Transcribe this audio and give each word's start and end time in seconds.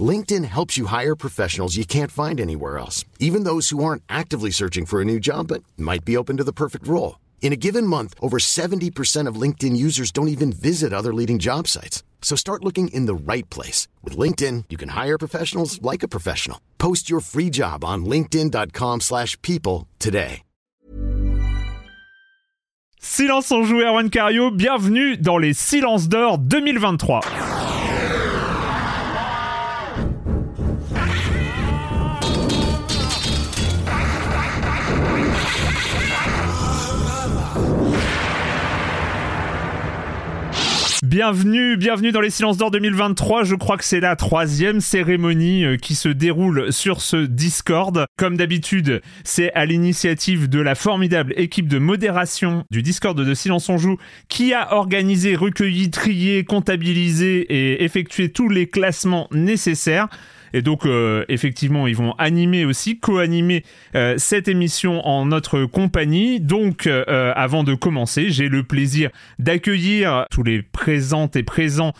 LinkedIn 0.00 0.44
helps 0.44 0.78
you 0.78 0.86
hire 0.86 1.16
professionals 1.16 1.76
you 1.76 1.84
can't 1.84 2.12
find 2.12 2.40
anywhere 2.40 2.78
else, 2.78 3.04
even 3.18 3.42
those 3.42 3.70
who 3.70 3.82
aren't 3.82 4.04
actively 4.08 4.52
searching 4.52 4.86
for 4.86 5.00
a 5.00 5.04
new 5.04 5.18
job 5.18 5.48
but 5.48 5.64
might 5.76 6.04
be 6.04 6.16
open 6.16 6.36
to 6.36 6.44
the 6.48 6.52
perfect 6.52 6.86
role. 6.86 7.18
In 7.42 7.52
a 7.52 7.56
given 7.56 7.84
month, 7.84 8.14
over 8.22 8.38
70% 8.38 9.26
of 9.26 9.40
LinkedIn 9.40 9.76
users 9.76 10.12
don't 10.12 10.28
even 10.28 10.52
visit 10.52 10.92
other 10.92 11.12
leading 11.12 11.40
job 11.40 11.66
sites. 11.66 12.04
So 12.22 12.36
start 12.36 12.64
looking 12.64 12.94
in 12.94 13.06
the 13.06 13.32
right 13.32 13.48
place. 13.50 13.88
With 14.04 14.16
LinkedIn, 14.16 14.66
you 14.70 14.78
can 14.78 14.90
hire 14.90 15.18
professionals 15.18 15.82
like 15.82 16.04
a 16.04 16.08
professional. 16.16 16.60
Post 16.78 17.10
your 17.10 17.20
free 17.20 17.50
job 17.50 17.84
on 17.84 18.04
linkedin.com 18.04 19.00
slash 19.00 19.36
people 19.42 19.88
today. 19.98 20.42
Silence 23.02 23.50
en 23.50 23.64
joue 23.64 23.80
Erwan 23.80 24.10
Cario, 24.10 24.50
bienvenue 24.50 25.16
dans 25.16 25.38
les 25.38 25.54
Silences 25.54 26.06
d'Or 26.06 26.36
2023. 26.36 27.59
Bienvenue, 41.10 41.76
bienvenue 41.76 42.12
dans 42.12 42.20
les 42.20 42.30
Silences 42.30 42.56
d'Or 42.56 42.70
2023. 42.70 43.42
Je 43.42 43.56
crois 43.56 43.76
que 43.76 43.82
c'est 43.82 43.98
la 43.98 44.14
troisième 44.14 44.80
cérémonie 44.80 45.64
euh, 45.64 45.76
qui 45.76 45.96
se 45.96 46.08
déroule 46.08 46.72
sur 46.72 47.00
ce 47.00 47.16
Discord. 47.16 48.06
Comme 48.16 48.36
d'habitude, 48.36 49.02
c'est 49.24 49.52
à 49.54 49.66
l'initiative 49.66 50.48
de 50.48 50.60
la 50.60 50.76
formidable 50.76 51.34
équipe 51.36 51.66
de 51.66 51.80
modération 51.80 52.62
du 52.70 52.82
Discord 52.82 53.20
de 53.20 53.34
Silence 53.34 53.68
on 53.68 53.76
Joue 53.76 53.98
qui 54.28 54.54
a 54.54 54.72
organisé, 54.72 55.34
recueilli, 55.34 55.90
trié, 55.90 56.44
comptabilisé 56.44 57.40
et 57.40 57.82
effectué 57.82 58.30
tous 58.30 58.48
les 58.48 58.68
classements 58.68 59.26
nécessaires. 59.32 60.06
Et 60.52 60.62
donc, 60.62 60.86
euh, 60.86 61.24
effectivement, 61.28 61.86
ils 61.86 61.96
vont 61.96 62.12
animer 62.18 62.64
aussi, 62.64 62.98
co-animer 62.98 63.64
euh, 63.94 64.14
cette 64.18 64.48
émission 64.48 65.06
en 65.06 65.26
notre 65.26 65.64
compagnie. 65.64 66.40
Donc, 66.40 66.86
euh, 66.86 67.32
avant 67.36 67.64
de 67.64 67.74
commencer, 67.74 68.30
j'ai 68.30 68.48
le 68.48 68.62
plaisir 68.62 69.10
d'accueillir 69.38 70.26
tous 70.30 70.42
les 70.42 70.62
présentes 70.62 71.36
et 71.36 71.42
présents 71.42 71.92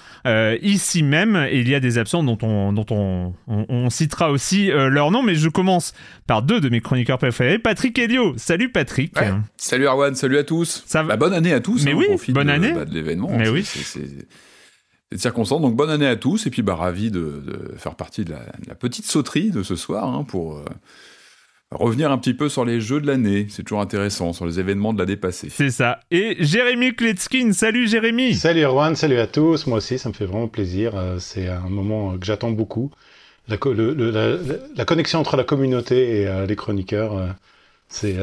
ici 0.63 1.03
même. 1.03 1.37
Et 1.51 1.61
il 1.61 1.69
y 1.69 1.75
a 1.75 1.81
des 1.81 1.99
absents 1.99 2.23
dont 2.23 2.39
on, 2.43 2.73
dont 2.73 2.87
on, 2.91 3.35
on, 3.47 3.91
citera 3.91 4.31
aussi 4.31 4.69
leur 4.69 5.11
nom. 5.11 5.23
Mais 5.23 5.35
je 5.35 5.49
commence 5.49 5.93
par 6.27 6.43
deux 6.43 6.61
de 6.61 6.69
mes 6.69 6.81
chroniqueurs 6.81 7.19
préférés, 7.19 7.59
Patrick 7.59 7.99
Elio. 7.99 8.35
Salut 8.37 8.71
Patrick. 8.71 9.15
Salut 9.57 9.87
Arwan, 9.87 10.15
salut 10.15 10.39
à 10.39 10.45
tous. 10.45 10.83
Ça 10.87 11.03
va... 11.03 11.11
Bah, 11.11 11.17
bonne 11.17 11.35
année 11.35 11.53
à 11.53 11.61
tous. 11.61 11.85
Mais 11.85 11.93
hein, 11.93 11.97
oui, 11.99 12.33
bonne 12.33 12.51
année. 12.51 12.73
Bah, 12.73 12.85
de 12.85 12.95
l'événement. 12.95 13.31
Mais 13.37 13.49
oui 13.49 13.65
cette 15.11 15.23
circonstance. 15.23 15.61
Donc 15.61 15.75
bonne 15.75 15.91
année 15.91 16.07
à 16.07 16.17
tous 16.17 16.47
et 16.47 16.51
puis 16.51 16.63
bah 16.63 16.75
ravi 16.75 17.11
de, 17.11 17.43
faire 17.77 17.97
partie 17.97 18.25
de 18.25 18.33
la, 18.33 18.75
petite 18.75 19.07
sauterie 19.07 19.51
de 19.51 19.63
ce 19.63 19.77
soir 19.77 20.07
hein, 20.07 20.25
pour 20.25 20.59
euh, 20.59 20.65
revenir 21.73 22.13
un 22.13 22.19
petit 22.19 22.35
peu 22.35 22.49
sur 22.49 22.65
les 22.65 22.81
jeux 22.81 23.01
de 23.01 23.07
l'année. 23.07 23.47
C'est 23.51 23.65
toujours 23.65 23.81
intéressant 23.81 24.33
sur 24.33 24.47
les 24.47 24.61
événements 24.61 24.93
de 24.93 24.99
l'année 24.99 25.17
passée. 25.17 25.49
C'est 25.51 25.71
ça. 25.71 26.01
Et 26.11 26.37
Jérémy 26.39 26.95
Kletskin, 26.95 27.53
salut 27.53 27.89
Jérémy. 27.89 28.35
Salut 28.35 28.63
Erwan, 28.63 28.95
salut 28.95 29.19
à 29.19 29.27
tous. 29.27 29.67
Moi 29.67 29.79
aussi, 29.79 29.99
ça 29.99 30.09
me 30.09 30.15
fait 30.15 30.27
vraiment 30.27 30.49
plaisir. 30.49 30.97
Euh, 30.97 31.19
c'est 31.19 31.49
un 31.49 31.69
moment 31.69 32.17
que 32.17 32.25
j'attends 32.25 32.53
beaucoup. 32.53 32.91
La, 33.49 33.57
la, 34.77 34.85
connexion 34.85 35.19
entre 35.19 35.37
la 35.37 35.43
communauté 35.43 36.21
et 36.21 36.29
euh, 36.29 36.47
les 36.47 36.55
chroniqueurs, 36.55 37.35
c'est 37.89 38.17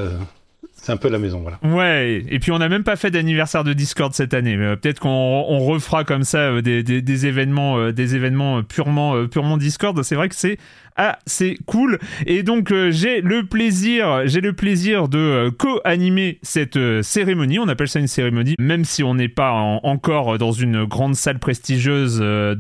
c'est 0.81 0.91
un 0.91 0.97
peu 0.97 1.09
la 1.09 1.19
maison, 1.19 1.41
voilà. 1.41 1.59
Ouais, 1.63 2.23
et 2.29 2.39
puis 2.39 2.51
on 2.51 2.59
n'a 2.59 2.69
même 2.69 2.83
pas 2.83 2.95
fait 2.95 3.11
d'anniversaire 3.11 3.63
de 3.63 3.73
Discord 3.73 4.13
cette 4.13 4.33
année. 4.33 4.55
mais 4.55 4.77
Peut-être 4.77 4.99
qu'on 4.99 5.59
refera 5.59 6.03
comme 6.03 6.23
ça 6.23 6.39
euh, 6.39 6.61
des, 6.61 7.25
événements, 7.25 7.91
des 7.91 8.15
événements 8.15 8.59
euh, 8.59 8.61
purement, 8.61 9.27
purement 9.27 9.57
Discord. 9.57 10.01
C'est 10.03 10.15
vrai 10.15 10.29
que 10.29 10.35
c'est 10.35 10.57
ah, 11.00 11.19
c'est 11.28 11.58
cool. 11.68 12.00
Et 12.25 12.41
donc 12.41 12.72
euh, 12.72 12.90
j'ai 12.90 13.22
le 13.22 13.46
plaisir, 13.46 14.24
j'ai 14.25 14.41
le 14.41 14.53
plaisir 14.53 15.08
de 15.08 15.18
euh, 15.19 15.52
co-animer 15.52 16.40
cette 16.41 16.75
euh, 16.75 17.03
cérémonie. 17.03 17.59
On 17.59 17.68
appelle 17.68 17.88
ça 17.88 18.00
une 18.00 18.08
cérémonie, 18.08 18.56
même 18.59 18.84
si 18.84 19.03
on 19.03 19.13
n'est 19.13 19.28
pas 19.28 19.52
encore 19.52 20.40
dans 20.40 20.52
une 20.52 20.86
grande 20.86 21.16
salle 21.16 21.38
prestigieuse 21.38 22.19
de, 22.19 22.56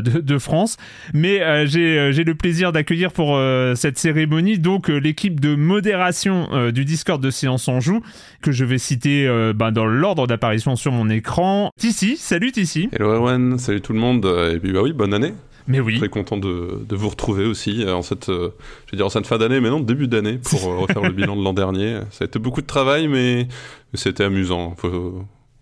de, 0.00 0.38
France. 0.38 0.76
Mais 1.14 1.66
j'ai, 1.66 2.12
le 2.12 2.34
plaisir 2.34 2.72
d'accueillir 2.72 3.12
pour 3.12 3.40
cette 3.74 3.98
cérémonie 3.98 4.58
donc 4.58 4.88
l'équipe 4.88 5.40
de 5.40 5.54
modération 5.54 6.70
du 6.70 6.84
Discord 6.84 7.22
de 7.22 7.30
Séance 7.30 7.68
en 7.68 7.80
Joue, 7.80 8.02
que 8.42 8.52
je 8.52 8.64
vais 8.64 8.78
citer 8.78 9.26
ben, 9.54 9.72
dans 9.72 9.86
l'ordre 9.86 10.26
d'apparition 10.26 10.76
sur 10.76 10.92
mon 10.92 11.08
écran. 11.08 11.70
Tissi, 11.78 12.16
salut 12.16 12.52
Tissi. 12.52 12.88
Hello 12.92 13.12
Erwan, 13.12 13.58
salut 13.58 13.80
tout 13.80 13.92
le 13.92 13.98
monde. 14.00 14.26
Et 14.52 14.58
puis 14.58 14.72
bah 14.72 14.80
oui, 14.82 14.92
bonne 14.92 15.14
année. 15.14 15.32
Mais 15.66 15.80
oui. 15.80 15.98
Très 15.98 16.08
content 16.08 16.36
de, 16.36 16.84
de 16.88 16.96
vous 16.96 17.08
retrouver 17.08 17.44
aussi 17.44 17.84
euh, 17.84 17.94
en 17.94 18.02
cette, 18.02 18.28
euh, 18.28 18.50
je 18.86 18.92
vais 18.92 18.96
dire 18.96 19.06
en 19.06 19.10
cette 19.10 19.26
fin 19.26 19.38
d'année, 19.38 19.60
mais 19.60 19.70
non, 19.70 19.80
début 19.80 20.08
d'année, 20.08 20.38
pour 20.38 20.60
euh, 20.68 20.78
refaire 20.78 21.02
le 21.02 21.12
bilan 21.12 21.36
de 21.36 21.42
l'an 21.42 21.52
dernier. 21.52 22.00
Ça 22.10 22.24
a 22.24 22.26
été 22.26 22.38
beaucoup 22.38 22.62
de 22.62 22.66
travail, 22.66 23.08
mais 23.08 23.48
c'était 23.94 24.24
amusant. 24.24 24.74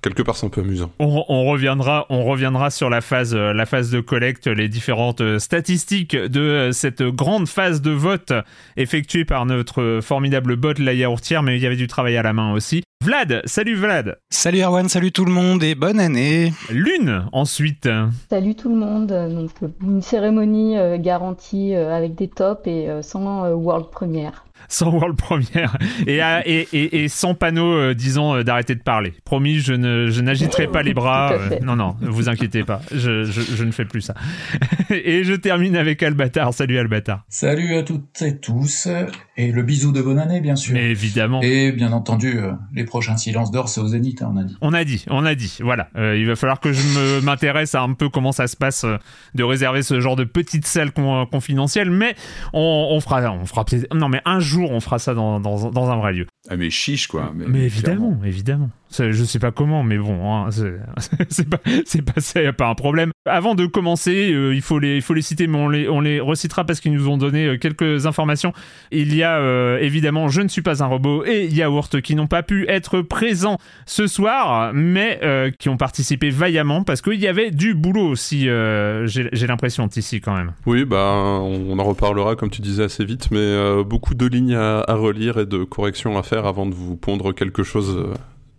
Quelque 0.03 0.22
part 0.22 0.37
c'est 0.37 0.47
un 0.47 0.50
peu 0.50 0.61
amusant. 0.61 0.91
On, 0.99 1.25
on, 1.28 1.44
reviendra, 1.47 2.06
on 2.11 2.25
reviendra 2.25 2.71
sur 2.71 2.91
la 2.91 3.00
phase, 3.00 3.34
la 3.34 3.66
phase 3.66 3.91
de 3.91 4.00
collecte, 4.00 4.47
les 4.47 4.69
différentes 4.69 5.38
statistiques 5.38 6.16
de 6.16 6.71
cette 6.72 7.03
grande 7.03 7.49
phase 7.49 7.83
de 7.83 7.91
vote 7.91 8.33
effectuée 8.77 9.25
par 9.25 9.47
notre 9.47 10.00
formidable 10.03 10.56
bot 10.56 10.75
la 10.78 10.94
yaourtière, 10.94 11.43
mais 11.43 11.56
il 11.56 11.62
y 11.62 11.66
avait 11.66 11.77
du 11.77 11.87
travail 11.87 12.16
à 12.16 12.22
la 12.22 12.33
main 12.33 12.53
aussi. 12.53 12.83
Vlad, 13.03 13.41
salut 13.47 13.77
Vlad. 13.77 14.19
Salut 14.28 14.61
Erwan, 14.61 14.87
salut 14.91 15.11
tout 15.11 15.25
le 15.25 15.33
monde 15.33 15.62
et 15.62 15.75
bonne 15.75 15.99
année. 15.99 16.53
Lune, 16.71 17.25
ensuite. 17.32 17.88
Salut 18.28 18.55
tout 18.55 18.69
le 18.69 18.75
monde. 18.75 19.06
Donc 19.06 19.53
une 19.81 20.03
cérémonie 20.03 20.77
euh, 20.77 20.99
garantie 20.99 21.75
euh, 21.75 21.96
avec 21.96 22.14
des 22.14 22.29
tops 22.29 22.67
et 22.67 22.91
euh, 22.91 23.00
sans 23.00 23.55
world 23.55 23.87
première 23.91 24.44
sans 24.68 24.90
World 24.90 25.16
Première 25.16 25.76
et, 26.06 26.20
et, 26.44 27.02
et, 27.02 27.08
sans 27.08 27.34
panneau 27.34 27.72
euh, 27.72 27.94
disant 27.94 28.36
euh, 28.36 28.42
d'arrêter 28.42 28.74
de 28.74 28.82
parler. 28.82 29.12
Promis, 29.24 29.58
je, 29.58 29.72
ne, 29.72 30.08
je 30.08 30.20
n'agiterai 30.20 30.66
pas 30.66 30.82
les 30.82 30.94
bras. 30.94 31.32
Euh, 31.32 31.58
non, 31.62 31.76
non, 31.76 31.96
ne 32.00 32.08
vous 32.08 32.28
inquiétez 32.28 32.64
pas, 32.64 32.80
je, 32.92 33.24
je, 33.24 33.40
je 33.40 33.64
ne 33.64 33.72
fais 33.72 33.84
plus 33.84 34.02
ça. 34.02 34.14
et 34.90 35.24
je 35.24 35.34
termine 35.34 35.76
avec 35.76 36.02
Albatar. 36.02 36.54
Salut 36.54 36.78
Albatar. 36.78 37.24
Salut 37.28 37.76
à 37.76 37.82
toutes 37.82 38.22
et 38.22 38.38
tous. 38.38 38.88
Et 39.40 39.52
le 39.52 39.62
bisou 39.62 39.92
de 39.92 40.02
bonne 40.02 40.19
année, 40.19 40.40
bien 40.40 40.56
sûr. 40.56 40.75
Mais 40.75 40.90
évidemment. 40.90 41.40
Et 41.42 41.72
bien 41.72 41.92
entendu, 41.92 42.38
les 42.75 42.84
prochains 42.84 43.16
silences 43.16 43.50
d'or, 43.50 43.69
c'est 43.69 43.81
au 43.81 43.88
Zénith, 43.88 44.22
hein, 44.22 44.32
on 44.32 44.37
a 44.37 44.44
dit. 44.44 44.56
On 44.60 44.75
a 44.75 44.84
dit, 44.84 45.04
on 45.08 45.25
a 45.25 45.34
dit. 45.34 45.58
Voilà. 45.62 45.88
il 45.96 46.26
va 46.26 46.37
falloir 46.37 46.60
que 46.60 46.72
je 46.72 46.82
me, 46.82 47.20
m'intéresse 47.25 47.75
à 47.75 47.82
un 47.82 47.94
peu 47.94 48.08
comment 48.08 48.32
ça 48.32 48.46
se 48.46 48.56
passe 48.56 48.84
de 49.34 49.42
réserver 49.42 49.82
ce 49.82 50.00
genre 50.00 50.16
de 50.16 50.25
petite 50.25 50.66
salle 50.66 50.92
confidentielle. 50.92 51.90
Mais 51.90 52.14
on, 52.52 52.88
on 52.90 53.00
fera, 53.00 53.32
on 53.32 53.46
fera 53.46 53.64
Non, 53.94 54.08
mais 54.08 54.20
un 54.25 54.40
jour, 54.40 54.70
on 54.70 54.81
fera 54.81 54.98
ça 54.98 55.14
dans, 55.14 55.40
dans, 55.40 55.90
un 55.90 55.96
vrai 55.96 56.12
lieu. 56.12 56.26
Ah, 56.48 56.56
mais 56.56 56.70
chiche, 56.70 57.06
quoi. 57.06 57.32
Mais, 57.34 57.64
évidemment, 57.64 58.19
évidemment. 58.25 58.70
Je 58.92 59.25
sais 59.25 59.38
pas 59.38 59.52
comment, 59.52 59.82
mais 59.84 59.98
bon, 59.98 60.34
hein, 60.34 60.50
c'est 60.50 61.48
pas, 61.48 61.58
pas, 61.58 62.52
pas 62.52 62.69
un 62.69 62.75
problème. 62.75 63.12
Avant 63.25 63.54
de 63.54 63.66
commencer, 63.66 64.32
euh, 64.32 64.54
il, 64.54 64.62
faut 64.62 64.78
les, 64.78 65.00
citer, 65.20 65.46
mais 65.46 65.58
on 65.88 66.00
les, 66.00 66.20
recitera 66.20 66.64
parce 66.64 66.81
qu'ils 66.81 66.92
nous 66.92 67.08
ont 67.08 67.16
donné 67.16 67.46
euh, 67.46 67.58
quelques 67.58 68.06
informations. 68.06 68.52
Il 68.90 69.14
y 69.14 69.22
a 69.22 69.38
euh, 69.38 69.78
évidemment 69.78 70.28
Je 70.28 70.40
ne 70.40 70.48
suis 70.48 70.62
pas 70.62 70.82
un 70.82 70.87
robot 70.87 71.25
et 71.25 71.46
Yaourt 71.46 72.00
qui 72.00 72.14
n'ont 72.14 72.26
pas 72.26 72.42
pu 72.42 72.69
être 72.69 73.00
présents 73.00 73.58
ce 73.87 74.06
soir, 74.06 74.72
mais 74.75 75.20
qui 75.58 75.69
ont 75.69 75.76
participé 75.76 76.31
vaillamment 76.31 76.82
parce 76.82 77.02
qu'il 77.02 77.20
y 77.20 77.28
avait 77.28 77.50
du 77.50 77.75
boulot 77.75 78.08
aussi, 78.08 78.48
euh, 78.48 79.06
j'ai 79.06 79.46
l'impression, 79.46 79.88
ici 79.94 80.20
quand 80.20 80.34
même. 80.34 80.52
Oui, 80.66 80.84
bah, 80.84 81.40
on 81.43 81.78
en 81.78 81.84
reparlera, 81.84 82.36
comme 82.36 82.50
tu 82.50 82.62
disais, 82.62 82.84
assez 82.84 83.04
vite, 83.04 83.31
mais 83.31 83.84
beaucoup 83.84 84.14
de 84.14 84.26
lignes 84.26 84.54
à, 84.54 84.94
relire 84.94 85.38
et 85.38 85.46
de 85.46 85.64
corrections 85.64 86.19
à 86.19 86.22
faire 86.22 86.46
avant 86.46 86.66
de 86.66 86.75
vous 86.75 86.96
pondre 86.96 87.34
quelque 87.34 87.62
chose 87.62 88.04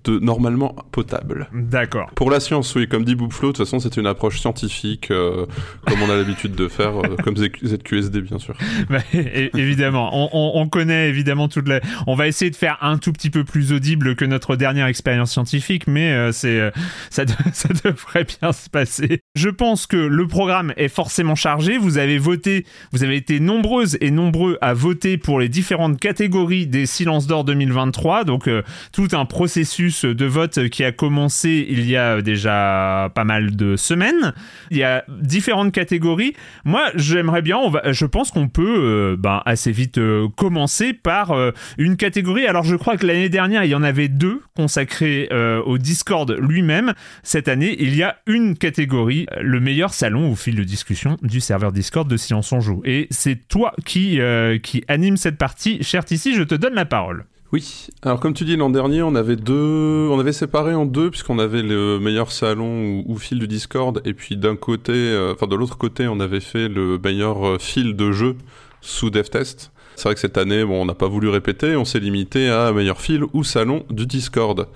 de 0.03 0.19
normalement 0.19 0.75
potable. 0.91 1.47
D'accord. 1.53 2.09
Pour 2.15 2.31
la 2.31 2.39
science, 2.39 2.73
oui, 2.75 2.87
comme 2.87 3.03
dit 3.05 3.15
Boubflo, 3.15 3.49
de 3.49 3.57
toute 3.57 3.65
façon, 3.65 3.79
c'est 3.79 3.97
une 3.97 4.07
approche 4.07 4.39
scientifique, 4.39 5.11
euh, 5.11 5.45
comme 5.85 6.01
on 6.01 6.09
a 6.09 6.15
l'habitude 6.15 6.55
de 6.55 6.67
faire, 6.67 6.97
euh, 6.97 7.15
comme 7.23 7.35
ZQSD, 7.37 8.21
bien 8.21 8.39
sûr. 8.39 8.55
Bah, 8.89 8.99
évidemment, 9.13 10.09
on, 10.13 10.29
on- 10.33 10.61
on 10.61 10.67
connaît 10.67 11.09
évidemment 11.09 11.47
toute 11.47 11.67
la. 11.67 11.79
On 12.07 12.15
va 12.15 12.27
essayer 12.27 12.49
de 12.51 12.55
faire 12.55 12.77
un 12.81 12.97
tout 12.97 13.11
petit 13.13 13.29
peu 13.29 13.43
plus 13.43 13.71
audible 13.73 14.15
que 14.15 14.25
notre 14.25 14.55
dernière 14.55 14.87
expérience 14.87 15.31
scientifique, 15.31 15.87
mais 15.87 16.11
euh, 16.11 16.31
c'est 16.31 16.71
ça, 17.09 17.25
de- 17.25 17.31
ça 17.53 17.69
devrait 17.83 18.25
bien 18.25 18.51
se 18.51 18.69
passer. 18.69 19.19
Je 19.35 19.49
pense 19.49 19.87
que 19.87 19.97
le 19.97 20.27
programme 20.27 20.73
est 20.77 20.87
forcément 20.87 21.35
chargé. 21.35 21.77
Vous 21.77 21.97
avez 21.97 22.17
voté, 22.17 22.65
vous 22.91 23.03
avez 23.03 23.15
été 23.17 23.39
nombreuses 23.39 23.97
et 24.01 24.11
nombreux 24.11 24.57
à 24.61 24.73
voter 24.73 25.17
pour 25.17 25.39
les 25.39 25.49
différentes 25.49 25.99
catégories 25.99 26.67
des 26.67 26.85
Silences 26.85 27.27
d'or 27.27 27.43
2023. 27.43 28.23
Donc 28.23 28.49
tout 28.91 29.07
un 29.13 29.25
processus 29.25 29.90
de 30.05 30.25
vote 30.25 30.69
qui 30.69 30.83
a 30.83 30.91
commencé 30.91 31.65
il 31.69 31.87
y 31.89 31.95
a 31.95 32.21
déjà 32.21 33.11
pas 33.13 33.23
mal 33.23 33.55
de 33.55 33.75
semaines. 33.75 34.33
Il 34.69 34.77
y 34.77 34.83
a 34.83 35.03
différentes 35.07 35.71
catégories. 35.71 36.33
Moi, 36.65 36.89
j'aimerais 36.95 37.41
bien, 37.41 37.59
je 37.85 38.05
pense 38.05 38.31
qu'on 38.31 38.47
peut 38.47 38.61
euh, 38.79 39.15
ben, 39.17 39.41
assez 39.45 39.71
vite 39.71 39.97
euh, 39.97 40.27
commencer 40.35 40.93
par 40.93 41.31
euh, 41.31 41.51
une 41.77 41.97
catégorie. 41.97 42.45
Alors, 42.45 42.63
je 42.63 42.75
crois 42.75 42.97
que 42.97 43.05
l'année 43.05 43.29
dernière, 43.29 43.63
il 43.63 43.69
y 43.69 43.75
en 43.75 43.83
avait 43.83 44.07
deux 44.07 44.41
consacrées 44.55 45.29
au 45.65 45.77
Discord 45.77 46.35
lui-même. 46.39 46.93
Cette 47.23 47.47
année, 47.47 47.75
il 47.79 47.95
y 47.95 48.03
a 48.03 48.17
une 48.27 48.57
catégorie, 48.57 49.25
le 49.39 49.59
meilleur 49.59 49.93
salon 49.93 50.31
au 50.31 50.35
fil 50.35 50.55
de 50.55 50.63
discussion 50.63 51.17
du 51.21 51.39
serveur 51.39 51.71
Discord 51.71 52.07
de 52.07 52.17
Silence 52.17 52.51
on 52.51 52.59
Joue. 52.59 52.81
Et 52.85 53.07
c'est 53.09 53.47
toi 53.47 53.73
qui, 53.85 54.19
qui 54.63 54.83
anime 54.87 55.17
cette 55.17 55.37
partie. 55.37 55.83
Cher 55.83 56.03
ici, 56.09 56.35
je 56.35 56.43
te 56.43 56.55
donne 56.55 56.73
la 56.73 56.85
parole. 56.85 57.25
Oui, 57.53 57.87
alors 58.01 58.21
comme 58.21 58.33
tu 58.33 58.45
dis, 58.45 58.55
l'an 58.55 58.69
dernier, 58.69 59.01
on 59.01 59.13
avait 59.13 59.35
deux, 59.35 60.07
on 60.09 60.17
avait 60.17 60.31
séparé 60.31 60.73
en 60.73 60.85
deux, 60.85 61.09
puisqu'on 61.09 61.37
avait 61.37 61.61
le 61.61 61.99
meilleur 61.99 62.31
salon 62.31 63.03
ou, 63.05 63.17
fil 63.17 63.39
du 63.39 63.47
Discord, 63.47 64.01
et 64.05 64.13
puis 64.13 64.37
d'un 64.37 64.55
côté, 64.55 64.93
euh, 64.93 65.33
enfin 65.33 65.47
de 65.47 65.55
l'autre 65.57 65.77
côté, 65.77 66.07
on 66.07 66.21
avait 66.21 66.39
fait 66.39 66.69
le 66.69 66.97
meilleur 66.97 67.45
euh, 67.45 67.57
fil 67.59 67.97
de 67.97 68.13
jeu 68.13 68.37
sous 68.79 69.09
DevTest. 69.09 69.73
C'est 69.97 70.03
vrai 70.03 70.13
que 70.13 70.21
cette 70.21 70.37
année, 70.37 70.63
bon, 70.63 70.81
on 70.81 70.85
n'a 70.85 70.93
pas 70.93 71.09
voulu 71.09 71.27
répéter, 71.27 71.75
on 71.75 71.83
s'est 71.83 71.99
limité 71.99 72.47
à 72.47 72.71
meilleur 72.71 73.01
fil 73.01 73.25
ou 73.33 73.43
salon 73.43 73.83
du 73.89 74.05
Discord. 74.05 74.67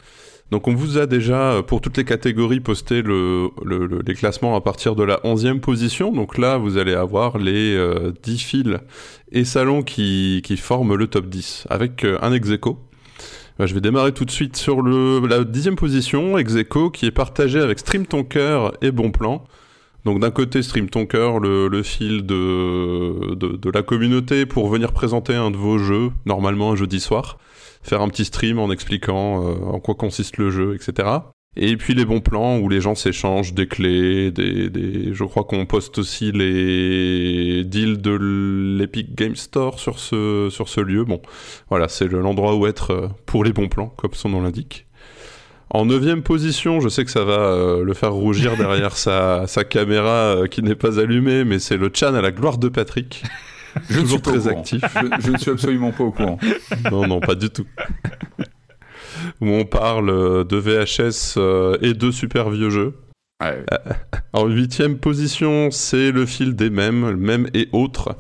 Donc 0.51 0.67
on 0.67 0.75
vous 0.75 0.97
a 0.99 1.07
déjà, 1.07 1.53
euh, 1.53 1.61
pour 1.63 1.81
toutes 1.81 1.97
les 1.97 2.05
catégories, 2.05 2.59
posté 2.59 3.01
le, 3.01 3.49
le- 3.63 3.87
le- 3.87 4.01
les 4.05 4.13
classements 4.13 4.55
à 4.55 4.61
partir 4.61 4.95
de 4.95 5.03
la 5.03 5.19
11e 5.23 5.59
position. 5.59 6.11
Donc 6.11 6.37
là, 6.37 6.57
vous 6.57 6.77
allez 6.77 6.93
avoir 6.93 7.37
les 7.39 7.75
euh, 7.75 8.11
10 8.23 8.37
fils 8.39 8.77
et 9.31 9.43
salons 9.43 9.81
qui, 9.81 10.41
forment 10.57 10.95
le 10.95 11.07
top 11.07 11.27
10, 11.27 11.65
avec 11.69 12.03
euh, 12.05 12.19
un 12.21 12.31
ex. 12.31 12.49
Euh, 12.51 12.57
Je 13.67 13.73
vais 13.73 13.81
démarrer 13.81 14.11
tout 14.13 14.25
de 14.25 14.31
suite 14.31 14.55
sur 14.55 14.81
la 14.83 15.43
dixième 15.43 15.75
position, 15.75 16.37
ex 16.37 16.55
aequo, 16.55 16.91
qui 16.91 17.07
est 17.07 17.11
partagé 17.11 17.59
avec 17.59 17.79
Stream 17.79 18.05
Ton 18.05 18.23
Cœur 18.23 18.73
et 18.83 18.91
Bon 18.91 19.11
Plan. 19.11 19.43
Donc 20.05 20.19
d'un 20.19 20.29
côté, 20.29 20.61
Stream 20.61 20.87
Ton 20.91 21.07
Cœur, 21.07 21.39
le, 21.39 21.81
fil 21.81 22.23
de 22.27 23.69
la 23.73 23.81
communauté 23.81 24.45
pour 24.45 24.69
venir 24.69 24.91
présenter 24.91 25.33
un 25.33 25.49
de 25.49 25.57
vos 25.57 25.79
jeux, 25.79 26.11
normalement 26.27 26.73
un 26.73 26.75
jeudi 26.75 26.99
soir, 26.99 27.39
faire 27.85 28.01
un 28.01 28.09
petit 28.09 28.25
stream 28.25 28.59
en 28.59 28.71
expliquant 28.71 29.45
euh, 29.47 29.53
en 29.65 29.79
quoi 29.79 29.95
consiste 29.95 30.37
le 30.37 30.49
jeu, 30.49 30.75
etc. 30.75 31.07
Et 31.57 31.77
puis 31.77 31.93
les 31.93 32.03
bons 32.03 32.19
plans 32.19 32.57
où 32.57 32.67
les 32.67 32.81
gens 32.81 32.95
s'échangent 32.95 33.53
des 33.53 33.67
clés, 33.67 34.29
des, 34.31 34.69
des... 34.69 35.13
je 35.13 35.23
crois 35.23 35.45
qu'on 35.45 35.65
poste 35.65 35.97
aussi 35.99 36.33
les 36.33 37.63
deals 37.63 38.01
de 38.01 38.11
l'Epic 38.77 39.15
Game 39.15 39.35
Store 39.37 39.79
sur 39.79 39.99
ce, 39.99 40.49
sur 40.51 40.67
ce 40.67 40.81
lieu. 40.81 41.05
Bon, 41.05 41.21
voilà, 41.69 41.87
c'est 41.87 42.07
le- 42.07 42.19
l'endroit 42.19 42.55
où 42.55 42.67
être 42.67 42.91
euh, 42.91 43.07
pour 43.25 43.43
les 43.45 43.53
bons 43.53 43.69
plans, 43.69 43.93
comme 43.95 44.13
son 44.13 44.29
nom 44.29 44.41
l'indique. 44.41 44.85
En 45.69 45.85
neuvième 45.85 46.23
position, 46.23 46.79
je 46.81 46.89
sais 46.89 47.05
que 47.05 47.11
ça 47.11 47.23
va 47.23 47.39
euh, 47.39 47.83
le 47.83 47.93
faire 47.93 48.13
rougir 48.13 48.57
derrière 48.57 48.97
sa, 48.97 49.47
sa 49.47 49.63
caméra 49.63 50.09
euh, 50.35 50.47
qui 50.47 50.61
n'est 50.61 50.75
pas 50.75 50.99
allumée, 50.99 51.43
mais 51.45 51.59
c'est 51.59 51.77
le 51.77 51.89
Chan 51.93 52.13
à 52.15 52.21
la 52.21 52.31
gloire 52.31 52.57
de 52.57 52.67
Patrick. 52.67 53.23
Je 53.89 53.95
ne 53.97 54.01
Toujours 54.01 54.09
suis 54.09 54.19
pas 54.19 54.31
au 54.31 54.33
très 54.39 54.49
courant. 54.49 54.59
actif. 54.61 54.81
Je, 55.19 55.21
je 55.25 55.31
ne 55.31 55.37
suis 55.37 55.51
absolument 55.51 55.91
pas 55.91 56.03
au 56.03 56.11
courant. 56.11 56.37
Non, 56.91 57.07
non, 57.07 57.19
pas 57.19 57.35
du 57.35 57.49
tout. 57.49 57.65
Où 59.41 59.47
on 59.47 59.65
parle 59.65 60.09
euh, 60.09 60.43
de 60.43 60.57
VHS 60.57 61.35
euh, 61.37 61.77
et 61.81 61.93
de 61.93 62.11
super 62.11 62.49
vieux 62.49 62.69
jeux. 62.69 62.93
Ouais. 63.41 63.63
En 64.33 64.47
huitième 64.47 64.97
position, 64.97 65.69
c'est 65.71 66.11
le 66.11 66.25
fil 66.25 66.55
des 66.55 66.69
mèmes, 66.69 67.09
le 67.09 67.17
mème 67.17 67.47
et 67.53 67.67
autres. 67.71 68.15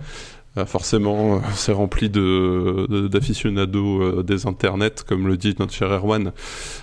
Euh, 0.57 0.65
forcément, 0.65 1.35
euh, 1.35 1.39
c'est 1.53 1.71
rempli 1.73 2.09
de 2.09 2.85
de- 2.89 3.07
d'aficionados 3.07 4.01
euh, 4.01 4.23
des 4.23 4.45
internets, 4.47 5.03
comme 5.05 5.27
le 5.27 5.35
dit 5.37 5.53
notre 5.59 5.73
cher 5.73 5.89
Erwan, 5.91 6.31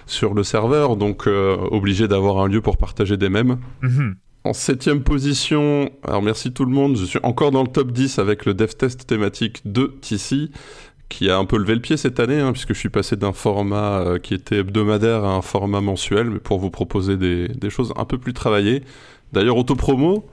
sur 0.07 0.35
le 0.35 0.43
serveur, 0.45 0.97
donc 0.97 1.27
euh, 1.27 1.57
obligé 1.71 2.07
d'avoir 2.09 2.39
un 2.45 2.49
lieu 2.49 2.61
pour 2.61 2.77
partager 2.77 3.17
des 3.17 3.31
mèmes. 3.31 3.59
Mhm. 3.81 4.17
En 4.45 4.55
septième 4.55 5.05
position, 5.05 5.91
alors 6.03 6.21
merci 6.21 6.53
tout 6.53 6.65
le 6.65 6.73
monde, 6.73 6.97
je 6.97 7.05
suis 7.05 7.21
encore 7.23 7.53
dans 7.53 7.63
le 7.63 7.69
top 7.69 7.93
10 7.93 8.19
avec 8.19 8.45
le 8.45 8.55
dev 8.55 8.71
test 8.71 9.07
thématique 9.07 9.61
de 9.65 9.87
TC, 10.01 10.51
qui 11.09 11.31
a 11.31 11.39
un 11.39 11.45
peu 11.45 11.59
levé 11.59 11.75
le 11.77 11.81
pied 11.81 11.97
cette 11.97 12.19
année, 12.19 12.41
hein, 12.41 12.51
puisque 12.51 12.75
je 12.75 12.79
suis 12.79 12.89
passé 12.89 13.15
d'un 13.15 13.33
format 13.33 14.01
euh, 14.01 14.19
qui 14.19 14.35
était 14.35 14.57
hebdomadaire 14.59 15.23
à 15.23 15.35
un 15.35 15.43
format 15.43 15.81
mensuel, 15.81 16.29
mais 16.29 16.41
pour 16.41 16.59
vous 16.59 16.71
proposer 16.71 17.17
des, 17.17 17.47
des 17.49 17.71
choses 17.71 17.93
un 17.97 18.05
peu 18.05 18.19
plus 18.19 18.33
travaillées. 18.33 18.83
D'ailleurs, 19.33 19.57
autopromo, 19.57 20.27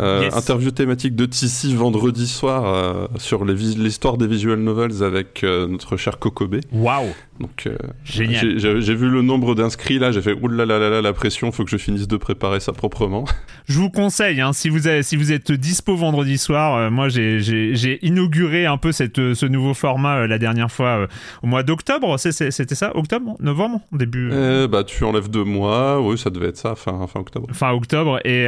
euh, 0.00 0.22
Yes. 0.24 0.34
interview 0.36 0.70
thématique 0.70 1.14
de 1.14 1.26
TC 1.26 1.74
vendredi 1.74 2.26
soir 2.26 2.64
euh, 2.66 3.06
sur 3.18 3.44
les 3.44 3.54
l'histoire 3.54 4.16
des 4.16 4.26
visual 4.26 4.58
novels 4.58 5.02
avec 5.02 5.44
euh, 5.44 5.66
notre 5.66 5.96
cher 5.96 6.18
Kokobé. 6.18 6.60
Waouh, 6.72 7.08
Donc, 7.40 7.68
génial. 8.04 8.58
j'ai- 8.58 8.94
vu 8.94 9.08
le 9.08 9.22
nombre 9.22 9.54
d'inscrits 9.54 9.98
là, 9.98 10.10
j'ai 10.12 10.22
fait 10.22 10.32
oulala 10.32 11.00
la 11.00 11.12
pression, 11.12 11.50
faut 11.52 11.64
que 11.64 11.70
je 11.70 11.76
finisse 11.76 12.08
de 12.08 12.16
préparer 12.16 12.60
ça 12.60 12.72
proprement. 12.72 13.24
Je 13.68 13.78
vous 13.78 13.90
conseille, 13.90 14.40
hein, 14.40 14.52
si, 14.52 14.68
vous 14.68 14.86
avez- 14.88 15.02
si 15.04 15.16
vous 15.16 15.30
êtes 15.30 15.52
dispo 15.52 15.94
vendredi 15.94 16.36
soir, 16.36 16.90
moi 16.90 17.08
j'ai- 17.08 17.98
inauguré 18.02 18.66
un 18.66 18.76
peu 18.76 18.90
cette, 18.92 19.34
ce 19.34 19.46
nouveau 19.46 19.72
format 19.74 20.26
la 20.26 20.38
dernière 20.38 20.70
fois 20.70 21.06
au 21.42 21.46
mois 21.46 21.62
d'octobre, 21.62 22.16
c'était 22.18 22.74
ça 22.74 22.96
Octobre 22.96 23.36
Novembre 23.40 23.80
Début 23.92 24.30
Euh, 24.32 24.66
bah, 24.68 24.82
tu 24.84 25.04
enlèves 25.04 25.28
deux 25.30 25.44
mois, 25.44 26.00
oui, 26.00 26.18
ça 26.18 26.30
devait 26.30 26.48
être 26.48 26.56
ça, 26.56 26.74
fin, 26.74 27.06
fin 27.06 27.20
octobre. 27.20 27.46
Fin 27.52 27.70
octobre, 27.72 28.18
et, 28.24 28.44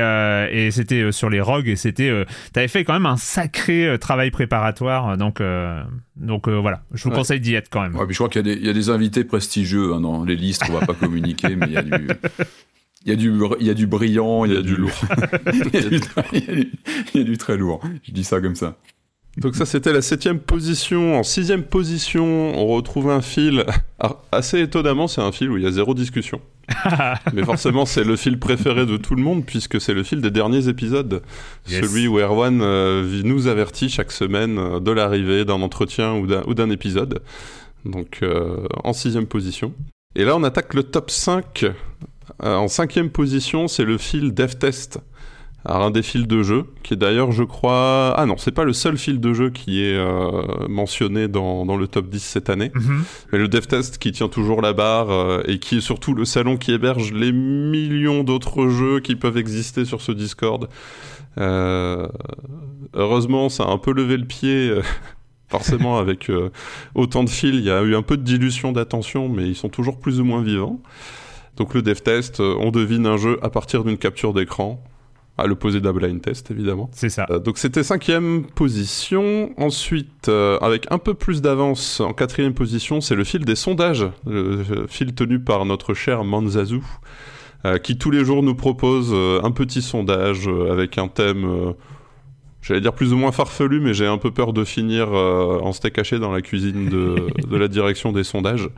et 0.52 0.70
c'était 0.70 1.12
sur 1.12 1.30
les 1.34 1.40
rogues, 1.42 1.68
et 1.68 1.76
c'était. 1.76 2.08
euh, 2.08 2.24
T'avais 2.52 2.68
fait 2.68 2.84
quand 2.84 2.94
même 2.94 3.06
un 3.06 3.16
sacré 3.18 3.86
euh, 3.86 3.98
travail 3.98 4.30
préparatoire, 4.30 5.10
euh, 5.10 5.16
donc, 5.16 5.40
euh, 5.40 5.82
donc 6.16 6.48
euh, 6.48 6.56
voilà, 6.58 6.82
je 6.94 7.04
vous 7.04 7.10
Ouais. 7.10 7.16
conseille 7.16 7.40
d'y 7.40 7.54
être 7.54 7.68
quand 7.70 7.82
même. 7.82 7.94
Ouais, 7.96 8.06
puis 8.06 8.14
je 8.14 8.18
crois 8.18 8.28
qu'il 8.28 8.46
y, 8.46 8.50
a 8.50 8.54
des- 8.54 8.60
il 8.60 8.66
y 8.66 8.70
a 8.70 8.72
des 8.72 8.88
invités 8.90 9.24
prestigieux 9.24 9.92
hein, 9.92 10.00
dans 10.00 10.24
les 10.24 10.36
listes 10.36 10.64
qu'on 10.66 10.72
va 10.78 10.86
pas 10.86 10.94
communiquer, 10.94 11.54
mais 11.56 11.66
il 11.66 11.72
y 11.72 11.76
a 11.76 11.82
du. 11.82 12.08
Il 13.06 13.10
y, 13.10 13.12
a 13.12 13.16
du, 13.16 13.32
il 13.60 13.66
y 13.66 13.70
a 13.70 13.74
du 13.74 13.86
brillant, 13.86 14.46
il 14.46 14.54
y 14.54 14.56
a 14.56 14.62
du 14.62 14.76
lourd. 14.76 14.90
il, 15.52 15.58
y 15.58 15.76
a 15.76 15.88
du, 15.90 16.00
il 16.32 16.40
y 16.46 16.50
a 16.50 16.54
du- 16.54 16.72
il 17.14 17.20
y 17.20 17.20
a 17.20 17.24
du 17.24 17.36
très 17.36 17.58
lourd. 17.58 17.82
Je 18.02 18.12
dis 18.12 18.24
ça 18.24 18.40
comme 18.40 18.54
ça. 18.56 18.78
Donc 19.36 19.56
ça, 19.56 19.66
c'était 19.66 19.92
la 19.92 20.02
septième 20.02 20.38
position. 20.38 21.18
En 21.18 21.24
sixième 21.24 21.64
position, 21.64 22.56
on 22.56 22.66
retrouve 22.66 23.10
un 23.10 23.20
fil. 23.20 23.64
Alors, 23.98 24.22
assez 24.30 24.60
étonnamment, 24.60 25.08
c'est 25.08 25.20
un 25.20 25.32
fil 25.32 25.50
où 25.50 25.56
il 25.56 25.64
y 25.64 25.66
a 25.66 25.72
zéro 25.72 25.92
discussion. 25.92 26.40
Mais 27.32 27.44
forcément, 27.44 27.84
c'est 27.84 28.04
le 28.04 28.16
fil 28.16 28.38
préféré 28.38 28.86
de 28.86 28.96
tout 28.96 29.16
le 29.16 29.22
monde, 29.22 29.44
puisque 29.44 29.80
c'est 29.80 29.92
le 29.92 30.04
fil 30.04 30.20
des 30.20 30.30
derniers 30.30 30.68
épisodes. 30.68 31.22
Yes. 31.68 31.84
Celui 31.84 32.06
où 32.06 32.18
Erwan 32.18 32.60
euh, 32.62 33.22
nous 33.24 33.48
avertit 33.48 33.88
chaque 33.88 34.12
semaine 34.12 34.58
euh, 34.58 34.80
de 34.80 34.92
l'arrivée 34.92 35.44
d'un 35.44 35.62
entretien 35.62 36.14
ou 36.14 36.26
d'un 36.26 36.42
ou 36.46 36.54
d'un 36.54 36.70
épisode. 36.70 37.20
Donc, 37.84 38.20
euh, 38.22 38.66
en 38.82 38.92
sixième 38.92 39.26
position. 39.26 39.74
Et 40.16 40.24
là, 40.24 40.36
on 40.36 40.44
attaque 40.44 40.74
le 40.74 40.84
top 40.84 41.10
5. 41.10 41.64
Euh, 42.42 42.54
en 42.54 42.68
cinquième 42.68 43.10
position, 43.10 43.68
c'est 43.68 43.84
le 43.84 43.98
fil 43.98 44.32
DevTest. 44.32 45.00
Alors, 45.66 45.85
un 45.85 45.90
des 45.90 46.02
fils 46.02 46.26
de 46.26 46.42
jeu, 46.42 46.66
qui 46.83 46.92
est 46.92 46.97
d'ailleurs, 46.97 47.33
je 47.33 47.42
crois... 47.42 48.12
Ah 48.18 48.26
non, 48.26 48.37
c'est 48.37 48.52
pas 48.52 48.64
le 48.64 48.75
seul 48.75 48.99
fil 48.99 49.18
de 49.18 49.33
jeu 49.33 49.49
qui 49.49 49.83
est 49.83 49.97
euh, 49.97 50.42
mentionné 50.68 51.26
dans, 51.26 51.64
dans 51.64 51.76
le 51.76 51.88
top 51.88 52.11
10 52.11 52.23
cette 52.23 52.50
année. 52.50 52.71
Mhm. 52.75 53.04
Mais 53.33 53.38
le 53.38 53.49
DevTest 53.49 53.97
qui 53.97 54.12
tient 54.12 54.28
toujours 54.28 54.61
la 54.61 54.75
barre 54.75 55.11
euh, 55.11 55.42
et 55.47 55.59
qui 55.59 55.78
est 55.78 55.80
surtout 55.80 56.14
le 56.14 56.26
salon 56.26 56.59
qui 56.59 56.73
héberge 56.73 57.12
les 57.12 57.33
millions 57.33 58.25
d'autres 58.25 58.68
jeux 58.68 59.00
qui 59.00 59.16
peuvent 59.16 59.38
exister 59.38 59.87
sur 59.87 60.02
ce 60.02 60.12
Discord. 60.12 60.68
Euh, 61.38 62.09
heureusement, 62.92 63.49
ça 63.49 63.64
a 63.64 63.68
un 63.68 63.78
peu 63.78 63.92
levé 63.92 64.18
le 64.18 64.26
pied 64.26 64.71
Forcément, 65.49 65.99
avec 65.99 66.33
autant 66.97 67.23
de 67.23 67.30
fils, 67.30 67.54
il 67.54 67.61
y 67.61 67.71
a 67.71 67.80
eu 67.83 67.94
un 67.94 68.02
peu 68.02 68.16
de 68.16 68.23
dilution 68.23 68.73
d'attention, 68.73 69.28
mais 69.28 69.47
ils 69.47 69.54
sont 69.54 69.68
toujours 69.68 70.00
plus 70.00 70.18
ou 70.21 70.25
moins 70.25 70.42
vivants. 70.42 70.80
Donc 71.56 71.75
le 71.75 71.83
dev 71.83 72.00
test, 72.00 72.40
on 72.40 72.73
devine 72.73 73.06
un 73.06 73.18
jeu 73.18 73.38
à 73.40 73.50
partir 73.50 73.85
d'une 73.85 73.99
capture 73.99 74.33
d'écran, 74.33 74.83
à 75.36 75.46
l'opposé 75.46 75.80
d'un 75.80 75.92
blind 75.92 76.20
test 76.20 76.50
évidemment. 76.50 76.90
C'est 76.92 77.08
ça. 77.08 77.26
Euh, 77.30 77.38
donc 77.38 77.58
c'était 77.58 77.82
cinquième 77.82 78.44
position. 78.46 79.50
Ensuite, 79.56 80.28
euh, 80.28 80.58
avec 80.60 80.86
un 80.90 80.98
peu 80.98 81.14
plus 81.14 81.42
d'avance, 81.42 82.00
en 82.00 82.12
quatrième 82.12 82.54
position, 82.54 83.00
c'est 83.00 83.16
le 83.16 83.24
fil 83.24 83.44
des 83.44 83.56
sondages, 83.56 84.06
le 84.26 84.86
fil 84.88 85.14
tenu 85.14 85.40
par 85.40 85.64
notre 85.64 85.94
cher 85.94 86.24
Manzazu, 86.24 86.80
euh, 87.64 87.78
qui 87.78 87.98
tous 87.98 88.10
les 88.10 88.24
jours 88.24 88.42
nous 88.42 88.54
propose 88.54 89.12
un 89.12 89.50
petit 89.50 89.82
sondage 89.82 90.48
avec 90.70 90.98
un 90.98 91.08
thème, 91.08 91.74
j'allais 92.62 92.80
dire 92.80 92.92
plus 92.92 93.12
ou 93.12 93.16
moins 93.16 93.32
farfelu, 93.32 93.80
mais 93.80 93.92
j'ai 93.92 94.06
un 94.06 94.18
peu 94.18 94.30
peur 94.30 94.52
de 94.52 94.64
finir 94.64 95.12
en 95.12 95.72
steak 95.72 95.98
haché 95.98 96.20
dans 96.20 96.30
la 96.30 96.42
cuisine 96.42 96.88
de, 96.88 97.26
de 97.48 97.56
la 97.56 97.66
direction 97.66 98.12
des 98.12 98.24
sondages. 98.24 98.68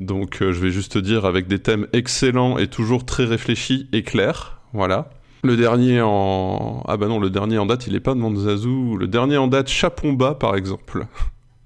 Donc 0.00 0.38
je 0.40 0.58
vais 0.58 0.70
juste 0.70 0.96
dire 0.96 1.26
avec 1.26 1.48
des 1.48 1.58
thèmes 1.58 1.86
excellents 1.92 2.56
et 2.56 2.66
toujours 2.66 3.04
très 3.04 3.24
réfléchis 3.24 3.88
et 3.92 4.02
clairs. 4.02 4.58
Voilà. 4.72 5.10
Le 5.44 5.56
dernier 5.56 6.00
en... 6.00 6.84
Ah 6.86 6.96
bah 6.96 7.08
non, 7.08 7.18
le 7.18 7.28
dernier 7.28 7.58
en 7.58 7.66
date, 7.66 7.88
il 7.88 7.96
est 7.96 8.00
pas 8.00 8.14
de 8.14 8.20
Manzazu. 8.20 8.96
Le 8.96 9.08
dernier 9.08 9.36
en 9.38 9.48
date, 9.48 9.68
Chapomba, 9.68 10.34
par 10.34 10.54
exemple. 10.54 11.06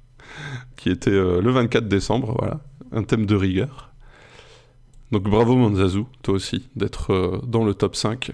qui 0.77 0.91
était 0.91 1.11
euh, 1.11 1.43
le 1.43 1.51
24 1.51 1.87
décembre, 1.87 2.35
voilà. 2.39 2.61
Un 2.93 3.03
thème 3.03 3.27
de 3.27 3.35
rigueur. 3.35 3.86
Donc 5.13 5.23
bravo 5.23 5.55
Manzazu, 5.55 6.03
toi 6.23 6.35
aussi, 6.35 6.69
d'être 6.75 7.13
euh, 7.13 7.41
dans 7.47 7.65
le 7.65 7.75
top 7.75 7.95
5. 7.95 8.31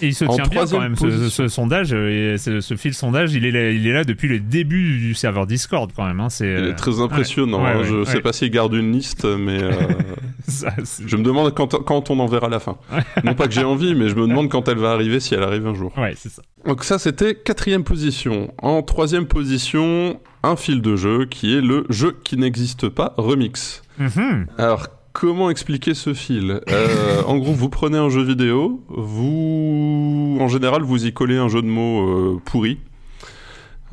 Et 0.00 0.06
il 0.08 0.14
se 0.14 0.24
En 0.24 0.34
tient 0.34 0.44
bien 0.46 0.64
quand 0.66 0.80
même, 0.80 0.96
ce, 0.96 1.48
sondage, 1.48 1.92
euh, 1.92 2.34
et 2.34 2.38
ce, 2.38 2.60
ce 2.62 2.74
fil 2.74 2.94
sondage, 2.94 3.34
il 3.34 3.44
est, 3.44 3.50
là, 3.50 3.70
il 3.70 3.86
est 3.86 3.92
là 3.92 4.02
depuis 4.04 4.26
le 4.28 4.40
début 4.40 4.98
du 4.98 5.12
serveur 5.14 5.46
Discord 5.46 5.90
quand 5.94 6.06
même. 6.06 6.20
hein, 6.20 6.30
c'est, 6.30 6.46
Il 6.46 6.50
euh, 6.64 6.70
est 6.70 6.74
très 6.74 7.00
impressionnant. 7.00 7.62
ouais, 7.62 7.70
hein. 7.70 7.78
ouais, 7.80 7.84
je 7.84 8.04
sais 8.04 8.20
pas 8.20 8.32
s'il 8.32 8.50
garde 8.50 8.72
une 8.72 8.92
liste, 8.92 9.26
mais 9.26 9.62
euh, 9.62 9.72
ça, 10.48 10.72
je 11.04 11.16
me 11.18 11.22
demande 11.22 11.54
quand, 11.54 11.68
quand 11.84 12.08
on 12.10 12.18
en 12.18 12.26
verra 12.26 12.48
la 12.48 12.60
fin. 12.60 12.78
non 13.22 13.34
pas 13.34 13.46
que 13.46 13.52
j'ai 13.52 13.64
envie, 13.64 13.94
mais 13.94 14.08
je 14.08 14.14
me 14.14 14.26
demande 14.26 14.48
quand 14.48 14.68
elle 14.68 14.78
va 14.78 14.92
arriver, 14.92 15.20
si 15.20 15.34
elle 15.34 15.42
arrive 15.42 15.66
un 15.66 15.74
jour. 15.74 15.92
Ouais, 15.98 16.14
c'est 16.16 16.30
ça. 16.30 16.40
Donc 16.66 16.82
ça, 16.82 16.98
c'était 16.98 17.34
quatrième 17.34 17.84
position. 17.84 18.54
En 18.62 18.82
troisième 18.82 19.26
position, 19.26 20.18
un 20.42 20.56
fil 20.56 20.80
de 20.80 20.96
jeu 20.96 21.26
qui 21.26 21.54
est 21.54 21.60
le 21.60 21.84
jeu 21.90 22.16
qui 22.24 22.38
n'existe 22.38 22.88
pas 22.88 23.12
remix. 23.18 23.82
Mhm. 23.98 24.46
Alors, 24.58 24.86
comment 25.18 25.48
expliquer 25.48 25.94
ce 25.94 26.12
fil 26.12 26.60
Euh, 26.70 27.22
En 27.26 27.38
gros, 27.38 27.52
vous 27.54 27.70
prenez 27.70 27.96
un 27.96 28.10
jeu 28.10 28.22
vidéo, 28.22 28.82
vous, 28.88 30.36
en 30.40 30.48
général, 30.48 30.82
vous 30.82 31.06
y 31.06 31.12
collez 31.14 31.38
un 31.38 31.48
jeu 31.48 31.62
de 31.62 31.66
mots 31.66 32.06
euh, 32.06 32.40
pourri. 32.44 32.78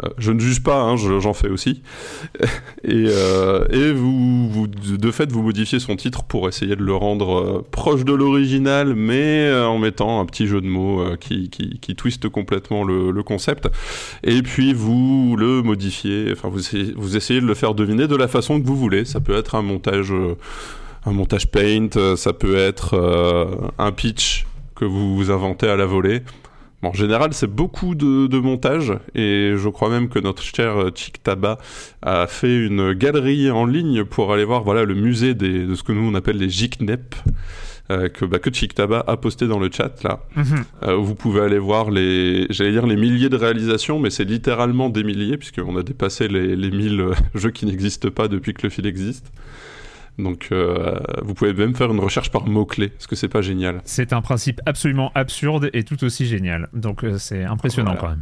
Euh, 0.04 0.10
je 0.18 0.32
ne 0.34 0.40
juge 0.40 0.64
pas, 0.64 0.82
hein, 0.82 0.98
je- 0.98 1.22
j'en 1.22 1.34
fais 1.34 1.48
aussi. 1.48 1.82
Et, 2.84 3.06
vous, 3.94 4.68
de 4.68 5.12
fait, 5.12 5.32
vous 5.32 5.44
modifiez 5.44 5.80
son 5.80 5.96
titre 5.96 6.24
pour 6.26 6.50
essayer 6.50 6.76
de 6.76 6.84
le 6.84 6.94
rendre 6.94 7.64
proche 7.72 8.04
de 8.04 8.12
l'original, 8.12 8.94
mais 8.94 9.50
en 9.54 9.78
mettant 9.78 10.20
un 10.20 10.26
petit 10.26 10.48
jeu 10.48 10.60
de 10.60 10.68
mots 10.68 11.06
qui, 11.22 11.50
twiste 11.96 12.28
complètement 12.28 12.84
le, 12.84 13.24
concept. 13.24 13.70
Et 14.26 14.42
puis 14.42 14.74
vous 14.74 15.38
le 15.38 15.62
modifiez, 15.62 16.34
enfin 16.34 16.50
vous 16.50 17.16
essayez, 17.16 17.40
de 17.40 17.46
le 17.46 17.54
faire 17.54 17.76
deviner 17.76 18.08
de 18.08 18.16
la 18.18 18.28
façon 18.28 18.60
que 18.60 18.68
vous 18.68 18.76
voulez. 18.76 19.06
Ça 19.06 19.22
peut 19.22 19.36
être 19.36 19.56
un 19.56 19.62
montage, 19.62 20.12
un 21.06 21.12
montage 21.12 21.48
paint, 21.48 21.90
euh, 21.96 22.16
ça 22.16 22.34
peut 22.34 22.56
être 22.56 22.96
euh, 22.96 23.68
un 23.78 23.92
pitch 23.92 24.46
que 24.76 24.86
vous 24.86 25.16
vous 25.16 25.32
inventez 25.32 25.68
à 25.68 25.76
la 25.76 25.86
volée. 25.86 26.22
Bon, 26.82 26.90
en 26.90 26.94
général, 26.94 27.34
c'est 27.34 27.48
beaucoup 27.48 27.96
de, 27.96 28.28
de 28.28 28.40
montage, 28.40 28.94
et 29.16 29.54
je 29.56 29.70
crois 29.70 29.90
même 29.90 30.10
que 30.10 30.20
notre 30.20 30.44
cher 30.44 30.78
euh, 30.78 30.92
Chick 30.94 31.24
Taba 31.24 31.58
a 32.02 32.28
fait 32.28 32.66
une 32.66 32.94
galerie 32.94 33.52
en 33.52 33.66
ligne 33.66 34.04
pour 34.04 34.34
aller 34.34 34.46
voir 34.46 34.64
voilà, 34.64 34.84
le 34.84 34.94
musée 34.94 35.34
des, 35.34 35.66
de 35.66 35.76
ce 35.76 35.84
que 35.84 35.92
nous 35.92 36.10
on 36.10 36.16
appelle 36.16 36.38
les 36.38 36.50
Jiknep, 36.50 37.16
euh, 37.92 38.08
que, 38.08 38.24
bah, 38.24 38.40
que 38.40 38.50
Chick 38.50 38.74
Taba 38.74 39.04
a 39.08 39.18
posté 39.18 39.46
dans 39.46 39.60
le 39.60 39.70
chat 39.70 40.04
là. 40.04 40.22
Mhm. 40.38 40.46
Euh, 40.84 40.96
vous 40.96 41.16
pouvez 41.16 41.42
aller 41.42 41.60
voir 41.60 41.92
les, 41.92 42.48
j'allais 42.50 42.72
dire 42.72 42.88
les 42.88 42.96
milliers 42.96 43.28
de 43.28 43.36
réalisations, 43.36 44.00
mais 44.00 44.10
c'est 44.10 44.24
littéralement 44.24 44.90
des 44.90 45.04
milliers, 45.04 45.38
puisqu'on 45.38 45.76
a 45.76 45.84
dépassé 45.84 46.30
les, 46.30 46.56
les 46.56 46.72
1000 46.72 47.02
euh, 47.02 47.14
jeux 47.36 47.52
qui 47.52 47.66
n'existent 47.66 48.10
pas 48.10 48.30
depuis 48.30 48.54
que 48.54 48.62
le 48.64 48.70
fil 48.70 48.88
existe. 48.88 49.32
Donc 50.20 50.50
euh, 50.52 51.00
vous 51.24 51.34
pouvez 51.34 51.54
même 51.54 51.76
faire 51.76 51.92
une 51.92 52.00
recherche 52.00 52.30
par 52.32 52.46
mots-clés, 52.48 52.90
parce 52.90 53.08
que 53.08 53.16
c'est 53.16 53.28
pas 53.30 53.42
génial. 53.42 53.82
C'est 53.86 54.14
un 54.14 54.22
principe 54.22 54.62
absolument 54.66 55.12
absurde 55.16 55.70
et 55.74 55.84
tout 55.84 56.04
aussi 56.04 56.26
génial. 56.28 56.70
Donc 56.74 57.04
euh, 57.04 57.18
c'est 57.18 57.44
impressionnant 57.44 57.96
Voilà. 57.96 58.02
quand 58.02 58.10
même. 58.10 58.22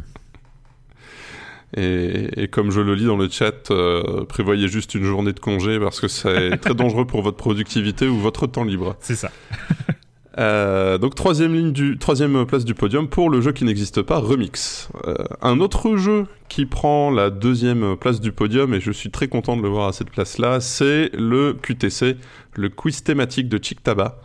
Et, 1.74 2.42
et 2.42 2.48
comme 2.48 2.70
je 2.70 2.80
le 2.80 2.94
lis 2.94 3.06
dans 3.06 3.16
le 3.16 3.28
chat, 3.30 3.70
euh, 3.70 4.24
prévoyez 4.26 4.68
juste 4.68 4.94
une 4.94 5.04
journée 5.04 5.32
de 5.32 5.40
congé, 5.40 5.78
parce 5.78 6.00
que 6.00 6.08
c'est 6.08 6.56
très 6.58 6.74
dangereux 6.74 7.06
pour 7.06 7.22
votre 7.22 7.38
productivité 7.38 8.06
ou 8.08 8.18
votre 8.18 8.46
temps 8.46 8.64
libre. 8.64 8.96
C'est 9.00 9.14
ça. 9.16 9.30
Euh, 10.38 10.96
donc 10.96 11.14
troisième 11.14 11.54
ligne 11.54 11.72
du 11.72 11.98
troisième 11.98 12.46
place 12.46 12.64
du 12.64 12.74
podium 12.74 13.06
pour 13.06 13.28
le 13.28 13.40
jeu 13.40 13.52
qui 13.52 13.64
n'existe 13.64 14.02
pas 14.02 14.18
Remix. 14.18 14.88
Euh, 15.06 15.14
un 15.42 15.60
autre 15.60 15.96
jeu 15.96 16.26
qui 16.48 16.64
prend 16.64 17.10
la 17.10 17.30
deuxième 17.30 17.96
place 17.96 18.20
du 18.20 18.32
podium 18.32 18.72
et 18.74 18.80
je 18.80 18.92
suis 18.92 19.10
très 19.10 19.28
content 19.28 19.56
de 19.56 19.62
le 19.62 19.68
voir 19.68 19.88
à 19.88 19.92
cette 19.92 20.10
place-là, 20.10 20.60
c'est 20.60 21.10
le 21.14 21.52
QTC, 21.52 22.16
le 22.54 22.68
quiz 22.68 23.02
thématique 23.02 23.48
de 23.48 23.62
Chick 23.62 23.82
Taba. 23.82 24.20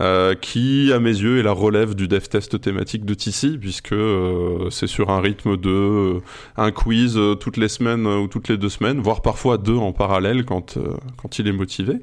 euh, 0.00 0.34
qui, 0.34 0.92
à 0.92 1.00
mes 1.00 1.10
yeux, 1.10 1.38
est 1.38 1.42
la 1.42 1.52
relève 1.52 1.94
du 1.94 2.08
dev 2.08 2.20
test 2.28 2.60
thématique 2.60 3.04
de 3.04 3.14
TC, 3.14 3.58
puisque 3.58 3.92
euh, 3.92 4.68
c'est 4.70 4.86
sur 4.86 5.10
un 5.10 5.20
rythme 5.20 5.56
de 5.56 5.70
euh, 5.70 6.20
un 6.56 6.70
quiz 6.70 7.16
euh, 7.16 7.34
toutes 7.34 7.56
les 7.56 7.68
semaines 7.68 8.06
ou 8.06 8.28
toutes 8.28 8.48
les 8.48 8.56
deux 8.58 8.68
semaines, 8.68 9.00
voire 9.00 9.22
parfois 9.22 9.58
deux 9.58 9.76
en 9.76 9.92
parallèle 9.92 10.44
quand, 10.44 10.78
quand 11.16 11.38
il 11.38 11.48
est 11.48 11.52
motivé. 11.52 11.94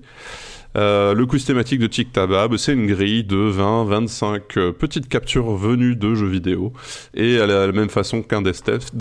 Euh, 0.76 1.14
le 1.14 1.26
quiz 1.26 1.46
thématique 1.46 1.80
de 1.80 1.92
Chick 1.92 2.12
Tabab, 2.12 2.58
c'est 2.58 2.74
une 2.74 2.88
grille 2.88 3.24
de 3.24 3.52
20-25 3.52 4.42
euh, 4.58 4.72
petites 4.72 5.08
captures 5.08 5.56
venues 5.56 5.96
de 5.96 6.16
jeux 6.16 6.28
vidéo. 6.28 6.74
Et 7.14 7.40
à 7.40 7.46
la, 7.46 7.68
la 7.68 7.72
même 7.72 7.90
façon 7.90 8.24
qu'un 8.24 8.42
dev 8.42 8.58
test, 8.60 8.96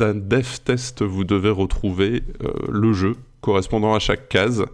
test, 0.64 1.02
vous 1.02 1.25
devez 1.25 1.50
retrouver 1.50 2.23
euh, 2.45 2.52
le 2.69 2.93
jeu 2.93 3.14
correspondant 3.43 3.95
à 3.95 3.99
chaque 3.99 4.31
case. 4.31 4.64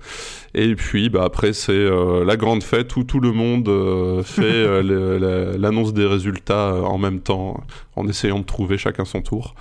Et 0.54 0.76
puis 0.76 1.08
bah, 1.08 1.24
après, 1.24 1.52
c'est 1.52 1.72
euh, 1.72 2.24
la 2.24 2.36
grande 2.36 2.62
fête 2.62 2.94
où 2.94 3.02
tout 3.02 3.18
le 3.18 3.32
monde 3.32 3.68
euh, 3.68 4.22
fait 4.22 4.42
euh, 4.44 5.56
l'annonce 5.58 5.92
des 5.92 6.06
résultats 6.06 6.74
en 6.74 6.98
même 6.98 7.20
temps, 7.20 7.64
en 7.96 8.06
essayant 8.06 8.38
de 8.38 8.44
trouver 8.44 8.78
chacun 8.78 9.04
son 9.04 9.22
tour. 9.22 9.56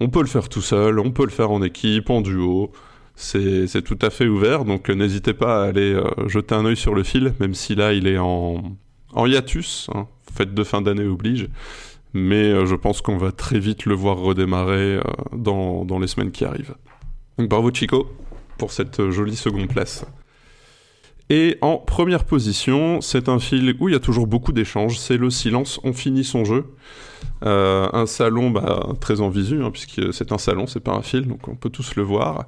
On 0.00 0.08
peut 0.08 0.20
le 0.20 0.26
faire 0.26 0.48
tout 0.48 0.62
seul, 0.62 0.98
on 0.98 1.12
peut 1.12 1.24
le 1.24 1.30
faire 1.30 1.52
en 1.52 1.62
équipe, 1.62 2.10
en 2.10 2.20
duo. 2.20 2.72
C'est 3.18 3.82
tout 3.82 3.98
à 4.02 4.10
fait 4.10 4.26
ouvert, 4.26 4.66
donc 4.66 4.90
euh, 4.90 4.94
n'hésitez 4.94 5.32
pas 5.32 5.62
à 5.62 5.68
aller 5.68 5.94
euh, 5.94 6.04
jeter 6.28 6.54
un 6.54 6.66
œil 6.66 6.76
sur 6.76 6.94
le 6.94 7.02
fil, 7.02 7.32
même 7.40 7.54
si 7.54 7.74
là 7.74 7.94
il 7.94 8.06
est 8.06 8.18
en, 8.18 8.76
hiatus, 9.16 9.88
hein, 9.94 10.06
fête 10.34 10.52
de 10.52 10.62
fin 10.62 10.82
d'année 10.82 11.06
oblige. 11.06 11.48
Mais 12.12 12.44
euh, 12.44 12.66
je 12.66 12.74
pense 12.74 13.00
qu'on 13.00 13.16
va 13.16 13.32
très 13.32 13.58
vite 13.58 13.86
le 13.86 13.94
voir 13.94 14.18
redémarrer 14.18 15.00
dans, 15.32 15.98
les 15.98 16.06
semaines 16.06 16.30
qui 16.30 16.44
arrivent. 16.44 16.74
Donc 17.38 17.48
bravo 17.48 17.72
Chico 17.72 18.06
pour 18.58 18.70
cette 18.70 19.10
jolie 19.10 19.36
seconde 19.36 19.68
place. 19.68 20.04
Et 21.30 21.56
en 21.62 21.78
première 21.78 22.24
position, 22.24 23.00
c'est 23.00 23.30
un 23.30 23.38
fil 23.38 23.76
où 23.80 23.88
il 23.88 23.92
y 23.92 23.96
a 23.96 24.00
toujours 24.00 24.26
beaucoup 24.26 24.52
d'échanges, 24.52 24.98
c'est 24.98 25.16
le 25.16 25.30
silence, 25.30 25.80
on 25.84 25.92
finit 25.92 26.22
son 26.22 26.44
jeu. 26.44 26.66
Un 27.42 28.04
salon 28.06 28.50
bah, 28.50 28.86
très 29.00 29.20
en 29.20 29.30
visu, 29.30 29.64
hein, 29.64 29.70
puisque 29.70 30.12
c'est 30.12 30.32
un 30.32 30.38
salon, 30.38 30.66
c'est 30.66 30.80
pas 30.80 30.92
un 30.92 31.02
fil, 31.02 31.26
donc 31.26 31.48
on 31.48 31.56
peut 31.56 31.70
tous 31.70 31.96
le 31.96 32.02
voir. 32.02 32.46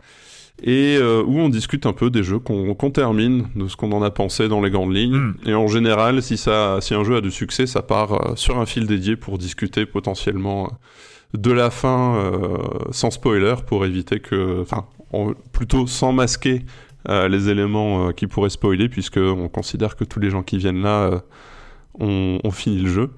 Et 0.63 0.97
euh, 1.01 1.23
où 1.25 1.39
on 1.39 1.49
discute 1.49 1.87
un 1.87 1.93
peu 1.93 2.11
des 2.11 2.25
jeux 2.25 2.41
qu'on 2.41 2.91
termine, 2.91 3.47
de 3.55 3.69
ce 3.69 3.77
qu'on 3.77 3.93
en 3.93 4.03
a 4.03 4.11
pensé 4.11 4.49
dans 4.49 4.61
les 4.61 4.71
grandes 4.71 4.93
lignes. 4.95 5.17
Mm. 5.17 5.35
Et 5.47 5.55
en 5.55 5.69
général, 5.69 6.21
si, 6.21 6.37
ça, 6.37 6.79
si 6.81 6.95
un 6.95 7.05
jeu 7.05 7.17
a 7.17 7.21
du 7.21 7.31
succès, 7.31 7.67
ça 7.67 7.83
part 7.83 8.13
euh, 8.13 8.35
sur 8.35 8.59
un 8.59 8.67
fil 8.67 8.87
dédié 8.87 9.15
pour 9.15 9.39
discuter 9.39 9.87
potentiellement 9.87 10.65
euh, 10.65 11.39
de 11.39 11.53
la 11.53 11.71
fin 11.71 12.17
euh, 12.17 12.59
sans 12.91 13.11
spoiler, 13.13 13.55
pour 13.67 13.85
éviter 13.85 14.19
que... 14.19 14.61
Enfin, 14.63 14.87
en- 15.13 15.33
plutôt 15.53 15.87
sans 15.87 16.13
masquer 16.13 16.65
euh, 17.09 17.29
les 17.29 17.49
éléments 17.49 18.11
qui 18.13 18.27
pourraient 18.27 18.51
spoiler, 18.51 18.89
puisque 18.89 19.19
on 19.19 19.49
considère 19.49 19.95
que 19.95 20.03
tous 20.05 20.19
les 20.19 20.31
gens 20.31 20.43
qui 20.43 20.59
viennent 20.59 20.83
là 20.83 21.03
euh, 21.05 21.19
ont, 22.01 22.41
ont 22.43 22.51
fini 22.51 22.79
le 22.81 22.91
jeu. 22.91 23.11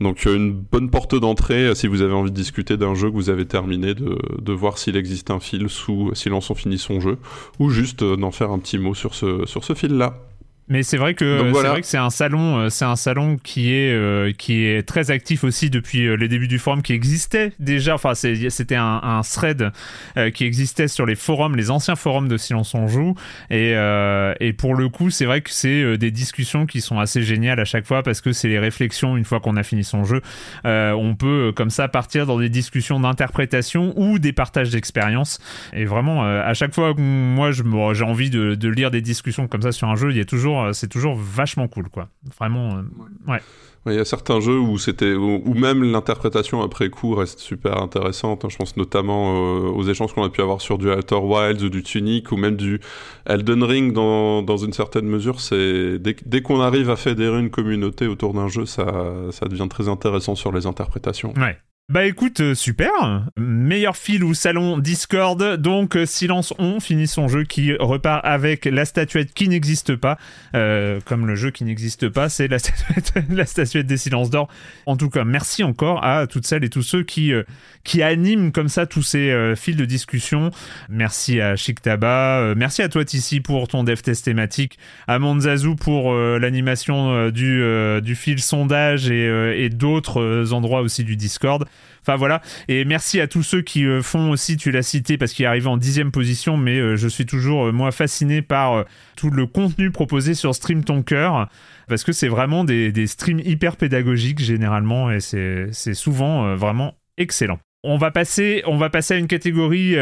Donc 0.00 0.26
euh, 0.26 0.36
une 0.36 0.52
bonne 0.52 0.90
porte 0.90 1.14
d'entrée 1.14 1.66
euh, 1.66 1.74
si 1.74 1.86
vous 1.86 2.00
avez 2.00 2.14
envie 2.14 2.30
de 2.30 2.36
discuter 2.36 2.76
d'un 2.76 2.94
jeu 2.94 3.10
que 3.10 3.14
vous 3.14 3.28
avez 3.28 3.46
terminé, 3.46 3.94
de, 3.94 4.52
voir 4.52 4.78
s'il 4.78 4.96
existe 4.96 5.30
un 5.30 5.40
fil 5.40 5.68
sous 5.68 6.10
Silence 6.14 6.50
on 6.50 6.54
finit 6.54 6.78
son 6.78 7.00
jeu, 7.00 7.18
ou 7.58 7.70
juste 7.70 8.02
euh, 8.02 8.16
d'en 8.16 8.30
faire 8.30 8.50
un 8.50 8.58
petit 8.58 8.78
mot 8.78 8.94
sur 8.94 9.14
ce, 9.14 9.46
sur 9.46 9.64
ce 9.64 9.74
fil-là. 9.74 10.29
Mais 10.70 10.82
c'est 10.82 10.96
vrai 10.96 11.14
que 11.14 11.38
c'est 11.42 11.50
voilà. 11.50 11.70
vrai 11.70 11.80
que 11.82 11.86
c'est 11.86 11.98
un 11.98 12.10
salon, 12.10 12.58
euh, 12.58 12.68
c'est 12.68 12.84
un 12.84 12.96
salon 12.96 13.36
qui 13.42 13.74
est 13.74 13.92
euh, 13.92 14.32
qui 14.32 14.64
est 14.64 14.86
très 14.86 15.10
actif 15.10 15.44
aussi 15.44 15.68
depuis 15.68 16.06
euh, 16.06 16.14
les 16.14 16.28
débuts 16.28 16.48
du 16.48 16.58
forum, 16.58 16.80
qui 16.80 16.92
existait 16.92 17.52
déjà. 17.58 17.94
Enfin, 17.94 18.14
c'était 18.14 18.76
un, 18.76 19.00
un 19.02 19.20
thread 19.22 19.72
euh, 20.16 20.30
qui 20.30 20.44
existait 20.44 20.88
sur 20.88 21.06
les 21.06 21.16
forums, 21.16 21.56
les 21.56 21.70
anciens 21.70 21.96
forums 21.96 22.28
de 22.28 22.36
Silence 22.36 22.74
on 22.74 22.86
joue. 22.86 23.14
Et 23.50 23.74
euh, 23.74 24.32
et 24.40 24.52
pour 24.52 24.74
le 24.74 24.88
coup, 24.88 25.10
c'est 25.10 25.24
vrai 25.26 25.40
que 25.40 25.50
c'est 25.50 25.82
euh, 25.82 25.98
des 25.98 26.10
discussions 26.10 26.66
qui 26.66 26.80
sont 26.80 26.98
assez 26.98 27.22
géniales 27.22 27.60
à 27.60 27.64
chaque 27.64 27.84
fois 27.86 28.02
parce 28.02 28.20
que 28.20 28.32
c'est 28.32 28.48
les 28.48 28.58
réflexions 28.58 29.16
une 29.16 29.24
fois 29.24 29.40
qu'on 29.40 29.56
a 29.56 29.62
fini 29.62 29.82
son 29.84 30.04
jeu. 30.04 30.20
Euh, 30.66 30.92
on 30.92 31.16
peut 31.16 31.52
comme 31.54 31.70
ça 31.70 31.88
partir 31.88 32.26
dans 32.26 32.38
des 32.38 32.48
discussions 32.48 33.00
d'interprétation 33.00 33.92
ou 33.96 34.18
des 34.18 34.32
partages 34.32 34.70
d'expériences. 34.70 35.40
Et 35.72 35.84
vraiment, 35.84 36.24
euh, 36.24 36.42
à 36.44 36.54
chaque 36.54 36.74
fois 36.74 36.94
que 36.94 37.00
moi 37.00 37.50
je 37.50 37.62
j'ai 37.92 38.04
envie 38.04 38.30
de, 38.30 38.54
de 38.54 38.68
lire 38.68 38.90
des 38.90 39.00
discussions 39.00 39.48
comme 39.48 39.62
ça 39.62 39.72
sur 39.72 39.88
un 39.88 39.96
jeu, 39.96 40.10
il 40.10 40.16
y 40.16 40.20
a 40.20 40.24
toujours, 40.24 40.59
euh, 40.66 40.72
c'est 40.72 40.88
toujours 40.88 41.14
vachement 41.16 41.68
cool, 41.68 41.88
quoi. 41.88 42.08
Vraiment, 42.38 42.76
euh, 42.76 42.82
Ouais, 43.26 43.40
Il 43.86 43.94
y 43.94 43.98
a 43.98 44.04
certains 44.04 44.40
jeux 44.40 44.58
où 44.58 44.76
c'était, 44.78 45.14
où 45.14 45.54
même 45.54 45.82
l'interprétation 45.82 46.60
après 46.62 46.90
coup 46.90 47.14
reste 47.14 47.38
super 47.40 47.80
intéressante. 47.82 48.44
hein. 48.44 48.48
Je 48.50 48.56
pense 48.56 48.76
notamment 48.76 49.34
euh, 49.34 49.70
aux 49.70 49.84
échanges 49.84 50.12
qu'on 50.12 50.24
a 50.24 50.28
pu 50.28 50.42
avoir 50.42 50.60
sur 50.60 50.76
du 50.76 50.90
Outer 50.90 51.14
Wilds 51.16 51.62
ou 51.64 51.68
du 51.70 51.82
Tunic 51.82 52.30
ou 52.32 52.36
même 52.36 52.56
du 52.56 52.80
Elden 53.26 53.62
Ring 53.62 53.92
dans, 53.92 54.42
dans 54.42 54.58
une 54.58 54.72
certaine 54.72 55.06
mesure. 55.06 55.40
C'est 55.40 55.98
dès, 55.98 56.14
dès 56.26 56.42
qu'on 56.42 56.60
arrive 56.60 56.90
à 56.90 56.96
fédérer 56.96 57.40
une 57.40 57.50
communauté 57.50 58.06
autour 58.06 58.34
d'un 58.34 58.48
jeu, 58.48 58.66
ça, 58.66 58.86
ça 59.30 59.46
devient 59.46 59.68
très 59.70 59.88
intéressant 59.88 60.34
sur 60.34 60.52
les 60.52 60.66
interprétations. 60.66 61.32
ouais. 61.38 61.56
Bah 61.90 62.04
écoute, 62.04 62.38
euh, 62.38 62.54
super. 62.54 63.26
Meilleur 63.36 63.96
fil 63.96 64.22
ou 64.22 64.32
salon 64.32 64.78
Discord. 64.78 65.56
Donc 65.56 65.96
euh, 65.96 66.06
Silence 66.06 66.54
On 66.60 66.78
finit 66.78 67.08
son 67.08 67.26
jeu 67.26 67.42
qui 67.42 67.72
repart 67.72 68.24
avec 68.24 68.64
la 68.66 68.84
statuette 68.84 69.34
qui 69.34 69.48
n'existe 69.48 69.96
pas. 69.96 70.16
Euh, 70.54 71.00
comme 71.04 71.26
le 71.26 71.34
jeu 71.34 71.50
qui 71.50 71.64
n'existe 71.64 72.08
pas, 72.08 72.28
c'est 72.28 72.46
la 73.28 73.44
statuette, 73.44 73.88
des 73.88 73.96
silences 73.96 74.30
d'or. 74.30 74.46
En 74.86 74.96
tout 74.96 75.10
cas, 75.10 75.24
merci 75.24 75.64
encore 75.64 76.04
à 76.04 76.28
toutes 76.28 76.46
celles 76.46 76.62
et 76.62 76.68
tous 76.68 76.82
ceux 76.82 77.02
qui, 77.02 77.32
euh, 77.32 77.42
qui 77.82 78.04
animent 78.04 78.52
comme 78.52 78.68
ça 78.68 78.86
tous 78.86 79.02
ces 79.02 79.54
fils 79.56 79.74
de 79.74 79.84
discussion. 79.84 80.52
Merci 80.88 81.40
à 81.40 81.56
Chic 81.56 81.82
Tabac. 81.82 82.38
euh, 82.38 82.54
merci 82.56 82.82
à 82.82 82.88
toi 82.88 83.04
Tissi 83.04 83.40
pour 83.40 83.66
ton 83.66 83.82
dev 83.82 84.00
test 84.00 84.26
thématique. 84.26 84.78
À 85.08 85.18
Monzazu 85.18 85.74
pour 85.74 86.14
l'animation 86.14 87.30
du, 87.30 87.64
du 88.00 88.14
fil 88.14 88.40
sondage 88.40 89.10
et, 89.10 89.64
et 89.64 89.70
d'autres 89.70 90.52
endroits 90.52 90.82
aussi 90.82 91.02
du 91.02 91.16
Discord. 91.16 91.66
Enfin 92.02 92.16
voilà, 92.16 92.40
et 92.68 92.84
merci 92.84 93.20
à 93.20 93.26
tous 93.26 93.42
ceux 93.42 93.60
qui 93.60 93.84
euh, 93.84 94.02
font 94.02 94.30
aussi, 94.30 94.56
tu 94.56 94.70
l'as 94.70 94.82
cité 94.82 95.18
parce 95.18 95.32
qu'il 95.32 95.44
est 95.44 95.48
arrivé 95.48 95.66
en 95.66 95.76
dixième 95.76 96.10
position, 96.10 96.56
mais 96.56 96.78
euh, 96.78 96.96
je 96.96 97.08
suis 97.08 97.26
toujours 97.26 97.66
euh, 97.66 97.72
moi 97.72 97.92
fasciné 97.92 98.40
par 98.42 98.84
tout 99.16 99.30
le 99.30 99.46
contenu 99.46 99.90
proposé 99.90 100.34
sur 100.34 100.54
Stream 100.54 100.82
Ton 100.82 101.02
Cœur, 101.02 101.48
parce 101.88 102.04
que 102.04 102.12
c'est 102.12 102.28
vraiment 102.28 102.64
des, 102.64 103.06
streams 103.06 103.40
hyper 103.40 103.76
pédagogiques 103.76 104.38
généralement, 104.38 105.10
et 105.10 105.20
c'est 105.20 105.94
souvent 105.94 106.54
vraiment 106.56 106.94
excellent. 107.18 107.58
On 107.82 107.98
va 107.98 108.10
passer, 108.10 108.62
on 108.66 108.76
va 108.76 108.90
passer 108.90 109.14
à 109.14 109.16
une 109.18 109.26
catégorie 109.26 109.96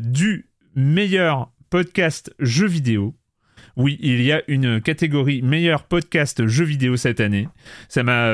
du 0.00 0.50
meilleur 0.74 1.50
podcast 1.70 2.34
jeu 2.38 2.66
vidéo. 2.66 3.14
Oui, 3.76 3.96
il 4.00 4.22
y 4.22 4.32
a 4.32 4.42
une 4.48 4.80
catégorie 4.80 5.40
meilleur 5.40 5.84
podcast 5.84 6.46
jeu 6.46 6.64
vidéo 6.64 6.96
cette 6.96 7.20
année. 7.20 7.48
Ça 7.88 8.02
m'a, 8.02 8.32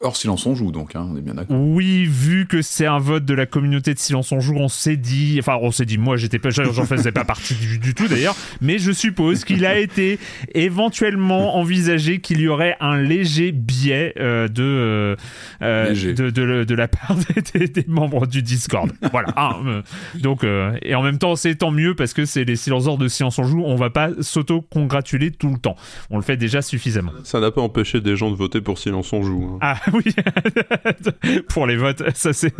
Hors 0.00 0.16
silence 0.16 0.46
on 0.46 0.54
joue 0.54 0.70
donc, 0.70 0.94
hein, 0.94 1.08
on 1.12 1.16
est 1.16 1.20
bien 1.20 1.34
d'accord. 1.34 1.56
oui, 1.60 2.04
vu 2.06 2.46
que 2.46 2.62
c'est 2.62 2.86
un 2.86 2.98
vote 3.00 3.24
de 3.24 3.34
la 3.34 3.46
communauté 3.46 3.94
de 3.94 3.98
Silence 3.98 4.30
on 4.30 4.38
joue, 4.38 4.54
on 4.54 4.68
s'est 4.68 4.96
dit, 4.96 5.36
enfin 5.40 5.58
on 5.60 5.72
s'est 5.72 5.86
dit, 5.86 5.98
moi 5.98 6.16
j'étais 6.16 6.38
pas, 6.38 6.50
j'en 6.50 6.84
faisais 6.84 7.10
pas 7.10 7.24
partie 7.24 7.54
du, 7.56 7.78
du 7.78 7.94
tout 7.94 8.06
d'ailleurs, 8.06 8.36
mais 8.60 8.78
je 8.78 8.92
suppose 8.92 9.44
qu'il 9.44 9.66
a 9.66 9.76
été 9.78 10.20
éventuellement 10.54 11.56
envisagé 11.56 12.20
qu'il 12.20 12.40
y 12.40 12.46
aurait 12.48 12.76
un 12.80 12.96
léger 12.96 13.50
biais 13.50 14.12
euh, 14.20 14.46
de, 14.46 14.62
euh, 14.62 15.16
euh, 15.62 15.88
Léger. 15.88 16.14
de, 16.14 16.30
de, 16.30 16.62
de 16.64 16.74
la 16.76 16.86
part 16.86 17.16
des, 17.54 17.58
des- 17.66 17.68
des 17.68 17.84
membres 17.88 18.26
du 18.28 18.40
Discord. 18.42 18.92
voilà. 19.10 19.28
hein, 19.36 19.56
euh, 19.66 19.82
donc 20.20 20.44
euh, 20.44 20.76
et 20.82 20.94
en 20.94 21.02
même 21.02 21.18
temps 21.18 21.34
c'est 21.34 21.56
tant 21.56 21.72
mieux 21.72 21.96
parce 21.96 22.12
que 22.12 22.24
c'est 22.24 22.44
les 22.44 22.54
silenceurs 22.56 22.98
de 22.98 23.08
Silence 23.08 23.38
on 23.40 23.44
joue, 23.44 23.62
on 23.64 23.74
va 23.74 23.90
pas 23.90 24.10
s'auto-congratuler 24.20 25.30
tout 25.32 25.50
le 25.50 25.58
temps, 25.58 25.74
on 26.10 26.16
le 26.16 26.22
fait 26.22 26.36
déjà 26.36 26.62
suffisamment. 26.62 27.10
Ça 27.24 27.40
n'a 27.40 27.50
pas 27.50 27.62
empêché 27.62 28.00
des 28.00 28.14
gens 28.16 28.30
de 28.30 28.36
voter 28.36 28.60
pour 28.60 28.78
Silence 28.78 29.12
on 29.12 29.22
joue. 29.22 29.50
hein. 29.54 29.58
Ah 29.60 29.80
oui, 29.92 30.14
pour 31.48 31.66
les 31.66 31.76
votes, 31.76 32.02
ça 32.14 32.32
c'est. 32.32 32.54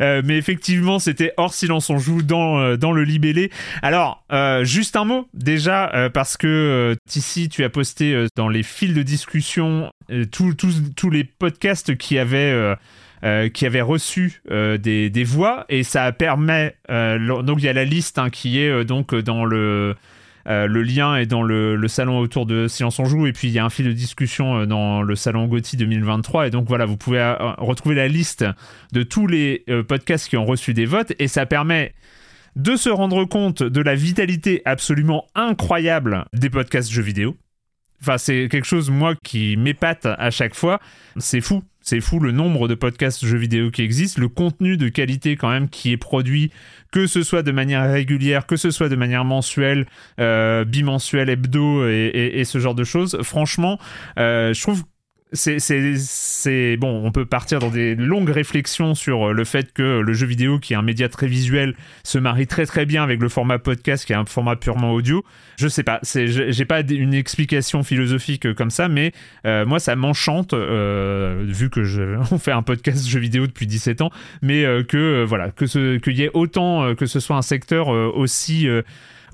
Euh, 0.00 0.22
mais 0.24 0.36
effectivement, 0.36 0.98
c'était 0.98 1.32
hors 1.36 1.54
silence 1.54 1.90
on 1.90 1.98
joue 1.98 2.22
dans 2.22 2.58
euh, 2.58 2.76
dans 2.76 2.92
le 2.92 3.04
libellé. 3.04 3.50
Alors, 3.82 4.24
euh, 4.32 4.64
juste 4.64 4.96
un 4.96 5.04
mot 5.04 5.28
déjà 5.34 6.10
parce 6.12 6.36
que 6.36 6.96
Tissi, 7.08 7.48
tu 7.48 7.64
as 7.64 7.68
posté 7.68 8.26
dans 8.36 8.48
les 8.48 8.62
fils 8.62 8.94
de 8.94 9.02
discussion 9.02 9.90
tous 10.30 11.10
les 11.10 11.24
podcasts 11.24 11.96
qui 11.96 12.18
avaient 12.18 12.74
qui 13.52 13.80
reçu 13.80 14.42
des, 14.50 15.10
des 15.10 15.24
voix 15.24 15.64
et 15.68 15.82
ça 15.82 16.10
permet 16.12 16.76
donc 16.88 17.58
il 17.58 17.64
y 17.64 17.68
a 17.68 17.72
la 17.72 17.84
liste 17.84 18.18
hein, 18.18 18.30
qui 18.30 18.58
est 18.60 18.84
donc 18.84 19.14
dans 19.14 19.44
le 19.44 19.94
euh, 20.48 20.66
le 20.66 20.82
lien 20.82 21.16
est 21.16 21.26
dans 21.26 21.42
le, 21.42 21.88
salon 21.88 22.18
autour 22.18 22.46
de 22.46 22.68
Silence 22.68 22.98
on 22.98 23.04
joue 23.04 23.26
et 23.26 23.32
puis 23.32 23.48
il 23.48 23.54
y 23.54 23.58
a 23.58 23.64
un 23.64 23.70
fil 23.70 23.86
de 23.86 23.92
discussion 23.92 24.60
euh, 24.60 24.66
dans 24.66 25.02
le 25.02 25.14
salon 25.16 25.46
Gauthier 25.46 25.78
2023 25.78 26.46
et 26.46 26.50
donc 26.50 26.68
voilà 26.68 26.84
vous 26.84 26.96
pouvez 26.96 27.20
euh, 27.20 27.34
retrouver 27.58 27.94
la 27.94 28.08
liste 28.08 28.44
de 28.92 29.02
tous 29.02 29.26
les 29.26 29.64
podcasts 29.88 30.28
qui 30.28 30.36
ont 30.36 30.44
reçu 30.44 30.74
des 30.74 30.86
votes 30.86 31.12
et 31.18 31.28
ça 31.28 31.46
permet 31.46 31.94
de 32.54 32.76
se 32.76 32.88
rendre 32.88 33.24
compte 33.24 33.62
de 33.62 33.80
la 33.80 33.94
vitalité 33.94 34.62
absolument 34.64 35.26
incroyable 35.34 36.24
des 36.32 36.48
podcasts 36.48 36.90
jeux 36.90 37.02
vidéo. 37.02 37.36
Enfin, 38.02 38.18
c'est 38.18 38.48
quelque 38.50 38.66
chose, 38.66 38.90
moi, 38.90 39.14
qui 39.24 39.56
m'épate 39.56 40.06
à 40.06 40.30
chaque 40.30 40.54
fois. 40.54 40.80
C'est 41.16 41.40
fou. 41.40 41.62
C'est 41.80 42.00
fou 42.00 42.18
le 42.18 42.32
nombre 42.32 42.66
de 42.66 42.74
podcasts 42.74 43.24
jeux 43.24 43.38
vidéo 43.38 43.70
qui 43.70 43.82
existent, 43.82 44.20
le 44.20 44.28
contenu 44.28 44.76
de 44.76 44.88
qualité 44.88 45.36
quand 45.36 45.48
même 45.50 45.68
qui 45.68 45.92
est 45.92 45.96
produit, 45.96 46.50
que 46.90 47.06
ce 47.06 47.22
soit 47.22 47.42
de 47.44 47.52
manière 47.52 47.88
régulière, 47.88 48.46
que 48.46 48.56
ce 48.56 48.72
soit 48.72 48.88
de 48.88 48.96
manière 48.96 49.24
mensuelle, 49.24 49.86
euh, 50.18 50.64
bimensuelle, 50.64 51.28
hebdo 51.30 51.86
et, 51.88 52.10
et- 52.12 52.40
et 52.40 52.44
ce 52.44 52.58
genre 52.58 52.74
de 52.74 52.82
choses. 52.82 53.16
Franchement, 53.22 53.78
euh, 54.18 54.52
je 54.52 54.60
trouve 54.62 54.82
c'est, 55.36 56.76
bon, 56.76 57.04
on 57.04 57.12
peut 57.12 57.26
partir 57.26 57.58
dans 57.58 57.70
des 57.70 57.94
longues 57.94 58.30
réflexions 58.30 58.94
sur 58.94 59.28
euh, 59.28 59.32
le 59.32 59.44
fait 59.44 59.72
que 59.72 60.00
le 60.00 60.12
jeu 60.12 60.26
vidéo, 60.26 60.58
qui 60.58 60.72
est 60.72 60.76
un 60.76 60.82
média 60.82 61.08
très 61.08 61.26
visuel, 61.26 61.74
se 62.02 62.18
marie 62.18 62.46
très 62.46 62.66
très 62.66 62.86
bien 62.86 63.02
avec 63.02 63.20
le 63.20 63.28
format 63.28 63.58
podcast, 63.58 64.04
qui 64.04 64.12
est 64.12 64.16
un 64.16 64.24
format 64.24 64.56
purement 64.56 64.92
audio. 64.92 65.24
Je 65.58 65.68
sais 65.68 65.82
pas, 65.82 66.00
j'ai 66.02 66.64
pas 66.64 66.80
une 66.80 67.14
explication 67.14 67.82
philosophique 67.82 68.46
euh, 68.46 68.54
comme 68.54 68.70
ça, 68.70 68.88
mais 68.88 69.12
euh, 69.46 69.64
moi 69.64 69.78
ça 69.78 69.94
m'enchante, 69.96 70.54
vu 70.54 71.70
que 71.70 72.18
on 72.32 72.38
fait 72.38 72.52
un 72.52 72.62
podcast 72.62 73.06
jeu 73.08 73.20
vidéo 73.20 73.46
depuis 73.46 73.66
17 73.66 74.00
ans, 74.00 74.10
mais 74.42 74.64
que 74.88 75.24
voilà, 75.24 75.50
que 75.50 75.96
qu'il 75.98 76.16
y 76.16 76.22
ait 76.22 76.30
autant, 76.34 76.94
que 76.94 77.06
ce 77.06 77.20
soit 77.20 77.36
un 77.36 77.42
secteur 77.42 77.88
aussi 77.88 78.68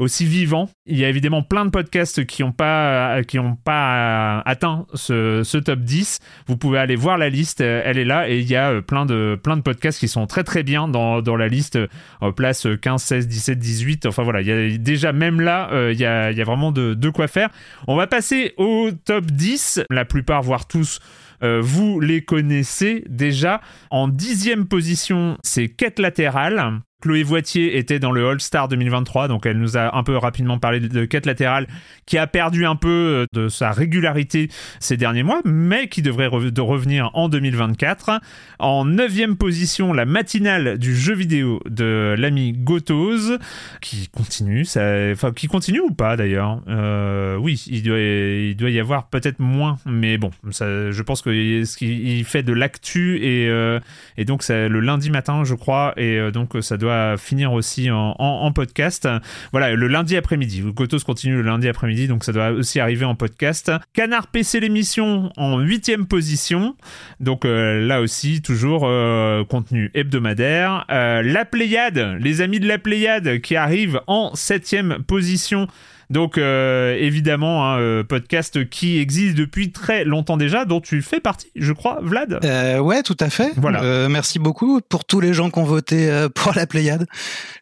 aussi 0.02 0.26
vivant. 0.26 0.68
Il 0.86 0.98
y 0.98 1.04
a 1.04 1.08
évidemment 1.08 1.42
plein 1.42 1.64
de 1.64 1.70
podcasts 1.70 2.26
qui 2.26 2.42
n'ont 2.42 2.52
pas, 2.52 3.22
qui 3.22 3.38
ont 3.38 3.56
pas 3.56 4.40
atteint 4.40 4.86
ce, 4.94 5.58
top 5.58 5.80
10. 5.80 6.18
Vous 6.46 6.56
pouvez 6.56 6.78
aller 6.78 6.96
voir 6.96 7.18
la 7.18 7.28
liste, 7.28 7.60
euh, 7.60 7.82
elle 7.84 7.98
est 7.98 8.04
là, 8.04 8.28
et 8.28 8.38
il 8.40 8.48
y 8.50 8.56
a 8.56 8.70
euh, 8.70 8.80
plein 8.82 9.06
de, 9.06 9.38
plein 9.42 9.56
de 9.56 9.62
podcasts 9.62 9.98
qui 10.00 10.08
sont 10.08 10.26
très 10.26 10.44
très 10.44 10.62
bien 10.62 10.88
dans, 10.88 11.22
dans 11.22 11.36
la 11.36 11.48
liste, 11.48 11.76
euh, 11.76 12.32
place 12.36 12.66
15, 12.80 13.02
16, 13.02 13.28
17, 13.28 13.58
18. 13.58 14.06
Enfin 14.06 14.22
voilà, 14.22 14.40
il 14.40 14.46
y 14.48 14.52
a 14.52 14.78
déjà 14.78 15.12
même 15.12 15.40
là, 15.40 15.70
euh, 15.72 15.92
il 15.92 15.98
y, 16.00 16.04
a, 16.04 16.30
il 16.30 16.36
y 16.38 16.40
a 16.40 16.44
vraiment 16.44 16.72
de, 16.72 16.94
de 16.94 17.10
quoi 17.10 17.28
faire. 17.28 17.48
On 17.86 17.96
va 17.96 18.06
passer 18.06 18.54
au 18.56 18.90
top 19.04 19.26
10, 19.26 19.82
la 19.90 20.04
plupart, 20.04 20.42
voire 20.42 20.66
tous. 20.66 20.98
euh, 21.42 21.60
vous 21.62 22.00
les 22.00 22.22
connaissez 22.22 23.04
déjà. 23.08 23.60
En 23.90 24.08
dixième 24.08 24.66
position, 24.66 25.36
c'est 25.42 25.68
Quête 25.68 25.98
latérale. 25.98 26.80
Chloé 27.02 27.24
Voitier 27.24 27.78
était 27.78 27.98
dans 27.98 28.12
le 28.12 28.28
All-Star 28.28 28.68
2023, 28.68 29.26
donc 29.26 29.44
elle 29.44 29.58
nous 29.58 29.76
a 29.76 29.96
un 29.96 30.04
peu 30.04 30.16
rapidement 30.16 30.58
parlé 30.58 30.78
de 30.78 31.04
Quête 31.04 31.26
latérale, 31.26 31.66
qui 32.06 32.16
a 32.16 32.28
perdu 32.28 32.64
un 32.64 32.76
peu 32.76 32.88
euh, 32.88 33.26
de 33.32 33.48
sa 33.48 33.72
régularité 33.72 34.48
ces 34.78 34.96
derniers 34.96 35.24
mois, 35.24 35.40
mais 35.44 35.88
qui 35.88 36.00
devrait 36.00 36.30
de 36.30 36.60
revenir 36.60 37.10
en 37.14 37.28
2024. 37.28 38.20
En 38.60 38.84
neuvième 38.84 39.36
position, 39.36 39.92
la 39.92 40.04
matinale 40.04 40.78
du 40.78 40.94
jeu 40.94 41.14
vidéo 41.14 41.60
de 41.68 42.14
l'ami 42.16 42.52
Gotos, 42.52 43.36
qui 43.80 44.08
continue, 44.08 44.64
ça, 44.64 45.10
enfin 45.10 45.32
qui 45.32 45.48
continue 45.48 45.80
ou 45.80 45.90
pas 45.90 46.16
d'ailleurs. 46.16 46.62
Euh, 46.68 47.36
oui, 47.36 47.64
il 47.66 47.82
doit, 47.82 48.70
y 48.70 48.78
avoir 48.78 49.08
peut-être 49.08 49.40
moins, 49.40 49.76
mais 49.86 50.18
bon, 50.18 50.30
ça, 50.52 50.92
je 50.92 51.02
pense 51.02 51.20
que 51.20 51.30
qu'il 51.76 52.06
il 52.06 52.24
fait 52.24 52.44
de 52.44 52.52
l'actu 52.52 53.18
et, 53.24 53.48
euh, 53.48 53.80
et 54.16 54.24
donc 54.24 54.44
c'est 54.44 54.68
le 54.68 54.78
lundi 54.78 55.10
matin, 55.10 55.42
je 55.42 55.56
crois, 55.56 55.94
et 55.96 56.30
donc 56.30 56.50
ça 56.60 56.76
doit 56.76 56.91
finir 57.18 57.52
aussi 57.52 57.90
en, 57.90 58.52
podcast. 58.52 59.08
Voilà, 59.52 59.74
le 59.74 59.86
lundi 59.88 60.16
après-midi. 60.16 60.62
Gotos 60.62 61.00
continue 61.00 61.36
le 61.36 61.42
lundi 61.42 61.68
après-midi, 61.68 62.08
donc 62.08 62.24
ça 62.24 62.32
doit 62.32 62.50
aussi 62.50 62.80
arriver 62.80 63.04
en 63.04 63.14
podcast. 63.14 63.70
Canard 63.92 64.26
PC 64.28 64.60
l'émission 64.60 65.32
en 65.36 65.58
huitième 65.58 66.06
position. 66.06 66.76
Donc 67.20 67.44
euh, 67.44 67.86
là 67.86 68.00
aussi, 68.00 68.42
toujours 68.42 68.82
euh, 68.84 69.44
contenu 69.44 69.90
hebdomadaire. 69.94 70.84
Euh, 70.90 71.22
la 71.22 71.44
Pléiade, 71.44 72.16
les 72.20 72.40
amis 72.40 72.60
de 72.60 72.66
la 72.66 72.78
Pléiade 72.78 73.40
qui 73.40 73.56
arrivent 73.56 74.00
en 74.06 74.34
septième 74.34 74.98
position 75.06 75.68
Donc 76.12 76.36
évidemment, 76.36 77.74
un 77.74 78.04
podcast 78.04 78.68
qui 78.68 78.98
existe 78.98 79.36
depuis 79.36 79.72
très 79.72 80.04
longtemps 80.04 80.36
déjà, 80.36 80.66
dont 80.66 80.80
tu 80.80 81.00
fais 81.00 81.20
partie, 81.20 81.50
je 81.56 81.72
crois, 81.72 82.00
Vlad. 82.02 82.44
ouais, 82.80 83.02
tout 83.02 83.16
à 83.18 83.30
fait. 83.30 83.52
Voilà. 83.56 84.08
merci 84.08 84.38
beaucoup 84.38 84.80
pour 84.88 85.04
tous 85.04 85.20
les 85.20 85.32
gens 85.32 85.50
qui 85.50 85.58
ont 85.58 85.64
voté 85.64 86.26
pour 86.34 86.52
la 86.54 86.66
Pléiade. 86.66 87.06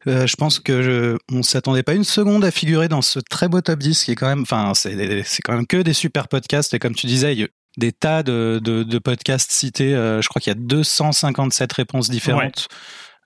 je 0.06 0.34
pense 0.36 0.58
que 0.58 0.82
je, 0.82 1.16
on 1.32 1.42
s'attendait 1.42 1.84
pas 1.84 1.94
une 1.94 2.04
seconde 2.04 2.44
à 2.44 2.50
figurer 2.50 2.88
dans 2.88 3.02
ce 3.02 3.20
très 3.20 3.48
beau 3.48 3.60
top 3.60 3.78
10 3.78 4.04
qui 4.04 4.12
est 4.12 4.16
quand 4.16 4.28
même, 4.28 4.42
enfin, 4.42 4.72
c'est, 4.74 5.22
c'est 5.24 5.42
quand 5.42 5.52
même 5.52 5.66
que 5.66 5.76
des 5.76 5.92
super 5.92 6.26
podcasts 6.26 6.74
et 6.74 6.80
comme 6.80 6.94
tu 6.94 7.06
disais, 7.06 7.48
des 7.76 7.92
tas 7.92 8.24
de, 8.24 8.60
de, 8.62 8.98
podcasts 8.98 9.52
cités. 9.52 9.92
je 9.92 10.28
crois 10.28 10.40
qu'il 10.40 10.50
y 10.50 10.56
a 10.56 10.60
257 10.60 11.72
réponses 11.72 12.10
différentes. 12.10 12.68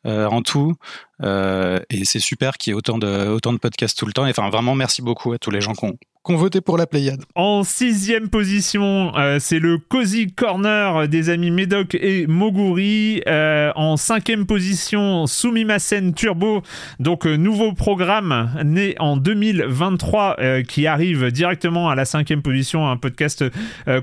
Euh, 0.07 0.27
en 0.27 0.43
tout. 0.43 0.75
Euh, 1.23 1.81
et 1.89 2.05
c'est 2.05 2.19
super 2.19 2.59
qu'il 2.59 2.73
y 2.73 2.75
ait 2.75 2.77
autant 2.77 2.99
de, 2.99 3.59
podcasts 3.59 3.99
tout 3.99 4.07
le 4.07 4.13
temps. 4.13 4.27
Et 4.27 4.31
enfin, 4.31 4.51
vraiment, 4.51 4.75
merci 4.75 5.01
beaucoup 5.01 5.33
à 5.33 5.39
tous 5.39 5.51
les 5.51 5.63
gens 5.63 5.73
qui 5.73 5.87
ont, 5.87 5.97
qu'on 6.25 6.37
voté 6.37 6.63
pour 6.63 6.79
la 6.79 6.87
Pléiade. 6.87 7.23
En 7.35 7.65
sixième 7.65 8.31
position, 8.31 9.13
euh, 9.15 9.37
c'est 9.39 9.59
le 9.59 9.77
Cozy 9.77 10.33
Corner 10.33 11.07
des 11.07 11.29
amis 11.29 11.51
Médoc 11.51 11.95
et 11.95 12.27
Moguri. 12.27 13.23
Euh, 13.29 13.71
en 13.77 13.99
cinquième 13.99 14.47
position, 14.47 15.27
Sumimasen 15.27 16.15
Turbo, 16.15 16.63
donc 16.99 17.27
euh, 17.27 17.37
nouveau 17.37 17.75
programme 17.75 18.51
né 18.65 18.95
en 19.01 19.19
2023 19.19 20.39
qui 20.67 20.87
arrive 20.87 21.31
directement 21.31 21.91
à 21.91 21.95
la 21.95 22.07
cinquième 22.07 22.41
position, 22.41 22.89
un 22.89 22.97
podcast 22.97 23.45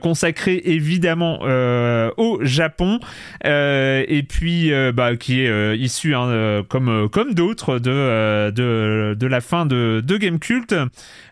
consacré 0.01 0.61
évidemment 0.65 1.39
au 2.17 2.39
Japon 2.43 2.99
et 3.43 4.25
puis 4.29 4.71
bah, 4.93 5.15
qui 5.15 5.41
est 5.41 5.77
issu 5.77 6.13
hein, 6.13 6.63
comme, 6.69 7.09
comme 7.09 7.33
d'autres 7.33 7.79
de, 7.79 8.51
de, 8.51 9.15
de, 9.17 9.27
la 9.27 9.41
fin 9.41 9.65
de, 9.65 10.03
de 10.05 10.17
Game 10.17 10.37
Cult. 10.37 10.75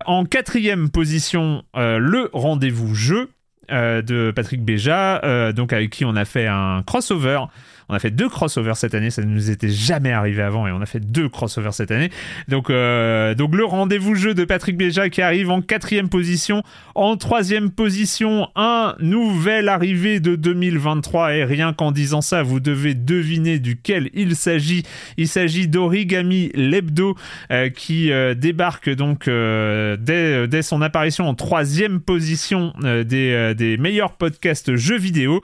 En 0.06 0.26
quatrième 0.26 0.90
position, 0.90 1.64
euh, 1.76 1.98
le 1.98 2.30
rendez-vous 2.34 2.96
jeu 2.96 3.30
euh, 3.72 4.02
de 4.02 4.32
Patrick 4.36 4.64
Béja, 4.64 5.24
euh, 5.24 5.52
donc 5.52 5.74
avec 5.74 5.92
qui 5.92 6.06
on 6.06 6.16
a 6.16 6.26
fait 6.26 6.48
un 6.48 6.82
crossover 6.86 7.42
on 7.90 7.96
a 7.96 8.00
fait 8.00 8.12
deux 8.12 8.30
crossovers 8.30 8.78
cette 8.78 8.94
année, 8.94 9.10
ça 9.10 9.24
ne 9.24 9.28
nous 9.28 9.50
était 9.50 9.70
jamais 9.70 10.12
arrivé 10.12 10.44
avant 10.44 10.68
et 10.68 10.72
on 10.72 10.82
a 10.82 10.86
fait 10.86 11.00
deux 11.00 11.28
crossovers 11.28 11.74
cette 11.74 11.90
année. 11.90 12.12
Donc, 12.48 12.70
euh, 12.70 13.34
donc 13.34 13.56
le 13.56 13.66
rendez-vous 13.66 14.14
jeu 14.14 14.36
de 14.36 14.46
Patrick 14.46 14.78
Béja 14.78 15.10
qui 15.10 15.24
arrive 15.24 15.50
en 15.50 15.62
quatrième 15.62 16.08
position. 16.08 16.62
En 16.94 17.18
troisième 17.18 17.72
position, 17.72 18.48
un 18.56 18.96
nouvel 19.00 19.70
arrivé 19.70 20.20
de 20.20 20.36
2023 20.36 21.34
et 21.34 21.44
rien 21.44 21.74
qu'en 21.74 21.92
disant 21.92 22.22
ça, 22.22 22.44
vous 22.44 22.60
devez 22.60 22.94
deviner 22.94 23.58
duquel 23.58 24.12
il 24.14 24.36
s'agit. 24.36 24.84
Il 25.18 25.28
s'agit 25.28 25.68
d'Origami 25.68 26.52
Lebdo 26.54 27.16
euh, 27.52 27.70
qui 27.70 28.12
euh, 28.12 28.36
débarque 28.36 28.90
donc 28.92 29.26
dès, 29.26 30.48
dès, 30.48 30.62
son 30.62 30.84
apparition 30.84 31.28
en 31.28 31.34
troisième 31.34 32.02
position 32.02 32.74
des, 32.80 33.54
des 33.56 33.78
meilleurs 33.78 34.14
podcasts 34.14 34.76
jeux 34.76 34.98
vidéo. 34.98 35.42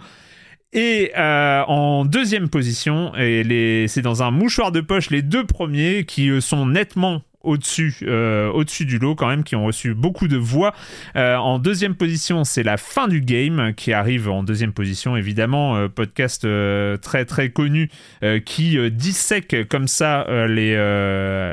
Et 0.75 1.13
euh, 1.17 1.63
en 1.69 2.03
deuxième 2.03 2.49
position, 2.49 3.13
et 3.15 3.85
c'est 3.88 4.01
dans 4.01 4.23
un 4.23 4.31
mouchoir 4.31 4.73
de 4.73 4.81
poche 4.81 5.09
les 5.09 5.21
deux 5.21 5.45
premiers 5.45 6.03
qui 6.03 6.29
euh, 6.29 6.41
sont 6.41 6.65
nettement 6.65 7.21
au-dessus 7.43 7.95
euh, 8.03 8.49
au-dessus 8.51 8.85
du 8.85 8.97
lot 8.97 9.15
quand 9.15 9.27
même 9.27 9.45
qui 9.45 9.55
ont 9.55 9.63
reçu 9.63 9.93
beaucoup 9.93 10.27
de 10.27 10.35
voix. 10.35 10.73
En 11.15 11.59
deuxième 11.59 11.95
position 11.95 12.43
c'est 12.43 12.63
la 12.63 12.75
fin 12.75 13.07
du 13.07 13.21
game 13.21 13.73
qui 13.75 13.93
arrive 13.93 14.27
en 14.27 14.43
deuxième 14.43 14.73
position 14.73 15.15
évidemment 15.15 15.88
podcast 15.88 16.47
très 17.01 17.25
très 17.25 17.51
connu 17.51 17.91
qui 18.45 18.79
dissèque 18.89 19.67
comme 19.69 19.88
ça 19.88 20.25
les, 20.47 20.75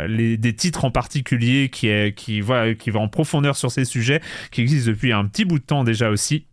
les, 0.09 0.39
des 0.39 0.57
titres 0.57 0.87
en 0.87 0.91
particulier 0.91 1.69
qui 1.69 1.91
qui 2.15 2.41
va 2.41 2.73
qui 2.73 2.89
va 2.89 3.01
en 3.01 3.09
profondeur 3.09 3.55
sur 3.55 3.71
ces 3.71 3.85
sujets 3.85 4.23
qui 4.51 4.63
existe 4.63 4.87
depuis 4.87 5.13
un 5.13 5.27
petit 5.27 5.45
bout 5.45 5.59
de 5.59 5.65
temps 5.65 5.85
déjà 5.85 6.09
aussi 6.09 6.47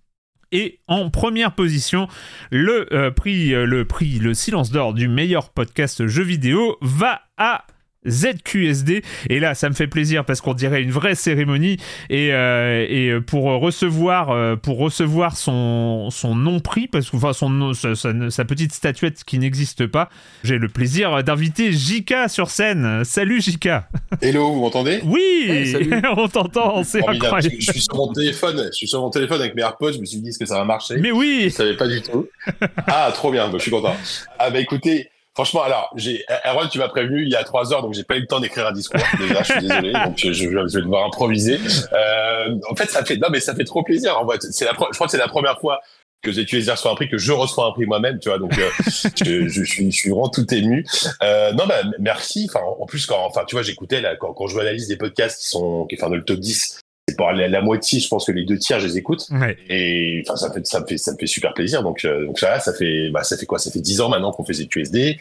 et 0.52 0.80
en 0.88 1.10
première 1.10 1.54
position, 1.54 2.08
le 2.52 2.94
euh, 2.94 3.12
prix, 3.12 3.54
euh, 3.54 3.66
le 3.66 3.86
prix, 3.86 4.20
le 4.20 4.34
silence 4.34 4.72
d'or 4.72 4.94
du 4.94 5.08
meilleur 5.08 5.50
podcast 5.50 6.08
jeu 6.08 6.24
vidéo 6.24 6.78
va 6.82 7.22
à 7.38 7.66
ZQSD 8.08 9.04
et 9.30 9.40
là 9.40 9.56
ça 9.56 9.70
me 9.70 9.74
fait 9.74 9.88
plaisir 9.88 10.24
parce 10.24 10.42
qu'on 10.42 10.54
dirait 10.54 10.82
une 10.82 10.92
vraie 10.92 11.16
cérémonie. 11.16 11.78
Et, 12.10 12.34
euh, 12.34 12.86
et 12.88 13.20
pour 13.22 13.46
recevoir 13.46 14.30
euh, 14.30 14.56
pour 14.56 14.78
recevoir 14.78 15.36
son, 15.36 16.10
son 16.10 16.36
non 16.36 16.60
prix 16.60 16.88
parce 16.88 17.10
que 17.10 17.18
enfin 17.18 17.34
son 17.34 17.74
sa, 17.74 17.96
sa, 17.96 18.46
petite 18.46 18.74
statuette 18.74 19.24
qui 19.26 19.38
n'existe 19.38 19.86
pas 19.86 20.10
j'ai 20.44 20.58
le 20.58 20.70
plaisir 20.70 21.24
d'inviter 21.24 21.72
Jika 21.72 22.28
sur 22.30 22.50
scène. 22.50 23.04
Salut 23.04 23.42
Jika 23.42 23.90
hello 24.22 24.54
vous 24.54 24.62
m'entendez? 24.62 25.02
Oui 25.04 25.76
on 26.18 26.28
t'entend 26.28 26.84
c'est 26.84 27.06
incroyable. 27.08 27.56
Je, 27.60 27.72
suis 27.72 27.82
sur 27.82 27.96
mon 27.96 28.14
téléphone 28.14 28.70
je 28.72 28.76
suis 28.78 28.88
sur 28.88 29.02
mon 29.02 29.10
téléphone 29.10 29.42
avec 29.42 29.56
mes 29.56 29.62
AirPods 29.62 29.94
je 29.94 30.00
me 30.00 30.06
suis 30.06 30.20
dit 30.20 30.30
est-ce 30.30 30.40
que 30.40 30.46
ça 30.46 30.56
va 30.56 30.64
marcher? 30.64 30.98
Mais 30.98 31.12
oui. 31.12 31.46
Je 31.46 31.50
savais 31.50 31.76
pas 31.76 31.88
du 31.88 32.02
tout. 32.02 32.28
Ah 32.88 33.12
trop 33.14 33.32
bien 33.32 33.48
bah, 33.48 33.58
je 33.58 33.64
suis 33.64 33.72
content. 33.72 33.96
Ah 34.38 34.50
bah 34.50 34.60
écoutez 34.60 35.10
Franchement, 35.40 35.64
alors, 35.64 35.90
j'ai, 35.96 36.26
Erwan, 36.46 36.68
tu 36.68 36.80
m'as 36.80 36.90
prévenu 36.90 37.24
il 37.24 37.30
y 37.30 37.36
a 37.38 37.46
trois 37.46 37.72
heures, 37.72 37.82
donc 37.82 37.94
j'ai 37.94 38.04
pas 38.04 38.18
eu 38.18 38.20
le 38.20 38.28
temps 38.28 38.42
d'écrire 38.42 38.68
un 38.68 38.74
discours. 38.74 39.00
Déjà, 39.20 39.42
je 39.42 39.52
suis 39.54 39.62
désolé, 39.62 39.94
donc 39.94 40.18
je, 40.18 40.34
je, 40.34 40.50
vais 40.50 40.82
devoir 40.82 41.06
improviser. 41.06 41.62
Euh, 41.94 42.60
en 42.70 42.76
fait, 42.76 42.90
ça 42.90 43.06
fait, 43.06 43.16
non, 43.16 43.30
mais 43.32 43.40
ça 43.40 43.56
fait 43.56 43.64
trop 43.64 43.82
plaisir. 43.82 44.20
En 44.20 44.28
fait, 44.28 44.42
c'est 44.42 44.66
la, 44.66 44.72
je 44.72 44.76
crois 44.76 45.08
que 45.08 45.12
c'est 45.12 45.18
la 45.18 45.30
première 45.30 45.58
fois 45.62 45.80
que 46.22 46.30
ZQSD 46.30 46.72
reçoit 46.72 46.92
un 46.92 46.96
prix, 46.96 47.08
que 47.08 47.18
je 47.18 47.32
reçois 47.32 47.68
un 47.68 47.72
prix 47.72 47.86
moi-même, 47.86 48.20
tu 48.20 48.28
vois. 48.28 48.38
Donc, 48.38 48.60
euh, 48.60 48.70
je, 49.26 49.48
je, 49.48 49.64
suis, 49.64 49.90
je 49.90 49.98
suis 49.98 50.10
vraiment 50.10 50.28
tout 50.28 50.54
ému. 50.54 50.86
Euh, 51.24 51.54
non, 51.54 51.68
bah, 51.68 51.84
merci. 52.00 52.50
Enfin, 52.50 52.66
en 52.78 52.86
plus, 52.86 53.06
quand, 53.06 53.26
enfin, 53.26 53.46
tu 53.48 53.56
vois, 53.56 53.64
j'écoutais 53.64 54.02
là, 54.02 54.18
quand, 54.18 54.34
quand 54.34 54.48
je 54.48 54.56
vois 54.56 54.66
la 54.66 54.74
liste 54.74 54.90
des 54.90 54.98
podcasts 54.98 55.40
qui 55.40 55.48
sont, 55.48 55.86
qui, 55.86 55.96
enfin, 55.96 56.10
dans 56.10 56.18
le 56.18 56.26
top 56.26 56.40
10, 56.40 56.82
la, 57.34 57.48
la, 57.48 57.62
moitié, 57.62 58.00
je 58.00 58.08
pense 58.08 58.26
que 58.26 58.32
les 58.32 58.46
deux 58.46 58.58
tiers, 58.58 58.80
je 58.80 58.88
les 58.88 58.98
écoute. 58.98 59.26
Ouais. 59.32 59.58
Et 59.70 60.24
enfin, 60.26 60.36
ça 60.36 60.52
fait, 60.52 60.66
ça 60.66 60.80
me 60.80 60.86
fait, 60.86 60.98
ça 60.98 61.14
me 61.14 61.18
fait 61.18 61.28
super 61.28 61.54
plaisir. 61.54 61.84
Donc, 61.84 62.06
euh, 62.06 62.26
donc 62.26 62.40
ça, 62.40 62.60
ça 62.60 62.74
fait, 62.74 63.10
bah, 63.10 63.24
ça 63.24 63.38
fait 63.38 63.46
quoi? 63.46 63.60
Ça 63.60 63.72
fait 63.72 63.82
dix 63.82 64.02
ans 64.02 64.10
maintenant 64.10 64.32
qu'on 64.32 64.44
fait 64.44 64.54
ZQSD. 64.54 65.18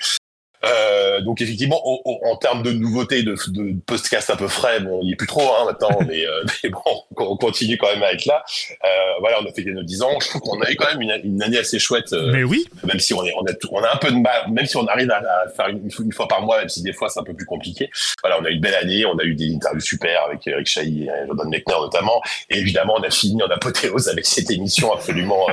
Euh, 0.65 1.21
donc 1.21 1.41
effectivement, 1.41 1.81
en 1.85 2.37
termes 2.37 2.63
de 2.63 2.73
nouveautés, 2.73 3.23
de, 3.23 3.37
de 3.49 3.77
podcast 3.87 4.31
un 4.31 4.37
peu 4.37 4.49
frais, 4.49 4.81
bon, 4.81 5.01
il 5.03 5.07
n'y 5.07 5.13
est 5.13 5.17
plus 5.17 5.27
trop 5.27 5.43
hein, 5.55 5.65
maintenant, 5.67 5.99
mais, 6.07 6.27
euh, 6.27 6.45
mais, 6.65 6.71
bon, 6.71 6.81
on 7.17 7.37
continue 7.37 7.77
quand 7.77 7.89
même 7.93 8.03
à 8.03 8.13
être 8.13 8.27
là. 8.27 8.45
Euh, 8.85 8.89
voilà, 9.21 9.41
on 9.43 9.47
a 9.47 9.53
fait 9.53 9.65
nos 9.65 9.83
10 9.83 10.03
ans. 10.03 10.19
Je 10.21 10.29
trouve 10.29 10.43
qu'on 10.43 10.61
a 10.61 10.71
eu 10.71 10.77
quand 10.77 10.89
même 10.93 11.01
une, 11.01 11.21
une 11.25 11.43
année 11.43 11.59
assez 11.59 11.79
chouette. 11.79 12.13
Euh, 12.13 12.33
mais 12.33 12.45
oui. 12.45 12.67
Même 12.85 12.99
si 12.99 13.15
on, 13.15 13.25
est, 13.25 13.33
on, 13.37 13.45
a, 13.45 13.53
on 13.71 13.83
a 13.83 13.95
un 13.95 13.97
peu 13.97 14.11
de 14.11 14.17
mal, 14.17 14.51
même 14.51 14.67
si 14.67 14.77
on 14.77 14.87
arrive 14.87 15.11
à, 15.11 15.19
à 15.19 15.49
faire 15.49 15.69
une, 15.69 15.89
une, 15.99 16.13
fois 16.13 16.29
par 16.29 16.43
mois, 16.43 16.59
même 16.59 16.69
si 16.69 16.83
des 16.83 16.93
fois 16.93 17.09
c'est 17.09 17.21
un 17.21 17.25
peu 17.25 17.35
plus 17.35 17.47
compliqué. 17.47 17.91
Voilà, 18.23 18.41
on 18.41 18.45
a 18.45 18.51
eu 18.51 18.55
une 18.55 18.61
belle 18.61 18.75
année, 18.75 19.05
on 19.07 19.19
a 19.19 19.25
eu 19.25 19.35
des 19.35 19.55
interviews 19.55 19.81
super 19.81 20.25
avec 20.25 20.47
Eric 20.47 20.67
Chahi 20.67 21.05
et 21.05 21.27
Jordan 21.27 21.49
Mechner 21.49 21.75
notamment. 21.81 22.21
Et 22.51 22.59
évidemment, 22.59 22.95
on 22.99 23.03
a 23.03 23.11
fini 23.11 23.43
en 23.43 23.49
apothéose 23.49 24.09
avec 24.09 24.27
cette 24.27 24.51
émission 24.51 24.93
absolument, 24.93 25.47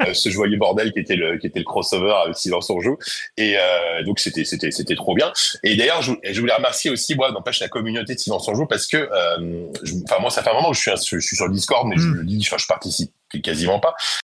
euh, 0.00 0.12
ce 0.12 0.28
joyeux 0.28 0.58
bordel 0.58 0.92
qui 0.92 1.00
était 1.00 1.16
le, 1.16 1.38
qui 1.38 1.46
était 1.46 1.60
le 1.60 1.64
crossover 1.64 2.14
avec 2.24 2.36
Silence 2.36 2.70
on 2.70 2.80
joue. 2.80 2.98
Et 3.36 3.56
donc 4.04 4.20
c'était 4.20 4.43
c'était 4.44 4.70
c'était 4.70 4.94
trop 4.94 5.14
bien. 5.14 5.32
Et 5.62 5.76
d'ailleurs, 5.76 6.02
je, 6.02 6.12
je, 6.22 6.40
voulais 6.40 6.54
remercier 6.54 6.90
aussi, 6.90 7.14
moi, 7.14 7.30
n'empêche 7.32 7.60
la 7.60 7.68
communauté 7.68 8.14
de 8.14 8.18
Silence 8.18 8.48
en 8.48 8.54
Joue 8.54 8.66
parce 8.66 8.86
que, 8.86 8.96
euh, 8.96 9.66
enfin, 10.04 10.20
moi, 10.20 10.30
ça 10.30 10.42
fait 10.42 10.50
un 10.50 10.54
moment 10.54 10.70
que 10.70 10.76
je 10.76 10.96
suis, 10.96 11.20
je, 11.20 11.26
suis 11.26 11.36
sur 11.36 11.46
le 11.46 11.54
Discord, 11.54 11.86
mais 11.86 11.96
je 11.96 12.06
mm. 12.06 12.14
le 12.14 12.24
dis, 12.24 12.42
je 12.42 12.66
participe 12.66 13.12
quasiment 13.42 13.80
pas. 13.80 13.94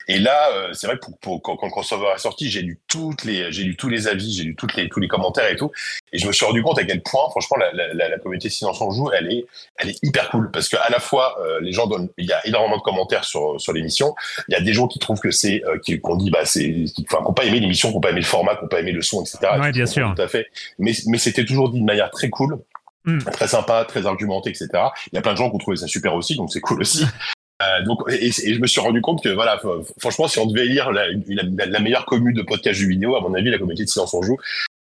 Et 0.08 0.18
là, 0.18 0.50
euh, 0.52 0.72
c'est 0.72 0.86
vrai 0.86 0.98
pour, 0.98 1.18
pour, 1.18 1.42
quand, 1.42 1.56
quand, 1.56 1.66
le 1.66 1.72
crossover 1.72 2.12
est 2.14 2.18
sorti, 2.18 2.50
j'ai 2.50 2.62
lu 2.62 2.78
toutes 2.88 3.24
les, 3.24 3.50
j'ai 3.52 3.64
lu 3.64 3.76
tous 3.76 3.88
les 3.88 4.08
avis, 4.08 4.32
j'ai 4.32 4.44
lu 4.44 4.54
toutes 4.54 4.76
les, 4.76 4.88
tous 4.88 5.00
les 5.00 5.08
commentaires 5.08 5.50
et 5.50 5.56
tout, 5.56 5.70
et 6.12 6.18
je 6.18 6.26
me 6.26 6.32
suis 6.32 6.44
rendu 6.44 6.62
compte 6.62 6.78
à 6.78 6.84
quel 6.84 7.02
point, 7.02 7.28
franchement, 7.30 7.56
la, 7.56 7.72
la, 7.92 8.08
la 8.08 8.18
communauté 8.18 8.48
Silence 8.48 8.80
en 8.80 8.90
joue, 8.90 9.10
elle 9.12 9.32
est, 9.32 9.46
elle 9.78 9.90
est 9.90 9.98
hyper 10.02 10.30
cool 10.30 10.50
parce 10.50 10.68
que 10.68 10.76
à 10.76 10.90
la 10.90 11.00
fois, 11.00 11.36
euh, 11.40 11.60
les 11.60 11.72
gens 11.72 11.86
donnent, 11.86 12.08
il 12.18 12.26
y 12.26 12.32
a 12.32 12.46
énormément 12.46 12.76
de 12.76 12.82
commentaires 12.82 13.24
sur 13.24 13.60
sur 13.60 13.72
l'émission. 13.72 14.14
Il 14.48 14.52
y 14.52 14.56
a 14.56 14.60
des 14.60 14.72
gens 14.72 14.86
qui 14.86 14.98
trouvent 14.98 15.20
que 15.20 15.30
c'est, 15.30 15.62
euh, 15.64 15.78
qui 15.78 16.00
qu'on 16.00 16.16
dit, 16.16 16.30
bah 16.30 16.44
c'est, 16.44 16.84
enfin, 17.10 17.22
qu'on 17.22 17.32
pas 17.32 17.44
aimé 17.44 17.60
l'émission, 17.60 17.92
qu'on 17.92 18.00
pas 18.00 18.10
aimé 18.10 18.20
le 18.20 18.26
format, 18.26 18.56
qu'on 18.56 18.68
pas 18.68 18.80
aimé 18.80 18.92
le 18.92 19.02
son, 19.02 19.22
etc. 19.22 19.38
Ouais, 19.60 19.72
bien 19.72 19.86
sûr. 19.86 20.12
Tout 20.14 20.22
à 20.22 20.28
fait. 20.28 20.46
Mais 20.78 20.92
mais 21.06 21.18
c'était 21.18 21.44
toujours 21.44 21.70
dit 21.70 21.80
de 21.80 21.84
manière 21.84 22.10
très 22.10 22.30
cool. 22.30 22.58
Mm. 23.04 23.18
très 23.18 23.46
sympa, 23.46 23.84
très 23.84 24.04
argumenté, 24.06 24.50
etc. 24.50 24.68
Il 25.12 25.14
y 25.14 25.18
a 25.18 25.22
plein 25.22 25.32
de 25.32 25.38
gens 25.38 25.48
qui 25.48 25.54
ont 25.54 25.58
trouvé 25.58 25.76
ça 25.76 25.86
super 25.86 26.14
aussi, 26.14 26.34
donc 26.34 26.52
c'est 26.52 26.60
cool 26.60 26.80
aussi. 26.80 27.04
Euh, 27.62 27.84
donc, 27.84 28.02
et, 28.10 28.30
je 28.30 28.60
me 28.60 28.66
suis 28.66 28.80
rendu 28.80 29.00
compte 29.00 29.22
que, 29.22 29.30
voilà, 29.30 29.60
franchement, 29.98 30.28
si 30.28 30.38
on 30.38 30.46
devait 30.46 30.66
lire 30.66 30.92
la, 30.92 31.80
meilleure 31.80 32.04
commune 32.04 32.34
de 32.34 32.42
podcast 32.42 32.78
jeux 32.78 32.88
vidéo, 32.88 33.16
à 33.16 33.20
mon 33.20 33.34
avis, 33.34 33.50
la 33.50 33.58
communauté 33.58 33.84
de 33.84 33.88
Silence 33.88 34.12
on 34.14 34.22
Joue, 34.22 34.36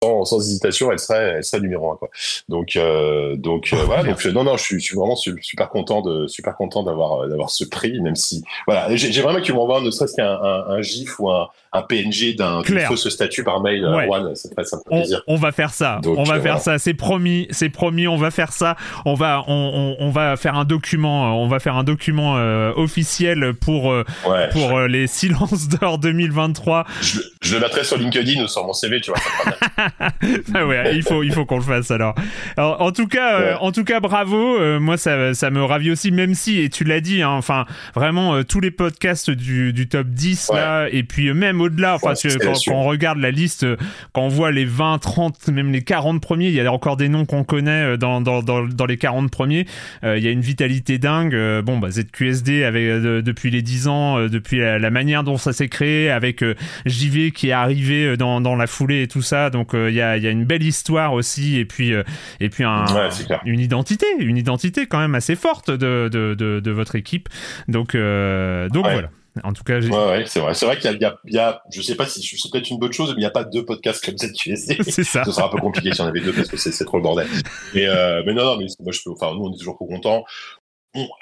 sans, 0.03 0.25
sans, 0.25 0.39
hésitation, 0.39 0.91
elle 0.91 0.99
serait, 0.99 1.36
elle 1.38 1.43
serait 1.43 1.62
numéro 1.62 1.91
un, 1.91 1.95
quoi. 1.95 2.10
Donc, 2.49 2.75
euh, 2.75 3.36
donc 3.36 3.69
euh, 3.73 3.84
voilà. 3.86 4.03
Donc, 4.15 4.23
non, 4.25 4.43
non, 4.43 4.58
je 4.58 4.63
suis, 4.63 4.79
je 4.79 4.86
suis 4.86 4.95
vraiment 4.95 5.15
super 5.15 5.69
content 5.69 6.01
de, 6.01 6.27
super 6.27 6.55
content 6.55 6.84
d'avoir, 6.84 7.27
d'avoir 7.27 7.49
ce 7.49 7.63
prix, 7.63 7.99
même 8.01 8.15
si, 8.15 8.43
voilà, 8.67 8.95
j'ai 8.95 9.21
vraiment 9.21 9.39
que 9.39 9.45
tu 9.45 9.53
m'envoies 9.53 9.81
ne 9.81 9.91
serait-ce 9.91 10.15
qu'un 10.15 10.27
un, 10.27 10.65
un, 10.69 10.81
gif 10.81 11.19
ou 11.19 11.29
un, 11.31 11.47
un 11.75 11.81
PNG 11.81 12.36
d'un 12.36 12.63
fausse 12.88 13.10
statut 13.10 13.43
par 13.43 13.62
mail, 13.62 13.84
euh, 13.84 13.95
ouais. 13.95 14.08
One, 14.10 14.36
ça 14.36 14.49
ferait, 14.49 14.63
ça 14.63 14.77
on, 14.89 14.97
plaisir. 14.97 15.21
On 15.27 15.36
va 15.36 15.51
faire 15.51 15.71
ça. 15.71 15.99
Donc, 16.01 16.17
on 16.17 16.23
va 16.23 16.36
euh, 16.36 16.41
faire 16.41 16.58
voilà. 16.58 16.60
ça. 16.60 16.77
C'est 16.77 16.93
promis, 16.93 17.47
c'est 17.51 17.69
promis. 17.69 18.08
On 18.08 18.17
va 18.17 18.31
faire 18.31 18.51
ça. 18.51 18.75
On 19.05 19.13
va, 19.13 19.43
on, 19.47 19.95
on, 19.99 20.05
on, 20.05 20.10
va 20.10 20.38
faire 20.38 20.55
un 20.55 20.65
document. 20.65 21.41
On 21.41 21.47
va 21.47 21.60
faire 21.60 21.75
un 21.75 21.84
document 21.84 22.38
euh, 22.38 22.71
officiel 22.75 23.53
pour 23.53 23.86
ouais, 23.86 24.49
pour 24.51 24.79
les 24.81 25.08
silences 25.08 25.67
d'or 25.67 25.97
2023. 25.97 26.86
Je, 27.01 27.19
je, 27.41 27.55
le 27.55 27.62
mettrai 27.62 27.84
sur 27.84 27.97
LinkedIn 27.97 28.43
ou 28.43 28.47
sur 28.47 28.65
mon 28.65 28.73
CV, 28.73 29.01
tu 29.01 29.12
vois. 29.12 29.19
ah 30.54 30.65
ouais, 30.65 30.95
il 30.95 31.04
faut, 31.04 31.24
il 31.24 31.32
faut 31.32 31.45
qu'on 31.45 31.58
le 31.58 31.63
fasse 31.63 31.91
alors. 31.91 32.15
alors 32.58 32.82
en 32.82 32.91
tout 32.91 33.08
cas, 33.08 33.39
euh, 33.39 33.56
en 33.60 33.71
tout 33.71 33.84
cas, 33.84 34.00
bravo. 34.00 34.58
Euh, 34.60 34.80
moi, 34.80 34.98
ça, 34.98 35.34
ça 35.34 35.50
me 35.50 35.63
ravit 35.63 35.91
aussi, 35.91 36.12
même 36.12 36.34
si, 36.34 36.60
et 36.60 36.69
tu 36.69 36.84
l'as 36.84 37.02
dit, 37.02 37.21
hein, 37.21 37.30
enfin, 37.30 37.65
vraiment, 37.93 38.36
euh, 38.36 38.43
tous 38.43 38.60
les 38.60 38.71
podcasts 38.71 39.30
du, 39.30 39.74
du 39.74 39.88
top 39.88 40.08
10 40.08 40.52
là, 40.54 40.88
et 40.91 41.04
puis 41.04 41.34
même 41.34 41.62
au-delà, 41.62 41.95
enfin, 41.95 42.13
quand, 42.13 42.54
quand 42.65 42.74
on 42.74 42.84
regarde 42.84 43.19
la 43.19 43.32
liste, 43.32 43.65
quand 44.13 44.24
on 44.24 44.28
voit 44.28 44.52
les 44.52 44.65
20, 44.65 45.00
30, 45.00 45.48
même 45.50 45.71
les 45.71 45.84
40 45.84 46.21
premiers, 46.21 46.48
il 46.48 46.54
y 46.54 46.62
a 46.62 46.71
encore 46.71 46.98
des 46.98 47.10
noms 47.10 47.26
qu'on 47.26 47.43
connaît 47.43 47.98
dans, 47.98 48.21
dans, 48.21 48.41
dans, 48.41 48.65
dans 48.65 48.86
les 48.86 48.98
40 48.98 49.32
premiers. 49.32 49.65
Il 50.04 50.24
y 50.24 50.28
a 50.28 50.32
une 50.32 50.41
vitalité 50.41 50.98
dingue. 50.98 51.36
Bon, 51.63 51.78
bah, 51.78 51.89
ZQSD 51.91 52.63
avec, 52.63 52.86
depuis 52.88 53.52
les 53.52 53.62
10 53.62 53.88
ans, 53.88 54.28
depuis 54.28 54.60
la, 54.60 54.80
la 54.80 54.89
manière 54.89 55.24
dont 55.24 55.38
ça 55.38 55.54
s'est 55.54 55.67
créé, 55.67 56.10
avec 56.10 56.43
JV 56.86 57.32
qui 57.32 57.50
est 57.50 57.54
arrivé 57.54 58.17
dans, 58.17 58.41
dans 58.41 58.56
la 58.56 58.67
foulée 58.67 59.04
et 59.04 59.08
tout 59.08 59.21
ça. 59.21 59.50
Donc, 59.50 59.74
il 59.89 59.95
y, 59.95 60.01
a, 60.01 60.17
il 60.17 60.23
y 60.23 60.27
a 60.27 60.31
une 60.31 60.45
belle 60.45 60.63
histoire 60.63 61.13
aussi, 61.13 61.57
et 61.57 61.65
puis, 61.65 61.93
euh, 61.93 62.03
et 62.39 62.49
puis 62.49 62.63
un, 62.63 62.85
Ouais, 62.93 63.09
une 63.45 63.59
identité, 63.59 64.05
une 64.19 64.38
identité 64.38 64.85
quand 64.88 64.99
même 64.99 65.15
assez 65.15 65.35
forte 65.35 65.69
de, 65.71 66.09
de, 66.11 66.33
de, 66.33 66.59
de 66.59 66.71
votre 66.71 66.95
équipe. 66.95 67.29
Donc, 67.67 67.95
euh, 67.95 68.69
donc 68.69 68.85
Ouais. 68.85 68.93
voilà. 68.93 69.09
En 69.43 69.51
tout 69.51 69.63
cas, 69.65 69.81
Ouais, 69.81 69.89
ouais, 69.89 70.23
c'est 70.27 70.39
vrai. 70.39 70.53
C'est 70.53 70.65
vrai 70.65 70.77
qu'il 70.77 70.89
y 70.89 70.95
y 70.97 71.03
a- 71.03 71.17
il 71.25 71.33
y 71.33 71.38
a- 71.39 71.61
je 71.69 71.81
sais 71.81 71.95
pas 71.95 72.05
si 72.05 72.21
c'est 72.23 72.49
peut-être 72.49 72.69
une 72.69 72.79
bonne 72.79 72.93
chose, 72.93 73.09
mais 73.09 73.15
il 73.17 73.19
n'y 73.19 73.25
a 73.25 73.31
pas 73.31 73.43
deux 73.43 73.65
podcasts 73.65 74.05
comme 74.05 74.17
ZQSD. 74.17 74.77
c'est 74.89 75.03
ça. 75.03 75.25
Ce 75.25 75.31
sera 75.33 75.47
un 75.47 75.49
peu 75.49 75.57
compliqué 75.57 75.93
si 75.93 75.99
on 75.99 76.05
avait 76.05 76.21
deux 76.21 76.31
parce 76.31 76.47
que 76.47 76.55
c'est 76.55 76.71
c'est 76.71 76.85
trop 76.85 76.95
le 76.95 77.03
bordel. 77.03 77.27
Mais, 77.73 77.85
euh, 77.85 78.23
mais 78.25 78.33
non, 78.33 78.45
non, 78.45 78.57
mais 78.57 78.67
moi 78.79 78.93
je 78.93 78.99
peux, 79.03 79.11
enfin, 79.11 79.33
nous 79.35 79.43
on 79.45 79.53
est 79.53 79.57
toujours 79.57 79.77
contents. 79.77 80.23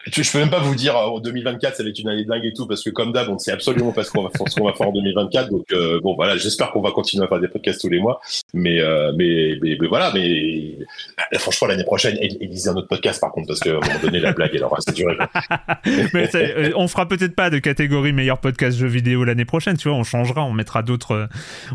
Je, 0.07 0.31
peux 0.31 0.39
même 0.39 0.49
pas 0.49 0.59
vous 0.59 0.75
dire 0.75 0.95
en 0.95 1.19
2024 1.19 1.75
ça 1.75 1.83
va 1.83 1.89
être 1.89 1.99
une 1.99 2.09
année 2.09 2.25
dingue 2.25 2.45
et 2.45 2.53
tout 2.53 2.67
parce 2.67 2.83
que 2.83 2.89
comme 2.89 3.11
d'hab 3.11 3.29
on 3.29 3.33
ne 3.33 3.39
sait 3.39 3.51
absolument 3.51 3.91
pas 3.91 4.03
ce 4.03 4.11
qu'on 4.11 4.23
va 4.23 4.29
faire, 4.29 4.47
ce 4.47 4.55
qu'on 4.55 4.65
va 4.65 4.73
faire 4.73 4.87
en 4.87 4.93
2024 4.93 5.49
donc 5.49 5.65
euh, 5.71 5.99
bon 6.01 6.15
voilà 6.15 6.37
j'espère 6.37 6.71
qu'on 6.71 6.81
va 6.81 6.91
continuer 6.91 7.25
à 7.25 7.27
faire 7.27 7.39
des 7.39 7.47
podcasts 7.47 7.81
tous 7.81 7.89
les 7.89 7.99
mois 7.99 8.21
mais 8.53 8.79
euh, 8.79 9.11
mais, 9.15 9.57
mais, 9.61 9.77
mais 9.79 9.87
voilà 9.87 10.11
mais 10.13 10.77
euh, 11.33 11.39
franchement 11.39 11.67
l'année 11.67 11.83
prochaine 11.83 12.17
élisez 12.19 12.69
un 12.69 12.75
autre 12.75 12.87
podcast 12.87 13.19
par 13.19 13.31
contre 13.31 13.47
parce 13.47 13.59
qu'à 13.59 13.71
un 13.71 13.73
moment 13.73 13.99
donné 14.01 14.19
la 14.19 14.33
blague 14.33 14.51
elle 14.53 14.63
aura 14.63 14.79
duré. 14.93 15.17
Mais 16.13 16.29
euh, 16.35 16.71
on 16.75 16.87
fera 16.87 17.07
peut-être 17.07 17.35
pas 17.35 17.49
de 17.49 17.59
catégorie 17.59 18.13
meilleur 18.13 18.39
podcast 18.39 18.77
jeux 18.77 18.87
vidéo 18.87 19.23
l'année 19.23 19.45
prochaine, 19.45 19.77
tu 19.77 19.89
vois, 19.89 19.97
on 19.97 20.03
changera, 20.03 20.43
on 20.43 20.53
mettra 20.53 20.83
d'autres, 20.83 21.11
euh, 21.11 21.27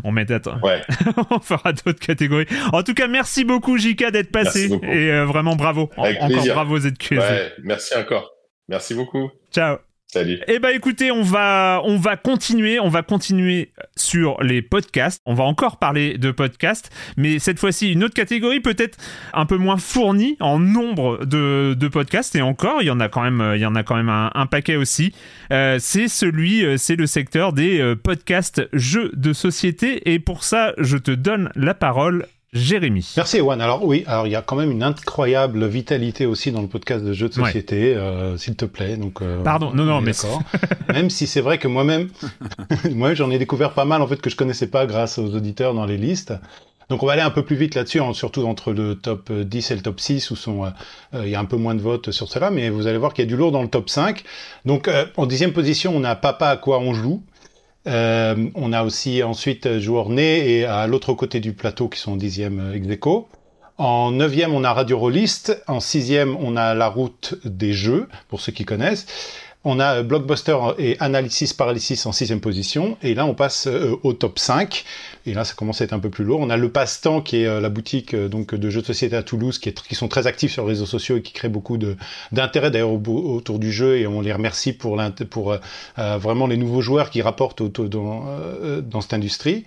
on 0.03 0.11
mettra, 0.11 0.57
ouais 0.63 0.81
on 1.31 1.39
fera 1.39 1.73
d'autres 1.73 1.99
catégories. 1.99 2.47
En 2.73 2.83
tout 2.83 2.93
cas, 2.93 3.07
merci 3.07 3.43
beaucoup 3.43 3.77
Jika 3.77 4.11
d'être 4.11 4.31
passé 4.31 4.69
et 4.83 5.11
euh, 5.11 5.25
vraiment 5.25 5.55
bravo, 5.55 5.89
Avec 5.97 6.17
encore 6.17 6.29
plaisir. 6.29 6.53
bravo 6.53 6.79
ZQSD. 6.79 7.17
ouais 7.17 7.53
merci 7.63 7.88
encore 7.97 8.31
merci 8.67 8.93
beaucoup 8.93 9.31
Ciao. 9.51 9.77
salut 10.07 10.39
Eh 10.47 10.59
ben 10.59 10.69
écoutez, 10.69 11.11
on 11.11 11.23
va 11.23 11.81
on 11.83 11.97
va 11.97 12.17
continuer, 12.17 12.79
on 12.79 12.89
va 12.89 13.03
continuer 13.03 13.71
sur 13.95 14.41
les 14.41 14.61
podcasts. 14.61 15.21
On 15.25 15.33
va 15.33 15.43
encore 15.43 15.77
parler 15.77 16.17
de 16.17 16.31
podcasts, 16.31 16.89
mais 17.17 17.39
cette 17.39 17.59
fois-ci 17.59 17.91
une 17.91 18.03
autre 18.03 18.15
catégorie 18.15 18.59
peut-être 18.59 18.97
un 19.33 19.45
peu 19.45 19.57
moins 19.57 19.77
fournie 19.77 20.37
en 20.39 20.57
nombre 20.59 21.25
de, 21.25 21.75
de 21.77 21.87
podcasts 21.87 22.35
et 22.35 22.41
encore 22.41 22.81
il 22.81 22.85
y 22.85 22.91
en 22.91 22.99
a 22.99 23.09
quand 23.09 23.21
même 23.21 23.53
il 23.55 23.61
y 23.61 23.65
en 23.65 23.75
a 23.75 23.83
quand 23.83 23.95
même 23.95 24.09
un, 24.09 24.31
un 24.33 24.45
paquet 24.45 24.75
aussi. 24.75 25.13
Euh, 25.51 25.77
c'est 25.79 26.07
celui 26.07 26.65
euh, 26.65 26.77
c'est 26.77 26.95
le 26.95 27.07
secteur 27.07 27.53
des 27.53 27.79
euh, 27.79 27.95
podcasts 27.95 28.67
jeux 28.73 29.11
de 29.13 29.33
société 29.33 30.11
et 30.11 30.19
pour 30.19 30.43
ça 30.43 30.73
je 30.77 30.97
te 30.97 31.11
donne 31.11 31.51
la 31.55 31.73
parole. 31.73 32.25
Jérémy. 32.51 33.13
Merci 33.15 33.37
Ewan. 33.37 33.61
Alors 33.61 33.85
oui, 33.85 34.03
alors 34.07 34.25
il 34.25 34.31
y 34.31 34.35
a 34.35 34.41
quand 34.41 34.55
même 34.55 34.71
une 34.71 34.81
incroyable 34.83 35.67
vitalité 35.67 36.25
aussi 36.25 36.51
dans 36.51 36.61
le 36.61 36.67
podcast 36.67 37.03
de 37.05 37.13
jeux 37.13 37.29
de 37.29 37.39
Ouais. 37.39 37.45
société, 37.45 37.95
euh, 37.95 38.37
s'il 38.37 38.55
te 38.55 38.65
plaît. 38.65 38.97
Donc 38.97 39.21
euh, 39.21 39.43
Pardon, 39.43 39.71
non, 39.73 39.83
non, 39.83 40.01
mais 40.01 40.13
même 40.93 41.09
si 41.09 41.27
c'est 41.27 41.41
vrai 41.41 41.57
que 41.59 41.67
moi-même, 41.67 42.09
moi 42.91 43.13
j'en 43.13 43.29
ai 43.29 43.37
découvert 43.37 43.73
pas 43.73 43.85
mal 43.85 44.01
en 44.01 44.07
fait 44.07 44.19
que 44.19 44.29
je 44.29 44.35
connaissais 44.35 44.67
pas 44.67 44.85
grâce 44.87 45.19
aux 45.19 45.35
auditeurs 45.35 45.73
dans 45.73 45.85
les 45.85 45.97
listes. 45.97 46.33
Donc 46.89 47.03
on 47.03 47.05
va 47.05 47.13
aller 47.13 47.21
un 47.21 47.29
peu 47.29 47.43
plus 47.45 47.55
vite 47.55 47.75
là-dessus, 47.75 48.01
hein, 48.01 48.13
surtout 48.13 48.47
entre 48.47 48.73
le 48.73 48.95
top 48.95 49.31
10 49.31 49.69
et 49.69 49.75
le 49.75 49.81
top 49.83 49.99
6 49.99 50.31
où 50.31 50.35
sont 50.35 50.65
euh, 50.65 50.69
euh, 51.13 51.21
il 51.23 51.29
y 51.29 51.35
a 51.35 51.39
un 51.39 51.45
peu 51.45 51.55
moins 51.57 51.75
de 51.75 51.81
votes 51.81 52.09
sur 52.09 52.27
cela, 52.27 52.49
mais 52.49 52.71
vous 52.71 52.87
allez 52.87 52.97
voir 52.97 53.13
qu'il 53.13 53.23
y 53.25 53.27
a 53.27 53.29
du 53.29 53.37
lourd 53.37 53.51
dans 53.51 53.61
le 53.61 53.67
top 53.67 53.91
5. 53.91 54.23
Donc 54.65 54.87
euh, 54.87 55.05
en 55.17 55.27
dixième 55.27 55.53
position, 55.53 55.93
on 55.95 56.03
a 56.03 56.15
Papa 56.15 56.47
à 56.47 56.57
quoi 56.57 56.79
on 56.79 56.95
joue. 56.95 57.21
Euh, 57.87 58.49
on 58.55 58.73
a 58.73 58.83
aussi 58.83 59.23
ensuite 59.23 59.65
euh, 59.65 59.79
Joueur 59.79 60.09
Né 60.09 60.49
et 60.49 60.65
à 60.65 60.85
l'autre 60.85 61.13
côté 61.13 61.39
du 61.39 61.53
plateau 61.53 61.87
qui 61.87 61.99
sont 61.99 62.13
en 62.13 62.17
dixième 62.17 62.59
euh, 62.59 62.73
ex. 62.73 62.87
En 63.77 64.11
neuvième, 64.11 64.53
on 64.53 64.65
a 64.65 64.73
Radio 64.73 64.99
Rollist. 64.99 65.63
En 65.67 65.79
sixième, 65.79 66.35
on 66.35 66.57
a 66.57 66.73
La 66.73 66.87
Route 66.87 67.35
des 67.45 67.71
Jeux, 67.71 68.09
pour 68.27 68.41
ceux 68.41 68.51
qui 68.51 68.65
connaissent. 68.65 69.05
On 69.71 69.79
a 69.79 69.97
euh, 69.97 70.03
Blockbuster 70.03 70.57
et 70.79 70.97
Analysis 70.99 71.53
Paralysis 71.53 72.03
en 72.07 72.11
sixième 72.11 72.41
position. 72.41 72.97
Et 73.03 73.13
là, 73.13 73.27
on 73.27 73.35
passe 73.35 73.67
euh, 73.67 73.95
au 74.01 74.13
top 74.13 74.39
5. 74.39 74.83
Et 75.27 75.35
là, 75.35 75.45
ça 75.45 75.53
commence 75.53 75.79
à 75.81 75.83
être 75.83 75.93
un 75.93 75.99
peu 75.99 76.09
plus 76.09 76.23
lourd. 76.23 76.39
On 76.39 76.49
a 76.49 76.57
Le 76.57 76.71
Passe-Temps, 76.71 77.21
qui 77.21 77.43
est 77.43 77.45
euh, 77.45 77.61
la 77.61 77.69
boutique 77.69 78.15
donc 78.15 78.55
de 78.55 78.69
jeux 78.71 78.81
de 78.81 78.87
société 78.87 79.15
à 79.15 79.21
Toulouse, 79.21 79.59
qui, 79.59 79.69
est, 79.69 79.79
qui 79.83 79.93
sont 79.93 80.07
très 80.07 80.25
actifs 80.25 80.53
sur 80.53 80.63
les 80.63 80.69
réseaux 80.69 80.87
sociaux 80.87 81.17
et 81.17 81.21
qui 81.21 81.33
créent 81.33 81.49
beaucoup 81.49 81.77
d'intérêt 82.31 82.71
d'ailleurs 82.71 82.89
au- 82.89 83.35
autour 83.35 83.59
du 83.59 83.71
jeu. 83.71 83.97
Et 83.99 84.07
on 84.07 84.21
les 84.21 84.33
remercie 84.33 84.73
pour, 84.73 84.99
vraiment 85.97 86.47
les 86.47 86.57
nouveaux 86.57 86.81
joueurs 86.81 87.11
qui 87.11 87.21
rapportent 87.21 87.61
dans, 87.61 88.25
dans 88.81 89.01
cette 89.01 89.13
industrie. 89.13 89.65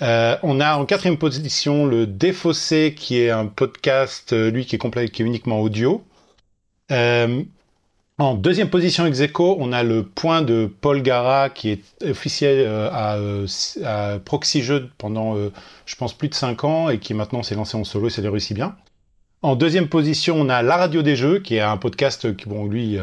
On 0.00 0.60
a 0.60 0.76
en 0.76 0.84
quatrième 0.84 1.16
position 1.16 1.86
le 1.86 2.06
Défaussé, 2.08 2.94
qui 2.96 3.20
est 3.20 3.30
un 3.30 3.46
podcast, 3.46 4.32
lui, 4.32 4.66
qui 4.66 4.74
est 4.74 4.78
complet, 4.78 5.08
qui 5.08 5.22
est 5.22 5.26
uniquement 5.26 5.60
audio. 5.60 6.02
En 8.18 8.34
deuxième 8.34 8.70
position 8.70 9.06
ex 9.06 9.20
on 9.36 9.72
a 9.72 9.82
le 9.82 10.04
point 10.04 10.42
de 10.42 10.70
Paul 10.80 11.02
Gara, 11.02 11.50
qui 11.50 11.70
est 11.70 11.82
officiel 12.04 12.58
euh, 12.60 12.88
à, 12.92 13.16
euh, 13.16 13.46
à 13.84 14.18
Proxy 14.20 14.62
Jeux 14.62 14.90
pendant, 14.98 15.36
euh, 15.36 15.52
je 15.86 15.96
pense, 15.96 16.12
plus 16.14 16.28
de 16.28 16.34
5 16.34 16.64
ans, 16.64 16.90
et 16.90 16.98
qui 16.98 17.12
maintenant 17.12 17.42
s'est 17.42 17.56
lancé 17.56 17.76
en 17.76 17.84
solo 17.84 18.06
et 18.06 18.10
ça 18.10 18.22
lui 18.22 18.28
réussit 18.28 18.54
bien. 18.54 18.76
En 19.44 19.56
deuxième 19.56 19.88
position, 19.88 20.36
on 20.40 20.48
a 20.48 20.62
La 20.62 20.78
Radio 20.78 21.02
des 21.02 21.16
Jeux, 21.16 21.38
qui 21.38 21.56
est 21.56 21.60
un 21.60 21.76
podcast 21.76 22.34
qui, 22.34 22.48
bon, 22.48 22.64
lui, 22.66 22.96
euh, 22.98 23.02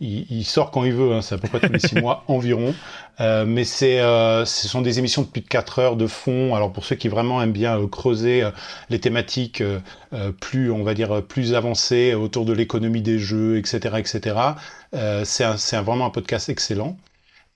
il, 0.00 0.24
il 0.30 0.44
sort 0.44 0.70
quand 0.70 0.84
il 0.84 0.92
veut, 0.92 1.12
hein, 1.14 1.20
c'est 1.20 1.34
à 1.34 1.38
peu 1.38 1.48
près 1.48 1.58
tous 1.58 1.72
les 1.72 1.80
six 1.80 1.96
mois 1.96 2.22
environ. 2.28 2.76
Euh, 3.18 3.44
mais 3.44 3.64
c'est, 3.64 3.98
euh, 3.98 4.44
ce 4.44 4.68
sont 4.68 4.82
des 4.82 5.00
émissions 5.00 5.22
de 5.22 5.26
plus 5.26 5.40
de 5.40 5.48
4 5.48 5.80
heures 5.80 5.96
de 5.96 6.06
fond. 6.06 6.54
Alors 6.54 6.72
pour 6.72 6.84
ceux 6.84 6.94
qui 6.94 7.08
vraiment 7.08 7.42
aiment 7.42 7.50
bien 7.50 7.76
euh, 7.76 7.88
creuser 7.88 8.44
euh, 8.44 8.52
les 8.88 9.00
thématiques 9.00 9.64
plus, 10.40 10.70
on 10.70 10.84
va 10.84 10.94
dire, 10.94 11.22
plus 11.26 11.54
avancées 11.54 12.14
autour 12.14 12.44
de 12.44 12.52
l'économie 12.52 13.02
des 13.02 13.18
jeux, 13.18 13.58
etc., 13.58 13.96
etc. 13.98 14.36
Euh, 14.94 15.24
c'est 15.24 15.42
un- 15.42 15.56
c'est 15.56 15.74
un- 15.74 15.82
vraiment 15.82 16.06
un 16.06 16.10
podcast 16.10 16.48
excellent. 16.50 16.96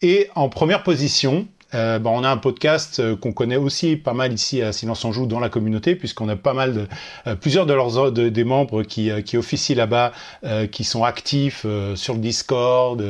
Et 0.02 0.28
en 0.34 0.48
première 0.48 0.82
position, 0.82 1.46
euh, 1.74 1.98
bah, 1.98 2.10
on 2.12 2.22
a 2.24 2.28
un 2.30 2.36
podcast 2.36 3.00
euh, 3.00 3.16
qu'on 3.16 3.32
connaît 3.32 3.56
aussi 3.56 3.96
pas 3.96 4.12
mal 4.14 4.32
ici 4.32 4.62
à 4.62 4.72
Silence 4.72 5.04
en 5.04 5.12
Joue 5.12 5.26
dans 5.26 5.40
la 5.40 5.48
communauté, 5.48 5.94
puisqu'on 5.96 6.28
a 6.28 6.36
pas 6.36 6.54
mal 6.54 6.74
de, 6.74 6.86
euh, 7.26 7.34
plusieurs 7.34 7.66
de 7.66 7.74
leurs 7.74 8.12
de- 8.12 8.28
des 8.28 8.44
membres 8.44 8.82
qui, 8.82 9.10
euh, 9.10 9.20
qui 9.20 9.36
officient 9.36 9.76
là-bas, 9.76 10.12
euh, 10.44 10.66
qui 10.66 10.84
sont 10.84 11.04
actifs 11.04 11.62
euh, 11.66 11.96
sur 11.96 12.14
le 12.14 12.20
Discord. 12.20 13.02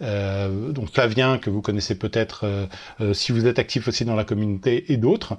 donc 0.00 0.92
Flavien 0.92 1.38
que 1.38 1.48
vous 1.50 1.62
connaissez 1.62 1.94
peut-être 1.94 2.44
si 3.12 3.32
vous 3.32 3.46
êtes 3.46 3.58
actif 3.58 3.88
aussi 3.88 4.04
dans 4.04 4.14
la 4.16 4.24
communauté 4.24 4.92
et 4.92 4.96
d'autres. 4.96 5.34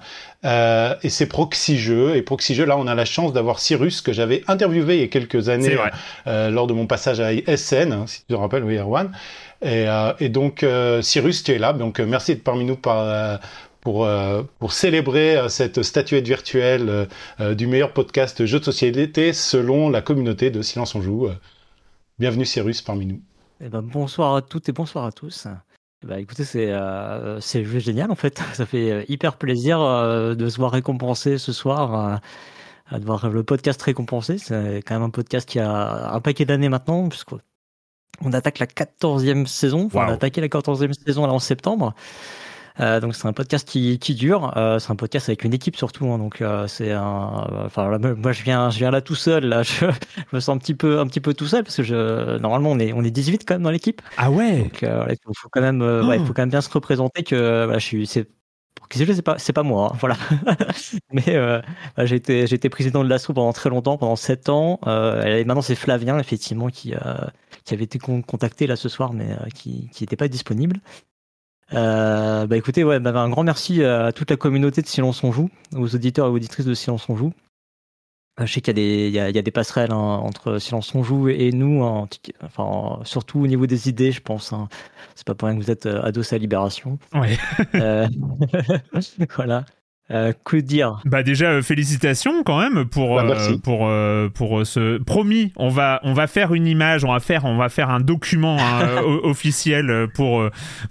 Euh, 0.46 0.96
et 1.04 1.10
c'est 1.10 1.26
Proxy 1.28 1.78
Jeux. 1.78 2.16
Et 2.16 2.22
Proxy 2.22 2.56
Jeux, 2.56 2.66
là, 2.66 2.78
on 2.78 2.88
a 2.88 2.96
la 2.96 3.06
chance 3.06 3.34
d'avoir 3.34 3.60
Cyrus 3.60 4.02
que 4.02 4.14
j'avais 4.14 4.44
interviewé 4.48 4.96
il 4.96 5.02
y 5.02 5.04
a 5.04 5.08
quelques 5.08 5.50
années 5.50 5.76
euh, 6.28 6.50
lors 6.50 6.68
de 6.68 6.74
mon 6.74 6.88
passage 6.88 7.20
à 7.20 7.32
SN, 7.58 7.92
hein, 7.92 8.04
si 8.08 8.22
tu 8.22 8.28
te 8.28 8.34
rappelles, 8.34 8.64
oui, 8.64 8.78
Erwan. 8.78 9.12
Et, 9.64 9.88
euh, 9.88 10.14
et 10.20 10.28
donc, 10.28 10.62
euh, 10.64 11.02
Cyrus, 11.02 11.42
tu 11.44 11.54
es 11.54 11.58
là. 11.58 11.72
Donc, 11.72 12.00
euh, 12.00 12.06
merci 12.06 12.34
d'être 12.34 12.44
parmi 12.44 12.66
nous 12.66 12.76
pour, 12.76 14.08
pour 14.60 14.74
célébrer 14.74 15.50
cette 15.50 15.84
statuette 15.84 16.26
virtuelle 16.26 17.08
du 17.40 17.68
meilleur 17.68 17.92
podcast 17.92 18.46
jeu 18.46 18.60
de 18.60 18.64
société 18.64 19.34
selon 19.34 19.90
la 19.90 20.02
communauté 20.02 20.52
de 20.52 20.62
Silence 20.62 20.96
on 20.96 21.02
Joue. 21.02 21.30
Bienvenue, 22.20 22.46
Cyrus, 22.46 22.82
parmi 22.82 23.06
nous. 23.06 23.22
Eh 23.62 23.70
ben, 23.70 23.82
bonsoir 23.82 24.36
à 24.36 24.42
toutes 24.42 24.70
et 24.70 24.72
bonsoir 24.72 25.06
à 25.06 25.12
tous. 25.12 25.48
Eh 26.04 26.08
ben, 26.08 26.18
écoutez, 26.18 26.46
c'est 26.46 27.80
génial 27.80 28.12
en 28.12 28.16
fait. 28.16 28.42
Ça 28.54 28.66
fait 28.66 29.06
hyper 29.10 29.38
plaisir 29.38 29.80
de 29.80 30.50
se 30.50 30.58
voir 30.58 30.72
récompensé 30.72 31.38
ce 31.38 31.52
soir, 31.52 32.22
de 32.92 33.06
voir 33.06 33.30
le 33.30 33.44
podcast 33.44 33.82
récompensé. 33.82 34.38
C'est 34.38 34.82
quand 34.86 34.96
même 34.96 35.04
un 35.04 35.10
podcast 35.10 35.48
qui 35.48 35.60
a 35.60 36.14
un 36.14 36.22
paquet 36.22 36.46
d'années 36.46 36.70
maintenant, 36.70 37.10
puisqu'on 37.10 37.40
on 38.22 38.34
attaque 38.34 38.60
la 38.60 38.68
14e 38.68 39.46
saison. 39.46 39.86
Enfin, 39.88 40.06
on 40.08 40.10
a 40.10 40.14
attaqué 40.14 40.42
la 40.42 40.48
14e 40.48 40.94
saison 40.94 41.26
là 41.28 41.34
en 41.34 41.40
septembre. 41.40 41.94
Euh, 42.80 43.00
donc 43.00 43.14
c'est 43.14 43.28
un 43.28 43.34
podcast 43.34 43.68
qui, 43.68 44.00
qui 44.00 44.16
dure. 44.16 44.58
Euh, 44.58 44.80
c'est 44.80 44.92
un 44.92 44.96
podcast 44.96 45.30
avec 45.30 45.44
une 45.44 45.54
équipe 45.54 45.76
surtout. 45.76 46.08
hein. 46.12 46.18
donc 46.18 46.42
euh, 46.42 46.66
c'est 46.68 46.92
un. 46.92 47.48
Enfin 47.66 48.00
moi 48.18 48.32
je 48.32 48.42
viens 48.44 48.72
je 48.72 48.80
viens 48.80 48.90
là 48.90 49.02
tout 49.02 49.14
seul. 49.16 49.46
Là 49.46 49.62
je, 49.62 49.86
je 50.32 50.36
me 50.36 50.40
sens 50.40 50.56
un 50.56 50.58
petit 50.58 50.74
peu 50.74 51.00
un 51.00 51.06
petit 51.06 51.22
peu 51.22 51.36
tout 51.36 51.46
seul 51.46 51.64
parce 51.64 51.78
que 51.78 51.84
je 51.84 52.38
normalement 52.40 52.72
on 52.72 52.80
est 52.80 52.92
on 52.94 53.04
est 53.04 53.12
18 53.12 53.46
quand 53.48 53.54
même 53.56 53.62
dans 53.64 53.70
l'équipe. 53.72 54.02
Ah 54.18 54.32
ouais. 54.32 54.64
Donc 54.64 54.82
euh, 54.84 55.06
il 55.10 55.18
faut, 55.24 55.34
faut 55.36 55.50
quand 55.50 55.62
même 55.62 55.82
euh, 55.84 56.04
ouais, 56.04 56.18
il 56.18 56.26
faut 56.26 56.34
quand 56.34 56.42
même 56.42 56.50
bien 56.50 56.62
se 56.62 56.70
représenter 56.72 57.24
que 57.24 57.66
voilà, 57.66 57.78
je 57.80 57.86
suis 57.86 58.08
c'est 58.08 58.28
c'est 58.98 59.22
pas 59.22 59.38
c'est 59.40 59.54
pas 59.54 59.64
moi 59.64 59.92
hein, 59.94 59.98
voilà. 60.00 60.18
Mais 61.12 61.24
euh, 61.36 61.62
bah, 61.98 62.06
j'ai 62.06 62.16
été 62.16 62.70
président 62.70 63.04
de 63.04 63.10
l'ASSO 63.10 63.34
pendant 63.34 63.54
très 63.54 63.70
longtemps 63.70 63.98
pendant 63.98 64.16
7 64.16 64.50
ans. 64.50 64.80
Euh, 64.88 65.24
et 65.24 65.46
maintenant 65.46 65.62
c'est 65.62 65.76
Flavien 65.76 66.20
effectivement 66.20 66.70
qui 66.70 66.94
euh, 66.94 67.16
qui 67.66 67.74
avait 67.74 67.84
été 67.86 68.00
con- 68.00 68.22
contacté 68.22 68.68
là 68.68 68.76
ce 68.76 68.90
soir 68.90 69.14
mais 69.14 69.32
euh, 69.32 69.50
qui 69.54 69.90
qui 69.94 70.04
était 70.04 70.16
pas 70.16 70.28
disponible. 70.28 70.80
Bah 71.72 72.48
écoutez, 72.58 72.84
ouais, 72.84 73.00
bah, 73.00 73.12
un 73.20 73.30
grand 73.30 73.44
merci 73.44 73.84
à 73.84 74.12
toute 74.12 74.30
la 74.30 74.38
communauté 74.38 74.82
de 74.82 74.88
Silence 74.88 75.24
on 75.24 75.32
joue, 75.32 75.50
aux 75.76 75.96
auditeurs 75.96 76.28
et 76.28 76.30
auditrices 76.30 76.66
de 76.66 76.74
Silence 76.74 77.10
on 77.10 77.16
joue. 77.16 77.34
Euh, 78.40 78.46
je 78.48 78.54
sais 78.54 78.62
qu'il 78.62 78.70
y, 78.78 78.82
a 78.82 78.84
des- 78.84 79.08
il 79.10 79.14
y 79.32 79.36
y 79.36 79.40
a 79.40 79.42
des 79.44 79.52
passerelles 79.52 79.92
hein, 79.92 79.96
entre 79.98 80.58
Silence 80.58 80.96
on 80.96 81.04
joue 81.04 81.30
et 81.30 81.52
nous, 81.52 81.84
en- 81.84 82.08
enfin, 82.42 83.00
surtout 83.06 83.40
au 83.42 83.48
niveau 83.48 83.68
des 83.68 83.90
idées, 83.90 84.12
je 84.12 84.22
pense. 84.22 84.54
hein. 84.54 84.70
C'est 85.16 85.26
pas 85.28 85.36
pour 85.36 85.48
rien 85.48 85.58
que 85.58 85.64
vous 85.64 85.70
êtes 85.72 85.86
euh, 85.86 86.02
adossés 86.02 86.36
à 86.36 86.40
Libération. 86.40 86.98
Ouais. 87.14 87.38
Euh, 87.76 88.08
voilà. 89.36 89.66
Euh, 90.12 90.34
que 90.44 90.58
dire? 90.58 91.00
Bah 91.06 91.24
déjà 91.24 91.46
euh, 91.52 91.62
félicitations 91.62 92.44
quand 92.44 92.60
même 92.60 92.84
pour 92.86 93.16
Bah, 93.16 93.24
euh, 93.40 93.58
pour 93.58 93.88
euh, 93.88 94.28
pour 94.28 94.68
ce 94.68 94.98
promis 94.98 95.54
on 95.56 95.70
va 95.70 96.02
on 96.04 96.12
va 96.14 96.28
faire 96.28 96.54
une 96.54 96.68
image 96.68 97.06
on 97.06 97.14
va 97.14 97.22
faire 97.22 97.46
on 97.46 97.56
va 97.56 97.70
faire 97.70 97.90
un 97.90 98.02
document 98.02 98.58
hein, 98.60 99.02
officiel 99.24 100.08
pour 100.14 100.44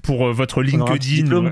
pour 0.02 0.32
votre 0.32 0.62
LinkedIn. 0.62 1.26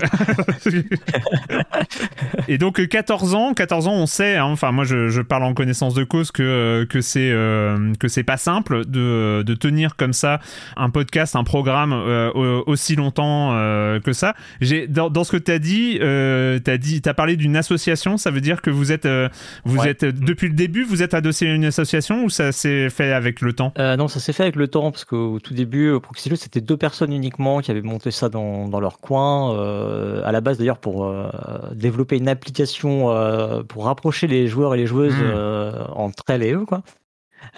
et 2.47 2.57
donc 2.57 2.79
euh, 2.79 2.85
14 2.87 3.35
ans 3.35 3.53
14 3.53 3.87
ans 3.87 3.93
on 3.93 4.05
sait 4.05 4.37
hein, 4.37 4.45
enfin 4.45 4.71
moi 4.71 4.83
je, 4.83 5.09
je 5.09 5.21
parle 5.21 5.43
en 5.43 5.53
connaissance 5.53 5.93
de 5.93 6.03
cause 6.03 6.31
que 6.31 6.85
que 6.89 7.01
c'est 7.01 7.31
euh, 7.31 7.93
que 7.99 8.07
c'est 8.07 8.23
pas 8.23 8.37
simple 8.37 8.85
de 8.85 9.43
de 9.45 9.53
tenir 9.53 9.95
comme 9.95 10.13
ça 10.13 10.39
un 10.77 10.89
podcast 10.89 11.35
un 11.35 11.43
programme 11.43 11.93
euh, 11.93 12.31
au- 12.33 12.63
aussi 12.65 12.95
longtemps 12.95 13.51
euh, 13.53 13.99
que 13.99 14.13
ça. 14.13 14.33
J'ai 14.61 14.87
dans, 14.87 15.09
dans 15.09 15.23
ce 15.23 15.31
que 15.33 15.37
tu 15.37 15.51
as 15.51 15.59
dit 15.59 15.99
euh, 16.01 16.59
t'as 16.59 16.77
dit 16.77 17.01
t'as 17.01 17.13
parlé 17.13 17.35
d'une 17.35 17.50
association 17.55 18.17
ça 18.17 18.31
veut 18.31 18.41
dire 18.41 18.61
que 18.61 18.69
vous 18.69 18.91
êtes 18.91 19.05
euh, 19.05 19.29
vous 19.65 19.79
Ouais. 19.79 19.89
êtes 19.89 20.05
depuis 20.05 20.47
le 20.47 20.53
début 20.53 20.83
vous 20.83 21.01
êtes 21.03 21.13
adossé 21.13 21.47
à 21.47 21.53
une 21.53 21.65
association 21.65 22.23
ou 22.23 22.29
ça 22.29 22.51
s'est 22.51 22.89
fait 22.89 23.11
avec 23.13 23.41
le 23.41 23.53
temps? 23.53 23.73
Euh, 23.79 23.95
non, 23.95 24.07
ça 24.07 24.19
s'est 24.19 24.33
fait 24.33 24.43
avec 24.43 24.55
le 24.55 24.67
temps, 24.67 24.91
parce 24.91 25.05
qu'au 25.05 25.39
tout 25.39 25.53
début, 25.53 25.87
euh, 25.87 25.99
Proxy 25.99 26.29
Jeux, 26.29 26.35
c'était 26.35 26.61
deux 26.61 26.77
personnes 26.77 27.11
uniquement 27.13 27.59
qui 27.61 27.71
avaient 27.71 27.81
monté 27.81 28.11
ça 28.11 28.29
dans, 28.29 28.67
dans 28.67 28.79
leur 28.79 28.99
coin. 28.99 29.55
euh, 29.55 30.21
à 30.25 30.31
la 30.31 30.41
base, 30.41 30.57
d'ailleurs, 30.57 30.77
pour 30.79 31.05
euh, 31.05 31.29
développer 31.73 32.17
une 32.17 32.27
application 32.27 33.09
euh, 33.11 33.63
pour 33.63 33.85
rapprocher 33.85 34.27
les 34.27 34.47
joueurs 34.47 34.75
et 34.75 34.77
les 34.77 34.85
joueuses 34.87 35.15
Mm. 35.15 35.21
euh, 35.33 35.85
entre 35.95 36.23
elles 36.29 36.43
et 36.43 36.53
eux, 36.53 36.65
quoi. 36.65 36.83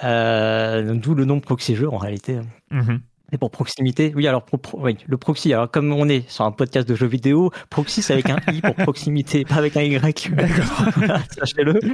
Euh, 0.04 0.94
D'où 0.96 1.14
le 1.16 1.26
nom 1.26 1.40
Proxy 1.40 1.76
Jeux, 1.76 1.90
en 1.90 1.98
réalité. 1.98 2.40
Mhm. 2.72 3.00
Et 3.34 3.38
pour 3.40 3.50
proximité, 3.50 4.14
oui, 4.16 4.28
alors 4.28 4.46
pro- 4.46 4.60
oui, 4.80 4.96
le 5.08 5.18
proxy, 5.18 5.52
alors 5.54 5.70
comme 5.70 5.92
on 5.92 6.08
est 6.08 6.30
sur 6.30 6.46
un 6.46 6.52
podcast 6.52 6.88
de 6.88 6.94
jeux 6.94 7.08
vidéo, 7.08 7.50
proxy 7.72 8.04
c'est 8.04 8.14
avec 8.14 8.30
un 8.30 8.38
i 8.54 8.62
pour 8.62 8.76
proximité, 8.76 9.44
pas 9.44 9.56
avec 9.56 9.76
un 9.76 9.82
y. 9.82 10.00
Voilà, 10.96 11.20
Sachez-le. 11.38 11.80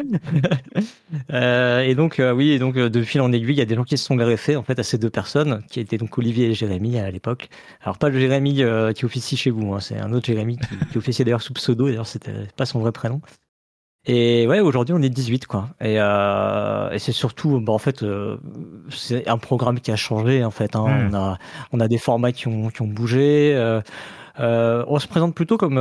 Euh, 1.31 1.81
et 1.81 1.95
donc, 1.95 2.19
euh, 2.19 2.33
oui, 2.33 2.51
et 2.51 2.59
donc 2.59 2.75
euh, 2.77 2.89
de 2.89 3.01
fil 3.01 3.21
en 3.21 3.31
aiguille, 3.31 3.53
il 3.55 3.57
y 3.57 3.61
a 3.61 3.65
des 3.65 3.75
gens 3.75 3.83
qui 3.83 3.97
se 3.97 4.05
sont 4.05 4.15
greffés 4.15 4.55
en 4.55 4.63
fait 4.63 4.77
à 4.79 4.83
ces 4.83 4.97
deux 4.97 5.09
personnes, 5.09 5.63
qui 5.69 5.79
étaient 5.79 5.97
donc 5.97 6.17
Olivier 6.17 6.47
et 6.49 6.53
Jérémy 6.53 6.99
à 6.99 7.09
l'époque. 7.09 7.49
Alors 7.81 7.97
pas 7.97 8.09
le 8.09 8.19
Jérémy 8.19 8.61
euh, 8.63 8.93
qui 8.93 9.05
officie 9.05 9.37
chez 9.37 9.49
vous, 9.49 9.73
hein, 9.73 9.79
c'est 9.79 9.97
un 9.97 10.11
autre 10.13 10.25
Jérémy 10.27 10.57
qui, 10.57 10.77
qui 10.91 10.97
officiait 10.97 11.25
d'ailleurs 11.25 11.41
sous 11.41 11.53
pseudo, 11.53 11.87
d'ailleurs 11.87 12.07
c'était 12.07 12.33
pas 12.55 12.65
son 12.65 12.79
vrai 12.79 12.91
prénom. 12.91 13.21
Et 14.05 14.47
ouais, 14.47 14.59
aujourd'hui 14.61 14.95
on 14.97 15.01
est 15.01 15.09
18 15.09 15.45
quoi. 15.45 15.69
Et, 15.81 15.95
euh, 15.99 16.89
et 16.91 16.99
c'est 16.99 17.11
surtout, 17.11 17.59
bah, 17.59 17.73
en 17.73 17.77
fait, 17.77 18.01
euh, 18.01 18.37
c'est 18.89 19.27
un 19.27 19.37
programme 19.37 19.79
qui 19.79 19.91
a 19.91 19.95
changé 19.95 20.43
en 20.43 20.51
fait. 20.51 20.75
hein. 20.75 20.87
Mm. 20.87 21.09
On 21.11 21.17
a, 21.17 21.37
on 21.73 21.79
a 21.79 21.87
des 21.87 21.97
formats 21.97 22.31
qui 22.31 22.47
ont, 22.47 22.69
qui 22.69 22.81
ont 22.81 22.87
bougé. 22.87 23.53
euh, 23.55 23.81
on 24.87 24.99
se 24.99 25.07
présente 25.07 25.35
plutôt 25.35 25.57
comme, 25.57 25.75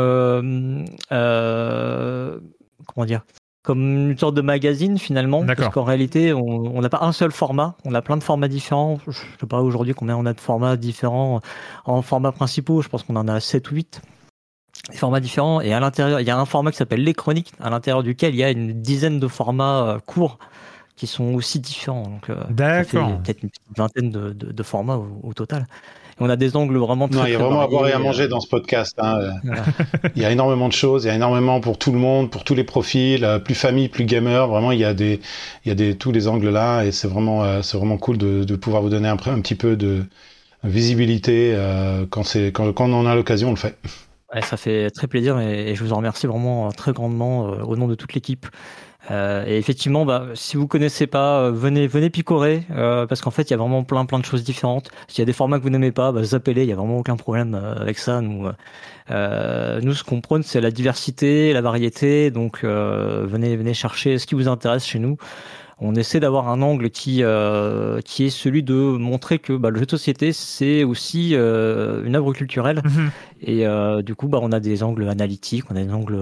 comment 2.87 3.05
dire, 3.07 3.23
comme 3.63 4.11
une 4.11 4.19
sorte 4.19 4.35
de 4.35 4.41
magazine 4.43 4.99
finalement. 4.99 5.45
Parce 5.55 5.69
qu'en 5.73 5.85
réalité, 5.85 6.33
on 6.33 6.77
on 6.77 6.81
n'a 6.81 6.89
pas 6.89 7.01
un 7.03 7.13
seul 7.13 7.31
format. 7.31 7.77
On 7.85 7.95
a 7.95 8.03
plein 8.03 8.17
de 8.17 8.25
formats 8.25 8.49
différents. 8.49 8.99
Je 9.07 9.13
sais 9.13 9.47
pas 9.49 9.61
aujourd'hui 9.61 9.95
combien 9.95 10.17
on 10.17 10.27
a 10.27 10.33
de 10.35 10.41
formats 10.41 10.77
différents 10.77 11.41
en 11.85 12.03
formats 12.03 12.33
principaux. 12.33 12.83
Je 12.83 12.89
pense 12.89 13.05
qu'on 13.05 13.17
en 13.17 13.29
a 13.29 13.39
7 13.41 13.71
ou 13.71 13.75
8 13.77 14.03
des 14.91 14.97
formats 14.97 15.21
différents 15.21 15.61
et 15.61 15.73
à 15.73 15.81
l'intérieur 15.81 16.21
il 16.21 16.27
y 16.27 16.31
a 16.31 16.39
un 16.39 16.45
format 16.47 16.71
qui 16.71 16.77
s'appelle 16.79 17.05
les 17.05 17.15
chroniques 17.15 17.53
à 17.61 17.71
l'intérieur 17.71 18.03
duquel 18.03 18.35
il 18.35 18.39
y 18.39 18.45
a 18.45 18.51
une 18.51 18.81
dizaine 18.81 19.21
de 19.21 19.29
formats 19.29 19.83
euh, 19.87 19.99
courts 20.07 20.39
qui 20.97 21.07
sont 21.07 21.35
aussi 21.35 21.61
différents 21.61 22.03
donc 22.05 22.31
euh, 22.31 22.37
D'accord. 22.51 23.19
peut-être 23.23 23.43
une 23.43 23.51
vingtaine 23.77 24.11
de, 24.11 24.33
de- 24.33 24.53
de 24.53 24.63
formats 24.63 24.97
au, 24.97 25.21
au 25.23 25.33
total 25.35 25.67
et 26.21 26.25
on 26.25 26.29
a 26.31 26.37
des 26.37 26.57
angles 26.57 26.77
vraiment 26.79 27.09
très 27.09 27.21
Non, 27.21 27.27
il 27.27 27.33
y 27.33 27.35
a 27.35 27.39
vraiment 27.39 27.61
à 27.61 27.69
boire 27.69 27.87
et 27.87 27.93
à 27.93 27.97
euh, 27.97 28.01
manger 28.01 28.27
dans 28.27 28.41
ce 28.41 28.49
podcast. 28.49 28.97
hein. 28.99 29.19
Euh, 29.21 29.31
voilà. 29.45 29.65
Il 30.17 30.23
y 30.23 30.25
a 30.25 30.33
énormément 30.33 30.67
de 30.69 30.73
choses, 30.73 31.05
il 31.05 31.09
y 31.09 31.11
a 31.11 31.15
énormément 31.15 31.61
pour 31.61 31.79
tout 31.79 31.93
le 31.93 31.99
monde, 31.99 32.29
pour 32.31 32.43
tous 32.43 32.57
les 32.57 32.65
profils, 32.65 33.25
euh, 33.25 33.39
plus 33.39 33.55
famille, 33.55 33.89
plus 33.89 34.05
gamer. 34.05 34.49
Vraiment, 34.49 34.73
il 34.73 34.81
y 34.81 34.85
a 34.85 34.95
des, 34.95 35.21
il 35.65 35.69
y 35.69 35.71
a 35.73 35.77
des 35.77 35.97
tous 35.97 36.11
les 36.11 36.27
angles 36.27 36.49
là, 36.51 36.83
et 36.85 36.91
c'est 36.91 37.07
vraiment, 37.07 37.45
euh, 37.45 37.63
c'est 37.63 37.77
vraiment 37.79 37.99
cool 37.99 38.19
de, 38.19 38.43
de 38.43 38.57
pouvoir 38.57 38.83
vous 38.83 38.89
donner 38.91 39.09
un, 39.09 39.13
un 39.27 39.41
petit 39.41 39.55
peu 39.55 39.77
de 39.77 40.03
visibilité 40.65 41.53
euh, 41.55 42.07
quand 42.11 42.25
c'est, 42.25 42.49
quand, 42.53 42.73
quand 42.73 42.87
on 42.91 42.95
en 42.95 43.07
a 43.07 43.15
l'occasion, 43.15 43.49
on 43.49 43.53
le 43.53 43.57
fait. 43.57 43.77
Ouais, 44.35 44.43
ça 44.43 44.59
fait 44.59 44.91
très 44.91 45.07
plaisir 45.07 45.41
et, 45.41 45.75
je 45.75 45.83
vous 45.83 45.95
en 45.95 45.97
remercie 45.97 46.27
vraiment 46.27 46.67
euh, 46.69 46.71
très 46.71 46.93
grandement 46.93 47.49
euh, 47.49 47.63
au 47.63 47.77
nom 47.77 47.89
de 47.89 47.95
toute 47.95 48.13
l'équipe. 48.13 48.47
Euh, 49.11 49.47
et 49.47 49.57
effectivement, 49.57 50.05
bah, 50.05 50.27
si 50.35 50.59
vous 50.59 50.67
connaissez 50.67 51.07
pas, 51.07 51.41
euh, 51.41 51.51
venez, 51.51 51.87
venez 51.87 52.11
picorer 52.11 52.65
parce 52.69 53.23
qu'en 53.23 53.31
fait, 53.31 53.45
il 53.45 53.53
y 53.53 53.55
a 53.55 53.57
vraiment 53.57 53.85
plein, 53.85 54.05
plein 54.05 54.19
de 54.19 54.27
choses 54.27 54.45
différentes. 54.45 54.91
S'il 55.09 55.21
y 55.21 55.23
a 55.23 55.25
des 55.25 55.33
formats 55.33 55.59
que 55.59 55.63
vous 55.63 55.71
n'aimez 55.71 55.93
pas, 55.93 56.13
bah, 56.13 56.23
zappez-les. 56.23 56.65
Il 56.65 56.69
y 56.69 56.73
a 56.73 56.77
vraiment 56.77 56.99
aucun 56.99 57.17
problème 57.17 57.55
avec 57.55 57.99
ça. 57.99 58.21
Nous, 58.21 58.49
nous, 59.09 59.95
ce 59.95 60.05
qu'on 60.05 60.21
prône, 60.21 60.43
c'est 60.43 60.61
la 60.61 60.71
diversité, 60.71 61.55
la 61.55 61.63
variété. 61.63 62.31
Donc, 62.31 62.65
venez, 62.65 63.57
venez 63.57 63.73
chercher 63.73 64.19
ce 64.19 64.27
qui 64.27 64.35
vous 64.35 64.49
intéresse 64.49 64.85
chez 64.85 64.99
nous. 64.99 65.17
On 65.81 65.95
essaie 65.95 66.19
d'avoir 66.19 66.49
un 66.49 66.61
angle 66.61 66.91
qui, 66.91 67.23
euh, 67.23 68.01
qui 68.01 68.25
est 68.25 68.31
celui 68.31 68.65
de 68.65 68.75
montrer 68.75 69.39
que 69.39 69.53
bah, 69.53 69.71
le 69.71 69.79
jeu 69.79 69.87
de 69.87 69.91
société, 69.91 70.33
c'est 70.33 70.83
aussi 70.83 71.31
euh, 71.35 72.05
une 72.05 72.17
œuvre 72.17 72.33
culturelle. 72.33 72.83
Mhm. 72.85 73.11
Et 73.43 73.67
euh, 73.67 74.03
du 74.03 74.17
coup, 74.17 74.27
bah, 74.27 74.41
on 74.43 74.51
a 74.51 74.59
des 74.59 74.83
angles 74.83 75.09
analytiques, 75.09 75.71
on 75.71 75.77
a 75.77 75.83
des 75.83 75.93
angles 75.93 76.19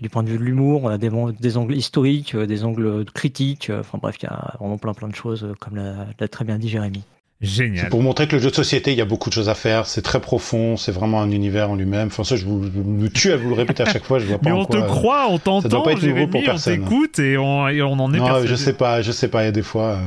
du 0.00 0.08
point 0.08 0.22
de 0.22 0.30
vue 0.30 0.38
de 0.38 0.44
l'humour, 0.44 0.82
on 0.84 0.88
a 0.88 0.96
des, 0.96 1.10
des 1.38 1.56
angles 1.58 1.74
historiques, 1.74 2.34
des 2.34 2.64
angles 2.64 3.04
critiques. 3.12 3.70
Enfin 3.70 3.98
bref, 4.00 4.16
il 4.20 4.24
y 4.24 4.28
a 4.28 4.54
vraiment 4.58 4.78
plein 4.78 4.94
plein 4.94 5.08
de 5.08 5.14
choses, 5.14 5.46
comme 5.60 5.76
l'a 5.76 6.28
très 6.28 6.46
bien 6.46 6.58
dit 6.58 6.68
Jérémy. 6.68 7.04
Génial. 7.40 7.84
C'est 7.84 7.88
pour 7.90 8.02
montrer 8.02 8.28
que 8.28 8.36
le 8.36 8.42
jeu 8.42 8.50
de 8.50 8.54
société, 8.54 8.92
il 8.92 8.98
y 8.98 9.00
a 9.00 9.06
beaucoup 9.06 9.30
de 9.30 9.34
choses 9.34 9.48
à 9.48 9.54
faire. 9.54 9.86
C'est 9.86 10.02
très 10.02 10.20
profond, 10.20 10.76
c'est 10.76 10.92
vraiment 10.92 11.22
un 11.22 11.30
univers 11.30 11.70
en 11.70 11.74
lui-même. 11.74 12.08
Enfin, 12.08 12.22
ça, 12.22 12.36
je 12.36 12.44
vous, 12.44 12.62
je 12.64 12.80
me 12.80 13.08
tue 13.08 13.32
à 13.32 13.36
vous 13.38 13.48
le 13.48 13.54
répéter 13.54 13.82
à 13.82 13.86
chaque 13.86 14.04
fois. 14.04 14.18
Je 14.18 14.26
vois 14.26 14.38
pas 14.40 14.50
Mais 14.50 14.54
en 14.54 14.60
on 14.60 14.64
te 14.66 14.72
quoi, 14.76 14.80
euh, 14.84 14.86
croit, 14.86 15.24
on 15.28 15.30
doit 15.32 15.38
t'entend, 15.38 15.82
pas 15.82 15.92
être 15.92 16.02
nouveau 16.02 16.06
Jérémy, 16.16 16.30
pour 16.30 16.40
on 16.40 16.44
personne. 16.44 16.80
t'écoute 16.84 17.18
et 17.18 17.38
on, 17.38 17.66
et 17.68 17.80
on 17.82 17.92
en 17.92 18.12
est 18.12 18.18
Non, 18.18 18.24
persuadé. 18.26 18.46
je 18.48 18.54
sais 18.56 18.74
pas, 18.74 19.00
je 19.00 19.10
sais 19.12 19.28
pas. 19.28 19.42
Il 19.42 19.46
y 19.46 19.48
a 19.48 19.52
des 19.52 19.62
fois. 19.62 19.98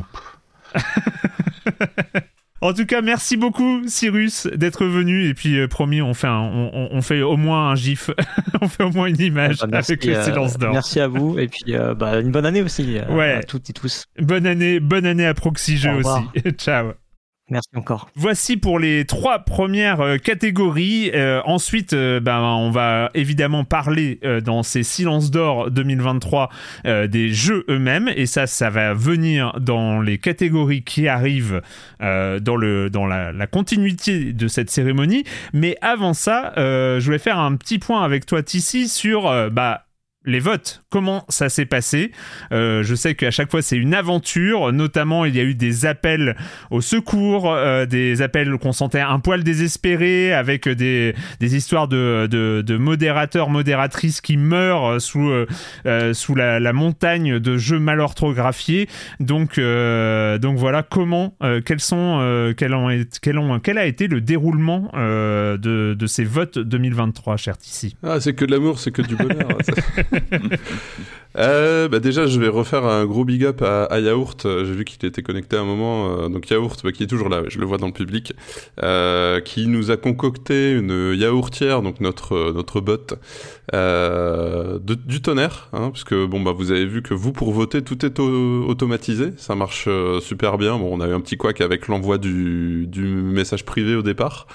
euh, 0.75 0.79
En 2.61 2.71
tout 2.73 2.85
cas, 2.85 3.01
merci 3.01 3.35
beaucoup 3.35 3.81
Cyrus 3.87 4.47
d'être 4.55 4.85
venu 4.85 5.27
et 5.27 5.33
puis 5.33 5.59
euh, 5.59 5.67
promis, 5.67 6.01
on 6.01 6.13
fait 6.13 6.27
un- 6.27 6.39
on, 6.39 6.71
on- 6.73 6.89
on 6.93 7.01
fait 7.01 7.21
au 7.21 7.35
moins 7.35 7.71
un 7.71 7.75
gif, 7.75 8.09
on 8.61 8.69
fait 8.69 8.83
au 8.83 8.89
moins 8.91 9.07
une 9.07 9.19
image 9.19 9.57
Bah, 9.57 9.67
merci, 9.69 9.91
avec 9.93 10.05
le 10.05 10.15
euh, 10.15 10.23
silence 10.23 10.57
d'or. 10.57 10.71
Merci 10.71 11.01
à 11.01 11.07
vous 11.09 11.37
et 11.37 11.49
puis 11.49 11.75
euh, 11.75 11.93
bah, 11.93 12.21
une 12.21 12.31
bonne 12.31 12.45
année 12.45 12.61
aussi 12.61 12.99
Ouais. 13.09 13.33
à 13.33 13.43
toutes 13.43 13.69
et 13.69 13.73
tous. 13.73 14.05
Bonne 14.17 14.45
année, 14.45 14.79
bonne 14.79 15.05
année 15.05 15.25
à 15.25 15.33
Proxy 15.33 15.75
Jeux 15.77 15.95
aussi. 15.95 16.21
Ciao. 16.57 16.93
Merci 17.49 17.69
encore. 17.75 18.09
Voici 18.15 18.55
pour 18.55 18.79
les 18.79 19.03
trois 19.05 19.39
premières 19.39 19.99
euh, 19.99 20.17
catégories. 20.17 21.11
Euh, 21.13 21.41
ensuite, 21.43 21.91
euh, 21.91 22.21
ben, 22.21 22.39
on 22.39 22.71
va 22.71 23.11
évidemment 23.15 23.65
parler 23.65 24.19
dans 24.43 24.63
ces 24.63 24.83
silences 24.83 25.29
d'or 25.29 25.69
2023 25.69 26.49
euh, 26.85 27.07
des 27.07 27.29
jeux 27.33 27.65
eux-mêmes. 27.69 28.09
Et 28.15 28.25
ça, 28.27 28.47
ça 28.47 28.69
va 28.69 28.93
venir 28.93 29.59
dans 29.59 30.01
les 30.01 30.17
catégories 30.17 30.83
qui 30.83 31.07
arrivent 31.07 31.61
dans, 31.99 32.55
le, 32.55 32.89
dans 32.89 33.05
la, 33.05 33.31
la 33.31 33.47
continuité 33.47 34.33
de 34.33 34.47
cette 34.47 34.69
cérémonie. 34.69 35.23
Mais 35.53 35.75
avant 35.81 36.13
ça, 36.13 36.53
je 36.57 37.03
voulais 37.03 37.19
faire 37.19 37.39
un 37.39 37.55
petit 37.55 37.79
point 37.79 38.03
avec 38.03 38.25
toi, 38.25 38.43
Tissi, 38.43 38.87
sur... 38.87 39.23
bah, 39.51 39.85
les 40.25 40.39
votes, 40.39 40.83
comment 40.89 41.25
ça 41.29 41.49
s'est 41.49 41.65
passé? 41.65 42.11
Euh, 42.51 42.83
Je 42.83 42.95
sais 42.95 43.15
qu'à 43.15 43.31
chaque 43.31 43.51
fois 43.51 43.61
c'est 43.61 43.77
une 43.77 43.93
aventure, 43.93 44.71
notamment 44.71 45.25
il 45.25 45.35
y 45.35 45.39
a 45.39 45.43
eu 45.43 45.55
des 45.55 45.85
appels 45.85 46.35
au 46.71 46.81
secours, 46.81 47.51
euh, 47.51 47.85
des 47.85 48.21
appels 48.21 48.57
qu'on 48.57 48.71
sentait 48.73 48.99
un 49.01 49.19
poil 49.19 49.43
désespérés, 49.43 50.33
avec 50.33 50.67
des, 50.69 51.13
des 51.39 51.55
histoires 51.55 51.87
de, 51.87 52.27
de, 52.29 52.63
de 52.65 52.77
modérateurs, 52.77 53.49
modératrices 53.49 54.21
qui 54.21 54.37
meurent 54.37 55.01
sous, 55.01 55.29
euh, 55.85 56.13
sous 56.13 56.35
la, 56.35 56.59
la 56.59 56.73
montagne 56.73 57.39
de 57.39 57.57
jeux 57.57 57.79
mal 57.79 57.99
orthographiés. 57.99 58.87
Donc, 59.19 59.59
donc 59.59 60.57
voilà 60.57 60.83
comment, 60.83 61.35
quels 61.65 61.79
sont, 61.79 61.95
ont, 61.95 62.53
ont- 62.53 63.59
quel 63.59 63.77
a 63.77 63.85
été 63.85 64.07
le 64.07 64.21
déroulement 64.21 64.89
de, 64.93 65.57
de 65.97 66.07
ces 66.07 66.23
votes 66.23 66.59
2023, 66.59 67.37
cher 67.37 67.57
Tissi? 67.57 67.95
Ah, 68.03 68.19
c'est 68.19 68.33
que 68.33 68.45
de 68.45 68.51
l'amour, 68.51 68.79
c'est 68.79 68.91
que 68.91 69.01
du 69.01 69.15
bonheur. 69.15 69.47
Euh, 71.35 71.87
bah 71.87 71.99
déjà, 71.99 72.27
je 72.27 72.39
vais 72.39 72.47
refaire 72.47 72.85
un 72.85 73.05
gros 73.05 73.25
big 73.25 73.43
up 73.43 73.63
à, 73.63 73.99
Yaourt. 73.99 74.45
Euh, 74.45 74.65
J'ai 74.65 74.73
vu 74.73 74.85
qu'il 74.85 75.03
était 75.03 75.23
connecté 75.23 75.57
à 75.57 75.61
un 75.61 75.65
moment. 75.65 76.15
euh, 76.19 76.29
donc 76.29 76.47
Yaourt, 76.47 76.79
bah, 76.83 76.91
qui 76.91 77.01
est 77.01 77.07
toujours 77.07 77.27
là, 77.27 77.41
je 77.47 77.57
le 77.57 77.65
vois 77.65 77.79
dans 77.79 77.87
le 77.87 77.91
public, 77.91 78.33
qui 79.43 79.65
nous 79.67 79.89
a 79.89 79.97
concocté 79.97 80.73
une 80.73 81.15
yaourtière, 81.17 81.81
donc 81.81 82.01
notre 82.01 82.51
notre 82.53 82.81
bot 82.81 83.15
du 85.07 85.21
tonnerre, 85.23 85.69
hein, 85.73 85.89
puisque 85.91 86.13
bon 86.13 86.39
bah 86.39 86.51
vous 86.55 86.69
avez 86.71 86.85
vu 86.85 87.01
que 87.01 87.15
vous 87.15 87.31
pour 87.31 87.51
voter 87.51 87.81
tout 87.81 88.05
est 88.05 88.19
au- 88.19 88.65
automatisé, 88.67 89.31
ça 89.37 89.55
marche 89.55 89.89
super 90.21 90.59
bien. 90.59 90.77
Bon, 90.77 90.89
on 90.95 91.01
a 91.01 91.07
eu 91.07 91.13
un 91.13 91.21
petit 91.21 91.37
couac 91.37 91.61
avec 91.61 91.87
l'envoi 91.87 92.19
du 92.19 92.87
message 92.95 93.65
privé 93.65 93.95
au 93.95 94.03
départ. 94.03 94.45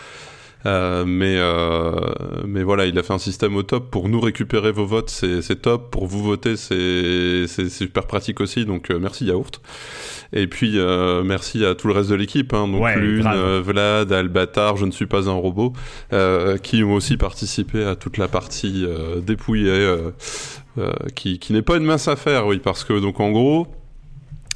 Euh, 0.66 1.04
mais, 1.06 1.36
euh, 1.38 1.94
mais 2.46 2.62
voilà, 2.62 2.86
il 2.86 2.98
a 2.98 3.02
fait 3.02 3.12
un 3.12 3.18
système 3.18 3.56
au 3.56 3.62
top. 3.62 3.90
Pour 3.90 4.08
nous 4.08 4.20
récupérer 4.20 4.72
vos 4.72 4.86
votes, 4.86 5.10
c'est 5.10 5.62
top. 5.62 5.90
Pour 5.90 6.06
vous 6.06 6.22
voter, 6.22 6.56
c'est 6.56 7.68
super 7.68 8.06
pratique 8.06 8.40
aussi. 8.40 8.64
Donc 8.64 8.90
euh, 8.90 8.98
merci 8.98 9.26
Yaourt. 9.26 9.60
Et 10.32 10.46
puis 10.46 10.78
merci 11.24 11.64
à 11.64 11.74
tout 11.74 11.88
le 11.88 11.94
reste 11.94 12.10
de 12.10 12.14
l'équipe. 12.14 12.52
Hein, 12.52 12.68
donc 12.68 12.82
Ouais, 12.82 12.96
Lune, 12.96 13.28
Vlad, 13.60 14.12
Albatar, 14.12 14.76
Je 14.76 14.86
ne 14.86 14.90
suis 14.90 15.06
pas 15.06 15.28
un 15.28 15.34
robot, 15.34 15.72
qui 16.62 16.82
ont 16.82 16.94
aussi 16.94 17.16
participé 17.16 17.84
à 17.84 17.96
toute 17.96 18.18
la 18.18 18.28
partie 18.28 18.86
dépouillée, 19.22 19.96
qui, 21.14 21.38
qui 21.38 21.52
n'est 21.52 21.62
pas 21.62 21.76
une 21.76 21.84
mince 21.84 22.08
affaire, 22.08 22.46
oui, 22.46 22.58
parce 22.58 22.84
que 22.84 22.98
donc 22.98 23.20
en 23.20 23.30
gros. 23.30 23.66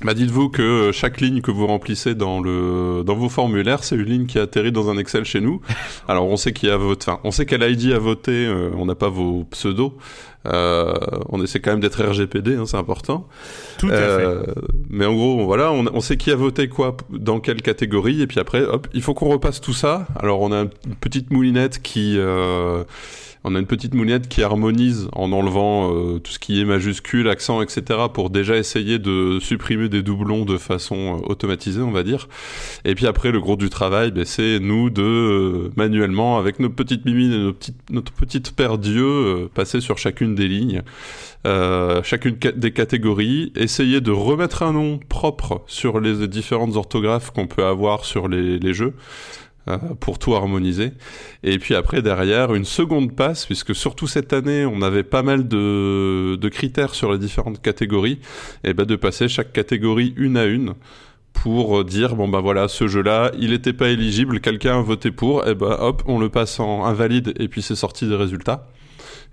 Bah 0.04 0.14
dites-vous 0.14 0.48
que 0.48 0.90
chaque 0.92 1.20
ligne 1.20 1.42
que 1.42 1.50
vous 1.52 1.66
remplissez 1.66 2.14
dans 2.14 2.40
le 2.40 3.04
dans 3.04 3.14
vos 3.14 3.28
formulaires, 3.28 3.84
c'est 3.84 3.94
une 3.94 4.02
ligne 4.02 4.26
qui 4.26 4.38
atterrit 4.38 4.72
dans 4.72 4.90
un 4.90 4.98
Excel 4.98 5.24
chez 5.24 5.40
nous. 5.40 5.60
Alors 6.08 6.26
on 6.26 6.36
sait 6.36 6.52
qui 6.52 6.68
a 6.68 6.76
voté, 6.76 7.08
enfin 7.08 7.20
on 7.24 7.30
sait 7.30 7.46
quel 7.46 7.62
ID 7.62 7.92
a 7.92 7.98
voté, 7.98 8.32
euh, 8.32 8.70
on 8.76 8.86
n'a 8.86 8.96
pas 8.96 9.08
vos 9.08 9.44
pseudos. 9.44 9.92
Euh, 10.46 10.92
on 11.28 11.42
essaie 11.42 11.60
quand 11.60 11.70
même 11.70 11.80
d'être 11.80 12.02
RGPD, 12.02 12.56
hein, 12.56 12.64
c'est 12.66 12.76
important. 12.76 13.28
Tout 13.78 13.86
à 13.86 13.90
fait. 13.90 14.02
Euh, 14.02 14.42
mais 14.90 15.06
en 15.06 15.14
gros, 15.14 15.44
voilà, 15.46 15.70
on, 15.70 15.86
on 15.92 16.00
sait 16.00 16.16
qui 16.16 16.30
a 16.30 16.36
voté 16.36 16.68
quoi, 16.68 16.96
dans 17.10 17.38
quelle 17.38 17.62
catégorie, 17.62 18.22
et 18.22 18.26
puis 18.26 18.40
après, 18.40 18.62
hop, 18.62 18.88
il 18.92 19.02
faut 19.02 19.14
qu'on 19.14 19.28
repasse 19.28 19.60
tout 19.60 19.72
ça. 19.72 20.06
Alors 20.18 20.40
on 20.40 20.52
a 20.52 20.62
une 20.62 20.96
petite 21.00 21.30
moulinette 21.30 21.80
qui, 21.80 22.16
euh, 22.18 22.82
on 23.44 23.54
a 23.54 23.58
une 23.58 23.66
petite 23.66 23.94
moulinette 23.94 24.28
qui 24.28 24.42
harmonise 24.42 25.08
en 25.12 25.32
enlevant 25.32 25.92
euh, 25.92 26.18
tout 26.20 26.32
ce 26.32 26.38
qui 26.38 26.60
est 26.60 26.64
majuscule, 26.64 27.28
accent, 27.28 27.60
etc. 27.60 28.00
pour 28.12 28.30
déjà 28.30 28.56
essayer 28.56 28.98
de 28.98 29.38
supprimer 29.40 29.88
des 29.88 30.02
doublons 30.02 30.44
de 30.44 30.58
façon 30.58 31.18
euh, 31.18 31.28
automatisée, 31.28 31.82
on 31.82 31.90
va 31.90 32.04
dire. 32.04 32.28
Et 32.84 32.94
puis 32.94 33.06
après, 33.06 33.32
le 33.32 33.40
gros 33.40 33.56
du 33.56 33.68
travail, 33.68 34.12
ben, 34.12 34.24
c'est 34.24 34.60
nous 34.60 34.90
de 34.90 35.02
euh, 35.02 35.72
manuellement, 35.76 36.38
avec 36.38 36.60
nos 36.60 36.70
petites 36.70 37.04
mimines 37.04 37.32
et 37.32 37.38
nos 37.38 37.52
petites, 37.52 37.90
notre 37.90 38.12
petite 38.12 38.52
paire 38.52 38.78
d'yeux, 38.78 39.04
euh, 39.04 39.50
passer 39.52 39.80
sur 39.80 39.98
chacune 39.98 40.34
des 40.34 40.48
lignes, 40.48 40.82
chacune 42.04 42.36
des 42.54 42.70
catégories, 42.70 43.52
essayer 43.56 44.00
de 44.00 44.12
remettre 44.12 44.62
un 44.62 44.72
nom 44.72 45.00
propre 45.08 45.62
sur 45.66 45.98
les 45.98 46.28
différentes 46.28 46.76
orthographes 46.76 47.32
qu'on 47.32 47.48
peut 47.48 47.64
avoir 47.64 48.04
sur 48.04 48.28
les, 48.28 48.60
les 48.60 48.74
jeux. 48.74 48.94
Euh, 49.68 49.78
pour 50.00 50.18
tout 50.18 50.34
harmoniser. 50.34 50.92
Et 51.42 51.58
puis 51.58 51.74
après, 51.74 52.02
derrière, 52.02 52.54
une 52.54 52.64
seconde 52.64 53.14
passe, 53.14 53.46
puisque 53.46 53.74
surtout 53.74 54.06
cette 54.06 54.32
année, 54.32 54.66
on 54.66 54.82
avait 54.82 55.02
pas 55.04 55.22
mal 55.22 55.48
de, 55.48 56.48
critères 56.48 56.94
sur 56.94 57.12
les 57.12 57.18
différentes 57.18 57.62
catégories, 57.62 58.18
et 58.64 58.74
ben 58.74 58.84
de 58.84 58.96
passer 58.96 59.28
chaque 59.28 59.52
catégorie 59.52 60.14
une 60.16 60.36
à 60.36 60.44
une 60.44 60.74
pour 61.32 61.82
dire 61.84 62.14
bon 62.14 62.28
bah 62.28 62.40
voilà 62.40 62.68
ce 62.68 62.86
jeu-là 62.88 63.32
il 63.38 63.50
n'était 63.52 63.72
pas 63.72 63.88
éligible 63.88 64.38
quelqu'un 64.40 64.78
a 64.78 64.82
voté 64.82 65.10
pour 65.10 65.48
et 65.48 65.54
ben 65.54 65.74
hop 65.80 66.02
on 66.06 66.18
le 66.18 66.28
passe 66.28 66.60
en 66.60 66.84
invalide 66.84 67.32
et 67.38 67.48
puis 67.48 67.62
c'est 67.62 67.74
sorti 67.74 68.06
des 68.06 68.14
résultats 68.16 68.68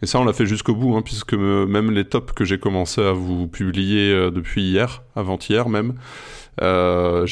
et 0.02 0.06
ça 0.06 0.18
on 0.22 0.24
l'a 0.24 0.32
fait 0.32 0.46
jusqu'au 0.46 0.74
bout 0.76 0.96
hein, 0.96 1.02
puisque 1.02 1.34
me- 1.34 1.66
même 1.66 1.92
les 1.92 2.06
tops 2.06 2.32
que 2.32 2.46
j'ai 2.46 2.58
commencé 2.58 3.02
à 3.02 3.12
vous 3.12 3.48
publier 3.50 4.14
euh, 4.14 4.32
depuis 4.32 4.62
hier 4.64 5.04
avant-hier 5.18 5.68
même 5.68 5.96
euh, 6.62 7.26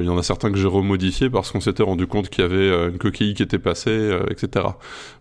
il 0.00 0.04
y 0.04 0.08
en 0.08 0.18
a 0.18 0.22
certains 0.22 0.52
que 0.52 0.58
j'ai 0.58 0.68
remodifiés 0.68 1.30
parce 1.30 1.50
qu'on 1.50 1.60
s'était 1.60 1.82
rendu 1.82 2.06
compte 2.06 2.28
qu'il 2.28 2.42
y 2.42 2.44
avait 2.44 2.56
euh, 2.56 2.90
une 2.90 2.98
coquille 2.98 3.34
qui 3.34 3.42
était 3.42 3.58
passée, 3.58 3.90
euh, 3.90 4.24
etc. 4.30 4.66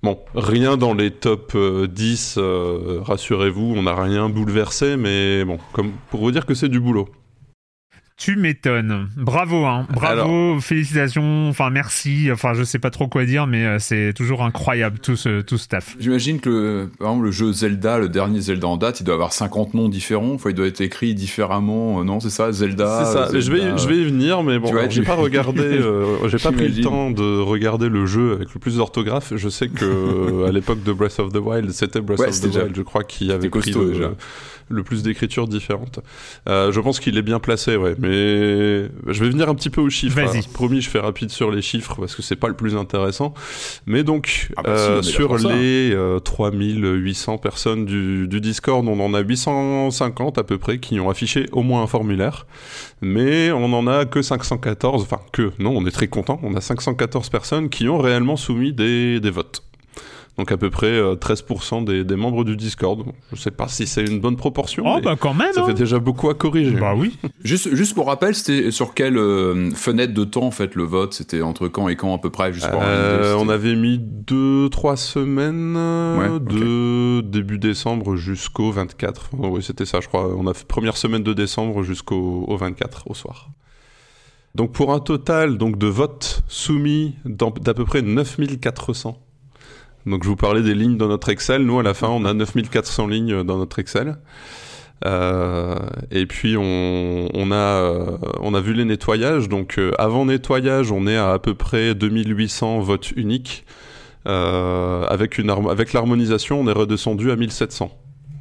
Bon, 0.04 0.20
rien 0.36 0.78
dans 0.78 0.94
les 0.94 1.12
top 1.12 1.54
euh, 1.56 1.88
10, 1.88 2.36
euh, 2.38 3.00
rassurez-vous, 3.02 3.74
on 3.76 3.84
n'a 3.84 3.96
rien 3.96 4.30
bouleversé, 4.30 4.98
mais 4.98 5.44
bon, 5.46 5.58
comme 5.74 5.92
pour 6.12 6.22
vous 6.22 6.32
dire 6.32 6.46
que 6.46 6.54
c'est 6.54 6.70
du 6.70 6.80
boulot. 6.80 7.08
Tu 8.18 8.36
m'étonnes. 8.36 9.10
Bravo, 9.16 9.66
hein. 9.68 9.86
Bravo, 9.94 10.60
félicitations. 10.60 11.50
Enfin, 11.50 11.70
merci. 11.70 12.30
Enfin, 12.32 12.56
je 12.56 12.64
sais 12.64 12.80
pas 12.80 12.90
trop 12.90 13.08
quoi 13.08 13.26
dire, 13.26 13.46
mais 13.46 13.64
euh, 13.64 13.78
c'est 13.78 14.12
toujours 14.16 14.44
incroyable 14.44 14.98
tout 14.98 15.16
ce 15.16 15.42
tout 15.42 15.60
ce 15.60 15.68
taf. 15.68 15.96
J'imagine 16.00 16.40
que, 16.40 16.50
le- 16.50 16.90
par 16.98 17.10
exemple, 17.10 17.26
le 17.26 17.32
jeu 17.32 17.54
Zelda, 17.54 18.00
le 18.00 18.10
dernier 18.10 18.42
Zelda 18.42 18.68
en 18.68 18.78
date, 18.78 19.02
il 19.02 19.04
doit 19.04 19.14
avoir 19.14 19.34
50 19.34 19.76
noms 19.76 19.88
différents. 19.88 20.34
Enfin, 20.34 20.50
il 20.50 20.56
doit 20.56 20.66
être 20.66 20.82
écrit 20.82 21.14
différemment. 21.14 22.00
euh, 22.00 22.04
non, 22.04 22.20
c'est 22.20 22.32
ça, 22.32 22.52
Zelda. 22.52 23.04
c'est 23.06 23.14
ça, 23.14 23.40
je 23.40 23.52
vais, 23.52 23.78
je 23.78 23.88
vais 23.88 23.98
y 23.98 24.06
venir, 24.06 24.42
mais 24.42 24.58
bon, 24.58 24.72
j'ai 24.90 25.04
pas 25.04 25.14
regardé, 25.14 25.62
euh, 25.62 26.06
j'ai 26.28 26.40
pas 26.40 26.52
pris 26.52 26.70
le 26.70 26.82
temps 26.84 27.12
de 27.12 27.40
regarder 27.40 27.88
le 27.88 28.08
jeu 28.08 28.34
avec 28.34 28.52
le 28.52 28.60
plus 28.60 28.78
d'orthographe. 28.78 29.34
Je 29.36 29.48
sais 29.50 29.68
que 29.70 30.46
à 30.48 30.52
l'époque 30.52 30.82
de 30.84 30.92
Breath 30.92 31.20
of 31.20 31.32
the 31.32 31.38
Wild, 31.38 31.70
c'était 31.70 32.02
Breath 32.02 32.18
Ouais, 32.20 32.30
of 32.30 32.40
the 32.42 32.46
déjà- 32.46 32.64
Wild, 32.64 32.76
je 32.76 32.82
crois, 32.82 33.04
qui 33.04 33.32
avait 33.32 33.48
pris 33.50 33.60
costaud, 33.72 33.84
le, 33.84 33.92
déjà. 33.92 34.12
Le 34.70 34.84
plus 34.84 35.04
d'écritures 35.04 35.48
différentes. 35.48 36.00
Euh, 36.50 36.72
je 36.72 36.80
pense 36.80 37.00
qu'il 37.00 37.18
est 37.18 37.22
bien 37.22 37.40
placé, 37.40 37.76
ouais. 37.78 37.96
Mais 38.00 38.10
je 38.10 39.24
vais 39.24 39.30
venir 39.30 39.50
un 39.50 39.56
petit 39.56 39.70
peu 39.70 39.82
aux 39.82 39.90
chiffres. 39.90 40.16
Vas-y. 40.16 40.30
Alors, 40.38 40.50
promis, 40.50 40.82
je 40.82 40.90
fais 40.90 41.00
rapide 41.00 41.30
sur 41.30 41.52
les 41.52 41.62
chiffres 41.62 41.96
parce 42.00 42.16
que 42.16 42.22
c'est 42.22 42.36
pas 42.36 42.48
le 42.48 42.54
plus 42.54 42.76
intéressant. 42.76 43.34
Mais 43.86 44.04
donc, 44.04 44.50
Ah 44.58 44.62
bah 44.64 44.78
si, 44.78 44.90
euh, 44.90 45.02
sur 45.02 45.40
ça. 45.40 45.50
les 45.56 45.92
euh, 45.94 46.20
3800 46.20 47.38
personnes 47.38 47.86
du, 47.86 48.28
du 48.28 48.42
Discord, 48.42 48.86
on 48.88 49.00
en 49.00 49.14
a 49.14 49.20
850 49.22 50.38
à 50.38 50.44
peu 50.44 50.58
près 50.58 50.80
qui 50.80 51.00
ont 51.00 51.10
affiché 51.10 51.46
au 51.52 51.64
moins 51.64 51.82
un 51.84 51.88
formulaire. 51.88 52.46
Mais 53.02 53.52
on 53.52 53.72
en 53.74 53.88
a 53.88 54.06
que 54.06 54.22
514, 54.22 55.04
enfin 55.04 55.20
que, 55.32 55.52
non, 55.60 55.72
on 55.76 55.86
est 55.86 55.92
très 55.92 56.08
content. 56.08 56.40
On 56.44 56.56
a 56.56 56.62
514 56.62 57.30
personnes 57.30 57.70
qui 57.70 57.88
ont 57.90 58.00
réellement 58.00 58.36
soumis 58.36 58.74
des, 58.74 59.20
des 59.20 59.30
votes. 59.30 59.64
Donc 60.38 60.52
à 60.52 60.58
peu 60.58 60.70
près 60.70 60.88
euh, 60.88 61.16
13% 61.16 61.84
des, 61.84 62.04
des 62.04 62.16
membres 62.16 62.44
du 62.44 62.56
Discord. 62.56 63.04
Je 63.34 63.42
sais 63.42 63.52
pas 63.52 63.68
si 63.68 63.88
c'est 63.88 64.06
une 64.06 64.20
bonne 64.20 64.36
proportion. 64.36 64.84
Oh 64.86 64.96
mais 64.98 65.02
bah 65.02 65.16
quand 65.20 65.34
même. 65.34 65.52
ça 65.52 65.62
hein. 65.62 65.66
fait 65.66 65.74
déjà 65.74 65.98
beaucoup 65.98 66.30
à 66.30 66.36
corriger. 66.36 66.76
Bah 66.76 66.94
oui. 66.96 67.18
Juste, 67.44 67.74
juste 67.74 67.96
pour 67.96 68.06
rappel, 68.06 68.36
c'était 68.36 68.70
sur 68.70 68.94
quelle 68.94 69.18
euh, 69.18 69.72
fenêtre 69.72 70.14
de 70.14 70.24
temps, 70.24 70.44
en 70.44 70.52
fait, 70.52 70.76
le 70.76 70.84
vote? 70.84 71.16
C'était 71.16 71.42
entre 71.42 71.68
quand 71.68 71.90
et 71.90 71.96
quand, 71.96 72.14
à 72.14 72.20
peu 72.20 72.30
près 72.30 72.54
juste 72.54 72.70
pour 72.70 72.82
Euh, 72.84 73.36
on 73.40 73.50
avait 73.50 73.76
mis 73.76 73.98
2-3 73.98 74.96
semaines 74.96 75.76
euh, 75.76 76.18
Ouais, 76.18 76.40
de 76.40 77.22
début 77.22 77.58
décembre 77.58 78.16
jusqu'au 78.16 78.72
24. 78.72 79.32
Oh, 79.40 79.48
oui, 79.54 79.64
c'était 79.64 79.86
ça, 79.86 80.02
je 80.02 80.08
crois. 80.08 80.36
On 80.36 80.46
a 80.46 80.54
fait 80.54 80.68
première 80.68 80.98
semaine 80.98 81.24
de 81.24 81.34
décembre 81.34 81.82
jusqu'au 81.82 82.46
au 82.48 82.58
24 82.58 83.10
au 83.10 83.16
soir. 83.16 83.50
Donc 84.54 84.72
pour 84.72 84.92
un 84.92 85.00
total 85.00 85.60
donc 85.60 85.78
de 85.78 85.86
votes 85.86 86.42
soumis 86.48 87.16
d'à 87.26 87.74
peu 87.76 87.86
près 87.86 88.02
9400. 88.02 89.20
Donc 90.08 90.24
je 90.24 90.30
vous 90.30 90.36
parlais 90.36 90.62
des 90.62 90.74
lignes 90.74 90.98
dans 90.98 91.08
notre 91.08 91.30
Excel. 91.30 91.64
Nous 91.64 91.80
à 91.80 91.84
la 91.84 91.94
fin 91.94 92.08
on 92.08 92.26
a 92.26 92.34
9400 92.34 93.08
lignes 93.08 93.44
dans 93.44 93.58
notre 93.58 93.80
Excel. 93.80 94.18
Euh, 95.06 95.78
et 96.10 96.26
puis 96.26 96.56
on, 96.58 97.52
a 97.52 97.56
euh, 97.56 98.18
on 98.42 98.54
a 98.54 98.62
vu 98.62 98.74
les 98.74 98.86
nettoyages. 98.86 99.50
Donc 99.50 99.78
euh, 99.78 99.92
avant 99.98 100.26
nettoyage, 100.26 100.92
on 100.92 101.08
est 101.08 101.18
à 101.18 101.32
à 101.32 101.40
peu 101.40 101.54
près 101.54 101.94
2800 101.94 102.80
votes 102.80 103.12
uniques. 103.12 103.66
Avec 104.26 105.38
une 105.38 105.50
avec 105.50 105.94
l'harmonisation, 105.94 106.60
on 106.60 106.68
est 106.68 106.74
redescendu 106.74 107.32
à 107.32 107.38
1700. 107.38 107.92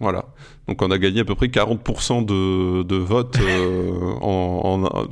Voilà. 0.01 0.25
Donc 0.67 0.83
on 0.83 0.91
a 0.91 0.99
gagné 0.99 1.21
à 1.21 1.25
peu 1.25 1.37
près 1.37 1.47
40% 1.47 2.25
de, 2.25 2.83
de 2.83 2.97
votes. 2.97 3.39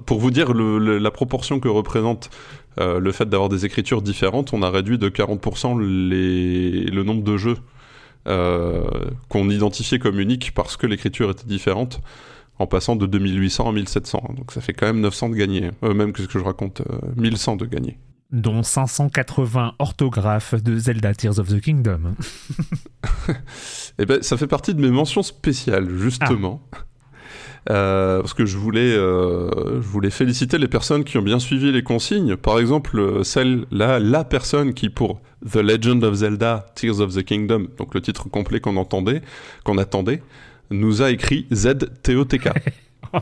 pour 0.04 0.18
vous 0.18 0.30
dire 0.32 0.52
la 0.52 1.10
proportion 1.12 1.60
que 1.60 1.68
représente 1.68 2.30
euh, 2.80 2.98
le 2.98 3.12
fait 3.12 3.28
d'avoir 3.28 3.48
des 3.48 3.64
écritures 3.66 4.02
différentes, 4.02 4.52
on 4.52 4.62
a 4.62 4.70
réduit 4.70 4.98
de 4.98 5.08
40% 5.08 5.80
les, 5.80 6.84
le 6.84 7.02
nombre 7.02 7.22
de 7.22 7.36
jeux 7.36 7.56
euh, 8.26 8.84
qu'on 9.28 9.50
identifiait 9.50 9.98
comme 9.98 10.18
uniques 10.18 10.52
parce 10.54 10.78
que 10.78 10.86
l'écriture 10.86 11.30
était 11.30 11.46
différente 11.46 12.00
en 12.58 12.66
passant 12.66 12.96
de 12.96 13.06
2800 13.06 13.68
à 13.68 13.72
1700. 13.72 14.34
Donc 14.36 14.52
ça 14.52 14.62
fait 14.62 14.72
quand 14.72 14.86
même 14.86 15.00
900 15.00 15.30
de 15.30 15.34
gagner. 15.34 15.70
Euh, 15.82 15.92
même 15.92 16.12
que 16.12 16.22
ce 16.22 16.28
que 16.28 16.38
je 16.38 16.44
raconte, 16.44 16.80
euh, 16.80 17.12
1100 17.16 17.56
de 17.56 17.66
gagner. 17.66 17.98
Dont 18.32 18.62
580 18.62 19.74
orthographes 19.78 20.54
de 20.54 20.78
Zelda 20.78 21.14
Tears 21.14 21.38
of 21.38 21.48
the 21.48 21.60
Kingdom. 21.60 22.14
Eh 23.98 24.06
ben, 24.06 24.20
ça 24.22 24.36
fait 24.36 24.48
partie 24.48 24.74
de 24.74 24.80
mes 24.80 24.90
mentions 24.90 25.22
spéciales, 25.22 25.88
justement. 25.98 26.60
Euh, 27.70 28.20
parce 28.20 28.34
que 28.34 28.44
je 28.44 28.58
voulais, 28.58 28.92
euh, 28.94 29.80
je 29.80 29.86
voulais 29.86 30.10
féliciter 30.10 30.58
les 30.58 30.68
personnes 30.68 31.04
qui 31.04 31.16
ont 31.16 31.22
bien 31.22 31.38
suivi 31.38 31.72
les 31.72 31.82
consignes. 31.82 32.36
Par 32.36 32.58
exemple, 32.58 32.98
euh, 32.98 33.22
celle-là, 33.24 33.98
la 33.98 34.24
personne 34.24 34.74
qui, 34.74 34.90
pour 34.90 35.20
The 35.50 35.56
Legend 35.56 36.04
of 36.04 36.14
Zelda 36.14 36.66
Tears 36.74 37.00
of 37.00 37.14
the 37.14 37.22
Kingdom, 37.22 37.68
donc 37.78 37.94
le 37.94 38.02
titre 38.02 38.28
complet 38.28 38.60
qu'on 38.60 38.76
entendait, 38.76 39.22
qu'on 39.64 39.78
attendait, 39.78 40.22
nous 40.70 41.02
a 41.02 41.10
écrit 41.10 41.46
ZTOTK. 41.52 42.48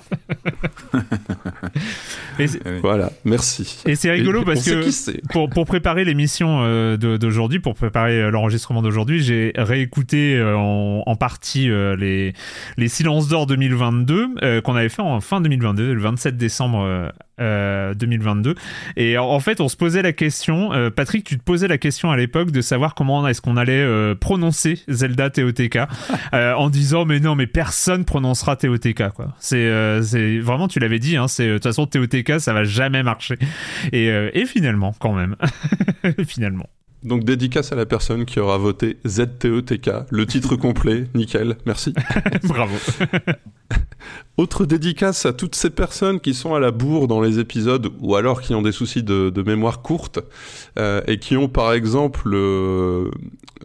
C'est- 2.39 2.79
voilà, 2.81 3.11
merci. 3.25 3.83
Et 3.87 3.95
c'est 3.95 4.11
rigolo 4.11 4.43
Et 4.43 4.45
parce 4.45 4.65
que 4.65 5.29
pour, 5.33 5.49
pour 5.51 5.65
préparer 5.67 6.05
l'émission 6.05 6.61
euh, 6.63 6.97
d'aujourd'hui, 6.97 7.61
pour 7.61 7.75
préparer 7.75 8.21
euh, 8.21 8.31
l'enregistrement 8.31 8.83
d'aujourd'hui, 8.83 9.23
j'ai 9.23 9.53
réécouté 9.57 10.37
euh, 10.37 10.57
en, 10.57 11.03
en 11.07 11.17
partie 11.17 11.71
euh, 11.71 11.97
les, 11.97 12.33
les 12.77 12.89
Silences 12.89 13.29
d'Or 13.29 13.47
2022 13.47 14.29
euh, 14.43 14.61
qu'on 14.61 14.75
avait 14.77 14.89
fait 14.89 15.03
en 15.03 15.21
fin 15.21 15.41
2022, 15.41 15.93
le 15.95 16.01
27 16.01 16.37
décembre 16.37 17.13
euh, 17.43 17.73
euh, 17.73 17.95
2022. 17.95 18.55
Et 18.97 19.19
en, 19.19 19.25
en 19.25 19.41
fait, 19.41 19.61
on 19.61 19.69
se 19.69 19.77
posait 19.77 20.03
la 20.03 20.13
question, 20.13 20.73
euh, 20.73 20.91
Patrick, 20.91 21.25
tu 21.25 21.39
te 21.39 21.43
posais 21.43 21.69
la 21.69 21.79
question 21.79 22.11
à 22.11 22.17
l'époque 22.17 22.51
de 22.51 22.61
savoir 22.61 22.95
comment 22.95 23.27
est-ce 23.27 23.41
qu'on 23.41 23.57
allait 23.57 23.73
euh, 23.83 24.15
prononcer 24.15 24.81
Zelda 24.89 25.31
TOTK 25.31 25.79
euh, 26.35 26.55
en 26.55 26.71
disant 26.71 27.05
mais 27.05 27.21
non 27.21 27.35
mais 27.35 27.47
personne 27.47 28.05
prononcera 28.05 28.57
TOTK 28.57 29.11
quoi. 29.15 29.35
C'est 29.39 29.57
euh, 29.57 30.03
c'est 30.03 30.39
vraiment 30.39 30.69
tu 30.69 30.79
l'avais 30.79 30.99
dit 30.99 31.17
hein, 31.17 31.29
c'est 31.29 31.47
de 31.47 31.55
toute 31.55 31.65
façon 31.65 31.87
TOTK 31.87 32.41
ça 32.41 32.53
va 32.53 32.65
jamais 32.65 33.03
marcher. 33.03 33.37
Et, 33.93 34.11
euh, 34.11 34.31
et 34.35 34.47
finalement 34.47 34.95
quand 34.99 35.13
même 35.13 35.37
finalement. 36.27 36.69
Donc 37.05 37.25
dédicace 37.25 37.73
à 37.73 37.77
la 37.77 37.87
personne 37.87 38.25
qui 38.25 38.39
aura 38.39 38.59
voté 38.59 38.99
ZTETK, 39.07 39.91
le 40.11 40.27
titre 40.27 40.57
complet, 40.57 41.07
nickel, 41.15 41.57
merci. 41.67 41.95
Bravo. 42.45 42.77
Autre 44.37 44.67
dédicace 44.67 45.27
à 45.27 45.33
toutes 45.33 45.55
ces 45.55 45.71
personnes 45.71 46.21
qui 46.21 46.35
sont 46.35 46.55
à 46.55 46.61
la 46.61 46.71
bourre 46.71 47.09
dans 47.09 47.21
les 47.21 47.39
épisodes 47.39 47.93
ou 48.01 48.17
alors 48.17 48.41
qui 48.41 48.55
ont 48.55 48.63
des 48.63 48.73
soucis 48.73 49.03
de, 49.03 49.31
de 49.31 49.43
mémoire 49.43 49.83
courte 49.83 50.21
euh, 50.79 51.03
et 51.07 51.19
qui 51.19 51.37
ont 51.37 51.49
par 51.49 51.73
exemple 51.73 52.31
euh, 52.33 53.11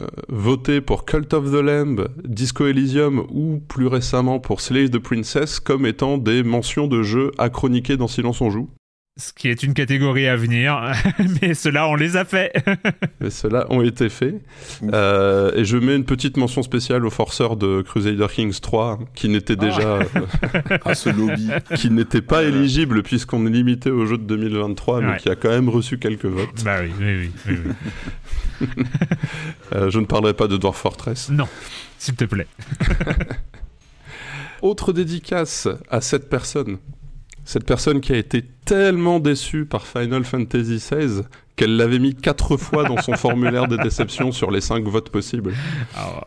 euh, 0.00 0.06
voté 0.28 0.80
pour 0.80 1.04
Cult 1.04 1.32
of 1.32 1.50
the 1.50 1.62
Lamb, 1.62 2.08
Disco 2.24 2.66
Elysium 2.66 3.26
ou 3.30 3.60
plus 3.66 3.86
récemment 3.86 4.40
pour 4.40 4.60
Slave 4.60 4.90
the 4.90 4.98
Princess 4.98 5.58
comme 5.58 5.86
étant 5.86 6.18
des 6.18 6.42
mentions 6.42 6.86
de 6.86 7.02
jeux 7.02 7.32
à 7.38 7.48
chroniquer 7.48 7.96
dans 7.96 8.08
Silence 8.08 8.40
on 8.40 8.50
joue. 8.50 8.68
Ce 9.20 9.32
qui 9.32 9.48
est 9.48 9.64
une 9.64 9.74
catégorie 9.74 10.28
à 10.28 10.36
venir, 10.36 10.80
mais 11.42 11.52
cela 11.54 11.88
on 11.88 11.96
les 11.96 12.16
a 12.16 12.24
fait. 12.24 12.52
Mais 13.20 13.30
ceux-là 13.30 13.66
ont 13.68 13.82
été 13.82 14.08
faits. 14.10 14.36
Euh, 14.92 15.50
et 15.56 15.64
je 15.64 15.76
mets 15.76 15.96
une 15.96 16.04
petite 16.04 16.36
mention 16.36 16.62
spéciale 16.62 17.04
aux 17.04 17.10
forceurs 17.10 17.56
de 17.56 17.82
Crusader 17.82 18.28
Kings 18.32 18.60
3, 18.60 18.92
hein, 18.92 18.98
qui 19.16 19.28
n'étaient 19.28 19.56
déjà... 19.56 19.80
euh, 19.98 20.60
Ah, 20.84 20.94
ce 20.94 21.08
lobby. 21.10 21.48
qui 21.74 21.90
n'étaient 21.90 22.22
pas 22.22 22.44
éligibles 22.44 23.02
puisqu'on 23.02 23.44
est 23.46 23.50
limité 23.50 23.90
au 23.90 24.06
jeu 24.06 24.18
de 24.18 24.22
2023, 24.22 25.00
mais 25.00 25.06
Ouais. 25.08 25.16
qui 25.16 25.28
a 25.30 25.34
quand 25.34 25.48
même 25.50 25.68
reçu 25.68 25.98
quelques 25.98 26.26
votes. 26.26 26.62
bah 26.64 26.76
oui, 26.82 26.92
oui, 27.00 27.30
oui. 27.48 27.54
oui, 27.58 27.58
oui. 28.60 28.68
Euh, 29.74 29.90
je 29.90 29.98
ne 29.98 30.04
parlerai 30.06 30.34
pas 30.34 30.46
de 30.46 30.56
Dwarf 30.56 30.78
Fortress. 30.78 31.28
Non, 31.30 31.48
s'il 31.98 32.14
te 32.14 32.24
plaît. 32.24 32.46
Autre 34.62 34.92
dédicace 34.92 35.66
à 35.90 36.00
cette 36.00 36.28
personne. 36.30 36.78
Cette 37.50 37.64
personne 37.64 38.02
qui 38.02 38.12
a 38.12 38.16
été 38.18 38.42
tellement 38.66 39.20
déçue 39.20 39.64
par 39.64 39.86
Final 39.86 40.22
Fantasy 40.24 40.76
XVI 40.76 41.22
qu'elle 41.56 41.76
l'avait 41.78 41.98
mis 41.98 42.14
quatre 42.14 42.58
fois 42.58 42.84
dans 42.84 43.00
son 43.00 43.12
formulaire 43.16 43.66
de 43.68 43.78
déception 43.78 44.32
sur 44.32 44.50
les 44.50 44.60
cinq 44.60 44.84
votes 44.86 45.08
possibles. 45.08 45.54
Alors, 45.96 46.24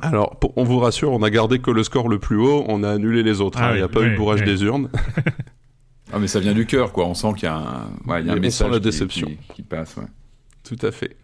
Alors, 0.00 0.36
pour- 0.38 0.56
on 0.56 0.64
vous 0.64 0.78
rassure, 0.78 1.12
on 1.12 1.22
a 1.22 1.28
gardé 1.28 1.58
que 1.58 1.70
le 1.70 1.82
score 1.84 2.08
le 2.08 2.18
plus 2.18 2.38
haut, 2.38 2.64
on 2.68 2.82
a 2.84 2.90
annulé 2.92 3.22
les 3.22 3.42
autres. 3.42 3.58
Ah 3.60 3.66
hein. 3.68 3.72
Il 3.72 3.76
n'y 3.76 3.82
a 3.82 3.86
oui, 3.86 3.92
pas 3.92 4.00
eu 4.00 4.12
de 4.12 4.16
bourrage 4.16 4.40
oui. 4.40 4.46
des 4.46 4.62
urnes. 4.64 4.88
Ah, 6.12 6.18
mais 6.20 6.28
ça 6.28 6.38
vient 6.38 6.52
du 6.52 6.64
cœur, 6.64 6.92
quoi. 6.92 7.06
On 7.06 7.14
sent 7.14 7.32
qu'il 7.34 7.44
y 7.44 7.46
a 7.46 7.56
un, 7.56 7.88
ouais, 8.06 8.20
il 8.20 8.26
y 8.26 8.30
a 8.30 8.32
un 8.32 8.36
Et 8.36 8.38
on 8.38 8.42
message 8.42 8.70
qui- 8.72 8.80
déception. 8.80 9.26
Qui, 9.26 9.54
qui 9.56 9.62
passe, 9.62 9.96
ouais. 9.96 10.04
Tout 10.62 10.76
à 10.86 10.92
fait. 10.92 11.16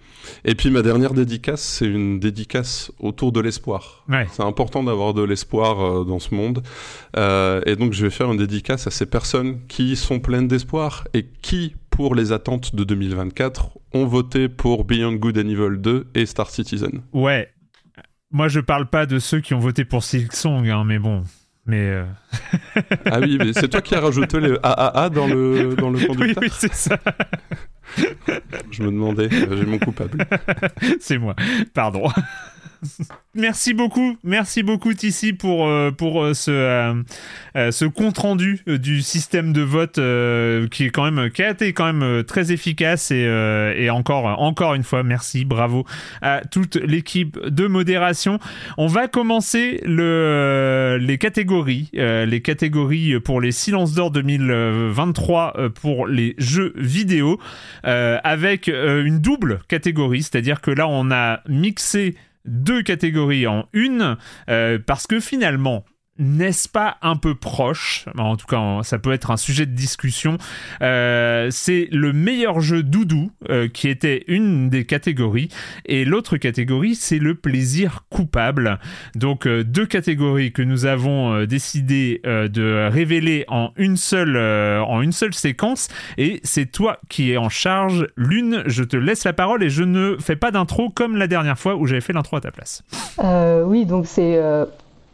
Et 0.44 0.54
puis 0.54 0.70
ma 0.70 0.82
dernière 0.82 1.14
dédicace, 1.14 1.60
c'est 1.62 1.86
une 1.86 2.20
dédicace 2.20 2.92
autour 2.98 3.32
de 3.32 3.40
l'espoir. 3.40 4.04
Ouais. 4.08 4.26
C'est 4.32 4.42
important 4.42 4.82
d'avoir 4.82 5.14
de 5.14 5.22
l'espoir 5.22 5.80
euh, 5.80 6.04
dans 6.04 6.18
ce 6.18 6.34
monde. 6.34 6.62
Euh, 7.16 7.60
et 7.66 7.76
donc 7.76 7.92
je 7.92 8.04
vais 8.04 8.10
faire 8.10 8.30
une 8.30 8.38
dédicace 8.38 8.86
à 8.86 8.90
ces 8.90 9.06
personnes 9.06 9.60
qui 9.68 9.96
sont 9.96 10.20
pleines 10.20 10.48
d'espoir 10.48 11.06
et 11.14 11.26
qui, 11.42 11.74
pour 11.90 12.14
les 12.14 12.32
attentes 12.32 12.74
de 12.74 12.84
2024, 12.84 13.78
ont 13.92 14.06
voté 14.06 14.48
pour 14.48 14.84
Beyond 14.84 15.14
Good 15.14 15.38
and 15.38 15.48
Evil 15.48 15.78
2 15.78 16.06
et 16.14 16.26
Star 16.26 16.50
Citizen. 16.50 17.02
ouais. 17.12 17.48
Moi, 18.32 18.46
je 18.46 18.60
parle 18.60 18.86
pas 18.86 19.06
de 19.06 19.18
ceux 19.18 19.40
qui 19.40 19.54
ont 19.54 19.58
voté 19.58 19.84
pour 19.84 20.04
Silksong, 20.04 20.68
hein, 20.70 20.84
mais 20.86 21.00
bon. 21.00 21.24
Mais 21.66 21.80
euh, 21.80 22.04
Ah 23.06 23.18
oui, 23.20 23.38
mais 23.38 23.52
c'est 23.52 23.68
toi 23.68 23.80
qui 23.80 23.96
as 23.96 24.00
rajouté 24.00 24.38
le 24.38 24.64
AAA 24.64 25.10
dans 25.10 25.26
le, 25.26 25.74
dans 25.74 25.90
le 25.90 25.98
oui, 25.98 26.06
conducteur 26.06 26.42
oui, 26.44 26.48
c'est 26.52 26.72
ça. 26.72 26.96
Je 28.70 28.82
me 28.82 28.90
demandais, 28.90 29.28
j'ai 29.30 29.66
mon 29.66 29.78
coupable. 29.78 30.24
c'est 31.00 31.18
moi. 31.18 31.34
Pardon. 31.74 32.08
Merci 33.34 33.74
beaucoup, 33.74 34.16
merci 34.24 34.64
beaucoup 34.64 34.92
Tissi 34.92 35.32
pour 35.32 35.68
euh, 35.68 35.92
pour 35.92 36.24
euh, 36.24 36.34
ce 36.34 36.50
euh, 36.50 37.70
ce 37.70 37.84
compte 37.84 38.18
rendu 38.18 38.60
euh, 38.66 38.76
du 38.76 39.02
système 39.02 39.52
de 39.52 39.62
vote 39.62 40.00
qui 40.70 40.84
est 40.84 40.90
quand 40.90 41.08
même 41.08 41.30
qui 41.30 41.44
a 41.44 41.50
été 41.50 41.72
quand 41.72 41.92
même 41.92 42.24
très 42.24 42.50
efficace 42.50 43.12
et, 43.12 43.22
et 43.76 43.88
encore 43.90 44.24
encore 44.40 44.74
une 44.74 44.82
fois 44.82 45.04
merci 45.04 45.44
bravo 45.44 45.84
à 46.22 46.40
toute 46.50 46.74
l'équipe 46.74 47.38
de 47.46 47.66
modération. 47.68 48.40
On 48.78 48.88
va 48.88 49.06
commencer 49.06 49.80
le 49.84 50.98
les 51.00 51.18
catégories 51.18 51.90
les 51.92 52.42
catégories 52.42 53.20
pour 53.20 53.40
les 53.40 53.52
silences 53.52 53.94
d'or 53.94 54.10
2023 54.10 55.54
euh, 55.56 55.68
pour 55.68 56.08
les 56.08 56.34
jeux 56.38 56.72
vidéo 56.76 57.38
avec 57.84 58.68
une 58.68 59.20
double 59.20 59.60
catégorie, 59.68 60.22
c'est-à-dire 60.22 60.60
que 60.60 60.70
là 60.70 60.88
on 60.88 61.10
a 61.10 61.40
mixé 61.48 62.16
deux 62.44 62.82
catégories 62.82 63.46
en 63.46 63.68
une, 63.72 64.16
euh, 64.48 64.78
parce 64.84 65.06
que 65.06 65.20
finalement, 65.20 65.84
n'est-ce 66.20 66.68
pas 66.68 66.98
un 67.02 67.16
peu 67.16 67.34
proche 67.34 68.04
En 68.18 68.36
tout 68.36 68.46
cas, 68.46 68.80
ça 68.82 68.98
peut 68.98 69.12
être 69.12 69.30
un 69.30 69.36
sujet 69.36 69.66
de 69.66 69.74
discussion. 69.74 70.36
Euh, 70.82 71.48
c'est 71.50 71.88
le 71.90 72.12
meilleur 72.12 72.60
jeu 72.60 72.82
doudou 72.82 73.30
euh, 73.48 73.68
qui 73.68 73.88
était 73.88 74.24
une 74.28 74.68
des 74.68 74.84
catégories, 74.84 75.48
et 75.86 76.04
l'autre 76.04 76.36
catégorie, 76.36 76.94
c'est 76.94 77.18
le 77.18 77.34
plaisir 77.34 78.04
coupable. 78.10 78.78
Donc, 79.14 79.46
euh, 79.46 79.64
deux 79.64 79.86
catégories 79.86 80.52
que 80.52 80.62
nous 80.62 80.84
avons 80.84 81.44
décidé 81.44 82.20
de 82.24 82.88
révéler 82.88 83.44
en 83.48 83.70
une 83.76 83.96
seule, 83.96 84.36
en 84.36 85.00
une 85.00 85.12
seule 85.12 85.32
séquence, 85.32 85.88
et 86.18 86.40
c'est 86.44 86.70
toi 86.70 87.00
qui 87.08 87.32
es 87.32 87.36
en 87.36 87.48
charge. 87.48 88.06
L'une, 88.16 88.62
je 88.66 88.84
te 88.84 88.96
laisse 88.96 89.24
la 89.24 89.32
parole 89.32 89.62
et 89.62 89.70
je 89.70 89.82
ne 89.82 90.16
fais 90.18 90.36
pas 90.36 90.50
d'intro 90.50 90.90
comme 90.90 91.16
la 91.16 91.26
dernière 91.26 91.58
fois 91.58 91.76
où 91.76 91.86
j'avais 91.86 92.00
fait 92.02 92.12
l'intro 92.12 92.36
à 92.36 92.40
ta 92.40 92.50
place. 92.50 92.82
Oui, 93.64 93.86
donc 93.86 94.06
c'est 94.06 94.38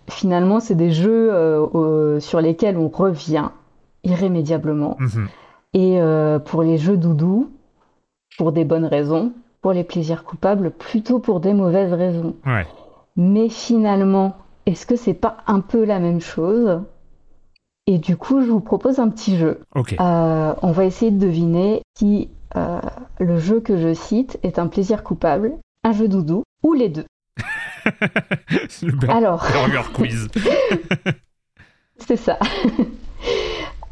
finalement 0.09 0.61
c'est 0.61 0.75
des 0.75 0.91
jeux 0.91 1.33
euh, 1.33 2.21
sur 2.21 2.41
lesquels 2.41 2.77
on 2.77 2.89
revient 2.89 3.49
irrémédiablement. 4.05 4.97
Mhm. 4.99 5.29
Et 5.75 6.01
euh, 6.01 6.39
pour 6.39 6.63
les 6.63 6.79
jeux 6.79 6.97
doudou, 6.97 7.51
pour 8.39 8.53
des 8.53 8.65
bonnes 8.65 8.85
raisons, 8.85 9.33
pour 9.61 9.73
les 9.73 9.85
plaisirs 9.85 10.25
coupables, 10.25 10.71
plutôt 10.71 11.19
pour 11.19 11.41
des 11.41 11.53
mauvaises 11.53 11.93
raisons. 11.93 12.35
Ouais. 12.47 12.67
Mais 13.17 13.49
finalement, 13.49 14.37
est-ce 14.67 14.87
que 14.87 14.97
c'est 14.97 15.15
pas 15.15 15.39
un 15.47 15.61
peu 15.61 15.85
la 15.85 15.99
même 15.99 16.21
chose? 16.21 16.81
Et 17.87 17.99
du 17.99 18.17
coup, 18.17 18.43
je 18.43 18.51
vous 18.51 18.61
propose 18.61 18.99
un 18.99 19.09
petit 19.09 19.37
jeu. 19.37 19.61
Euh, 19.77 20.55
on 20.63 20.73
va 20.73 20.85
essayer 20.85 21.11
de 21.11 21.19
deviner 21.19 21.83
si 21.97 22.31
le 23.19 23.39
jeu 23.39 23.61
que 23.61 23.77
je 23.77 23.93
cite 23.93 24.39
est 24.43 24.59
un 24.59 24.67
plaisir 24.67 25.03
coupable, 25.03 25.53
un 25.85 25.93
jeu 25.93 26.09
doudou 26.09 26.43
ou 26.63 26.73
les 26.73 26.89
deux. 26.89 27.05
Le 28.83 28.93
bur- 28.93 29.11
Alors, 29.11 29.47
burger 29.53 29.93
quiz. 29.95 30.29
c'est 31.99 32.17
ça. 32.17 32.39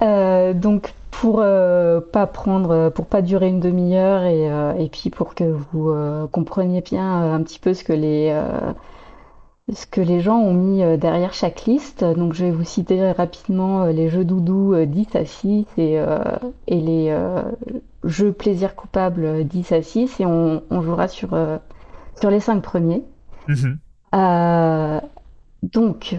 Euh, 0.03 0.53
donc 0.53 0.93
pour 1.11 1.39
euh, 1.41 2.01
pas 2.01 2.27
prendre, 2.27 2.91
pour 2.91 3.07
pas 3.07 3.23
durer 3.23 3.49
une 3.49 3.61
demi-heure 3.61 4.25
et, 4.25 4.51
euh, 4.51 4.75
et 4.75 4.89
puis 4.89 5.11
pour 5.11 5.35
que 5.35 5.45
vous 5.45 5.95
compreniez 6.31 6.81
bien 6.83 7.33
un 7.33 7.43
petit 7.43 7.59
peu 7.59 7.73
ce 7.75 7.85
que 7.85 7.93
les 7.93 8.37
ce 9.73 9.87
que 9.87 10.03
les 10.03 10.21
gens 10.21 10.37
ont 10.41 10.53
mis 10.53 10.83
derrière 10.99 11.33
chaque 11.33 11.65
liste. 11.65 12.05
Donc 12.05 12.35
je 12.35 12.45
vais 12.45 12.51
vous 12.51 12.65
citer 12.65 13.13
rapidement 13.13 13.87
les 13.87 14.11
jeux 14.11 14.25
doudou 14.27 14.75
euh, 14.75 14.85
10 14.85 15.17
à 15.17 15.25
6 15.25 15.65
et, 15.79 15.99
et 16.67 16.81
les 16.81 17.17
jeux 18.05 18.33
plaisir 18.33 18.75
coupable 18.75 19.25
euh, 19.25 19.43
10 19.45 19.73
à 19.73 19.81
6 19.83 20.21
et 20.21 20.27
on, 20.27 20.63
on 20.71 20.83
jouera 20.83 21.09
sur, 21.09 21.31
sur 22.21 22.31
les 22.31 22.41
5 22.41 22.61
premiers. 22.61 23.03
Mhm. 23.49 23.79
Euh, 24.15 25.01
donc, 25.63 26.17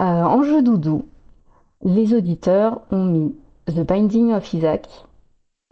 euh, 0.00 0.04
en 0.04 0.42
jeu 0.42 0.62
doudou, 0.62 1.08
les 1.84 2.14
auditeurs 2.14 2.82
ont 2.90 3.04
mis 3.04 3.34
The 3.66 3.80
Binding 3.80 4.32
of 4.32 4.52
Isaac, 4.52 4.88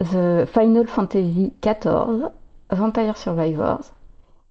The 0.00 0.46
Final 0.46 0.86
Fantasy 0.86 1.52
XIV, 1.62 2.30
Vampire 2.70 3.16
Survivors, 3.16 3.92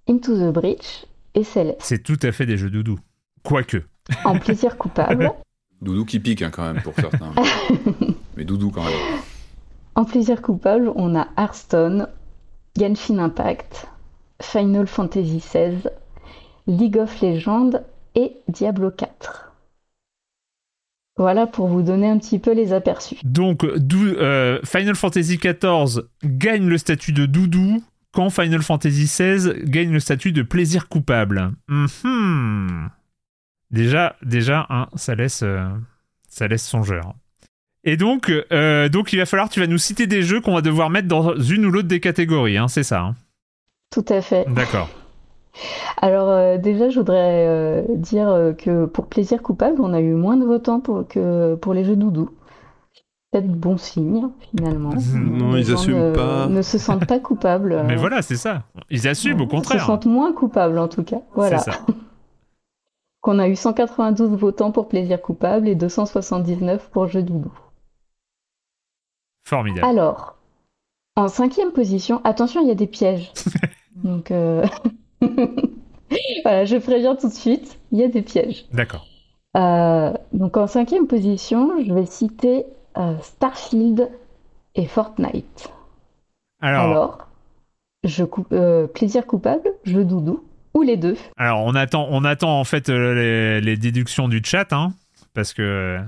Into 0.08 0.36
the 0.36 0.52
Breach 0.52 1.06
et 1.34 1.44
Celeste. 1.44 1.82
C'est 1.82 2.02
tout 2.02 2.18
à 2.22 2.32
fait 2.32 2.46
des 2.46 2.56
jeux 2.56 2.70
doudou. 2.70 2.98
Quoique. 3.42 3.82
En 4.24 4.38
plaisir 4.38 4.76
coupable, 4.76 5.32
Doudou 5.82 6.04
qui 6.06 6.20
pique, 6.20 6.40
hein, 6.42 6.50
quand 6.50 6.72
même, 6.72 6.82
pour 6.82 6.94
certains. 6.94 7.32
mais 8.36 8.44
Doudou, 8.44 8.70
quand 8.70 8.84
même. 8.84 9.20
en 9.94 10.04
plaisir 10.04 10.40
coupable, 10.40 10.90
on 10.94 11.14
a 11.14 11.28
Hearthstone, 11.36 12.08
Genshin 12.78 13.18
Impact, 13.18 13.86
Final 14.40 14.86
Fantasy 14.86 15.38
XVI, 15.38 15.90
League 16.66 16.96
of 16.98 17.20
Legends 17.20 17.70
et 18.14 18.36
Diablo 18.48 18.90
4. 18.90 19.52
Voilà 21.18 21.46
pour 21.46 21.66
vous 21.68 21.82
donner 21.82 22.08
un 22.08 22.18
petit 22.18 22.38
peu 22.38 22.52
les 22.52 22.72
aperçus. 22.72 23.16
Donc, 23.24 23.64
euh, 23.64 24.60
Final 24.64 24.94
Fantasy 24.94 25.38
XIV 25.38 26.02
gagne 26.24 26.66
le 26.68 26.76
statut 26.76 27.12
de 27.12 27.24
doudou 27.24 27.82
quand 28.12 28.28
Final 28.30 28.62
Fantasy 28.62 29.04
XVI 29.04 29.64
gagne 29.64 29.92
le 29.92 30.00
statut 30.00 30.32
de 30.32 30.42
plaisir 30.42 30.88
coupable. 30.88 31.52
Mhm. 31.68 32.90
Déjà, 33.70 34.16
déjà, 34.22 34.66
hein, 34.68 34.88
ça 34.94 35.14
laisse, 35.14 35.42
euh, 35.42 35.66
ça 36.28 36.48
laisse 36.48 36.66
songeur. 36.66 37.14
Et 37.84 37.96
donc, 37.96 38.30
euh, 38.52 38.88
donc, 38.88 39.12
il 39.12 39.18
va 39.18 39.26
falloir, 39.26 39.48
tu 39.48 39.60
vas 39.60 39.66
nous 39.66 39.78
citer 39.78 40.06
des 40.06 40.22
jeux 40.22 40.40
qu'on 40.40 40.54
va 40.54 40.60
devoir 40.60 40.90
mettre 40.90 41.08
dans 41.08 41.36
une 41.38 41.64
ou 41.66 41.70
l'autre 41.70 41.88
des 41.88 42.00
catégories, 42.00 42.58
hein, 42.58 42.68
c'est 42.68 42.82
ça. 42.82 43.00
hein? 43.00 43.14
Tout 43.90 44.04
à 44.08 44.20
fait. 44.20 44.44
D'accord. 44.52 44.90
Alors 45.96 46.28
euh, 46.28 46.58
déjà, 46.58 46.88
je 46.90 46.98
voudrais 46.98 47.46
euh, 47.48 47.82
dire 47.96 48.28
euh, 48.28 48.52
que 48.52 48.84
pour 48.86 49.06
plaisir 49.06 49.42
coupable, 49.42 49.80
on 49.80 49.92
a 49.94 50.00
eu 50.00 50.14
moins 50.14 50.36
de 50.36 50.44
votants 50.44 50.80
pour, 50.80 51.06
que 51.08 51.54
pour 51.56 51.72
les 51.74 51.84
jeux 51.84 51.96
doudou. 51.96 52.30
peut-être 53.32 53.48
bon 53.50 53.76
signe, 53.78 54.28
finalement. 54.50 54.90
Non, 55.14 55.52
Les 55.52 55.70
ils 55.70 55.74
assument 55.74 56.10
ne, 56.10 56.14
pas. 56.14 56.46
ne 56.48 56.62
se 56.62 56.78
sentent 56.78 57.06
pas 57.06 57.18
coupables. 57.20 57.82
Mais 57.86 57.96
voilà, 57.96 58.22
c'est 58.22 58.36
ça. 58.36 58.64
Ils 58.90 59.08
assument, 59.08 59.40
au 59.40 59.44
Ils 59.44 59.48
se 59.48 59.50
contraire. 59.50 59.86
sentent 59.86 60.06
moins 60.06 60.32
coupables, 60.32 60.78
en 60.78 60.88
tout 60.88 61.04
cas. 61.04 61.20
Voilà. 61.34 61.58
C'est 61.58 61.70
ça. 61.72 61.78
Qu'on 63.22 63.38
a 63.40 63.48
eu 63.48 63.56
192 63.56 64.30
votants 64.38 64.70
pour 64.72 64.88
plaisir 64.88 65.20
coupable 65.20 65.68
et 65.68 65.74
279 65.74 66.90
pour 66.90 67.08
jeu 67.08 67.22
doudou. 67.22 67.50
Formidable. 69.44 69.86
Alors, 69.86 70.36
en 71.16 71.28
cinquième 71.28 71.72
position, 71.72 72.20
attention, 72.24 72.60
il 72.60 72.68
y 72.68 72.70
a 72.70 72.74
des 72.76 72.86
pièges. 72.86 73.32
Donc, 73.96 74.30
voilà, 76.42 76.64
je 76.64 76.76
préviens 76.76 77.16
tout 77.16 77.28
de 77.28 77.34
suite, 77.34 77.78
il 77.92 77.98
y 77.98 78.04
a 78.04 78.08
des 78.08 78.22
pièges. 78.22 78.64
D'accord. 78.72 79.06
Euh, 79.56 80.12
donc, 80.32 80.56
en 80.56 80.66
cinquième 80.66 81.06
position, 81.06 81.82
je 81.84 81.92
vais 81.92 82.06
citer 82.06 82.66
euh, 82.98 83.14
Starfield 83.22 84.10
et 84.74 84.86
Fortnite. 84.86 85.72
Alors, 86.60 86.82
alors, 86.82 86.92
Alors, 86.92 87.28
je 88.04 88.24
coupe, 88.24 88.52
euh, 88.52 88.86
plaisir 88.86 89.26
coupable, 89.26 89.70
jeu 89.84 90.04
doudou, 90.04 90.44
ou 90.74 90.82
les 90.82 90.96
deux. 90.96 91.16
on 91.38 91.74
attend, 91.74 92.06
on 92.10 92.24
attend 92.24 92.60
en 92.60 92.64
fait 92.64 92.88
les, 92.88 93.60
les 93.60 93.76
déductions 93.76 94.28
du 94.28 94.42
chat, 94.44 94.72
hein, 94.72 94.92
parce 95.34 95.54
que. 95.54 95.98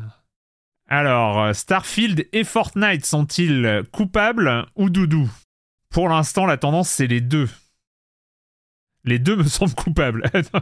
Alors, 0.91 1.55
Starfield 1.55 2.27
et 2.33 2.45
Fortnite 2.45 3.05
sont-ils 3.05 3.83
coupables 3.93 4.65
ou 4.75 4.89
doudou? 4.89 5.31
Pour 5.91 6.09
l'instant, 6.09 6.47
la 6.47 6.57
tendance 6.57 6.89
c'est 6.89 7.07
les 7.07 7.21
deux. 7.21 7.49
Les 9.09 9.19
deux 9.19 9.37
me 9.37 9.45
semblent 9.45 9.75
coupables. 9.75 10.23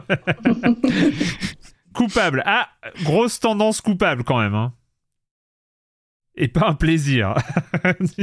coupable. 1.93 2.43
Ah, 2.45 2.69
grosse 3.03 3.41
tendance 3.41 3.81
coupable 3.81 4.23
quand 4.23 4.39
même. 4.39 4.55
Hein. 4.55 4.71
Et 6.35 6.47
pas 6.47 6.69
un 6.69 6.73
plaisir. 6.73 7.35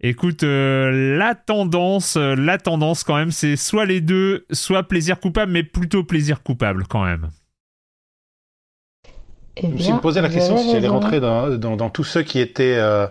Écoute, 0.00 0.42
euh, 0.42 1.16
la 1.16 1.36
tendance, 1.36 2.16
euh, 2.16 2.34
la 2.34 2.58
tendance 2.58 3.04
quand 3.04 3.14
même, 3.14 3.30
c'est 3.30 3.54
soit 3.54 3.86
les 3.86 4.00
deux, 4.00 4.46
soit 4.50 4.82
plaisir 4.82 5.20
coupable, 5.20 5.52
mais 5.52 5.62
plutôt 5.62 6.02
plaisir 6.02 6.42
coupable 6.42 6.86
quand 6.88 7.04
même. 7.04 7.30
Eh 9.56 9.68
Je 9.68 9.68
me 9.68 9.78
suis 9.78 9.92
posé 10.02 10.20
la 10.20 10.28
question 10.28 10.56
si 10.58 10.72
j'allais 10.72 10.88
raison. 10.88 10.94
rentrer 10.94 11.20
dans, 11.20 11.56
dans, 11.56 11.76
dans 11.76 11.88
tous 11.88 12.02
ceux 12.02 12.24
qui 12.24 12.40
étaient 12.40 12.78
euh, 12.78 13.06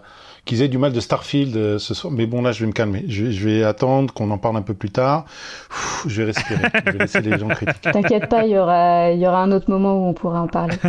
qui 0.45 0.55
faisaient 0.55 0.67
du 0.67 0.77
mal 0.77 0.91
de 0.93 0.99
Starfield 0.99 1.55
euh, 1.55 1.79
ce 1.79 1.93
soir. 1.93 2.11
Mais 2.11 2.25
bon, 2.25 2.41
là, 2.41 2.51
je 2.51 2.61
vais 2.61 2.67
me 2.67 2.73
calmer. 2.73 3.05
Je, 3.07 3.25
vais- 3.25 3.31
je 3.31 3.47
vais 3.47 3.63
attendre 3.63 4.13
qu'on 4.13 4.29
en 4.31 4.37
parle 4.37 4.57
un 4.57 4.61
peu 4.61 4.73
plus 4.73 4.89
tard. 4.91 5.25
Ouh, 6.05 6.09
je 6.09 6.21
vais 6.21 6.31
respirer. 6.31 6.63
je 6.85 6.91
vais 6.91 6.97
laisser 6.99 7.21
les 7.21 7.37
gens 7.39 7.47
critiquer. 7.47 7.91
T'inquiète 7.91 8.27
pas, 8.29 8.45
il 8.45 8.51
y 8.51 8.57
aura, 8.57 9.11
il 9.11 9.19
y 9.19 9.27
aura 9.27 9.41
un 9.41 9.51
autre 9.51 9.69
moment 9.69 9.93
où 9.95 10.09
on 10.09 10.13
pourra 10.13 10.41
en 10.41 10.47
parler. 10.47 10.75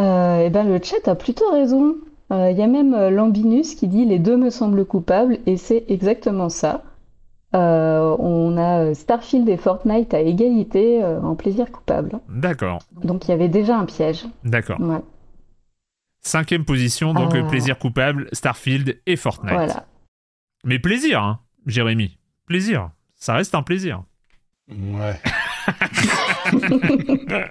Euh, 0.00 0.42
eh 0.46 0.50
ben, 0.50 0.64
le 0.64 0.80
chat 0.82 1.06
a 1.08 1.14
plutôt 1.14 1.48
raison. 1.52 1.94
Euh, 2.32 2.50
Il 2.50 2.58
y 2.58 2.62
a 2.62 2.66
même 2.66 2.94
euh, 2.94 3.10
Lambinus 3.10 3.74
qui 3.76 3.86
dit 3.86 4.04
les 4.04 4.18
deux 4.18 4.36
me 4.36 4.50
semblent 4.50 4.84
coupables 4.84 5.38
et 5.46 5.56
c'est 5.56 5.84
exactement 5.88 6.48
ça. 6.48 6.82
Euh, 7.54 8.16
on 8.18 8.56
a 8.56 8.92
Starfield 8.94 9.48
et 9.48 9.56
Fortnite 9.56 10.12
à 10.12 10.20
égalité 10.20 11.00
euh, 11.04 11.20
en 11.20 11.36
plaisir 11.36 11.70
coupable. 11.70 12.18
D'accord, 12.28 12.80
Donc 13.04 13.26
il 13.26 13.30
y 13.30 13.34
avait 13.34 13.48
déjà 13.48 13.78
un 13.78 13.84
piège. 13.84 14.24
d'accord. 14.42 14.80
Ouais, 14.80 14.98
Cinquième 16.26 16.64
position, 16.64 17.12
donc 17.14 17.34
Ah. 17.34 17.42
plaisir 17.44 17.78
coupable, 17.78 18.28
Starfield 18.32 18.98
et 19.06 19.16
Fortnite. 19.16 19.52
voilà. 19.52 19.86
Mais 20.64 20.78
plaisir, 20.78 21.22
hein, 21.22 21.40
Jérémy. 21.66 22.18
Plaisir. 22.46 22.90
Ça 23.14 23.34
reste 23.34 23.54
un 23.54 23.62
plaisir. 23.62 24.02
Ouais. 24.68 25.20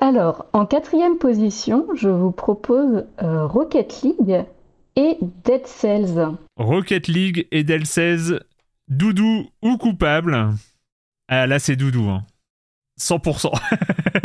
Alors, 0.00 0.46
en 0.52 0.64
quatrième 0.66 1.18
position, 1.18 1.86
je 1.94 2.08
vous 2.08 2.30
propose 2.32 3.06
euh, 3.22 3.46
Rocket 3.46 4.02
League 4.02 4.44
et 4.96 5.18
Dead 5.44 5.66
Cells. 5.66 6.36
Rocket 6.56 7.06
League 7.08 7.46
et 7.50 7.64
Del 7.64 7.86
16, 7.86 8.40
Doudou 8.88 9.48
ou 9.62 9.76
coupable? 9.76 10.50
Ah 11.28 11.46
là 11.46 11.58
c'est 11.58 11.76
Doudou, 11.76 12.08
hein. 12.08 12.24
100%. 13.00 13.52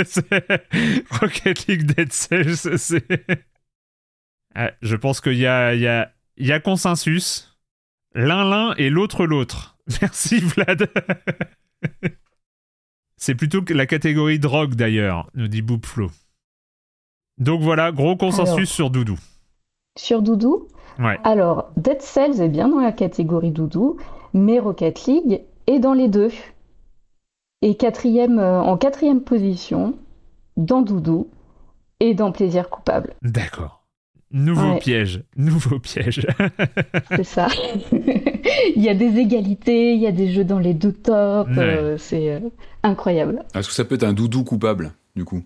C'est- 0.05 1.07
Rocket 1.11 1.67
League 1.67 1.83
Dead 1.93 2.11
Cells, 2.11 2.77
c'est... 2.77 3.05
Ah, 4.53 4.71
je 4.81 4.95
pense 4.95 5.21
qu'il 5.21 5.37
y 5.37 5.45
a, 5.47 5.73
il 5.73 5.81
y, 5.81 5.87
a, 5.87 6.11
il 6.37 6.47
y 6.47 6.51
a 6.51 6.59
consensus. 6.59 7.57
L'un 8.13 8.43
l'un 8.49 8.73
et 8.75 8.89
l'autre 8.89 9.25
l'autre. 9.25 9.77
Merci 10.01 10.39
Vlad. 10.39 10.89
c'est 13.17 13.35
plutôt 13.35 13.61
que 13.61 13.73
la 13.73 13.85
catégorie 13.85 14.39
drogue 14.39 14.75
d'ailleurs, 14.75 15.29
nous 15.33 15.47
dit 15.47 15.61
Boopflo. 15.61 16.09
Donc 17.37 17.61
voilà, 17.61 17.91
gros 17.91 18.15
consensus 18.15 18.53
Alors. 18.55 18.67
sur 18.67 18.89
Doudou. 18.89 19.19
Sur 19.97 20.21
Doudou, 20.21 20.67
Ouais. 20.99 21.19
alors 21.25 21.71
Dead 21.75 22.01
Cells 22.01 22.41
est 22.41 22.47
bien 22.49 22.69
dans 22.69 22.79
la 22.79 22.93
catégorie 22.93 23.51
Doudou, 23.51 23.97
mais 24.33 24.59
Rocket 24.59 25.05
League 25.05 25.41
est 25.67 25.79
dans 25.79 25.93
les 25.93 26.07
deux. 26.07 26.31
Et 27.61 27.75
quatrième, 27.75 28.39
euh, 28.39 28.61
en 28.61 28.77
quatrième 28.77 29.21
position, 29.21 29.95
dans 30.57 30.81
Doudou 30.81 31.27
et 31.99 32.13
dans 32.13 32.31
Plaisir 32.31 32.69
coupable. 32.69 33.13
D'accord. 33.21 33.81
Nouveau 34.31 34.73
Ouais. 34.73 34.79
piège, 34.79 35.23
nouveau 35.37 35.79
piège. 35.79 36.27
C'est 37.15 37.23
ça. 37.23 37.47
Il 38.75 38.81
y 38.83 38.89
a 38.89 38.93
des 38.95 39.17
égalités, 39.19 39.93
il 39.93 40.01
y 40.01 40.07
a 40.07 40.11
des 40.11 40.31
jeux 40.31 40.43
dans 40.43 40.59
les 40.59 40.73
deux 40.73 40.91
tops, 40.91 41.49
Ouais. 41.51 41.57
euh, 41.59 41.97
c'est 41.97 42.31
euh, 42.33 42.39
incroyable. 42.83 43.43
Est-ce 43.53 43.67
que 43.67 43.73
ça 43.73 43.85
peut 43.85 43.95
être 43.95 44.03
un 44.03 44.13
doudou 44.13 44.43
coupable, 44.43 44.93
du 45.15 45.23
coup? 45.25 45.41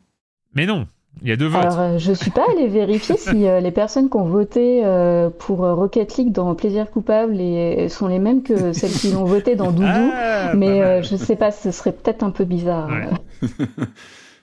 Mais 0.53 0.65
non, 0.65 0.87
il 1.21 1.29
y 1.29 1.31
a 1.31 1.35
deux 1.35 1.47
votes. 1.47 1.63
Alors, 1.63 1.79
euh, 1.79 1.97
je 1.97 2.13
suis 2.13 2.31
pas 2.31 2.45
allée 2.51 2.67
vérifier 2.67 3.17
si 3.17 3.45
euh, 3.45 3.59
les 3.59 3.71
personnes 3.71 4.09
qui 4.09 4.17
ont 4.17 4.25
voté 4.25 4.81
euh, 4.85 5.29
pour 5.29 5.59
Rocket 5.59 6.17
League 6.17 6.31
dans 6.31 6.53
Plaisir 6.55 6.89
coupable 6.89 7.39
et, 7.39 7.89
sont 7.89 8.07
les 8.07 8.19
mêmes 8.19 8.43
que 8.43 8.73
celles 8.73 8.91
qui 8.91 9.11
l'ont 9.11 9.25
voté 9.25 9.55
dans 9.55 9.71
Doudou. 9.71 9.87
Ah, 9.87 10.53
mais 10.55 11.03
je 11.03 11.15
sais 11.15 11.35
pas, 11.35 11.51
ce 11.51 11.71
serait 11.71 11.91
peut-être 11.91 12.23
un 12.23 12.31
peu 12.31 12.45
bizarre. 12.45 12.89
Ouais. 12.89 13.47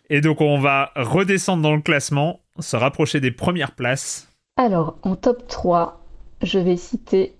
Et 0.08 0.20
donc 0.20 0.40
on 0.40 0.60
va 0.60 0.92
redescendre 0.94 1.62
dans 1.62 1.74
le 1.74 1.82
classement, 1.82 2.40
se 2.60 2.76
rapprocher 2.76 3.20
des 3.20 3.32
premières 3.32 3.72
places. 3.72 4.28
Alors, 4.56 4.96
en 5.02 5.16
top 5.16 5.48
3, 5.48 6.00
je 6.42 6.58
vais 6.58 6.76
citer 6.76 7.34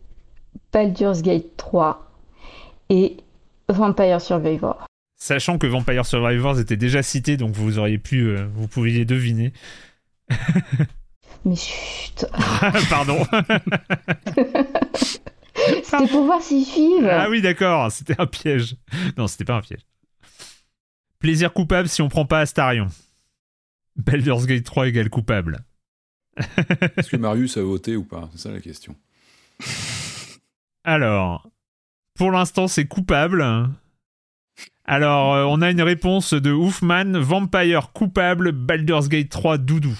Baldur's 0.73 1.23
Gate 1.23 1.57
3 1.57 2.11
et 2.91 3.17
Vampire 3.69 4.21
Survivor. 4.21 4.87
Sachant 5.17 5.57
que 5.59 5.67
Vampire 5.67 6.05
Survivors 6.05 6.61
était 6.61 6.77
déjà 6.77 7.03
cité, 7.03 7.37
donc 7.37 7.55
vous 7.55 7.79
auriez 7.79 7.99
pu, 7.99 8.21
euh, 8.29 8.47
vous 8.55 8.69
pouviez 8.69 9.05
deviner. 9.05 9.53
Mais 11.45 11.57
chut, 11.57 12.27
Pardon. 12.91 13.25
c'était 15.55 16.07
pour 16.11 16.25
voir 16.27 16.43
s'ils 16.43 16.67
suivent. 16.67 17.09
ah 17.11 17.31
oui, 17.31 17.41
d'accord, 17.41 17.91
c'était 17.91 18.21
un 18.21 18.27
piège. 18.27 18.77
Non, 19.17 19.27
c'était 19.27 19.45
pas 19.45 19.55
un 19.57 19.63
piège. 19.63 19.81
Plaisir 21.19 21.53
coupable 21.53 21.89
si 21.89 22.03
on 22.03 22.09
prend 22.09 22.27
pas 22.27 22.41
Astarion. 22.41 22.89
Baldur's 23.97 24.47
Gate 24.47 24.65
3 24.65 24.89
égale 24.89 25.09
coupable. 25.09 25.65
Est-ce 26.97 27.09
que 27.09 27.17
Marius 27.17 27.57
a 27.57 27.63
voté 27.63 27.97
ou 27.97 28.05
pas? 28.05 28.29
C'est 28.33 28.43
ça 28.43 28.51
la 28.51 28.61
question. 28.61 28.95
Alors, 30.85 31.49
pour 32.15 32.31
l'instant, 32.31 32.69
c'est 32.69 32.85
coupable. 32.87 33.43
Alors, 34.89 35.35
euh, 35.35 35.45
on 35.45 35.63
a 35.63 35.71
une 35.71 35.83
réponse 35.83 36.33
de 36.33 36.53
Hoofman, 36.53 37.19
Vampire 37.19 37.93
coupable, 37.93 38.53
Baldur's 38.53 39.09
Gate 39.09 39.29
3 39.29 39.59
doudou. 39.59 39.99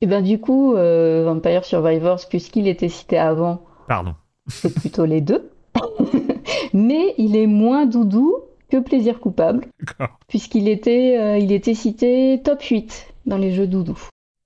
Et 0.00 0.06
ben 0.06 0.22
du 0.22 0.38
coup, 0.38 0.76
euh, 0.76 1.24
Vampire 1.24 1.64
Survivors, 1.64 2.20
puisqu'il 2.28 2.68
était 2.68 2.88
cité 2.88 3.18
avant, 3.18 3.64
Pardon. 3.88 4.14
c'est 4.46 4.72
plutôt 4.72 5.04
les 5.04 5.20
deux. 5.20 5.50
Mais 6.72 7.14
il 7.18 7.36
est 7.36 7.46
moins 7.48 7.86
doudou 7.86 8.36
que 8.70 8.78
Plaisir 8.78 9.18
coupable, 9.20 9.66
D'accord. 9.80 10.18
puisqu'il 10.28 10.68
était, 10.68 11.18
euh, 11.18 11.38
il 11.38 11.50
était 11.52 11.74
cité 11.74 12.40
top 12.44 12.62
8 12.62 13.14
dans 13.26 13.36
les 13.38 13.52
jeux 13.52 13.66
doudou. 13.66 13.98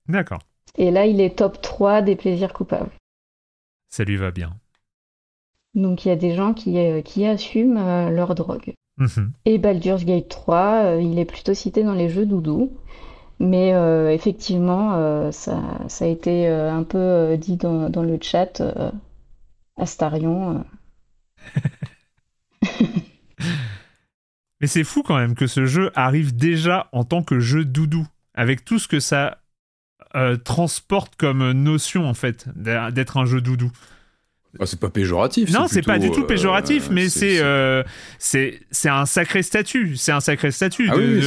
D'accord. 0.07 0.39
Et 0.77 0.91
là, 0.91 1.05
il 1.05 1.21
est 1.21 1.37
top 1.37 1.61
3 1.61 2.01
des 2.01 2.15
plaisirs 2.15 2.53
coupables. 2.53 2.91
Ça 3.89 4.03
lui 4.03 4.17
va 4.17 4.31
bien. 4.31 4.51
Donc 5.75 6.05
il 6.05 6.09
y 6.09 6.11
a 6.11 6.15
des 6.15 6.35
gens 6.35 6.53
qui, 6.53 6.77
qui 7.03 7.25
assument 7.25 8.09
leur 8.09 8.33
drogue. 8.33 8.73
Mhm. 8.99 9.31
Et 9.45 9.57
Baldur's 9.57 10.05
Gate 10.05 10.29
3, 10.29 10.83
euh, 10.83 11.01
il 11.01 11.17
est 11.19 11.25
plutôt 11.25 11.53
cité 11.53 11.83
dans 11.83 11.93
les 11.93 12.09
jeux 12.09 12.25
doudou. 12.25 12.71
Mais 13.39 13.73
euh, 13.73 14.11
effectivement, 14.11 14.95
euh, 14.95 15.31
ça, 15.31 15.61
ça 15.87 16.03
a 16.05 16.07
été 16.09 16.47
euh, 16.49 16.71
un 16.71 16.83
peu 16.83 17.37
dit 17.37 17.55
dans, 17.55 17.89
dans 17.89 18.03
le 18.03 18.19
chat. 18.21 18.61
Astarion. 19.77 20.65
Mais 24.61 24.67
c'est 24.67 24.83
fou 24.83 25.03
quand 25.03 25.15
même 25.15 25.35
que 25.35 25.47
ce 25.47 25.65
jeu 25.65 25.89
arrive 25.95 26.35
déjà 26.35 26.89
en 26.91 27.05
tant 27.05 27.23
que 27.23 27.39
jeu 27.39 27.63
doudou, 27.63 28.05
avec 28.33 28.65
tout 28.65 28.77
ce 28.77 28.89
que 28.89 28.99
ça 28.99 29.37
transporte 30.43 31.15
comme 31.15 31.51
notion 31.51 32.09
en 32.09 32.13
fait, 32.13 32.49
d'être 32.55 33.15
un 33.15 33.25
jeu 33.25 33.39
doudou. 33.39 33.71
Ah, 34.59 34.65
c'est 34.65 34.79
pas 34.79 34.89
péjoratif. 34.89 35.51
Non, 35.51 35.67
c'est 35.67 35.83
pas 35.83 35.99
du 35.99 36.09
tout 36.09 36.23
péjoratif, 36.23 36.87
euh, 36.89 36.93
mais 36.93 37.03
c'est- 37.03 37.19
c'est 37.19 37.35
c'est- 37.37 37.41
euh, 37.43 37.83
c'est 38.71 38.89
un 38.89 39.05
sacré 39.05 39.43
statut. 39.43 39.95
C'est 39.95 40.11
un 40.11 40.19
sacré 40.21 40.49
statut 40.49 40.89
Ah 40.91 40.95
oui, 40.97 41.19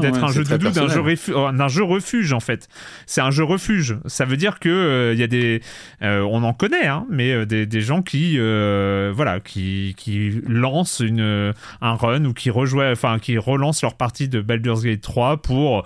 d'être 0.00 0.16
ouais, 0.16 0.24
un 0.24 0.28
jeu 0.28 0.44
doudou 0.44 0.70
d'un 0.70 0.88
jeu, 0.88 1.02
euh, 1.28 1.52
d'un 1.52 1.68
jeu 1.68 1.82
refuge 1.84 2.32
en 2.32 2.40
fait. 2.40 2.68
C'est 3.04 3.20
un 3.20 3.30
jeu 3.30 3.44
refuge. 3.44 3.98
Ça 4.06 4.24
veut 4.24 4.38
dire 4.38 4.58
que 4.60 4.70
euh, 4.70 5.12
il 5.12 5.20
y 5.20 5.22
a 5.22 5.26
des, 5.26 5.60
euh, 6.02 6.22
on 6.22 6.42
en 6.42 6.54
connaît, 6.54 6.86
hein, 6.86 7.04
mais 7.10 7.32
euh, 7.32 7.44
des, 7.44 7.66
des 7.66 7.80
gens 7.82 8.00
qui 8.00 8.36
euh, 8.38 9.12
voilà 9.14 9.40
qui 9.40 9.94
qui 9.98 10.40
lancent 10.48 11.00
une 11.00 11.20
euh, 11.20 11.52
un 11.82 11.94
run 11.94 12.24
ou 12.24 12.32
qui 12.32 12.48
rejoignent, 12.48 12.92
enfin 12.92 13.18
qui 13.18 13.36
relancent 13.36 13.82
leur 13.82 13.94
partie 13.98 14.28
de 14.28 14.40
Baldur's 14.40 14.82
Gate 14.84 15.02
3 15.02 15.36
pour 15.42 15.84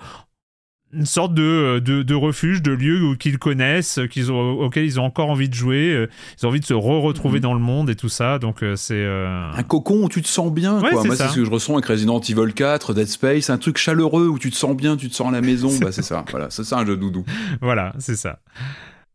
une 0.95 1.05
sorte 1.05 1.33
de, 1.33 1.79
de, 1.79 2.03
de 2.03 2.15
refuge, 2.15 2.61
de 2.61 2.71
lieu 2.71 3.01
où- 3.03 3.15
qu'ils 3.17 3.37
connaissent, 3.37 3.99
qu'ils 4.11 4.31
ont, 4.31 4.51
auquel 4.61 4.85
ils 4.85 4.99
ont 4.99 5.03
encore 5.03 5.29
envie 5.29 5.49
de 5.49 5.53
jouer, 5.53 5.91
euh, 5.93 6.07
ils 6.39 6.45
ont 6.45 6.49
envie 6.49 6.59
de 6.61 6.65
se 6.65 6.73
re-retrouver 6.73 7.39
dans 7.39 7.53
le 7.53 7.59
monde 7.59 7.89
et 7.89 7.95
tout 7.95 8.09
ça, 8.09 8.39
donc 8.39 8.63
euh, 8.63 8.75
c'est... 8.75 8.93
euh, 8.95 9.51
Un 9.53 9.63
cocon 9.63 10.03
où 10.03 10.09
tu 10.09 10.21
te 10.21 10.27
sens 10.27 10.51
bien, 10.51 10.81
Ouais, 10.81 10.91
quoi. 10.91 11.01
c'est 11.01 11.07
Moi, 11.07 11.15
ça. 11.17 11.25
c'est 11.27 11.33
ce 11.33 11.39
que 11.39 11.45
je 11.45 11.51
ressens 11.51 11.73
avec 11.73 11.85
Resident 11.85 12.19
Evil 12.19 12.53
4, 12.53 12.93
Dead 12.93 13.07
Space, 13.07 13.49
un 13.49 13.57
truc 13.57 13.77
chaleureux 13.77 14.27
où 14.27 14.39
tu 14.39 14.49
te 14.51 14.55
sens 14.55 14.75
bien, 14.75 14.95
tu 14.97 15.09
te 15.09 15.15
sens 15.15 15.27
à 15.29 15.31
la 15.31 15.41
maison. 15.41 15.69
bah, 15.81 15.91
c'est 15.91 16.01
ça. 16.01 16.23
Voilà, 16.31 16.47
c'est 16.49 16.63
ça 16.63 16.77
un 16.79 16.85
jeu 16.85 16.97
doudou. 16.97 17.25
Voilà, 17.61 17.93
c'est 17.99 18.15
ça. 18.15 18.39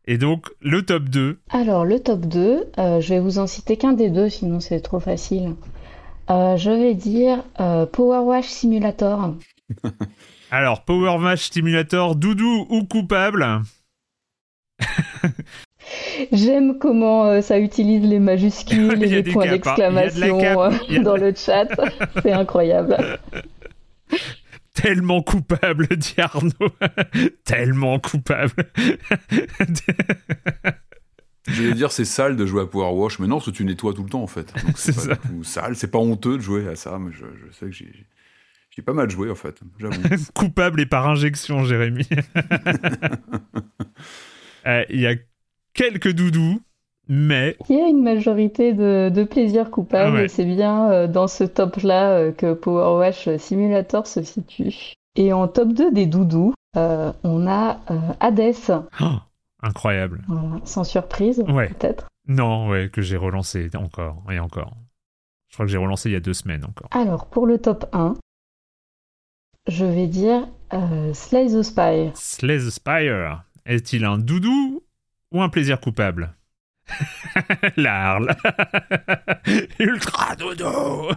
Et 0.07 0.17
donc, 0.17 0.47
le 0.61 0.81
top 0.81 1.03
2, 1.09 1.39
Alors, 1.51 1.85
le 1.85 1.99
top 1.99 2.21
2, 2.21 2.63
euh, 2.79 3.01
je 3.01 3.09
vais 3.09 3.19
vous 3.19 3.37
en 3.39 3.47
citer 3.47 3.77
qu'un 3.77 3.93
des 3.93 4.09
deux, 4.09 4.29
sinon 4.29 4.59
c'est 4.59 4.79
trop 4.81 4.99
facile. 4.99 5.53
Euh, 6.29 6.57
je 6.57 6.69
vais 6.71 6.93
dire 6.95 7.43
euh, 7.59 7.85
Power 7.85 8.19
Wash 8.25 8.45
Simulator. 8.47 9.35
alors 10.51 10.83
Power 10.83 11.17
Match 11.17 11.49
Simulator, 11.49 12.15
doudou 12.15 12.67
ou 12.69 12.83
coupable 12.85 13.61
J'aime 16.31 16.77
comment 16.77 17.25
euh, 17.25 17.41
ça 17.41 17.57
utilise 17.59 18.03
les 18.03 18.19
majuscules 18.19 19.01
et 19.03 19.07
les 19.07 19.23
points 19.23 19.47
hein. 19.47 19.51
D'exclamation 19.51 20.61
euh, 20.61 20.69
de 20.69 20.99
dans 20.99 21.15
le 21.15 21.33
chat. 21.33 21.67
C'est 22.21 22.31
incroyable. 22.31 22.97
Tellement 24.73 25.21
coupable, 25.21 25.87
dit 25.97 26.15
Arnaud. 26.17 26.51
Tellement 27.43 27.99
coupable. 27.99 28.71
Je 31.47 31.63
vais 31.63 31.73
dire, 31.73 31.91
c'est 31.91 32.05
sale 32.05 32.35
de 32.35 32.45
jouer 32.45 32.61
à 32.61 32.65
Power 32.65 32.93
Wash, 32.93 33.19
mais 33.19 33.27
non, 33.27 33.37
parce 33.37 33.47
que 33.47 33.51
tu 33.51 33.65
nettoies 33.65 33.93
tout 33.93 34.03
le 34.03 34.09
temps, 34.09 34.23
en 34.23 34.27
fait. 34.27 34.53
Donc, 34.63 34.77
C'est 34.77 34.93
sale. 35.43 35.75
C'est 35.75 35.91
pas 35.91 35.99
honteux 35.99 36.37
de 36.37 36.41
jouer 36.41 36.67
à 36.67 36.75
ça, 36.75 36.97
mais 36.99 37.11
je, 37.11 37.25
je 37.45 37.51
sais 37.51 37.65
que 37.65 37.71
j'ai. 37.71 38.05
J'ai- 38.71 38.81
pas 38.81 38.93
mal 38.93 39.09
joué, 39.09 39.29
en 39.29 39.35
fait, 39.35 39.59
j'avoue. 39.79 40.01
coupable 40.33 40.81
et 40.81 40.85
par 40.87 41.07
injection, 41.07 41.63
Jérémy. 41.63 42.07
Euh, 44.67 44.83
Il 44.89 44.99
y 44.99 45.07
a 45.07 45.15
quelques 45.73 46.11
doudous, 46.13 46.61
mais 47.07 47.57
Il 47.69 47.77
y 47.79 47.81
a 47.81 47.87
une 47.87 48.03
majorité 48.03 48.73
de, 48.73 49.09
de 49.09 49.23
plaisirs 49.23 49.71
coupables 49.71 50.11
Ah 50.11 50.19
ouais. 50.19 50.25
et 50.25 50.27
c'est 50.27 50.45
bien 50.45 50.91
euh, 50.91 51.07
dans 51.07 51.27
ce 51.27 51.43
top-là 51.43 52.11
euh, 52.11 52.31
que 52.31 52.53
Power 52.53 52.99
Wash 52.99 53.27
Simulator 53.37 54.05
se 54.05 54.21
situe. 54.21 54.93
Et 55.15 55.33
en 55.33 55.47
top 55.47 55.69
2 55.73 55.91
des 55.91 56.05
doudous, 56.05 56.53
euh, 56.77 57.11
on 57.23 57.47
a 57.47 57.79
euh, 57.89 57.97
Hades, 58.19 58.53
oh, 59.01 59.05
incroyable. 59.63 60.21
Sans 60.63 60.83
surprise 60.83 61.43
Ouais. 61.49 61.69
peut-être. 61.69 62.05
Non, 62.27 62.69
ouais, 62.69 62.89
que 62.93 63.01
j'ai 63.01 63.17
relancé 63.17 63.67
encore 63.75 64.23
et 64.29 64.39
encore. 64.39 64.77
Je 65.49 65.55
crois 65.55 65.65
que 65.65 65.71
j'ai 65.71 65.79
relancé 65.79 66.09
il 66.09 66.13
y 66.13 66.17
a 66.17 66.19
deux 66.21 66.33
semaines 66.35 66.63
encore. 66.65 66.87
Alors 66.91 67.25
pour 67.25 67.47
le 67.47 67.57
top 67.57 67.85
1, 67.93 68.13
je 69.67 69.85
vais 69.85 70.07
dire 70.07 70.47
euh, 70.73 71.13
Slay 71.13 71.47
the 71.47 71.61
Spire. 71.63 72.11
Slay 72.15 72.57
the 72.59 72.69
Spire 72.69 73.43
est-il 73.65 74.05
un 74.05 74.17
doudou 74.17 74.83
ou 75.31 75.41
un 75.41 75.49
plaisir 75.49 75.79
coupable? 75.79 76.35
L'arle. 77.77 78.35
Ultra 79.79 80.35
doudou. 80.35 81.13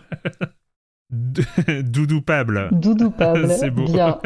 Doudoupable. 1.10 2.70
Doudoupable, 2.72 3.48
C'est 3.50 3.70
beau. 3.70 3.84
bien. 3.84 4.18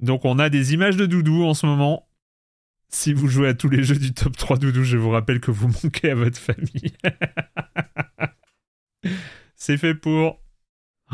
Donc 0.00 0.24
on 0.24 0.38
a 0.38 0.48
des 0.48 0.72
images 0.74 0.96
de 0.96 1.06
doudou 1.06 1.44
en 1.44 1.54
ce 1.54 1.66
moment. 1.66 2.08
Si 2.88 3.12
vous 3.12 3.28
jouez 3.28 3.48
à 3.48 3.54
tous 3.54 3.68
les 3.68 3.82
jeux 3.82 3.96
du 3.96 4.12
top 4.12 4.36
3 4.36 4.58
doudou, 4.58 4.82
je 4.82 4.96
vous 4.98 5.10
rappelle 5.10 5.40
que 5.40 5.50
vous 5.50 5.68
manquez 5.68 6.10
à 6.10 6.14
votre 6.14 6.38
famille. 6.38 6.92
C'est 9.64 9.76
fait 9.76 9.94
pour. 9.94 10.40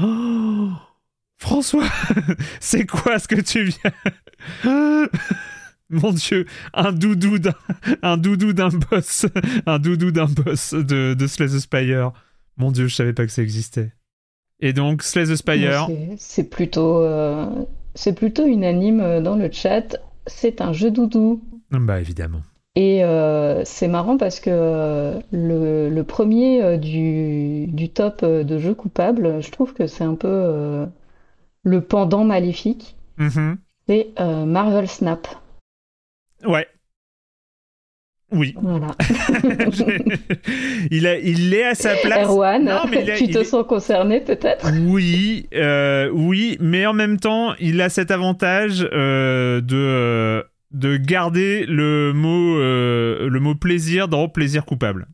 Oh 0.02 0.70
François, 1.36 1.84
c'est 2.60 2.86
quoi 2.86 3.18
ce 3.18 3.28
que 3.28 3.38
tu 3.42 3.64
viens? 3.64 3.92
Mon 5.90 6.12
Dieu, 6.12 6.46
un 6.72 6.92
doudou 6.92 7.38
d'un, 7.38 7.52
un 8.00 8.16
doudou 8.16 8.54
d'un 8.54 8.70
boss, 8.70 9.26
un 9.66 9.78
doudou 9.78 10.12
d'un 10.12 10.24
boss 10.24 10.72
de, 10.72 11.12
de 11.12 11.26
Slay 11.26 11.48
the 11.48 11.58
Spire. 11.58 12.12
Mon 12.56 12.70
Dieu, 12.72 12.86
je 12.86 12.94
savais 12.94 13.12
pas 13.12 13.26
que 13.26 13.32
ça 13.32 13.42
existait. 13.42 13.92
Et 14.60 14.72
donc 14.72 15.02
Slay 15.02 15.24
the 15.26 15.36
Spire, 15.36 15.84
C'est- 15.86 16.14
C'est 16.16 16.44
plutôt, 16.50 17.02
euh, 17.04 17.50
c'est 17.94 18.14
plutôt 18.14 18.46
unanime 18.46 19.00
euh, 19.00 19.20
dans 19.20 19.36
le 19.36 19.52
chat. 19.52 19.98
C'est 20.26 20.62
un 20.62 20.72
jeu 20.72 20.90
doudou. 20.90 21.44
bah 21.70 22.00
évidemment. 22.00 22.40
Et 22.80 23.02
euh, 23.02 23.64
c'est 23.64 23.88
marrant 23.88 24.16
parce 24.18 24.38
que 24.38 24.50
euh, 24.52 25.18
le, 25.32 25.88
le 25.88 26.04
premier 26.04 26.62
euh, 26.62 26.76
du, 26.76 27.66
du 27.66 27.88
top 27.88 28.24
de 28.24 28.58
jeux 28.58 28.74
coupables, 28.74 29.42
je 29.42 29.50
trouve 29.50 29.74
que 29.74 29.88
c'est 29.88 30.04
un 30.04 30.14
peu 30.14 30.28
euh, 30.30 30.86
le 31.64 31.80
pendant 31.80 32.22
maléfique. 32.22 32.94
Mhm. 33.16 33.58
C'est 33.88 34.10
euh, 34.20 34.44
Marvel 34.44 34.86
Snap. 34.86 35.26
Ouais. 36.46 36.68
Oui. 38.30 38.54
Voilà. 38.62 38.94
il, 40.92 41.06
a, 41.08 41.18
il 41.18 41.52
est 41.54 41.64
à 41.64 41.74
sa 41.74 41.96
place. 41.96 42.28
Erwan, 42.28 42.62
Non, 42.62 42.82
mais 42.88 43.02
il 43.02 43.10
a- 43.10 43.16
tu 43.16 43.26
te 43.28 43.42
sens 43.42 43.66
concerné 43.66 44.20
peut-être? 44.20 44.70
Oui, 44.86 45.48
euh, 45.54 46.10
oui, 46.12 46.56
mais 46.60 46.86
en 46.86 46.92
même 46.92 47.18
temps, 47.18 47.54
il 47.58 47.80
a 47.80 47.88
cet 47.88 48.12
avantage 48.12 48.86
euh, 48.92 49.60
de, 49.62 50.44
de 50.70 50.96
garder 50.96 51.64
le 51.66 52.12
mot, 52.12 52.58
euh, 52.58 53.28
le 53.28 53.40
mot 53.40 53.54
plaisir 53.54 54.08
dans 54.08 54.28
plaisir 54.28 54.64
coupable. 54.64 55.08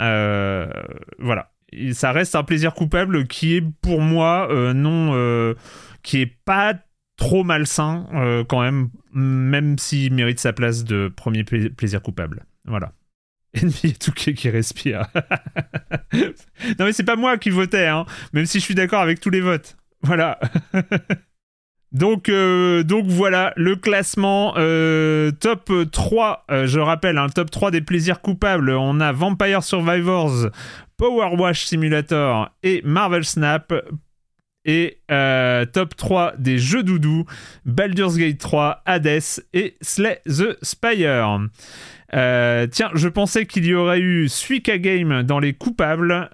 Euh, 0.00 0.70
voilà. 1.18 1.52
Ça 1.92 2.12
reste 2.12 2.34
un 2.34 2.42
plaisir 2.42 2.74
coupable 2.74 3.26
qui 3.26 3.54
est 3.56 3.64
pour 3.82 4.00
moi 4.00 4.48
euh, 4.50 4.72
non, 4.72 5.54
qui 6.02 6.20
est 6.20 6.34
pas 6.44 6.74
trop 7.16 7.44
malsain 7.44 8.06
quand 8.48 8.62
même, 8.62 8.88
même 9.12 9.78
s'il 9.78 10.14
mérite 10.14 10.40
sa 10.40 10.52
place 10.52 10.84
de 10.84 11.12
premier 11.14 11.44
pla- 11.44 11.70
plaisir 11.70 12.02
coupable. 12.02 12.44
Voilà. 12.64 12.92
Ennemi 13.54 13.80
et 13.84 13.92
Touquet 13.92 14.34
qui 14.34 14.48
respire. 14.48 15.06
non 16.12 16.84
mais 16.84 16.92
c'est 16.92 17.04
pas 17.04 17.16
moi 17.16 17.36
qui 17.36 17.50
votais, 17.50 17.86
hein, 17.86 18.06
même 18.32 18.46
si 18.46 18.58
je 18.60 18.64
suis 18.64 18.74
d'accord 18.74 19.00
avec 19.00 19.20
tous 19.20 19.30
les 19.30 19.40
votes. 19.40 19.76
Voilà. 20.02 20.38
donc, 21.92 22.28
euh, 22.28 22.84
donc 22.84 23.06
voilà, 23.06 23.52
le 23.56 23.74
classement 23.74 24.54
euh, 24.56 25.32
top 25.32 25.72
3, 25.90 26.44
euh, 26.50 26.66
je 26.66 26.78
rappelle, 26.78 27.18
un 27.18 27.28
top 27.28 27.50
3 27.50 27.72
des 27.72 27.80
plaisirs 27.80 28.20
coupables. 28.20 28.70
On 28.70 29.00
a 29.00 29.10
Vampire 29.10 29.64
Survivors, 29.64 30.50
Power 30.96 31.34
Wash 31.36 31.64
Simulator 31.64 32.50
et 32.62 32.80
Marvel 32.84 33.24
Snap. 33.24 33.72
Et 34.66 35.00
top 35.72 35.96
3 35.96 36.34
des 36.38 36.58
jeux 36.58 36.82
doudou, 36.82 37.24
Baldur's 37.64 38.18
Gate 38.18 38.38
3, 38.38 38.82
Hades 38.84 39.22
et 39.54 39.76
Slay 39.80 40.20
the 40.26 40.58
Spire. 40.62 41.48
Tiens, 42.12 42.90
je 42.94 43.08
pensais 43.08 43.46
qu'il 43.46 43.64
y 43.64 43.74
aurait 43.74 44.00
eu 44.00 44.28
Suika 44.28 44.78
Game 44.78 45.22
dans 45.22 45.40
les 45.40 45.54
coupables. 45.54 46.28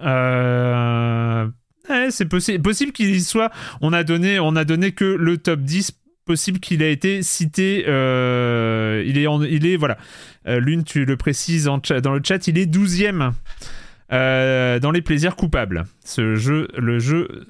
C'est 2.10 2.28
possi- 2.28 2.60
possible 2.60 2.92
qu'il 2.92 3.14
y 3.14 3.20
soit. 3.20 3.50
On 3.80 3.92
a 3.92 4.04
donné, 4.04 4.38
on 4.38 4.56
a 4.56 4.64
donné 4.64 4.92
que 4.92 5.04
le 5.04 5.38
top 5.38 5.60
10. 5.60 5.92
Possible 6.24 6.58
qu'il 6.58 6.82
a 6.82 6.88
été 6.88 7.22
cité. 7.22 7.84
euh, 7.86 9.04
il 9.06 9.16
est, 9.16 9.26
il 9.48 9.64
est 9.64 9.76
voilà. 9.76 9.96
Euh, 10.48 10.58
L'une, 10.58 10.82
tu 10.82 11.04
le 11.04 11.16
précises 11.16 11.66
dans 12.02 12.14
le 12.14 12.20
chat, 12.24 12.48
il 12.48 12.58
est 12.58 12.66
12e 12.66 13.30
euh, 14.12 14.80
dans 14.80 14.90
les 14.90 15.02
plaisirs 15.02 15.36
coupables. 15.36 15.84
Ce 16.04 16.34
jeu, 16.34 16.66
le 16.76 16.98
jeu 16.98 17.46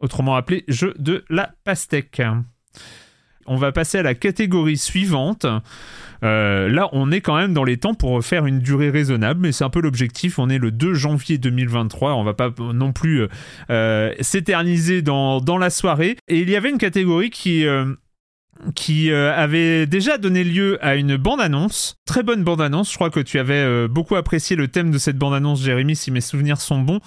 autrement 0.00 0.36
appelé 0.36 0.62
jeu 0.68 0.94
de 1.00 1.24
la 1.28 1.50
pastèque. 1.64 2.22
On 3.46 3.56
va 3.56 3.72
passer 3.72 3.98
à 3.98 4.02
la 4.04 4.14
catégorie 4.14 4.76
suivante. 4.76 5.44
Euh, 6.22 6.68
là, 6.68 6.88
on 6.92 7.10
est 7.10 7.20
quand 7.20 7.36
même 7.36 7.52
dans 7.52 7.64
les 7.64 7.76
temps 7.76 7.94
pour 7.94 8.24
faire 8.24 8.46
une 8.46 8.60
durée 8.60 8.90
raisonnable, 8.90 9.40
mais 9.40 9.52
c'est 9.52 9.64
un 9.64 9.70
peu 9.70 9.80
l'objectif. 9.80 10.38
On 10.38 10.48
est 10.48 10.58
le 10.58 10.70
2 10.70 10.94
janvier 10.94 11.38
2023. 11.38 12.14
On 12.14 12.24
va 12.24 12.34
pas 12.34 12.50
non 12.58 12.92
plus 12.92 13.22
euh, 13.22 13.28
euh, 13.70 14.12
s'éterniser 14.20 15.02
dans, 15.02 15.40
dans 15.40 15.58
la 15.58 15.70
soirée. 15.70 16.16
Et 16.28 16.40
il 16.40 16.50
y 16.50 16.56
avait 16.56 16.70
une 16.70 16.78
catégorie 16.78 17.30
qui. 17.30 17.64
qui 18.74 19.12
avait 19.12 19.86
déjà 19.86 20.16
donné 20.16 20.42
lieu 20.42 20.78
à 20.84 20.96
une 20.96 21.16
bande-annonce, 21.16 21.96
très 22.06 22.22
bonne 22.22 22.42
bande-annonce, 22.42 22.90
je 22.90 22.94
crois 22.94 23.10
que 23.10 23.20
tu 23.20 23.38
avais 23.38 23.86
beaucoup 23.86 24.16
apprécié 24.16 24.56
le 24.56 24.68
thème 24.68 24.90
de 24.90 24.96
cette 24.96 25.18
bande-annonce, 25.18 25.62
Jérémy, 25.62 25.94
si 25.94 26.10
mes 26.10 26.22
souvenirs 26.22 26.58
sont 26.60 26.80
bons, 26.80 27.00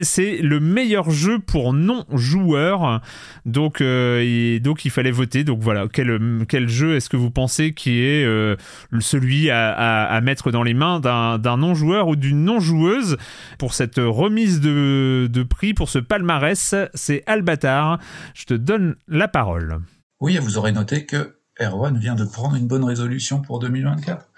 c'est 0.00 0.38
le 0.38 0.60
meilleur 0.60 1.10
jeu 1.10 1.38
pour 1.38 1.72
non-joueurs. 1.72 3.00
Donc, 3.44 3.80
euh, 3.80 4.58
donc 4.60 4.84
il 4.84 4.90
fallait 4.90 5.10
voter. 5.10 5.44
Donc 5.44 5.60
voilà, 5.60 5.86
quel, 5.92 6.44
quel 6.48 6.68
jeu 6.68 6.96
est-ce 6.96 7.08
que 7.08 7.16
vous 7.16 7.30
pensez 7.30 7.72
qui 7.72 8.00
est 8.00 8.24
euh, 8.24 8.56
celui 9.00 9.50
à, 9.50 9.72
à, 9.72 10.20
mettre 10.20 10.50
dans 10.50 10.62
les 10.62 10.74
mains 10.74 11.00
d'un 11.00 11.56
non-joueur 11.56 12.08
ou 12.08 12.16
d'une 12.16 12.44
non-joueuse? 12.44 13.16
Pour 13.58 13.74
cette 13.74 13.96
remise 13.98 14.60
de, 14.60 15.28
de 15.30 15.42
prix, 15.42 15.74
pour 15.74 15.88
ce 15.88 15.98
palmarès 15.98 16.74
C'est 16.94 17.22
Albatar. 17.26 17.98
Je 18.34 18.44
te 18.44 18.54
donne 18.54 18.96
la 19.08 19.28
parole. 19.28 19.78
Oui, 20.20 20.38
vous 20.38 20.58
aurez 20.58 20.72
noté 20.72 21.06
que 21.06 21.38
Erwan 21.60 21.96
vient 21.98 22.14
de 22.14 22.24
prendre 22.24 22.56
une 22.56 22.66
bonne 22.66 22.84
résolution 22.84 23.40
pour 23.40 23.58
2024 23.60 24.28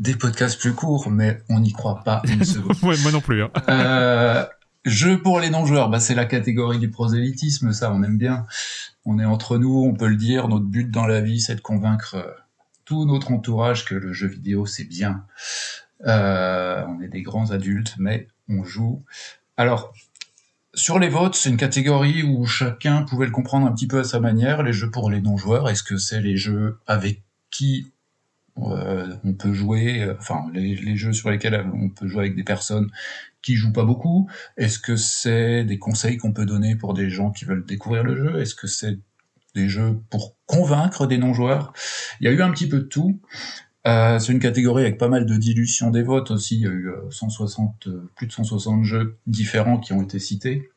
des 0.00 0.14
podcasts 0.14 0.58
plus 0.58 0.72
courts, 0.72 1.10
mais 1.10 1.42
on 1.48 1.60
n'y 1.60 1.72
croit 1.72 2.02
pas 2.04 2.22
une 2.26 2.44
seconde. 2.44 2.76
ouais, 2.82 2.96
moi 3.02 3.12
non 3.12 3.20
plus. 3.20 3.42
Hein. 3.42 3.50
Euh, 3.68 4.44
jeu 4.84 5.20
pour 5.20 5.40
les 5.40 5.50
non-joueurs, 5.50 5.90
bah, 5.90 6.00
c'est 6.00 6.14
la 6.14 6.24
catégorie 6.24 6.78
du 6.78 6.90
prosélytisme, 6.90 7.72
ça 7.72 7.92
on 7.92 8.02
aime 8.02 8.18
bien. 8.18 8.46
On 9.04 9.18
est 9.18 9.24
entre 9.24 9.58
nous, 9.58 9.84
on 9.84 9.94
peut 9.94 10.08
le 10.08 10.16
dire, 10.16 10.48
notre 10.48 10.66
but 10.66 10.90
dans 10.90 11.06
la 11.06 11.20
vie 11.20 11.40
c'est 11.40 11.56
de 11.56 11.60
convaincre 11.60 12.14
euh, 12.14 12.30
tout 12.84 13.04
notre 13.06 13.32
entourage 13.32 13.84
que 13.84 13.94
le 13.94 14.12
jeu 14.12 14.26
vidéo 14.26 14.66
c'est 14.66 14.84
bien. 14.84 15.24
Euh, 16.06 16.84
on 16.88 17.00
est 17.00 17.08
des 17.08 17.22
grands 17.22 17.50
adultes, 17.50 17.94
mais 17.98 18.28
on 18.48 18.64
joue. 18.64 19.04
Alors, 19.56 19.92
sur 20.72 20.98
les 20.98 21.08
votes, 21.08 21.34
c'est 21.34 21.50
une 21.50 21.56
catégorie 21.56 22.22
où 22.22 22.46
chacun 22.46 23.02
pouvait 23.02 23.26
le 23.26 23.32
comprendre 23.32 23.66
un 23.66 23.72
petit 23.72 23.86
peu 23.86 24.00
à 24.00 24.04
sa 24.04 24.20
manière. 24.20 24.62
Les 24.62 24.72
jeux 24.72 24.90
pour 24.90 25.10
les 25.10 25.20
non-joueurs, 25.20 25.68
est-ce 25.68 25.82
que 25.82 25.98
c'est 25.98 26.20
les 26.20 26.36
jeux 26.36 26.78
avec 26.86 27.22
qui 27.50 27.92
on 28.56 29.34
peut 29.34 29.52
jouer, 29.52 30.02
euh, 30.02 30.14
enfin 30.18 30.46
les, 30.52 30.96
jeux 30.96 31.12
sur 31.12 31.30
lesquels 31.30 31.66
on 31.74 31.88
peut 31.88 32.08
jouer 32.08 32.20
avec 32.20 32.36
des 32.36 32.44
personnes 32.44 32.90
qui 33.42 33.54
jouent 33.54 33.72
pas 33.72 33.84
beaucoup. 33.84 34.28
Est-ce 34.56 34.78
que 34.78 34.96
c'est 34.96 35.64
des 35.64 35.78
conseils 35.78 36.16
qu'on 36.16 36.32
peut 36.32 36.46
donner 36.46 36.76
pour 36.76 36.94
des 36.94 37.10
gens 37.10 37.30
qui 37.30 37.44
veulent 37.44 37.64
découvrir 37.64 38.04
le 38.04 38.16
jeu? 38.16 38.40
Est-ce 38.40 38.54
que 38.54 38.66
c'est 38.66 38.98
des 39.54 39.68
jeux 39.68 39.98
pour 40.10 40.36
convaincre 40.46 41.06
des 41.06 41.18
non-joueurs? 41.18 41.72
Il 42.20 42.26
y 42.26 42.28
a 42.28 42.32
eu 42.32 42.42
un 42.42 42.50
petit 42.50 42.68
peu 42.68 42.80
de 42.80 42.84
tout. 42.84 43.20
Euh, 43.86 44.18
c'est 44.18 44.32
une 44.32 44.40
catégorie 44.40 44.82
avec 44.82 44.98
pas 44.98 45.08
mal 45.08 45.24
de 45.24 45.36
dilution 45.36 45.90
des 45.90 46.02
votes 46.02 46.30
aussi. 46.30 46.56
Il 46.56 46.62
y 46.62 46.66
a 46.66 46.70
eu 46.70 46.90
160, 47.10 47.88
plus 48.14 48.26
de 48.26 48.32
160 48.32 48.84
jeux 48.84 49.16
différents 49.26 49.78
qui 49.78 49.94
ont 49.94 50.02
été 50.02 50.18
cités. 50.18 50.70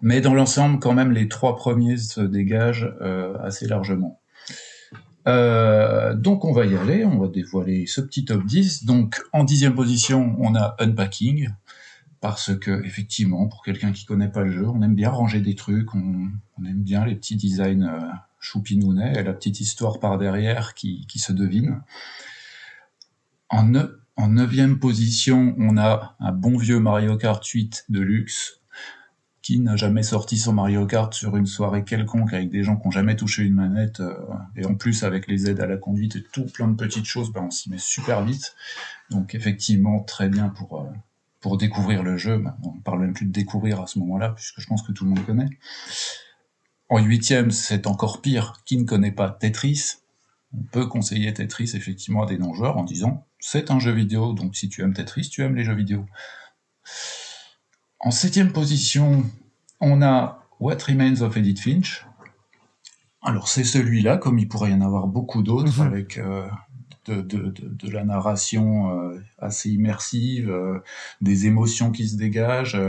Mais 0.00 0.20
dans 0.20 0.34
l'ensemble, 0.34 0.78
quand 0.78 0.92
même, 0.92 1.10
les 1.10 1.28
trois 1.28 1.56
premiers 1.56 1.96
se 1.96 2.20
dégagent 2.20 2.94
assez 3.42 3.66
largement. 3.66 4.20
Euh, 5.26 6.14
donc 6.14 6.44
on 6.44 6.52
va 6.52 6.66
y 6.66 6.76
aller, 6.76 7.04
on 7.04 7.18
va 7.18 7.28
dévoiler 7.28 7.86
ce 7.86 8.00
petit 8.00 8.24
top 8.24 8.44
10. 8.44 8.84
Donc 8.84 9.20
en 9.32 9.44
dixième 9.44 9.74
position, 9.74 10.36
on 10.38 10.54
a 10.54 10.76
Unpacking, 10.78 11.48
parce 12.20 12.56
que 12.56 12.84
effectivement, 12.84 13.48
pour 13.48 13.62
quelqu'un 13.62 13.92
qui 13.92 14.04
connaît 14.04 14.30
pas 14.30 14.42
le 14.42 14.52
jeu, 14.52 14.66
on 14.66 14.82
aime 14.82 14.94
bien 14.94 15.10
ranger 15.10 15.40
des 15.40 15.54
trucs, 15.54 15.94
on, 15.94 16.30
aime 16.64 16.82
bien 16.82 17.04
les 17.04 17.16
petits 17.16 17.36
designs 17.36 17.82
euh, 17.82 18.00
choupinounets 18.40 19.18
et 19.18 19.22
la 19.22 19.32
petite 19.32 19.60
histoire 19.60 19.98
par 19.98 20.18
derrière 20.18 20.74
qui, 20.74 21.06
se 21.16 21.32
devine. 21.32 21.82
En, 23.48 23.72
en 24.16 24.28
neuvième 24.28 24.78
position, 24.78 25.54
on 25.58 25.76
a 25.76 26.16
un 26.20 26.32
bon 26.32 26.56
vieux 26.56 26.78
Mario 26.78 27.16
Kart 27.16 27.44
8 27.44 27.86
de 27.88 28.00
luxe, 28.00 28.60
qui 29.46 29.60
n'a 29.60 29.76
jamais 29.76 30.02
sorti 30.02 30.38
son 30.38 30.54
Mario 30.54 30.86
Kart 30.86 31.14
sur 31.14 31.36
une 31.36 31.46
soirée 31.46 31.84
quelconque 31.84 32.32
avec 32.32 32.50
des 32.50 32.64
gens 32.64 32.76
qui 32.76 32.88
n'ont 32.88 32.90
jamais 32.90 33.14
touché 33.14 33.44
une 33.44 33.54
manette, 33.54 34.00
euh, 34.00 34.12
et 34.56 34.66
en 34.66 34.74
plus 34.74 35.04
avec 35.04 35.28
les 35.28 35.48
aides 35.48 35.60
à 35.60 35.68
la 35.68 35.76
conduite 35.76 36.16
et 36.16 36.24
tout 36.32 36.46
plein 36.46 36.66
de 36.66 36.74
petites 36.74 37.04
choses, 37.04 37.30
ben 37.30 37.42
on 37.42 37.50
s'y 37.52 37.70
met 37.70 37.78
super 37.78 38.24
vite. 38.24 38.56
Donc 39.08 39.36
effectivement, 39.36 40.00
très 40.00 40.28
bien 40.28 40.48
pour, 40.48 40.80
euh, 40.80 41.56
découvrir 41.58 42.02
le 42.02 42.16
jeu. 42.16 42.38
Ben, 42.38 42.56
on 42.64 42.74
ne 42.74 42.80
parle 42.80 43.02
même 43.02 43.12
plus 43.12 43.26
de 43.26 43.30
découvrir 43.30 43.80
à 43.80 43.86
ce 43.86 44.00
moment-là, 44.00 44.30
puisque 44.30 44.60
je 44.60 44.66
pense 44.66 44.82
que 44.82 44.90
tout 44.90 45.04
le 45.04 45.10
monde 45.10 45.24
connaît. 45.24 45.48
En 46.88 46.98
huitième, 46.98 47.52
c'est 47.52 47.86
encore 47.86 48.20
pire, 48.20 48.54
qui 48.64 48.76
ne 48.76 48.84
connaît 48.84 49.12
pas 49.12 49.30
Tetris? 49.30 49.98
On 50.58 50.62
peut 50.64 50.86
conseiller 50.86 51.32
Tetris 51.32 51.70
effectivement 51.74 52.24
à 52.24 52.26
des 52.26 52.36
non-joueurs 52.36 52.78
en 52.78 52.82
disant 52.82 53.24
c'est 53.38 53.70
un 53.70 53.78
jeu 53.78 53.92
vidéo, 53.92 54.32
donc 54.32 54.56
si 54.56 54.68
tu 54.68 54.82
aimes 54.82 54.92
Tetris, 54.92 55.28
tu 55.28 55.42
aimes 55.42 55.54
les 55.54 55.62
jeux 55.62 55.76
vidéo. 55.76 56.04
En 58.06 58.12
septième 58.12 58.52
position, 58.52 59.24
on 59.80 60.00
a 60.00 60.46
What 60.60 60.76
Remains 60.86 61.22
of 61.22 61.36
Edith 61.36 61.58
Finch. 61.58 62.06
Alors 63.20 63.48
c'est 63.48 63.64
celui-là, 63.64 64.16
comme 64.16 64.38
il 64.38 64.46
pourrait 64.46 64.70
y 64.70 64.74
en 64.74 64.80
avoir 64.80 65.08
beaucoup 65.08 65.42
d'autres, 65.42 65.80
mhm. 65.80 65.86
avec 65.88 66.18
euh, 66.18 66.46
de, 67.08 67.90
la 67.90 68.04
narration 68.04 68.92
euh, 68.92 69.20
assez 69.38 69.70
immersive, 69.70 70.48
euh, 70.48 70.78
des 71.20 71.46
émotions 71.46 71.90
qui 71.90 72.06
se 72.06 72.16
dégagent, 72.16 72.80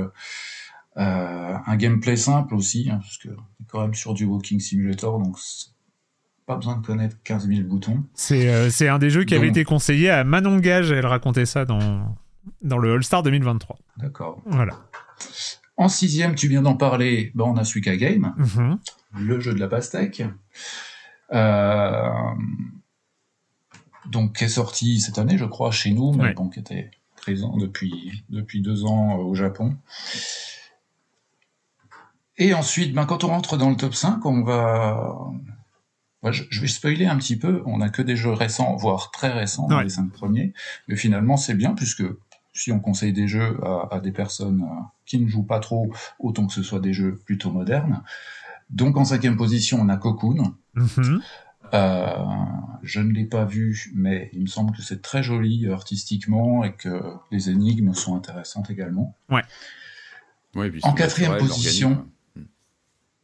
un 0.96 1.76
gameplay 1.78 2.16
simple 2.16 2.54
aussi, 2.54 2.88
hein, 2.92 3.00
parce 3.02 3.18
que 3.18 3.30
est 3.30 3.66
quand 3.68 3.82
même 3.82 3.96
sur 3.96 4.14
du 4.14 4.26
Walking 4.26 4.60
Simulator, 4.60 5.18
donc 5.18 5.40
pas 6.46 6.58
besoin 6.58 6.78
de 6.78 6.86
connaître 6.86 7.16
15 7.24 7.48
000 7.48 7.64
boutons. 7.64 8.04
C'est 8.14 8.88
un 8.88 9.00
des 9.00 9.10
jeux 9.10 9.24
qui 9.24 9.34
avait 9.34 9.48
été 9.48 9.64
conseillé 9.64 10.12
à 10.12 10.24
Manon 10.24 10.60
Gage, 10.60 10.92
elle 10.92 11.08
racontait 11.08 11.48
ça 11.48 11.66
dans, 11.66 12.16
dans 12.62 12.78
le 12.78 12.94
All-Star 12.94 13.24
2023. 13.24 13.80
D'accord. 13.98 14.44
Voilà. 14.46 14.74
En 15.78 15.90
sixième, 15.90 16.34
tu 16.34 16.48
viens 16.48 16.64
d'en 16.64 16.76
parler, 16.76 17.32
ben, 17.36 17.46
on 17.46 17.58
a 17.58 17.64
Suika 17.64 17.96
Game, 17.98 18.34
mhm. 18.38 18.80
le 19.20 19.40
jeu 19.40 19.54
de 19.54 19.60
la 19.60 19.68
pastèque. 19.68 20.24
Euh, 21.34 22.10
donc, 24.08 24.38
qui 24.38 24.46
est 24.46 24.50
sorti 24.50 25.00
cette 25.00 25.20
année, 25.20 25.38
je 25.38 25.46
crois, 25.46 25.72
chez 25.72 25.92
nous, 25.92 26.14
mais 26.14 26.34
bon, 26.34 26.50
qui 26.50 26.60
était 26.60 26.92
présent 27.16 27.58
depuis, 27.58 28.24
depuis 28.30 28.62
deux 28.62 28.86
ans 28.86 29.18
au 29.18 29.36
Japon. 29.36 29.78
Et 32.38 32.54
ensuite, 32.54 32.94
ben, 32.94 33.06
quand 33.06 33.24
on 33.24 33.28
rentre 33.28 33.58
dans 33.58 33.70
le 33.70 33.76
top 33.76 33.94
5, 33.94 34.26
on 34.26 34.44
va. 34.44 35.16
je, 36.24 36.62
vais 36.62 36.68
spoiler 36.68 37.06
un 37.06 37.18
petit 37.18 37.38
peu. 37.38 37.62
On 37.66 37.80
n'a 37.80 37.90
que 37.90 38.02
des 38.02 38.16
jeux 38.16 38.32
récents, 38.32 38.76
voire 38.76 39.12
très 39.12 39.32
récents, 39.32 39.68
dans 39.68 39.82
les 39.82 39.90
cinq 39.90 40.12
premiers. 40.12 40.54
Mais 40.88 40.96
finalement, 40.96 41.38
c'est 41.38 41.56
bien, 41.56 41.74
puisque 41.74 42.04
si 42.58 42.72
on 42.72 42.80
conseille 42.80 43.14
des 43.14 43.28
jeux 43.28 43.60
à, 43.64 44.00
des 44.00 44.12
personnes 44.12 44.64
euh, 44.64 44.82
qui 45.06 45.20
ne 45.20 45.30
jouent 45.30 45.44
pas 45.44 45.60
trop, 45.60 45.94
autant 46.20 46.48
que 46.48 46.54
ce 46.54 46.64
soit 46.64 46.80
des 46.80 46.92
jeux 46.92 47.16
plutôt 47.26 47.52
modernes. 47.52 48.04
Donc 48.70 48.98
en 48.98 49.06
cinquième 49.06 49.38
position, 49.38 49.80
on 49.80 49.90
a 49.90 49.98
Cocoon. 49.98 50.56
Mhm. 50.74 51.22
Euh, 51.74 52.16
je 52.82 53.00
ne 53.00 53.12
l'ai 53.12 53.26
pas 53.26 53.46
vu, 53.46 53.92
mais 53.94 54.30
il 54.34 54.42
me 54.42 54.48
semble 54.48 54.76
que 54.76 54.82
c'est 54.82 55.02
très 55.02 55.22
joli 55.22 55.70
artistiquement 55.70 56.64
et 56.64 56.74
que 56.74 57.02
les 57.32 57.50
énigmes 57.50 57.94
sont 57.94 58.16
intéressantes 58.16 58.70
également. 58.70 59.16
Ouais. 59.30 59.44
en 60.84 60.94
quatrième 60.94 61.38
position, 61.38 62.08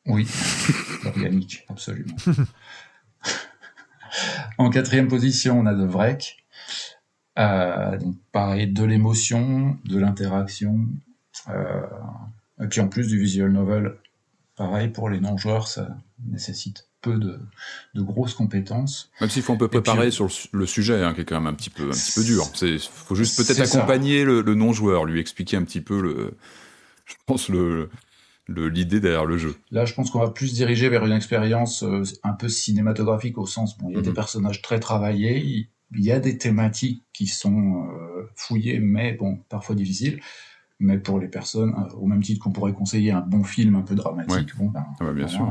oui, 0.05 0.27
organique, 1.05 1.65
absolument. 1.69 2.15
en 4.57 4.69
quatrième 4.69 5.07
position, 5.07 5.59
on 5.59 5.65
a 5.65 5.73
The 5.73 5.87
Vrek. 5.87 6.42
Euh, 7.39 7.97
donc 7.97 8.15
pareil, 8.31 8.67
de 8.67 8.83
l'émotion, 8.83 9.77
de 9.85 9.97
l'interaction, 9.97 10.87
euh, 11.49 11.81
et 12.61 12.67
puis 12.67 12.81
en 12.81 12.87
plus 12.87 13.07
du 13.07 13.19
visual 13.19 13.51
novel, 13.51 13.95
pareil 14.55 14.89
pour 14.89 15.09
les 15.09 15.19
non-joueurs, 15.19 15.67
ça 15.67 15.97
nécessite 16.27 16.87
peu 17.01 17.17
de, 17.17 17.39
de, 17.95 18.01
grosses 18.01 18.33
compétences. 18.33 19.11
Même 19.19 19.29
s'il 19.29 19.41
faut 19.41 19.53
un 19.53 19.57
peu 19.57 19.67
préparer 19.67 20.09
sur 20.09 20.29
le, 20.51 20.65
sujet, 20.65 21.03
hein, 21.03 21.13
qui 21.13 21.21
est 21.21 21.25
quand 21.25 21.35
même 21.35 21.47
un 21.47 21.55
petit 21.55 21.69
peu, 21.69 21.87
un 21.87 21.91
petit 21.91 22.13
peu 22.13 22.23
dur. 22.23 22.45
Il 22.61 22.79
faut 22.79 23.15
juste 23.15 23.35
peut-être 23.35 23.59
accompagner 23.59 24.23
le, 24.23 24.41
non-joueur, 24.55 25.05
lui 25.05 25.19
expliquer 25.19 25.57
un 25.57 25.63
petit 25.63 25.81
peu 25.81 26.01
le, 26.01 26.37
je 27.05 27.15
pense 27.25 27.49
le, 27.49 27.89
l'idée 28.47 28.99
derrière 28.99 29.25
le 29.25 29.37
jeu. 29.37 29.55
Là, 29.71 29.85
je 29.85 29.93
pense 29.93 30.11
qu'on 30.11 30.19
va 30.19 30.29
plus 30.29 30.53
diriger 30.53 30.87
vers 30.89 31.05
une 31.05 31.11
expérience 31.11 31.83
euh, 31.83 32.03
un 32.23 32.33
peu 32.33 32.47
cinématographique 32.47 33.37
au 33.37 33.45
sens, 33.45 33.77
bon, 33.77 33.89
il 33.89 33.95
y 33.95 33.99
a 33.99 34.01
des 34.01 34.09
mhm. 34.09 34.15
personnages 34.15 34.61
très 34.61 34.79
travaillés, 34.79 35.69
il 35.95 36.03
y 36.03 36.11
a 36.11 36.19
des 36.19 36.37
thématiques 36.37 37.03
qui 37.13 37.27
sont 37.27 37.87
euh, 37.87 38.29
fouillées, 38.35 38.79
mais 38.79 39.13
bon, 39.13 39.39
parfois 39.49 39.75
difficiles. 39.75 40.19
Mais 40.79 40.97
pour 40.97 41.19
les 41.19 41.27
personnes, 41.27 41.73
euh, 41.77 41.95
au 41.95 42.07
même 42.07 42.21
titre 42.21 42.43
qu'on 42.43 42.51
pourrait 42.51 42.73
conseiller 42.73 43.11
un 43.11 43.21
bon 43.21 43.43
film 43.43 43.75
un 43.75 43.81
peu 43.81 43.95
dramatique, 43.95 44.55
bon, 44.57 44.69
ben, 44.69 44.85
ah 44.99 45.05
bah, 45.05 45.13
bien 45.13 45.27
sûr. 45.27 45.41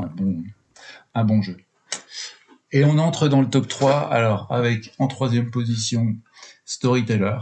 Un, 1.15 1.25
bon, 1.25 1.43
jeu. 1.43 1.57
Et 2.73 2.85
on 2.85 2.99
entre 2.99 3.29
dans 3.29 3.41
le 3.41 3.49
top 3.49 3.69
3, 3.69 4.13
alors 4.13 4.51
avec 4.51 4.93
en 4.99 5.07
troisième 5.07 5.51
position 5.51 6.17
Storyteller, 6.65 7.39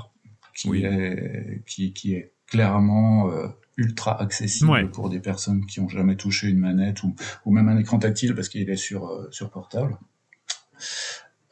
qui, 0.55 0.85
est, 0.85 1.63
qui, 1.67 2.15
est 2.15 2.33
clairement 2.47 3.31
euh, 3.31 3.47
ultra 3.77 4.21
accessible 4.21 4.91
pour 4.91 5.09
des 5.09 5.21
personnes 5.21 5.65
qui 5.67 5.81
ont 5.81 5.89
jamais 5.89 6.17
touché 6.17 6.49
une 6.49 6.59
manette 6.59 7.03
ou, 7.03 7.15
ou 7.47 7.53
même 7.53 7.69
un 7.69 7.79
écran 7.79 7.99
tactile 7.99 8.35
parce 8.35 8.49
qu'il 8.49 8.69
est 8.69 8.77
sur, 8.77 9.29
sur 9.31 9.51
portable. 9.51 9.97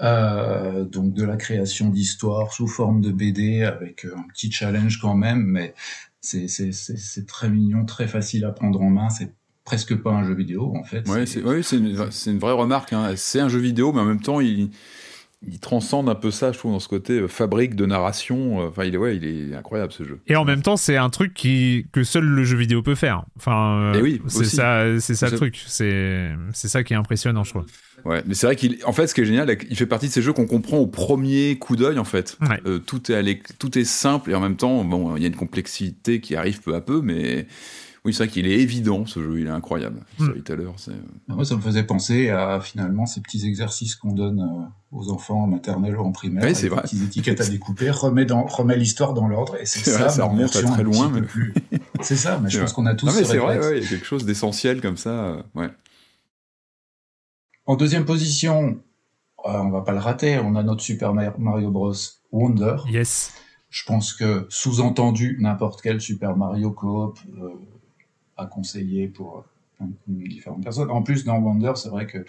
Euh, 0.00 0.84
donc 0.84 1.12
de 1.12 1.24
la 1.24 1.36
création 1.36 1.88
d'histoires 1.88 2.52
sous 2.52 2.68
forme 2.68 3.00
de 3.00 3.10
BD 3.10 3.64
avec 3.64 4.04
euh, 4.04 4.14
un 4.16 4.28
petit 4.32 4.52
challenge 4.52 5.00
quand 5.00 5.16
même, 5.16 5.42
mais 5.42 5.74
c'est 6.20 7.26
très 7.26 7.50
mignon, 7.50 7.84
très 7.84 8.06
facile 8.06 8.44
à 8.44 8.52
prendre 8.52 8.80
en 8.80 8.90
main. 8.90 9.10
C'est 9.10 9.32
presque 9.64 9.96
pas 9.96 10.12
un 10.12 10.24
jeu 10.24 10.34
vidéo 10.34 10.72
en 10.76 10.84
fait. 10.84 11.08
Ouais, 11.08 11.26
c'est 11.26 11.76
une, 11.76 12.08
une, 12.26 12.38
vraie 12.38 12.52
remarque. 12.52 12.92
Hein. 12.92 13.14
C'est 13.16 13.40
un 13.40 13.48
jeu 13.48 13.58
vidéo, 13.58 13.92
mais 13.92 14.00
en 14.00 14.04
même 14.04 14.20
temps, 14.20 14.40
il, 14.40 14.70
il 15.46 15.58
transcende 15.58 16.08
un 16.08 16.14
peu 16.14 16.30
ça, 16.30 16.52
je 16.52 16.58
trouve, 16.58 16.72
dans 16.72 16.80
ce 16.80 16.88
côté 16.88 17.14
euh, 17.14 17.28
fabrique 17.28 17.74
de 17.74 17.84
narration. 17.84 18.58
Enfin, 18.68 18.84
il 18.84 18.94
est, 18.94 18.98
ouais, 18.98 19.16
il 19.16 19.24
est 19.52 19.56
incroyable 19.56 19.92
ce 19.92 20.04
jeu. 20.04 20.20
Et 20.28 20.36
en 20.36 20.44
même 20.44 20.62
temps, 20.62 20.76
c'est 20.76 20.96
un 20.96 21.10
truc 21.10 21.34
qui 21.34 21.86
que 21.90 22.04
seul 22.04 22.24
le 22.24 22.44
jeu 22.44 22.56
vidéo 22.56 22.82
peut 22.82 22.94
faire. 22.94 23.24
Enfin, 23.36 23.94
euh, 23.94 23.98
Et 23.98 24.02
oui, 24.02 24.22
c'est 24.28 24.44
ça, 24.44 25.00
c'est 25.00 25.14
ça 25.14 25.28
le 25.28 25.36
truc. 25.36 25.60
C'est 25.66 26.30
c'est 26.52 26.68
ça 26.68 26.84
qui 26.84 26.92
est 26.92 26.96
impressionnant, 26.96 27.42
je 27.42 27.50
trouve. 27.50 27.66
Ouais, 28.08 28.22
mais 28.26 28.34
c'est 28.34 28.46
vrai 28.46 28.56
qu'il, 28.56 28.78
en 28.86 28.92
fait, 28.92 29.06
ce 29.06 29.14
qui 29.14 29.20
est 29.20 29.24
génial, 29.26 29.54
il 29.68 29.76
fait 29.76 29.84
partie 29.86 30.08
de 30.08 30.12
ces 30.12 30.22
jeux 30.22 30.32
qu'on 30.32 30.46
comprend 30.46 30.78
au 30.78 30.86
premier 30.86 31.58
coup 31.58 31.76
d'œil, 31.76 31.98
en 31.98 32.04
fait. 32.04 32.38
Ouais. 32.40 32.60
Euh, 32.66 32.78
tout 32.78 33.12
est 33.12 33.14
allé, 33.14 33.42
tout 33.58 33.78
est 33.78 33.84
simple 33.84 34.30
et 34.30 34.34
en 34.34 34.40
même 34.40 34.56
temps, 34.56 34.82
bon, 34.84 35.14
il 35.16 35.22
y 35.22 35.26
a 35.26 35.28
une 35.28 35.36
complexité 35.36 36.20
qui 36.20 36.34
arrive 36.34 36.60
peu 36.62 36.74
à 36.74 36.80
peu, 36.80 37.02
mais 37.02 37.46
oui, 38.04 38.14
c'est 38.14 38.24
vrai 38.24 38.28
qu'il 38.32 38.46
est 38.46 38.58
évident 38.58 39.04
ce 39.04 39.20
jeu, 39.22 39.40
il 39.40 39.46
est 39.46 39.50
incroyable. 39.50 40.00
Mm. 40.18 40.24
Storyteller, 40.24 40.68
c'est. 40.78 40.92
Moi, 41.28 41.44
ça 41.44 41.56
me 41.56 41.60
faisait 41.60 41.82
penser 41.82 42.30
à 42.30 42.60
finalement 42.60 43.04
ces 43.04 43.20
petits 43.20 43.44
exercices 43.46 43.94
qu'on 43.96 44.12
donne 44.12 44.40
euh, 44.40 44.96
aux 44.96 45.10
enfants 45.10 45.42
en 45.42 45.46
maternelle 45.46 45.96
ou 45.96 46.00
en 46.04 46.12
primaire. 46.12 46.44
Oui, 46.44 46.54
c'est 46.54 46.62
des 46.62 46.68
vrai. 46.70 46.82
petites 46.82 47.02
étiquettes 47.02 47.42
à 47.42 47.46
découper, 47.46 47.90
remet, 47.90 48.24
dans, 48.24 48.46
remet 48.46 48.76
l'histoire 48.78 49.12
dans 49.12 49.28
l'ordre, 49.28 49.56
et 49.60 49.66
c'est 49.66 49.80
C'est 49.84 49.90
ça. 49.90 49.98
vrai, 49.98 50.08
ça 50.08 50.24
remonte 50.24 50.56
à 50.56 50.62
très 50.62 50.82
loin, 50.82 51.10
mais- 51.12 51.20
plus- 51.26 51.52
C'est 52.00 52.16
ça, 52.16 52.40
mais 52.42 52.48
je 52.48 52.60
pense 52.60 52.72
qu'on 52.72 52.86
a 52.86 52.94
tous 52.94 53.04
Non, 53.06 53.12
mais 53.12 53.24
ce 53.24 53.32
c'est 53.32 53.36
vrai, 53.38 53.58
ouais, 53.58 53.78
il 53.78 53.82
y 53.82 53.86
a 53.86 53.88
quelque 53.90 54.06
chose 54.06 54.24
d'essentiel 54.24 54.80
comme 54.80 54.96
ça, 54.96 55.10
euh, 55.10 55.42
ouais. 55.56 55.68
En 57.68 57.76
deuxième 57.76 58.06
position, 58.06 58.80
euh, 59.44 59.50
on 59.50 59.68
va 59.68 59.82
pas 59.82 59.92
le 59.92 59.98
rater, 59.98 60.38
on 60.38 60.56
a 60.56 60.62
notre 60.62 60.82
Super 60.82 61.12
Mario 61.12 61.70
Bros. 61.70 61.92
Wonder. 62.32 62.76
Yes. 62.90 63.34
Je 63.68 63.84
pense 63.84 64.14
que, 64.14 64.46
sous-entendu, 64.48 65.36
n'importe 65.38 65.82
quel 65.82 66.00
Super 66.00 66.34
Mario 66.34 66.70
Coop 66.70 67.18
euh, 67.38 67.50
à 68.38 68.46
conseiller 68.46 69.06
pour 69.06 69.44
euh, 69.82 69.84
différentes 70.06 70.64
personnes. 70.64 70.90
En 70.90 71.02
plus, 71.02 71.26
dans 71.26 71.36
Wonder, 71.38 71.72
c'est 71.76 71.90
vrai 71.90 72.06
que 72.06 72.24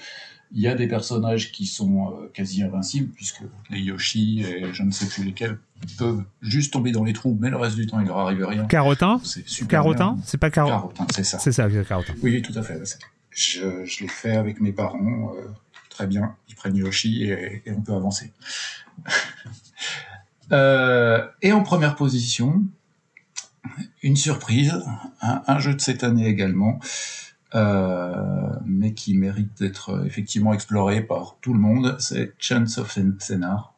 il 0.52 0.62
y 0.62 0.68
a 0.68 0.76
des 0.76 0.90
personnages 0.90 1.54
qui 1.54 1.68
sont 1.68 2.12
euh, 2.12 2.28
quasi 2.34 2.62
invincibles, 2.62 3.14
puisque 3.14 3.44
les 3.70 3.80
Yoshi 3.80 4.42
et 4.42 4.74
je 4.74 4.84
ne 4.84 4.92
sais 4.92 5.08
plus 5.08 5.24
lesquels 5.24 5.58
peuvent 5.98 6.24
juste 6.42 6.74
tomber 6.74 6.92
dans 6.92 7.06
les 7.06 7.14
trous, 7.14 7.38
mais 7.40 7.50
le 7.50 7.56
reste 7.56 7.78
du 7.78 7.88
temps, 7.88 8.02
il 8.02 8.08
leur 8.08 8.18
arrive 8.18 8.46
rien. 8.46 8.66
Carotin 8.66 9.22
C'est 9.24 9.48
super 9.48 9.84
Carotin. 9.84 10.18
C'est 10.26 10.38
pas 10.38 10.50
Carotin 10.50 10.80
Carotin, 10.80 11.08
c'est 11.16 11.24
ça. 11.24 11.40
C'est 11.40 11.54
ça, 11.54 11.70
c'est 11.70 11.88
Carotin. 11.88 12.14
Oui, 12.22 12.32
oui, 12.32 12.42
tout 12.42 12.58
à 12.60 12.62
fait. 12.62 12.78
Je, 13.40 14.02
l'ai 14.02 14.10
fait 14.10 14.36
avec 14.36 14.60
mes 14.60 14.74
parents. 14.74 15.34
euh, 15.34 15.48
très 15.90 16.08
bien. 16.08 16.36
Ils 16.50 16.56
prennent 16.56 16.76
Yoshi 16.76 17.24
et, 17.24 17.64
on 17.68 17.82
peut 17.82 17.94
avancer. 17.94 18.34
Euh, 20.52 21.28
et 21.44 21.52
en 21.52 21.62
première 21.62 21.96
position, 21.96 22.64
une 24.02 24.16
surprise, 24.16 24.84
un, 25.22 25.60
jeu 25.60 25.76
de 25.76 25.80
cette 25.80 26.04
année 26.04 26.26
également, 26.26 26.80
euh, 27.54 28.50
mais 28.66 28.96
qui 28.96 29.16
mérite 29.16 29.60
d'être 29.60 30.04
effectivement 30.08 30.52
exploré 30.52 31.02
par 31.04 31.38
tout 31.42 31.54
le 31.54 31.60
monde, 31.60 31.98
c'est 32.00 32.34
Chance 32.40 32.80
of 32.80 32.98
Scénar. 33.20 33.76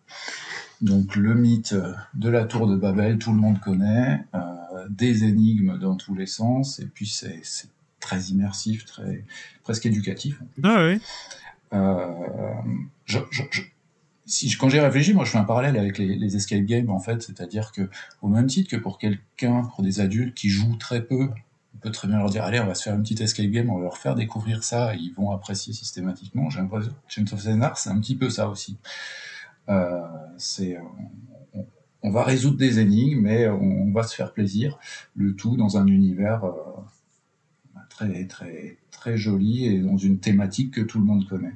Donc 0.80 1.18
le 1.18 1.36
mythe 1.36 1.76
de 2.14 2.30
la 2.30 2.45
tour 2.45 2.68
de 2.68 2.78
Babel, 2.78 3.18
tout 3.18 3.34
le 3.34 3.39
monde 3.41 3.59
connaît, 3.59 4.24
des 4.89 5.26
énigmes 5.26 5.78
dans 5.78 5.97
tous 5.97 6.16
les 6.16 6.26
sens, 6.26 6.80
et 6.80 6.86
puis 6.86 7.05
c'est 7.05 7.41
très 8.02 8.20
immersif, 8.26 8.84
très 8.86 9.24
presque 9.64 9.86
éducatif. 9.86 10.41
en 10.41 10.45
plus. 10.45 10.62
Ah 10.66 10.84
ouais. 10.84 10.99
Euh, 11.74 12.08
je- 13.06 13.20
je- 13.32 13.43
je- 13.52 13.62
si 14.26 14.49
quand 14.58 14.68
j'ai 14.70 14.80
réfléchi, 14.82 15.14
moi 15.14 15.24
je 15.26 15.32
fais 15.32 15.38
un 15.38 15.43
parallèle 15.45 15.78
avec 15.78 15.97
les, 15.97 16.16
les 16.16 16.36
escape 16.36 16.64
games 16.64 16.89
en 16.89 16.99
fait, 16.99 17.22
c'est-à-dire 17.22 17.72
que 17.72 17.89
au 18.22 18.28
même 18.28 18.47
titre 18.47 18.70
que 18.70 18.76
pour 18.76 18.97
quelqu'un, 18.97 19.64
pour 19.64 19.84
des 19.84 19.99
adultes 20.02 20.36
qui 20.36 20.49
jouent 20.49 20.76
très 20.78 21.02
peu, 21.02 21.30
on 21.74 21.78
peut 21.80 21.91
très 21.91 22.08
bien 22.08 22.18
leur 22.18 22.30
dire 22.30 22.43
allez, 22.43 22.60
on 22.60 22.66
va 22.68 22.76
se 22.76 22.84
faire 22.84 22.95
une 22.95 23.02
petite 23.04 23.22
escape 23.22 23.47
game, 23.49 23.70
on 23.70 23.78
va 23.78 23.84
leur 23.84 23.97
faire 23.97 24.16
découvrir 24.16 24.64
ça, 24.64 24.93
et 24.95 24.97
ils 24.99 25.14
vont 25.14 25.32
apprécier 25.32 25.74
systématiquement. 25.74 26.49
J'ai 26.49 26.60
l'impression 26.60 26.91
que 26.91 26.95
Chains 27.08 27.26
of 27.32 27.39
Scénar, 27.41 27.78
c'est 27.78 27.89
un 27.89 27.99
petit 27.99 28.16
peu 28.18 28.30
ça 28.30 28.49
aussi. 28.49 28.78
Euh, 29.70 30.02
c'est 30.38 30.78
on, 31.54 31.66
on 32.04 32.12
va 32.12 32.24
résoudre 32.24 32.58
des 32.58 32.80
énigmes, 32.80 33.22
mais 33.22 33.47
on, 33.47 33.62
on 33.62 33.91
va 33.91 34.04
se 34.04 34.16
faire 34.16 34.34
plaisir, 34.34 34.78
le 35.16 35.36
tout 35.36 35.56
dans 35.56 35.78
un 35.78 35.88
univers 35.88 36.43
euh, 36.43 36.52
très 38.02 38.26
très 38.26 38.78
très 38.91 39.18
joli 39.18 39.66
et 39.66 39.80
dans 39.80 39.97
une 39.97 40.20
thématique 40.20 40.74
que 40.74 40.82
tout 40.82 40.99
le 40.99 41.06
monde 41.06 41.28
connaît. 41.28 41.56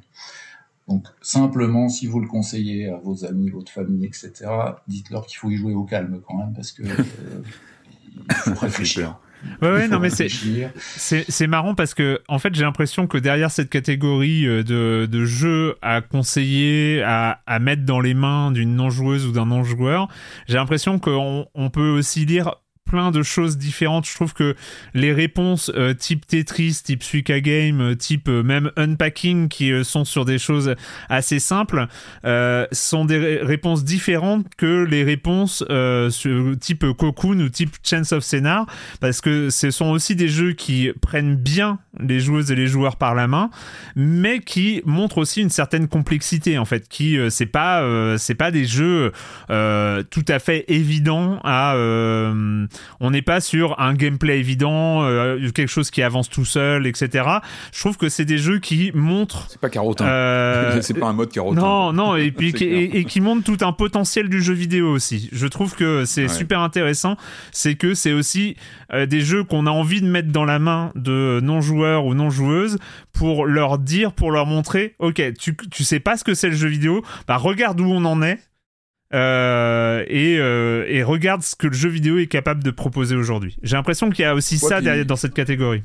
Donc 0.88 1.08
simplement, 1.22 1.90
si 1.90 2.06
vous 2.06 2.20
le 2.20 2.28
conseillez 2.28 2.90
à 2.90 2.98
vos 2.98 3.26
amis, 3.26 3.50
votre 3.50 3.72
famille, 3.72 4.06
etc., 4.06 4.32
dites-leur 4.88 5.26
qu'il 5.26 5.38
faut 5.38 5.50
y 5.50 5.58
jouer 5.58 5.74
au 5.74 5.84
calme 5.84 6.22
quand 6.28 6.38
même, 6.38 6.54
parce 6.54 6.72
que 6.72 6.84
euh, 6.84 7.42
il 8.30 8.36
faut 8.36 8.54
réfléchir. 8.60 9.18
Ouais, 9.62 9.72
ouais, 9.72 9.88
non, 9.88 10.00
mais 10.00 10.10
c'est, 10.10 10.30
c'est 11.28 11.48
marrant 11.48 11.76
parce 11.76 11.94
que, 11.94 12.22
en 12.28 12.40
fait, 12.40 12.56
j'ai 12.56 12.64
l'impression 12.64 13.06
que 13.06 13.18
derrière 13.18 13.52
cette 13.52 13.70
catégorie 13.70 14.48
euh, 14.48 14.64
de, 14.64 15.06
de 15.06 15.26
jeux 15.26 15.76
à 15.82 16.02
conseiller, 16.02 17.04
à, 17.04 17.42
à 17.46 17.60
mettre 17.60 17.84
dans 17.84 18.00
les 18.00 18.14
mains 18.14 18.52
d'une 18.52 18.76
non-joueuse 18.76 19.28
ou 19.28 19.32
d'un 19.32 19.46
non-joueur, 19.46 20.08
j'ai 20.48 20.56
l'impression 20.56 20.98
qu'on 20.98 21.48
on 21.54 21.70
peut 21.70 21.90
aussi 21.90 22.26
lire 22.26 22.56
plein 22.86 23.12
de 23.12 23.24
choses 23.24 23.58
différentes. 23.58 24.08
Je 24.08 24.14
trouve 24.14 24.34
que 24.34 24.56
les 24.94 25.12
réponses 25.12 25.72
euh, 25.76 25.94
type 25.94 26.26
Tetris, 26.26 26.82
type 26.84 27.04
Suika 27.04 27.40
Game, 27.42 27.82
euh, 27.82 27.96
type 27.96 28.30
euh, 28.30 28.44
même 28.44 28.72
Unpacking, 28.78 29.50
qui 29.50 29.72
sont 29.84 30.06
sur 30.06 30.24
des 30.24 30.38
choses 30.38 30.76
assez 31.10 31.40
simples, 31.40 31.88
sont 32.72 33.06
des 33.06 33.18
ré- 33.18 33.40
réponses 33.42 33.84
différentes 33.84 34.46
que 34.56 34.84
les 34.84 35.04
réponses 35.04 35.64
sur, 36.10 36.60
type 36.60 36.86
Cocoon 36.98 37.40
ou 37.40 37.50
type 37.50 37.76
Chance 37.84 38.12
of 38.12 38.24
Scénar, 38.24 38.66
parce 39.00 39.22
que 39.22 39.50
ce 39.50 39.72
sont 39.72 39.88
aussi 39.88 40.16
des 40.16 40.28
jeux 40.28 40.54
qui 40.54 40.92
prennent 41.02 41.36
bien 41.36 41.80
les 42.00 42.20
joueuses 42.20 42.52
et 42.52 42.56
les 42.56 42.68
joueurs 42.68 42.98
par 42.98 43.16
la 43.16 43.28
main, 43.28 43.50
mais 43.96 44.40
qui 44.40 44.82
montrent 44.86 45.18
aussi 45.18 45.42
une 45.42 45.50
certaine 45.50 45.88
complexité 45.88 46.58
en 46.58 46.66
fait, 46.66 46.88
qui 46.88 47.18
c'est 47.30 47.46
pas 47.46 47.84
c'est 48.18 48.36
pas 48.36 48.52
des 48.52 48.66
jeux 48.66 49.12
tout 49.48 50.26
à 50.28 50.40
fait 50.40 50.66
évidents 50.68 51.40
à 51.44 51.76
on 53.00 53.12
n'est 53.12 53.22
pas 53.22 53.42
sur 53.42 53.80
un 53.80 53.94
gameplay 53.94 54.40
évident, 54.40 55.04
euh, 55.04 55.50
quelque 55.52 55.70
chose 55.70 55.92
qui 55.92 56.02
avance 56.02 56.30
tout 56.30 56.46
seul, 56.46 56.88
etc. 56.88 57.26
Je 57.74 57.80
trouve 57.80 57.98
que 57.98 58.10
c'est 58.10 58.26
des 58.26 58.38
jeux 58.38 58.60
qui 58.60 58.92
montrent. 58.94 59.48
C'est 59.50 59.60
pas 59.62 59.70
carotin. 59.70 60.06
Euh, 60.06 60.78
c'est 60.82 60.94
pas 60.94 61.08
un 61.08 61.14
mode 61.14 61.32
carotin. 61.32 61.60
Non, 61.62 61.94
non, 61.94 62.16
et 62.16 62.32
puis 62.32 62.54
qui, 62.54 62.64
et, 62.66 62.98
et 63.00 63.06
qui 63.06 63.22
montre 63.22 63.44
tout 63.44 63.64
un 63.66 63.72
potentiel 63.74 64.30
du 64.30 64.42
jeu 64.42 64.54
vidéo 64.54 64.90
aussi. 64.92 65.30
Je 65.32 65.48
trouve 65.48 65.76
que 65.76 66.06
c'est 66.06 66.24
Ouais. 66.24 66.28
super 66.30 66.60
intéressant. 66.62 67.18
C'est 67.52 67.76
que 67.76 67.94
c'est 67.94 68.14
aussi 68.14 68.56
euh, 68.94 69.06
des 69.06 69.22
jeux 69.22 69.44
qu'on 69.44 69.68
a 69.68 69.70
envie 69.72 70.02
de 70.02 70.08
mettre 70.08 70.30
dans 70.32 70.46
la 70.46 70.60
main 70.60 70.92
de 70.96 71.40
non-joueurs 71.44 72.06
ou 72.06 72.14
non-joueuses 72.16 72.78
pour 73.14 73.46
leur 73.46 73.78
dire, 73.78 74.12
pour 74.14 74.32
leur 74.32 74.46
montrer, 74.46 74.96
ok, 75.00 75.22
tu, 75.40 75.56
tu 75.72 75.84
sais 75.84 76.00
pas 76.00 76.18
ce 76.18 76.24
que 76.24 76.34
c'est 76.34 76.50
le 76.50 76.56
jeu 76.56 76.68
vidéo, 76.68 77.04
bah 77.28 77.38
regarde 77.38 77.80
où 77.80 77.86
on 77.86 78.04
en 78.06 78.22
est. 78.22 78.40
euh, 79.14 80.04
et, 80.08 80.38
euh, 80.40 80.86
et 80.90 81.04
regarde 81.04 81.42
ce 81.44 81.56
que 81.56 81.68
le 81.68 81.74
jeu 81.74 81.90
vidéo 81.90 82.18
est 82.18 82.28
capable 82.28 82.64
de 82.64 82.72
proposer 82.72 83.16
aujourd'hui. 83.16 83.58
J'ai 83.64 83.76
l'imprestion 83.76 84.10
qu'il 84.10 84.24
y 84.24 84.26
a 84.28 84.34
aussi 84.34 84.56
Ouais, 84.56 84.70
ça 84.70 84.76
puis- 84.78 84.86
derrière, 84.86 85.06
dans 85.06 85.16
cette 85.16 85.34
catégorie. 85.34 85.84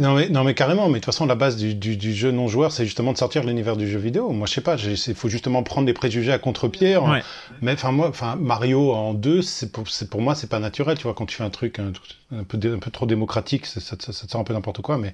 Non 0.00 0.14
mais, 0.14 0.30
non 0.30 0.42
mais 0.42 0.54
carrément, 0.54 0.86
mais 0.86 0.94
de 0.94 0.98
toute 1.00 1.04
façon 1.12 1.26
la 1.26 1.34
base 1.34 1.58
du, 1.58 1.74
du, 1.74 1.98
du 1.98 2.14
jeu 2.14 2.30
non 2.30 2.48
joueur 2.48 2.72
c'est 2.72 2.86
justement 2.86 3.12
de 3.12 3.18
sortir 3.18 3.44
l'univers 3.44 3.76
du 3.76 3.86
jeu 3.90 3.98
vidéo. 3.98 4.30
Moi 4.30 4.46
je 4.46 4.54
sais 4.54 4.62
pas, 4.62 4.76
il 4.76 5.14
faut 5.14 5.28
justement 5.28 5.62
prendre 5.62 5.86
des 5.86 5.92
préjugés 5.92 6.32
à 6.32 6.38
contre-pied. 6.38 6.96
Ouais. 6.96 7.20
Mais 7.60 7.72
enfin 7.72 7.92
moi, 7.92 8.08
enfin 8.08 8.36
Mario 8.40 8.90
en 8.92 9.12
deux, 9.12 9.42
c'est 9.42 9.70
pour, 9.70 9.84
pour 10.10 10.22
moi 10.22 10.34
c'est 10.34 10.48
pas 10.48 10.60
naturel, 10.60 10.96
tu 10.96 11.02
vois 11.02 11.12
quand 11.12 11.26
tu 11.26 11.36
fais 11.36 11.44
un 11.44 11.50
truc 11.50 11.78
un, 11.78 11.92
un 12.34 12.42
peu 12.44 12.56
dé- 12.56 12.70
un 12.70 12.78
peu 12.78 12.90
trop 12.90 13.04
démocratique, 13.04 13.66
ça, 13.66 13.80
ça, 13.80 13.96
ça, 14.00 14.14
ça 14.14 14.26
te 14.26 14.30
sort 14.32 14.40
un 14.40 14.44
peu 14.44 14.54
n'importe 14.54 14.80
quoi, 14.80 14.96
mais 14.96 15.12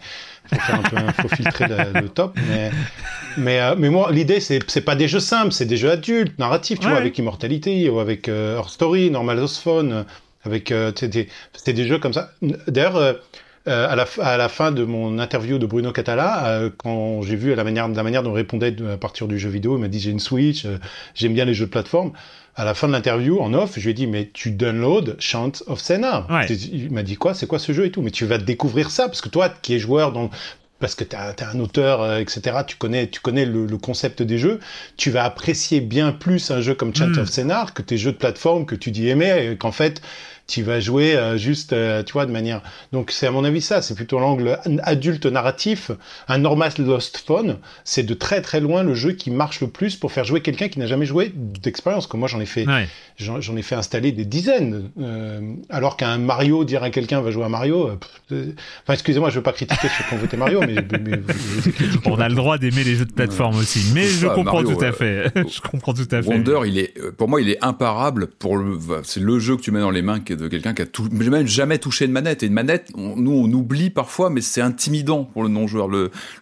faut 0.49 0.55
faire 0.61 0.76
un 0.76 0.82
peu, 0.82 0.96
faut 1.22 1.28
filtrer 1.34 1.66
le, 1.66 2.01
le 2.01 2.09
top. 2.09 2.38
Mais 2.49 2.70
mais 3.36 3.59
euh, 3.61 3.74
mais 3.76 3.90
moi 3.90 4.12
l'idée 4.12 4.38
c'est 4.38 4.80
pas 4.82 4.94
des 4.94 5.09
jeux 5.09 5.18
simples, 5.18 5.51
c'est 5.51 5.66
des 5.66 5.76
jeux 5.76 5.90
adultes, 5.90 6.38
narratifs, 6.38 6.78
tu 6.78 6.86
Ouais. 6.86 6.92
vois, 6.92 7.01
avec 7.01 7.18
Immortality 7.43 7.89
ou 7.89 8.01
avec 8.01 8.28
euh, 8.28 8.59
Her 8.59 8.68
Story, 8.68 9.11
Normal 9.11 9.39
House 9.39 9.59
Phone, 9.59 9.93
euh, 9.93 10.03
avec 10.45 10.72
euh, 10.72 10.93
tu 10.93 11.01
sais, 11.07 11.09
des- 11.09 11.72
des 11.72 11.84
jeux 11.86 11.99
comme 11.99 12.12
ça. 12.12 12.30
D'ailleurs. 12.66 12.97
euh, 12.97 13.12
euh, 13.66 13.86
à, 13.86 13.97
la, 13.97 14.07
à 14.22 14.39
la 14.39 14.49
fin 14.49 14.72
de 14.72 14.82
mon 14.84 15.18
interview 15.18 15.59
de 15.59 15.66
Bruno 15.66 15.93
Catala, 15.93 16.47
euh, 16.47 16.70
quand 16.78 17.20
j'ai 17.20 17.36
vu 17.36 17.55
la 17.55 17.64
manière, 17.64 17.86
la 17.86 18.03
manière 18.03 18.22
dont 18.22 18.30
il 18.30 18.36
répondait 18.36 18.74
à 18.91 18.97
partir 18.97 19.28
du 19.28 19.39
jeu 19.39 19.51
vidéo, 19.51 19.76
il 19.76 19.80
m'a 19.80 19.89
dit 19.89 20.01
j'ai 20.01 20.11
une 20.11 20.20
Switch, 20.20 20.64
euh, 20.64 20.78
j'aime 21.14 21.34
bien 21.34 21.45
les 21.45 21.53
jeux 21.53 21.66
de 21.66 21.70
plateforme. 21.70 22.12
À 22.57 22.64
la 22.64 22.72
fin 22.72 22.86
de 22.89 22.93
l'interview, 22.93 23.41
en 23.41 23.53
off, 23.53 23.72
je 23.76 23.82
lui 23.82 23.91
ai 23.91 23.95
dit 23.95 24.07
mais 24.07 24.30
tu 24.32 24.53
download 24.53 25.16
Chant 25.18 25.53
of 25.66 25.80
Senna. 25.80 26.26
Ouais. 26.30 26.47
Il 26.47 26.91
m'a 26.93 27.03
dit 27.03 27.16
quoi, 27.16 27.34
c'est 27.34 27.47
quoi 27.47 27.59
ce 27.59 27.72
jeu 27.72 27.84
et 27.84 27.91
tout? 27.91 28.01
Mais 28.01 28.11
tu 28.11 28.24
vas 28.24 28.39
découvrir 28.39 28.91
ça 28.91 29.07
parce 29.07 29.20
que 29.20 29.28
toi 29.28 29.51
qui 29.51 29.74
es 29.74 29.78
joueur 29.78 30.12
dans 30.12 30.30
parce 30.81 30.95
que 30.95 31.05
tu 31.05 31.16
es 31.16 31.43
un 31.45 31.59
auteur, 31.61 32.03
euh, 32.03 32.18
etc., 32.18 32.59
tu 32.66 32.76
connais, 32.76 33.09
tu 33.09 33.20
connais 33.20 33.45
le, 33.45 33.66
le 33.66 33.79
concept 33.79 34.22
des 34.22 34.39
jeux, 34.39 34.61
tu 34.97 35.11
vas 35.11 35.24
apprécier 35.24 35.81
bien 35.81 36.12
plus 36.12 36.51
un 36.51 36.61
jeu 36.61 36.74
comme 36.74 36.95
Chant 36.95 37.09
Mm. 37.09 37.18
of 37.18 37.29
Scénar 37.29 37.74
que 37.74 37.83
tes 37.83 37.99
jeux 37.99 38.12
de 38.12 38.16
plateforme 38.16 38.66
que 38.66 38.74
tu 38.76 38.91
dis 38.91 39.09
aimer, 39.09 39.51
et 39.53 39.57
qu'en 39.57 39.72
fait, 39.72 40.01
tu 40.49 40.62
vas 40.62 40.80
jouer 40.80 41.14
euh, 41.14 41.36
juste, 41.36 41.74
euh, 41.74 42.03
tu 42.03 42.14
vois, 42.14 42.26
de 42.26 42.32
manière. 42.32 42.62
Donc 42.90 43.11
c'est 43.12 43.26
à 43.26 43.30
mon 43.30 43.44
avis 43.44 43.61
ça, 43.61 43.82
c'est 43.82 43.94
plutôt 43.94 44.18
l'angle 44.18 44.59
adulte 44.82 45.26
narratif. 45.26 45.92
Un 46.26 46.38
Normal 46.38 46.72
Lost 46.78 47.18
Phone, 47.18 47.59
c'est 47.84 48.03
de 48.03 48.14
très 48.14 48.40
très 48.40 48.59
loin 48.59 48.82
le 48.82 48.94
jeu 48.94 49.12
qui 49.12 49.30
marche 49.30 49.61
le 49.61 49.68
plus 49.68 49.96
pour 49.96 50.11
faire 50.11 50.24
jouer 50.24 50.40
quelqu'un 50.40 50.68
qui 50.68 50.78
n'a 50.78 50.86
jamais 50.86 51.05
joué 51.05 51.32
d'expérience. 51.34 52.07
Comme 52.07 52.20
moi 52.20 52.28
j'en 52.28 52.40
ai 52.40 52.46
fait, 52.46 52.66
Ouais. 52.66 52.88
j'en 53.18 53.57
ai 53.57 53.62
fait 53.62 53.74
installer 53.74 54.11
des 54.11 54.24
dizaines. 54.24 54.90
Euh, 54.99 55.53
alors 55.68 55.99
qu'un 55.99 56.16
Mario 56.16 56.64
dire 56.64 56.82
à 56.82 56.88
quelqu'un 56.88 57.20
va 57.20 57.30
jouer 57.30 57.44
à 57.44 57.51
Mario, 57.51 57.90
euh, 57.90 57.96
pff, 58.30 58.55
enfin 58.82 58.94
excusez-moi, 58.94 59.28
je 59.28 59.36
veux 59.36 59.42
pas 59.42 59.53
critiquer 59.53 59.88
ceux 59.88 60.05
qui 60.09 60.14
ont 60.14 60.18
voté 60.18 60.38
Mario, 60.38 60.61
mais, 60.61 60.76
On 62.07 62.18
a 62.18 62.28
le 62.28 62.34
droit 62.34 62.57
d'aimer 62.57 62.84
les 62.84 62.94
jeux 62.94 63.05
de 63.05 63.12
plateforme 63.12 63.59
aussi, 63.59 63.92
mais 63.94 64.05
je 64.07 64.26
comprends 64.26 64.62
Mario, 64.62 64.74
tout 64.74 64.82
à 64.82 64.88
euh, 64.88 64.92
fait. 64.92 65.32
je 65.51 65.61
comprends 65.61 65.92
tout 65.92 66.09
à 66.11 66.22
fait. 66.22 66.28
Wonder, 66.28 66.61
il 66.66 66.78
est, 66.78 66.94
pour 67.18 67.28
moi, 67.28 67.42
il 67.42 67.51
est 67.51 67.62
imparable. 67.62 68.28
Pour 68.38 68.57
le, 68.57 68.78
c'est 69.03 69.20
le 69.20 69.38
jeu 69.38 69.57
que 69.57 69.62
tu 69.62 69.72
mets 69.72 69.80
dans 69.80 69.90
les 69.90 70.03
mains 70.03 70.20
de 70.39 70.49
quelqu'un 70.49 70.72
qui 70.72 70.82
a 70.82 70.86
tout, 70.86 71.09
même 71.12 71.47
jamais 71.47 71.78
touché 71.78 72.07
une 72.07 72.12
manette. 72.12 72.43
Et 72.43 72.47
une 72.47 72.53
manette, 72.55 72.89
on- 72.97 73.16
nous, 73.16 73.32
on 73.32 73.53
oublie 73.53 73.91
parfois, 73.91 74.30
mais 74.30 74.41
c'est 74.41 74.61
intimidant 74.62 75.24
pour 75.24 75.43
le 75.43 75.49
non-joueur, 75.49 75.89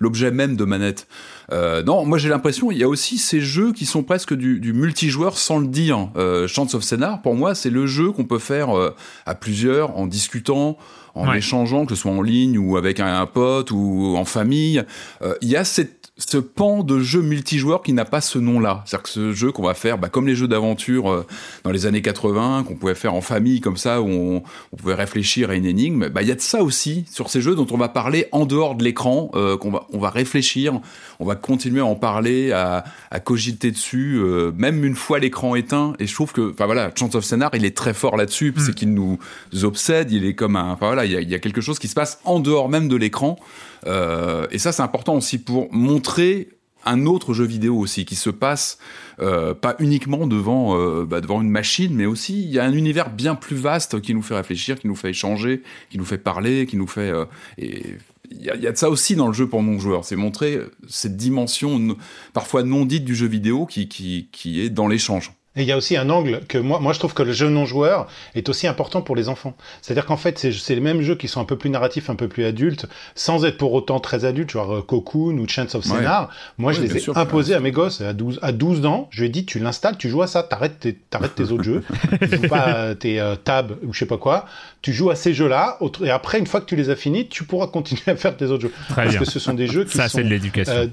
l'objet 0.01 0.30
même 0.30 0.55
de 0.57 0.64
manette. 0.64 1.09
Euh, 1.53 1.82
non, 1.82 2.05
moi 2.05 2.18
j'ai 2.18 2.28
l'impression, 2.28 2.70
il 2.72 2.78
y 2.78 2.82
a 2.84 2.88
aussi 2.88 3.18
ces 3.18 3.40
jeux 3.40 3.72
qui 3.72 3.86
sont 3.86 4.03
presque 4.03 4.34
du, 4.34 4.59
du 4.61 4.72
multijoueur 4.72 5.38
sans 5.38 5.59
le 5.59 5.68
dire. 5.68 6.11
Euh, 6.16 6.47
Chance 6.49 6.74
of 6.74 6.82
Scénar, 6.82 7.22
pour 7.22 7.34
moi, 7.34 7.55
c'est 7.55 7.70
le 7.70 7.86
jeu 7.86 8.11
qu'on 8.12 8.24
peut 8.24 8.38
faire 8.40 8.76
euh, 8.76 8.94
à 9.26 9.34
plusieurs, 9.34 9.97
en 9.97 10.07
discutant, 10.07 10.76
en 11.14 11.28
Ouais. 11.30 11.38
échangeant, 11.38 11.86
que 11.86 11.94
ce 11.94 12.03
soit 12.03 12.11
en 12.12 12.20
ligne 12.20 12.59
ou 12.59 12.76
avec 12.76 13.01
un, 13.01 13.20
un 13.20 13.24
pote 13.24 13.70
ou 13.70 14.16
en 14.18 14.26
famille. 14.26 14.82
Euh, 15.22 15.34
Il 15.40 15.49
y 15.49 15.57
a 15.57 15.64
cette, 15.64 15.95
ce 16.19 16.39
pan 16.39 16.83
de 16.83 16.99
jeu 16.99 17.21
multijoueur 17.21 17.83
qui 17.83 17.93
n'a 17.93 18.07
pas 18.07 18.23
ce 18.23 18.39
nom-là. 18.39 18.83
C'est-à-dire 18.87 19.03
que 19.03 19.09
ce 19.11 19.33
jeu 19.33 19.53
qu'on 19.53 19.62
va 19.62 19.75
faire, 19.75 19.99
bah, 19.99 20.09
comme 20.09 20.27
les 20.27 20.35
jeux 20.35 20.49
d'aventure 20.49 21.12
euh, 21.12 21.27
dans 21.62 21.71
les 21.71 21.85
années 21.85 22.01
80, 22.01 22.64
qu'on 22.67 22.75
pouvait 22.75 22.95
faire 22.95 23.12
en 23.12 23.21
famille 23.21 23.61
comme 23.61 23.77
ça, 23.77 24.01
où 24.01 24.09
on, 24.09 24.43
on 24.73 24.77
pouvait 24.77 24.95
réfléchir 24.95 25.51
à 25.51 25.55
une 25.55 25.67
énigme, 25.67 26.09
bah, 26.09 26.23
il 26.23 26.29
y 26.29 26.31
a 26.31 26.35
de 26.35 26.41
ça 26.41 26.62
aussi 26.62 27.05
sur 27.11 27.29
ces 27.29 27.43
jeux 27.43 27.55
dont 27.55 27.67
on 27.71 27.77
va 27.77 27.91
parler 27.91 28.29
en 28.33 28.47
dehors 28.47 28.77
de 28.77 28.83
l'écran, 28.83 29.31
euh, 29.35 29.59
qu'on 29.59 29.71
va, 29.71 29.87
on 29.93 29.99
va 29.99 30.09
réfléchir, 30.09 30.81
on 31.21 31.27
va 31.27 31.35
continuer 31.35 31.81
à 31.81 31.87
en 31.87 31.97
parler, 31.97 32.51
à, 32.51 32.85
à 33.11 33.21
cogiter 33.21 33.71
dessus, 33.71 34.17
euh, 34.17 34.53
même 34.57 34.87
une 34.87 34.97
fois 34.97 35.19
l'écran 35.19 35.55
éteint. 35.55 35.93
Et 35.99 36.07
je 36.07 36.14
trouve 36.14 36.33
que, 36.33 36.53
enfin 36.53 36.64
voilà, 36.64 36.91
Chance 36.99 37.14
of 37.14 37.25
Scénar, 37.27 37.51
il 37.53 37.67
est 37.67 37.77
très 37.77 37.93
fort 37.93 38.17
là-dessus, 38.17 38.55
c'est 38.57 38.75
qu'il 38.75 38.95
nous 38.95 39.19
obsède, 39.64 40.12
il 40.12 40.25
est 40.25 40.35
comme 40.35 40.57
un, 40.57 40.73
enfin 40.73 40.87
voilà, 40.87 41.05
il 41.05 41.12
y 41.12 41.27
y 41.27 41.35
a 41.35 41.39
quelque 41.41 41.61
chose 41.61 41.79
qui 41.79 41.89
se 41.89 41.95
passe 41.95 42.21
en 42.25 42.41
dehors 42.41 42.71
même 42.71 42.89
de 42.89 42.97
l'écran. 42.97 43.39
Euh, 43.87 44.47
et 44.51 44.59
ça, 44.59 44.72
c'est 44.72 44.82
important 44.82 45.14
aussi 45.14 45.39
pour 45.39 45.72
montrer 45.72 46.49
un 46.84 47.07
autre 47.07 47.34
jeu 47.34 47.45
vidéo 47.45 47.76
aussi 47.76 48.05
qui 48.05 48.14
se 48.14 48.30
passe 48.30 48.78
euh, 49.20 49.55
pas 49.55 49.74
uniquement 49.80 50.28
devant 50.28 50.78
euh, 50.78 51.05
bah, 51.05 51.20
devant 51.20 51.43
une 51.43 51.51
machine, 51.51 51.93
mais 51.95 52.07
aussi 52.07 52.43
il 52.45 52.51
y 52.51 52.61
a 52.61 52.64
un 52.64 52.72
univers 52.72 53.11
bien 53.11 53.34
plus 53.34 53.57
vaste 53.57 54.01
qui 54.01 54.14
nous 54.14 54.22
fait 54.22 54.37
réfléchir, 54.37 54.78
qui 54.78 54.87
nous 54.87 54.95
fait 54.95 55.11
échanger, 55.11 55.62
qui 55.91 55.99
nous 55.99 56.05
fait 56.05 56.18
parler, 56.18 56.64
qui 56.66 56.76
nous 56.76 56.87
fait 56.87 57.12
et 57.59 57.97
il 58.30 58.41
y, 58.41 58.45
y 58.45 58.66
a 58.68 58.72
de 58.72 58.76
ça 58.76 58.89
aussi 58.89 59.16
dans 59.16 59.26
le 59.26 59.32
jeu 59.32 59.49
pour 59.49 59.64
non 59.64 59.80
joueurs, 59.80 60.05
c'est 60.05 60.14
montrer 60.14 60.61
cette 60.89 61.16
dimension 61.16 61.97
parfois 62.32 62.62
non 62.62 62.84
dite 62.84 63.05
du 63.05 63.16
jeu 63.16 63.26
vidéo 63.26 63.66
qui 63.66 63.89
qui, 63.89 64.28
qui 64.30 64.61
est 64.61 64.70
dans 64.70 64.87
l'échange. 64.87 65.32
Et 65.57 65.62
il 65.62 65.66
y 65.66 65.72
a 65.72 65.76
aussi 65.76 65.96
un 65.96 66.11
angle 66.11 66.40
que 66.48 66.59
moi, 66.59 66.80
moi 66.80 66.92
je 66.92 66.98
trouve 66.98 67.14
que 67.14 67.22
le 67.22 67.32
jeu 67.32 67.48
non 67.48 67.64
joueur 67.64 68.07
est 68.34 68.48
aussi 68.48 68.66
important 68.66 69.00
pour 69.02 69.16
les 69.16 69.28
enfants. 69.28 69.57
C'est-à-dire 69.82 70.04
qu'en 70.07 70.16
fait, 70.18 70.38
c'est 70.38 70.74
les 70.74 70.80
mêmes 70.80 71.00
jeux 71.00 71.14
qui 71.14 71.28
sont 71.28 71.40
un 71.40 71.44
peu 71.44 71.57
plus 71.57 71.70
narratifs, 71.70 72.11
un 72.11 72.14
peu 72.14 72.28
plus 72.28 72.44
adultes, 72.44 72.86
sans 73.14 73.44
être 73.44 73.57
pour 73.57 73.72
autant 73.72 73.98
très 73.98 74.24
adultes, 74.24 74.50
genre 74.50 74.74
euh, 74.76 74.82
Cocoon 74.82 75.38
ou 75.38 75.48
Chance 75.48 75.74
of 75.74 75.84
Ouais. 75.86 75.96
Scénar. 75.98 76.28
Moi, 76.59 76.72
je 76.72 76.82
les 76.82 76.94
ai 76.96 76.98
sûr, 76.98 77.16
imposés 77.16 77.54
à 77.54 77.61
mes 77.61 77.70
gosses 77.70 78.00
à 78.02 78.12
12, 78.12 78.38
à 78.42 78.52
12 78.52 78.84
ans. 78.86 79.09
Je 79.11 79.20
lui 79.20 79.26
ai 79.26 79.30
dit, 79.30 79.46
tu 79.46 79.59
l'installes, 79.59 79.96
tu 79.96 80.09
joues 80.11 80.22
à 80.22 80.26
ça, 80.26 80.42
t'arrêtes 80.42 80.78
tes, 80.80 80.94
t'arrêtes 80.94 81.34
tes 81.34 81.50
autres 81.50 81.62
jeux, 81.64 81.82
tu 82.20 82.36
joues 82.36 82.48
pas 82.48 82.62
à 82.90 82.94
tes 82.94 83.18
euh, 83.20 83.34
tabs 83.36 83.76
ou 83.82 83.92
je 83.92 83.98
sais 83.98 84.07
pas 84.07 84.18
quoi. 84.18 84.46
Tu 84.82 84.92
joues 84.92 85.11
à 85.11 85.16
ces 85.16 85.32
jeux-là, 85.34 85.78
et 86.04 86.11
après, 86.11 86.38
une 86.38 86.46
fois 86.46 86.61
que 86.61 86.66
tu 86.66 86.76
les 86.76 86.90
as 86.90 86.96
finis, 86.96 87.28
tu 87.28 87.44
pourras 87.44 87.66
continuer 87.68 88.02
à 88.09 88.16
faire 88.16 88.36
tes 88.36 88.44
autres 88.46 88.62
jeux. 88.62 88.72
Très 88.90 89.02
Parce 89.04 89.11
bien. 89.11 89.18
que 89.20 89.24
ce 89.24 89.38
sont 89.38 89.54
des 89.54 89.66
jeux 89.66 89.84
qui 89.84 89.96
Ça, 89.96 90.09
sont 90.09 90.18
c'est 90.18 90.24
de 90.24 90.28
l'éducation. 90.28 90.72
euh, 90.74 90.86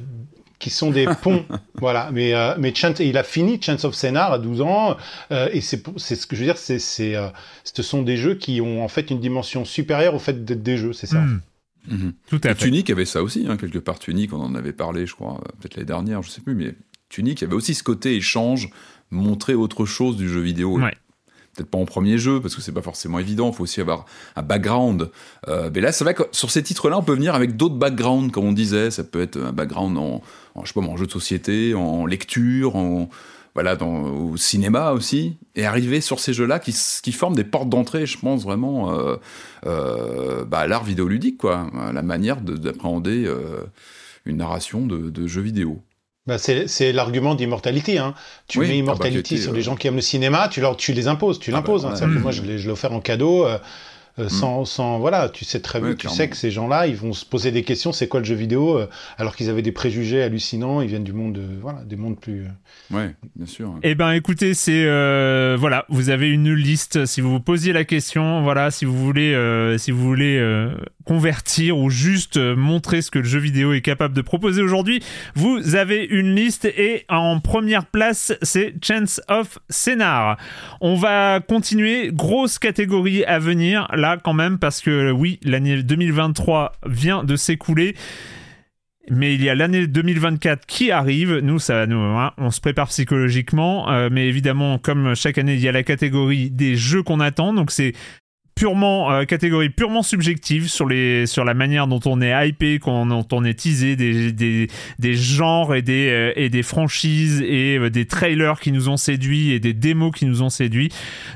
qui 0.64 0.70
sont 0.70 0.92
des 0.92 1.06
ponts, 1.22 1.46
voilà. 1.76 2.10
Mais 2.14 2.34
euh, 2.34 2.56
mais 2.58 2.74
Chance, 2.74 3.00
il 3.00 3.18
a 3.18 3.24
fini 3.24 3.62
Chance 3.62 3.84
of 3.84 3.96
Scénar 3.96 4.32
à 4.32 4.40
12 4.40 4.62
ans, 4.62 4.96
euh, 5.32 5.50
et 5.52 5.60
c'est 5.60 5.84
ce 5.98 6.26
que 6.26 6.36
je 6.36 6.42
veux 6.42 6.48
dire, 6.48 6.58
c'est 6.58 6.80
c'est 6.80 7.16
euh, 7.16 7.28
ce 7.66 7.84
sont 7.84 8.02
des 8.02 8.16
jeux 8.16 8.36
qui 8.36 8.62
ont 8.62 8.84
en 8.84 8.88
fait 8.88 9.12
une 9.12 9.20
dimension 9.20 9.66
supérieure 9.66 10.16
au 10.16 10.20
fait 10.20 10.46
d'être 10.46 10.64
des 10.64 10.78
jeux, 10.78 10.94
c'est 10.94 11.08
ça. 11.08 11.20
Hmm, 11.20 11.42
Mhm. 11.90 12.14
tout 12.30 12.40
à 12.46 12.56
fait. 12.56 12.66
Tunic 12.66 12.90
avait 12.90 13.04
ça 13.04 13.22
aussi, 13.22 13.46
hein, 13.46 13.58
quelque 13.58 13.80
part. 13.80 14.00
Tunic, 14.00 14.32
on 14.32 14.40
en 14.40 14.56
avait 14.56 14.72
parlé, 14.72 15.06
je 15.06 15.16
crois, 15.16 15.42
peut-être 15.60 15.76
l'année 15.76 15.86
dernière, 15.86 16.24
je 16.24 16.30
sais 16.30 16.40
plus, 16.40 16.56
mais 16.56 16.76
Tunic, 17.10 17.42
il 17.42 17.44
y 17.44 17.48
avait 17.48 17.56
aussi 17.56 17.74
ce 17.76 17.84
côté 17.84 18.16
échange, 18.16 18.70
montrer 19.12 19.54
autre 19.54 19.86
chose 19.86 20.16
du 20.16 20.30
jeu 20.30 20.40
vidéo. 20.40 20.80
Ouais. 20.80 20.96
Peut-être 21.56 21.70
pas 21.70 21.78
en 21.78 21.86
premier 21.86 22.18
jeu, 22.18 22.40
parce 22.42 22.56
que 22.56 22.62
c'est 22.62 22.72
pas 22.72 22.82
forcément 22.82 23.20
évident, 23.20 23.52
il 23.52 23.56
faut 23.56 23.64
aussi 23.64 23.80
avoir 23.80 24.06
un 24.36 24.42
background. 24.42 25.12
Euh, 25.48 25.70
mais 25.72 25.82
là, 25.82 25.92
c'est 25.92 26.04
vrai 26.04 26.16
que 26.16 26.24
sur 26.32 26.50
ces 26.50 26.64
titres-là, 26.64 26.98
on 26.98 27.04
peut 27.04 27.14
venir 27.14 27.36
avec 27.36 27.56
d'autres 27.58 27.76
backgrounds, 27.76 28.32
comme 28.32 28.46
on 28.46 28.54
disait. 28.54 28.90
Ça 28.90 29.04
peut 29.04 29.22
être 29.22 29.38
un 29.38 29.52
background 29.52 29.96
en, 29.98 30.24
en, 30.56 30.64
je 30.66 30.74
sais 30.74 30.80
pas, 30.80 30.86
en 30.86 30.98
jeu 30.98 31.06
de 31.08 31.12
société, 31.12 31.74
en 31.76 32.06
lecture, 32.06 32.76
en, 32.76 33.10
voilà, 33.56 33.76
dans, 33.76 34.04
au 34.04 34.36
cinéma 34.38 34.92
aussi, 34.92 35.38
et 35.56 35.66
arriver 35.66 36.02
sur 36.02 36.20
ces 36.20 36.34
jeux-là 36.34 36.60
qui, 36.60 36.76
qui 37.04 37.12
forment 37.12 37.36
des 37.36 37.44
portes 37.44 37.70
d'entrée, 37.70 38.06
je 38.06 38.18
pense 38.18 38.44
vraiment, 38.44 38.94
euh, 38.98 39.16
euh, 39.66 40.44
bah, 40.46 40.60
à 40.60 40.68
l'art 40.68 40.84
vidéoludique, 40.84 41.38
quoi, 41.38 41.68
la 41.94 42.02
manière 42.02 42.42
de- 42.42 42.58
d'appréhender 42.58 43.26
euh, 43.26 43.62
une 44.26 44.38
narration 44.38 44.86
de, 44.86 45.10
de 45.10 45.28
jeux 45.28 45.42
vidéo. 45.42 45.82
Bah, 46.26 46.38
c'est 46.38 46.94
l'argument 46.94 47.36
d'Immortality. 47.36 47.98
Hein. 47.98 48.16
Tu 48.48 48.58
Oui, 48.60 48.82
mets 48.82 48.90
ah 48.90 48.96
bah, 48.98 49.10
était, 49.10 49.38
sur 49.38 49.52
les 49.52 49.62
gens 49.62 49.76
qui 49.76 49.88
aiment 49.88 49.96
le 49.96 50.02
cinéma, 50.02 50.48
tu 50.48 50.62
leur 50.62 50.78
tu 50.78 50.94
les 50.94 51.08
imposes, 51.08 51.38
tu 51.38 51.52
Ah 51.52 51.54
bah, 51.54 51.58
l'imposes. 51.60 51.86
hein. 51.86 51.96
ouais. 52.00 52.20
Moi, 52.20 52.32
je 52.32 52.42
l'ai 52.44 52.58
je 52.58 52.68
l'ai 52.68 52.72
offert 52.72 52.94
en 52.94 53.02
cadeau. 53.02 53.46
euh, 53.46 53.58
euh, 54.20 54.30
sans, 54.30 54.66
sans 54.66 55.00
voilà 55.00 55.30
tu 55.30 55.44
sais 55.44 55.60
très 55.60 55.80
bien 55.80 55.92
tu 55.92 55.96
clairement. 55.98 56.16
sais 56.18 56.30
que 56.30 56.36
ces 56.38 56.52
gens-là 56.52 56.86
ils 56.88 56.96
vont 56.96 57.14
se 57.14 57.26
poser 57.26 57.52
des 57.52 57.64
questions 57.64 57.92
c'est 57.92 58.08
quoi 58.08 58.20
le 58.20 58.26
jeu 58.26 58.36
vidéo 58.36 58.78
euh, 58.78 58.88
alors 59.18 59.36
qu'ils 59.36 59.50
avaient 59.50 59.62
des 59.64 59.72
préjugés 59.72 60.22
hallucinants 60.22 60.82
ils 60.82 60.88
viennent 60.88 61.04
du 61.04 61.14
monde 61.14 61.38
euh, 61.38 61.58
voilà 61.62 61.84
des 61.84 61.96
mondes 61.96 62.20
plus 62.20 62.46
Ouais, 62.92 63.16
bien 63.36 63.46
sûr. 63.48 63.74
Eh 63.82 63.96
ben, 63.96 64.12
écoutez, 64.12 64.54
c'est 64.54 64.86
euh, 64.86 65.56
voilà, 65.60 65.86
vous 65.90 66.10
avez 66.10 66.30
une 66.30 66.54
liste. 66.54 67.06
Si 67.06 67.22
vous 67.22 67.32
vous 67.32 67.40
posiez 67.40 67.74
la 67.74 67.86
question, 67.86 68.44
voilà, 68.44 68.72
si 68.72 68.86
vous 68.86 68.98
voulez, 68.98 69.34
euh, 69.34 69.78
si 69.78 69.92
vous 69.92 70.04
voulez 70.04 70.38
euh, 70.38 70.76
convertir 71.06 71.78
ou 71.78 71.90
juste 71.90 72.38
euh, 72.38 72.56
montrer 72.56 73.02
ce 73.02 73.12
que 73.12 73.20
le 73.20 73.26
jeu 73.26 73.40
vidéo 73.40 73.74
est 73.74 73.82
capable 73.82 74.14
de 74.14 74.22
proposer 74.22 74.62
aujourd'hui, 74.62 75.04
vous 75.36 75.76
avez 75.76 76.04
une 76.06 76.36
liste 76.36 76.66
et 76.66 77.06
en 77.10 77.40
première 77.40 77.86
place, 77.86 78.34
c'est 78.42 78.74
Chance 78.84 79.22
of 79.28 79.60
Scénar. 79.70 80.38
On 80.82 80.96
va 80.96 81.40
continuer, 81.40 82.12
grosse 82.12 82.60
catégorie 82.60 83.24
à 83.26 83.40
venir 83.40 83.88
là 83.94 84.18
quand 84.24 84.34
même 84.34 84.60
parce 84.60 84.82
que 84.82 85.12
oui, 85.12 85.40
l'année 85.44 85.84
2023 85.84 86.74
vient 86.86 87.24
de 87.24 87.36
s'écouler. 87.36 87.96
Mais 89.10 89.34
il 89.36 89.44
y 89.44 89.50
a 89.50 89.56
l'année 89.56 89.86
2024 89.86 90.66
qui 90.66 90.90
arrive. 90.90 91.40
Nous, 91.40 91.60
ça, 91.60 91.86
nous, 91.88 92.00
hein, 92.00 92.32
on 92.38 92.52
se 92.52 92.62
prépare 92.62 92.88
psychologiquement. 92.88 93.92
euh, 93.92 94.08
mais 94.10 94.28
évidemment, 94.28 94.78
comme 94.78 95.14
chaque 95.14 95.38
année, 95.38 95.56
il 95.56 95.60
y 95.60 95.68
a 95.68 95.74
la 95.74 95.84
catégorie 95.84 96.50
des 96.50 96.78
jeux 96.78 97.04
qu'on 97.04 97.20
attend. 97.20 97.54
Donc 97.54 97.72
c'est 97.72 97.94
purement 98.56 99.12
euh, 99.12 99.24
catégorie 99.26 99.70
purement 99.70 100.04
subjective 100.04 100.70
sur 100.70 100.88
les 100.88 101.26
sur 101.26 101.44
la 101.44 101.54
manière 101.54 101.88
dont 101.88 102.00
on 102.06 102.22
est 102.22 102.48
hypé, 102.50 102.80
qu'on- 102.80 103.06
dont 103.06 103.26
on 103.32 103.44
est 103.44 103.60
teasé 103.60 103.96
des, 103.96 104.32
des, 104.32 104.68
des 105.00 105.14
genres 105.16 105.74
et 105.76 105.82
des 105.82 106.10
euh, 106.10 106.34
et 106.36 106.50
des 106.50 106.64
franchises 106.64 107.42
et 107.42 107.78
euh, 107.78 107.90
des 107.90 108.06
trailers 108.06 108.60
qui 108.60 108.72
nous 108.72 108.90
ont 108.90 108.98
séduits 108.98 109.52
et 109.52 109.60
des 109.60 109.74
démos 109.74 110.12
qui 110.14 110.26
nous 110.26 110.42
ont 110.44 110.50
séduits. 110.50 110.90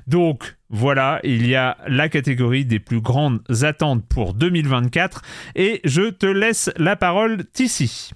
Donc 0.08 0.56
voilà, 0.70 1.22
il 1.24 1.48
y 1.48 1.56
a 1.56 1.78
la 1.88 2.10
catégorie 2.10 2.66
des 2.66 2.80
plus 2.80 3.00
grandes 3.00 3.40
attentes 3.64 4.04
pour 4.10 4.34
2024 4.34 5.22
et 5.56 5.80
je 5.86 6.10
te 6.10 6.26
laisse 6.26 6.70
la 6.78 6.98
parole 6.98 7.46
Tissi. 7.54 8.12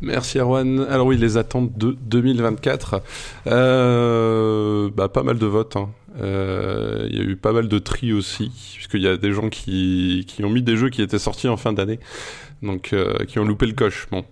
Merci 0.00 0.38
Erwan. 0.38 0.84
Alors 0.90 1.06
oui, 1.06 1.16
les 1.16 1.36
attentes 1.36 1.78
de 1.78 1.96
2024. 2.02 3.00
Euh, 3.46 4.90
bah, 4.96 5.08
pas 5.08 5.22
mal 5.22 5.38
de 5.38 5.46
votes. 5.46 5.76
hein. 5.76 5.88
Euh, 6.20 7.06
Il 7.10 7.16
y 7.16 7.20
a 7.20 7.24
eu 7.24 7.36
pas 7.36 7.52
mal 7.52 7.68
de 7.68 7.78
tri 7.78 8.12
aussi, 8.12 8.50
puisqu'il 8.74 9.02
y 9.02 9.08
a 9.08 9.16
des 9.16 9.32
gens 9.32 9.48
qui, 9.48 10.24
qui 10.28 10.44
ont 10.44 10.50
mis 10.50 10.62
des 10.62 10.76
jeux 10.76 10.90
qui 10.90 11.02
étaient 11.02 11.18
sortis 11.18 11.48
en 11.48 11.56
fin 11.56 11.72
d'année, 11.72 11.98
donc 12.62 12.92
euh, 12.92 13.24
qui 13.26 13.38
ont 13.38 13.44
loupé 13.44 13.66
le 13.66 13.72
coche. 13.74 14.06
Bon. 14.10 14.24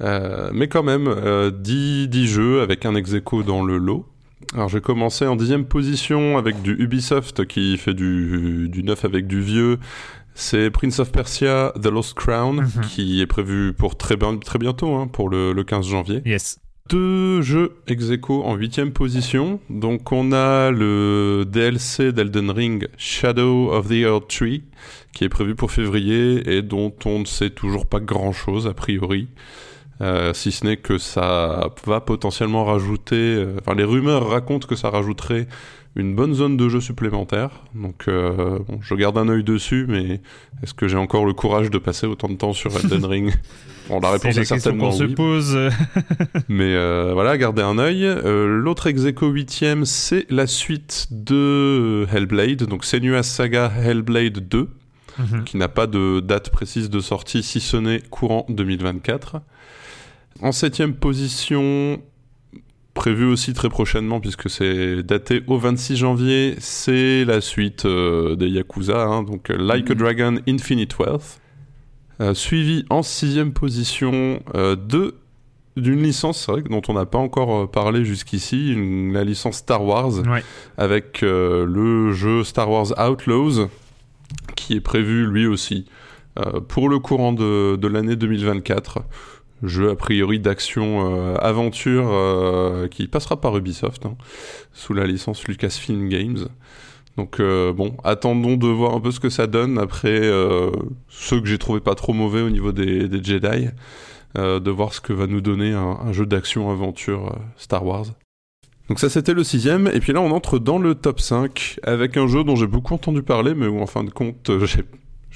Euh, 0.00 0.50
mais 0.52 0.68
quand 0.68 0.82
même, 0.82 1.08
euh, 1.08 1.50
10, 1.50 2.08
10 2.08 2.26
jeux 2.28 2.60
avec 2.60 2.86
un 2.86 2.94
ex 2.94 3.12
aequo 3.14 3.42
dans 3.42 3.62
le 3.64 3.78
lot. 3.78 4.06
Alors 4.54 4.68
j'ai 4.68 4.80
commencé 4.80 5.26
en 5.26 5.36
dixième 5.36 5.64
position 5.66 6.38
avec 6.38 6.62
du 6.62 6.72
Ubisoft 6.78 7.44
qui 7.46 7.76
fait 7.76 7.92
du, 7.94 8.68
du 8.70 8.82
neuf 8.84 9.04
avec 9.04 9.26
du 9.26 9.40
vieux. 9.42 9.78
C'est 10.34 10.70
Prince 10.70 11.00
of 11.00 11.10
Persia 11.10 11.72
The 11.82 11.86
Lost 11.88 12.14
Crown 12.14 12.60
Mhm. 12.62 12.82
qui 12.88 13.20
est 13.20 13.26
prévu 13.26 13.72
pour 13.72 13.98
très 13.98 14.16
bientôt, 14.16 14.94
hein, 14.94 15.08
pour 15.08 15.28
le, 15.28 15.52
le 15.52 15.64
15 15.64 15.88
janvier. 15.88 16.22
Yes. 16.24 16.60
Deux 16.88 17.42
jeux 17.42 17.76
ex 17.86 18.04
en 18.28 18.54
huitième 18.54 18.92
position. 18.92 19.60
Donc 19.68 20.10
on 20.10 20.32
a 20.32 20.70
le 20.70 21.44
DLC 21.46 22.12
d'Elden 22.12 22.50
Ring 22.50 22.88
Shadow 22.96 23.70
of 23.72 23.88
the 23.88 24.04
Earth 24.04 24.28
Tree 24.28 24.62
qui 25.12 25.24
est 25.24 25.28
prévu 25.28 25.54
pour 25.54 25.70
février 25.70 26.56
et 26.56 26.62
dont 26.62 26.94
on 27.04 27.18
ne 27.20 27.24
sait 27.26 27.50
toujours 27.50 27.86
pas 27.86 28.00
grand 28.00 28.32
chose 28.32 28.66
a 28.66 28.72
priori. 28.72 29.28
Euh, 30.00 30.32
si 30.32 30.52
ce 30.52 30.64
n'est 30.64 30.76
que 30.76 30.96
ça 30.96 31.70
va 31.84 32.00
potentiellement 32.00 32.64
rajouter. 32.64 33.16
euh, 33.16 33.56
Enfin, 33.60 33.74
les 33.74 33.84
rumeurs 33.84 34.28
racontent 34.30 34.66
que 34.66 34.76
ça 34.76 34.88
rajouterait 34.90 35.48
une 36.02 36.14
bonne 36.14 36.34
zone 36.34 36.56
de 36.56 36.68
jeu 36.68 36.80
supplémentaire. 36.80 37.50
Donc, 37.74 38.04
euh, 38.08 38.58
bon, 38.68 38.78
je 38.80 38.94
garde 38.94 39.18
un 39.18 39.28
œil 39.28 39.42
dessus, 39.44 39.86
mais 39.88 40.20
est-ce 40.62 40.74
que 40.74 40.88
j'ai 40.88 40.96
encore 40.96 41.24
le 41.26 41.32
courage 41.32 41.70
de 41.70 41.78
passer 41.78 42.06
autant 42.06 42.28
de 42.28 42.34
temps 42.36 42.52
sur 42.52 42.74
Elden 42.76 43.04
Ring? 43.04 43.34
Bon, 43.88 44.00
la 44.00 44.10
réponse 44.12 44.24
est, 44.24 44.28
la 44.34 44.40
question 44.40 44.56
certainement 44.58 44.90
qu'on 44.90 44.96
se 44.96 45.04
oui. 45.04 45.14
pose. 45.14 45.58
Mais 46.48 46.74
euh, 46.74 47.12
voilà, 47.14 47.36
gardez 47.38 47.62
un 47.62 47.78
œil. 47.78 48.04
Euh, 48.04 48.46
L'autre 48.46 48.86
ex 48.86 49.04
aequo 49.06 49.28
huitième, 49.28 49.84
c'est 49.84 50.26
la 50.30 50.46
suite 50.46 51.06
de 51.10 52.06
Hellblade, 52.12 52.64
donc 52.64 52.84
Senua's 52.84 53.26
Saga 53.28 53.72
Hellblade 53.82 54.46
2, 54.48 54.68
Mhm. 55.18 55.42
qui 55.44 55.56
n'a 55.56 55.66
pas 55.68 55.88
de 55.88 56.20
date 56.20 56.50
précise 56.50 56.90
de 56.90 57.00
sortie, 57.00 57.42
si 57.42 57.58
ce 57.60 57.76
n'est 57.76 58.00
courant 58.08 58.46
2024. 58.50 59.40
En 60.42 60.52
septième 60.52 60.94
position, 60.94 62.00
prévu 62.98 63.24
aussi 63.26 63.52
très 63.54 63.68
prochainement, 63.68 64.18
puisque 64.20 64.50
c'est 64.50 65.04
daté 65.04 65.42
au 65.46 65.56
26 65.56 65.96
janvier, 65.96 66.56
c'est 66.58 67.24
la 67.24 67.40
suite 67.40 67.84
euh, 67.86 68.34
des 68.34 68.48
Yakuza, 68.48 69.04
hein, 69.04 69.22
donc 69.22 69.48
Like 69.50 69.90
a 69.92 69.94
Dragon 69.94 70.34
Infinite 70.48 70.98
Wealth. 70.98 71.40
Euh, 72.20 72.34
suivi 72.34 72.84
en 72.90 73.02
sixième 73.04 73.52
position 73.52 74.42
euh, 74.56 74.74
de 74.76 75.14
d'une 75.76 76.02
licence 76.02 76.48
vrai, 76.48 76.62
dont 76.68 76.82
on 76.88 76.94
n'a 76.94 77.06
pas 77.06 77.18
encore 77.18 77.70
parlé 77.70 78.04
jusqu'ici, 78.04 78.74
la 79.12 79.22
licence 79.22 79.58
Star 79.58 79.84
Wars, 79.84 80.18
Ouais. 80.26 80.42
avec 80.76 81.20
le 81.22 82.10
jeu 82.12 82.42
Star 82.42 82.68
Wars 82.68 82.88
Outlaws, 82.98 83.68
qui 84.56 84.74
est 84.74 84.80
prévu 84.80 85.24
lui 85.24 85.46
aussi 85.46 85.84
pour 86.66 86.88
le 86.88 86.98
courant 86.98 87.32
de, 87.32 87.76
de 87.76 87.86
l'année 87.86 88.16
2024. 88.16 89.02
Jeu 89.62 89.90
a 89.90 89.96
priori 89.96 90.38
d'action 90.38 91.14
euh, 91.14 91.34
aventure 91.36 92.08
euh, 92.10 92.88
qui 92.88 93.08
passera 93.08 93.40
par 93.40 93.56
Ubisoft, 93.56 94.06
hein, 94.06 94.16
sous 94.72 94.94
la 94.94 95.06
licence 95.06 95.46
Lucasfilm 95.48 96.08
Games. 96.08 96.48
Donc 97.16 97.40
euh, 97.40 97.72
bon, 97.72 97.96
attendons 98.04 98.56
de 98.56 98.68
voir 98.68 98.94
un 98.94 99.00
peu 99.00 99.10
ce 99.10 99.18
que 99.20 99.28
ça 99.30 99.46
donne 99.46 99.78
après 99.78 100.20
ceux 101.08 101.40
que 101.40 101.46
j'ai 101.46 101.58
trouvé 101.58 101.80
pas 101.80 101.94
trop 101.96 102.12
mauvais 102.12 102.42
au 102.42 102.50
niveau 102.50 102.70
des, 102.70 103.08
Jedi, 103.24 103.68
de 104.36 104.70
voir 104.70 104.94
ce 104.94 105.00
que 105.00 105.12
va 105.12 105.26
nous 105.26 105.40
donner 105.40 105.72
un, 105.72 105.98
un 106.04 106.12
jeu 106.12 106.26
d'action 106.26 106.70
aventure 106.70 107.36
Star 107.56 107.84
Wars. 107.84 108.04
Donc 108.88 109.00
ça 109.00 109.10
c'était 109.10 109.34
le 109.34 109.44
sixième, 109.44 109.88
et 109.92 110.00
puis 110.00 110.12
là 110.12 110.20
on 110.20 110.30
entre 110.30 110.58
dans 110.58 110.78
le 110.78 110.94
top 110.94 111.20
5 111.20 111.78
avec 111.82 112.16
un 112.16 112.26
jeu 112.26 112.42
dont 112.44 112.56
j'ai 112.56 112.66
beaucoup 112.66 112.94
entendu 112.94 113.22
parler, 113.22 113.54
mais 113.54 113.66
où 113.66 113.80
en 113.80 113.86
fin 113.86 114.02
de 114.04 114.10
compte 114.10 114.50
j'ai- 114.64 114.84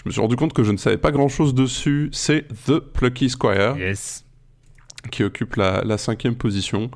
je 0.03 0.09
me 0.09 0.13
suis 0.13 0.21
rendu 0.21 0.37
compte 0.37 0.53
que 0.53 0.65
je 0.65 0.73
ne 0.73 0.77
savais 0.77 0.99
pas 0.99 1.13
grand 1.13 1.29
chose 1.29 1.55
dessus, 1.55 2.09
c'est 2.13 2.47
The 2.67 2.79
Plucky 2.81 3.31
Squire 3.31 3.77
Yes. 3.77 4.25
qui 5.11 5.23
occupe 5.25 5.57
la, 5.57 5.83
la 5.85 5.97
cinquième 5.99 6.35
position. 6.35 6.91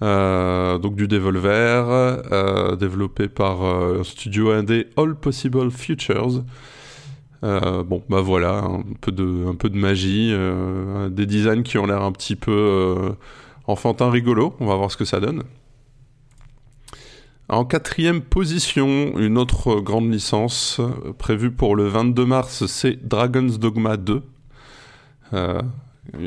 Euh, 0.00 0.78
donc 0.78 0.94
du 0.94 1.08
Devolver, 1.08 1.84
euh, 1.88 2.76
développé 2.76 3.26
par 3.28 3.64
euh, 3.64 4.00
un 4.00 4.04
studio 4.04 4.50
indé 4.52 4.86
All 4.96 5.16
Possible 5.16 5.70
Futures. 5.70 6.44
Bon, 7.42 8.02
bah 8.08 8.20
voilà, 8.20 8.64
un 8.64 8.82
peu 9.00 9.10
de, 9.12 9.46
un 9.48 9.54
peu 9.54 9.70
de 9.70 9.76
magie, 9.78 10.34
des 11.10 11.24
designs 11.26 11.62
qui 11.62 11.78
ont 11.78 11.86
l'air 11.86 12.02
un 12.02 12.10
petit 12.12 12.34
peu 12.36 13.14
enfantin 13.66 14.10
rigolo. 14.10 14.54
On 14.60 14.66
va 14.66 14.74
voir 14.74 14.90
ce 14.90 14.96
que 14.96 15.04
ça 15.04 15.20
donne. 15.20 15.44
En 17.50 17.64
quatrième 17.64 18.20
position, 18.20 19.18
une 19.18 19.38
autre 19.38 19.80
grande 19.80 20.12
licence 20.12 20.80
euh, 20.80 21.14
prévue 21.14 21.50
pour 21.50 21.76
le 21.76 21.88
22 21.88 22.26
mars, 22.26 22.66
c'est 22.66 23.08
Dragon's 23.08 23.58
Dogma 23.58 23.96
2. 23.96 24.22
Euh, 25.32 25.62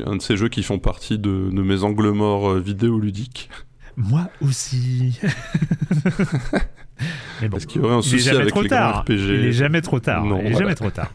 un 0.06 0.16
de 0.16 0.22
ces 0.22 0.36
jeux 0.36 0.50
qui 0.50 0.64
font 0.64 0.80
partie 0.80 1.20
de, 1.20 1.50
de 1.52 1.62
mes 1.62 1.84
angles 1.84 2.10
morts 2.10 2.50
euh, 2.50 2.60
vidéoludiques. 2.60 3.52
Moi 3.98 4.30
aussi. 4.42 5.20
Mais 7.42 7.50
bon, 7.50 7.58
Est-ce 7.58 7.68
qu'il 7.68 7.82
y 7.82 7.84
aurait 7.84 7.96
un 7.96 8.02
souci 8.02 8.30
avec 8.30 8.48
trop 8.48 8.64
les 8.64 8.70
grands 8.70 8.78
tard. 8.78 9.02
RPG 9.02 9.10
Il 9.12 9.46
est 9.46 9.52
jamais 9.52 9.82
trop 9.82 10.00
tard. 10.00 10.26
Non, 10.26 10.40
il 10.40 10.48
est 10.48 10.52
voilà. 10.52 10.66
jamais 10.66 10.76
trop 10.76 10.90
tard. 10.90 11.12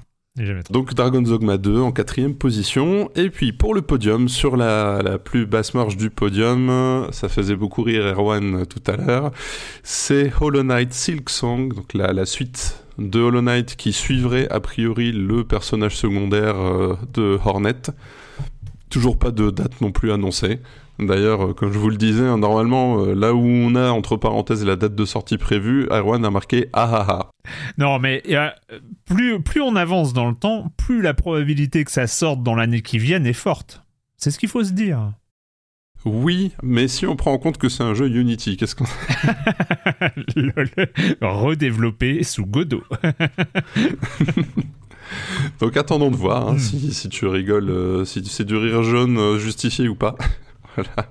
Donc 0.71 0.95
Dragon's 0.95 1.29
Dogma 1.29 1.57
2 1.57 1.81
en 1.81 1.93
quatrième 1.93 2.35
position. 2.35 3.11
Et 3.17 3.31
puis 3.31 3.53
pour 3.53 3.75
le 3.75 3.83
podium, 3.83 4.29
sur 4.29 4.57
la, 4.57 5.01
la 5.03 5.19
plus 5.19 5.47
basse 5.47 5.73
marge 5.75 5.97
du 5.97 6.11
podium, 6.11 7.09
ça 7.11 7.29
faisait 7.29 7.57
beaucoup 7.57 7.83
rire 7.83 8.05
Erwan 8.07 8.67
tout 8.67 8.83
à 8.91 8.97
l'heure, 8.97 9.31
c'est 9.83 10.33
Hollow 10.41 10.63
Knight 10.63 10.93
Silk 10.93 11.31
Song, 11.31 11.73
donc 11.73 11.95
la, 11.95 12.13
la 12.13 12.27
suite 12.27 12.85
de 12.99 13.21
Hollow 13.21 13.43
Knight 13.43 13.77
qui 13.77 13.93
suivrait 13.93 14.49
a 14.51 14.61
priori 14.61 15.13
le 15.13 15.45
personnage 15.45 15.97
secondaire 15.97 16.57
euh, 16.57 16.97
de 17.15 17.39
Hornet. 17.45 17.91
Toujours 18.91 19.19
pas 19.19 19.31
de 19.31 19.51
date 19.51 19.81
non 19.81 19.93
plus 19.93 20.13
annoncée. 20.13 20.61
D'ailleurs, 20.99 21.45
euh, 21.47 21.53
comme 21.53 21.73
je 21.73 21.79
vous 21.79 21.91
le 21.91 21.97
disais, 21.97 22.25
hein, 22.25 22.39
normalement, 22.39 23.01
euh, 23.05 23.15
là 23.15 23.35
où 23.35 23.45
on 23.45 23.75
a 23.75 23.91
entre 23.91 24.17
parenthèses 24.17 24.65
la 24.65 24.77
date 24.77 24.95
de 24.95 25.05
sortie 25.05 25.37
prévue, 25.37 25.87
Erwan 25.91 26.25
a 26.25 26.31
marqué 26.31 26.69
ah 26.73 26.89
ah 26.93 27.07
ah. 27.09 27.31
Non, 27.77 27.99
mais 27.99 28.23
euh, 28.31 28.49
plus, 29.05 29.41
plus 29.43 29.61
on 29.61 29.77
avance 29.77 30.13
dans 30.13 30.29
le 30.29 30.35
temps, 30.35 30.73
plus 30.77 31.03
la 31.03 31.13
probabilité 31.15 31.85
que 31.85 31.91
ça 31.91 32.07
sorte 32.07 32.43
dans 32.43 32.55
l'année 32.55 32.83
qui 32.83 32.99
vient 32.99 33.23
est 33.25 33.33
forte. 33.33 33.83
C'est 34.17 34.31
ce 34.31 34.39
qu'il 34.39 34.49
faut 34.49 34.65
se 34.65 34.73
dire. 34.73 35.13
Oui, 36.05 36.53
mais 36.63 36.89
si 36.89 37.05
on 37.07 37.17
prend 37.17 37.33
en 37.33 37.39
compte 37.39 37.59
que 37.59 37.69
c'est 37.69 37.83
un 37.83 37.93
jeu 37.93 38.09
Unity, 38.09 38.57
qu'est-ce 38.57 38.77
qu'on 38.77 38.85
Lol. 40.37 40.71
Redéveloppé 41.21 42.23
sous 42.23 42.47
Godot. 42.47 42.85
Donc 45.61 45.77
attendons 45.77 46.11
de 46.11 46.17
voir 46.17 46.49
hein, 46.49 46.55
Hmm. 46.55 46.59
si, 46.59 46.95
si 46.95 47.09
tu 47.09 47.27
rigoles, 47.27 47.71
euh, 47.71 48.05
si 48.05 48.25
c'est 48.25 48.45
du 48.45 48.57
rire 48.57 48.83
jaune 48.83 49.19
euh, 49.19 49.39
justifié 49.39 49.89
ou 49.89 49.95
pas. 49.95 50.17
Voilà. 50.77 51.09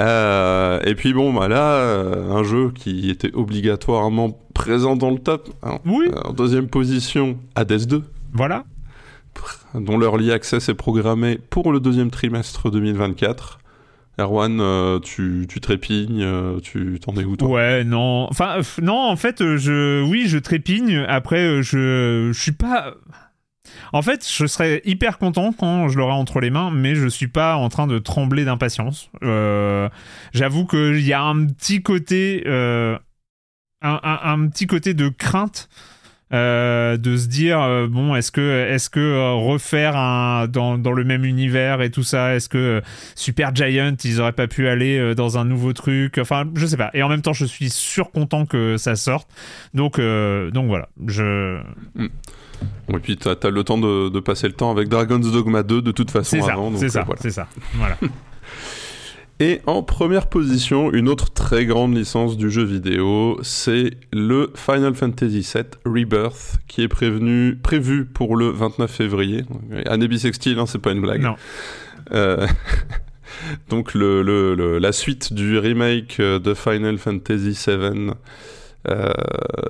Euh, 0.00 0.80
et 0.84 0.94
puis 0.94 1.12
bon, 1.12 1.32
bah 1.32 1.46
là, 1.48 1.74
euh, 1.74 2.30
un 2.32 2.42
jeu 2.42 2.72
qui 2.74 3.10
était 3.10 3.32
obligatoirement 3.32 4.36
présent 4.54 4.96
dans 4.96 5.10
le 5.10 5.18
top. 5.18 5.50
hein. 5.62 5.78
Oui. 5.84 6.08
Euh, 6.12 6.20
en 6.28 6.32
deuxième 6.32 6.66
position, 6.68 7.38
Hades 7.54 7.86
2, 7.86 8.02
Voilà. 8.32 8.64
dont 9.74 9.98
l'early 9.98 10.32
access 10.32 10.68
est 10.68 10.74
programmé 10.74 11.38
pour 11.50 11.72
le 11.72 11.78
deuxième 11.80 12.10
trimestre 12.10 12.70
2024. 12.70 13.60
Erwan, 14.16 15.00
tu, 15.02 15.46
tu 15.48 15.60
trépignes, 15.60 16.24
tu 16.62 17.00
t'en 17.04 17.14
es 17.16 17.24
où 17.24 17.36
toi? 17.36 17.48
Ouais, 17.48 17.82
non. 17.82 18.28
Enfin, 18.30 18.58
non, 18.80 18.94
en 18.96 19.16
fait, 19.16 19.56
je, 19.56 20.04
oui, 20.08 20.24
je 20.28 20.38
trépigne. 20.38 21.04
Après, 21.08 21.62
je, 21.64 22.30
je 22.32 22.40
suis 22.40 22.52
pas. 22.52 22.94
En 23.92 24.02
fait, 24.02 24.28
je 24.28 24.46
serais 24.46 24.82
hyper 24.84 25.18
content 25.18 25.52
quand 25.52 25.88
je 25.88 25.98
l'aurai 25.98 26.14
entre 26.14 26.40
les 26.40 26.50
mains, 26.50 26.70
mais 26.70 26.94
je 26.94 27.06
suis 27.06 27.28
pas 27.28 27.56
en 27.56 27.68
train 27.68 27.86
de 27.86 27.98
trembler 27.98 28.44
d'impatience. 28.44 29.10
Euh, 29.22 29.88
J'avoue 30.32 30.66
qu'il 30.66 31.00
y 31.00 31.12
a 31.12 31.22
un 31.22 31.46
petit 31.46 31.82
côté, 31.82 32.42
euh, 32.46 32.98
un, 33.82 34.48
petit 34.48 34.66
côté 34.66 34.94
de 34.94 35.08
crainte. 35.08 35.68
euh, 36.32 36.96
de 36.96 37.16
se 37.16 37.28
dire 37.28 37.60
euh, 37.60 37.86
bon 37.86 38.16
est-ce 38.16 38.32
que 38.32 38.66
est-ce 38.68 38.88
que 38.90 39.34
refaire 39.36 39.94
un 39.96 40.48
dans, 40.48 40.76
le 40.76 41.04
même 41.04 41.24
univers 41.24 41.82
et 41.82 41.90
tout 41.90 42.02
ça 42.02 42.34
est-ce 42.34 42.48
que 42.48 42.82
Super 43.14 43.54
Giant 43.54 43.94
ils 44.02 44.20
auraient 44.20 44.32
pas 44.32 44.48
pu 44.48 44.66
aller 44.66 45.14
dans 45.14 45.38
un 45.38 45.44
nouveau 45.44 45.74
truc? 45.74 46.18
Enfin 46.18 46.44
je 46.56 46.66
sais 46.66 46.78
pas 46.78 46.90
et 46.94 47.02
en 47.02 47.08
même 47.08 47.22
temps 47.22 47.34
je 47.34 47.44
suis 47.44 47.70
sûr 47.70 48.10
content 48.10 48.46
que 48.46 48.78
ça 48.78 48.96
sorte 48.96 49.28
donc 49.74 50.00
donc 50.00 50.66
voilà 50.66 50.88
je 51.06 51.60
Et 52.92 52.98
puis 52.98 53.16
t'as 53.16 53.34
as 53.42 53.50
le 53.50 53.64
temps 53.64 53.78
de, 53.78 54.08
de 54.08 54.20
passer 54.20 54.46
le 54.46 54.52
temps 54.54 54.70
avec 54.70 54.88
Dragon's 54.88 55.30
Dogma 55.32 55.62
2 55.62 55.82
de 55.82 55.90
toute 55.92 56.10
façon 56.10 56.36
c'est 56.36 56.42
ça 56.42 56.52
avant. 56.52 56.72
c'est 56.76 56.84
euh, 56.86 56.88
ça 56.88 57.06
c'est 57.20 57.30
ça 57.30 57.48
voilà 57.74 57.96
Et 59.40 59.60
en 59.66 59.82
première 59.82 60.28
position, 60.28 60.92
une 60.92 61.08
autre 61.08 61.32
très 61.32 61.66
grande 61.66 61.96
licence 61.96 62.36
du 62.36 62.50
jeu 62.52 62.62
vidéo, 62.62 63.36
c'est 63.42 63.94
le 64.12 64.52
Final 64.54 64.94
Fantasy 64.94 65.40
VII 65.54 65.64
Rebirth, 65.84 66.58
qui 66.68 66.82
est 66.82 66.88
prévenu, 66.88 67.56
prévu 67.60 68.04
pour 68.04 68.36
le 68.36 68.50
29 68.50 68.88
février. 68.88 69.42
Année 69.86 70.06
bissextile, 70.06 70.56
hein, 70.60 70.66
c'est 70.66 70.78
pas 70.78 70.92
une 70.92 71.00
blague. 71.00 71.22
non 71.22 71.34
Euh, 72.12 72.46
donc 73.70 73.92
le, 73.94 74.22
le- 74.22 74.54
le- 74.54 74.78
la 74.78 74.92
suite 74.92 75.32
du 75.32 75.58
remake 75.58 76.18
euh, 76.20 76.38
de 76.38 76.54
Final 76.54 76.96
Fantasy 76.98 77.58
VII, 77.66 78.10
euh, 78.88 79.12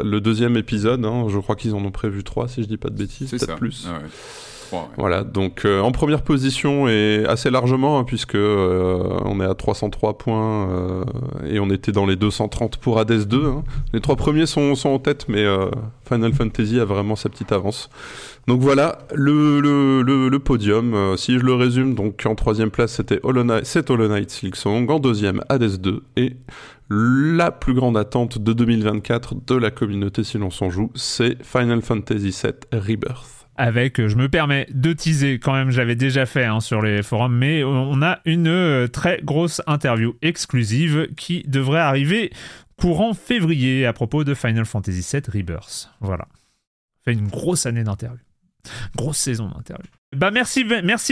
le 0.02 0.20
deuxième 0.20 0.56
épisode, 0.56 1.04
hein, 1.04 1.26
je 1.28 1.38
crois 1.38 1.56
qu'ils 1.56 1.74
en 1.74 1.84
ont 1.84 1.90
prévu 1.90 2.24
trois, 2.24 2.48
si 2.48 2.62
je 2.62 2.68
dis 2.68 2.76
pas 2.76 2.90
de 2.90 2.96
bêtises, 2.96 3.30
peut-être 3.30 3.56
plus. 3.56 3.86
Ah 3.88 3.98
ouais. 3.98 4.08
Voilà, 4.96 5.24
donc 5.24 5.64
euh, 5.64 5.80
en 5.80 5.92
première 5.92 6.22
position 6.22 6.88
et 6.88 7.24
assez 7.28 7.50
largement, 7.50 7.98
hein, 7.98 8.04
puisque 8.04 8.34
euh, 8.34 9.18
on 9.24 9.40
est 9.40 9.44
à 9.44 9.54
303 9.54 10.18
points 10.18 10.68
euh, 10.68 11.04
et 11.46 11.60
on 11.60 11.70
était 11.70 11.92
dans 11.92 12.06
les 12.06 12.16
230 12.16 12.76
pour 12.78 12.98
Hades 12.98 13.26
2. 13.26 13.46
hein. 13.46 13.64
Les 13.92 14.00
trois 14.00 14.16
premiers 14.16 14.46
sont, 14.46 14.74
en 14.84 14.98
tête, 14.98 15.26
mais 15.28 15.44
Final 16.06 16.32
Fantasy 16.32 16.78
a 16.78 16.84
vraiment 16.84 17.16
sa 17.16 17.28
petite 17.28 17.52
avance. 17.52 17.88
Donc 18.46 18.60
voilà, 18.60 18.98
le, 19.14 20.38
podium, 20.38 21.16
si 21.16 21.38
je 21.38 21.44
le 21.44 21.54
résume, 21.54 21.94
donc 21.94 22.24
en 22.26 22.34
troisième 22.34 22.70
place 22.70 22.92
c'était 22.92 23.20
Hollow 23.22 23.44
Knight, 23.44 23.64
c'est 23.64 23.90
Hollow 23.90 24.08
Knight 24.08 24.30
en 24.66 24.98
deuxième 24.98 25.42
Hades 25.48 25.80
2, 25.80 26.02
et 26.16 26.36
la 26.90 27.50
plus 27.50 27.74
grande 27.74 27.96
attente 27.96 28.38
de 28.38 28.52
2024 28.52 29.34
de 29.46 29.54
la 29.54 29.70
communauté 29.70 30.24
si 30.24 30.38
l'on 30.38 30.50
s'en 30.50 30.70
joue, 30.70 30.90
c'est 30.94 31.42
Final 31.42 31.80
Fantasy 31.82 32.30
VII 32.42 32.52
Rebirth. 32.72 33.34
Avec 33.56 34.01
euh, 34.01 34.09
je 34.09 34.16
me 34.16 34.28
permets 34.28 34.66
de 34.70 34.93
teaser 34.93 35.39
quand 35.39 35.52
même 35.52 35.70
j'avais 35.70 35.94
déjà 35.94 36.26
fait 36.26 36.44
hein, 36.44 36.60
sur 36.60 36.82
les 36.82 37.02
forums 37.02 37.36
mais 37.36 37.62
on 37.64 38.02
a 38.02 38.20
une 38.24 38.48
euh, 38.48 38.89
très 38.89 39.20
grosse 39.22 39.62
interview 39.66 40.16
exclusive 40.22 41.09
qui 41.16 41.44
devrait 41.47 41.81
arriver 41.81 42.32
courant 42.78 43.14
février 43.14 43.86
à 43.86 43.93
propos 43.93 44.24
de 44.24 44.35
Final 44.35 44.64
Fantasy 44.64 45.06
VII 45.12 45.22
Rebirth. 45.32 45.90
Voilà. 46.01 46.26
Fait 47.05 47.12
une 47.12 47.28
grosse 47.28 47.66
année 47.66 47.85
d'interview. 47.85 48.24
Grosse 48.97 49.18
saison 49.18 49.48
d'interview. 49.48 49.90
Bah 50.16 50.30
merci, 50.30 50.64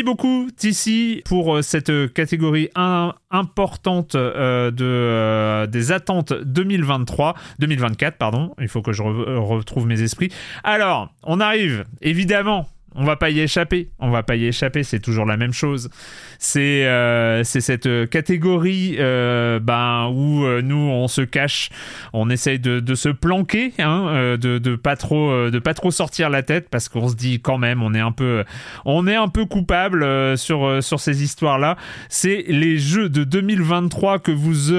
beaucoup 0.02 0.48
Tissi 0.56 1.22
pour 1.24 1.56
euh, 1.56 1.62
cette 1.62 2.12
catégorie 2.12 2.68
un- 2.74 3.14
importante 3.30 4.14
euh, 4.14 4.70
de, 4.70 4.84
euh, 4.84 5.66
des 5.66 5.92
attentes 5.92 6.32
2023, 6.32 7.34
2024 7.58 8.16
pardon. 8.16 8.54
Il 8.60 8.68
faut 8.68 8.82
que 8.82 8.92
je 8.92 9.02
re- 9.02 9.36
retrouve 9.38 9.86
mes 9.86 10.02
esprits. 10.02 10.30
Alors, 10.64 11.12
on 11.22 11.40
arrive 11.40 11.84
évidemment. 12.00 12.68
On 12.94 13.05
va 13.05 13.16
pas 13.16 13.31
y 13.31 13.40
échapper. 13.40 13.90
On 13.98 14.10
va 14.10 14.23
pas 14.23 14.36
y 14.36 14.47
échapper. 14.47 14.82
C'est 14.82 15.01
toujours 15.01 15.27
la 15.27 15.36
même 15.36 15.52
chose. 15.52 15.90
C'est 16.39 16.86
euh, 16.86 17.44
cette 17.44 17.89
catégorie 18.10 18.97
euh, 18.98 19.60
ben, 19.60 20.10
où 20.12 20.44
euh, 20.44 20.60
nous 20.60 20.77
on 20.77 21.09
se 21.09 21.23
cache, 21.23 21.70
on 22.12 22.31
essaye 22.31 22.59
de, 22.59 22.94
se 22.94 23.09
planquer, 23.09 23.73
hein, 23.78 24.36
de, 24.39 24.59
de 24.59 24.77
pas 24.77 24.97
trop 24.97 25.32
pas 25.64 25.74
trop 25.74 25.90
sortir 25.90 26.31
la 26.31 26.43
tête 26.43 26.69
parce 26.69 26.89
qu'on 26.89 27.09
se 27.09 27.14
dit 27.14 27.40
quand 27.40 27.59
même 27.59 27.82
on 27.82 27.94
est 27.94 28.01
un 28.01 28.12
peu 28.12 28.44
on 28.85 29.06
est 29.06 29.14
un 29.14 29.28
peu 29.28 29.47
coupable 29.47 30.36
sur 30.36 30.82
sur 30.82 31.01
ces 31.01 31.23
histoires 31.23 31.59
là. 31.59 31.77
C'est 32.09 32.44
les 32.48 32.78
jeux 32.78 33.09
de 33.09 33.24
2023 33.24 34.19
que 34.19 34.32
vous 34.32 34.73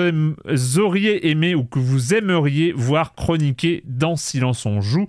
auriez 0.79 1.29
aimé 1.29 1.55
ou 1.55 1.63
que 1.63 1.79
vous 1.79 2.13
aimeriez 2.13 2.71
voir 2.75 3.15
chroniquer 3.15 3.83
dans 3.85 4.15
Silence 4.15 4.65
on 4.65 4.81
joue. 4.81 5.07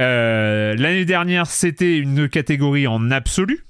Euh, 0.00 0.74
L'année 0.76 1.04
dernière, 1.04 1.46
c'était 1.46 1.96
une 1.98 2.28
catégorie 2.28 2.86
en 2.86 3.10
absolu. 3.10 3.62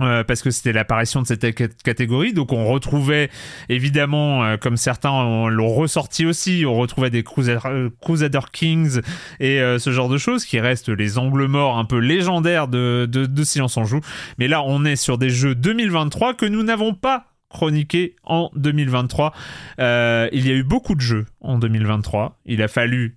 Euh, 0.00 0.24
parce 0.24 0.42
que 0.42 0.50
c'était 0.50 0.72
l'apparition 0.72 1.22
de 1.22 1.26
cette 1.28 1.54
cat- 1.54 1.68
catégorie, 1.84 2.32
donc 2.32 2.52
on 2.52 2.66
retrouvait 2.66 3.30
évidemment, 3.68 4.44
euh, 4.44 4.56
comme 4.56 4.76
certains 4.76 5.12
on- 5.12 5.46
l'ont 5.46 5.72
ressorti 5.72 6.26
aussi, 6.26 6.64
on 6.66 6.74
retrouvait 6.74 7.10
des 7.10 7.22
Crusader, 7.22 7.60
euh, 7.66 8.40
Kings 8.52 9.00
et 9.38 9.60
ce 9.78 9.92
genre 9.92 10.08
de 10.08 10.18
choses 10.18 10.44
qui 10.46 10.58
restent 10.58 10.88
les 10.88 11.16
angles 11.16 11.46
morts 11.46 11.78
un 11.78 11.84
peu 11.84 11.98
légendaires 11.98 12.66
de, 12.66 13.06
de, 13.08 13.24
de 13.26 13.44
Silence 13.44 13.76
en 13.76 13.84
Joue. 13.84 14.00
Mais 14.38 14.48
là, 14.48 14.64
on 14.64 14.84
est 14.84 14.96
sur 14.96 15.16
des 15.16 15.30
jeux 15.30 15.54
2023 15.54 16.34
que 16.34 16.46
nous 16.46 16.64
n'avons 16.64 16.92
pas 16.94 17.26
chroniqués 17.48 18.16
en 18.24 18.50
2023. 18.56 19.32
Euh, 19.78 20.28
il 20.32 20.44
y 20.44 20.50
a 20.50 20.54
eu 20.54 20.64
beaucoup 20.64 20.96
de 20.96 21.00
jeux 21.02 21.26
en 21.40 21.56
2023. 21.56 22.40
Il 22.46 22.62
a 22.62 22.68
fallu 22.68 23.16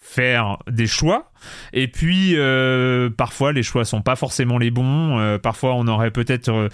faire 0.00 0.58
des 0.70 0.86
choix 0.86 1.32
et 1.72 1.88
puis 1.88 2.32
euh, 2.36 3.10
parfois 3.10 3.52
les 3.52 3.62
choix 3.62 3.84
sont 3.84 4.02
pas 4.02 4.16
forcément 4.16 4.58
les 4.58 4.70
bons 4.70 5.18
Euh, 5.18 5.38
parfois 5.38 5.74
on 5.74 5.86
aurait 5.88 6.10
peut-être 6.10 6.48
euh, 6.50 6.68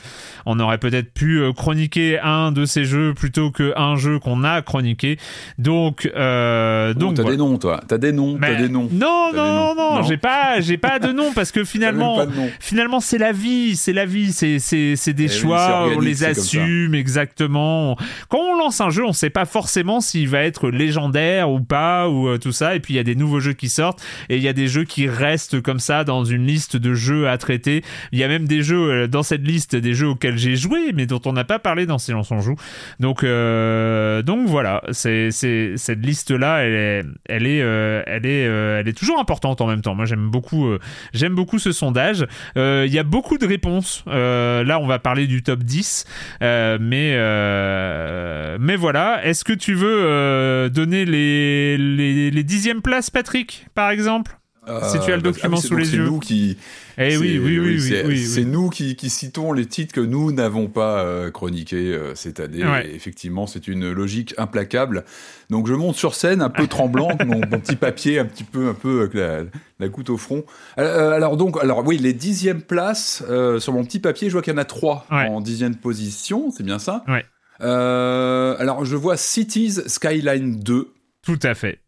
on 0.46 0.58
aurait 0.60 0.78
peut-être 0.78 1.12
pu 1.12 1.40
chroniquer 1.56 2.18
un 2.20 2.52
de 2.52 2.64
ces 2.64 2.84
jeux 2.84 3.14
plutôt 3.14 3.50
que 3.50 3.72
un 3.76 3.96
jeu 3.96 4.18
qu'on 4.18 4.44
a 4.44 4.62
chroniqué 4.62 5.18
donc 5.58 6.04
Donc, 6.04 6.98
donc 6.98 7.14
t'as 7.14 7.22
voilà. 7.22 7.36
des 7.36 7.42
noms, 7.42 7.58
toi. 7.58 7.80
T'as 7.86 7.98
des 7.98 8.12
noms, 8.12 8.36
Mais- 8.38 8.54
t'as 8.54 8.62
des 8.62 8.68
noms. 8.68 8.88
non 8.92 9.26
non 9.26 9.30
des 9.32 9.36
non 9.36 9.44
noms. 9.44 9.74
non 9.74 9.94
Non. 9.96 10.02
j'ai 10.02 10.16
pas 10.16 10.60
j'ai 10.60 10.76
pas 10.78 10.98
de 10.98 11.12
nom 11.12 11.32
parce 11.34 11.52
que 11.52 11.64
finalement 11.74 12.24
finalement 12.60 13.00
c'est 13.00 13.18
la 13.18 13.32
vie 13.32 13.76
c'est 13.76 13.92
la 13.92 14.06
vie 14.06 14.32
c'est 14.32 14.58
c'est 14.58 14.96
c'est 14.96 15.12
des 15.12 15.24
Eh 15.24 15.34
oui, 15.34 15.40
choix 15.40 15.88
on 15.96 16.00
les 16.00 16.24
assume 16.24 16.94
exactement 16.94 17.96
quand 18.28 18.38
on 18.38 18.58
lance 18.58 18.80
un 18.80 18.90
jeu 18.90 19.04
on 19.04 19.12
sait 19.12 19.30
pas 19.30 19.44
forcément 19.44 20.00
s'il 20.00 20.28
va 20.28 20.42
être 20.42 20.68
légendaire 20.70 21.50
ou 21.50 21.60
pas 21.60 22.08
ou 22.08 22.36
tout 22.38 22.52
ça 22.52 22.74
et 22.74 22.80
puis 22.80 22.94
il 22.94 22.96
y 22.96 23.00
a 23.00 23.04
des 23.04 23.14
nouveaux 23.14 23.40
jeux 23.40 23.52
qui 23.52 23.68
sortent 23.68 24.02
et 24.28 24.36
il 24.36 24.42
y 24.42 24.48
a 24.48 24.52
des 24.52 24.59
jeux 24.66 24.84
qui 24.84 25.08
restent 25.08 25.60
comme 25.60 25.78
ça 25.78 26.04
dans 26.04 26.24
une 26.24 26.46
liste 26.46 26.76
de 26.76 26.94
jeux 26.94 27.28
à 27.28 27.38
traiter. 27.38 27.82
Il 28.12 28.18
y 28.18 28.24
a 28.24 28.28
même 28.28 28.46
des 28.46 28.62
jeux 28.62 28.90
euh, 28.90 29.06
dans 29.06 29.22
cette 29.22 29.46
liste 29.46 29.76
des 29.76 29.94
jeux 29.94 30.08
auxquels 30.08 30.38
j'ai 30.38 30.56
joué 30.56 30.92
mais 30.94 31.06
dont 31.06 31.20
on 31.26 31.32
n'a 31.32 31.44
pas 31.44 31.58
parlé 31.58 31.86
dans 31.86 31.98
Silence 31.98 32.30
on 32.30 32.40
joue. 32.40 32.56
Donc 32.98 33.24
euh, 33.24 34.22
donc 34.22 34.46
voilà 34.46 34.82
c'est 34.92 35.30
cette 35.30 36.04
liste 36.04 36.30
là 36.30 36.58
elle 36.58 36.74
est 36.74 37.04
elle 37.26 37.46
est 37.46 37.62
euh, 37.62 38.02
elle 38.06 38.26
est 38.26 38.40
elle 38.40 38.88
est 38.88 38.98
toujours 38.98 39.18
importante 39.18 39.60
en 39.60 39.66
même 39.66 39.82
temps. 39.82 39.94
Moi 39.94 40.04
j'aime 40.04 40.30
beaucoup 40.30 40.70
j'aime 41.12 41.34
beaucoup 41.34 41.58
ce 41.58 41.72
sondage. 41.72 42.26
Il 42.56 42.92
y 42.92 42.98
a 42.98 43.04
beaucoup 43.04 43.38
de 43.38 43.46
réponses. 43.46 44.04
Là 44.06 44.78
on 44.80 44.86
va 44.86 44.98
parler 44.98 45.26
du 45.26 45.42
top 45.42 45.62
10 45.62 46.06
euh, 46.42 46.78
mais 46.80 48.58
mais 48.58 48.76
voilà. 48.76 49.24
Est-ce 49.24 49.44
que 49.44 49.52
tu 49.52 49.74
veux 49.74 50.70
donner 50.70 51.04
les, 51.04 51.76
les 51.78 52.30
les 52.30 52.44
dixièmes 52.44 52.82
places 52.82 53.10
Patrick 53.10 53.66
par 53.74 53.90
exemple? 53.90 54.36
Si 54.66 55.00
tu 55.00 55.10
as 55.10 55.16
le 55.16 55.22
bah, 55.22 55.30
document 55.30 55.56
ah 55.56 55.56
oui, 55.56 55.60
c'est- 55.62 55.68
sous 55.68 55.76
les 55.76 55.84
c'est 55.86 55.96
yeux. 55.96 56.04
nous 56.04 56.18
qui. 56.18 56.56
eh 56.98 57.10
c'est- 57.12 57.16
oui 57.16 57.38
oui 57.42 57.58
oui 57.58 57.68
oui, 57.70 57.80
c'est 57.80 58.02
oui, 58.04 58.08
oui. 58.14 58.24
c'est 58.26 58.44
nous 58.44 58.68
qui, 58.68 58.94
qui 58.94 59.08
citons 59.08 59.52
les 59.52 59.64
titres 59.66 59.94
que 59.94 60.00
nous 60.00 60.32
n'avons 60.32 60.68
pas 60.68 61.02
euh, 61.02 61.30
chroniqués 61.30 61.94
euh, 61.94 62.14
cette 62.14 62.40
année. 62.40 62.64
Ouais. 62.64 62.86
Et 62.88 62.94
effectivement, 62.94 63.46
c'est 63.46 63.66
une 63.68 63.90
logique 63.90 64.34
implacable. 64.36 65.04
Donc 65.48 65.66
je 65.66 65.72
monte 65.74 65.96
sur 65.96 66.14
scène 66.14 66.42
un 66.42 66.50
peu 66.50 66.66
tremblant, 66.68 67.08
avec 67.08 67.26
mon, 67.26 67.40
mon 67.40 67.58
petit 67.58 67.74
papier 67.76 68.18
un 68.18 68.26
petit 68.26 68.44
peu, 68.44 68.68
un 68.68 68.74
peu 68.74 69.00
avec 69.00 69.14
la, 69.14 69.44
la 69.78 69.88
goutte 69.88 70.10
au 70.10 70.18
front. 70.18 70.44
Euh, 70.78 71.10
alors 71.12 71.36
donc, 71.38 71.56
alors 71.62 71.84
oui, 71.86 71.96
les 71.98 72.12
dixièmes 72.12 72.62
places 72.62 73.24
euh, 73.30 73.60
sur 73.60 73.72
mon 73.72 73.82
petit 73.84 73.98
papier, 73.98 74.28
je 74.28 74.34
vois 74.34 74.42
qu'il 74.42 74.52
y 74.52 74.56
en 74.56 74.60
a 74.60 74.64
trois 74.66 75.06
Ouais. 75.10 75.26
en 75.26 75.40
dixième 75.40 75.74
position, 75.76 76.50
c'est 76.50 76.64
bien 76.64 76.78
ça? 76.78 77.02
Ouais. 77.08 77.24
Euh, 77.62 78.56
alors 78.58 78.84
je 78.84 78.96
vois 78.96 79.16
Cities 79.16 79.78
Skyline 79.86 80.60
2. 80.60 80.88
tout 81.24 81.38
à 81.42 81.54
fait 81.54 81.78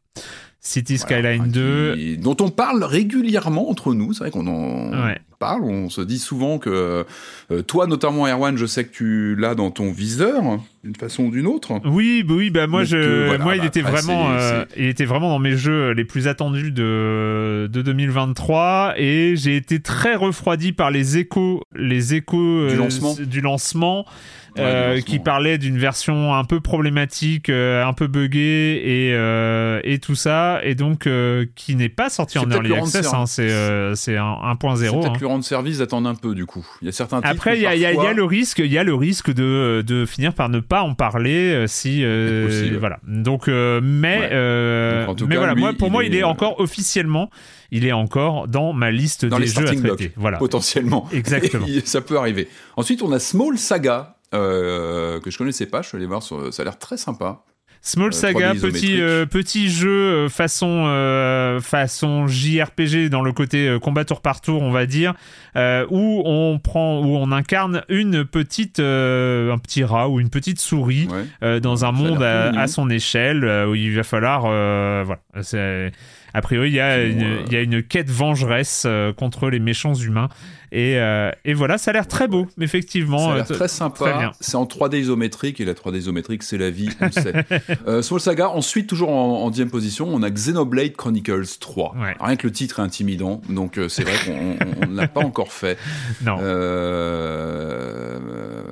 City 0.65 0.97
Skyline 0.97 1.41
enfin, 1.43 1.51
2 1.51 1.95
qui- 1.97 2.19
dont 2.19 2.37
on 2.41 2.49
parle 2.49 2.85
régulièrement 2.85 3.69
entre 3.69 3.95
nous. 3.95 4.13
C'est 4.13 4.21
vrai 4.21 4.31
qu'on 4.31 4.47
en 4.47 4.93
Ouais. 5.07 5.19
Parle. 5.43 5.65
On 5.65 5.91
se 5.91 6.01
dit 6.01 6.21
souvent 6.21 6.59
que 6.59 7.05
euh, 7.51 7.63
toi, 7.63 7.89
notamment 7.89 8.29
Erwan, 8.29 8.57
je 8.57 8.67
sais 8.67 8.85
que 8.85 8.93
tu 8.93 9.35
l'as 9.37 9.57
dans 9.57 9.73
ton 9.73 9.91
viseur 9.91 10.61
d'une 10.85 10.95
façon 10.97 11.25
ou 11.25 11.31
d'une 11.31 11.47
autre. 11.47 11.81
Oui, 11.85 12.23
bah 12.23 12.35
oui, 12.37 12.51
bah 12.51 12.67
moi 12.67 12.81
Mais 12.81 12.87
je, 12.87 12.97
que, 12.97 13.27
voilà, 13.27 13.45
moi 13.45 13.55
il 13.57 13.61
bah, 13.61 13.67
était 13.67 13.81
après, 13.81 14.01
vraiment, 14.01 14.31
euh, 14.31 14.65
il 14.77 14.87
était 14.87 15.05
vraiment 15.05 15.31
dans 15.31 15.39
mes 15.39 15.57
jeux 15.57 15.91
les 15.93 16.05
plus 16.05 16.29
attendus 16.29 16.73
de 16.73 17.69
de 17.73 17.83
2023 17.83 18.95
et 18.97 19.35
j'ai 19.37 19.57
été 19.57 19.81
très 19.81 20.15
refroidi 20.15 20.73
par 20.73 20.91
les 20.91 21.19
échos, 21.19 21.63
les 21.75 22.15
échos 22.15 22.69
Du 22.69 22.75
euh, 22.75 22.77
lancement. 22.77 23.15
du 23.15 23.41
lancement. 23.41 24.07
Ouais, 24.55 24.61
du 24.63 24.69
lancement, 24.69 25.03
qui 25.07 25.13
ouais. 25.17 25.23
parlait 25.25 25.57
d'une 25.57 25.79
version 25.79 26.35
un 26.35 26.45
peu 26.45 26.61
problématique, 26.61 27.49
un 27.49 27.93
peu 27.95 28.07
buggée 28.07 28.83
et, 28.85 29.91
et 29.91 29.99
tout 29.99 30.15
ça, 30.15 30.61
et 30.63 30.75
donc 30.75 31.09
qui 31.55 31.75
n'est 31.75 31.89
pas 31.89 32.11
sorti 32.11 32.39
en 32.39 32.51
early 32.51 32.75
access, 32.75 33.15
hein, 33.15 33.25
c'est 33.27 33.51
euh, 33.51 33.95
c'est 33.95 34.17
un 34.17 34.37
C'est 34.61 34.89
1.0. 34.89 35.01
peut-être 35.01 35.31
hein. 35.31 35.32
Rendre 35.33 35.45
service 35.45 35.79
d'attendre 35.79 36.09
un 36.09 36.15
peu 36.15 36.35
du 36.35 36.47
coup. 36.47 36.67
Il 36.81 36.87
y 36.87 36.89
a 36.89 36.93
certains. 36.93 37.21
Après, 37.23 37.57
il 37.59 37.63
y, 37.63 37.67
a- 37.67 37.75
y 37.75 38.15
le 38.15 38.25
risque, 38.25 38.59
il 38.61 38.73
y 38.73 38.79
a 38.79 38.85
le 38.85 38.95
risque 38.95 39.33
de, 39.33 39.83
de 39.87 40.07
finir 40.07 40.33
par 40.35 40.49
ne 40.49 40.61
pas 40.61 40.83
en 40.83 40.95
parler 40.95 41.53
euh, 41.53 41.67
si 41.67 42.05
euh, 42.05 42.77
voilà. 42.79 42.99
Donc, 43.07 43.49
euh, 43.49 43.81
mais 43.83 44.19
Ouais. 44.21 45.07
Donc, 45.07 45.29
mais 45.29 45.35
cas, 45.35 45.41
voilà, 45.41 45.55
lui, 45.55 45.61
moi, 45.63 45.73
pour 45.73 45.89
il 45.89 45.93
moi, 45.93 46.05
il 46.05 46.15
est, 46.15 46.23
encore 46.23 46.61
officiellement, 46.61 47.31
il 47.71 47.85
est 47.87 47.93
encore 47.93 48.49
dans 48.49 48.73
ma 48.73 48.91
liste 48.91 49.25
dans 49.25 49.39
des 49.39 49.45
les 49.47 49.51
jeux 49.51 49.69
à 49.69 49.75
traiter. 49.75 50.13
Voilà, 50.17 50.39
potentiellement. 50.39 51.09
exactement. 51.13 51.67
Et 51.67 51.81
ça 51.81 52.01
peut 52.01 52.17
arriver. 52.19 52.49
Ensuite, 52.77 53.03
on 53.03 53.11
a 53.13 53.19
Small 53.19 53.59
Saga. 53.59 54.17
que 54.33 55.21
je 55.31 55.39
connaissais 55.39 55.67
pas, 55.67 55.83
je 55.83 55.89
suis 55.89 55.97
allé 55.97 56.07
voir, 56.07 56.23
sur- 56.23 56.53
ça 56.53 56.63
a 56.63 56.65
l'air 56.65 56.79
très 56.79 56.97
sympa. 56.97 57.43
Small 57.85 58.09
Euh, 58.09 58.13
Saga, 58.13 58.53
3D 58.55 58.61
petit 58.61 59.01
euh, 59.01 59.27
petit 59.27 59.69
jeu 59.69 59.91
euh, 59.91 60.29
façon 60.29 60.85
euh, 60.87 61.61
façon 61.61 62.29
JRPG 62.29 63.09
dans 63.09 63.23
le 63.23 63.33
côté 63.33 63.77
combat 63.83 64.05
tour 64.05 64.21
par 64.21 64.41
tour, 64.41 64.63
on 64.63 64.71
va 64.71 64.87
dire, 64.87 65.15
euh, 65.57 65.85
où 65.91 66.23
on 66.25 66.61
prend 66.61 67.01
où 67.01 67.17
on 67.17 67.33
incarne 67.33 67.83
une 67.89 68.25
petite 68.25 68.79
euh, 68.79 69.53
un 69.53 69.59
petit 69.59 69.83
rat 69.83 70.09
ou 70.09 70.21
une 70.21 70.31
petite 70.31 70.61
souris 70.61 71.09
Ouais. 71.11 71.25
euh, 71.43 71.59
dans 71.61 71.85
un 71.85 71.89
Ça 71.89 71.93
monde 71.93 72.23
à, 72.23 72.67
son 72.69 72.89
échelle 72.89 73.45
où 73.69 73.75
il 73.75 73.95
va 73.97 74.05
falloir 74.05 74.45
euh, 74.47 75.03
voilà. 75.05 75.21
C'est 75.43 75.91
a 76.35 76.41
priori 76.41 76.69
il 76.71 76.75
y 76.75 76.81
a 76.81 77.03
une, 77.03 77.23
euh, 77.23 77.43
il 77.47 77.53
y 77.53 77.57
a 77.57 77.61
une 77.63 77.83
quête 77.83 78.09
vengeresse 78.11 78.85
euh, 78.87 79.13
contre 79.13 79.51
les 79.51 79.59
méchants 79.59 79.95
humains 79.95 80.29
et, 80.75 80.97
euh, 80.99 81.31
et 81.45 81.53
voilà 81.55 81.77
ça 81.77 81.91
a 81.91 81.95
l'air 81.95 82.09
très 82.09 82.27
beau 82.29 82.47
effectivement 82.61 83.19
Ça 83.19 83.25
a 83.27 83.31
Euh, 83.33 83.37
l'air 83.37 83.45
très 83.45 83.55
très 83.55 83.65
bien. 83.67 83.69
sympa. 83.69 84.33
C'est 84.41 84.57
en 84.57 84.65
3D 84.65 84.99
isométrique 84.99 85.61
et 85.61 85.65
la 85.67 85.75
3D 85.75 85.99
isométrique, 85.99 86.43
c'est 86.43 86.57
la 86.59 86.71
vie, 86.71 86.89
on 87.01 87.05
le 87.07 87.11
sait. 87.13 87.33
euh, 87.87 88.01
Small 88.03 88.21
Saga, 88.21 88.49
ensuite, 88.49 88.87
toujours 88.89 89.11
en, 89.11 89.43
en 89.45 89.51
dixième 89.51 89.71
position, 89.71 90.09
on 90.09 90.23
a 90.23 90.31
Xenoblade 90.31 90.93
Chronicles 90.97 91.45
3. 91.61 91.95
Ouais. 92.01 92.17
Rien 92.21 92.37
que 92.37 92.47
le 92.47 92.53
titre 92.53 92.79
est 92.81 92.83
intimidant, 92.83 93.43
donc 93.51 93.77
euh, 93.79 93.89
c'est 93.89 94.03
vrai 94.05 94.15
qu'on 94.25 94.33
on- 94.33 94.57
on 94.83 94.91
ne 94.91 94.97
l'a 94.97 95.09
pas 95.09 95.21
encore 95.21 95.53
fait. 95.53 95.77
non 96.25 96.37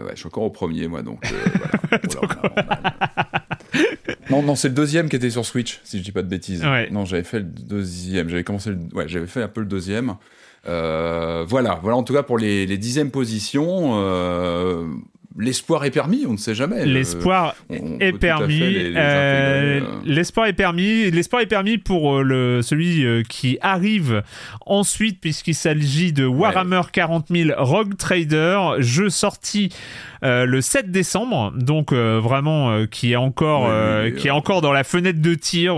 ouais, 0.06 0.12
je 0.14 0.16
suis 0.16 0.26
encore 0.26 0.44
au 0.44 0.50
premier, 0.50 0.88
moi, 0.88 1.02
donc 1.02 1.20
euh, 1.30 1.36
voilà. 1.58 2.00
Oula, 2.02 2.20
on 2.22 2.46
a- 2.46 2.54
on 2.56 2.70
a- 2.72 4.30
Non, 4.30 4.42
non, 4.42 4.54
c'est 4.54 4.68
le 4.68 4.74
deuxième 4.74 5.08
qui 5.08 5.16
était 5.16 5.30
sur 5.30 5.44
Switch, 5.44 5.80
si 5.84 5.98
je 5.98 6.04
dis 6.04 6.12
pas 6.12 6.22
de 6.22 6.28
bêtises. 6.28 6.62
Ouais. 6.64 6.88
Non, 6.90 7.04
j'avais 7.04 7.24
fait 7.24 7.38
le 7.38 7.44
deuxième. 7.44 8.28
J'avais 8.28 8.44
commencé, 8.44 8.70
le... 8.70 8.78
ouais, 8.94 9.08
j'avais 9.08 9.26
fait 9.26 9.42
un 9.42 9.48
peu 9.48 9.60
le 9.60 9.66
deuxième. 9.66 10.14
Euh, 10.68 11.44
voilà, 11.48 11.78
voilà. 11.82 11.96
En 11.96 12.02
tout 12.02 12.12
cas 12.12 12.22
pour 12.22 12.38
les, 12.38 12.66
les 12.66 12.78
dixièmes 12.78 13.10
positions. 13.10 13.92
euh, 13.94 14.86
l'espoir 15.38 15.84
est 15.84 15.90
permis, 15.90 16.26
on 16.26 16.32
ne 16.32 16.36
sait 16.36 16.54
jamais. 16.54 16.84
L'espoir 16.84 17.54
est 17.70 18.12
permis. 18.18 18.92
l'espoir 20.04 20.46
est 20.46 20.52
permis. 20.52 21.10
L'espoir 21.10 21.40
est 21.40 21.46
permis 21.46 21.78
pour 21.78 22.22
le 22.22 22.60
celui 22.62 23.06
qui 23.28 23.56
arrive 23.62 24.22
ensuite, 24.66 25.20
puisqu'il 25.20 25.54
s'agit 25.54 26.12
de 26.12 26.26
Warhammer 26.26 26.82
40 26.92 27.28
000 27.30 27.50
Rogue 27.56 27.96
Trader, 27.96 28.58
jeu 28.80 29.08
sorti 29.08 29.70
le 30.22 30.60
7 30.60 30.90
décembre, 30.90 31.52
donc 31.56 31.92
vraiment 31.94 32.84
qui 32.86 33.12
est 33.12 33.16
encore 33.16 33.70
qui 34.16 34.28
est 34.28 34.32
encore 34.32 34.60
dans 34.60 34.72
la 34.72 34.84
fenêtre 34.84 35.22
de 35.22 35.34
tir, 35.34 35.74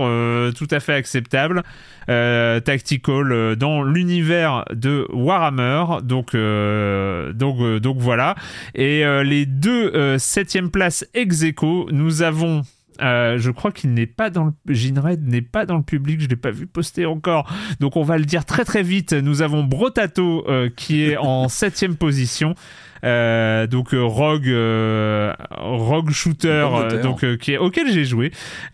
tout 0.57 0.67
à 0.71 0.79
fait 0.81 0.93
acceptable. 0.93 1.63
Tactical 2.07 3.55
dans 3.55 3.83
l'univers 3.83 4.65
de 4.73 5.07
Warhammer 5.11 6.01
donc 6.03 6.35
donc 6.35 7.79
donc 7.79 7.97
voilà 7.97 8.35
et 8.75 9.03
les 9.23 9.45
deux 9.45 10.17
septième 10.17 10.69
place 10.69 11.05
ex 11.13 11.43
aequo 11.43 11.87
nous 11.91 12.21
avons 12.21 12.63
je 12.99 13.49
crois 13.51 13.71
qu'il 13.71 13.93
n'est 13.93 14.07
pas 14.07 14.29
dans 14.29 14.45
le 14.45 14.73
Ginred 14.73 15.27
n'est 15.27 15.41
pas 15.41 15.65
dans 15.65 15.77
le 15.77 15.83
public, 15.83 16.21
je 16.21 16.27
l'ai 16.27 16.35
pas 16.35 16.51
vu 16.51 16.67
poster 16.67 17.05
encore. 17.05 17.51
Donc 17.79 17.97
on 17.97 18.03
va 18.03 18.17
le 18.17 18.25
dire 18.25 18.45
très 18.45 18.65
très 18.65 18.83
vite. 18.83 19.13
Nous 19.13 19.41
avons 19.41 19.63
Brotato 19.63 20.45
qui 20.75 21.03
est 21.03 21.17
en 21.17 21.47
septième 21.49 21.95
position. 21.95 22.55
Euh, 23.03 23.67
donc 23.67 23.93
euh, 23.93 24.01
Rogue 24.01 24.47
euh, 24.47 25.33
Rogue 25.51 26.11
Shooter 26.11 26.65
donc 27.01 27.37
qui 27.37 27.51
est 27.51 27.57
auquel 27.57 27.91
j'ai 27.91 28.05
joué 28.05 28.31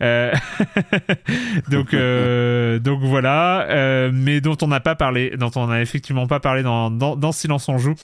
donc 1.68 1.94
donc 1.94 3.00
voilà 3.02 4.10
mais 4.12 4.40
dont 4.40 4.56
on 4.62 4.68
n'a 4.68 4.78
pas 4.80 4.94
parlé 4.94 5.32
dont 5.36 5.50
on 5.56 5.66
n'a 5.66 5.82
effectivement 5.82 6.28
pas 6.28 6.38
parlé 6.38 6.62
dans, 6.62 6.92
dans, 6.92 7.16
dans 7.16 7.32
Silence 7.32 7.68
on 7.68 7.78
joue 7.78 7.94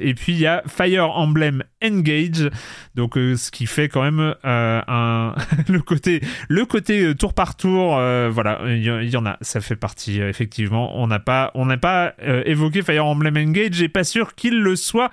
et 0.00 0.14
puis 0.14 0.32
il 0.32 0.38
y 0.38 0.46
a 0.46 0.62
Fire 0.68 1.10
Emblem 1.10 1.64
Engage, 1.82 2.50
donc 2.94 3.14
ce 3.14 3.50
qui 3.50 3.66
fait 3.66 3.88
quand 3.88 4.02
même 4.02 4.34
un 4.44 5.34
le 5.68 5.80
côté 5.80 6.20
le 6.48 6.64
côté 6.66 7.16
tour 7.16 7.34
par 7.34 7.56
tour. 7.56 7.94
voilà, 8.30 8.60
il 8.66 9.10
y, 9.10 9.16
en 9.16 9.26
a, 9.26 9.38
ça 9.40 9.60
fait 9.60 9.74
partie 9.74 10.20
effectivement. 10.20 11.00
On 11.00 11.08
n'a 11.08 11.18
pas 11.18 11.50
on 11.54 11.66
n'a 11.66 11.78
pas 11.78 12.14
évoqué 12.46 12.82
Fire 12.82 13.06
Emblem 13.06 13.36
Engage. 13.36 13.72
J'ai 13.72 13.88
pas 13.88 14.04
sûr 14.04 14.36
qu'il 14.36 14.60
le 14.60 14.76
soit. 14.76 15.10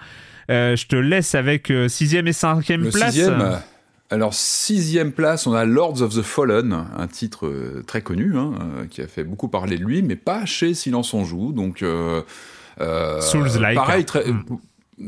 Euh, 0.50 0.76
je 0.76 0.88
te 0.88 0.96
laisse 0.96 1.36
avec 1.36 1.68
6 1.68 2.16
euh, 2.16 2.26
et 2.26 2.34
5 2.34 2.66
place. 2.92 3.14
Sixième, 3.14 3.60
alors, 4.12 4.34
sixième 4.34 5.12
place, 5.12 5.48
on 5.48 5.54
a 5.54 5.66
Lords 5.66 6.02
of 6.02 6.16
the 6.16 6.22
Fallen, 6.22 6.86
un 6.96 7.08
titre 7.08 7.48
euh, 7.48 7.84
très 7.88 8.02
connu, 8.02 8.38
hein, 8.38 8.54
qui 8.90 9.02
a 9.02 9.08
fait 9.08 9.24
beaucoup 9.24 9.48
parler 9.48 9.78
de 9.78 9.84
lui, 9.84 10.04
mais 10.04 10.16
pas 10.16 10.46
chez 10.46 10.76
Silence 10.76 11.14
on 11.14 11.24
Joue. 11.26 11.52
Donc, 11.52 11.84
Souls-like. 12.80 13.76
Pareil, 13.76 14.06
très. 14.06 14.26
Mm 14.26 14.44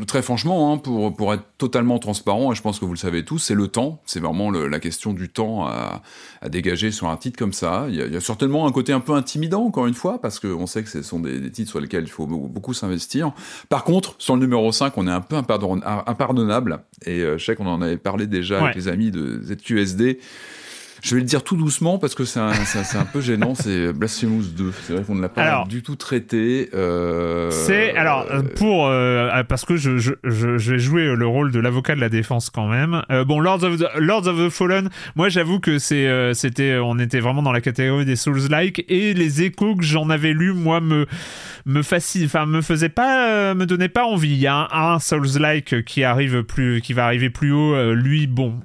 très 0.05 0.21
franchement, 0.21 0.73
hein, 0.73 0.77
pour, 0.77 1.15
pour 1.15 1.33
être 1.33 1.43
totalement 1.57 1.97
transparent, 1.99 2.51
et 2.51 2.55
je 2.55 2.61
pense 2.61 2.79
que 2.79 2.85
vous 2.85 2.93
le 2.93 2.97
savez 2.97 3.23
tous, 3.23 3.39
c'est 3.39 3.53
le 3.53 3.67
temps. 3.67 4.01
C'est 4.05 4.19
vraiment 4.19 4.51
la 4.51 4.79
question 4.79 5.13
du 5.13 5.29
temps 5.29 5.65
à, 5.65 6.01
à, 6.41 6.49
dégager 6.49 6.91
sur 6.91 7.07
un 7.07 7.17
titre 7.17 7.37
comme 7.37 7.53
ça. 7.53 7.85
Il 7.89 7.95
y, 7.95 8.01
a, 8.01 8.05
il 8.05 8.13
y, 8.13 8.17
a, 8.17 8.21
certainement 8.21 8.67
un 8.67 8.71
côté 8.71 8.91
un 8.91 8.99
peu 8.99 9.13
intimidant, 9.13 9.63
encore 9.63 9.87
une 9.87 9.93
fois, 9.93 10.19
parce 10.21 10.39
qu'on 10.39 10.67
sait 10.67 10.83
que 10.83 10.89
ce 10.89 11.01
sont 11.01 11.19
des, 11.19 11.39
des, 11.39 11.51
titres 11.51 11.69
sur 11.69 11.79
lesquels 11.79 12.03
il 12.03 12.11
faut 12.11 12.27
beaucoup, 12.27 12.73
s'investir. 12.73 13.31
Par 13.69 13.83
contre, 13.83 14.15
sur 14.17 14.35
le 14.35 14.41
numéro 14.41 14.71
5, 14.71 14.97
on 14.97 15.07
est 15.07 15.11
un 15.11 15.21
peu 15.21 15.35
impardonnable, 15.37 16.79
et 17.05 17.21
euh, 17.21 17.37
je 17.37 17.45
sais 17.45 17.55
qu'on 17.55 17.67
en 17.67 17.81
avait 17.81 17.97
parlé 17.97 18.27
déjà 18.27 18.63
avec 18.63 18.75
les 18.75 18.87
amis 18.89 19.11
de 19.11 19.41
ZQSD. 19.41 20.19
Je 21.07 21.15
vais 21.15 21.21
le 21.21 21.27
dire 21.27 21.41
tout 21.41 21.55
doucement 21.55 21.99
parce 21.99 22.15
que 22.15 22.25
c'est 22.25 22.41
un, 22.41 22.51
un, 22.95 23.05
peu 23.05 23.21
gênant. 23.21 23.55
C'est 23.55 23.93
Blasphemous 23.93 24.43
2. 24.47 24.73
C'est 24.83 24.93
vrai 24.93 25.03
qu'on 25.03 25.15
ne 25.15 25.21
l'a 25.21 25.29
pas 25.29 25.63
du 25.69 25.81
tout 25.81 25.95
traité. 25.95 26.69
Euh... 26.73 27.49
C'est 27.49 27.95
alors 27.95 28.25
pour 28.57 28.87
euh, 28.87 29.41
parce 29.43 29.63
que 29.63 29.77
je, 29.77 29.97
je, 29.99 30.11
je, 30.25 30.57
je, 30.57 30.73
vais 30.73 30.79
jouer 30.79 31.15
le 31.15 31.25
rôle 31.25 31.53
de 31.53 31.59
l'avocat 31.61 31.95
de 31.95 32.01
la 32.01 32.09
défense 32.09 32.49
quand 32.49 32.67
même. 32.67 33.03
Euh, 33.09 33.23
bon, 33.23 33.39
Lords 33.39 33.63
of 33.63 33.77
the, 33.77 33.87
Lords 33.95 34.27
of 34.27 34.37
the 34.37 34.49
Fallen. 34.49 34.89
Moi, 35.15 35.29
j'avoue 35.29 35.61
que 35.61 35.79
c'est 35.79 36.07
euh, 36.07 36.33
c'était 36.33 36.77
on 36.77 36.99
était 36.99 37.21
vraiment 37.21 37.41
dans 37.41 37.53
la 37.53 37.61
catégorie 37.61 38.03
des 38.03 38.17
Souls-like 38.17 38.83
et 38.89 39.13
les 39.13 39.43
échos 39.43 39.75
que 39.75 39.83
j'en 39.83 40.09
avais 40.09 40.33
lus, 40.33 40.51
moi 40.51 40.81
me 40.81 41.05
me 41.67 41.83
facile, 41.83 42.25
enfin 42.25 42.45
me 42.45 42.61
faisait 42.61 42.89
pas, 42.89 43.29
euh, 43.29 43.53
me 43.53 43.65
donnait 43.65 43.89
pas 43.89 44.05
envie. 44.05 44.31
Il 44.31 44.39
y 44.39 44.47
a 44.47 44.67
un, 44.71 44.93
un 44.93 44.99
Souls-like 44.99 45.83
qui 45.83 46.03
arrive 46.03 46.43
plus, 46.43 46.81
qui 46.81 46.93
va 46.93 47.05
arriver 47.05 47.29
plus 47.29 47.51
haut. 47.51 47.93
lui, 47.93 48.25
bon, 48.27 48.59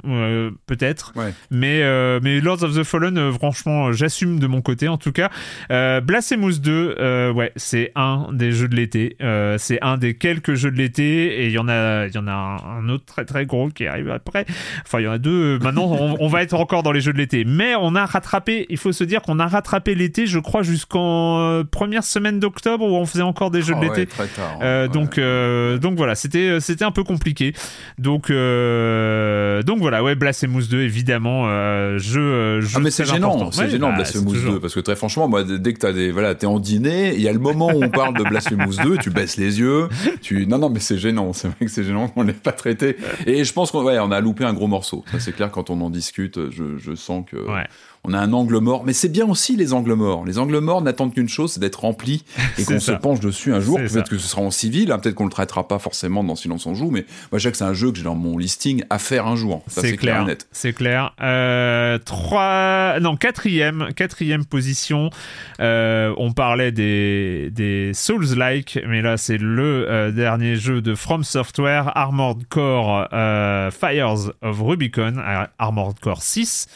peut-être. 0.66 1.12
Ouais. 1.16 1.34
Mais 1.50 1.82
mais 2.22 2.40
Lords 2.40 2.62
of 2.62 2.74
the 2.74 2.84
Fallen, 2.84 3.18
euh, 3.18 3.32
franchement, 3.32 3.88
euh, 3.88 3.92
j'assume 3.92 4.38
de 4.38 4.46
mon 4.46 4.62
côté 4.62 4.88
en 4.88 4.96
tout 4.96 5.12
cas. 5.12 5.30
Euh, 5.70 6.00
Blasphemous 6.00 6.58
2, 6.58 7.30
ouais, 7.32 7.52
c'est 7.56 7.92
un 7.94 8.28
des 8.32 8.52
jeux 8.52 8.68
de 8.68 8.76
l'été. 8.76 9.16
c'est 9.58 9.82
un 9.82 9.98
des 9.98 10.14
quelques 10.14 10.54
jeux 10.54 10.70
de 10.70 10.76
l'été 10.76 11.42
et 11.42 11.46
il 11.46 11.52
y 11.52 11.58
en 11.58 11.68
a, 11.68 12.06
il 12.06 12.14
y 12.14 12.18
en 12.18 12.28
a 12.28 12.32
un, 12.32 12.88
autre 12.88 13.04
très 13.04 13.24
très 13.24 13.46
gros 13.46 13.68
qui 13.68 13.86
arrive 13.86 14.10
après. 14.10 14.46
Enfin, 14.86 15.00
il 15.00 15.04
y 15.04 15.08
en 15.08 15.12
a 15.12 15.18
deux. 15.18 15.58
Maintenant, 15.58 15.90
on, 16.20 16.28
va 16.28 16.42
être 16.42 16.54
encore 16.54 16.82
dans 16.82 16.92
les 16.92 17.00
jeux 17.00 17.12
de 17.12 17.18
l'été. 17.18 17.44
Mais 17.44 17.74
on 17.74 17.94
a 17.94 18.06
rattrapé, 18.06 18.66
il 18.70 18.76
faut 18.76 18.92
se 18.92 19.04
dire 19.04 19.22
qu'on 19.22 19.38
a 19.38 19.46
rattrapé 19.46 19.94
l'été, 19.94 20.26
je 20.26 20.38
crois, 20.38 20.62
jusqu'en 20.62 21.62
première 21.70 22.04
semaine 22.04 22.40
d'octobre 22.40 22.91
où 22.93 22.97
on 22.97 23.06
faisait 23.06 23.23
encore 23.23 23.51
des 23.51 23.62
jeux 23.62 23.74
de 23.74 23.81
ah 23.81 23.94
l'été. 23.97 24.09
Euh, 24.62 24.89
donc, 24.89 25.19
donc 25.81 25.97
voilà, 25.97 26.14
c'était 26.14 26.60
c'était 26.60 26.85
un 26.85 26.90
peu 26.90 27.05
compliqué. 27.05 27.55
Donc 27.98 28.28
donc 28.31 29.78
voilà, 29.78 30.02
ouais, 30.02 30.14
Blasphemous 30.14 30.66
2 30.66 30.81
évidemment. 30.81 31.44
je 31.98 32.32
euh, 32.43 32.60
ah 32.74 32.78
mais 32.81 32.90
c'est 32.90 33.05
gênant, 33.05 33.51
c'est 33.51 33.69
gênant 33.69 33.90
bah, 33.90 33.97
Blasphemous 33.97 34.32
2 34.32 34.60
parce 34.60 34.74
que 34.74 34.81
très 34.81 34.97
franchement 34.97 35.28
moi 35.28 35.44
dès 35.44 35.73
que 35.73 35.78
t'as 35.78 35.93
des 35.93 36.10
voilà 36.10 36.35
t'es 36.35 36.47
en 36.47 36.59
dîner, 36.59 37.14
il 37.14 37.20
y 37.20 37.28
a 37.28 37.32
le 37.32 37.39
moment 37.39 37.69
où 37.69 37.82
on 37.82 37.89
parle 37.89 38.16
de 38.16 38.24
Blasphemous 38.24 38.77
2, 38.82 38.98
tu 38.98 39.10
baisses 39.10 39.36
les 39.36 39.60
yeux, 39.60 39.89
tu 40.20 40.47
non 40.47 40.59
non 40.59 40.70
mais 40.70 40.81
c'est 40.81 40.98
gênant, 40.98 41.32
c'est 41.32 41.48
vrai 41.48 41.56
que 41.60 41.69
c'est 41.69 41.85
gênant 41.85 42.09
qu'on 42.09 42.23
l'ait 42.23 42.32
pas 42.32 42.52
traité 42.52 42.97
et 43.27 43.44
je 43.44 43.52
pense 43.52 43.70
qu'on 43.70 43.82
ouais, 43.85 43.98
on 43.98 44.10
a 44.10 44.20
loupé 44.20 44.44
un 44.44 44.52
gros 44.52 44.66
morceau. 44.69 45.05
Ça 45.10 45.20
c'est 45.20 45.32
clair 45.32 45.51
quand 45.51 45.70
on 45.70 45.81
en 45.81 45.90
discute, 45.90 46.51
je, 46.51 46.78
je 46.78 46.94
sens 46.94 47.24
que 47.31 47.36
ouais 47.36 47.66
on 48.04 48.14
a 48.14 48.18
un 48.18 48.32
angle 48.32 48.58
mort. 48.58 48.84
Mais 48.84 48.92
c'est 48.92 49.08
bien 49.08 49.28
aussi 49.28 49.56
les 49.56 49.72
angles 49.72 49.94
morts. 49.94 50.24
Les 50.24 50.38
angles 50.38 50.58
morts 50.58 50.82
n'attendent 50.82 51.14
qu'une 51.14 51.28
chose, 51.28 51.52
c'est 51.52 51.60
d'être 51.60 51.80
remplis 51.80 52.24
et 52.58 52.64
qu'on 52.64 52.80
se 52.80 52.90
penche 52.90 53.20
dessus 53.20 53.54
un 53.54 53.60
jour. 53.60 53.78
Peut-être 53.78 54.08
que 54.08 54.18
ce 54.18 54.26
sera 54.26 54.42
en 54.42 54.50
civil, 54.50 54.90
hein, 54.90 54.98
peut-être 54.98 55.14
qu'on 55.14 55.24
le 55.24 55.30
traitera 55.30 55.68
pas 55.68 55.78
forcément 55.78 56.24
dans 56.24 56.34
Silence 56.34 56.66
on 56.66 56.74
joue, 56.74 56.90
mais 56.90 57.06
moi 57.30 57.38
je 57.38 57.44
sais 57.44 57.52
que 57.52 57.56
c'est 57.56 57.64
un 57.64 57.74
jeu 57.74 57.92
que 57.92 57.98
j'ai 57.98 58.04
dans 58.04 58.16
mon 58.16 58.38
listing 58.38 58.82
à 58.90 58.98
faire 58.98 59.26
un 59.26 59.36
jour. 59.36 59.62
C'est 59.68 59.96
clair. 59.96 60.26
C'est 60.50 60.72
clair. 60.72 61.14
Euh, 61.20 61.98
trois, 61.98 62.98
non 63.00 63.16
quatrième, 63.16 63.88
quatrième 63.94 64.44
position. 64.44 65.10
Euh, 65.60 66.12
on 66.18 66.32
parlait 66.32 66.72
des 66.72 67.50
des 67.52 67.92
Souls-like, 67.94 68.80
mais 68.86 69.02
là 69.02 69.16
c'est 69.16 69.38
le 69.38 69.88
euh, 69.88 70.10
dernier 70.10 70.56
jeu 70.56 70.80
de 70.80 70.96
From 70.96 71.22
Software, 71.22 71.96
Armored 71.96 72.48
Core 72.48 73.06
Fires 73.70 74.32
of 74.42 74.60
Rubicon, 74.60 75.14
Armored 75.58 76.00
Core 76.00 76.22
6. 76.22 76.66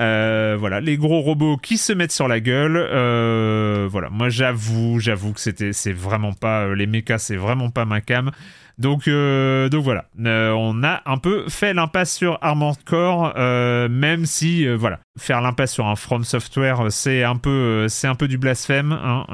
Euh, 0.00 0.56
voilà, 0.58 0.80
les 0.80 0.96
gros 0.96 1.20
robots 1.20 1.58
qui 1.58 1.76
se 1.76 1.92
mettent 1.92 2.12
sur 2.12 2.26
la 2.26 2.40
gueule. 2.40 2.76
Euh, 2.76 3.86
voilà, 3.90 4.08
moi 4.10 4.30
j'avoue, 4.30 4.98
j'avoue 4.98 5.32
que 5.32 5.40
c'était, 5.40 5.72
c'est 5.74 5.92
vraiment 5.92 6.32
pas 6.32 6.62
euh, 6.62 6.74
les 6.74 6.86
mechas, 6.86 7.18
c'est 7.18 7.36
vraiment 7.36 7.70
pas 7.70 7.84
ma 7.84 8.00
cam. 8.00 8.30
Donc, 8.78 9.10
donc 9.10 9.84
voilà, 9.84 10.06
on 10.16 10.82
a 10.84 11.02
un 11.04 11.18
peu 11.18 11.44
fait 11.50 11.74
l'impasse 11.74 12.14
sur 12.14 12.38
Armored 12.40 12.82
Core, 12.82 13.34
même 13.36 14.24
si 14.24 14.66
voilà, 14.66 15.00
faire 15.18 15.42
l'impasse 15.42 15.72
sur 15.72 15.86
un 15.86 15.96
From 15.96 16.24
Software, 16.24 16.86
c'est 16.88 17.22
un 17.22 17.36
peu, 17.36 17.88
c'est 17.90 18.06
un 18.06 18.14
peu 18.14 18.26
du 18.26 18.38
blasphème 18.38 18.92
hein, 18.92 19.26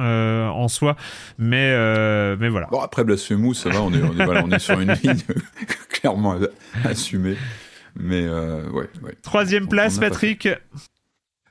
en 0.52 0.66
soi, 0.66 0.96
mais 1.38 1.76
mais 2.38 2.48
voilà. 2.48 2.66
Bon 2.72 2.80
après 2.80 3.04
Blasphemous, 3.04 3.54
ça 3.54 3.70
va, 3.70 3.82
on 3.82 3.92
est, 3.94 4.02
on 4.02 4.50
est 4.50 4.58
sur 4.58 4.80
une 4.80 4.94
ligne 4.94 5.22
clairement 5.90 6.34
assumée. 6.82 7.36
Mais 7.98 8.26
euh, 8.26 8.68
ouais, 8.70 8.88
ouais. 9.02 9.16
Troisième 9.22 9.68
place, 9.68 9.98
Patrick. 9.98 10.48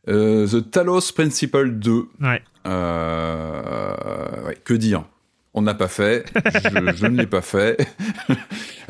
Euh, 0.08 0.48
The 0.48 0.70
Talos 0.70 1.12
Principle 1.14 1.72
2. 1.72 2.06
Ouais. 2.22 2.42
Euh, 2.68 4.46
ouais. 4.46 4.58
Que 4.64 4.74
dire 4.74 5.06
on 5.58 5.62
n'a 5.62 5.74
pas 5.74 5.88
fait, 5.88 6.26
je, 6.36 6.94
je 6.98 7.06
ne 7.08 7.18
l'ai 7.18 7.28
pas 7.28 7.42
fait. 7.42 7.88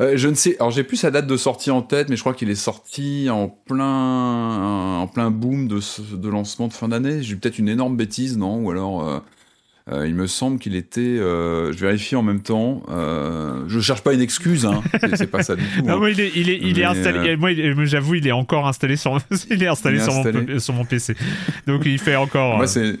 je 0.00 0.28
ne 0.28 0.34
sais, 0.34 0.56
alors 0.58 0.72
j'ai 0.72 0.82
plus 0.82 0.96
sa 0.96 1.12
date 1.12 1.28
de 1.28 1.36
sortie 1.36 1.70
en 1.70 1.80
tête, 1.80 2.08
mais 2.08 2.16
je 2.16 2.22
crois 2.22 2.34
qu'il 2.34 2.50
est 2.50 2.56
sorti 2.56 3.28
en 3.30 3.48
plein, 3.48 4.98
en 4.98 5.06
plein 5.06 5.30
boom 5.30 5.68
de, 5.68 5.78
de 6.16 6.28
lancement 6.28 6.66
de 6.66 6.72
fin 6.72 6.88
d'année. 6.88 7.22
J'ai 7.22 7.36
peut-être 7.36 7.60
une 7.60 7.68
énorme 7.68 7.96
bêtise, 7.96 8.36
non? 8.36 8.64
Ou 8.64 8.72
alors, 8.72 9.08
euh, 9.08 9.20
il 9.92 10.14
me 10.14 10.26
semble 10.26 10.58
qu'il 10.58 10.74
était. 10.74 11.00
Euh, 11.00 11.72
je 11.72 11.78
vérifie 11.78 12.16
en 12.16 12.22
même 12.22 12.40
temps. 12.40 12.82
Euh, 12.88 13.64
je 13.68 13.78
cherche 13.78 14.02
pas 14.02 14.14
une 14.14 14.20
excuse, 14.20 14.66
hein. 14.66 14.82
c'est 15.14 15.28
pas 15.28 15.44
ça 15.44 15.54
du 15.54 15.62
tout. 15.62 15.82
Non, 15.82 15.94
hein. 15.94 15.98
moi, 15.98 16.10
il 16.10 16.20
est, 16.20 16.32
il 16.34 16.50
est, 16.50 16.58
il 16.60 16.80
est 16.80 16.84
installé. 16.84 17.30
Euh, 17.30 17.36
moi, 17.36 17.84
j'avoue, 17.84 18.16
il 18.16 18.26
est 18.26 18.32
encore 18.32 18.66
installé 18.66 18.96
sur. 18.96 19.16
il 19.50 19.62
est 19.62 19.68
installé, 19.68 20.00
sur, 20.00 20.12
Mon, 20.12 20.58
sur, 20.58 20.74
Mon, 20.74 20.84
PC. 20.84 21.14
Donc, 21.68 21.82
il 21.84 22.00
fait 22.00 22.16
encore. 22.16 22.56
Moi, 22.56 22.66
c'est. 22.66 22.98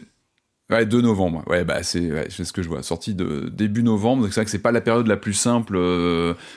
Ouais, 0.70 0.86
2 0.86 1.00
novembre. 1.00 1.44
Ouais, 1.46 1.64
bah 1.64 1.84
c'est 1.84 2.10
ouais, 2.10 2.26
ce 2.28 2.52
que 2.52 2.62
je 2.62 2.68
vois. 2.68 2.82
Sortie 2.82 3.14
de 3.14 3.52
début 3.52 3.84
novembre. 3.84 4.26
C'est 4.26 4.34
vrai 4.34 4.44
que 4.44 4.50
c'est 4.50 4.58
pas 4.58 4.72
la 4.72 4.80
période 4.80 5.06
la 5.06 5.16
plus 5.16 5.32
simple, 5.32 5.78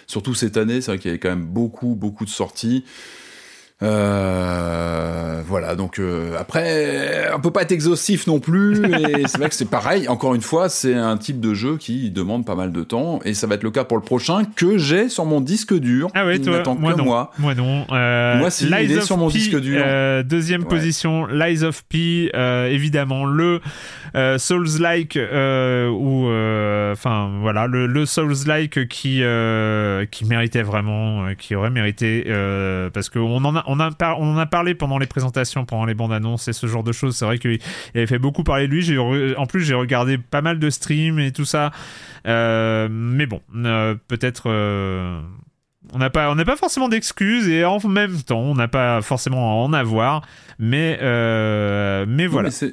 surtout 0.07 0.33
cette 0.33 0.57
année. 0.57 0.81
C'est 0.81 0.91
vrai 0.91 0.99
qu'il 0.99 1.09
y 1.09 1.11
avait 1.11 1.19
quand 1.19 1.29
même 1.29 1.45
beaucoup, 1.45 1.95
beaucoup 1.95 2.25
de 2.25 2.29
sorties. 2.29 2.85
Euh, 3.81 5.41
voilà, 5.47 5.75
donc 5.75 5.99
euh, 5.99 6.35
après, 6.37 7.29
on 7.35 7.39
peut 7.39 7.51
pas 7.51 7.61
être 7.61 7.71
exhaustif 7.71 8.27
non 8.27 8.39
plus. 8.39 8.83
Et 9.19 9.27
c'est 9.27 9.37
vrai 9.37 9.49
que 9.49 9.55
c'est 9.55 9.69
pareil. 9.69 10.07
Encore 10.07 10.35
une 10.35 10.41
fois, 10.41 10.69
c'est 10.69 10.93
un 10.95 11.17
type 11.17 11.39
de 11.39 11.53
jeu 11.53 11.77
qui 11.77 12.09
demande 12.11 12.45
pas 12.45 12.55
mal 12.55 12.71
de 12.71 12.83
temps, 12.83 13.19
et 13.25 13.33
ça 13.33 13.47
va 13.47 13.55
être 13.55 13.63
le 13.63 13.71
cas 13.71 13.83
pour 13.83 13.97
le 13.97 14.03
prochain 14.03 14.43
que 14.55 14.77
j'ai 14.77 15.09
sur 15.09 15.25
mon 15.25 15.41
disque 15.41 15.73
dur. 15.73 16.09
Ah 16.13 16.25
Il 16.31 16.41
toi, 16.41 16.61
moi 16.77 16.95
non. 16.95 17.03
moi. 17.03 17.31
Moi 17.39 17.55
non. 17.55 17.85
Euh, 17.91 18.37
Moi, 18.37 18.49
si, 18.51 18.65
il 18.65 18.71
Lies 18.71 18.93
est 18.93 18.97
of 18.97 19.03
sur 19.03 19.17
mon 19.17 19.27
P, 19.27 19.33
disque 19.33 19.59
dur. 19.59 19.83
deuxième 20.25 20.61
Ouais. 20.61 20.67
position, 20.67 21.25
Lies 21.27 21.63
of 21.63 21.83
P, 21.85 22.29
évidemment 22.69 23.25
le 23.25 23.61
Souls-like 24.37 25.17
ou 25.17 26.25
enfin 26.91 27.31
voilà 27.41 27.67
le, 27.67 27.87
le 27.87 28.05
Souls-like 28.05 28.87
qui 28.87 29.21
qui 30.11 30.25
méritait 30.25 30.63
vraiment, 30.63 31.27
qui 31.37 31.55
aurait 31.55 31.69
mérité 31.69 32.25
parce 32.93 33.09
qu'on 33.09 33.43
en 33.45 33.55
a 33.55 33.63
on 33.69 33.79
a 33.79 33.91
par- 33.91 34.19
on 34.19 34.33
en 34.33 34.37
a 34.37 34.45
parlé 34.45 34.75
pendant 34.75 34.97
les 34.97 35.07
présentations, 35.07 35.65
pendant 35.65 35.85
les 35.85 35.93
bandes 35.93 36.11
annonces 36.13 36.47
et 36.47 36.53
ce 36.53 36.67
genre 36.67 36.83
de 36.83 36.91
choses. 36.91 37.15
C'est 37.15 37.25
vrai 37.25 37.37
qu'il 37.39 37.59
avait 37.95 38.07
fait 38.07 38.19
beaucoup 38.19 38.43
parler 38.43 38.67
de 38.67 38.73
lui. 38.73 38.81
J'ai 38.81 38.97
en 38.97 39.45
plus 39.45 39.61
j'ai 39.61 39.73
regardé 39.75 40.17
pas 40.17 40.41
mal 40.41 40.59
de 40.59 40.69
streams 40.69 41.19
et 41.19 41.31
tout 41.31 41.45
ça. 41.45 41.71
Euh, 42.27 42.87
mais 42.91 43.25
bon, 43.25 43.41
euh, 43.55 43.95
peut-être. 44.07 44.43
euh, 44.47 45.21
on 45.93 45.97
n'a 45.97 46.09
pas, 46.09 46.29
on 46.29 46.35
n'a 46.35 46.45
pas 46.45 46.57
forcément 46.57 46.89
d'excuses 46.89 47.47
et 47.47 47.63
en 47.65 47.79
même 47.87 48.21
temps, 48.21 48.39
on 48.41 48.53
n'a 48.53 48.67
pas 48.67 49.01
forcément 49.01 49.51
à 49.51 49.63
en 49.63 49.73
avoir. 49.73 50.21
Mais, 50.59 50.97
mais 51.01 52.25
Non, 52.25 52.29
voilà. 52.29 52.49
mais 52.61 52.69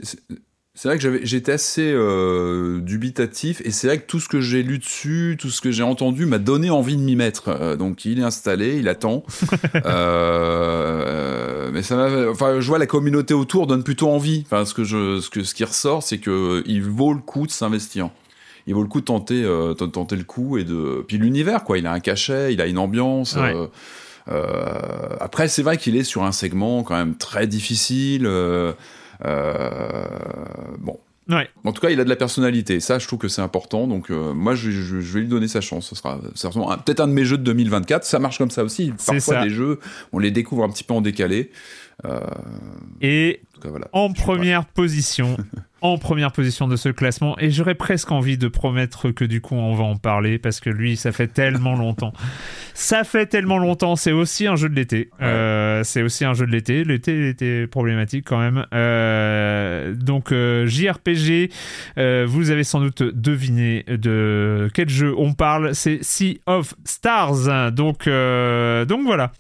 c'est- 0.77 0.87
vrai 0.89 0.97
que 0.99 1.03
j'avais, 1.03 1.21
j'étais 1.25 1.53
assez 1.53 1.91
euh, 1.93 2.79
dubitatif 2.81 3.61
et 3.65 3.71
c'est 3.73 3.89
vrai 3.89 3.99
que 3.99 4.07
tout 4.07 4.21
ce 4.21 4.29
que 4.29 4.41
j'ai 4.41 4.63
lu 4.63 4.79
dessus, 4.79 5.37
tout 5.41 5.51
ce 5.51 5.61
que 5.61 5.73
j'ai 5.73 5.83
entendu 5.83 6.25
m'a 6.27 6.39
donné 6.39 6.71
envie 6.71 6.97
de 6.97 7.03
m'y 7.03 7.17
mettre. 7.17 7.49
Euh, 7.49 7.75
donc 7.77 8.05
il 8.05 8.21
est 8.21 8.23
installé, 8.23 8.77
il 8.77 8.89
attend. 8.89 9.25
Euh, 10.57 11.71
mais 11.73 11.83
ça 11.83 11.97
m'a, 11.97 12.31
enfin, 12.31 12.61
je 12.61 12.67
vois 12.67 12.79
la 12.79 12.87
communauté 12.87 13.35
autour 13.35 13.67
donne 13.67 13.83
plutôt 13.83 14.09
envie. 14.09 14.43
Enfin, 14.47 14.65
ce 14.65 14.75
que 14.75 14.85
je, 14.85 15.21
ce 15.21 15.31
que, 15.31 15.43
ce 15.43 15.55
qui 15.55 15.65
ressort, 15.65 16.03
c'est 16.03 16.19
que 16.19 16.63
il 16.67 16.83
vaut 16.83 17.13
le 17.13 17.21
coup 17.21 17.47
de 17.47 17.53
s'investir. 17.53 18.11
Il 18.67 18.75
vaut 18.75 18.83
le 18.83 18.89
coup 18.89 19.01
de 19.01 19.05
tenter, 19.07 19.45
euh, 19.45 19.75
de 19.75 19.87
tenter 19.87 20.17
le 20.17 20.25
coup 20.25 20.59
et 20.59 20.65
de. 20.65 21.05
Puis 21.07 21.19
l'univers, 21.19 21.65
quoi. 21.65 21.79
Il 21.79 21.87
a 21.87 21.93
un 21.93 22.01
cachet, 22.01 22.53
il 22.53 22.61
a 22.61 22.67
une 22.67 22.79
ambiance. 22.79 23.37
Ouais. 23.37 23.55
euh, 23.55 23.67
euh, 24.29 25.17
après, 25.21 25.47
c'est 25.49 25.63
vrai 25.63 25.77
qu'il 25.77 25.97
est 25.97 26.03
sur 26.05 26.25
un 26.25 26.33
segment 26.33 26.83
quand 26.83 26.97
même 26.97 27.17
très 27.17 27.47
difficile. 27.47 28.27
euh, 28.27 28.73
euh, 28.73 28.73
bon. 29.23 30.99
Ouais. 31.29 31.49
En 31.65 31.73
tout 31.73 31.81
cas, 31.81 31.91
il 31.91 31.99
a 31.99 32.05
de 32.05 32.09
la 32.09 32.15
personnalité. 32.15 32.79
Ça, 32.79 33.01
je 33.01 33.07
trouve 33.09 33.19
que 33.19 33.27
c'est 33.27 33.43
important. 33.43 33.89
Donc, 33.89 34.11
euh, 34.13 34.33
moi, 34.33 34.55
je, 34.55 34.71
je- 34.71 35.01
je 35.01 35.15
vais 35.15 35.21
lui 35.21 35.27
donner 35.29 35.49
sa 35.49 35.61
chance. 35.61 35.89
Ce 35.89 35.97
sera, 35.97 36.21
peut-être 36.85 37.01
un 37.01 37.09
de 37.09 37.13
mes 37.13 37.25
jeux 37.25 37.37
de 37.37 37.43
2024. 37.43 38.05
Ça 38.05 38.21
marche 38.21 38.39
comme 38.39 38.53
ça 38.53 38.63
aussi. 38.63 38.93
Parfois, 39.05 39.43
des 39.43 39.51
jeux, 39.51 39.81
on 40.13 40.21
les 40.21 40.31
découvre 40.31 40.63
un 40.63 40.69
petit 40.71 40.85
peu 40.85 40.95
en 40.95 41.01
décalé. 41.01 41.51
Euh, 42.05 42.21
Et 43.01 43.41
en 43.57 43.61
cas, 43.61 43.69
voilà. 43.71 43.89
première 44.15 44.67
position, 44.67 45.37
en 45.93 45.99
première 45.99 46.33
position 46.33 46.69
de 46.69 46.77
ce 46.77 46.89
classement, 46.89 47.39
et 47.39 47.51
j'aurais 47.51 47.75
presque 47.75 48.13
envie 48.13 48.39
de 48.39 48.49
promettre 48.49 49.11
que 49.11 49.25
du 49.25 49.41
coup 49.41 49.55
on 49.55 49.75
va 49.75 49.85
en 49.85 49.97
parler 49.97 50.39
parce 50.39 50.61
que 50.61 50.71
lui, 50.71 50.97
ça 50.97 51.13
fait 51.13 51.29
tellement 51.29 51.75
longtemps. 51.77 52.13
Ça 52.75 53.05
fait 53.05 53.25
tellement 53.25 53.57
longtemps. 53.57 53.97
C'est 53.97 54.13
aussi 54.13 54.47
un 54.47 54.55
jeu 54.55 54.69
de 54.69 54.75
l'été. 54.75 55.09
Euh, 55.23 55.83
c'est 55.83 56.03
aussi 56.03 56.27
un 56.27 56.35
jeu 56.35 56.47
de 56.47 56.53
l'été. 56.53 56.85
L'été 56.85 57.31
était 57.31 57.67
problématique 57.67 58.27
quand 58.27 58.39
même. 58.39 58.67
Euh, 58.75 59.95
donc 59.95 60.31
euh, 60.31 60.67
JRPG, 60.67 61.51
vous 62.27 62.51
avez 62.51 62.65
sans 62.65 62.81
doute 62.81 63.03
deviné 63.03 63.83
de 63.89 64.69
quel 64.75 64.91
jeu 64.91 65.15
on 65.17 65.33
parle. 65.33 65.75
C'est 65.75 66.01
Sea 66.03 66.43
of 66.45 66.75
Stars. 66.85 67.73
Donc, 67.73 68.07
donc 68.07 69.07
voilà. 69.07 69.33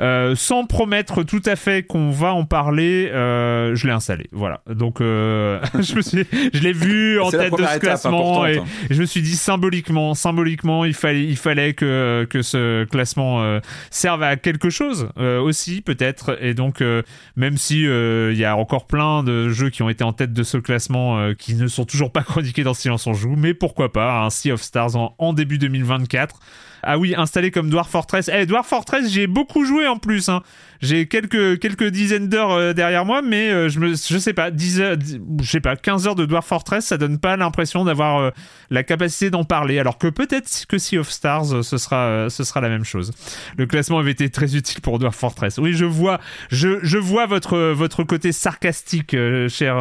Euh, 0.00 0.34
sans 0.34 0.64
promettre 0.64 1.22
tout 1.22 1.42
à 1.44 1.56
fait 1.56 1.82
qu'on 1.82 2.10
va 2.10 2.32
en 2.32 2.44
parler, 2.44 3.10
euh, 3.12 3.74
je 3.74 3.86
l'ai 3.86 3.92
installé. 3.92 4.28
Voilà. 4.32 4.62
Donc, 4.68 5.00
euh, 5.00 5.60
je, 5.78 5.94
me 5.94 6.02
suis, 6.02 6.26
je 6.52 6.60
l'ai 6.60 6.72
vu 6.72 7.20
en 7.20 7.30
tête 7.30 7.52
de 7.52 7.64
ce 7.64 7.78
classement 7.78 8.46
et, 8.46 8.62
et 8.88 8.94
je 8.94 9.00
me 9.00 9.06
suis 9.06 9.22
dit 9.22 9.36
symboliquement, 9.36 10.14
symboliquement, 10.14 10.84
il 10.84 10.94
fallait, 10.94 11.24
il 11.24 11.36
fallait 11.36 11.74
que, 11.74 12.26
que 12.30 12.42
ce 12.42 12.84
classement 12.84 13.42
euh, 13.42 13.60
serve 13.90 14.22
à 14.22 14.36
quelque 14.36 14.70
chose 14.70 15.08
euh, 15.18 15.40
aussi, 15.40 15.82
peut-être. 15.82 16.38
Et 16.40 16.54
donc, 16.54 16.80
euh, 16.80 17.02
même 17.36 17.56
si 17.56 17.86
euh, 17.86 18.32
il 18.32 18.38
y 18.38 18.44
a 18.44 18.56
encore 18.56 18.86
plein 18.86 19.22
de 19.22 19.48
jeux 19.48 19.70
qui 19.70 19.82
ont 19.82 19.88
été 19.90 20.04
en 20.04 20.12
tête 20.12 20.32
de 20.32 20.42
ce 20.42 20.58
classement 20.58 21.18
euh, 21.18 21.34
qui 21.34 21.54
ne 21.54 21.66
sont 21.66 21.84
toujours 21.84 22.12
pas 22.12 22.22
chroniqués 22.24 22.62
dans 22.62 22.74
Silence 22.74 23.06
on 23.06 23.14
joue, 23.14 23.36
mais 23.36 23.54
pourquoi 23.54 23.92
pas 23.92 24.22
un 24.22 24.30
Sea 24.30 24.52
of 24.52 24.62
Stars 24.62 24.96
en, 24.96 25.14
en 25.18 25.32
début 25.32 25.58
2024. 25.58 26.38
Ah 26.82 26.98
oui, 26.98 27.14
installé 27.16 27.50
comme 27.50 27.70
Dwarf 27.70 27.90
Fortress. 27.90 28.28
Eh, 28.32 28.46
Dwarf 28.46 28.66
Fortress, 28.66 29.10
j'ai 29.10 29.26
beaucoup 29.26 29.64
joué 29.64 29.86
en 29.86 29.98
plus. 29.98 30.28
hein. 30.28 30.42
J'ai 30.80 31.06
quelques, 31.06 31.58
quelques 31.58 31.88
dizaines 31.88 32.28
d'heures 32.28 32.52
euh, 32.52 32.72
derrière 32.72 33.04
moi, 33.04 33.20
mais 33.20 33.50
euh, 33.50 33.68
je 33.68 33.78
me, 33.80 33.88
je 33.90 34.18
sais 34.18 34.32
pas, 34.32 34.50
10 34.50 34.80
heures, 34.80 34.96
je 35.42 35.50
sais 35.50 35.60
pas, 35.60 35.76
15 35.76 36.06
heures 36.06 36.14
de 36.14 36.24
Dwarf 36.24 36.46
Fortress, 36.46 36.86
ça 36.86 36.96
donne 36.96 37.18
pas 37.18 37.36
l'impression 37.36 37.84
d'avoir 37.84 38.18
euh, 38.18 38.30
la 38.70 38.82
capacité 38.82 39.28
d'en 39.28 39.44
parler. 39.44 39.78
Alors 39.78 39.98
que 39.98 40.06
peut-être 40.06 40.64
que 40.66 40.78
Sea 40.78 40.96
of 40.96 41.10
Stars, 41.10 41.64
ce 41.64 41.76
sera, 41.76 42.30
ce 42.30 42.44
sera 42.44 42.62
la 42.62 42.70
même 42.70 42.84
chose. 42.84 43.12
Le 43.58 43.66
classement 43.66 43.98
avait 43.98 44.12
été 44.12 44.30
très 44.30 44.56
utile 44.56 44.80
pour 44.80 44.98
Dwarf 44.98 45.16
Fortress. 45.16 45.58
Oui, 45.58 45.74
je 45.74 45.84
vois, 45.84 46.18
je, 46.50 46.78
je 46.82 46.96
vois 46.96 47.26
votre, 47.26 47.58
votre 47.72 48.02
côté 48.02 48.32
sarcastique, 48.32 49.14
cher, 49.48 49.76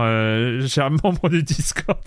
cher 0.67 0.91
membre 1.03 1.29
du 1.29 1.43
Discord. 1.43 2.03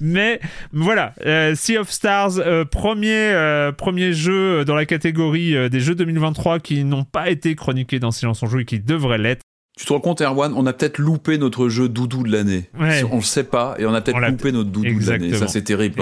Mais 0.00 0.40
voilà, 0.72 1.14
Sea 1.54 1.78
of 1.78 1.90
Stars, 1.90 2.40
premier, 2.70 3.70
premier 3.78 4.12
jeu 4.12 4.66
dans 4.66 4.74
la 4.74 4.84
catégorie 4.84 5.70
des 5.70 5.80
jeux 5.80 5.94
2023 5.94 6.58
qui 6.58 6.84
n'ont 6.84 7.04
pas 7.04 7.30
été 7.30 7.54
chroniqués 7.54 7.98
dans 7.98 8.10
Silence 8.10 8.33
on 8.42 8.46
joue 8.46 8.60
et 8.60 8.64
qui 8.64 8.80
devraient 8.80 9.18
l'être. 9.18 9.42
Tu 9.76 9.86
te 9.86 9.92
rends 9.92 10.00
compte, 10.00 10.20
Erwan, 10.20 10.52
on 10.54 10.66
a 10.66 10.72
peut-être 10.72 10.98
loupé 10.98 11.36
notre 11.36 11.68
jeu 11.68 11.88
doudou 11.88 12.22
de 12.22 12.30
l'année. 12.30 12.70
Ouais. 12.78 13.02
On 13.10 13.16
le 13.16 13.22
sait 13.22 13.42
pas, 13.42 13.74
et 13.78 13.86
on 13.86 13.92
a 13.94 14.00
peut-être 14.00 14.16
loupé 14.30 14.52
notre 14.52 14.70
doudou 14.70 14.86
de 15.00 15.10
l'année. 15.10 15.30
Ça, 15.34 15.48
c'est 15.48 15.62
terrible. 15.62 15.96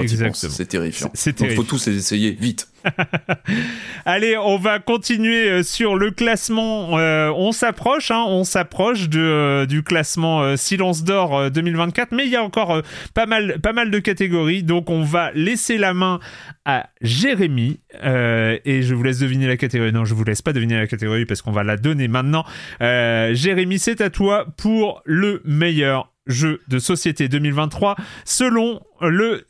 C'est 0.51 0.67
terrifiant. 0.67 1.11
C'est- 1.15 1.31
Donc, 1.31 1.39
terrible. 1.39 1.57
faut 1.57 1.63
tous 1.69 1.87
les 1.87 1.97
essayer 1.97 2.33
vite. 2.33 2.69
Allez, 4.05 4.37
on 4.37 4.57
va 4.57 4.79
continuer 4.79 5.49
euh, 5.49 5.63
sur 5.63 5.97
le 5.97 6.11
classement. 6.11 6.99
Euh, 6.99 7.33
on 7.37 7.53
s'approche, 7.53 8.11
hein, 8.11 8.25
on 8.27 8.45
s'approche 8.45 9.09
euh, 9.15 9.67
du 9.67 9.83
classement 9.83 10.57
Silence 10.57 11.05
d'or 11.05 11.39
euh, 11.39 11.51
2024, 11.51 12.13
mais 12.13 12.27
il 12.27 12.31
y 12.31 12.37
a 12.37 12.43
encore 12.43 12.83
pas 13.15 13.27
mal, 13.27 13.91
de 13.91 13.99
catégories, 13.99 14.63
donc 14.63 14.91
on 14.91 15.03
va 15.03 15.33
laisser 15.33 15.77
la 15.77 15.95
main 15.95 16.21
à 16.65 16.89
Jérémy 17.01 17.81
et 17.95 18.83
je 18.83 18.95
vous 18.95 19.03
laisse 19.03 19.19
deviner 19.19 19.47
la 19.47 19.57
catégorie. 19.57 19.93
Non, 19.93 20.05
je 20.05 20.15
vous 20.15 20.25
laisse 20.25 20.43
pas 20.43 20.53
deviner 20.53 20.77
la 20.77 20.87
catégorie 20.87 21.27
parce 21.27 21.43
qu'on 21.43 21.53
va 21.53 21.65
la 21.65 21.77
donner 21.77 22.09
maintenant. 22.09 22.45
Jérémy, 22.81 23.79
c'est 23.79 24.01
à 24.01 24.11
toi 24.11 24.47
pour 24.57 25.03
le 25.05 25.43
meilleur 25.45 26.13
jeu 26.27 26.61
de 26.69 26.79
société 26.79 27.29
2023 27.29 27.97
selon 28.25 28.81
le 29.01 29.45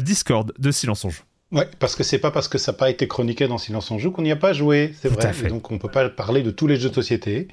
Discord 0.00 0.52
de 0.58 0.70
Silence 0.70 1.06
joue. 1.08 1.22
Ouais, 1.52 1.68
parce 1.78 1.94
que 1.96 2.02
c'est 2.02 2.18
pas 2.18 2.30
parce 2.30 2.48
que 2.48 2.56
ça 2.58 2.72
n'a 2.72 2.78
pas 2.78 2.88
été 2.90 3.06
chroniqué 3.06 3.46
dans 3.46 3.58
Silence 3.58 3.90
on 3.90 3.98
joue 3.98 4.10
qu'on 4.10 4.22
n'y 4.22 4.32
a 4.32 4.36
pas 4.36 4.52
joué, 4.54 4.94
c'est 5.00 5.08
vrai. 5.08 5.22
Et 5.46 5.48
donc 5.50 5.70
on 5.70 5.78
peut 5.78 5.88
pas 5.90 6.08
parler 6.08 6.42
de 6.42 6.50
tous 6.50 6.66
les 6.66 6.76
jeux 6.76 6.88
de 6.88 6.94
société. 6.94 7.48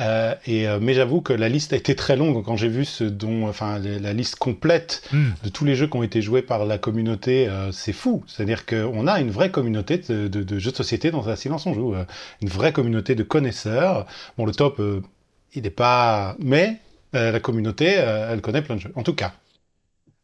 Euh, 0.00 0.34
et 0.46 0.66
euh, 0.66 0.78
mais 0.80 0.92
j'avoue 0.94 1.20
que 1.20 1.32
la 1.32 1.48
liste 1.48 1.72
a 1.72 1.76
été 1.76 1.94
très 1.94 2.16
longue 2.16 2.44
quand 2.44 2.56
j'ai 2.56 2.66
vu 2.68 2.84
ce 2.84 3.04
dont, 3.04 3.46
enfin, 3.48 3.78
la 3.78 4.12
liste 4.12 4.34
complète 4.36 5.02
Hmm. 5.12 5.30
de 5.44 5.48
tous 5.48 5.64
les 5.64 5.76
jeux 5.76 5.86
qui 5.86 5.96
ont 5.96 6.02
été 6.02 6.20
joués 6.20 6.42
par 6.42 6.64
la 6.64 6.78
communauté, 6.78 7.46
euh, 7.48 7.70
c'est 7.70 7.92
fou. 7.92 8.24
C'est-à-dire 8.26 8.66
qu'on 8.66 9.06
a 9.06 9.20
une 9.20 9.30
vraie 9.30 9.50
communauté 9.52 9.98
de, 9.98 10.26
de- 10.26 10.42
de 10.42 10.58
jeux 10.58 10.72
de 10.72 10.76
société 10.76 11.12
dans 11.12 11.28
un 11.28 11.36
silence 11.36 11.66
on 11.66 11.74
joue, 11.74 11.94
euh, 11.94 12.04
une 12.42 12.48
vraie 12.48 12.72
communauté 12.72 13.14
de 13.14 13.22
connaisseurs. 13.22 14.06
Bon, 14.36 14.46
le 14.46 14.52
top, 14.52 14.80
euh, 14.80 15.00
il 15.54 15.62
n'est 15.62 15.70
pas, 15.70 16.34
mais 16.40 16.78
euh, 17.14 17.30
la 17.30 17.38
communauté, 17.38 17.86
elle 17.86 18.40
connaît 18.40 18.62
plein 18.62 18.74
de 18.74 18.80
jeux. 18.80 18.92
En 18.96 19.04
tout 19.04 19.14
cas. 19.14 19.32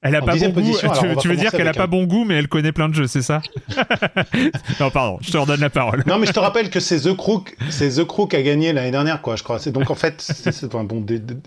Elle 0.02 0.16
a 0.16 0.22
En 0.22 0.26
pas 0.26 0.34
bon 0.34 0.48
goût. 0.48 0.76
alors, 0.82 1.16
tu 1.20 1.28
veux 1.28 1.36
dire 1.36 1.50
qu'elle 1.50 1.68
a 1.68 1.74
pas 1.74 1.86
bon 1.86 2.04
goût, 2.04 2.24
mais 2.24 2.34
elle 2.34 2.48
connaît 2.48 2.72
plein 2.72 2.88
de 2.88 2.94
jeux, 2.94 3.06
c'est 3.06 3.22
ça? 3.22 3.42
Non, 4.80 4.90
pardon, 4.90 5.18
je 5.20 5.30
te 5.30 5.36
redonne 5.36 5.60
la 5.60 5.68
parole. 5.68 6.02
Non, 6.06 6.18
mais 6.18 6.26
je 6.26 6.32
te 6.32 6.38
rappelle 6.38 6.70
que 6.70 6.80
c'est 6.80 7.00
The 7.00 7.14
Crook, 7.14 7.54
c'est 7.68 7.96
The 7.96 8.04
Crook 8.04 8.32
a 8.32 8.40
gagné 8.40 8.72
l'année 8.72 8.90
dernière, 8.90 9.20
quoi, 9.20 9.36
je 9.36 9.42
crois. 9.42 9.58
C'est 9.58 9.72
donc 9.72 9.90
en 9.90 9.94
fait, 9.94 10.22
c'est 10.22 10.64
enfin, 10.64 10.84
bon, 10.84 11.04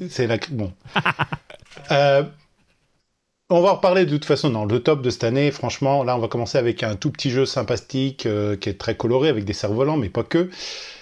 c'est 0.09 0.27
la 0.27 0.37
bon. 0.51 0.71
Euh, 1.91 2.23
on 3.49 3.61
va 3.61 3.71
en 3.71 3.75
reparler 3.75 4.05
de 4.05 4.11
toute 4.11 4.25
façon 4.25 4.49
dans 4.49 4.63
le 4.63 4.79
top 4.79 5.01
de 5.01 5.09
cette 5.09 5.23
année. 5.23 5.51
Franchement, 5.51 6.03
là, 6.03 6.15
on 6.15 6.19
va 6.19 6.27
commencer 6.27 6.57
avec 6.57 6.81
un 6.81 6.95
tout 6.95 7.11
petit 7.11 7.29
jeu 7.29 7.45
sympathique 7.45 8.25
euh, 8.25 8.55
qui 8.55 8.69
est 8.69 8.79
très 8.79 8.95
coloré 8.95 9.27
avec 9.27 9.43
des 9.43 9.53
cerfs-volants, 9.53 9.97
mais 9.97 10.09
pas 10.09 10.23
que. 10.23 10.49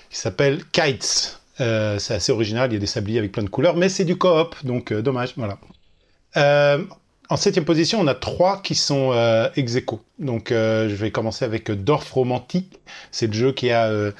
Qui 0.10 0.18
s'appelle 0.18 0.64
Kites. 0.72 1.40
Euh, 1.60 1.99
c'est 1.99 2.15
assez 2.15 2.32
original. 2.32 2.72
Il 2.72 2.73
y 2.73 2.78
a 2.78 2.80
des 2.80 2.88
sabliers 2.88 3.19
avec 3.19 3.34
plein 3.34 3.44
de 3.44 3.49
couleurs, 3.49 3.76
mais 3.76 3.90
c'est 3.90 4.06
du 4.06 4.18
coop, 4.18 4.56
donc 4.64 4.91
dommage. 4.91 5.34
Voilà. 5.36 5.60
Euh, 6.38 6.84
en 7.32 7.38
septième 7.38 7.66
position, 7.66 7.99
on 7.99 8.08
a 8.08 8.16
trois 8.16 8.62
qui 8.62 8.76
sont 8.76 9.12
euh, 9.14 9.49
ex. 9.56 9.78
Donc, 10.20 10.52
euh, 10.52 10.90
je 10.90 10.95
vais 10.95 11.12
commencer 11.12 11.45
avec 11.45 11.72
Dorf 11.72 12.12
Romantique. 12.12 12.80
C'est 13.12 13.28
le 13.28 13.34
jeu 13.34 13.52
qui 13.53 13.72
a 13.72 13.88
euh, 13.88 14.12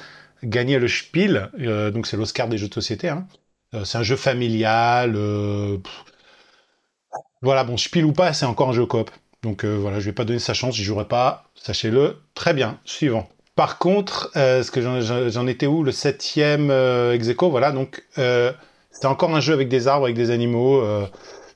gagné 0.42 0.78
le 0.78 0.88
Spiel. 0.88 1.50
euh, 1.60 1.90
donc, 1.90 2.06
c'est 2.06 2.16
l'Oscar 2.16 2.48
des 2.48 2.58
jeux 2.58 2.68
de 2.68 2.74
société. 2.74 3.08
hein. 3.08 3.26
Euh, 3.74 3.84
c'est 3.84 3.98
un 3.98 4.02
jeu 4.02 4.16
familial. 4.16 5.14
euh. 5.16 5.78
Voilà, 7.42 7.64
bon, 7.64 7.76
Spiel 7.76 8.04
ou 8.04 8.12
pas, 8.12 8.32
c'est 8.32 8.46
encore 8.46 8.68
un 8.70 8.72
jeu 8.72 8.86
coop. 8.86 9.10
Donc, 9.42 9.64
euh, 9.64 9.76
voilà, 9.76 9.98
je 10.00 10.04
vais 10.06 10.12
pas 10.12 10.24
donner 10.24 10.38
sa 10.38 10.54
chance. 10.54 10.76
J'y 10.76 10.84
jouerai 10.84 11.06
pas. 11.08 11.44
Sachez-le. 11.54 12.18
Très 12.34 12.54
bien. 12.54 12.78
Suivant. 12.84 13.28
Par 13.56 13.78
contre, 13.78 14.30
euh, 14.36 14.62
ce 14.62 14.70
que 14.70 14.80
j'en- 14.80 15.46
étais 15.46 15.66
où? 15.66 15.82
Le 15.82 15.92
septième 15.92 16.70
euh, 16.70 17.12
ex 17.14 17.28
voilà. 17.40 17.72
Donc, 17.72 18.04
euh, 18.18 18.52
c'est 18.90 19.06
encore 19.06 19.34
un 19.34 19.40
jeu 19.40 19.52
avec 19.52 19.68
des 19.68 19.88
arbres, 19.88 20.04
avec 20.06 20.16
des 20.16 20.30
animaux. 20.30 20.80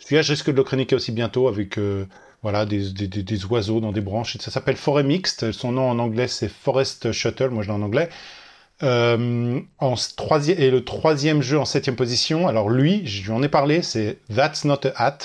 Celui-là, 0.06 0.22
je 0.22 0.30
risque 0.34 0.50
de 0.52 0.56
le 0.56 0.62
chroniquer 0.62 0.94
aussi 0.94 1.10
bientôt 1.10 1.48
avec 1.48 1.78
euh, 1.78 2.06
voilà 2.42 2.64
des, 2.64 2.92
des, 2.92 3.08
des- 3.08 3.44
oiseaux 3.46 3.80
dans 3.80 3.90
des 3.90 4.00
branches. 4.00 4.36
Ça 4.38 4.52
s'appelle 4.52 4.76
Forêt 4.76 5.02
Mixte. 5.02 5.50
Son 5.50 5.72
nom 5.72 5.90
en 5.90 5.98
anglais, 5.98 6.28
c'est 6.28 6.48
Forest 6.48 7.10
Shuttle. 7.10 7.48
Moi, 7.48 7.64
je 7.64 7.68
l'ai 7.70 7.74
en 7.74 7.82
anglais. 7.82 8.08
Euh, 8.84 9.58
en 9.80 9.94
troisième 10.16 10.60
et 10.60 10.70
le 10.70 10.84
troisième 10.84 11.42
jeu 11.42 11.58
en 11.58 11.64
septième 11.64 11.96
position. 11.96 12.46
Alors 12.46 12.70
lui, 12.70 13.04
je 13.04 13.24
lui 13.24 13.32
en 13.32 13.42
ai 13.42 13.48
parlé. 13.48 13.82
C'est 13.82 14.18
That's 14.32 14.64
Not 14.64 14.86
a 14.86 14.92
Hat. 14.94 15.18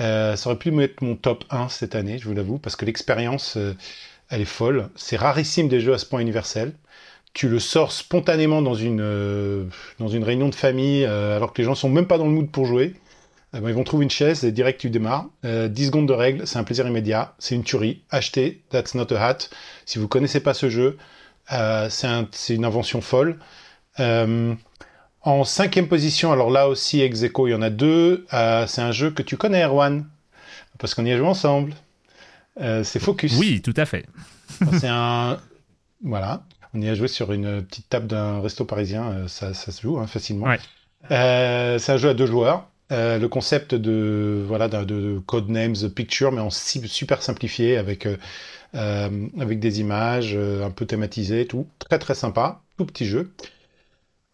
Euh, 0.00 0.34
ça 0.34 0.50
aurait 0.50 0.58
pu 0.58 0.72
mettre 0.72 1.04
mon 1.04 1.14
top 1.14 1.44
1 1.50 1.68
cette 1.68 1.94
année, 1.94 2.18
je 2.18 2.26
vous 2.26 2.34
l'avoue, 2.34 2.58
parce 2.58 2.74
que 2.74 2.84
l'expérience, 2.84 3.56
elle 4.30 4.40
est 4.40 4.44
folle. 4.46 4.88
C'est 4.96 5.16
rarissime 5.16 5.68
des 5.68 5.78
jeux 5.80 5.94
à 5.94 5.98
ce 5.98 6.06
point 6.06 6.18
universel. 6.18 6.72
Tu 7.34 7.48
le 7.48 7.60
sors 7.60 7.92
spontanément 7.92 8.62
dans 8.62 8.74
une, 8.74 9.68
dans 10.00 10.08
une 10.08 10.24
réunion 10.24 10.48
de 10.48 10.56
famille, 10.56 11.04
alors 11.04 11.52
que 11.52 11.62
les 11.62 11.66
gens 11.66 11.76
sont 11.76 11.88
même 11.88 12.06
pas 12.08 12.18
dans 12.18 12.26
le 12.26 12.32
mood 12.32 12.50
pour 12.50 12.66
jouer. 12.66 12.94
Euh, 13.54 13.60
ben, 13.60 13.68
ils 13.68 13.74
vont 13.74 13.84
trouver 13.84 14.04
une 14.04 14.10
chaise 14.10 14.44
et 14.44 14.52
direct 14.52 14.80
tu 14.80 14.90
démarres. 14.90 15.26
Euh, 15.44 15.68
10 15.68 15.86
secondes 15.86 16.08
de 16.08 16.12
règles, 16.12 16.46
c'est 16.46 16.58
un 16.58 16.64
plaisir 16.64 16.86
immédiat. 16.86 17.34
C'est 17.38 17.54
une 17.54 17.64
tuerie. 17.64 18.02
Achetez 18.10 18.62
That's 18.70 18.94
Not 18.94 19.12
a 19.12 19.26
Hat. 19.26 19.38
Si 19.86 19.98
vous 19.98 20.08
connaissez 20.08 20.40
pas 20.40 20.54
ce 20.54 20.68
jeu, 20.70 20.96
euh, 21.52 21.88
c'est 21.90 22.06
un- 22.06 22.26
c'est 22.32 22.54
une 22.54 22.64
invention 22.64 23.00
folle. 23.00 23.38
Euh, 24.00 24.54
en 25.22 25.44
cinquième 25.44 25.86
position, 25.88 26.32
alors 26.32 26.50
là 26.50 26.68
aussi, 26.68 27.00
ex 27.00 27.22
aequo, 27.22 27.46
il 27.46 27.50
y 27.50 27.54
en 27.54 27.62
a 27.62 27.70
deux. 27.70 28.26
Euh, 28.32 28.66
c'est 28.66 28.80
un 28.82 28.92
jeu 28.92 29.10
que 29.10 29.22
tu 29.22 29.36
connais, 29.36 29.62
Erwan, 29.64 30.06
parce 30.78 30.94
qu'on 30.94 31.04
y 31.04 31.12
a 31.12 31.16
joué 31.18 31.26
ensemble. 31.26 31.74
Euh, 32.60 32.82
c'est 32.84 32.98
Focus. 33.00 33.38
Oui, 33.38 33.62
tout 33.62 33.74
à 33.76 33.84
fait. 33.86 34.06
C'est 34.80 34.88
un. 34.88 35.38
Voilà. 36.02 36.42
On 36.74 36.80
y 36.80 36.88
a 36.88 36.94
joué 36.94 37.06
sur 37.08 37.32
une 37.32 37.62
petite 37.62 37.88
table 37.90 38.06
d'un 38.06 38.40
resto 38.40 38.64
parisien. 38.64 39.10
euh, 39.10 39.28
Ça, 39.28 39.52
ça 39.54 39.70
se 39.72 39.82
joue 39.82 39.98
hein, 39.98 40.06
facilement. 40.06 40.46
Ouais. 40.46 40.58
Euh, 41.10 41.78
c'est 41.78 41.92
un 41.92 41.96
jeu 41.98 42.08
à 42.08 42.14
deux 42.14 42.26
joueurs. 42.26 42.68
Euh, 42.92 43.18
le 43.18 43.28
concept 43.28 43.74
de 43.74 44.44
voilà 44.46 44.68
de, 44.68 44.84
de 44.84 45.18
Codenames 45.26 45.90
Picture, 45.94 46.30
mais 46.30 46.40
en 46.40 46.50
super 46.50 47.22
simplifié 47.22 47.78
avec 47.78 48.04
euh, 48.06 48.16
euh, 48.74 49.28
avec 49.40 49.60
des 49.60 49.80
images 49.80 50.36
un 50.36 50.70
peu 50.70 50.84
thématisées, 50.84 51.46
tout 51.46 51.66
très 51.78 51.98
très 51.98 52.14
sympa, 52.14 52.60
tout 52.76 52.84
petit 52.84 53.06
jeu. 53.06 53.32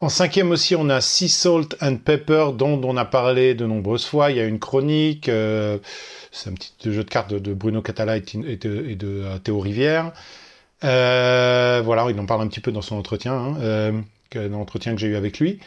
En 0.01 0.09
cinquième 0.09 0.51
aussi, 0.53 0.77
on 0.77 0.89
a 0.91 1.01
Sea 1.01 1.29
Salt 1.29 1.77
and 1.81 1.97
Pepper, 1.97 2.51
dont 2.55 2.81
on 2.85 2.97
a 2.97 3.05
parlé 3.05 3.55
de 3.55 3.67
nombreuses 3.67 4.07
fois. 4.07 4.31
Il 4.31 4.37
y 4.37 4.41
a 4.41 4.45
une 4.45 4.61
chronique. 4.61 5.27
c'est 5.27 6.51
un 6.51 6.53
petit 6.53 6.93
jeu 6.93 7.03
de 7.03 7.11
cartes 7.11 7.35
de, 7.35 7.55
Bruno 7.55 7.83
Catala 7.83 8.17
et, 8.17 8.21
de, 8.21 9.39
Théo 9.43 9.59
Rivière. 9.59 10.13
Voilà, 10.83 12.07
il 12.11 12.21
en 12.21 12.27
parle 12.27 12.43
un 12.43 12.47
petit 12.47 12.61
peu 12.61 12.71
dans 12.71 12.83
son 12.83 12.97
entretien, 12.97 13.35
hein, 13.35 14.05
l'entretien 14.35 14.95
que 14.95 15.01
j'ai 15.01 15.09
eu 15.09 15.17
avec 15.17 15.41
lui. 15.41 15.59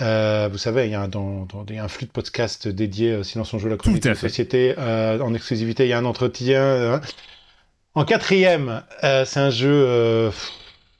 Euh, 0.00 0.48
vous 0.50 0.58
savez, 0.58 0.86
il 0.86 0.90
y, 0.92 0.94
a 0.94 1.00
un, 1.02 1.08
dans, 1.08 1.44
dans- 1.46 1.64
il 1.68 1.74
y 1.74 1.78
a 1.78 1.84
un 1.84 1.88
flux 1.88 2.06
de 2.06 2.12
podcast 2.12 2.68
dédié 2.68 3.10
euh, 3.12 3.22
Silence 3.22 3.52
on 3.52 3.58
joue 3.58 3.68
la 3.68 3.76
de 3.76 3.82
fait. 3.82 4.14
société. 4.14 4.74
Euh, 4.78 5.18
en 5.20 5.34
exclusivité, 5.34 5.84
il 5.86 5.88
y 5.88 5.92
a 5.92 5.98
un 5.98 6.04
entretien. 6.04 6.60
euh. 6.60 6.98
En 7.94 8.04
quatrième, 8.04 8.82
c'est 9.02 9.40
un 9.40 9.50
jeu 9.50 10.30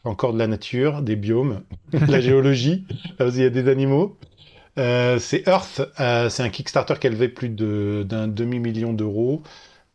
encore 0.03 0.33
de 0.33 0.39
la 0.39 0.49
nature, 0.49 1.01
des 1.03 1.15
biomes, 1.15 1.63
de 1.93 2.11
la 2.11 2.21
géologie. 2.21 2.87
Là 3.21 3.27
aussi, 3.27 3.37
il 3.39 3.43
y 3.45 3.47
a 3.47 3.51
des 3.51 3.69
animaux. 3.71 4.17
C'est 4.77 5.47
Earth, 5.47 5.81
c'est 5.97 6.43
un 6.43 6.49
Kickstarter 6.49 6.95
qui 7.01 7.07
a 7.07 7.11
levé 7.11 7.29
plus 7.29 7.51
de- 7.51 8.05
d'un 8.09 8.27
demi-million 8.27 8.93
d'euros, 8.95 9.43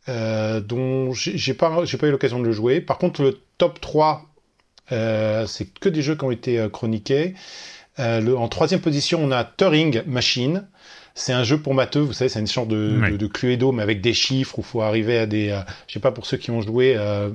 dont 0.08 1.12
j'ai 1.14 1.54
pas, 1.54 1.84
pas 2.00 2.08
eu 2.08 2.12
l'occasion 2.12 2.40
de 2.40 2.46
le 2.46 2.52
jouer. 2.54 2.80
Par 2.80 2.98
contre, 3.00 3.22
le 3.22 3.40
top 3.58 3.82
3, 3.82 4.26
euh, 4.94 5.46
c'est 5.46 5.66
que 5.78 5.90
des 5.90 6.02
jeux 6.02 6.16
qui 6.16 6.24
ont 6.24 6.32
été 6.32 6.60
euh, 6.60 6.70
chroniqués. 6.70 7.34
Euh, 8.00 8.20
le- 8.22 8.38
en 8.38 8.48
troisième 8.48 8.82
position, 8.82 9.20
on 9.24 9.32
a 9.32 9.44
Turing 9.44 10.02
Machine. 10.06 10.68
C'est 11.16 11.34
un 11.34 11.44
jeu 11.44 11.60
pour 11.60 11.76
matheux, 11.76 12.00
vous 12.00 12.14
savez, 12.14 12.28
c'est 12.30 12.40
une 12.40 12.48
sorte 12.48 12.70
de, 12.70 13.00
Ouais. 13.02 13.12
de, 13.12 13.18
de 13.18 13.28
Cluedo, 13.28 13.72
mais 13.72 13.84
avec 13.84 14.02
des 14.02 14.14
chiffres, 14.16 14.58
où 14.58 14.62
il 14.62 14.66
faut 14.66 14.82
arriver 14.82 15.20
à 15.20 15.26
des... 15.28 15.50
euh, 15.50 15.60
je 15.88 15.94
sais 15.94 16.00
pas, 16.00 16.12
pour 16.12 16.26
ceux 16.26 16.38
qui 16.38 16.50
ont 16.50 16.60
joué, 16.62 16.96
euh, 16.98 17.30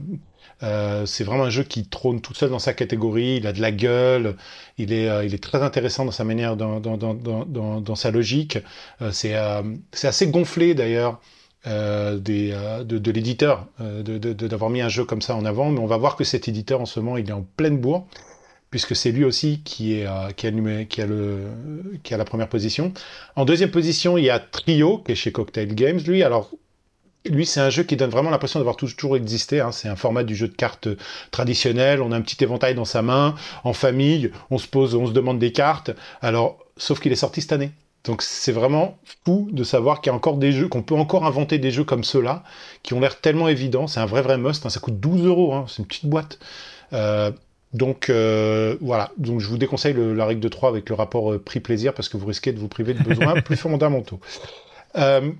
euh, 0.64 1.06
c'est 1.06 1.22
vraiment 1.22 1.44
un 1.44 1.50
jeu 1.50 1.62
qui 1.62 1.86
trône 1.86 2.20
tout 2.20 2.34
seul 2.34 2.50
dans 2.50 2.58
sa 2.58 2.72
catégorie, 2.72 3.36
il 3.36 3.46
a 3.46 3.52
de 3.52 3.60
la 3.60 3.70
gueule, 3.70 4.34
il 4.78 4.92
est, 4.92 5.08
euh, 5.08 5.24
il 5.24 5.32
est 5.32 5.40
très 5.42 5.62
intéressant 5.62 6.04
dans 6.04 6.10
sa 6.10 6.24
manière, 6.24 6.56
dans, 6.56 6.80
dans, 6.80 6.96
dans, 6.96 7.14
dans, 7.80 7.94
sa 7.94 8.10
logique. 8.10 8.58
Euh, 9.00 9.12
c'est 9.12 9.36
euh, 9.36 9.62
c'est 9.92 10.08
assez 10.08 10.26
gonflé 10.26 10.74
d'ailleurs 10.74 11.20
des, 11.66 12.56
de, 12.84 12.98
de 12.98 13.10
l'éditeur 13.10 13.66
euh, 13.80 14.02
de- 14.02 14.16
de- 14.18 14.32
de- 14.32 14.48
d'avoir 14.48 14.70
mis 14.70 14.80
un 14.80 14.88
jeu 14.88 15.04
comme 15.04 15.20
ça 15.22 15.36
en 15.36 15.44
avant, 15.44 15.70
mais 15.70 15.80
on 15.80 15.86
va 15.86 15.98
voir 15.98 16.16
que 16.16 16.24
cet 16.24 16.48
éditeur 16.48 16.80
en 16.80 16.86
ce 16.86 16.98
moment 16.98 17.16
il 17.18 17.28
est 17.28 17.32
en 17.32 17.46
pleine 17.56 17.78
bourre 17.78 18.06
puisque 18.70 18.94
c'est 18.96 19.12
lui 19.12 19.24
aussi 19.24 19.60
qui 19.64 19.94
est 20.00 20.06
euh, 20.06 20.30
qui 20.36 20.46
a, 20.46 20.52
qui 22.02 22.14
a 22.14 22.16
la 22.16 22.24
première 22.24 22.48
position. 22.48 22.92
En 23.36 23.44
deuxième 23.44 23.70
position, 23.70 24.18
il 24.18 24.24
y 24.24 24.30
a 24.30 24.38
Trio 24.38 24.98
qui 24.98 25.12
est 25.12 25.14
chez 25.14 25.32
Cocktail 25.32 25.74
Games. 25.74 26.00
Lui, 26.06 26.22
alors 26.22 26.50
lui, 27.26 27.44
c'est 27.46 27.60
un 27.60 27.70
jeu 27.70 27.82
qui 27.82 27.96
donne 27.96 28.10
vraiment 28.10 28.30
l'impression 28.30 28.58
d'avoir 28.60 28.76
toujours 28.76 29.16
existé. 29.16 29.60
hein. 29.60 29.72
C'est 29.72 29.88
un 29.88 29.96
format 29.96 30.24
du 30.24 30.34
jeu 30.34 30.48
de 30.48 30.54
cartes 30.54 30.88
traditionnel. 31.30 32.00
On 32.00 32.12
a 32.12 32.16
un 32.16 32.20
petit 32.22 32.42
éventail 32.42 32.74
dans 32.74 32.84
sa 32.84 33.02
main, 33.02 33.34
en 33.64 33.72
famille. 33.72 34.30
On 34.50 34.58
se 34.58 34.66
pose, 34.68 34.94
on 34.94 35.06
se 35.06 35.12
demande 35.12 35.38
des 35.38 35.52
cartes. 35.52 35.90
Alors, 36.22 36.58
sauf 36.76 37.00
qu'il 37.00 37.12
est 37.12 37.16
sorti 37.16 37.40
cette 37.42 37.52
année. 37.52 37.72
Donc 38.04 38.22
c'est 38.22 38.52
vraiment 38.52 38.96
fou 39.26 39.48
de 39.52 39.64
savoir 39.64 40.00
qu'il 40.00 40.10
y 40.10 40.14
a 40.14 40.16
encore 40.16 40.36
des 40.38 40.52
jeux, 40.52 40.68
qu'on 40.68 40.82
peut 40.82 40.94
encore 40.94 41.26
inventer 41.26 41.58
des 41.58 41.70
jeux 41.70 41.84
comme 41.84 42.04
ceux-là, 42.04 42.44
qui 42.82 42.94
ont 42.94 43.00
l'air 43.00 43.20
tellement 43.20 43.48
évidents. 43.48 43.86
C'est 43.88 44.00
un 44.00 44.06
vrai 44.06 44.22
vrai 44.22 44.38
must. 44.38 44.64
hein. 44.64 44.70
Ça 44.70 44.80
coûte 44.80 44.98
12 45.00 45.26
euros. 45.26 45.52
hein. 45.54 45.66
C'est 45.68 45.78
une 45.80 45.86
petite 45.86 46.06
boîte. 46.06 46.38
Euh, 46.94 47.30
donc 47.74 48.08
euh, 48.08 48.76
voilà, 48.80 49.12
donc 49.18 49.40
je 49.40 49.48
vous 49.48 49.58
déconseille 49.58 49.92
le- 49.92 50.14
la 50.14 50.24
règle 50.24 50.40
de 50.40 50.48
3 50.48 50.70
avec 50.70 50.88
le 50.88 50.94
rapport 50.94 51.32
euh, 51.32 51.38
prix-plaisir 51.38 51.92
parce 51.94 52.08
que 52.08 52.16
vous 52.16 52.26
risquez 52.26 52.52
de 52.52 52.58
vous 52.58 52.68
priver 52.68 52.94
de 52.94 53.02
besoins 53.02 53.40
plus 53.42 53.56
fondamentaux. 53.56 54.20
Euh, 54.96 55.30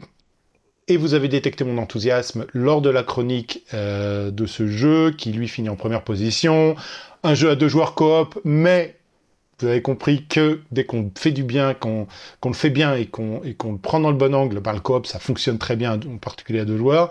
et 0.89 0.97
vous 0.97 1.15
avez 1.15 1.29
détecté 1.29 1.65
mon 1.65 1.79
enthousiasme 1.79 2.47
lors 2.55 2.81
de 2.81 2.89
la 2.91 3.03
chronique 3.03 3.63
de 3.75 4.47
ce 4.47 4.67
jeu 4.67 5.11
qui 5.11 5.33
lui 5.33 5.47
finit 5.47 5.69
en 5.69 5.77
première 5.77 6.03
position. 6.03 6.77
Un 7.23 7.35
jeu 7.35 7.51
à 7.51 7.57
deux 7.57 7.69
joueurs 7.69 7.95
coop, 7.95 8.39
mais 8.45 8.97
vous 9.61 9.67
avez 9.67 9.83
compris 9.83 10.25
que 10.27 10.61
dès 10.73 10.85
qu'on 10.85 11.11
fait 11.19 11.33
du 11.33 11.43
bien, 11.43 11.75
qu'on 11.75 12.07
le 12.43 12.53
fait 12.55 12.71
bien 12.71 12.95
et 12.95 13.05
qu'on 13.07 13.43
le 13.43 13.79
prend 13.79 14.01
dans 14.01 14.11
le 14.11 14.17
bon 14.17 14.35
angle, 14.35 14.61
bah, 14.61 14.73
le 14.73 14.81
coop 14.81 15.05
ça 15.05 15.19
fonctionne 15.19 15.59
très 15.59 15.77
bien, 15.77 16.01
en 16.11 16.17
particulier 16.17 16.61
à 16.61 16.65
deux 16.65 16.79
joueurs, 16.79 17.11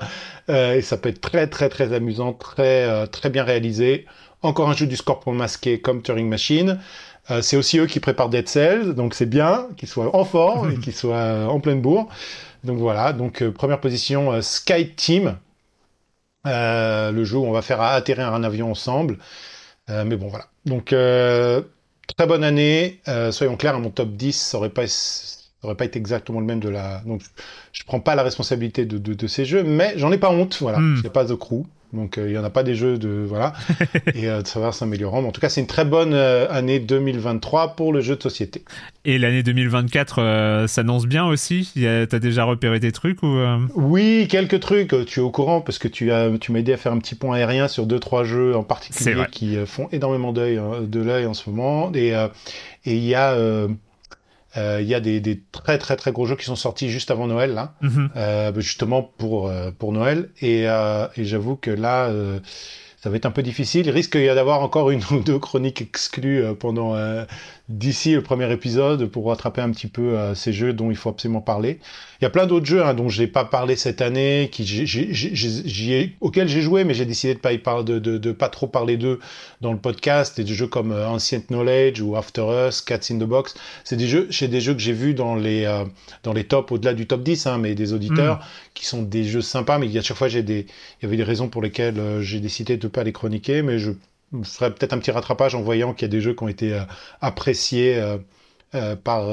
et 0.50 0.82
ça 0.82 0.98
peut 0.98 1.10
être 1.10 1.22
très 1.22 1.46
très 1.48 1.70
très 1.70 1.94
amusant, 1.94 2.34
très 2.34 3.06
très 3.10 3.30
bien 3.30 3.44
réalisé. 3.44 4.06
Encore 4.42 4.70
un 4.70 4.74
jeu 4.74 4.86
du 4.86 4.96
scorpion 4.96 5.34
masqué 5.34 5.82
comme 5.82 6.02
Turing 6.02 6.28
Machine. 6.28 6.80
Euh, 7.32 7.42
c'est 7.42 7.58
aussi 7.58 7.80
eux 7.80 7.88
qui 7.88 8.00
préparent 8.00 8.30
Dead 8.30 8.48
Cells, 8.48 8.94
donc 8.94 9.14
c'est 9.14 9.26
bien 9.26 9.68
qu'ils 9.78 9.90
soient 9.90 10.16
en 10.16 10.26
forme 10.26 10.72
et 10.72 10.78
qu'ils 10.80 10.96
soient 10.96 11.16
euh, 11.16 11.46
en 11.48 11.60
pleine 11.60 11.82
bourre. 11.82 12.08
Donc 12.64 12.78
voilà, 12.78 13.14
donc 13.14 13.42
euh, 13.42 13.52
première 13.52 13.80
position 13.82 14.32
euh, 14.32 14.42
Sky 14.42 14.94
Team, 14.96 15.38
le 16.46 17.24
jeu 17.24 17.38
où 17.38 17.46
on 17.46 17.52
va 17.52 17.62
faire 17.62 17.82
atterrir 17.82 18.34
un 18.34 18.44
avion 18.44 18.72
ensemble. 18.72 19.18
Mais 19.90 20.18
bon 20.18 20.28
voilà. 20.28 20.48
Donc 20.66 20.88
très 20.88 22.28
bonne 22.28 22.44
année. 22.44 23.02
Soyons 23.32 23.58
clairs, 23.58 23.80
mon 23.80 23.90
top 23.90 24.12
10 24.12 24.34
ça 24.34 24.58
aurait 24.58 24.70
pas 24.70 24.88
ça 24.88 25.68
aurait 25.68 25.76
pas 25.76 25.86
été 25.86 25.98
exactement 26.00 26.40
le 26.40 26.46
même 26.46 26.60
de 26.60 26.70
la. 26.70 27.02
Donc 27.06 27.22
je 27.74 27.84
prends 27.84 28.00
pas 28.00 28.16
la 28.16 28.24
responsabilité 28.24 28.86
de, 28.86 28.98
de, 28.98 29.14
de 29.14 29.28
ces 29.28 29.46
jeux, 29.46 29.64
mais 29.64 29.94
j'en 29.98 30.12
ai 30.12 30.18
pas 30.18 30.30
honte. 30.30 30.58
Voilà, 30.62 30.86
il 30.96 31.02
n'y 31.02 31.08
a 31.08 31.12
pas 31.12 31.26
The 31.26 31.36
Crew. 31.36 31.66
Donc 31.94 32.18
euh, 32.18 32.28
il 32.28 32.34
y 32.34 32.38
en 32.38 32.44
a 32.44 32.50
pas 32.50 32.64
des 32.64 32.76
jeux 32.76 32.98
de 32.98 33.24
voilà 33.28 33.54
et 34.14 34.28
euh, 34.30 34.44
ça 34.44 34.60
va 34.60 34.72
s'améliorant. 34.72 35.22
Mais 35.22 35.30
en 35.30 35.32
tout 35.32 35.42
cas, 35.42 35.50
c'est 35.50 35.62
une 35.62 35.68
très 35.68 35.86
bonne 35.86 36.14
euh, 36.14 36.46
année 36.52 36.80
2023 36.80 37.76
pour 37.76 37.94
le 37.94 38.02
jeu 38.02 38.16
de 38.16 38.22
société. 38.22 38.64
Et 39.06 39.18
l'année 39.18 39.42
2024 39.42 40.20
euh, 40.22 40.68
s'annonce 40.68 41.06
bien 41.06 41.26
aussi? 41.26 41.72
T'as 41.76 42.20
déjà 42.20 42.44
repéré 42.44 42.80
tes 42.80 42.92
trucs 42.92 43.24
ou 43.24 43.38
euh, 43.38 43.58
Oui, 43.76 44.28
quelques 44.30 44.60
trucs. 44.60 44.94
euh, 44.94 45.06
Tu 45.06 45.20
es 45.22 45.24
au 45.24 45.32
courant 45.32 45.62
parce 45.62 45.80
que 45.80 45.88
tu 45.88 46.12
as, 46.12 46.30
tu 46.40 46.52
m'as 46.52 46.60
aidé 46.60 46.74
à 46.74 46.78
faire 46.78 46.92
un 46.92 47.00
petit 47.00 47.16
point 47.16 47.38
aérien 47.38 47.68
sur 47.70 47.86
deux 47.86 48.00
trois 48.00 48.24
jeux 48.26 48.56
en 48.56 48.64
particulier 48.64 49.24
qui 49.32 49.56
euh, 49.56 49.66
font 49.66 49.88
énormément 49.94 50.34
d'œil, 50.34 50.58
hein, 50.58 50.82
de 50.82 51.00
l'œil 51.02 51.26
en 51.26 51.34
ce 51.34 51.50
moment. 51.50 51.92
Et 51.94 52.14
euh, 52.16 52.28
et 52.86 52.96
il 52.96 53.04
y 53.04 53.16
a 53.16 53.32
euh, 53.32 53.48
euh, 53.48 53.68
il 54.58 54.88
y 54.88 54.96
a 54.96 55.00
des, 55.00 55.20
des 55.20 55.42
très 55.52 55.78
très 55.78 55.96
très 55.96 56.12
gros 56.12 56.26
jeux 56.26 56.36
qui 56.36 56.46
sont 56.46 56.56
sortis 56.56 56.90
juste 56.90 57.12
avant 57.12 57.28
Noël 57.28 57.54
là, 57.54 57.76
mhm. 57.82 58.10
euh, 58.16 58.52
justement 58.60 59.04
pour 59.04 59.48
euh, 59.48 59.72
pour 59.78 59.92
Noël. 59.94 60.30
Et, 60.42 60.68
euh, 60.68 61.08
et 61.16 61.26
j'avoue 61.26 61.56
que 61.56 61.72
là. 61.72 62.08
euh, 62.08 62.40
ça 63.00 63.12
va 63.12 63.16
être 63.18 63.26
un 63.28 63.32
peu 63.32 63.44
difficile. 63.44 63.86
Il 63.86 63.92
risque 63.92 64.18
d'y 64.18 64.28
avoir 64.28 64.62
encore 64.62 64.90
une 64.90 65.02
ou 65.12 65.20
deux 65.20 65.40
chroniques 65.40 65.82
exclues 65.82 66.44
euh, 66.44 66.54
pendant 66.54 66.96
euh, 66.96 67.26
d'ici 67.70 68.14
le 68.14 68.22
premier 68.22 68.52
épisode 68.52 69.06
pour 69.06 69.28
rattraper 69.28 69.62
un 69.62 69.70
petit 69.72 69.88
peu 69.88 70.18
euh, 70.18 70.34
ces 70.34 70.52
jeux 70.52 70.74
dont 70.74 70.90
il 70.90 70.98
faut 70.98 71.10
absolument 71.10 71.42
parler. 71.42 71.80
Il 72.20 72.24
y 72.24 72.28
a 72.28 72.30
plein 72.30 72.48
d'autres 72.48 72.66
jeux 72.66 72.84
hein, 72.84 72.94
dont 72.94 73.10
je 73.10 73.22
n'ai 73.22 73.28
pas 73.28 73.46
parlé 73.46 73.76
cette 73.76 74.02
année, 74.02 74.50
qui 74.52 74.64
ai- 74.82 76.16
auxquels 76.22 76.48
j'ai 76.48 76.62
joué, 76.62 76.84
mais 76.84 76.94
j'ai 76.94 77.06
décidé 77.06 77.36
de 77.36 77.40
pas 77.40 77.54
y 77.54 77.58
parler, 77.60 77.84
de, 77.84 78.00
de, 78.00 78.18
de 78.18 78.32
pas 78.32 78.50
trop 78.50 78.68
parler 78.68 78.98
d'eux 78.98 79.20
dans 79.62 79.72
le 79.72 79.78
podcast. 79.78 80.40
Des 80.42 80.54
jeux 80.54 80.68
comme 80.68 80.92
euh, 80.92 81.08
Ancient 81.08 81.42
Knowledge 81.50 82.02
ou 82.02 82.16
After 82.16 82.68
Us, 82.68 82.82
Cats 82.82 83.00
in 83.12 83.18
the 83.18 83.24
Box. 83.24 83.54
C'est 83.84 83.98
des 83.98 84.08
jeux, 84.08 84.28
c'est 84.32 84.48
des 84.48 84.62
jeux 84.62 84.74
que 84.74 84.80
j'ai 84.80 84.94
vus 84.94 85.14
dans 85.14 85.36
les 85.36 85.66
euh, 85.66 85.86
dans 86.24 86.34
les 86.34 86.44
tops 86.46 86.72
au-delà 86.72 86.94
du 86.94 87.06
top 87.08 87.22
10, 87.24 87.46
hein, 87.48 87.58
mais 87.60 87.76
des 87.76 87.94
auditeurs 87.94 88.40
qui 88.74 88.86
sont 88.86 89.04
des 89.04 89.24
jeux 89.24 89.42
sympas. 89.42 89.78
Mais 89.78 89.96
à 89.98 90.02
chaque 90.02 90.18
fois, 90.18 90.28
j'ai 90.28 90.44
des, 90.44 90.66
il 91.02 91.04
y 91.04 91.06
avait 91.06 91.18
des 91.18 91.24
raisons 91.24 91.50
pour 91.50 91.62
lesquelles 91.62 92.00
euh, 92.00 92.22
j'ai 92.22 92.40
décidé 92.40 92.78
de 92.78 92.88
pas 92.88 93.04
les 93.04 93.12
chroniquer, 93.14 93.62
mais 93.62 93.78
je 93.80 93.92
ce 94.44 94.50
serait 94.52 94.74
peut-être 94.74 94.92
un 94.94 94.98
petit 94.98 95.12
rattrapage 95.12 95.56
en 95.56 95.62
voyant 95.62 95.94
qu'il 95.94 96.02
y 96.02 96.10
a 96.10 96.12
des 96.12 96.20
jeux 96.20 96.34
qui 96.34 96.44
ont 96.44 96.50
été 96.50 96.78
appréciés 97.22 97.98
par, 99.04 99.26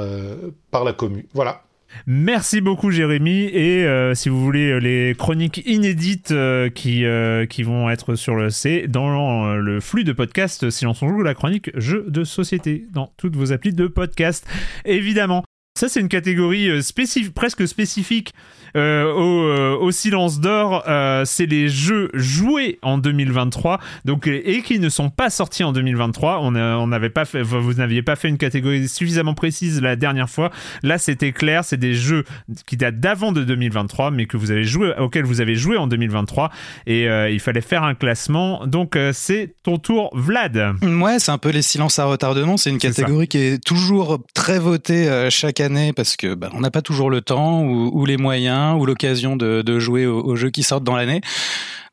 par 0.70 0.85
la 0.85 0.93
commune. 0.93 1.24
Voilà. 1.35 1.65
Merci 2.06 2.60
beaucoup 2.60 2.90
Jérémy 2.90 3.44
et 3.44 3.84
euh, 3.84 4.14
si 4.14 4.28
vous 4.28 4.40
voulez 4.40 4.70
euh, 4.70 4.78
les 4.78 5.14
chroniques 5.16 5.62
inédites 5.66 6.32
euh, 6.32 6.68
qui, 6.68 7.04
qui 7.48 7.62
vont 7.62 7.90
être 7.90 8.14
sur 8.14 8.34
le 8.34 8.50
C 8.50 8.86
dans 8.88 9.54
le 9.54 9.80
flux 9.80 10.04
de 10.04 10.12
podcast 10.12 10.70
Silence 10.70 11.02
on 11.02 11.08
joue 11.08 11.22
la 11.22 11.34
chronique 11.34 11.70
jeux 11.78 12.04
de 12.08 12.24
société 12.24 12.86
dans 12.92 13.12
toutes 13.16 13.36
vos 13.36 13.52
applis 13.52 13.72
de 13.72 13.86
podcast 13.86 14.46
évidemment. 14.84 15.44
Ça 15.76 15.88
c'est 15.88 15.98
une 15.98 16.09
catégorie 16.09 16.80
spécifique 16.84 17.34
presque 17.34 17.66
spécifique 17.66 18.32
euh, 18.76 19.05
euh, 19.05 19.76
au, 19.76 19.92
silence 19.92 20.40
d'or, 20.40 20.82
euh, 20.88 21.24
c'est 21.24 21.46
les 21.46 21.68
jeux 21.68 22.10
joués 22.12 22.80
en 22.82 22.98
2023, 22.98 23.78
donc 24.05 24.26
et 24.26 24.62
qui 24.62 24.80
ne 24.80 24.88
sont 24.88 25.10
pas 25.10 25.30
sortis 25.30 25.62
en 25.62 25.72
2023. 25.72 26.40
On 26.42 26.90
pas 27.10 27.24
fait, 27.24 27.42
vous 27.42 27.74
n'aviez 27.74 28.02
pas 28.02 28.16
fait 28.16 28.28
une 28.28 28.38
catégorie 28.38 28.88
suffisamment 28.88 29.34
précise 29.34 29.80
la 29.80 29.94
dernière 29.94 30.28
fois. 30.28 30.51
Là, 30.82 30.98
c'était 30.98 31.30
clair, 31.30 31.64
c'est 31.64 31.76
des 31.76 31.94
jeux 31.94 32.24
qui 32.66 32.76
datent 32.76 32.98
d'avant 32.98 33.30
de 33.30 33.44
2023, 33.44 34.10
mais 34.10 34.26
que 34.26 34.36
vous 34.36 34.51
avez 34.51 34.64
joué, 34.64 34.92
auxquels 34.98 35.24
vous 35.24 35.40
avez 35.40 35.55
joué 35.55 35.76
en 35.76 35.86
2023, 35.86 36.51
et 36.86 37.05
il 37.30 37.40
fallait 37.40 37.60
faire 37.60 37.84
un 37.84 37.94
classement. 37.94 38.66
Donc, 38.66 38.98
c'est 39.12 39.55
ton 39.62 39.78
tour, 39.78 40.10
Vlad. 40.14 40.74
Ouais, 40.82 41.18
c'est 41.18 41.32
un 41.32 41.38
peu 41.38 41.51
les 41.51 41.62
silences 41.62 41.98
à 41.98 42.06
retardement. 42.06 42.56
C'est 42.56 42.70
une 42.70 42.78
catégorie 42.78 43.28
qui 43.28 43.38
est 43.38 43.64
toujours 43.64 44.18
très 44.34 44.59
votée 44.59 45.28
chaque 45.30 45.60
année 45.60 45.63
parce 45.94 46.16
que 46.16 46.34
bah, 46.34 46.50
on 46.52 46.60
n'a 46.60 46.70
pas 46.70 46.82
toujours 46.82 47.10
le 47.10 47.20
temps 47.20 47.62
ou 47.62 48.04
les 48.06 48.16
moyens 48.16 48.80
ou 48.80 48.86
l'occasion 48.86 49.36
de, 49.36 49.78
jouer 49.78 50.06
aux, 50.06 50.36
jeux 50.36 50.50
qui 50.50 50.62
sortent 50.62 50.84
dans 50.84 50.96
l'année. 50.96 51.20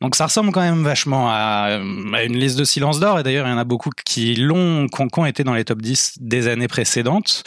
Donc 0.01 0.15
ça 0.15 0.25
ressemble 0.25 0.51
quand 0.51 0.61
même 0.61 0.83
vachement 0.83 1.29
à, 1.29 1.79
une 2.23 2.37
liste 2.37 2.57
de 2.57 2.63
silence 2.63 2.99
d'or, 2.99 3.19
et 3.19 3.23
d'ailleurs 3.23 3.47
il 3.47 3.51
y 3.51 3.53
en 3.53 3.59
a 3.59 3.63
beaucoup 3.63 3.91
qui 4.03 4.35
l'ont, 4.35 4.87
qui 4.87 5.19
ont 5.19 5.25
été 5.25 5.43
dans 5.43 5.53
les 5.53 5.63
top 5.63 5.81
10 5.81 6.15
des 6.19 6.47
années 6.47 6.67
précédentes. 6.67 7.43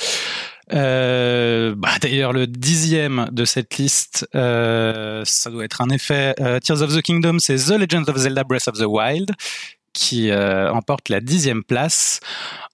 Euh, 0.73 1.75
bah, 1.77 1.91
d'ailleurs, 2.01 2.33
le 2.33 2.47
dixième 2.47 3.29
de 3.33 3.45
cette 3.45 3.77
liste, 3.77 4.27
euh, 4.35 5.23
ça 5.25 5.51
doit 5.51 5.65
être 5.65 5.83
un 5.83 5.91
effet 5.91 6.35
euh, 6.41 6.59
Tears 6.59 6.83
of 6.83 6.97
the 6.97 7.03
Kingdom, 7.03 7.39
c'est 7.39 7.57
The 7.57 7.79
Legend 7.79 8.09
of 8.09 8.17
Zelda 8.17 8.45
Breath 8.45 8.69
of 8.69 8.79
the 8.79 8.87
Wild 8.87 9.33
qui 9.93 10.33
emporte 10.33 11.09
la 11.09 11.21
dixième 11.21 11.63
place. 11.63 12.19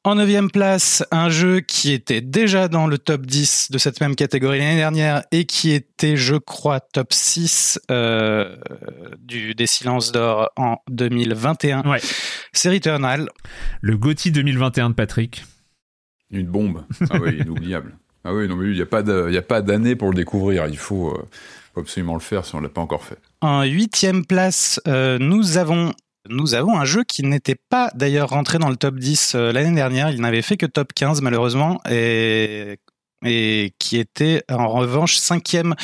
En 0.03 0.15
neuvième 0.15 0.51
place, 0.51 1.05
un 1.11 1.29
jeu 1.29 1.61
qui 1.61 1.93
était 1.93 2.23
déjà 2.23 2.69
dans 2.69 2.87
le 2.87 2.97
top 2.97 3.27
10 3.27 3.71
de 3.71 3.77
cette 3.77 4.01
même 4.01 4.17
catégorie 4.17 4.59
l'année 4.59 4.77
dernière 4.77 5.25
et 5.31 5.45
qui 5.45 5.73
était, 5.73 6.17
je 6.17 6.37
crois, 6.37 6.81
top 6.81 7.13
6 7.13 7.79
euh, 7.91 8.57
du, 9.19 9.55
des 9.55 9.67
Silences 9.67 10.11
d'Or 10.11 10.49
en 10.57 10.79
2021. 10.89 11.83
Ouais. 11.83 12.01
C'est 12.55 12.71
Returnal. 12.71 13.29
Le 13.83 13.99
GOTY 13.99 14.31
2021 14.31 14.89
de 14.89 14.95
Patrick. 14.95 15.45
Une 16.31 16.47
bombe. 16.47 16.85
Ah 17.11 17.19
oui, 17.21 17.39
inoubliable. 17.39 17.95
Ah 18.23 18.35
oui, 18.35 18.47
non, 18.49 18.57
mais 18.57 18.67
il 18.67 18.75
n'y 18.75 18.83
a 18.83 19.43
pas 19.43 19.63
d'année 19.63 19.97
pour 19.97 20.11
le 20.11 20.15
découvrir. 20.15 20.67
Il 20.67 20.77
faut, 20.77 21.09
euh, 21.09 21.27
faut, 21.73 21.81
absolument 21.81 22.13
le 22.13 22.21
faire 22.21 22.45
si 22.45 22.55
on 22.55 22.59
ne 22.59 22.65
l'a 22.65 22.69
pas 22.69 22.83
encore 22.83 23.03
fait. 23.03 23.17
En 23.41 23.63
huitième 23.63 24.27
place, 24.27 24.79
euh, 24.87 25.17
nous 25.19 25.57
avons 25.57 25.95
nous 26.29 26.55
avons 26.55 26.79
un 26.79 26.85
jeu 26.85 27.05
qui 27.05 27.23
n'était 27.23 27.57
pas 27.69 27.91
d'ailleurs 27.95 28.31
rentré 28.31 28.59
dans 28.59 28.69
le 28.69 28.77
top 28.77 28.97
10 28.97 29.33
euh, 29.35 29.53
l'année 29.53 29.75
dernière. 29.75 30.11
Il 30.11 30.21
n'avait 30.21 30.43
fait 30.43 30.57
que 30.57 30.67
top 30.67 30.93
15 30.93 31.23
malheureusement 31.23 31.81
et 31.89 32.79
qui 33.79 33.99
était 33.99 34.45
en 34.51 34.69
revanche 34.69 35.17
cinquième 35.17 35.75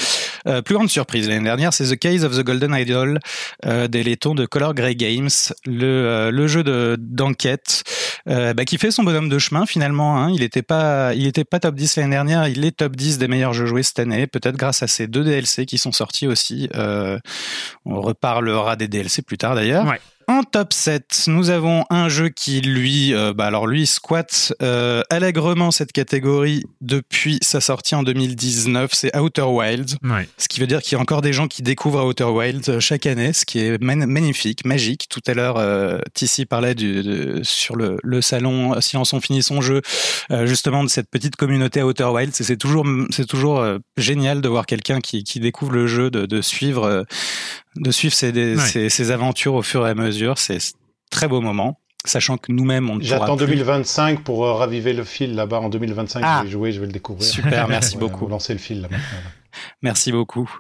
euh, 0.46 0.62
plus 0.62 0.74
grande 0.74 0.88
surprise 0.88 1.28
l'année 1.28 1.44
dernière, 1.44 1.74
c'est 1.74 1.84
The 1.84 1.98
Case 1.98 2.24
of 2.24 2.34
the 2.34 2.42
Golden 2.42 2.74
Idol 2.74 3.18
euh, 3.66 3.88
des 3.88 4.02
laitons 4.02 4.34
de 4.34 4.46
Color 4.46 4.72
Grey 4.72 4.94
Games, 4.94 5.28
le, 5.66 6.46
jeu 6.46 6.64
de 6.64 6.96
d'enquête 6.98 7.82
bah, 8.24 8.64
qui 8.64 8.78
fait 8.78 8.90
son 8.90 9.04
bonhomme 9.04 9.28
de 9.28 9.38
chemin 9.38 9.66
finalement. 9.66 10.16
Hein. 10.16 10.30
Il 10.32 10.40
n'était 10.40 10.62
pas 10.62 11.12
pas 11.50 11.60
top 11.60 11.74
10 11.74 11.96
l'année 11.96 12.10
dernière, 12.10 12.48
il 12.48 12.64
est 12.64 12.76
top 12.76 12.96
10 12.96 13.18
des 13.18 13.28
meilleurs 13.28 13.52
jeux 13.52 13.66
joués 13.66 13.82
cette 13.82 13.98
année, 13.98 14.26
peut-être 14.26 14.56
grâce 14.56 14.82
à 14.82 14.86
ces 14.86 15.06
deux 15.06 15.22
DLC 15.22 15.66
qui 15.66 15.76
sont 15.76 15.92
sortis 15.92 16.26
aussi. 16.26 16.70
on 16.74 18.00
reparlera 18.00 18.76
des 18.76 18.88
DLC 18.88 19.20
plus 19.20 19.36
tard 19.36 19.54
d'ailleurs. 19.54 19.86
En 20.28 20.42
top 20.42 20.72
7, 20.72 21.26
nous 21.28 21.50
avons 21.50 21.84
un 21.88 22.08
jeu 22.08 22.30
qui, 22.30 22.60
lui, 22.60 23.14
euh, 23.14 23.32
bah 23.32 23.46
alors 23.46 23.68
lui, 23.68 23.86
squatte 23.86 24.52
euh, 24.60 25.04
allègrement 25.08 25.70
cette 25.70 25.92
catégorie 25.92 26.64
depuis 26.80 27.38
sa 27.42 27.60
sortie 27.60 27.94
en 27.94 28.02
2019. 28.02 28.90
C'est 28.92 29.16
Outer 29.16 29.42
Wilds. 29.42 29.98
Ce 30.36 30.48
qui 30.48 30.58
veut 30.58 30.66
dire 30.66 30.82
qu'il 30.82 30.96
y 30.96 30.98
a 30.98 31.00
encore 31.00 31.22
des 31.22 31.32
gens 31.32 31.46
qui 31.46 31.62
découvrent 31.62 32.04
Outer 32.04 32.24
Wilds 32.24 32.68
euh, 32.68 32.80
chaque 32.80 33.06
année, 33.06 33.32
ce 33.32 33.44
qui 33.44 33.60
est 33.60 33.80
magnifique, 33.80 34.64
magique. 34.64 35.06
Tout 35.08 35.20
à 35.28 35.34
l'heure, 35.34 35.58
euh, 35.58 35.98
Tissi 36.12 36.44
parlait 36.44 36.74
du, 36.74 37.38
sur 37.44 37.76
le, 37.76 37.96
le, 38.02 38.20
salon 38.20 38.80
Silence 38.80 39.12
on 39.12 39.20
finit 39.20 39.44
son 39.44 39.60
jeu, 39.60 39.80
justement 40.44 40.82
de 40.82 40.88
cette 40.88 41.08
petite 41.08 41.36
communauté 41.36 41.84
Outer 41.84 42.06
Wilds. 42.06 42.40
Et 42.40 42.44
c'est 42.44 42.56
toujours, 42.56 42.84
c'est 43.10 43.26
toujours 43.26 43.64
génial 43.96 44.40
de 44.40 44.48
voir 44.48 44.66
quelqu'un 44.66 44.98
qui, 44.98 45.22
qui 45.22 45.38
découvre 45.38 45.70
le 45.70 45.86
jeu, 45.86 46.10
de, 46.10 46.26
de 46.26 46.42
suivre 46.42 47.06
de 47.76 47.90
suivre 47.90 48.14
ces, 48.14 49.10
aventures 49.10 49.54
au 49.54 49.62
fur 49.62 49.86
et 49.86 49.90
à 49.90 49.94
mesure. 49.94 50.38
C'est 50.38 50.58
très 51.10 51.28
beau 51.28 51.40
moment 51.40 51.78
sachant 52.04 52.38
que 52.38 52.52
nous-mêmes 52.52 52.88
on 52.88 52.98
J'attends 53.00 53.36
2025 53.36 54.22
pour 54.22 54.44
euh, 54.44 54.54
raviver 54.54 54.92
le 54.92 55.04
fil 55.04 55.34
là-bas. 55.34 55.58
En 55.58 55.68
2025, 55.68 56.20
je 56.20 56.24
ah. 56.24 56.42
vais 56.44 56.50
jouer, 56.50 56.72
je 56.72 56.80
vais 56.80 56.86
le 56.86 56.92
découvrir. 56.92 57.26
Super, 57.26 57.68
merci 57.68 57.96
beaucoup. 57.98 58.28
lancer 58.28 58.52
le 58.52 58.60
fil 58.60 58.82
là 58.82 58.88
maintenant. 58.90 59.06
Merci 59.80 60.12
beaucoup. 60.12 60.50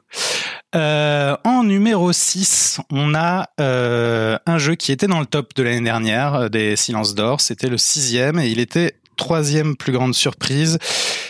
Euh, 0.74 1.36
en 1.44 1.64
numéro 1.64 2.14
6, 2.14 2.80
on 2.90 3.14
a 3.14 3.50
euh, 3.60 4.38
un 4.46 4.56
jeu 4.56 4.74
qui 4.74 4.90
était 4.90 5.06
dans 5.06 5.20
le 5.20 5.26
top 5.26 5.54
de 5.54 5.62
l'année 5.62 5.82
dernière 5.82 6.48
des 6.48 6.76
Silences 6.76 7.14
d'Or. 7.14 7.42
C'était 7.42 7.68
le 7.68 7.76
sixième 7.76 8.38
et 8.38 8.48
il 8.48 8.58
était 8.58 8.94
troisième 9.16 9.76
plus 9.76 9.92
grande 9.92 10.14
surprise. 10.14 10.78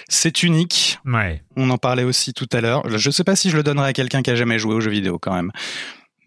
C'est 0.09 0.43
unique. 0.43 0.99
Ouais. 1.05 1.43
On 1.57 1.69
en 1.71 1.79
parlait 1.79 2.05
aussi 2.05 2.33
tout 2.33 2.49
à 2.53 2.61
l'heure. 2.61 2.89
Je 2.89 3.09
ne 3.09 3.13
sais 3.13 3.25
pas 3.25 3.37
si 3.37 3.51
je 3.51 3.57
le 3.57 3.63
donnerais 3.63 3.89
à 3.89 3.93
quelqu'un 3.93 4.23
qui 4.23 4.31
a 4.31 4.37
jamais 4.37 4.59
joué 4.59 4.75
aux 4.75 4.81
jeux 4.81 4.91
vidéo 4.91 5.19
quand 5.19 5.35
même. 5.35 5.51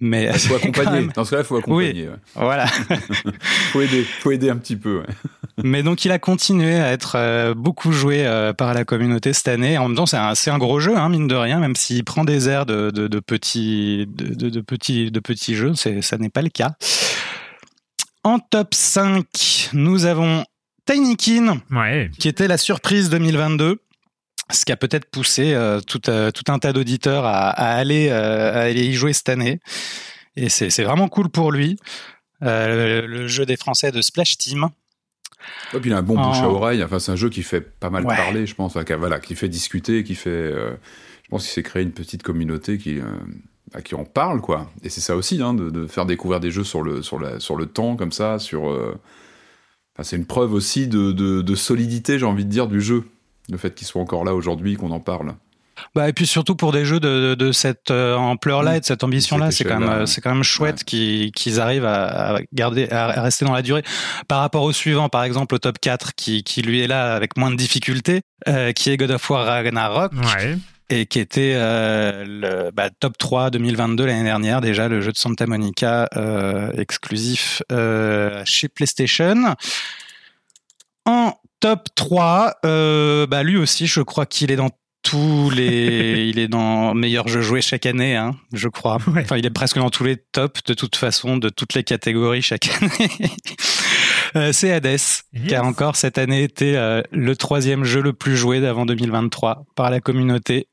Mais 0.01 0.29
il 0.33 0.39
faut 0.39 0.55
accompagner. 0.55 1.07
Dans 1.13 1.23
ce 1.23 1.31
cas-là, 1.31 1.41
il 1.43 1.45
faut 1.45 1.57
accompagner. 1.57 2.09
Oui, 2.09 2.15
Voilà. 2.35 2.67
faut 3.71 3.81
aider, 3.81 4.03
faut 4.03 4.31
aider 4.31 4.49
un 4.49 4.57
petit 4.57 4.75
peu. 4.75 5.03
Mais 5.63 5.83
donc, 5.83 6.05
il 6.05 6.11
a 6.11 6.19
continué 6.19 6.75
à 6.79 6.91
être 6.91 7.13
euh, 7.15 7.53
beaucoup 7.53 7.91
joué 7.91 8.25
euh, 8.25 8.53
par 8.53 8.73
la 8.73 8.85
communauté 8.85 9.33
cette 9.33 9.49
année. 9.49 9.77
En 9.77 9.89
même 9.89 9.97
temps, 9.97 10.05
c'est 10.05 10.17
un, 10.17 10.33
un, 10.33 10.57
gros 10.57 10.79
jeu, 10.79 10.97
hein, 10.97 11.09
mine 11.09 11.27
de 11.27 11.35
rien, 11.35 11.59
même 11.59 11.75
s'il 11.75 12.03
prend 12.05 12.23
des 12.23 12.47
airs 12.47 12.65
de, 12.65 12.91
de, 12.91 13.07
de 13.07 13.19
petits, 13.19 14.05
de, 14.07 14.49
de, 14.49 14.61
petits, 14.61 15.11
de 15.11 15.19
petits 15.19 15.55
jeux, 15.55 15.73
ça 15.75 16.17
n'est 16.17 16.29
pas 16.29 16.41
le 16.41 16.49
cas. 16.49 16.75
En 18.23 18.39
top 18.39 18.73
5, 18.73 19.69
nous 19.73 20.05
avons 20.05 20.45
Tinykin, 20.89 21.61
ouais. 21.69 22.09
qui 22.17 22.27
était 22.27 22.47
la 22.47 22.57
surprise 22.57 23.09
2022 23.09 23.79
ce 24.51 24.65
qui 24.65 24.71
a 24.71 24.77
peut-être 24.77 25.05
poussé 25.11 25.53
euh, 25.53 25.79
tout, 25.79 26.09
euh, 26.09 26.31
tout, 26.31 26.51
un 26.51 26.57
tas 26.57 26.73
d'auditeurs 26.73 27.23
à, 27.23 27.49
à, 27.49 27.75
aller, 27.75 28.09
euh, 28.09 28.51
à 28.51 28.61
aller 28.61 28.87
y 28.87 28.93
jouer 28.93 29.13
cette 29.13 29.29
année. 29.29 29.59
Et 30.35 30.49
c'est 30.49 30.83
vraiment 30.83 31.07
cool 31.07 31.29
pour 31.29 31.51
lui. 31.51 31.77
le 32.41 33.27
jeu 33.27 33.45
des 33.45 33.57
Français 33.57 33.91
de 33.91 34.01
Splash 34.01 34.39
Team. 34.39 34.69
Et 35.75 35.79
puis 35.79 35.91
il 35.91 35.93
a 35.93 35.97
un 35.97 36.01
bon 36.01 36.15
bouche 36.15 36.39
à 36.39 36.49
oreille. 36.49 36.83
Enfin, 36.83 36.97
c'est 36.97 37.11
un 37.11 37.15
jeu 37.15 37.29
qui 37.29 37.43
fait 37.43 37.61
pas 37.61 37.91
mal 37.91 38.05
parler, 38.05 38.47
je 38.47 38.55
pense. 38.55 38.75
Enfin, 38.75 38.95
voilà, 38.95 39.19
qui 39.19 39.35
fait 39.35 39.49
discuter, 39.49 40.03
qui 40.03 40.15
fait. 40.15 40.51
je 40.51 41.29
pense 41.29 41.43
qu'il 41.43 41.51
s'est 41.51 41.61
créé 41.61 41.83
une 41.83 41.91
petite 41.91 42.23
communauté 42.23 42.79
qui, 42.79 42.99
à 43.75 43.83
qui 43.83 43.93
en 43.93 44.05
parle, 44.05 44.41
quoi. 44.41 44.71
Et 44.81 44.89
c'est 44.89 45.01
ça 45.01 45.15
aussi, 45.15 45.39
hein, 45.43 45.53
de, 45.53 45.69
de, 45.69 45.85
faire 45.85 46.07
découvrir 46.07 46.39
des 46.39 46.49
jeux 46.49 46.63
sur 46.63 46.81
le, 46.81 47.03
sur 47.03 47.19
la, 47.19 47.39
sur 47.39 47.55
le 47.55 47.67
temps, 47.67 47.95
comme 47.95 48.11
ça, 48.11 48.39
sur 48.39 48.75
c'est 50.03 50.15
une 50.15 50.25
preuve 50.25 50.53
aussi 50.53 50.87
de, 50.87 51.55
solidité, 51.55 52.19
j'ai 52.19 52.25
envie 52.25 52.45
de 52.45 52.49
dire, 52.49 52.67
du 52.67 52.81
jeu. 52.81 53.05
Le 53.49 53.57
fait 53.57 53.73
qu'il 53.73 53.87
soit 53.87 54.01
encore 54.01 54.23
là 54.25 54.35
aujourd'hui, 54.35 54.75
qu'on 54.75 54.91
en 54.91 54.99
parle. 54.99 55.33
Bah 55.95 56.09
et 56.09 56.13
puis 56.13 56.27
surtout 56.27 56.55
pour 56.55 56.73
des 56.73 56.83
jeux 56.83 56.99
de, 56.99 57.51
cette 57.53 57.89
euh, 57.89 58.15
ampleur-là 58.15 58.77
et 58.77 58.79
de 58.81 58.85
cette 58.85 59.03
ambition-là, 59.03 59.49
c'est 59.51 59.63
quand 59.63 59.79
même 59.79 60.05
c'est 60.05 60.19
quand 60.19 60.33
même 60.33 60.43
chouette 60.43 60.83
qu'ils 60.83 61.59
arrivent 61.59 61.85
à, 61.85 62.39
garder 62.53 62.89
à 62.89 63.21
rester 63.21 63.45
dans 63.45 63.53
la 63.53 63.61
durée. 63.61 63.83
Par 64.27 64.39
rapport 64.39 64.63
au 64.63 64.73
suivant, 64.73 65.07
par 65.07 65.23
exemple 65.23 65.55
au 65.55 65.57
top 65.57 65.79
4 65.79 66.15
qui, 66.15 66.43
lui 66.61 66.81
est 66.81 66.87
là 66.87 67.15
avec 67.15 67.37
moins 67.37 67.49
de 67.49 67.55
difficultés, 67.55 68.21
euh, 68.47 68.73
qui 68.73 68.89
est 68.89 68.97
God 68.97 69.11
of 69.11 69.29
War 69.29 69.45
Ragnarok. 69.45 70.11
Et 70.89 71.05
qui 71.05 71.19
était 71.19 71.53
euh, 71.55 72.25
le 72.25 72.71
bah, 72.71 72.89
top 72.99 73.17
3 73.17 73.51
2022 73.51 74.05
l'année 74.05 74.23
dernière 74.23 74.61
déjà, 74.61 74.87
le 74.87 75.01
jeu 75.01 75.11
de 75.11 75.17
Santa 75.17 75.45
Monica 75.45 76.09
exclusif 76.77 77.61
chez 78.45 78.67
PlayStation. 78.69 79.55
En 81.05 81.33
top 81.59 81.87
3, 81.95 82.53
euh, 82.65 83.27
bah 83.27 83.43
lui 83.43 83.57
aussi, 83.57 83.87
je 83.87 84.01
crois 84.01 84.25
qu'il 84.25 84.51
est 84.51 84.55
dans 84.55 84.69
tous 85.01 85.49
les, 85.49 86.27
il 86.29 86.39
est 86.39 86.47
dans 86.47 86.93
meilleur 86.93 87.27
jeu 87.27 87.41
joué 87.41 87.61
chaque 87.61 87.85
année, 87.85 88.15
hein, 88.15 88.35
je 88.53 88.67
crois. 88.67 88.97
Enfin, 89.17 89.37
il 89.37 89.45
est 89.45 89.51
presque 89.51 89.77
dans 89.77 89.89
tous 89.89 90.03
les 90.03 90.17
tops 90.17 90.63
de 90.63 90.73
toute 90.73 90.95
façon, 90.95 91.37
de 91.37 91.49
toutes 91.49 91.73
les 91.73 91.83
catégories 91.83 92.41
chaque 92.41 92.69
année. 92.81 93.09
euh, 94.35 94.51
c'est 94.53 94.71
Hades, 94.71 94.99
qui 95.47 95.55
a 95.55 95.63
encore 95.63 95.95
cette 95.95 96.17
année 96.17 96.43
été 96.43 96.77
euh, 96.77 97.01
le 97.11 97.35
troisième 97.35 97.83
jeu 97.83 98.01
le 98.01 98.13
plus 98.13 98.37
joué 98.37 98.61
d'avant 98.61 98.85
2023 98.85 99.65
par 99.75 99.89
la 99.89 99.99
communauté. 99.99 100.67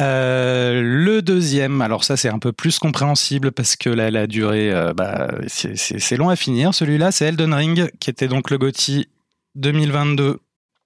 Euh, 0.00 0.80
le 0.82 1.20
deuxième, 1.22 1.80
alors 1.82 2.04
ça 2.04 2.16
c'est 2.16 2.28
un 2.28 2.38
peu 2.38 2.52
plus 2.52 2.78
compréhensible 2.78 3.52
parce 3.52 3.76
que 3.76 3.90
la, 3.90 4.10
la 4.10 4.26
durée, 4.26 4.72
euh, 4.72 4.94
bah, 4.94 5.28
c'est- 5.48 6.16
long 6.16 6.28
à 6.30 6.36
finir. 6.36 6.74
Celui-là, 6.74 7.12
c'est 7.12 7.26
Elden 7.26 7.52
Ring, 7.54 7.90
qui 8.00 8.10
était 8.10 8.28
donc 8.28 8.50
le 8.50 8.58
GOTY 8.58 9.08
2022 9.56 10.38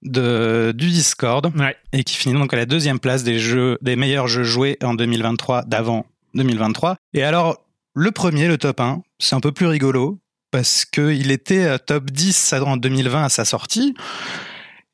de, 0.03 0.73
du 0.75 0.89
Discord 0.89 1.51
Ouais. 1.57 1.75
et 1.93 2.03
qui 2.03 2.15
finit 2.15 2.35
donc 2.35 2.53
à 2.53 2.57
la 2.57 2.65
deuxième 2.65 2.99
place 2.99 3.23
des 3.23 3.39
jeux, 3.39 3.77
des 3.81 3.95
meilleurs 3.95 4.27
jeux 4.27 4.43
joués 4.43 4.77
en 4.83 4.93
2023 4.93 5.63
d'avant 5.63 6.05
2023. 6.33 6.97
Et 7.13 7.23
alors, 7.23 7.57
le 7.93 8.11
premier, 8.11 8.47
le 8.47 8.57
top 8.57 8.81
1, 8.81 9.01
c'est 9.19 9.35
un 9.35 9.39
peu 9.39 9.51
plus 9.51 9.67
rigolo 9.67 10.19
parce 10.51 10.85
que 10.85 11.11
il 11.13 11.31
était 11.31 11.65
euh, 11.65 11.77
top 11.77 12.11
10 12.11 12.53
en 12.65 12.77
2020 12.77 13.23
à 13.25 13.29
sa 13.29 13.45
sortie. 13.45 13.95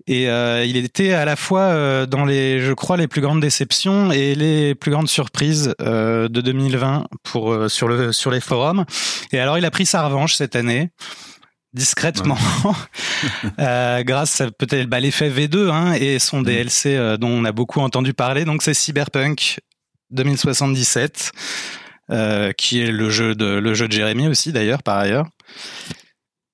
Et 0.07 0.29
euh, 0.29 0.65
il 0.65 0.77
était 0.77 1.13
à 1.13 1.25
la 1.25 1.35
fois 1.35 1.61
euh, 1.61 2.05
dans 2.05 2.25
les, 2.25 2.59
je 2.59 2.73
crois, 2.73 2.97
les 2.97 3.07
plus 3.07 3.21
grandes 3.21 3.41
déceptions 3.41 4.11
et 4.11 4.35
les 4.35 4.75
plus 4.75 4.91
grandes 4.91 5.09
surprises 5.09 5.73
euh, 5.81 6.27
de 6.27 6.41
2020 6.41 7.07
pour 7.23 7.69
sur 7.69 7.87
le 7.87 8.11
sur 8.11 8.31
les 8.31 8.41
forums. 8.41 8.85
Et 9.31 9.39
alors, 9.39 9.57
il 9.57 9.65
a 9.65 9.71
pris 9.71 9.85
sa 9.85 10.05
revanche 10.05 10.35
cette 10.35 10.55
année 10.55 10.91
discrètement, 11.73 12.37
grâce 13.57 14.41
à 14.41 14.51
peut-être 14.51 14.87
bah, 14.87 14.99
l'effet 14.99 15.29
V2 15.29 15.69
hein, 15.69 15.93
et 15.93 16.19
son 16.19 16.41
DLC 16.41 16.95
euh, 16.95 17.17
dont 17.17 17.29
on 17.29 17.45
a 17.45 17.51
beaucoup 17.51 17.79
entendu 17.79 18.13
parler. 18.13 18.45
Donc 18.45 18.61
c'est 18.61 18.73
Cyberpunk 18.73 19.59
2077, 20.11 21.31
euh, 22.11 22.51
qui 22.53 22.81
est 22.81 22.91
le 22.91 23.09
jeu 23.09 23.35
de 23.35 23.45
le 23.45 23.73
jeu 23.73 23.87
de 23.87 23.93
Jérémy 23.93 24.27
aussi 24.27 24.51
d'ailleurs 24.51 24.83
par 24.83 24.97
ailleurs. 24.97 25.27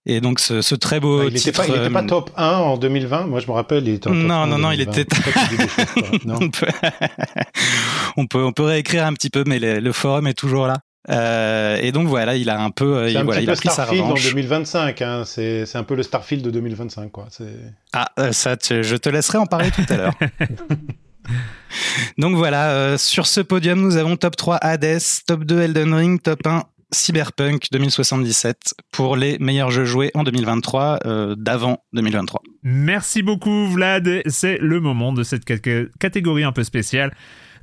Et 0.09 0.21
donc 0.21 0.39
ce, 0.39 0.61
ce 0.61 0.73
très 0.73 1.01
beau 1.01 1.19
Ah, 1.19 1.23
il 1.25 1.33
n'était 1.33 1.51
titre. 1.51 1.57
pas, 1.61 1.67
il 1.67 1.75
était 1.75 1.89
pas 1.89 2.01
euh, 2.01 2.07
top 2.07 2.31
1 2.37 2.47
en 2.49 2.77
2020. 2.77 3.27
Moi, 3.27 3.41
je 3.41 3.47
me 3.47 3.51
rappelle, 3.51 3.85
il 3.87 3.95
était 3.95 4.07
en 4.07 4.13
top 4.13 4.21
Non, 4.23 4.35
1 4.35 4.37
en 4.43 4.47
non, 4.47 4.57
non, 4.57 4.71
il 4.71 4.85
2020. 4.85 5.01
était- 5.01 6.25
Non. 6.25 6.39
on, 6.41 6.49
peut... 6.49 6.67
on 8.17 8.25
peut 8.25 8.43
on 8.43 8.51
peut 8.53 8.63
réécrire 8.63 9.05
un 9.05 9.11
petit 9.13 9.29
peu, 9.29 9.43
mais 9.45 9.59
le, 9.59 9.79
le 9.79 9.91
forum 9.91 10.25
est 10.27 10.33
toujours 10.33 10.65
là. 10.67 10.77
Euh, 11.09 11.77
et 11.81 11.91
donc 11.91 12.07
voilà, 12.07 12.35
il 12.35 12.49
a 12.49 12.59
un 12.59 12.69
peu, 12.69 12.97
euh, 12.97 13.09
il, 13.09 13.17
un 13.17 13.23
voilà, 13.23 13.41
il 13.41 13.49
a 13.49 13.53
peu 13.53 13.57
pris 13.59 13.67
sa 13.69 13.73
Starfield 13.75 14.01
en 14.01 14.05
revanche. 14.07 14.23
2025. 14.25 15.01
Hein. 15.01 15.23
C'est 15.25 15.65
c'est 15.65 15.77
un 15.77 15.83
peu 15.83 15.95
le 15.95 16.03
Starfield 16.03 16.43
de 16.43 16.51
2025, 16.51 17.11
quoi. 17.11 17.27
C'est- 17.29 17.45
Ah, 17.93 18.07
ça, 18.31 18.55
tu- 18.57 18.83
je 18.83 18.95
te 18.95 19.09
laisserai 19.09 19.37
en 19.37 19.45
parler 19.45 19.71
tout 19.71 19.85
à 19.89 19.95
l'heure. 19.97 20.13
Donc 22.17 22.35
voilà, 22.35 22.71
euh, 22.71 22.97
sur 22.97 23.27
ce 23.27 23.41
podium, 23.41 23.81
nous 23.81 23.97
avons 23.97 24.15
top 24.15 24.35
3 24.37 24.55
Hades, 24.57 24.99
top 25.27 25.43
2 25.43 25.61
Elden 25.61 25.93
Ring, 25.93 26.21
top 26.21 26.45
1 26.47 26.63
Cyberpunk 26.91 27.67
2077 27.71 28.73
pour 28.91 29.15
les 29.15 29.37
meilleurs 29.39 29.71
jeux 29.71 29.85
joués 29.85 30.11
en 30.13 30.23
2023 30.23 30.99
euh, 31.05 31.35
d'avant 31.35 31.79
2023. 31.93 32.41
Merci 32.63 33.23
beaucoup 33.23 33.65
Vlad. 33.67 34.21
C'est 34.27 34.57
le 34.59 34.79
moment 34.79 35.11
de 35.13 35.23
cette 35.23 35.43
cat- 35.45 35.59
catégorie 35.99 36.43
un 36.43 36.51
peu 36.51 36.63
spéciale 36.63 37.13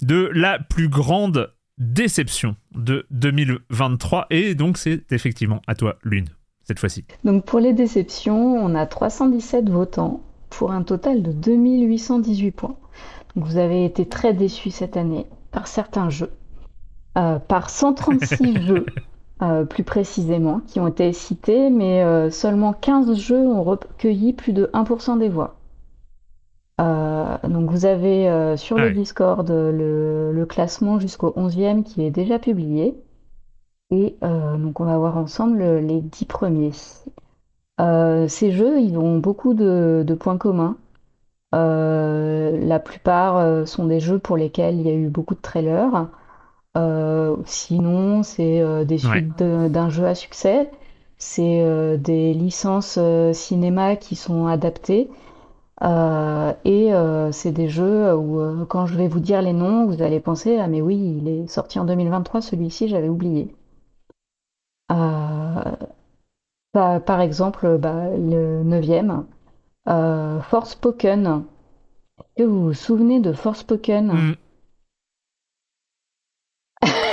de 0.03 0.31
la 0.35 0.59
plus 0.59 0.89
grande 0.89 1.53
déception 1.79 2.57
de 2.75 3.07
2023. 3.11 4.27
Et 4.31 4.55
donc 4.55 4.77
c'est 4.79 5.11
effectivement 5.13 5.63
à 5.67 5.75
toi 5.75 5.97
Lune, 6.05 6.27
cette 6.63 6.79
fois-ci. 6.79 7.05
Donc 7.25 7.45
pour 7.47 7.61
les 7.61 7.73
déceptions, 7.73 8.55
on 8.57 8.75
a 8.75 8.87
317 8.87 9.69
votants 9.71 10.23
pour 10.51 10.71
un 10.73 10.83
total 10.83 11.23
de 11.23 11.33
2818 11.33 12.51
points. 12.53 12.77
Donc 13.35 13.47
vous 13.47 13.57
avez 13.57 13.85
été 13.85 14.07
très 14.07 14.35
déçus 14.35 14.71
cette 14.71 14.97
année 14.97 15.27
par 15.51 15.67
certains 15.67 16.11
jeux, 16.11 16.31
Euh, 17.17 17.39
par 17.39 17.71
136 17.71 18.61
jeux 18.67 18.87
euh, 19.43 19.65
plus 19.65 19.85
précisément 19.85 20.61
qui 20.67 20.81
ont 20.81 20.89
été 20.89 21.13
cités, 21.13 21.71
mais 21.71 22.03
euh, 22.05 22.31
seulement 22.31 22.73
15 22.73 23.15
jeux 23.15 23.47
ont 23.47 23.63
recueilli 23.63 24.33
plus 24.33 24.53
de 24.53 24.71
1% 24.73 25.17
des 25.17 25.29
voix. 25.29 25.57
Euh, 26.81 27.37
donc 27.45 27.71
vous 27.71 27.85
avez 27.87 28.57
sur 28.57 28.79
Ah 28.79 28.83
le 28.83 28.91
oui. 28.91 28.93
Discord 28.93 29.49
le, 29.49 30.33
le 30.33 30.47
classement 30.47 30.99
jusqu'au 31.01 31.33
11e 31.37 31.83
qui 31.85 32.03
est 32.05 32.11
déjà 32.11 32.39
publié. 32.39 32.95
Et 33.91 34.17
donc 34.23 34.81
on 34.81 34.85
va 34.85 34.99
voir 34.99 35.17
ensemble 35.19 35.59
le- 35.59 35.81
les 35.81 36.01
10 36.03 36.27
premiers. 36.27 36.73
Ces 38.29 38.51
jeux, 38.53 38.81
ils 38.81 38.99
ont 38.99 39.19
beaucoup 39.19 39.55
de, 39.55 40.03
de 40.07 40.15
points 40.15 40.39
communs. 40.39 40.77
La 41.53 42.79
plupart 42.81 43.67
sont 43.69 43.87
des 43.87 44.01
jeux 44.01 44.19
pour 44.19 44.37
lesquels 44.37 44.77
il 44.77 44.87
y 44.87 44.91
a 44.91 44.95
eu 44.95 45.09
beaucoup 45.09 45.35
de 45.35 45.41
trailers. 45.41 46.09
Euh, 46.77 47.37
sinon, 47.47 48.23
c'est 48.23 48.61
euh, 48.61 48.85
des 48.85 48.99
suites 48.99 49.39
d'un 49.39 49.89
jeu 49.91 50.07
à 50.07 50.15
succès. 50.15 50.71
C'est 51.19 51.63
euh, 51.63 51.97
des 51.97 52.35
licences 52.35 52.99
cinéma 53.33 53.97
qui 53.97 54.17
sont 54.17 54.47
adaptées. 54.47 55.09
Euh, 55.83 56.53
et 56.65 56.95
euh, 56.95 57.33
c'est 57.33 57.53
des 57.53 57.69
jeux 57.69 58.15
où, 58.15 58.41
euh, 58.41 58.65
quand 58.65 58.87
je 58.87 58.97
vais 58.97 59.09
vous 59.09 59.21
dire 59.21 59.43
les 59.43 59.53
noms, 59.53 59.87
vous 59.87 60.03
allez 60.03 60.21
penser, 60.21 60.59
ah 60.59 60.69
mais 60.69 60.81
oui, 60.81 61.19
il 61.19 61.29
est 61.29 61.47
sorti 61.49 61.79
en 61.79 61.85
2023, 61.85 62.41
celui-ci, 62.41 62.89
j'avais 62.89 63.09
oublié. 63.09 63.55
Euh, 64.93 65.75
par, 66.73 67.21
exemple, 67.21 67.79
bah, 67.79 68.09
le 68.11 68.63
neuvième, 68.63 69.27
euh, 69.89 70.41
Forspoken. 70.41 71.45
Est-ce 72.19 72.45
que 72.45 72.49
vous 72.49 72.65
vous 72.67 72.75
souvenez 72.75 73.21
de 73.21 73.33
Forspoken? 73.33 74.37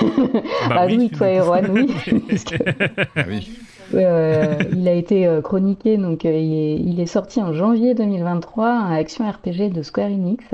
Bah 0.61 0.77
Ah 0.77 0.87
oui, 0.87 1.09
toi. 1.11 1.27
Erwan, 1.29 1.69
oui. 1.71 2.01
Ah 3.15 3.25
oui. 3.27 3.49
euh, 3.93 4.57
il 4.73 4.87
a 4.87 4.93
été 4.93 5.27
euh, 5.27 5.41
chroniqué, 5.41 5.97
donc 5.97 6.25
euh, 6.25 6.31
il 6.37 6.53
est, 6.53 6.75
il 6.79 6.99
est 6.99 7.05
sorti 7.05 7.41
en 7.41 7.53
janvier 7.53 7.93
2023, 7.93 8.69
un 8.69 8.93
action 8.93 9.29
RPG 9.29 9.69
de 9.71 9.81
Square 9.81 10.11
Enix. 10.11 10.45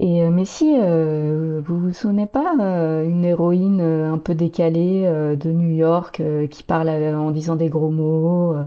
Et 0.00 0.22
euh, 0.22 0.30
mais 0.30 0.44
si 0.44 0.76
euh, 0.80 1.60
vous 1.64 1.78
vous 1.78 1.92
souvenez 1.92 2.26
pas, 2.26 2.54
euh, 2.60 3.04
une 3.08 3.24
héroïne 3.24 3.80
euh, 3.80 4.12
un 4.12 4.18
peu 4.18 4.34
décalée 4.34 5.04
euh, 5.06 5.36
de 5.36 5.50
New 5.52 5.70
York 5.76 6.20
euh, 6.20 6.46
qui 6.48 6.62
parle 6.64 6.88
euh, 6.88 7.16
en 7.16 7.30
disant 7.30 7.54
des 7.56 7.68
gros 7.68 7.90
mots 7.90 8.54
euh, 8.54 8.64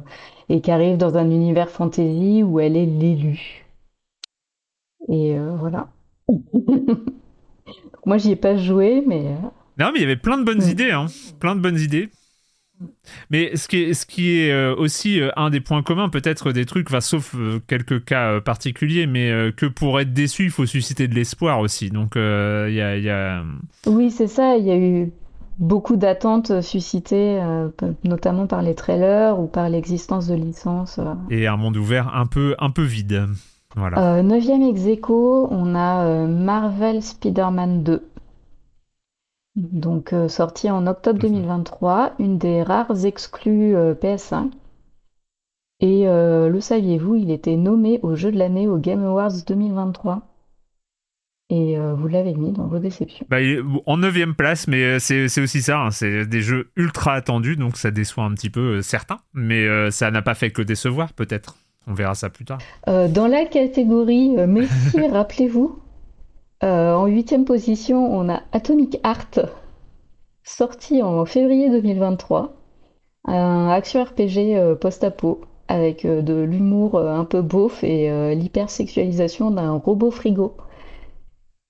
et 0.50 0.62
qui 0.62 0.72
arrive 0.72 0.98
dans 0.98 1.18
un 1.18 1.30
univers 1.30 1.70
fantasy 1.70 2.44
où 2.44 2.60
elle 2.62 2.78
est 2.78 2.86
l'élue. 2.86 3.66
Et 5.10 5.38
euh, 5.38 5.56
voilà. 5.58 5.88
Moi, 8.06 8.18
j'y 8.18 8.32
ai 8.32 8.36
pas 8.36 8.56
joué, 8.56 9.04
mais 9.06 9.28
euh, 9.28 9.48
Non, 9.80 9.92
mais 9.94 10.00
il 10.00 10.02
y 10.02 10.06
avait 10.06 10.16
plein 10.16 10.38
de 10.38 10.44
bonnes 10.44 10.64
Mm. 10.66 10.70
idées, 10.70 10.92
hein. 10.92 11.06
plein 11.40 11.56
de 11.56 11.62
bonnes 11.62 11.80
idées. 11.80 12.10
Mais 13.32 13.56
ce 13.56 13.68
qui 13.68 13.78
est, 13.78 13.94
ce 13.96 14.06
qui 14.06 14.38
est 14.40 14.52
euh, 14.52 14.76
aussi 14.76 15.20
euh, 15.20 15.30
un 15.36 15.50
des 15.50 15.62
points 15.62 15.82
communs, 15.82 16.10
peut-être 16.10 16.52
des 16.52 16.66
trucs, 16.66 16.88
enfin, 16.90 17.02
sauf 17.02 17.34
euh, 17.36 17.60
quelques 17.68 18.04
cas 18.06 18.40
particuliers, 18.40 19.08
mais 19.08 19.32
que 19.58 19.66
pour 19.66 20.00
être 20.00 20.14
déçu, 20.14 20.44
il 20.46 20.52
faut 20.52 20.68
susciter 20.68 21.08
de 21.08 21.16
l'espoir 21.16 21.60
aussi. 21.60 21.90
Donc, 21.90 22.16
euh, 22.16 22.68
il 22.70 22.76
y 22.76 22.82
a. 22.82 22.96
il 22.98 23.04
y 23.04 23.10
a- 23.10 23.44
Oui, 23.88 24.12
c'est 24.12 24.28
ça. 24.28 24.58
Il 24.58 24.66
y 24.66 24.72
a 24.72 24.78
eu 24.78 25.12
beaucoup 25.58 25.96
d'attentes 25.96 26.62
suscitées, 26.62 27.40
euh, 27.42 27.70
notamment 28.04 28.46
par 28.46 28.62
les 28.62 28.76
trailers 28.76 29.40
ou 29.40 29.48
par 29.48 29.70
l'existence 29.70 30.28
de 30.28 30.36
licences. 30.36 31.00
euh. 31.00 31.16
Et 31.32 31.48
un 31.48 31.58
monde 31.58 31.78
ouvert 31.78 32.16
un 32.16 32.28
peu, 32.28 32.56
un 32.60 32.70
peu 32.70 32.84
vide. 32.84 33.26
Voilà. 33.76 34.22
Neuvième 34.22 34.62
ex 34.62 34.86
aequo, 34.86 35.48
on 35.50 35.74
a 35.76 36.26
Marvel 36.28 37.02
Spider-Man 37.02 37.84
2. 37.84 38.04
Donc, 39.58 40.14
euh, 40.14 40.28
sorti 40.28 40.70
en 40.70 40.86
octobre 40.86 41.18
2023, 41.20 42.14
une 42.20 42.38
des 42.38 42.62
rares 42.62 43.06
exclus 43.06 43.76
euh, 43.76 43.96
PS5. 43.96 44.52
Et 45.80 46.08
euh, 46.08 46.48
le 46.48 46.62
saviez-vous, 46.62 47.16
il 47.16 47.32
était 47.32 47.56
nommé 47.56 48.00
au 48.04 48.16
jeu 48.16 48.32
de 48.32 48.38
l'année 48.38 48.68
au 48.68 48.78
Game 48.78 49.04
Awards 49.04 49.44
2023. 49.48 50.22
Et 51.50 51.78
vous 51.80 52.10
l'avez 52.10 52.34
mis 52.34 52.52
dans 52.52 52.68
vos 52.68 52.78
déceptions. 52.78 53.26
Bah, 53.30 53.38
en 53.86 53.96
neuvième 53.96 54.36
place, 54.36 54.68
mais 54.68 55.00
c'est 55.00 55.30
c'est 55.30 55.40
aussi 55.40 55.62
ça. 55.62 55.80
hein, 55.80 55.92
c'est 55.92 56.26
des 56.26 56.42
jeux 56.42 56.72
ultra 56.76 57.14
attendus, 57.14 57.56
donc 57.56 57.78
ça 57.78 57.90
déçoit 57.90 58.26
un 58.26 58.34
petit 58.34 58.50
peu 58.50 58.82
certains. 58.82 59.20
Mais 59.34 59.66
ça 59.90 60.12
n'a 60.12 60.22
pas 60.22 60.34
fait 60.34 60.52
que 60.52 60.62
décevoir, 60.62 61.14
peut-être. 61.14 61.56
On 61.88 61.94
verra 61.94 62.16
ça 62.16 62.30
plus 62.30 62.44
tard. 62.44 62.58
Dans 62.86 63.28
la 63.28 63.46
catégorie 63.46 64.36
Messi, 64.46 65.08
rappelez-vous, 65.10 65.80
euh, 66.64 66.94
en 66.96 67.06
huitième 67.08 67.46
position, 67.46 68.12
on 68.14 68.30
a 68.30 68.42
Atomic 68.52 69.00
Heart, 69.06 69.40
sorti 70.44 71.04
en 71.04 71.26
février 71.26 71.70
2023, 71.70 72.54
un 73.26 73.70
action 73.70 74.04
RPG 74.04 74.56
euh, 74.56 74.76
post-apo 74.76 75.42
avec 75.68 76.06
euh, 76.06 76.22
de 76.22 76.34
l'humour 76.34 76.96
euh, 76.96 77.14
un 77.14 77.26
peu 77.26 77.42
beauf 77.42 77.84
et 77.84 78.10
euh, 78.10 78.34
l'hypersexualisation 78.34 79.52
d'un 79.52 79.74
robot 79.74 80.12
frigo. 80.12 80.58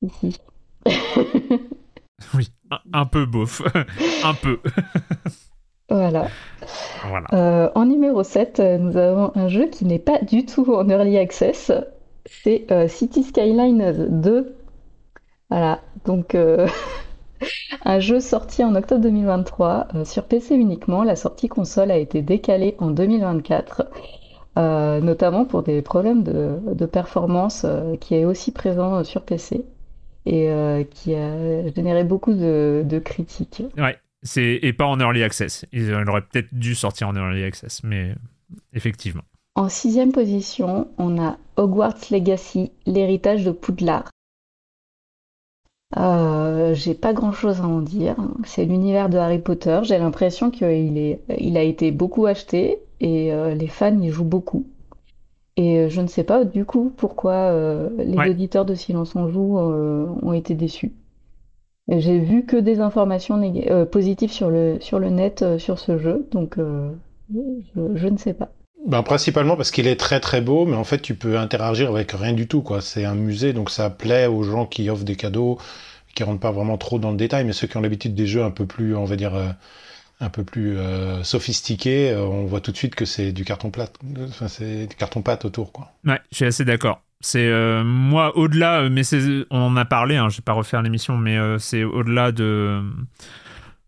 Ici. 0.01 0.37
Oui, 2.33 2.49
un, 2.71 2.79
un 2.93 3.05
peu 3.05 3.25
beauf. 3.27 3.61
un 4.23 4.33
peu. 4.33 4.59
Voilà. 5.89 6.27
Voilà. 7.01 7.27
Euh, 7.33 7.71
en 7.75 7.85
numéro 7.85 8.23
7, 8.23 8.59
euh, 8.59 8.77
nous 8.77 8.97
avons 8.97 9.31
un 9.35 9.47
jeu 9.47 9.67
qui 9.67 9.85
n'est 9.85 9.99
pas 9.99 10.19
du 10.19 10.45
tout 10.45 10.73
en 10.73 10.89
early 10.89 11.17
access. 11.17 11.71
C'est 12.25 12.69
euh, 12.71 12.89
City 12.89 13.23
Skylines 13.23 14.21
2. 14.21 14.56
Voilà, 15.49 15.81
donc 16.05 16.35
euh, 16.35 16.67
un 17.85 17.99
jeu 17.99 18.19
sorti 18.19 18.63
en 18.63 18.75
octobre 18.75 19.01
2023 19.01 19.87
euh, 19.95 20.05
sur 20.05 20.25
PC 20.25 20.55
uniquement. 20.55 21.03
La 21.03 21.15
sortie 21.15 21.47
console 21.47 21.91
a 21.91 21.97
été 21.97 22.21
décalée 22.21 22.75
en 22.79 22.91
2024, 22.91 23.83
euh, 24.57 24.99
notamment 24.99 25.45
pour 25.45 25.63
des 25.63 25.81
problèmes 25.81 26.23
de, 26.23 26.59
de 26.73 26.85
performance 26.85 27.65
qui 28.01 28.15
est 28.15 28.25
aussi 28.25 28.51
présent 28.51 29.03
sur 29.03 29.21
PC. 29.21 29.63
et 30.25 30.49
qui 30.91 31.15
a 31.15 31.69
généré 31.73 32.03
beaucoup 32.03 32.33
de, 32.33 32.83
de 32.85 32.99
critiques. 32.99 33.63
Ouais, 33.77 33.97
c'est 34.23 34.59
et 34.61 34.73
pas 34.73 34.85
en 34.85 34.99
early 34.99 35.23
access. 35.23 35.65
Il 35.71 35.93
aurait 36.09 36.21
peut-être 36.21 36.53
dû 36.53 36.75
sortir 36.75 37.07
en 37.07 37.15
early 37.15 37.43
access, 37.43 37.81
mais 37.83 38.13
effectivement. 38.73 39.23
En 39.55 39.69
sixième 39.69 40.11
position, 40.11 40.87
on 40.97 41.19
a 41.19 41.37
Hogwarts 41.55 42.11
Legacy, 42.11 42.71
l'héritage 42.85 43.43
de 43.43 43.51
Poudlard. 43.51 44.11
Euh, 45.95 46.73
j'ai 46.73 46.93
pas 46.93 47.13
grand 47.13 47.31
chose 47.31 47.61
à 47.61 47.67
en 47.67 47.81
dire. 47.81 48.15
C'est 48.43 48.65
l'univers 48.65 49.09
de 49.09 49.17
Harry 49.17 49.39
Potter. 49.39 49.79
J'ai 49.83 49.97
l'impression 49.97 50.51
qu'il 50.51 50.97
est, 50.97 51.21
il 51.37 51.57
a 51.57 51.63
été 51.63 51.91
beaucoup 51.91 52.25
acheté 52.25 52.79
et 52.99 53.31
euh, 53.31 53.53
les 53.55 53.67
fans 53.67 53.97
y 54.01 54.09
jouent 54.09 54.25
beaucoup. 54.25 54.67
Et 55.55 55.79
euh, 55.79 55.89
je 55.89 56.01
ne 56.01 56.07
sais 56.07 56.23
pas 56.23 56.43
du 56.43 56.65
coup 56.65 56.91
pourquoi 56.95 57.51
les 57.97 58.29
auditeurs 58.29 58.65
de 58.65 58.75
Silence 58.75 59.15
on 59.15 59.29
joue 59.29 59.57
ont 59.57 60.33
été 60.33 60.55
déçus. 60.55 60.93
J'ai 61.89 62.19
vu 62.19 62.45
que 62.45 62.57
des 62.57 62.81
informations 62.81 63.41
positives 63.89 64.31
sur 64.31 64.49
le, 64.49 64.77
sur 64.81 64.99
le 64.99 65.09
net 65.09 65.57
sur 65.57 65.79
ce 65.79 65.97
jeu, 65.97 66.27
donc 66.31 66.57
je, 67.29 68.07
ne 68.07 68.17
sais 68.17 68.33
pas. 68.33 68.49
Ben, 68.85 69.03
principalement 69.03 69.57
parce 69.57 69.71
qu'il 69.71 69.87
est 69.87 69.95
très 69.95 70.19
très 70.19 70.39
beau, 70.39 70.65
mais 70.65 70.75
en 70.75 70.83
fait 70.83 70.99
tu 70.99 71.15
peux 71.15 71.37
interagir 71.37 71.89
avec 71.89 72.11
rien 72.11 72.33
du 72.33 72.47
tout. 72.47 72.61
quoi. 72.61 72.81
C'est 72.81 73.05
un 73.05 73.15
musée, 73.15 73.53
donc 73.53 73.69
ça 73.69 73.89
plaît 73.89 74.27
aux 74.27 74.43
gens 74.43 74.65
qui 74.65 74.89
offrent 74.89 75.03
des 75.03 75.15
cadeaux, 75.15 75.57
qui 76.15 76.23
rentrent 76.23 76.39
pas 76.39 76.51
vraiment 76.51 76.77
trop 76.77 76.99
dans 76.99 77.11
le 77.11 77.17
détail, 77.17 77.43
mais 77.45 77.53
ceux 77.53 77.67
qui 77.67 77.77
ont 77.77 77.81
l'habitude 77.81 78.15
des 78.15 78.27
jeux 78.27 78.43
un 78.43 78.51
peu 78.51 78.65
plus, 78.65 78.95
on 78.95 79.05
va 79.05 79.15
dire, 79.15 79.35
euh, 79.35 79.49
un 80.19 80.29
peu 80.29 80.43
plus 80.43 80.77
euh, 80.77 81.23
sophistiqués, 81.23 82.11
euh, 82.11 82.25
on 82.25 82.45
voit 82.45 82.61
tout 82.61 82.71
de 82.71 82.77
suite 82.77 82.95
que 82.95 83.05
c'est 83.05 83.31
du 83.31 83.45
carton 83.45 83.71
plat, 83.71 83.87
enfin 84.27 84.47
c'est 84.47 84.87
du 84.87 84.95
carton 84.95 85.21
pâte 85.21 85.45
autour. 85.45 85.71
quoi. 85.71 85.91
Ouais, 86.05 86.19
je 86.31 86.37
suis 86.37 86.45
assez 86.45 86.65
d'accord. 86.65 87.01
C'est 87.19 87.49
moi 87.83 88.37
au-delà, 88.37 88.89
mais 88.89 89.01
on 89.49 89.57
en 89.57 89.75
a 89.75 89.85
parlé, 89.85 90.17
hein, 90.17 90.29
je 90.29 90.37
vais 90.37 90.43
pas 90.43 90.53
refaire 90.53 90.83
l'émission, 90.83 91.17
mais 91.17 91.35
c'est 91.57 91.83
au-delà 91.83 92.31
de 92.31 92.83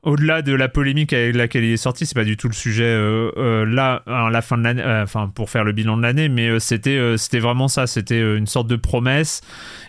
au-delà 0.04 0.42
de 0.42 0.54
la 0.54 0.70
polémique 0.70 1.14
avec 1.14 1.36
laquelle 1.36 1.64
il 1.64 1.74
est 1.74 1.78
sorti, 1.78 2.06
c'est 2.06 2.16
pas 2.16 2.24
du 2.24 2.38
tout 2.38 2.48
le 2.48 2.54
sujet 2.54 2.84
euh, 2.84 3.32
euh, 3.38 3.66
là, 3.66 4.04
à 4.08 4.30
la 4.30 4.42
fin 4.42 4.58
de 4.58 4.64
l'année, 4.64 4.82
euh, 4.82 5.04
enfin 5.04 5.32
pour 5.34 5.50
faire 5.50 5.64
le 5.64 5.72
bilan 5.72 5.98
de 5.98 6.02
l'année, 6.02 6.30
mais 6.30 6.60
c'était 6.60 7.18
c'était 7.18 7.40
vraiment 7.40 7.68
ça, 7.68 7.88
c'était 7.88 8.20
une 8.38 8.48
sorte 8.48 8.68
de 8.68 8.76
promesse, 8.76 9.42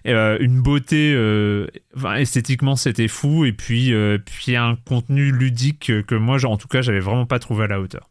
une 0.04 0.60
beauté, 0.60 1.16
esthétiquement 2.16 2.76
c'était 2.76 3.08
fou, 3.08 3.44
et 3.44 3.52
puis 3.52 3.92
puis 4.24 4.56
un 4.56 4.76
contenu 4.86 5.30
ludique 5.32 5.92
que 6.06 6.14
moi, 6.14 6.44
en 6.44 6.56
tout 6.56 6.68
cas, 6.68 6.82
j'avais 6.82 7.00
vraiment 7.00 7.26
pas 7.26 7.38
trouvé 7.38 7.64
à 7.64 7.68
la 7.68 7.80
hauteur. 7.80 8.08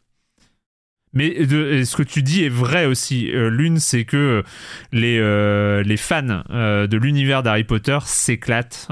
Mais 1.12 1.44
ce 1.44 1.96
que 1.96 2.04
tu 2.04 2.22
dis 2.22 2.44
est 2.44 2.50
vrai 2.50 2.86
aussi. 2.86 3.30
Euh, 3.32 3.50
l'une, 3.50 3.78
c'est 3.78 4.04
que 4.04 4.44
les, 4.92 5.18
euh, 5.18 5.82
les 5.82 5.96
fans 5.96 6.42
euh, 6.50 6.86
de 6.86 6.96
l'univers 6.96 7.42
d'Harry 7.42 7.64
Potter 7.64 7.98
s'éclatent. 8.04 8.88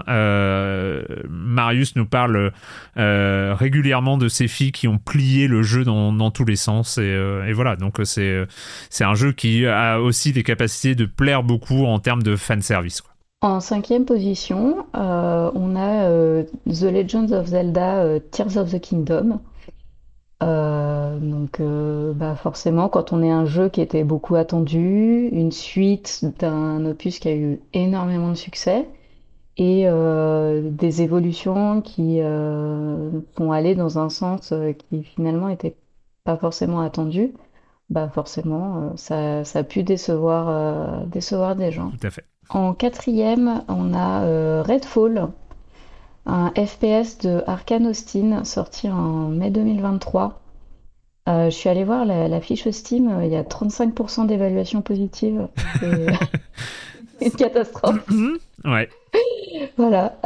Marius 1.29 1.95
nous 1.95 2.07
parle 2.07 2.53
régulièrement 2.97 4.19
de 4.19 4.29
ces 4.29 4.49
filles 4.49 4.73
qui 4.73 4.89
ont 4.89 4.99
plié 4.99 5.47
le 5.47 5.63
jeu 5.63 5.85
dans, 5.85 6.13
dans 6.13 6.31
tous 6.31 6.45
les 6.45 6.57
sens. 6.57 6.99
Et, 6.99 7.17
et 7.47 7.53
voilà, 7.53 7.77
donc 7.77 8.01
c'est, 8.05 8.47
c'est 8.91 9.05
un 9.05 9.15
jeu 9.15 9.33
qui 9.33 9.67
a 9.67 10.01
aussi 10.01 10.33
des 10.33 10.43
capacités 10.43 10.95
de 10.95 11.05
plaire 11.05 11.43
beaucoup 11.43 11.85
en 11.85 12.01
termes 12.01 12.23
de 12.23 12.35
fanservice. 12.35 13.01
Quoi. 13.01 13.13
En 13.41 13.61
cinquième 13.61 14.05
position, 14.05 14.87
on 14.95 15.77
a 15.77 16.43
The 16.67 16.83
Legends 16.83 17.31
of 17.31 17.47
Zelda 17.47 18.19
Tears 18.33 18.57
of 18.57 18.73
the 18.73 18.81
Kingdom. 18.81 19.41
Euh, 20.43 21.19
donc, 21.19 21.61
euh, 21.61 22.13
bah 22.13 22.37
forcément, 22.37 22.89
quand 22.89 23.13
on 23.13 23.23
est 23.23 23.31
un 23.31 23.45
jeu 23.45 23.69
qui 23.69 23.81
était 23.81 24.05
beaucoup 24.05 24.37
attendu, 24.37 25.29
une 25.33 25.51
suite 25.51 26.25
d'un 26.39 26.85
opus 26.87 27.19
qui 27.19 27.29
a 27.29 27.35
eu 27.35 27.61
énormément 27.73 28.29
de 28.29 28.37
succès 28.37 28.89
et 29.57 29.89
euh, 29.89 30.71
des 30.71 31.03
évolutions 31.03 31.81
qui 31.83 32.21
vont 32.21 33.53
aller 33.53 33.75
dans 33.75 33.99
un 33.99 34.09
sens 34.09 34.55
qui 34.89 35.03
finalement 35.03 35.49
était 35.49 35.75
pas 36.23 36.37
forcément 36.37 36.81
attendu, 36.81 37.33
bah 37.91 38.09
forcément, 38.09 38.93
ça, 38.97 39.45
ça 39.45 39.61
a 39.61 39.63
pu 39.65 39.83
décevoir, 39.83 41.07
décevoir 41.07 41.57
des 41.57 41.73
gens. 41.73 41.91
Tout 41.91 42.07
à 42.07 42.11
fait. 42.11 42.25
En 42.51 42.75
quatrième, 42.75 43.65
on 43.69 43.93
a 43.95 44.63
Redfall 44.63 45.31
un 46.29 46.53
FPS 46.55 47.19
de 47.19 47.43
Arkane 47.47 47.87
Austin 47.87 48.45
sorti 48.45 48.89
en 48.89 49.29
mai 49.29 49.51
2023. 49.51 50.43
Euh, 51.29 51.51
je 51.51 51.55
suis 51.55 51.69
allée 51.69 51.85
voir 51.85 52.05
la, 52.05 52.41
fiche 52.41 52.69
Steam, 52.71 53.09
euh, 53.09 53.25
il 53.25 53.33
y 53.33 53.37
a 53.37 53.43
35% 53.43 54.27
d'évaluation 54.27 54.83
positive. 54.83 55.49
C'est 55.81 57.27
une 57.27 57.31
catastrophe. 57.37 58.07
Mhm. 58.09 58.39
ouais. 58.65 58.89
Voilà. 59.77 60.19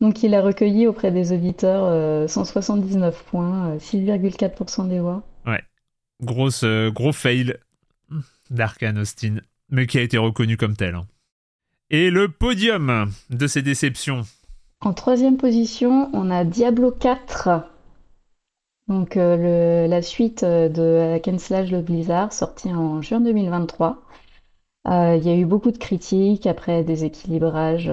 Donc 0.00 0.22
il 0.22 0.34
a 0.34 0.42
recueilli 0.42 0.86
auprès 0.86 1.12
des 1.12 1.32
auditeurs 1.32 2.28
179 2.28 3.14
euh, 3.14 3.30
points, 3.30 3.76
6,4% 3.76 4.88
des 4.88 5.00
voix. 5.00 5.22
Ouais. 5.46 5.62
Grosse, 6.20 6.64
gros 6.64 7.12
fail 7.12 7.56
d'Arkane 8.50 8.98
Austin, 8.98 9.36
mais 9.70 9.86
qui 9.86 9.98
a 9.98 10.02
été 10.02 10.18
reconnu 10.18 10.56
comme 10.56 10.76
tel. 10.76 10.94
Hein. 10.94 11.06
Et 11.90 12.10
le 12.10 12.28
podium 12.28 13.12
de 13.30 13.46
ces 13.46 13.62
déceptions 13.62 14.22
en 14.84 14.92
troisième 14.92 15.36
position, 15.36 16.10
on 16.12 16.30
a 16.30 16.44
Diablo 16.44 16.90
4. 16.90 17.50
Donc 18.88 19.16
euh, 19.16 19.86
la 19.86 20.02
suite 20.02 20.42
euh, 20.42 20.68
de 20.68 21.14
Hack 21.14 21.30
Slash 21.38 21.70
de 21.70 21.80
Blizzard, 21.80 22.32
sortie 22.32 22.72
en 22.72 23.00
juin 23.00 23.20
2023. 23.20 24.02
Euh, 24.88 25.16
il 25.16 25.26
y 25.26 25.30
a 25.30 25.36
eu 25.36 25.44
beaucoup 25.44 25.70
de 25.70 25.78
critiques 25.78 26.46
après 26.46 26.82
des 26.82 27.04
équilibrages 27.04 27.92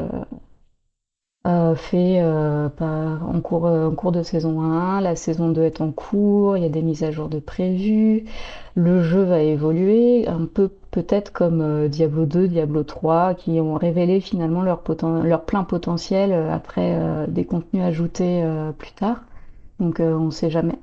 faits 1.75 2.23
en, 2.23 3.41
cours, 3.41 3.65
en 3.65 3.91
cours 3.91 4.11
de 4.11 4.23
saison 4.23 4.61
1. 4.61 5.01
La 5.01 5.15
saison 5.15 5.49
2 5.49 5.63
est 5.63 5.81
en 5.81 5.91
cours, 5.91 6.57
il 6.57 6.63
y 6.63 6.65
a 6.65 6.69
des 6.69 6.81
mises 6.81 7.03
à 7.03 7.11
jour 7.11 7.29
de 7.29 7.39
prévues. 7.39 8.25
Le 8.75 9.03
jeu 9.03 9.23
va 9.23 9.41
évoluer, 9.41 10.27
un 10.27 10.45
peu 10.45 10.69
peut-être 10.91 11.31
comme 11.31 11.61
euh, 11.61 11.87
Diablo 11.87 12.25
2, 12.25 12.47
Diablo 12.47 12.83
3, 12.83 13.35
qui 13.35 13.59
ont 13.59 13.75
révélé 13.75 14.21
finalement 14.21 14.61
leur, 14.61 14.83
leur 15.23 15.45
plein 15.45 15.63
potentiel 15.63 16.31
euh, 16.31 16.53
après 16.53 16.95
euh, 16.95 17.27
des 17.27 17.45
contenus 17.45 17.83
ajoutés 17.83 18.43
plus 18.77 18.91
tard. 18.91 19.21
Donc 19.79 19.99
on 19.99 20.25
ne 20.25 20.31
sait 20.31 20.49
jamais. 20.49 20.77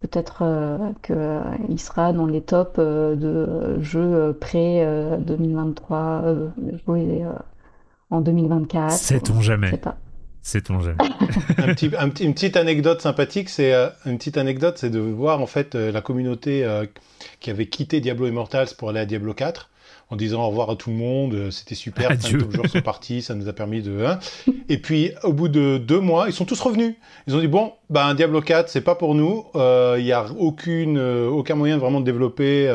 Peut-être 0.00 0.44
qu'il 1.02 1.80
sera 1.80 2.12
dans 2.12 2.26
les 2.26 2.42
tops 2.42 2.78
de 2.78 3.80
jeux 3.80 4.36
pré-2023, 4.38 6.50
joués 6.84 7.24
en 8.10 8.20
2024. 8.20 8.92
Sait-on 8.92 9.40
jamais. 9.40 9.72
Sait-on 10.42 10.80
jamais. 10.80 10.98
Un 11.58 11.74
petit, 11.74 11.90
Une 12.24 12.34
petite 12.34 12.56
anecdote 12.56 13.00
sympathique, 13.00 13.48
c'est 13.48 13.74
une 14.04 14.18
petite 14.18 14.38
anecdote, 14.38 14.78
c'est 14.78 14.90
de 14.90 15.00
voir 15.00 15.40
en 15.40 15.46
fait 15.46 15.74
la 15.74 16.00
communauté 16.00 16.64
qui 17.40 17.50
avait 17.50 17.66
quitté 17.66 18.00
Diablo 18.00 18.28
Immortals 18.28 18.74
pour 18.78 18.90
aller 18.90 19.00
à 19.00 19.06
Diablo 19.06 19.34
4 19.34 19.70
en 20.08 20.16
disant 20.16 20.44
au 20.44 20.48
revoir 20.48 20.70
à 20.70 20.76
tout 20.76 20.90
le 20.90 20.96
monde, 20.96 21.34
euh, 21.34 21.50
c'était 21.50 21.74
super, 21.74 22.12
Adieu. 22.12 22.38
tous 22.38 22.46
les 22.46 22.54
joueurs 22.54 22.70
sont 22.70 22.80
partis, 22.80 23.22
ça 23.22 23.34
nous 23.34 23.48
a 23.48 23.52
permis 23.52 23.82
de... 23.82 24.04
Hein. 24.04 24.20
Et 24.68 24.78
puis, 24.78 25.10
au 25.24 25.32
bout 25.32 25.48
de 25.48 25.78
deux 25.78 25.98
mois, 25.98 26.28
ils 26.28 26.32
sont 26.32 26.44
tous 26.44 26.60
revenus. 26.60 26.94
Ils 27.26 27.34
ont 27.34 27.40
dit, 27.40 27.48
bon, 27.48 27.72
un 27.92 28.14
Diablo 28.14 28.40
4, 28.40 28.68
c'est 28.68 28.82
pas 28.82 28.94
pour 28.94 29.16
nous, 29.16 29.46
euh, 29.56 29.96
il 29.98 30.04
n'y 30.04 30.12
a 30.12 30.26
aucune, 30.38 30.96
euh, 30.96 31.28
aucun 31.28 31.56
moyen 31.56 31.76
de 31.76 31.80
vraiment 31.80 32.00
de 32.00 32.04
développer 32.04 32.72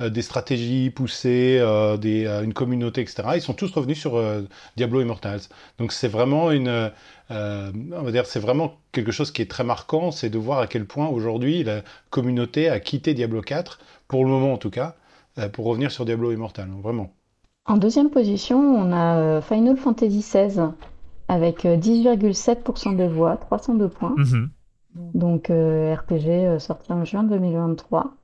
des 0.00 0.22
stratégies 0.22 0.88
poussées, 0.88 1.62
des, 2.00 2.26
une 2.42 2.54
communauté, 2.54 3.02
etc. 3.02 3.22
Ils 3.34 3.42
sont 3.42 3.52
tous 3.52 3.70
revenus 3.70 3.98
sur 3.98 4.22
Diablo 4.76 5.02
Immortals. 5.02 5.42
Donc 5.78 5.92
c'est 5.92 6.08
vraiment 6.08 6.50
une... 6.50 6.90
on 7.28 8.02
va 8.02 8.10
dire, 8.10 8.24
c'est 8.24 8.40
vraiment 8.40 8.78
quelque 8.92 9.12
chose 9.12 9.30
qui 9.30 9.42
est 9.42 9.50
très 9.50 9.64
marquant, 9.64 10.10
c'est 10.10 10.30
de 10.30 10.38
voir 10.38 10.60
à 10.60 10.66
quel 10.66 10.86
point 10.86 11.08
aujourd'hui 11.08 11.64
la 11.64 11.82
communauté 12.08 12.70
a 12.70 12.80
quitté 12.80 13.12
Diablo 13.12 13.42
4, 13.42 13.78
pour 14.08 14.24
le 14.24 14.30
moment 14.30 14.54
en 14.54 14.58
tout 14.58 14.70
cas, 14.70 14.96
euh, 14.96 14.99
pour 15.48 15.66
revenir 15.66 15.90
sur 15.90 16.04
Diablo 16.04 16.32
Immortal, 16.32 16.68
vraiment. 16.82 17.10
En 17.66 17.76
deuxième 17.76 18.10
position, 18.10 18.58
on 18.58 18.92
a 18.92 19.16
euh, 19.16 19.40
Final 19.40 19.76
Fantasy 19.76 20.20
XVI 20.20 20.70
avec 21.28 21.64
10,7% 21.64 22.94
euh, 22.94 22.96
de 22.96 23.12
voix, 23.12 23.36
302 23.36 23.88
points. 23.88 24.14
Mhm. 24.16 24.50
Donc 25.14 25.44
RPG 25.48 26.58
sorti 26.58 26.92
en 26.92 27.04
juin 27.04 27.22
2023. 27.22 28.16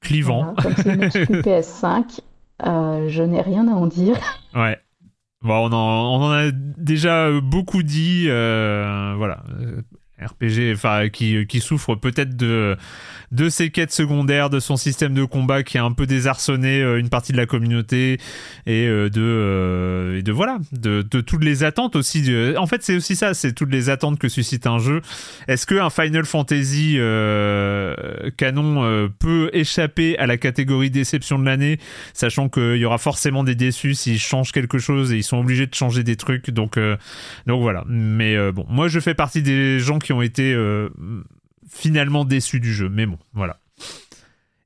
Clivant. 0.00 0.54
comme 0.54 0.74
c'est 0.76 0.94
une 0.94 1.40
PS5, 1.42 2.20
je 2.62 3.22
n'ai 3.22 3.40
rien 3.40 3.66
à 3.66 3.72
en 3.72 3.86
dire. 3.86 4.16
Ouais. 4.54 4.78
Bon, 5.42 5.68
on, 5.68 5.72
en, 5.72 6.20
on 6.20 6.22
en 6.24 6.30
a 6.30 6.50
déjà 6.52 7.30
beaucoup 7.40 7.82
dit. 7.82 8.26
voilà. 8.26 9.42
RPG, 10.24 10.72
enfin 10.74 11.08
qui, 11.08 11.46
qui 11.46 11.60
souffre 11.60 11.94
peut-être 11.94 12.36
de 12.36 12.76
de 13.32 13.48
ses 13.48 13.70
quêtes 13.70 13.92
secondaires, 13.92 14.50
de 14.50 14.58
son 14.58 14.76
système 14.76 15.14
de 15.14 15.24
combat 15.24 15.62
qui 15.62 15.78
a 15.78 15.84
un 15.84 15.92
peu 15.92 16.06
désarçonné 16.06 16.82
euh, 16.82 16.98
une 16.98 17.08
partie 17.08 17.32
de 17.32 17.36
la 17.36 17.46
communauté 17.46 18.18
et 18.66 18.86
euh, 18.86 19.08
de 19.08 19.20
euh, 19.20 20.22
de 20.22 20.32
voilà 20.32 20.58
de, 20.72 21.02
de 21.08 21.20
toutes 21.20 21.44
les 21.44 21.62
attentes 21.62 21.94
aussi. 21.96 22.24
en 22.56 22.66
fait, 22.66 22.82
c'est 22.82 22.96
aussi 22.96 23.14
ça, 23.16 23.34
c'est 23.34 23.52
toutes 23.52 23.70
les 23.70 23.88
attentes 23.88 24.18
que 24.18 24.28
suscite 24.28 24.66
un 24.66 24.78
jeu. 24.78 25.00
Est-ce 25.46 25.66
que 25.66 25.76
un 25.76 25.90
Final 25.90 26.24
Fantasy 26.24 26.98
canon 28.36 29.10
peut 29.18 29.50
échapper 29.52 30.18
à 30.18 30.26
la 30.26 30.36
catégorie 30.36 30.90
déception 30.90 31.38
de 31.38 31.44
l'année, 31.44 31.78
sachant 32.12 32.48
qu'il 32.48 32.76
y 32.76 32.84
aura 32.84 32.98
forcément 32.98 33.44
des 33.44 33.54
déçus 33.54 33.94
s'ils 33.94 34.18
changent 34.18 34.52
quelque 34.52 34.78
chose 34.78 35.12
et 35.12 35.16
ils 35.16 35.22
sont 35.22 35.38
obligés 35.38 35.66
de 35.66 35.74
changer 35.74 36.02
des 36.02 36.16
trucs. 36.16 36.50
Donc 36.50 36.78
donc 37.46 37.62
voilà. 37.62 37.84
Mais 37.86 38.52
bon, 38.52 38.66
moi 38.68 38.88
je 38.88 39.00
fais 39.00 39.14
partie 39.14 39.42
des 39.42 39.78
gens 39.78 39.98
qui 39.98 40.09
ont 40.12 40.22
été 40.22 40.52
euh, 40.54 40.88
finalement 41.68 42.24
déçus 42.24 42.60
du 42.60 42.72
jeu. 42.72 42.88
Mais 42.88 43.06
bon, 43.06 43.18
voilà. 43.32 43.58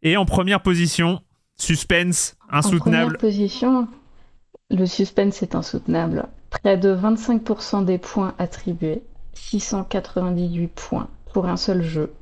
Et 0.03 0.17
en 0.17 0.25
première 0.25 0.63
position, 0.63 1.23
suspense, 1.57 2.37
En 2.43 2.61
première 2.61 2.67
insoutenable. 2.67 3.19
position, 3.19 3.89
le 4.71 4.87
suspense 4.87 5.43
est 5.43 5.55
insoutenable. 5.55 6.27
Près 6.51 6.77
de 6.77 6.95
25% 6.95 7.85
des 7.85 7.99
points 7.99 8.35
attribués, 8.39 9.03
698 9.35 10.69
points 10.69 11.09
pour 11.33 11.47
un 11.47 11.57
seul 11.57 11.83
jeu. 11.83 12.13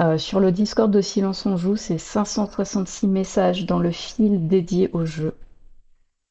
Euh, 0.00 0.16
sur 0.16 0.38
le 0.38 0.52
Discord 0.52 0.90
de 0.90 1.00
Silence 1.00 1.44
on 1.44 1.56
Joue, 1.56 1.74
c'est 1.76 1.98
566 1.98 3.08
messages 3.08 3.66
dans 3.66 3.80
le 3.80 3.90
fil 3.90 4.46
dédié 4.46 4.90
au 4.92 5.04
jeu, 5.04 5.34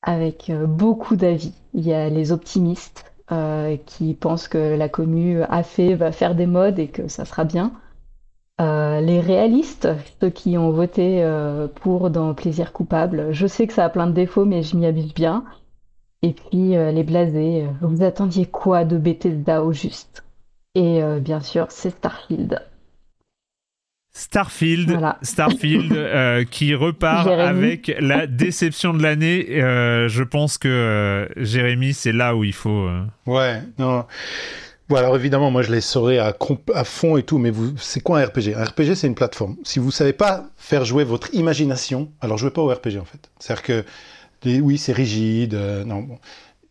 avec 0.01 0.49
euh, 0.49 0.65
beaucoup 0.65 1.17
d'avis. 1.17 1.53
Il 1.73 1.85
y 1.85 1.93
a 1.93 2.09
les 2.09 2.31
optimistes 2.31 3.11
euh, 3.31 3.77
qui 3.85 4.13
pensent 4.13 4.47
que 4.47 4.75
la 4.75 4.89
commu 4.89 5.41
a 5.43 5.63
fait, 5.63 5.95
va 5.95 6.11
faire 6.11 6.35
des 6.35 6.45
modes 6.45 6.79
et 6.79 6.87
que 6.87 7.07
ça 7.07 7.25
sera 7.25 7.43
bien. 7.43 7.73
Euh, 8.59 9.01
les 9.01 9.19
réalistes, 9.19 9.87
ceux 10.21 10.29
qui 10.29 10.57
ont 10.57 10.71
voté 10.71 11.23
euh, 11.23 11.67
pour 11.67 12.09
dans 12.09 12.33
Plaisir 12.33 12.73
coupable, 12.73 13.31
je 13.31 13.47
sais 13.47 13.67
que 13.67 13.73
ça 13.73 13.85
a 13.85 13.89
plein 13.89 14.07
de 14.07 14.13
défauts, 14.13 14.45
mais 14.45 14.63
je 14.63 14.75
m'y 14.77 14.85
amuse 14.85 15.13
bien. 15.13 15.43
Et 16.23 16.33
puis 16.33 16.69
les 16.69 17.03
blasés, 17.03 17.67
vous 17.81 18.01
attendiez 18.01 18.47
quoi 18.47 18.85
de 18.85 18.97
Bethesda 18.97 19.63
au 19.63 19.71
juste? 19.71 20.23
Et 20.73 20.99
bien 21.19 21.41
sûr, 21.41 21.67
c'est 21.69 21.91
Starfield. 21.91 22.66
Starfield, 24.17 24.89
Voilà. 24.91 25.17
Starfield 25.21 25.91
euh, 25.95 26.43
qui 26.49 26.73
repart 26.73 27.27
Jérémy. 27.27 27.47
avec 27.49 27.95
la 27.99 28.25
déception 28.25 28.93
de 28.93 29.03
l'année. 29.03 29.45
Euh, 29.61 30.07
je 30.07 30.23
pense 30.23 30.57
que 30.57 30.67
euh, 30.67 31.27
Jérémy, 31.37 31.93
c'est 31.93 32.11
là 32.11 32.35
où 32.35 32.43
il 32.43 32.53
faut. 32.53 32.87
euh, 32.87 33.03
Ouais, 33.27 33.61
non. 33.77 34.05
Bon, 34.89 34.95
alors 34.95 35.15
évidemment, 35.17 35.51
moi 35.51 35.61
je 35.61 35.71
les 35.71 35.81
saurais 35.81 36.17
à, 36.17 36.33
fond 36.83 37.17
et 37.17 37.23
tout, 37.23 37.37
mais 37.37 37.51
vous, 37.51 37.73
c'est 37.77 37.99
quoi 38.01 38.19
un 38.21 38.25
RPG 38.25 38.53
Un 38.55 38.63
RPG, 38.63 38.95
c'est 38.95 39.07
une 39.07 39.15
plateforme. 39.15 39.55
Si 39.63 39.79
vous 39.79 39.91
savez 39.91 40.13
pas 40.13 40.45
faire 40.57 40.83
jouer 40.85 41.03
votre 41.03 41.33
imagination, 41.35 42.09
alors 42.21 42.37
jouez 42.37 42.51
pas 42.51 42.61
au 42.61 42.69
RPG 42.73 42.97
en 42.99 43.05
fait. 43.05 43.29
C'est-à-dire 43.37 43.63
que, 43.63 43.85
les- 44.43 44.61
oui, 44.61 44.77
c'est 44.77 44.93
rigide. 44.93 45.53
euh, 45.55 45.83
non, 45.83 46.01
bon. 46.01 46.17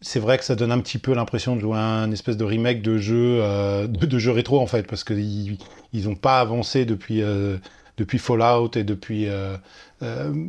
C'est 0.02 0.20
vrai 0.20 0.36
que 0.38 0.44
ça 0.44 0.54
donne 0.54 0.72
un 0.72 0.80
petit 0.80 0.98
peu 0.98 1.14
l'impression 1.14 1.56
de 1.56 1.60
jouer 1.60 1.76
à 1.78 1.80
un 1.80 2.10
espèce 2.12 2.36
de 2.36 2.44
remake 2.44 2.82
de 2.82 2.98
jeu, 2.98 3.38
euh, 3.42 3.86
de, 3.86 4.04
de 4.06 4.18
jeu 4.18 4.30
rétro 4.30 4.60
en 4.60 4.66
fait, 4.66 4.86
parce 4.86 5.04
qu'ils 5.04 5.56
ils 5.92 6.08
ont 6.08 6.14
pas 6.14 6.40
avancé 6.40 6.84
depuis 6.84 7.22
euh, 7.22 7.56
depuis 7.96 8.18
Fallout 8.18 8.70
et 8.76 8.84
depuis 8.84 9.26
euh, 9.28 9.56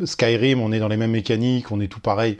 Skyrim. 0.05 0.61
On 0.61 0.71
est 0.73 0.79
dans 0.79 0.89
les 0.89 0.97
mêmes 0.97 1.11
mécaniques, 1.11 1.71
on 1.71 1.79
est 1.79 1.87
tout 1.87 2.01
pareil. 2.01 2.37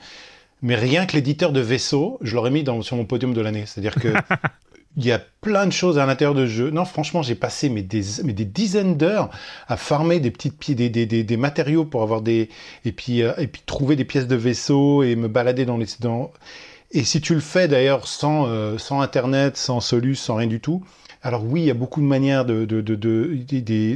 Mais 0.61 0.75
rien 0.75 1.05
que 1.05 1.15
l'éditeur 1.15 1.51
de 1.53 1.61
vaisseau, 1.61 2.19
je 2.21 2.35
l'aurais 2.35 2.51
mis 2.51 2.63
dans, 2.63 2.81
sur 2.81 2.97
mon 2.97 3.05
podium 3.05 3.33
de 3.33 3.41
l'année. 3.41 3.65
C'est-à-dire 3.65 3.95
que 3.95 4.09
il 4.97 5.05
y 5.05 5.11
a 5.11 5.19
plein 5.41 5.67
de 5.67 5.71
choses 5.73 5.99
à 5.99 6.05
l'intérieur 6.05 6.35
de 6.35 6.45
jeu. 6.47 6.71
Non, 6.71 6.85
franchement, 6.85 7.21
j'ai 7.21 7.35
passé 7.35 7.69
mais 7.69 7.83
des, 7.83 8.03
mais 8.23 8.33
des 8.33 8.45
dizaines 8.45 8.97
d'heures 8.97 9.29
à 9.67 9.77
farmer 9.77 10.19
des 10.19 10.31
petites 10.31 10.57
pi- 10.57 10.75
des, 10.75 10.89
des, 10.89 11.05
des, 11.05 11.23
des 11.23 11.37
matériaux 11.37 11.85
pour 11.85 12.03
avoir 12.03 12.21
des 12.21 12.49
et 12.85 12.91
puis 12.91 13.21
euh, 13.23 13.33
et 13.37 13.47
puis 13.47 13.61
trouver 13.65 13.95
des 13.95 14.05
pièces 14.05 14.27
de 14.27 14.35
vaisseau 14.35 15.03
et 15.03 15.15
me 15.15 15.27
balader 15.27 15.65
dans 15.65 15.77
les 15.77 15.87
dans 16.01 16.31
et 16.91 17.03
si 17.03 17.21
tu 17.21 17.33
le 17.33 17.39
fais 17.41 17.67
d'ailleurs 17.67 18.07
sans 18.07 18.47
euh, 18.47 18.77
sans 18.77 19.01
internet, 19.01 19.57
sans 19.57 19.79
Solus, 19.81 20.15
sans 20.15 20.35
rien 20.35 20.47
du 20.47 20.59
tout. 20.59 20.83
Alors 21.23 21.43
oui, 21.43 21.61
il 21.61 21.65
y 21.65 21.71
a 21.71 21.73
beaucoup 21.73 21.99
de 22.01 22.05
manières 22.05 22.45
de 22.45 22.65
de, 22.65 22.81
de, 22.81 22.95
de- 22.95 23.33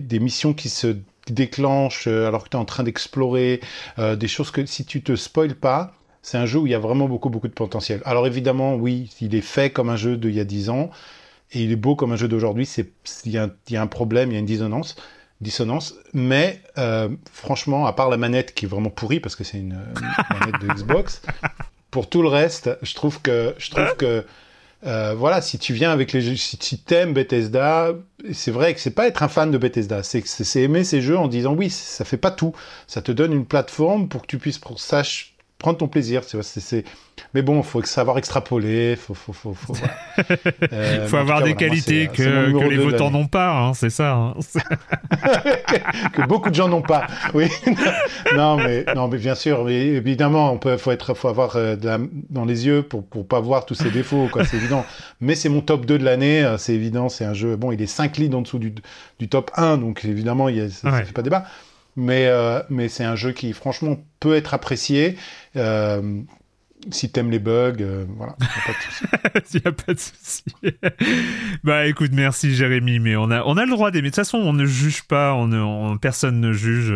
des- 0.02 0.20
missions 0.20 0.54
qui 0.54 0.70
se 0.70 0.98
déclenchent 1.30 2.08
euh, 2.08 2.28
alors 2.28 2.44
que 2.44 2.50
tu 2.50 2.58
es 2.58 2.60
en 2.60 2.66
train 2.66 2.84
d'explorer 2.84 3.62
euh, 4.00 4.16
des 4.16 4.28
choses 4.28 4.52
que 4.52 4.66
si 4.66 4.86
tu 4.86 5.02
te 5.04 5.16
spoiles 5.16 5.56
pas, 5.56 5.94
c'est 6.24 6.38
un 6.38 6.46
jeu 6.48 6.60
où 6.60 6.68
il 6.68 6.72
y 6.72 6.76
a 6.76 6.80
vraiment 6.80 7.08
beaucoup, 7.08 7.30
beaucoup 7.30 7.48
de 7.48 7.54
potentiel. 7.54 8.02
Alors 8.06 8.26
évidemment, 8.28 8.76
oui, 8.76 9.10
il 9.22 9.34
est 9.36 9.42
fait 9.42 9.70
comme 9.72 9.90
un 9.90 9.96
jeu 9.96 10.18
d'il 10.18 10.34
y 10.34 10.40
a 10.40 10.44
10 10.44 10.70
ans, 10.70 10.90
et 11.54 11.64
il 11.64 11.72
est 11.72 11.76
beau 11.78 11.96
comme 11.96 12.12
un 12.12 12.16
jeu 12.16 12.28
d'aujourd'hui, 12.28 12.68
il 13.26 13.32
y, 13.32 13.38
a 13.38 13.44
un- 13.46 13.52
y 13.70 13.78
a 13.78 13.82
un 13.82 13.88
problème, 13.88 14.32
il 14.32 14.34
y 14.34 14.38
a 14.38 14.40
une 14.40 14.46
dissonance, 14.46 14.96
dissonance 15.42 15.96
mais 16.14 16.62
franchement, 17.32 17.86
à 17.86 17.94
part 17.94 18.10
la 18.10 18.18
manette 18.18 18.54
qui 18.56 18.66
est 18.66 18.68
vraiment 18.68 18.90
pourrie, 18.90 19.20
parce 19.20 19.36
que 19.36 19.44
c'est 19.44 19.60
une 19.60 19.80
manette 20.30 20.60
de 20.62 20.68
Xbox, 20.74 21.22
pour 21.92 22.10
tout 22.10 22.22
le 22.22 22.30
reste, 22.30 22.70
je 22.82 22.96
trouve 22.96 23.22
que, 23.22 23.54
je 23.58 23.70
trouve 23.70 23.96
que 23.98 24.26
euh, 24.88 25.14
voilà, 25.16 25.42
si 25.42 25.60
tu 25.60 25.74
viens 25.74 25.92
avec 25.92 26.12
les 26.12 26.22
jeux, 26.22 26.36
si 26.36 26.58
tu 26.58 26.94
aimes 26.94 27.14
Bethesda, 27.14 27.94
c'est 28.34 28.50
vrai 28.50 28.74
que 28.74 28.80
c'est 28.80 28.96
pas 28.96 29.08
être 29.08 29.22
un 29.22 29.28
fan 29.28 29.52
de 29.52 29.58
Bethesda, 29.58 30.02
c'est 30.02 30.26
c'est 30.26 30.62
aimer 30.62 30.84
ces 30.84 31.02
jeux 31.02 31.18
en 31.18 31.28
disant 31.28 31.54
oui, 31.54 31.70
ça 31.70 32.04
fait 32.04 32.18
pas 32.18 32.32
tout, 32.32 32.54
ça 32.88 33.02
te 33.02 33.12
donne 33.12 33.34
une 33.34 33.46
plateforme 33.46 34.08
pour 34.08 34.24
que 34.24 34.28
tu 34.28 34.40
puisses 34.40 34.58
pour 34.58 34.80
sache 34.80 35.31
prendre 35.62 35.78
ton 35.78 35.88
plaisir. 35.88 36.24
c'est- 36.24 36.84
Mais 37.34 37.42
bon, 37.44 37.62
faut 37.64 37.82
savoir 37.84 38.18
extrapoler, 38.18 38.96
faut, 38.96 39.14
faut, 39.14 39.32
faut, 39.34 39.54
faut. 39.54 39.74
Euh, 40.74 41.00
Il 41.04 41.10
faut 41.10 41.18
avoir 41.18 41.40
des 41.44 41.54
voilà, 41.54 41.68
qualités 41.70 42.08
que, 42.08 42.68
les 42.70 42.78
votants 42.78 43.12
n'ont 43.12 43.28
pas, 43.28 43.52
hein, 43.58 43.74
c'est 43.74 43.90
ça. 43.90 44.14
hein. 44.14 44.34
que 46.14 46.26
beaucoup 46.28 46.50
de 46.50 46.56
gens 46.56 46.68
n'ont 46.68 46.82
pas. 46.82 47.08
Oui. 47.34 47.48
non, 48.36 48.58
mais 48.58 48.86
non, 48.96 49.08
mais 49.08 49.18
bien 49.18 49.36
sûr, 49.36 49.64
mais 49.66 49.88
évidemment, 49.88 50.52
on 50.52 50.58
peut, 50.58 50.78
faut 50.78 50.92
être, 50.92 51.14
faut 51.14 51.28
avoir 51.28 51.56
euh, 51.56 51.76
de 51.76 51.86
la- 51.88 52.00
dans 52.30 52.46
les 52.46 52.66
yeux 52.66 52.82
pour 52.84 53.06
pour 53.06 53.28
pas 53.28 53.40
voir 53.40 53.66
tous 53.66 53.76
ses 53.76 53.90
défauts, 53.92 54.28
quoi. 54.32 54.46
C'est 54.46 54.58
évident. 54.58 54.86
Mais 55.20 55.36
c'est 55.36 55.50
mon 55.50 55.62
top 55.62 55.86
2 55.86 55.98
de 56.00 56.04
l'année. 56.04 56.44
euh, 56.44 56.58
C'est 56.58 56.74
évident. 56.74 57.10
C'est 57.10 57.26
un 57.26 57.34
jeu. 57.34 57.56
Bon, 57.56 57.72
il 57.72 57.82
est 57.82 57.88
5 57.88 58.18
leads 58.18 58.36
en 58.36 58.42
dessous 58.42 58.60
du 58.60 58.74
du 59.20 59.28
top 59.30 59.52
1, 59.56 59.78
donc 59.78 60.04
évidemment, 60.06 60.50
il 60.50 60.58
y 60.58 60.62
a, 60.62 60.70
ça, 60.70 60.90
ça 60.90 60.92
Ouais. 60.98 61.04
fait 61.06 61.14
pas 61.14 61.22
débat. 61.22 61.44
Mais 61.96 62.28
euh, 62.28 62.62
mais 62.70 62.88
c'est 62.88 63.04
un 63.04 63.16
jeu 63.16 63.32
qui, 63.34 63.54
franchement, 63.54 63.98
peut 64.20 64.36
être 64.36 64.54
apprécié. 64.54 65.18
Euh, 65.56 66.22
si 66.90 67.12
t'aimes 67.12 67.30
les 67.30 67.40
bugs, 67.40 67.76
euh, 67.82 68.06
voilà. 68.18 68.36
Il 69.54 69.62
n'y 69.62 69.68
a 69.68 69.72
pas 69.72 69.94
de 69.94 70.00
souci. 70.00 70.44
bah 71.64 71.86
écoute, 71.88 72.12
merci 72.14 72.56
Jérémy, 72.56 73.00
mais 73.00 73.16
on 73.16 73.30
a, 73.30 73.44
on 73.44 73.58
a 73.58 73.66
le 73.66 73.72
droit 73.72 73.92
d'aimer. 73.92 74.08
De 74.10 74.12
toute 74.12 74.16
façon, 74.16 74.38
on 74.40 74.54
ne 74.54 74.66
juge 74.66 75.04
pas, 75.04 75.34
on 75.36 75.48
ne- 75.48 75.60
on- 75.62 75.98
personne 75.98 76.40
ne 76.40 76.54
juge. 76.54 76.92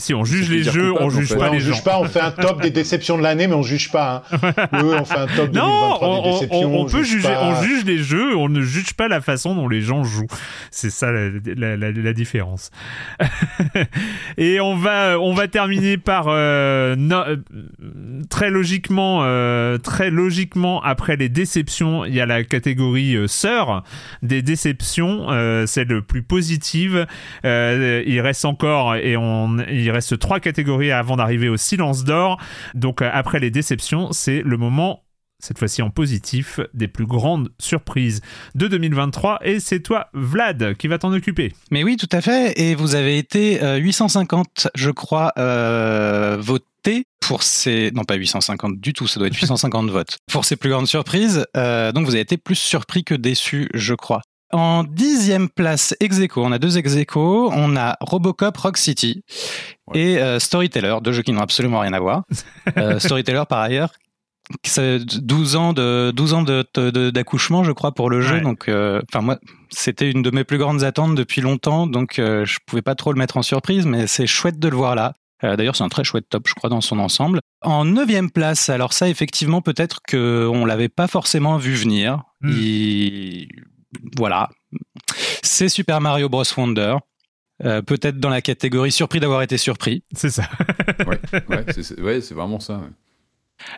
Si 0.00 0.14
on 0.14 0.24
juge 0.24 0.48
les 0.48 0.62
jeux, 0.62 0.92
coupable, 0.92 1.04
on 1.06 1.10
juge 1.10 1.28
pas 1.34 1.38
Ouais, 1.40 1.48
on 1.48 1.52
les 1.54 1.60
juge 1.60 1.82
pas, 1.82 1.98
on 1.98 2.04
fait 2.04 2.20
un 2.20 2.30
top 2.30 2.62
des 2.62 2.70
déceptions 2.70 3.18
de 3.18 3.22
l'année, 3.24 3.48
mais 3.48 3.54
on 3.54 3.62
juge 3.64 3.90
pas. 3.90 4.22
Hein. 4.30 4.38
Oui, 4.84 4.94
on 5.00 5.04
fait 5.04 5.18
un 5.18 5.26
top 5.26 5.52
Non, 5.52 5.98
2023 5.98 6.08
on, 6.08 6.22
des 6.22 6.28
on- 6.28 6.32
déceptions. 6.34 6.80
on 6.80 6.84
peut 6.86 7.02
juge 7.02 7.08
juger, 7.16 7.28
pas. 7.28 7.42
on 7.44 7.62
juge 7.62 7.84
les 7.84 7.98
jeux, 7.98 8.36
on 8.36 8.48
ne 8.48 8.62
juge 8.62 8.94
pas 8.94 9.08
la 9.08 9.20
façon 9.20 9.54
dont 9.56 9.68
les 9.68 9.80
gens 9.80 10.04
jouent. 10.04 10.26
C'est 10.70 10.90
ça 10.90 11.10
la, 11.10 11.30
la- 11.56 11.76
la- 11.76 11.90
la 11.90 12.12
différence. 12.12 12.70
Et 14.38 14.60
on 14.60 14.76
va, 14.76 15.18
on 15.18 15.34
va 15.34 15.48
terminer 15.48 15.96
par 15.98 16.26
euh, 16.28 16.94
no- 16.96 17.16
euh, 17.26 17.36
très 18.30 18.50
logiquement, 18.50 19.20
euh, 19.24 19.78
très 19.78 20.10
logiquement 20.10 20.82
après 20.82 21.16
les 21.16 21.28
déceptions, 21.28 22.04
il 22.04 22.14
y 22.14 22.20
a 22.20 22.26
la 22.26 22.44
catégorie 22.44 23.16
euh, 23.16 23.26
sœur 23.26 23.82
des 24.22 24.42
déceptions, 24.42 25.26
euh, 25.30 25.66
c'est 25.66 25.84
le 25.84 26.02
plus 26.02 26.22
positive. 26.22 27.06
Euh, 27.44 28.02
il 28.06 28.20
reste 28.20 28.44
encore 28.44 28.94
et 28.96 29.16
on, 29.16 29.56
il 29.70 29.87
reste 29.90 30.18
trois 30.18 30.40
catégories 30.40 30.92
avant 30.92 31.16
d'arriver 31.16 31.48
au 31.48 31.56
silence 31.56 32.04
d'or. 32.04 32.40
Donc 32.74 33.02
euh, 33.02 33.10
après 33.12 33.40
les 33.40 33.50
déceptions, 33.50 34.12
c'est 34.12 34.42
le 34.42 34.56
moment 34.56 35.02
cette 35.40 35.58
fois-ci 35.58 35.82
en 35.82 35.90
positif, 35.90 36.60
des 36.74 36.88
plus 36.88 37.06
grandes 37.06 37.50
surprises 37.60 38.20
de 38.54 38.66
2023. 38.66 39.40
Et 39.44 39.60
c'est 39.60 39.80
toi, 39.80 40.08
Vlad, 40.12 40.74
qui 40.76 40.88
va 40.88 40.98
t'en 40.98 41.12
occuper. 41.12 41.52
Mais 41.70 41.84
oui, 41.84 41.96
tout 41.96 42.08
à 42.12 42.20
fait. 42.20 42.58
Et 42.60 42.74
vous 42.74 42.94
avez 42.94 43.18
été 43.18 43.62
euh, 43.62 43.76
850, 43.76 44.68
je 44.74 44.90
crois, 44.90 45.32
euh, 45.38 46.36
votés 46.40 47.04
pour 47.20 47.42
ces... 47.42 47.90
Non, 47.94 48.04
pas 48.04 48.14
850 48.14 48.80
du 48.80 48.92
tout, 48.92 49.06
ça 49.06 49.20
doit 49.20 49.28
être 49.28 49.36
850 49.36 49.90
votes. 49.90 50.18
Pour 50.30 50.44
ces 50.44 50.56
plus 50.56 50.70
grandes 50.70 50.88
surprises. 50.88 51.46
Euh, 51.56 51.92
donc 51.92 52.06
vous 52.06 52.12
avez 52.12 52.22
été 52.22 52.36
plus 52.36 52.56
surpris 52.56 53.04
que 53.04 53.14
déçus, 53.14 53.68
je 53.74 53.94
crois. 53.94 54.22
En 54.52 54.82
dixième 54.84 55.48
place, 55.50 55.94
ex 56.00 56.18
aequo, 56.20 56.42
on 56.44 56.52
a 56.52 56.58
deux 56.58 56.78
ex 56.78 56.96
aequo. 56.96 57.50
On 57.52 57.76
a 57.76 57.96
Robocop 58.00 58.56
Rock 58.56 58.76
City 58.78 59.22
et 59.94 60.18
euh, 60.18 60.38
Storyteller, 60.38 60.96
deux 61.02 61.12
jeux 61.12 61.22
qui 61.22 61.32
n'ont 61.32 61.42
absolument 61.42 61.80
rien 61.80 61.92
à 61.92 62.00
voir. 62.00 62.24
Euh, 62.76 62.98
Storyteller, 62.98 63.42
par 63.48 63.60
ailleurs, 63.60 63.90
ça- 64.64 64.98
12 64.98 65.56
ans 65.56 65.72
de 65.74 66.10
12 66.14 66.32
ans 66.34 66.42
de- 66.42 66.64
de- 66.74 67.10
d'accouchement 67.10 67.64
je 67.64 67.72
crois 67.72 67.92
pour 67.92 68.08
le 68.08 68.20
jeu 68.22 68.36
Ouais. 68.36 68.40
donc 68.40 68.68
euh, 68.68 69.00
enfin 69.10 69.20
moi 69.22 69.38
c'était 69.68 70.10
une 70.10 70.22
de 70.22 70.30
mes 70.30 70.44
plus 70.44 70.56
grandes 70.58 70.84
attentes 70.84 71.14
depuis 71.14 71.40
longtemps 71.42 71.86
donc 71.86 72.18
euh, 72.18 72.46
je 72.46 72.58
pouvais 72.66 72.80
pas 72.82 72.94
trop 72.94 73.12
le 73.12 73.18
mettre 73.18 73.36
en 73.36 73.42
surprise 73.42 73.84
mais 73.84 74.06
c'est 74.06 74.26
chouette 74.26 74.58
de 74.58 74.68
le 74.68 74.76
voir 74.76 74.94
là 74.94 75.12
Euh, 75.44 75.54
D'ailleurs, 75.56 75.76
c'est 75.76 75.84
un 75.84 75.88
très 75.88 76.02
chouette 76.02 76.28
top, 76.28 76.48
je 76.48 76.54
crois, 76.54 76.68
dans 76.68 76.80
son 76.80 76.98
ensemble. 76.98 77.38
En 77.62 77.84
neuvième 77.84 78.28
place, 78.28 78.68
alors 78.70 78.92
ça, 78.92 79.08
effectivement, 79.08 79.60
peut-être 79.62 80.00
que 80.04 80.48
on 80.52 80.64
l'avait 80.64 80.88
pas 80.88 81.06
forcément 81.06 81.58
vu 81.58 81.74
venir. 81.74 82.22
Hmm. 82.40 82.50
Il- 82.50 83.48
voilà. 84.16 84.50
C'est 85.42 85.68
Super 85.68 86.00
Mario 86.00 86.28
Bros. 86.28 86.44
Wonder. 86.56 86.96
Euh, 87.64 87.82
peut-être 87.82 88.20
dans 88.20 88.28
la 88.28 88.40
catégorie 88.40 88.92
surpris 88.92 89.18
d'avoir 89.18 89.42
été 89.42 89.58
surpris. 89.58 90.04
C'est 90.14 90.30
ça. 90.30 90.44
ouais, 91.06 91.18
ouais, 91.48 91.64
c'est, 91.82 92.00
ouais, 92.00 92.20
vraiment 92.30 92.60
ça. 92.60 92.74
ouais. 92.74 92.88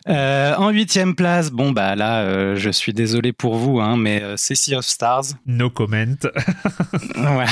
Euh, 0.07 0.55
en 0.57 0.69
huitième 0.69 1.15
place, 1.15 1.49
bon 1.49 1.71
bah 1.71 1.95
là, 1.95 2.21
euh, 2.21 2.55
je 2.55 2.69
suis 2.69 2.93
désolé 2.93 3.33
pour 3.33 3.55
vous, 3.55 3.79
hein, 3.79 3.97
mais 3.97 4.21
euh, 4.21 4.35
c'est 4.37 4.53
Sea 4.53 4.75
of 4.75 4.85
Stars. 4.85 5.23
No 5.47 5.71
comment. 5.71 6.05
Ouais. 7.17 7.45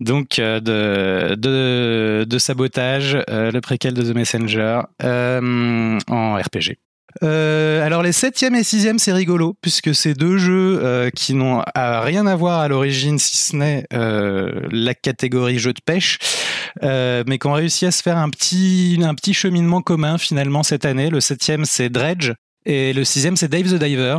Donc 0.00 0.38
euh, 0.38 0.60
de, 0.60 1.34
de, 1.36 2.26
de 2.28 2.38
sabotage, 2.38 3.16
euh, 3.30 3.50
le 3.50 3.60
préquel 3.60 3.94
de 3.94 4.02
The 4.02 4.14
Messenger 4.14 4.82
euh, 5.02 5.98
en 6.08 6.34
RPG. 6.36 6.76
Euh, 7.24 7.84
alors 7.84 8.02
les 8.02 8.12
septième 8.12 8.54
et 8.54 8.62
sixième 8.62 8.98
c'est 9.00 9.12
rigolo 9.12 9.56
puisque 9.60 9.92
c'est 9.94 10.14
deux 10.14 10.38
jeux 10.38 10.78
euh, 10.82 11.10
qui 11.10 11.34
n'ont 11.34 11.60
euh, 11.76 12.00
rien 12.00 12.26
à 12.26 12.36
voir 12.36 12.60
à 12.60 12.68
l'origine 12.68 13.18
si 13.18 13.36
ce 13.36 13.56
n'est 13.56 13.86
la 13.90 14.94
catégorie 14.94 15.58
jeu 15.58 15.72
de 15.72 15.80
pêche, 15.84 16.18
mais 16.82 17.38
qui 17.38 17.46
ont 17.46 17.52
réussi 17.54 17.86
à 17.86 17.90
se 17.90 18.02
faire 18.02 18.16
un 18.18 18.30
petit 18.30 19.00
un 19.02 19.14
cheminement 19.32 19.82
commun 19.82 20.16
finalement 20.18 20.62
cette 20.62 20.84
année. 20.84 21.10
Le 21.10 21.20
septième 21.20 21.64
c'est 21.64 21.88
Dredge 21.88 22.32
et 22.66 22.92
le 22.92 23.04
sixième 23.04 23.36
c'est 23.36 23.48
Dave 23.48 23.64
the 23.72 23.82
Diver. 23.82 24.18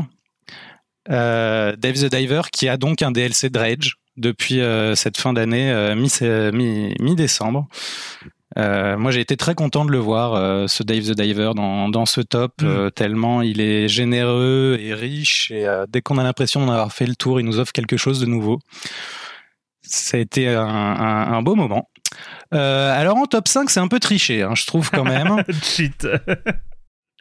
Dave 1.08 1.76
the 1.78 2.14
Diver 2.14 2.42
qui 2.52 2.68
a 2.68 2.78
donc 2.78 3.02
un 3.02 3.12
DLC 3.12 3.50
Dredge 3.50 3.94
depuis 4.18 4.60
cette 4.96 5.18
fin 5.18 5.32
d'année 5.34 5.94
mi- 5.96 6.12
mi- 6.54 6.96
mi-décembre. 7.00 7.68
Euh, 8.58 8.98
moi, 8.98 9.12
j'ai 9.12 9.20
été 9.22 9.38
très 9.38 9.54
content 9.54 9.86
de 9.86 9.92
le 9.92 10.00
voir, 10.00 10.34
euh, 10.34 10.66
ce 10.68 10.82
Dave 10.82 11.04
the 11.04 11.12
Diver, 11.12 11.52
dans, 11.56 11.88
dans 11.90 12.06
ce 12.08 12.22
top, 12.22 12.54
Mm. 12.62 12.66
euh, 12.66 12.90
tellement 12.90 13.42
il 13.44 13.62
est 13.62 13.88
généreux 13.88 14.78
et 14.82 14.94
riche. 14.94 15.52
Et 15.52 15.68
dès 15.88 16.02
qu'on 16.02 16.18
a 16.18 16.24
l'impression 16.24 16.66
d'en 16.66 16.72
avoir 16.72 16.92
fait 16.92 17.06
le 17.06 17.16
tour, 17.16 17.40
il 17.40 17.46
nous 17.46 17.60
offre 17.60 17.72
quelque 17.74 17.98
chose 17.98 18.20
de 18.20 18.26
nouveau. 18.26 18.60
Ça 19.84 20.18
a 20.18 20.20
été 20.20 20.48
un, 20.50 20.64
un- 20.66 21.34
un 21.34 21.42
beau 21.42 21.56
moment. 21.56 21.90
Alors 22.52 23.18
en 23.18 23.26
top 23.26 23.48
5, 23.48 23.70
c'est 23.70 23.80
un 23.80 23.88
peu 23.88 24.00
triché, 24.00 24.42
hein, 24.42 24.56
je 24.56 24.66
trouve 24.66 24.90
quand 24.92 25.04
même. 25.04 25.44
Cheat. 25.64 26.08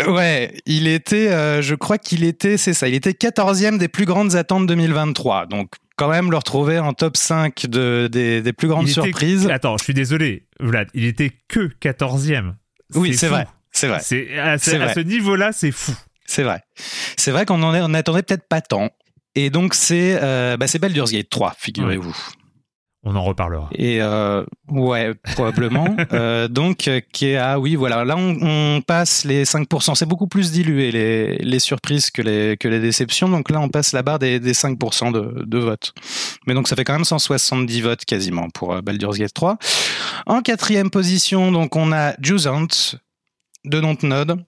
Ouais, 0.06 0.54
il 0.64 0.86
était, 0.86 1.60
je 1.60 1.74
crois 1.74 1.98
qu'il 1.98 2.24
était, 2.24 2.56
c'est 2.56 2.72
ça, 2.72 2.88
il 2.88 2.94
était 2.94 3.10
14e 3.12 3.78
des 3.78 3.88
plus 3.88 4.04
grandes 4.04 4.36
attentes 4.36 4.66
2023. 4.66 5.46
Donc, 5.46 5.70
quand 5.98 6.08
même, 6.08 6.30
le 6.30 6.36
retrouver 6.38 6.78
en 6.78 6.92
top 6.94 7.16
5 7.16 7.66
de, 7.66 8.08
des, 8.10 8.40
des 8.40 8.52
plus 8.54 8.68
grandes 8.68 8.88
était- 8.88 8.94
surprises. 9.02 9.46
Attends, 9.50 9.76
je 9.76 9.84
suis 9.84 9.94
désolé, 9.94 10.46
Vlad. 10.60 10.88
Il 10.94 11.04
était 11.04 11.32
que 11.48 11.68
14e. 11.80 12.54
Oui, 12.94 13.14
c'est 13.16 13.28
vrai. 13.28 13.46
C'est 13.72 13.88
vrai. 13.88 13.98
C'est, 14.02 14.38
à, 14.38 14.52
à 14.52 14.58
ce 14.58 15.00
niveau-là, 15.00 15.50
c'est 15.52 15.72
fou. 15.72 15.92
C'est 16.24 16.42
vrai. 16.42 16.62
C'est 17.16 17.30
vrai 17.30 17.44
qu'on 17.44 17.62
en 17.62 17.74
est- 17.74 17.82
on 17.82 17.92
attendait 17.94 18.22
peut-être 18.22 18.46
pas 18.48 18.60
tant. 18.60 18.90
Et 19.34 19.50
donc, 19.50 19.74
c'est, 19.74 20.18
euh, 20.22 20.56
bah, 20.56 20.66
c'est 20.66 20.78
Baldur's 20.78 21.12
Gate 21.12 21.28
3, 21.30 21.54
figurez-vous. 21.58 22.16
On 23.10 23.16
en 23.16 23.24
reparlera. 23.24 23.70
Et 23.72 24.02
euh, 24.02 24.44
ouais, 24.68 25.14
probablement. 25.34 25.96
Euh, 26.12 26.48
donc, 26.48 26.88
euh, 26.88 27.00
qui 27.12 27.36
ah 27.36 27.58
oui, 27.60 27.74
voilà. 27.74 28.04
Là, 28.04 28.16
on, 28.16 28.38
on 28.40 28.80
passe 28.80 29.24
les 29.24 29.44
5%. 29.44 29.94
C'est 29.94 30.06
beaucoup 30.06 30.26
plus 30.26 30.50
dilué 30.52 30.90
les, 30.90 31.36
les 31.36 31.58
surprises 31.58 32.10
que 32.10 32.22
les 32.22 32.56
que 32.56 32.66
les 32.66 32.80
déceptions. 32.80 33.28
Donc 33.28 33.50
là, 33.50 33.60
on 33.60 33.68
passe 33.68 33.92
la 33.92 34.02
barre 34.02 34.18
des, 34.18 34.40
des 34.40 34.52
5% 34.52 35.12
de, 35.12 35.44
de 35.44 35.58
vote. 35.58 35.92
Mais 36.46 36.54
donc, 36.54 36.66
ça 36.66 36.76
fait 36.76 36.84
quand 36.84 36.94
même 36.94 37.04
170 37.04 37.80
votes 37.82 38.04
quasiment 38.04 38.48
pour 38.50 38.80
Baldur's 38.82 39.18
Gate 39.18 39.34
3. 39.34 39.58
En 40.26 40.40
quatrième 40.40 40.90
position, 40.90 41.52
donc 41.52 41.76
on 41.76 41.92
a 41.92 42.14
Jusant 42.20 42.66
de 43.64 43.80
Dontnod. 43.80 44.42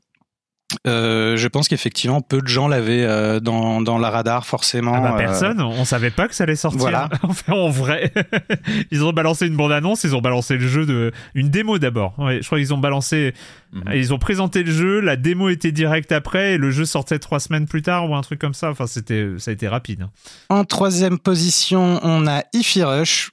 Euh, 0.86 1.36
je 1.36 1.48
pense 1.48 1.66
qu'effectivement, 1.68 2.20
peu 2.20 2.40
de 2.40 2.46
gens 2.46 2.68
l'avaient 2.68 3.02
euh, 3.04 3.40
dans, 3.40 3.80
dans 3.80 3.98
la 3.98 4.08
radar, 4.10 4.46
forcément. 4.46 4.94
Ah 4.94 5.00
bah 5.00 5.14
Euh, 5.14 5.18
personne, 5.18 5.60
on 5.60 5.84
savait 5.84 6.10
pas 6.12 6.28
que 6.28 6.34
ça 6.34 6.44
allait 6.44 6.54
sortir. 6.54 6.80
Voilà. 6.80 7.08
Enfin, 7.22 7.54
en 7.54 7.68
vrai, 7.70 8.12
ils 8.92 9.02
ont 9.02 9.12
balancé 9.12 9.46
une 9.48 9.56
bande-annonce, 9.56 10.04
ils 10.04 10.14
ont 10.14 10.20
balancé 10.20 10.56
le 10.56 10.68
jeu 10.68 10.86
de 10.86 11.12
une 11.34 11.48
démo 11.50 11.78
d'abord. 11.78 12.14
Ouais, 12.18 12.38
je 12.40 12.46
crois 12.46 12.58
qu'ils 12.58 12.72
ont 12.72 12.78
balancé, 12.78 13.34
Mhm. 13.72 13.82
ils 13.94 14.12
ont 14.14 14.18
présenté 14.18 14.62
le 14.64 14.72
jeu, 14.72 15.00
la 15.00 15.16
démo 15.16 15.48
était 15.48 15.70
directe 15.72 16.10
après 16.12 16.54
et 16.54 16.56
le 16.58 16.70
jeu 16.70 16.84
sortait 16.84 17.18
trois 17.20 17.38
semaines 17.40 17.66
plus 17.66 17.82
tard 17.82 18.08
ou 18.10 18.14
un 18.14 18.20
truc 18.22 18.40
comme 18.40 18.54
ça. 18.54 18.70
Enfin, 18.70 18.86
c'était, 18.86 19.26
ça 19.38 19.50
a 19.50 19.54
été 19.54 19.66
rapide. 19.68 20.02
hein. 20.02 20.10
En 20.48 20.64
troisième 20.64 21.18
position, 21.18 22.00
on 22.02 22.26
a 22.26 22.42
Hi-Fi 22.52 22.82
Rush. 22.84 23.30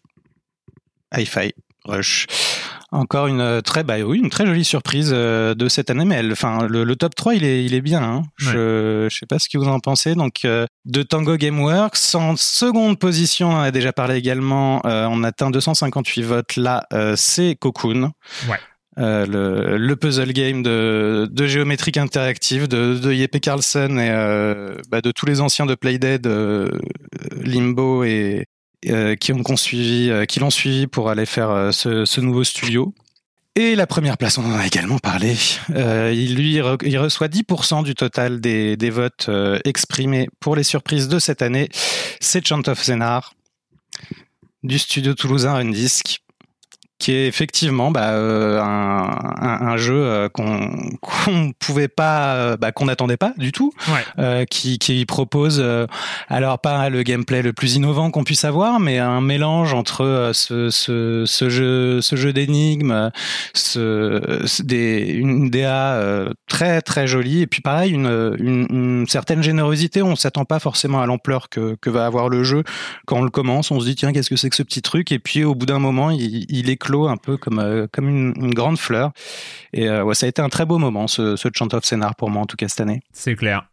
Hi-Fi 1.15 1.53
Rush. 1.85 2.27
Encore 2.91 3.27
une 3.27 3.41
euh, 3.41 3.59
très, 3.61 3.83
bah 3.83 3.99
oui, 3.99 4.17
une 4.19 4.29
très 4.29 4.45
jolie 4.45 4.63
surprise 4.63 5.11
euh, 5.13 5.53
de 5.55 5.67
cette 5.67 5.89
année, 5.89 6.05
mais 6.05 6.15
elle, 6.15 6.31
enfin, 6.31 6.67
le, 6.67 6.85
le 6.85 6.95
top 6.95 7.15
3, 7.15 7.35
il 7.35 7.43
est, 7.43 7.65
il 7.65 7.73
est 7.73 7.81
bien. 7.81 8.01
Hein. 8.01 8.21
Je, 8.37 9.07
je 9.09 9.17
sais 9.17 9.25
pas 9.25 9.39
ce 9.39 9.49
que 9.49 9.57
vous 9.57 9.67
en 9.67 9.79
pensez. 9.81 10.15
Donc, 10.15 10.45
euh, 10.45 10.65
de 10.85 11.03
Tango 11.03 11.35
Gameworks, 11.35 11.97
en 12.15 12.35
seconde 12.37 12.97
position, 12.97 13.49
on 13.49 13.55
en 13.55 13.59
a 13.59 13.71
déjà 13.71 13.91
parlé 13.91 14.15
également. 14.15 14.81
euh, 14.85 15.05
on 15.09 15.23
atteint 15.23 15.49
258 15.51 16.21
votes. 16.23 16.55
Là, 16.55 16.85
euh, 16.93 17.15
c'est 17.17 17.55
Cocoon. 17.59 18.11
Ouais. 18.49 18.57
Euh, 18.99 19.27
le, 19.27 19.77
le 19.77 19.95
puzzle 19.95 20.31
game 20.33 20.63
de, 20.63 21.27
de 21.29 21.45
géométrique 21.45 21.97
interactive 21.97 22.67
de, 22.67 22.97
de 22.97 23.11
Jeppe 23.13 23.39
Carlsen 23.39 23.99
et 23.99 24.09
euh, 24.09 24.75
bah, 24.89 25.01
de 25.01 25.11
tous 25.11 25.27
les 25.27 25.39
anciens 25.39 25.67
de 25.67 25.75
Playdead, 25.75 26.25
euh, 26.25 26.67
Limbo 27.43 28.03
et 28.03 28.45
euh, 28.85 29.15
euh, 29.15 30.25
qui 30.25 30.39
l'ont 30.39 30.49
suivi 30.49 30.87
pour 30.87 31.09
aller 31.09 31.25
faire 31.25 31.49
euh, 31.49 31.71
ce, 31.71 32.19
nouveau 32.19 32.43
studio. 32.43 32.93
Et 33.55 33.75
la 33.75 33.87
première 33.87 34.17
place, 34.17 34.37
on 34.37 34.45
en 34.45 34.55
a 34.55 34.67
également 34.67 34.99
parlé. 34.99 35.35
Il 35.69 36.35
lui 36.35 36.61
reçoit 36.61 37.27
10% 37.27 37.83
du 37.83 37.95
total 37.95 38.39
des, 38.39 38.89
votes 38.91 39.31
exprimés 39.65 40.29
pour 40.39 40.55
les 40.55 40.61
surprises 40.61 41.07
de 41.07 41.17
cette 41.17 41.41
année. 41.41 41.67
C'est 42.19 42.47
Chant 42.47 42.61
of 42.67 42.83
Zenar 42.83 43.33
du 44.61 44.77
studio 44.77 45.15
toulousain 45.15 45.53
Rendisk 45.53 46.19
qui 46.99 47.11
est 47.11 47.27
effectivement 47.27 47.91
bah, 47.91 48.09
euh, 48.13 48.59
un, 48.59 49.09
un, 49.41 49.67
un 49.67 49.77
jeu 49.77 49.93
euh, 49.95 50.29
qu'on 50.29 50.71
qu'on 51.01 51.51
pouvait 51.59 51.87
pas, 51.87 52.33
euh, 52.35 52.57
bah, 52.57 52.71
qu'on 52.71 52.85
n'attendait 52.85 53.17
pas 53.17 53.33
du 53.37 53.51
tout, 53.51 53.71
Ouais. 54.17 54.45
qui, 54.49 54.79
qui 54.79 55.05
propose 55.05 55.63
alors 56.27 56.59
pas 56.59 56.89
le 56.89 57.03
gameplay 57.03 57.41
le 57.41 57.53
plus 57.53 57.75
innovant 57.75 58.09
qu'on 58.11 58.23
puisse 58.23 58.45
avoir, 58.45 58.79
mais 58.79 58.97
un 58.99 59.21
mélange 59.21 59.73
entre 59.73 60.31
ce, 60.33 60.69
ce, 60.69 61.23
ce 61.25 61.49
jeu, 61.49 62.01
ce 62.01 62.15
jeu 62.15 62.33
d'énigmes, 62.33 63.11
ce, 63.53 64.41
ce- 64.45 64.63
des, 64.63 65.01
une 65.13 65.49
DA 65.49 66.01
très 66.47 66.81
très 66.81 67.07
jolie 67.07 67.41
et 67.41 67.47
puis 67.47 67.61
pareil 67.61 67.91
une, 67.91 68.35
une, 68.39 68.67
une 68.69 69.05
certaine 69.07 69.41
générosité. 69.43 70.01
On 70.01 70.15
s'attend 70.15 70.45
pas 70.45 70.59
forcément 70.59 71.01
à 71.01 71.05
l'ampleur 71.05 71.49
que, 71.49 71.75
que 71.81 71.89
va 71.89 72.05
avoir 72.05 72.29
le 72.29 72.43
jeu 72.43 72.63
quand 73.05 73.17
on 73.19 73.23
le 73.23 73.29
commence. 73.29 73.71
On 73.71 73.79
se 73.79 73.85
dit 73.85 73.95
tiens 73.95 74.11
qu'est-ce 74.13 74.29
que 74.29 74.35
c'est 74.35 74.49
que 74.49 74.55
ce 74.55 74.63
petit 74.63 74.81
truc? 74.81 75.11
Et 75.11 75.19
puis 75.19 75.43
au 75.43 75.55
bout 75.55 75.65
d'un 75.65 75.79
moment 75.79 76.11
il, 76.11 76.45
il 76.49 76.69
éclot 76.87 77.07
un 77.07 77.17
peu 77.17 77.37
comme 77.37 77.59
euh, 77.59 77.87
comme 77.91 78.09
une, 78.09 78.53
grande 78.53 78.77
fleur. 78.77 79.11
Et 79.73 79.89
euh, 79.89 80.03
ouais, 80.03 80.15
ça 80.15 80.25
a 80.25 80.29
été 80.29 80.41
un 80.41 80.49
très 80.49 80.65
beau 80.65 80.77
moment 80.77 81.07
ce, 81.07 81.35
ce 81.35 81.49
Chant 81.53 81.67
of 81.73 81.83
Scénar 81.83 82.15
pour 82.15 82.29
moi 82.29 82.41
en 82.41 82.45
tout 82.45 82.57
cas 82.57 82.67
cette 82.67 82.81
année. 82.81 83.01
C'est 83.11 83.35
clair. 83.35 83.65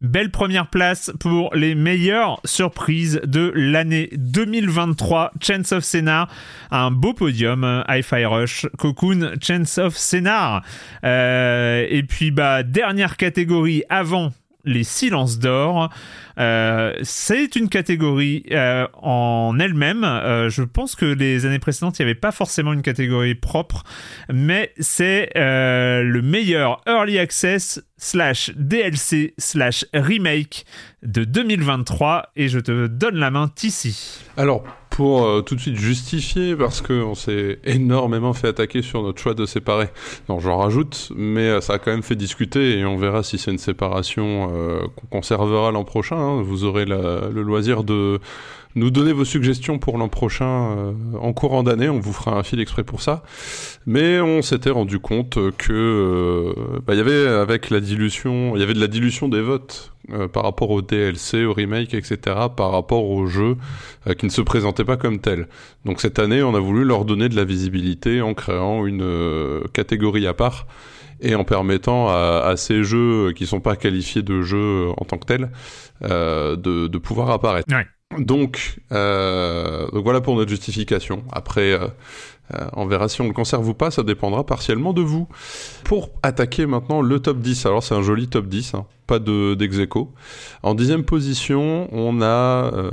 Belle 0.00 0.32
première 0.32 0.68
place 0.68 1.12
pour 1.20 1.54
les 1.54 1.76
meilleures 1.76 2.40
surprises 2.44 3.20
de 3.24 3.52
l'année 3.54 4.08
2023. 4.16 5.30
Chance 5.40 5.70
of 5.70 5.84
Scénar, 5.84 6.28
un 6.72 6.90
beau 6.90 7.14
podium. 7.14 7.62
euh, 7.62 7.84
Hi-Fi 7.88 8.24
Rush, 8.24 8.66
Cocoon, 8.78 9.34
Chance 9.40 9.78
of 9.78 9.96
Scénar. 9.96 10.64
Et 11.04 12.02
puis, 12.08 12.32
bah, 12.32 12.64
dernière 12.64 13.16
catégorie 13.16 13.84
avant 13.90 14.32
les 14.64 14.84
silences 14.84 15.38
d'or. 15.38 15.90
Euh, 16.38 16.94
c'est 17.02 17.56
une 17.56 17.68
catégorie 17.68 18.44
euh, 18.50 18.86
en 18.94 19.58
elle-même. 19.58 20.04
Euh, 20.04 20.48
je 20.48 20.62
pense 20.62 20.96
que 20.96 21.04
les 21.04 21.46
années 21.46 21.58
précédentes, 21.58 21.98
il 21.98 22.02
n'y 22.02 22.10
avait 22.10 22.18
pas 22.18 22.32
forcément 22.32 22.72
une 22.72 22.82
catégorie 22.82 23.34
propre, 23.34 23.84
mais 24.32 24.72
c'est 24.78 25.30
le 25.34 26.20
meilleur 26.20 26.80
early 26.86 27.18
access 27.18 27.82
slash 27.96 28.50
DLC 28.56 29.34
slash 29.38 29.84
remake 29.94 30.64
de 31.02 31.24
2023 31.24 32.30
et 32.36 32.48
je 32.48 32.58
te 32.58 32.86
donne 32.86 33.16
la 33.16 33.30
main 33.30 33.50
ici. 33.62 34.20
Alors, 34.36 34.64
pour 34.96 35.24
euh, 35.24 35.40
tout 35.40 35.54
de 35.54 35.60
suite 35.60 35.76
justifier, 35.76 36.54
parce 36.54 36.80
qu'on 36.82 37.14
s'est 37.14 37.58
énormément 37.64 38.32
fait 38.34 38.48
attaquer 38.48 38.82
sur 38.82 39.02
notre 39.02 39.20
choix 39.20 39.34
de 39.34 39.46
séparer, 39.46 39.88
non, 40.28 40.38
j'en 40.38 40.58
rajoute, 40.58 41.10
mais 41.16 41.48
euh, 41.48 41.60
ça 41.60 41.74
a 41.74 41.78
quand 41.78 41.90
même 41.90 42.02
fait 42.02 42.14
discuter 42.16 42.78
et 42.78 42.84
on 42.84 42.96
verra 42.96 43.22
si 43.22 43.38
c'est 43.38 43.50
une 43.50 43.58
séparation 43.58 44.50
euh, 44.54 44.80
qu'on 44.96 45.06
conservera 45.18 45.70
l'an 45.72 45.84
prochain. 45.84 46.16
hein. 46.16 46.42
Vous 46.42 46.64
aurez 46.64 46.84
la- 46.84 47.28
le 47.32 47.42
loisir 47.42 47.84
de 47.84 48.20
nous 48.74 48.90
donner 48.90 49.12
vos 49.12 49.24
suggestions 49.24 49.78
pour 49.78 49.98
l'an 49.98 50.08
prochain 50.08 50.76
euh, 50.76 50.92
en 51.20 51.32
courant 51.32 51.62
d'année. 51.62 51.88
On 51.88 52.00
vous 52.00 52.12
fera 52.12 52.36
un 52.36 52.42
fil 52.42 52.60
exprès 52.60 52.84
pour 52.84 53.02
ça. 53.02 53.22
Mais 53.86 54.20
on 54.20 54.42
s'était 54.42 54.70
rendu 54.70 54.98
compte 54.98 55.38
que 55.58 55.72
euh, 55.72 56.80
bah, 56.86 56.94
y 56.94 57.00
avait 57.00 57.26
avec 57.26 57.70
la 57.70 57.80
dilution, 57.80 58.56
il 58.56 58.60
y 58.60 58.62
avait 58.62 58.74
de 58.74 58.80
la 58.80 58.88
dilution 58.88 59.28
des 59.28 59.40
votes 59.40 59.92
euh, 60.10 60.26
par 60.26 60.42
rapport 60.42 60.70
au 60.70 60.82
DLC, 60.82 61.44
au 61.44 61.52
remake, 61.52 61.94
etc. 61.94 62.18
Par 62.56 62.72
rapport 62.72 63.04
au 63.04 63.26
jeu 63.26 63.56
euh, 64.08 64.14
qui 64.14 64.26
ne 64.26 64.32
se 64.32 64.40
présentaient 64.40 64.84
pas 64.84 64.96
comme 64.96 65.20
tel. 65.20 65.46
Donc 65.84 66.00
cette 66.00 66.18
année, 66.18 66.42
on 66.42 66.56
a 66.56 66.58
voulu 66.58 66.84
leur 66.84 67.04
donner 67.04 67.28
de 67.28 67.36
la 67.36 67.44
visibilité 67.44 68.20
en 68.20 68.34
créant 68.34 68.84
une 68.84 69.02
euh, 69.02 69.62
catégorie 69.72 70.26
à 70.26 70.34
part. 70.34 70.66
et 71.20 71.36
en 71.36 71.44
permettant 71.44 72.08
à, 72.08 72.54
ces 72.56 72.82
jeux 72.82 73.30
qui 73.32 73.46
sont 73.46 73.60
pas 73.60 73.76
qualifiés 73.76 74.22
de 74.22 74.42
jeux 74.42 74.88
en 74.96 75.04
tant 75.04 75.18
que 75.18 75.26
tels 75.26 75.50
de, 76.00 76.98
pouvoir 76.98 77.30
apparaître. 77.30 77.68
Donc, 78.18 78.78
donc 78.90 80.04
voilà 80.04 80.20
pour 80.20 80.36
notre 80.36 80.50
justification. 80.50 81.22
Après, 81.32 81.78
euh, 82.54 82.66
on 82.74 82.86
verra 82.86 83.08
si 83.08 83.20
on 83.20 83.26
le 83.26 83.32
conserve 83.32 83.68
ou 83.68 83.74
pas, 83.74 83.90
ça 83.90 84.02
dépendra 84.02 84.44
partiellement 84.44 84.92
de 84.92 85.00
vous. 85.00 85.28
Pour 85.84 86.10
attaquer 86.22 86.66
maintenant 86.66 87.00
le 87.00 87.20
top 87.20 87.38
10, 87.38 87.66
alors 87.66 87.82
c'est 87.82 87.94
un 87.94 88.02
joli 88.02 88.28
top 88.28 88.46
10, 88.46 88.74
hein, 88.74 88.86
pas 89.06 89.18
de 89.18 89.54
d'ex 89.54 89.76
En 90.62 90.74
dixième 90.74 91.04
position, 91.04 91.88
on 91.92 92.20
a 92.20 92.26
euh, 92.74 92.90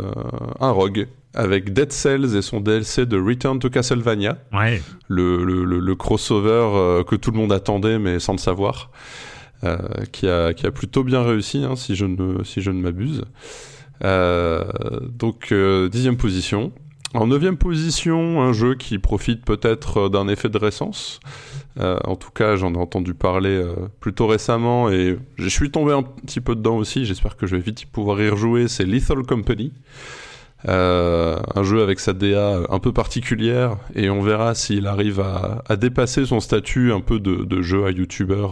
un 0.59 0.71
rogue 0.71 1.07
avec 1.33 1.73
Dead 1.73 1.91
Cells 1.91 2.35
et 2.35 2.41
son 2.41 2.59
DLC 2.59 3.05
de 3.05 3.19
Return 3.19 3.59
to 3.59 3.69
Castlevania. 3.69 4.37
Ouais. 4.53 4.81
Le, 5.07 5.43
le, 5.43 5.95
crossover 5.95 6.69
euh, 6.73 7.03
que 7.03 7.15
tout 7.15 7.31
le 7.31 7.37
monde 7.37 7.51
attendait 7.51 7.99
mais 7.99 8.19
sans 8.19 8.33
le 8.33 8.39
savoir. 8.39 8.91
qui, 10.13 10.27
a, 10.27 10.53
qui 10.53 10.65
a 10.65 10.71
plutôt 10.71 11.03
bien 11.03 11.21
réussi, 11.21 11.65
hein, 11.65 11.75
si 11.75 11.95
je 11.95 12.05
ne, 12.05 12.43
si 12.43 12.61
je 12.61 12.71
ne 12.71 12.81
m'abuse. 12.81 13.25
Donc, 14.01 15.53
dixième 15.91 16.17
position. 16.17 16.71
En 17.15 17.25
neuvième 17.25 17.57
position, 17.57 18.39
un 18.41 18.53
jeu 18.53 18.75
qui 18.75 18.99
profite 18.99 19.43
peut-être 19.43 19.97
euh, 19.97 20.09
d'un 20.09 20.27
effet 20.27 20.47
de 20.47 20.59
récence. 20.59 21.19
Euh, 21.79 21.97
en 22.03 22.15
tout 22.15 22.29
cas, 22.29 22.55
j'en 22.55 22.73
ai 22.75 22.77
entendu 22.77 23.15
parler 23.15 23.49
euh, 23.49 23.73
plutôt 23.99 24.27
récemment 24.27 24.91
et 24.91 25.17
je 25.37 25.49
suis 25.49 25.71
tombé 25.71 25.91
un 25.91 26.03
petit 26.03 26.39
peu 26.39 26.55
dedans 26.55 26.77
aussi. 26.77 27.05
J'espère 27.05 27.35
que 27.35 27.47
je 27.47 27.55
vais 27.55 27.61
vite 27.63 27.87
pouvoir 27.87 28.21
y 28.21 28.29
rejouer. 28.29 28.67
C'est 28.67 28.85
Lethal 28.85 29.23
Company. 29.23 29.73
un 30.67 31.63
jeu 31.63 31.81
avec 31.81 31.99
sa 31.99 32.13
DA 32.13 32.59
un 32.69 32.79
peu 32.79 32.91
particulière 32.91 33.77
et 33.95 34.11
on 34.11 34.21
verra 34.21 34.53
s'il 34.53 34.85
arrive 34.85 35.19
à, 35.19 35.75
dépasser 35.77 36.25
son 36.25 36.39
statut 36.41 36.91
un 36.91 37.01
peu 37.01 37.19
de, 37.19 37.61
jeu 37.61 37.85
à 37.85 37.91
YouTuber 37.91 38.47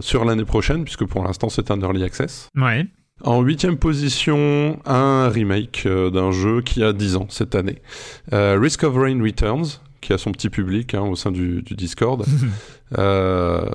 sur 0.00 0.24
l'année 0.24 0.44
prochaine, 0.44 0.84
puisque 0.84 1.06
pour 1.06 1.24
l'instant 1.24 1.48
c'est 1.48 1.72
un 1.72 1.80
early 1.80 2.04
access. 2.04 2.50
Ouais. 2.54 2.86
En 3.22 3.40
huitième 3.40 3.78
position, 3.78 4.78
un 4.84 5.28
remake 5.28 5.84
euh, 5.86 6.10
d'un 6.10 6.32
jeu 6.32 6.60
qui 6.60 6.82
a 6.84 6.92
10 6.92 7.16
ans 7.16 7.26
cette 7.30 7.54
année. 7.54 7.80
Euh, 8.34 8.58
Risk 8.60 8.84
of 8.84 8.94
Rain 8.94 9.22
Returns, 9.22 9.80
qui 10.02 10.12
a 10.12 10.18
son 10.18 10.32
petit 10.32 10.50
public 10.50 10.92
hein, 10.94 11.00
au 11.00 11.16
sein 11.16 11.32
du, 11.32 11.62
Discord. 11.62 12.24
Euh, 12.96 13.68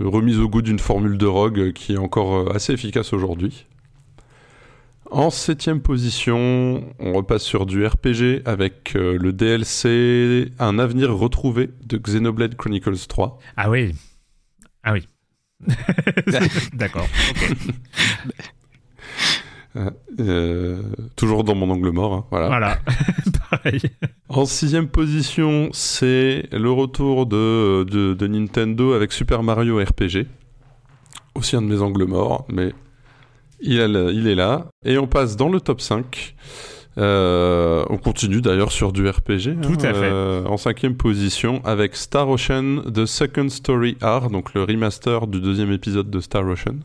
remise 0.00 0.38
au 0.38 0.48
goût 0.48 0.62
d'une 0.62 0.78
formule 0.78 1.18
de 1.18 1.26
rogue 1.26 1.72
qui 1.74 1.92
est 1.92 1.98
encore 1.98 2.56
assez 2.56 2.72
efficace 2.72 3.12
aujourd'hui. 3.12 3.66
En 5.10 5.28
septième 5.28 5.82
position, 5.82 6.82
on 6.98 7.12
repasse 7.12 7.42
sur 7.42 7.66
du 7.66 7.84
RPG 7.84 8.40
avec 8.46 8.94
le 8.94 9.34
DLC 9.34 10.50
Un 10.58 10.78
avenir 10.78 11.14
retrouvé 11.14 11.68
de 11.84 11.98
Xenoblade 11.98 12.56
Chronicles 12.56 13.06
3. 13.06 13.38
Ah 13.58 13.68
oui. 13.68 13.94
Ah 14.82 14.94
oui. 14.94 15.06
D'accord. 16.72 17.06
Euh, 17.42 17.54
euh, 19.76 20.82
toujours 21.16 21.42
dans 21.42 21.54
mon 21.54 21.68
angle 21.70 21.90
mort, 21.90 22.14
hein, 22.14 22.24
voilà. 22.30 22.46
Voilà, 22.48 22.78
pareil. 23.50 23.80
En 24.28 24.46
sixième 24.46 24.88
position, 24.88 25.68
c'est 25.72 26.48
le 26.52 26.70
retour 26.70 27.26
de, 27.26 27.84
de, 27.84 28.26
Nintendo 28.26 28.92
avec 28.92 29.12
Super 29.12 29.42
Mario 29.42 29.78
RPG. 29.78 30.26
Aussi 31.34 31.56
un 31.56 31.62
de 31.62 31.66
mes 31.66 31.80
angles 31.80 32.04
morts, 32.04 32.46
mais 32.52 32.72
il, 33.60 33.80
il 34.12 34.28
est 34.28 34.36
là. 34.36 34.66
Et 34.84 34.98
on 34.98 35.08
passe 35.08 35.36
dans 35.36 35.48
le 35.48 35.60
top 35.60 35.80
5. 35.80 36.36
Euh, 36.96 37.84
on 37.90 37.96
continue 37.96 38.40
d'ailleurs 38.40 38.70
sur 38.70 38.92
du 38.92 39.08
RPG. 39.08 39.60
Tout 39.60 39.84
à 39.84 39.92
fait. 39.92 40.12
en 40.46 40.56
cinquième 40.56 40.96
position 40.96 41.60
avec 41.64 41.96
Star 41.96 42.28
Ocean 42.28 42.82
The 42.82 43.06
Second 43.06 43.48
Story 43.48 43.96
R, 44.00 44.30
donc 44.30 44.54
le 44.54 44.62
remaster 44.62 45.26
du 45.26 45.40
deuxième 45.40 45.72
épisode 45.72 46.10
de 46.10 46.20
Star 46.20 46.46
Ocean 46.46 46.76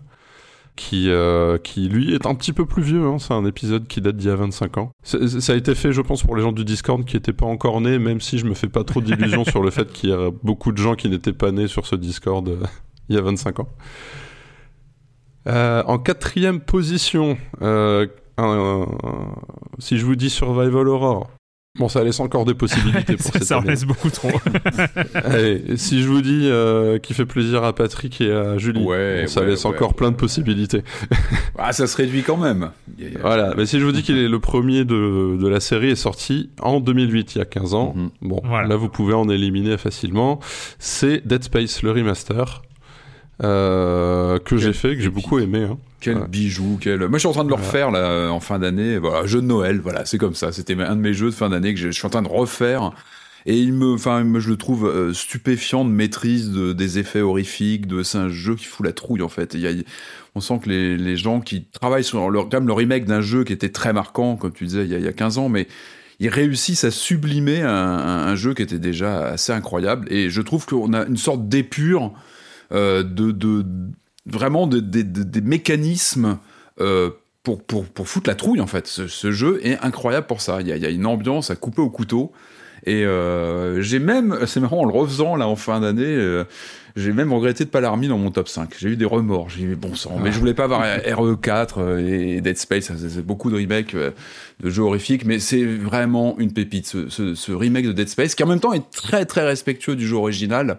qui, 0.79 1.09
euh, 1.09 1.57
qui 1.57 1.89
lui 1.89 2.13
est 2.13 2.25
un 2.25 2.33
petit 2.35 2.53
peu 2.53 2.65
plus 2.65 2.81
vieux. 2.81 3.05
Hein. 3.05 3.19
C'est 3.19 3.33
un 3.33 3.43
épisode 3.43 3.85
qui 3.85 3.99
date 3.99 4.15
d'il 4.15 4.29
y 4.29 4.31
a 4.31 4.35
25 4.35 4.77
ans. 4.77 4.91
Ça 5.03 5.51
a 5.51 5.55
été 5.55 5.75
fait, 5.75 5.91
je 5.91 6.01
pense, 6.01 6.23
pour 6.23 6.37
les 6.37 6.41
gens 6.41 6.53
du 6.53 6.63
Discord 6.63 7.03
qui 7.03 7.17
n'étaient 7.17 7.33
pas 7.33 7.45
encore 7.45 7.81
nés, 7.81 7.99
même 7.99 8.21
si 8.21 8.37
je 8.37 8.45
me 8.45 8.53
fais 8.53 8.69
pas 8.69 8.85
trop 8.85 9.01
d'illusions 9.01 9.43
sur 9.45 9.61
le 9.61 9.71
fait 9.71 9.91
qu'il 9.91 10.11
y 10.11 10.13
a 10.13 10.31
beaucoup 10.41 10.71
de 10.71 10.77
gens 10.77 10.95
qui 10.95 11.09
n'étaient 11.09 11.33
pas 11.33 11.51
nés 11.51 11.67
sur 11.67 11.85
ce 11.85 11.97
Discord 11.97 12.47
euh, 12.47 12.63
il 13.09 13.15
y 13.15 13.19
a 13.19 13.21
25 13.21 13.59
ans. 13.59 13.67
Euh, 15.47 15.83
en 15.85 15.99
quatrième 15.99 16.61
position, 16.61 17.37
si 19.79 19.97
je 19.97 20.05
vous 20.05 20.15
dis 20.15 20.29
Survival 20.29 20.87
Horror, 20.87 21.29
Bon, 21.79 21.87
ça 21.87 22.03
laisse 22.03 22.19
encore 22.19 22.43
des 22.43 22.53
possibilités 22.53 23.15
pour 23.17 23.25
ça, 23.25 23.39
cette 23.39 23.43
Ça 23.43 23.61
laisse 23.61 23.85
beaucoup 23.85 24.09
trop. 24.09 24.31
Allez, 25.13 25.77
si 25.77 26.01
je 26.01 26.07
vous 26.07 26.21
dis 26.21 26.41
euh, 26.43 26.99
qu'il 26.99 27.15
fait 27.15 27.25
plaisir 27.25 27.63
à 27.63 27.73
Patrick 27.73 28.19
et 28.19 28.31
à 28.31 28.57
Julie, 28.57 28.85
ça 29.27 29.43
laisse 29.43 29.63
encore 29.65 29.93
plein 29.93 30.11
de 30.11 30.17
possibilités. 30.17 30.83
ah, 31.57 31.71
ça 31.71 31.87
se 31.87 31.95
réduit 31.95 32.23
quand 32.23 32.37
même. 32.37 32.71
Voilà, 33.21 33.53
mais 33.55 33.65
si 33.65 33.79
je 33.79 33.85
vous 33.85 33.93
dis 33.93 34.03
qu'il 34.03 34.17
est 34.17 34.27
le 34.27 34.39
premier 34.39 34.83
de, 34.83 35.37
de, 35.37 35.47
la 35.47 35.61
série 35.61 35.89
est 35.89 35.95
sorti 35.95 36.49
en 36.61 36.81
2008, 36.81 37.35
il 37.35 37.37
y 37.37 37.41
a 37.41 37.45
15 37.45 37.73
ans, 37.73 37.93
mhm. 37.95 38.09
bon, 38.21 38.41
là 38.43 38.75
vous 38.75 38.89
pouvez 38.89 39.13
en 39.13 39.29
éliminer 39.29 39.77
facilement. 39.77 40.39
C'est 40.79 41.25
Dead 41.25 41.43
Space, 41.43 41.81
le 41.81 41.91
remaster. 41.91 42.61
Euh, 43.41 44.37
que 44.39 44.57
j'ai 44.57 44.73
fait, 44.73 44.95
que 44.95 45.01
j'ai 45.01 45.09
beaucoup 45.09 45.39
aimé. 45.39 45.63
Hein. 45.63 45.77
Quel 45.99 46.27
bijou, 46.27 46.77
quel. 46.79 46.99
Moi, 46.99 47.13
je 47.13 47.19
suis 47.19 47.27
en 47.27 47.33
train 47.33 47.43
de 47.43 47.49
le 47.49 47.55
refaire 47.55 47.91
là 47.91 48.29
en 48.29 48.39
fin 48.39 48.59
d'année. 48.59 48.97
Voilà, 48.97 49.25
jeu 49.25 49.41
de 49.41 49.47
Noël, 49.47 49.79
voilà, 49.79 50.05
c'est 50.05 50.17
comme 50.17 50.35
ça. 50.35 50.51
C'était 50.51 50.79
un 50.79 50.95
de 50.95 51.01
mes 51.01 51.13
jeux 51.13 51.29
de 51.29 51.35
fin 51.35 51.49
d'année 51.49 51.73
que 51.73 51.79
je, 51.79 51.89
suis 51.89 52.05
en 52.05 52.09
train 52.09 52.21
de 52.21 52.29
refaire. 52.29 52.91
Et 53.45 53.57
il 53.57 53.73
me, 53.73 53.93
enfin, 53.93 54.25
je 54.39 54.49
le 54.49 54.57
trouve 54.57 54.87
euh, 54.87 55.13
stupéfiant 55.13 55.85
de 55.85 55.89
maîtrise 55.89 56.51
de, 56.51 56.73
des 56.73 56.99
effets 56.99 57.21
horrifiques. 57.21 57.87
De, 57.87 58.03
c'est 58.03 58.17
un 58.17 58.29
jeu 58.29 58.55
qui 58.55 58.65
fout 58.65 58.85
la 58.85 58.93
trouille 58.93 59.21
en 59.21 59.29
fait. 59.29 59.53
Il 59.53 59.61
y 59.61 59.67
a, 59.67 59.71
on 60.35 60.41
sent 60.41 60.59
que 60.63 60.69
les, 60.69 60.97
les, 60.97 61.15
gens 61.15 61.39
qui 61.39 61.65
travaillent 61.65 62.03
sur 62.03 62.29
leur, 62.29 62.51
même 62.51 62.67
le 62.67 62.73
remake 62.73 63.05
d'un 63.05 63.21
jeu 63.21 63.43
qui 63.43 63.53
était 63.53 63.69
très 63.69 63.93
marquant, 63.93 64.35
comme 64.35 64.51
tu 64.51 64.65
disais, 64.65 64.83
il 64.83 64.91
y 64.91 64.95
a, 64.95 64.99
il 64.99 65.05
y 65.05 65.07
a 65.07 65.13
15 65.13 65.37
ans, 65.37 65.49
mais 65.49 65.67
ils 66.19 66.29
réussissent 66.29 66.83
à 66.83 66.91
sublimer 66.91 67.61
un, 67.61 67.69
un, 67.69 68.27
un, 68.27 68.35
jeu 68.35 68.53
qui 68.53 68.61
était 68.61 68.79
déjà 68.79 69.27
assez 69.27 69.53
incroyable. 69.53 70.11
Et 70.11 70.29
je 70.29 70.41
trouve 70.41 70.65
qu'on 70.65 70.93
a 70.93 71.05
une 71.05 71.17
sorte 71.17 71.47
d'épure 71.47 72.13
euh, 72.71 73.01
de, 73.01 73.31
de, 73.31 73.65
vraiment 74.25 74.67
des 74.67 75.41
mécanismes 75.41 76.39
euh, 76.79 77.11
pour, 77.43 77.63
pour, 77.63 77.85
pour, 77.85 78.07
foutre 78.07 78.29
la 78.29 78.35
trouille 78.35 78.61
en 78.61 78.67
fait. 78.67 78.85
Ce, 78.87 79.31
jeu 79.31 79.59
est 79.63 79.79
incroyable 79.79 80.27
pour 80.27 80.41
ça. 80.41 80.61
Il 80.61 80.67
y, 80.67 80.71
a, 80.71 80.75
il 80.75 80.83
y, 80.83 80.85
a, 80.85 80.89
une 80.89 81.05
ambiance 81.05 81.51
à 81.51 81.55
couper 81.55 81.81
au 81.81 81.89
couteau. 81.89 82.31
Et 82.85 83.05
euh, 83.05 83.81
j'ai 83.81 83.99
même, 83.99 84.39
c'est 84.45 84.59
marrant, 84.59 84.81
en 84.81 84.85
le 84.85 84.93
refaisant 84.93 85.35
là 85.35 85.47
en 85.47 85.55
fin 85.55 85.79
d'année, 85.79 86.43
j'ai 86.95 87.13
même 87.13 87.31
regretté 87.31 87.63
de 87.63 87.69
pas 87.69 87.79
l'avoir 87.79 87.97
mis 87.97 88.07
dans 88.07 88.17
mon 88.17 88.29
top 88.29 88.49
5. 88.49 88.75
J'ai 88.77 88.89
eu 88.89 88.97
des 88.97 89.05
remords, 89.05 89.49
j'ai 89.49 89.63
eu 89.63 89.75
bon 89.75 89.95
sang, 89.95 90.17
mais 90.21 90.31
je 90.31 90.39
voulais 90.39 90.53
pas 90.53 90.65
avoir 90.65 90.83
RE4 90.83 91.99
et 91.99 92.41
Dead 92.41 92.57
Space, 92.57 92.91
c'est 92.95 93.25
beaucoup 93.25 93.49
de 93.49 93.55
remakes 93.55 93.95
de 93.95 94.69
jeux 94.69 94.83
horrifiques, 94.83 95.25
mais 95.25 95.39
c'est 95.39 95.63
vraiment 95.63 96.37
une 96.39 96.51
pépite 96.51 96.87
ce, 96.87 97.09
ce, 97.09 97.35
ce, 97.35 97.51
remake 97.51 97.85
de 97.85 97.93
Dead 97.93 98.09
Space 98.09 98.35
qui 98.35 98.43
en 98.43 98.47
même 98.47 98.59
temps 98.59 98.73
est 98.73 98.89
très 98.91 99.25
très 99.25 99.45
respectueux 99.45 99.95
du 99.95 100.05
jeu 100.05 100.17
original. 100.17 100.77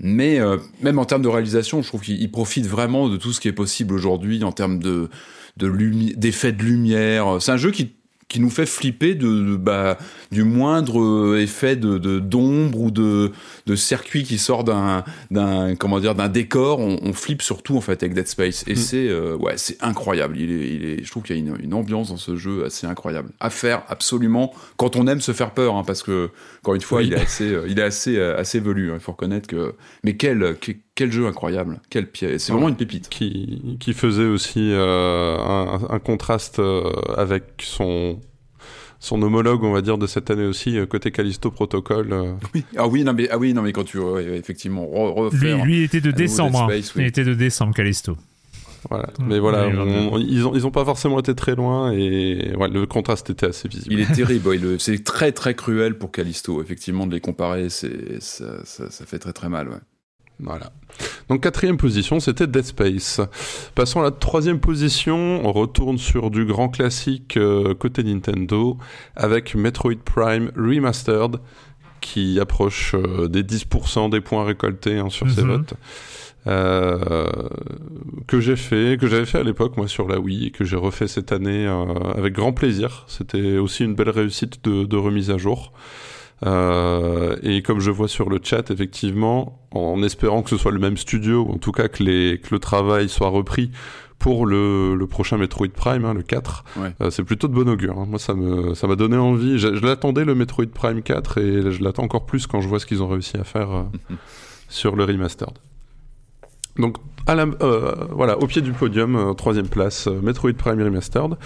Mais 0.00 0.40
euh, 0.40 0.56
même 0.80 0.98
en 0.98 1.04
termes 1.04 1.22
de 1.22 1.28
réalisation, 1.28 1.82
je 1.82 1.88
trouve 1.88 2.00
qu'il 2.00 2.30
profite 2.30 2.66
vraiment 2.66 3.08
de 3.08 3.16
tout 3.16 3.32
ce 3.32 3.40
qui 3.40 3.48
est 3.48 3.52
possible 3.52 3.94
aujourd'hui 3.94 4.42
en 4.42 4.52
termes 4.52 4.78
de 4.78 5.08
d'effets 5.56 6.52
de 6.52 6.62
lumière. 6.62 7.36
C'est 7.40 7.52
un 7.52 7.58
jeu 7.58 7.70
qui 7.70 7.92
qui 8.30 8.38
nous 8.38 8.48
fait 8.48 8.64
flipper 8.64 9.16
de, 9.16 9.56
bah, 9.56 9.98
du 10.30 10.44
moindre 10.44 11.02
euh, 11.02 11.42
effet 11.42 11.74
de 11.74 11.98
d'ombre 11.98 12.80
ou 12.80 12.90
de, 12.92 13.32
de 13.66 13.76
circuit 13.76 14.22
qui 14.22 14.38
sort 14.38 14.62
d'un 14.62 15.04
d'un 15.32 15.74
comment 15.74 15.98
dire 15.98 16.14
d'un 16.14 16.28
décor. 16.28 16.78
On, 16.78 16.98
on, 17.02 17.12
flippe 17.12 17.42
surtout 17.42 17.76
en 17.76 17.80
fait 17.80 18.02
avec 18.04 18.14
Dead 18.14 18.28
Space 18.28 18.64
et 18.68 18.74
mm. 18.74 18.76
c'est 18.76 19.08
euh, 19.08 19.36
ouais 19.36 19.54
c'est 19.56 19.82
incroyable. 19.82 20.38
Il 20.38 20.50
est, 20.52 20.74
il 20.74 20.84
est, 20.84 21.04
je 21.04 21.10
trouve 21.10 21.24
qu'il 21.24 21.36
y 21.36 21.38
a 21.40 21.42
une, 21.42 21.56
une, 21.60 21.74
ambiance 21.74 22.10
dans 22.10 22.16
ce 22.16 22.36
jeu 22.36 22.64
assez 22.64 22.86
incroyable 22.86 23.30
à 23.40 23.50
faire 23.50 23.82
absolument 23.88 24.54
quand 24.76 24.94
on 24.94 25.08
aime 25.08 25.20
se 25.20 25.32
faire 25.32 25.50
peur 25.50 25.74
hein, 25.74 25.82
parce 25.84 26.04
que 26.04 26.30
encore 26.62 26.76
une 26.76 26.80
fois 26.82 27.02
il 27.02 27.12
est 27.12 27.20
assez 27.20 27.52
euh, 27.52 27.66
il 27.68 27.80
est 27.80 27.82
assez 27.82 28.18
assez 28.20 28.60
velu. 28.60 28.92
Hein, 28.92 28.94
il 28.94 29.00
faut 29.00 29.12
reconnaître 29.12 29.48
que 29.48 29.74
mais 30.04 30.16
quel, 30.16 30.56
quel 30.60 30.76
jeu 31.08 31.26
incroyable, 31.26 31.80
quelle 31.88 32.06
pièce, 32.06 32.44
c'est 32.44 32.52
vraiment 32.52 32.68
une 32.68 32.76
pépite. 32.76 33.08
Qui, 33.08 33.76
qui 33.80 33.94
faisait 33.94 34.26
aussi 34.26 34.72
euh, 34.72 35.38
un, 35.38 35.80
un, 35.88 35.98
contraste 35.98 36.58
euh, 36.58 36.90
avec 37.16 37.44
son 37.60 38.18
son 39.02 39.22
homologue, 39.22 39.64
on 39.64 39.72
va 39.72 39.80
dire, 39.80 39.96
de 39.96 40.06
cette 40.06 40.30
année 40.30 40.44
aussi, 40.44 40.76
euh, 40.76 40.84
côté 40.84 41.10
Callisto 41.10 41.50
Protocol. 41.50 42.36
Oui. 42.54 42.64
Ah 42.76 42.86
oui, 42.86 43.02
non 43.02 43.14
mais 43.14 43.28
ah 43.30 43.38
oui, 43.38 43.54
non 43.54 43.62
mais 43.62 43.72
quand 43.72 43.84
tu 43.84 43.98
effectivement 44.34 44.86
refaire. 44.86 45.64
Lui, 45.64 45.76
lui 45.76 45.82
était 45.84 46.02
de 46.02 46.10
décembre. 46.10 46.68
Hein. 46.70 46.80
Il 46.96 47.06
était 47.06 47.24
de 47.24 47.34
décembre, 47.34 47.74
Callisto. 47.74 48.16
Voilà. 48.88 49.10
Mais 49.22 49.38
voilà, 49.38 49.68
ils, 49.68 50.46
ont, 50.46 50.54
ils 50.54 50.66
ont 50.66 50.70
pas 50.70 50.84
forcément 50.84 51.18
été 51.18 51.34
très 51.34 51.54
loin 51.54 51.92
et 51.92 52.54
ouais, 52.56 52.68
le 52.68 52.86
contraste 52.86 53.28
était 53.28 53.46
assez 53.46 53.68
visible. 53.68 53.94
Il 53.94 54.00
est 54.00 54.12
terrible, 54.14 54.80
c'est 54.80 55.04
très 55.04 55.32
très 55.32 55.54
cruel 55.54 55.98
pour 55.98 56.10
Callisto, 56.10 56.62
effectivement, 56.62 57.06
de 57.06 57.12
les 57.12 57.20
comparer, 57.20 57.68
c'est, 57.68 58.20
ça, 58.22 58.64
ça, 58.64 58.90
ça, 58.90 59.04
fait 59.04 59.18
très 59.18 59.32
très 59.32 59.48
mal. 59.48 59.80
Voilà. 60.42 60.72
Donc 61.28 61.42
quatrième 61.42 61.76
position, 61.76 62.18
c'était 62.20 62.46
Dead 62.46 62.64
Space. 62.64 63.20
Passons 63.74 64.00
à 64.00 64.04
la 64.04 64.10
troisième 64.10 64.58
position, 64.60 65.40
on 65.44 65.52
retourne 65.52 65.98
sur 65.98 66.30
du 66.30 66.44
grand 66.44 66.68
classique 66.68 67.36
euh, 67.36 67.74
côté 67.74 68.02
Nintendo 68.02 68.76
avec 69.16 69.54
Metroid 69.54 69.94
Prime 70.04 70.50
Remastered 70.56 71.36
qui 72.00 72.40
approche 72.40 72.94
des 73.28 73.42
10% 73.42 74.10
des 74.10 74.20
points 74.20 74.44
récoltés 74.44 74.98
hein, 74.98 75.10
sur 75.10 75.30
ces 75.30 75.42
Mhm. 75.42 75.48
votes. 75.50 75.74
Euh, 76.46 77.26
que 78.26 78.40
j'ai 78.40 78.56
fait, 78.56 78.96
que 78.98 79.06
j'avais 79.06 79.26
fait 79.26 79.38
à 79.38 79.42
l'époque 79.42 79.76
moi 79.76 79.86
sur 79.86 80.08
la 80.08 80.18
Wii 80.18 80.46
et 80.46 80.50
que 80.50 80.64
j'ai 80.64 80.76
refait 80.76 81.06
cette 81.06 81.32
année 81.32 81.66
euh, 81.66 81.84
avec 82.16 82.32
grand 82.32 82.52
plaisir. 82.54 83.04
C'était 83.08 83.58
aussi 83.58 83.84
une 83.84 83.94
belle 83.94 84.08
réussite 84.10 84.64
de, 84.64 84.84
de 84.84 84.96
remise 84.96 85.30
à 85.30 85.36
jour. 85.36 85.72
Euh, 86.46 87.36
et 87.42 87.62
comme 87.62 87.80
je 87.80 87.90
vois 87.90 88.08
sur 88.08 88.30
le 88.30 88.38
chat, 88.42 88.70
effectivement, 88.70 89.60
en 89.72 90.02
espérant 90.02 90.42
que 90.42 90.50
ce 90.50 90.56
soit 90.56 90.72
le 90.72 90.78
même 90.78 90.96
studio, 90.96 91.44
ou 91.48 91.52
en 91.52 91.58
tout 91.58 91.72
cas 91.72 91.88
que, 91.88 92.02
les, 92.02 92.38
que 92.40 92.48
le 92.54 92.58
travail 92.58 93.08
soit 93.08 93.28
repris 93.28 93.70
pour 94.18 94.44
le, 94.46 94.94
le 94.96 95.06
prochain 95.06 95.38
Metroid 95.38 95.68
Prime, 95.74 96.04
hein, 96.04 96.12
le 96.14 96.22
4, 96.22 96.64
Ouais. 96.76 96.94
euh, 97.00 97.10
c'est 97.10 97.24
plutôt 97.24 97.48
de 97.48 97.54
bon 97.54 97.68
augure. 97.68 97.98
hein. 97.98 98.06
Moi, 98.08 98.18
ça 98.18 98.34
m'a 98.34 98.96
donné 98.96 99.16
envie. 99.16 99.58
Je, 99.58 99.74
je 99.74 99.82
l'attendais 99.84 100.24
le 100.24 100.34
Metroid 100.34 100.66
Prime 100.74 101.02
4 101.02 101.38
et 101.38 101.70
je 101.72 101.82
l'attends 101.82 102.02
encore 102.04 102.26
plus 102.26 102.46
quand 102.46 102.60
je 102.60 102.68
vois 102.68 102.78
ce 102.80 102.86
qu'ils 102.86 103.02
ont 103.02 103.08
réussi 103.08 103.36
à 103.38 103.44
faire 103.44 103.70
euh, 103.70 103.82
sur 104.68 104.94
le 104.96 105.04
remastered. 105.04 105.54
Donc, 106.78 106.96
à 107.26 107.34
la, 107.34 107.46
euh, 107.62 107.94
voilà, 108.10 108.38
au 108.38 108.46
pied 108.46 108.62
du 108.62 108.72
podium, 108.72 109.16
euh, 109.16 109.32
troisième 109.34 109.68
place, 109.68 110.06
euh, 110.06 110.20
Metroid 110.22 110.52
Prime 110.52 110.80
Remastered. 110.82 111.36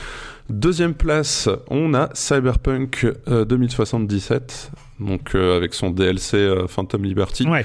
Deuxième 0.51 0.95
place, 0.95 1.49
on 1.71 1.95
a 1.95 2.11
Cyberpunk 2.13 3.07
euh, 3.29 3.45
2077, 3.45 4.71
donc 5.01 5.35
euh, 5.35 5.57
avec 5.57 5.75
son 5.75 5.91
DLC 5.91 6.37
euh, 6.37 6.67
Phantom 6.67 7.05
Liberty. 7.05 7.47
Ouais. 7.47 7.65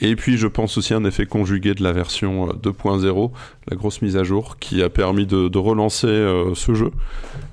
Et 0.00 0.14
puis, 0.16 0.36
je 0.36 0.46
pense 0.46 0.78
aussi 0.78 0.94
à 0.94 0.98
un 0.98 1.04
effet 1.04 1.26
conjugué 1.26 1.74
de 1.74 1.82
la 1.82 1.92
version 1.92 2.48
euh, 2.48 2.52
2.0, 2.52 3.30
la 3.68 3.76
grosse 3.76 4.00
mise 4.00 4.16
à 4.16 4.22
jour, 4.22 4.58
qui 4.58 4.82
a 4.82 4.88
permis 4.88 5.26
de, 5.26 5.48
de 5.48 5.58
relancer 5.58 6.06
euh, 6.06 6.54
ce 6.54 6.74
jeu, 6.74 6.92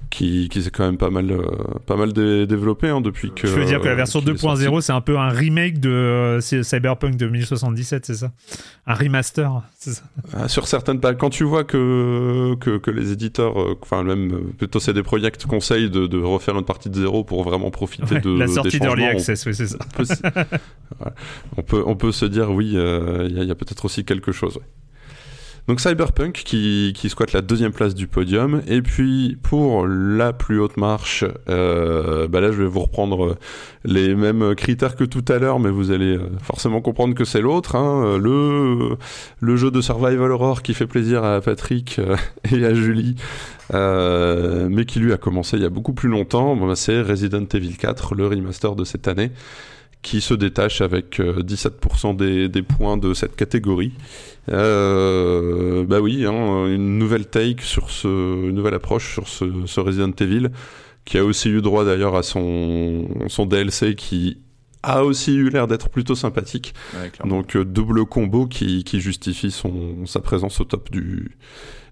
qui, 0.09 0.47
qui 0.49 0.61
s'est 0.61 0.69
quand 0.71 0.85
même 0.85 0.97
pas 0.97 1.09
mal, 1.09 1.29
euh, 1.31 1.41
pas 1.85 1.95
mal 1.97 2.13
dé- 2.13 2.45
développé 2.47 2.89
hein, 2.89 3.01
depuis 3.01 3.31
que. 3.31 3.47
Je 3.47 3.53
veux 3.53 3.65
dire 3.65 3.79
que 3.79 3.85
la 3.85 3.91
euh, 3.91 3.95
version 3.95 4.19
qu'il 4.21 4.29
est 4.31 4.37
sorti. 4.37 4.63
2.0, 4.65 4.81
c'est 4.81 4.93
un 4.93 5.01
peu 5.01 5.17
un 5.17 5.29
remake 5.29 5.79
de 5.79 5.89
euh, 5.89 6.41
Cyberpunk 6.41 7.17
2077, 7.17 8.05
c'est 8.05 8.13
ça? 8.15 8.31
Un 8.87 8.93
remaster, 8.93 9.61
c'est 9.77 9.91
ça? 9.91 10.03
Ah, 10.33 10.47
sur 10.47 10.67
certaines 10.67 10.99
pages, 10.99 11.15
quand 11.19 11.29
tu 11.29 11.43
vois 11.43 11.63
que, 11.63 12.55
que, 12.59 12.77
que 12.77 12.91
les 12.91 13.11
éditeurs, 13.11 13.59
euh, 13.59 13.77
enfin 13.81 14.03
même 14.03 14.31
euh, 14.33 14.39
plutôt 14.57 14.79
CD 14.79 15.03
Projekt 15.03 15.45
conseillent 15.45 15.89
de, 15.89 16.07
de 16.07 16.19
refaire 16.21 16.57
une 16.57 16.65
partie 16.65 16.89
de 16.89 16.95
zéro 16.99 17.23
pour 17.23 17.43
vraiment 17.43 17.71
profiter 17.71 18.15
Ouais, 18.15 18.21
de 18.21 18.37
La 18.37 18.47
sortie 18.47 18.79
d'Early 18.79 19.03
Access, 19.05 19.45
oui, 19.45 19.55
c'est 19.55 19.67
ça. 19.67 19.77
on 19.81 20.03
peut, 20.03 20.05
Voilà. 20.99 21.15
on 21.57 21.61
peut, 21.63 21.83
on 21.85 21.95
peut 21.95 22.11
se 22.11 22.25
dire 22.25 22.51
oui, 22.51 22.73
euh, 22.75 23.25
il 23.29 23.35
y 23.35 23.39
a, 23.39 23.43
il 23.43 23.47
y 23.47 23.51
a 23.51 23.55
peut-être 23.55 23.85
aussi 23.85 24.05
quelque 24.05 24.31
chose. 24.31 24.55
ouais. 24.57 24.63
Donc 25.67 25.79
Cyberpunk 25.79 26.43
qui, 26.45 26.93
qui 26.95 27.09
squatte 27.09 27.33
la 27.33 27.41
deuxième 27.41 27.71
place 27.71 27.95
du 27.95 28.05
podium. 28.05 28.61
Et 28.67 28.83
puis 28.83 29.35
pour 29.41 29.87
la 29.87 30.31
plus 30.31 30.59
haute 30.59 30.77
marche, 30.77 31.25
euh, 31.49 32.27
bah 32.27 32.39
là 32.39 32.51
je 32.51 32.57
vais 32.61 32.67
vous 32.67 32.81
reprendre 32.81 33.25
euh, 33.25 33.35
les 33.83 34.13
mêmes 34.13 34.53
critères 34.53 34.95
que 34.95 35.03
tout 35.03 35.25
à 35.27 35.39
l'heure, 35.39 35.59
mais 35.59 35.71
vous 35.71 35.89
allez 35.89 36.17
euh, 36.17 36.29
forcément 36.43 36.81
comprendre 36.81 37.15
que 37.15 37.25
c'est 37.25 37.41
l'autre. 37.41 37.75
hein. 37.75 38.19
Le, 38.19 38.95
le 39.39 39.55
jeu 39.55 39.71
de 39.71 39.81
Survival 39.81 40.31
Horror 40.31 40.61
qui 40.61 40.75
fait 40.75 40.85
plaisir 40.85 41.23
à 41.23 41.41
Patrick 41.41 41.99
et 42.51 42.63
à 42.63 42.75
Julie, 42.75 43.15
euh, 43.73 44.67
mais 44.69 44.85
qui 44.85 44.99
lui 44.99 45.13
a 45.13 45.17
commencé 45.17 45.57
il 45.57 45.63
y 45.63 45.65
a 45.65 45.69
beaucoup 45.69 45.93
plus 45.93 46.09
longtemps. 46.09 46.55
Bah, 46.55 46.75
c'est 46.75 47.01
Resident 47.01 47.45
Evil 47.53 47.75
4, 47.75 48.13
le 48.13 48.27
remaster 48.27 48.75
de 48.75 48.83
cette 48.83 49.07
année 49.07 49.31
qui 50.05 50.21
se 50.21 50.35
détache 50.35 50.81
avec 50.81 51.19
euh, 51.19 51.41
17% 51.41 52.15
des, 52.15 52.47
des 52.47 52.61
points 52.61 52.95
de 52.95 53.15
cette 53.15 53.35
catégorie. 53.35 53.91
Euh, 54.49 55.83
bah 55.83 55.99
oui, 55.99 56.27
hein, 56.27 56.67
une 56.67 56.99
nouvelle 56.99 57.25
take 57.25 57.63
sur 57.63 57.89
ce, 57.89 58.07
une 58.07 58.53
nouvelle 58.53 58.75
approche 58.75 59.13
sur 59.13 59.27
ce, 59.27 59.45
ce 59.65 59.79
Resident 59.79 60.11
Evil, 60.19 60.49
qui 61.05 61.17
a 61.17 61.25
aussi 61.25 61.49
eu 61.49 61.63
droit 61.63 61.85
d'ailleurs 61.85 62.15
à 62.15 62.21
son, 62.21 63.07
son 63.29 63.47
DLC 63.47 63.95
qui 63.95 64.37
a 64.83 65.03
aussi 65.03 65.33
eu 65.33 65.49
l'air 65.49 65.65
d'être 65.65 65.89
plutôt 65.89 66.13
sympathique. 66.13 66.75
Ouais. 66.93 67.11
Donc 67.27 67.55
euh, 67.55 67.65
double 67.65 68.05
combo 68.05 68.45
qui, 68.45 68.83
qui 68.83 69.01
justifie 69.01 69.49
son, 69.49 70.05
sa 70.05 70.19
présence 70.19 70.61
au 70.61 70.65
top 70.65 70.91
du, 70.91 71.35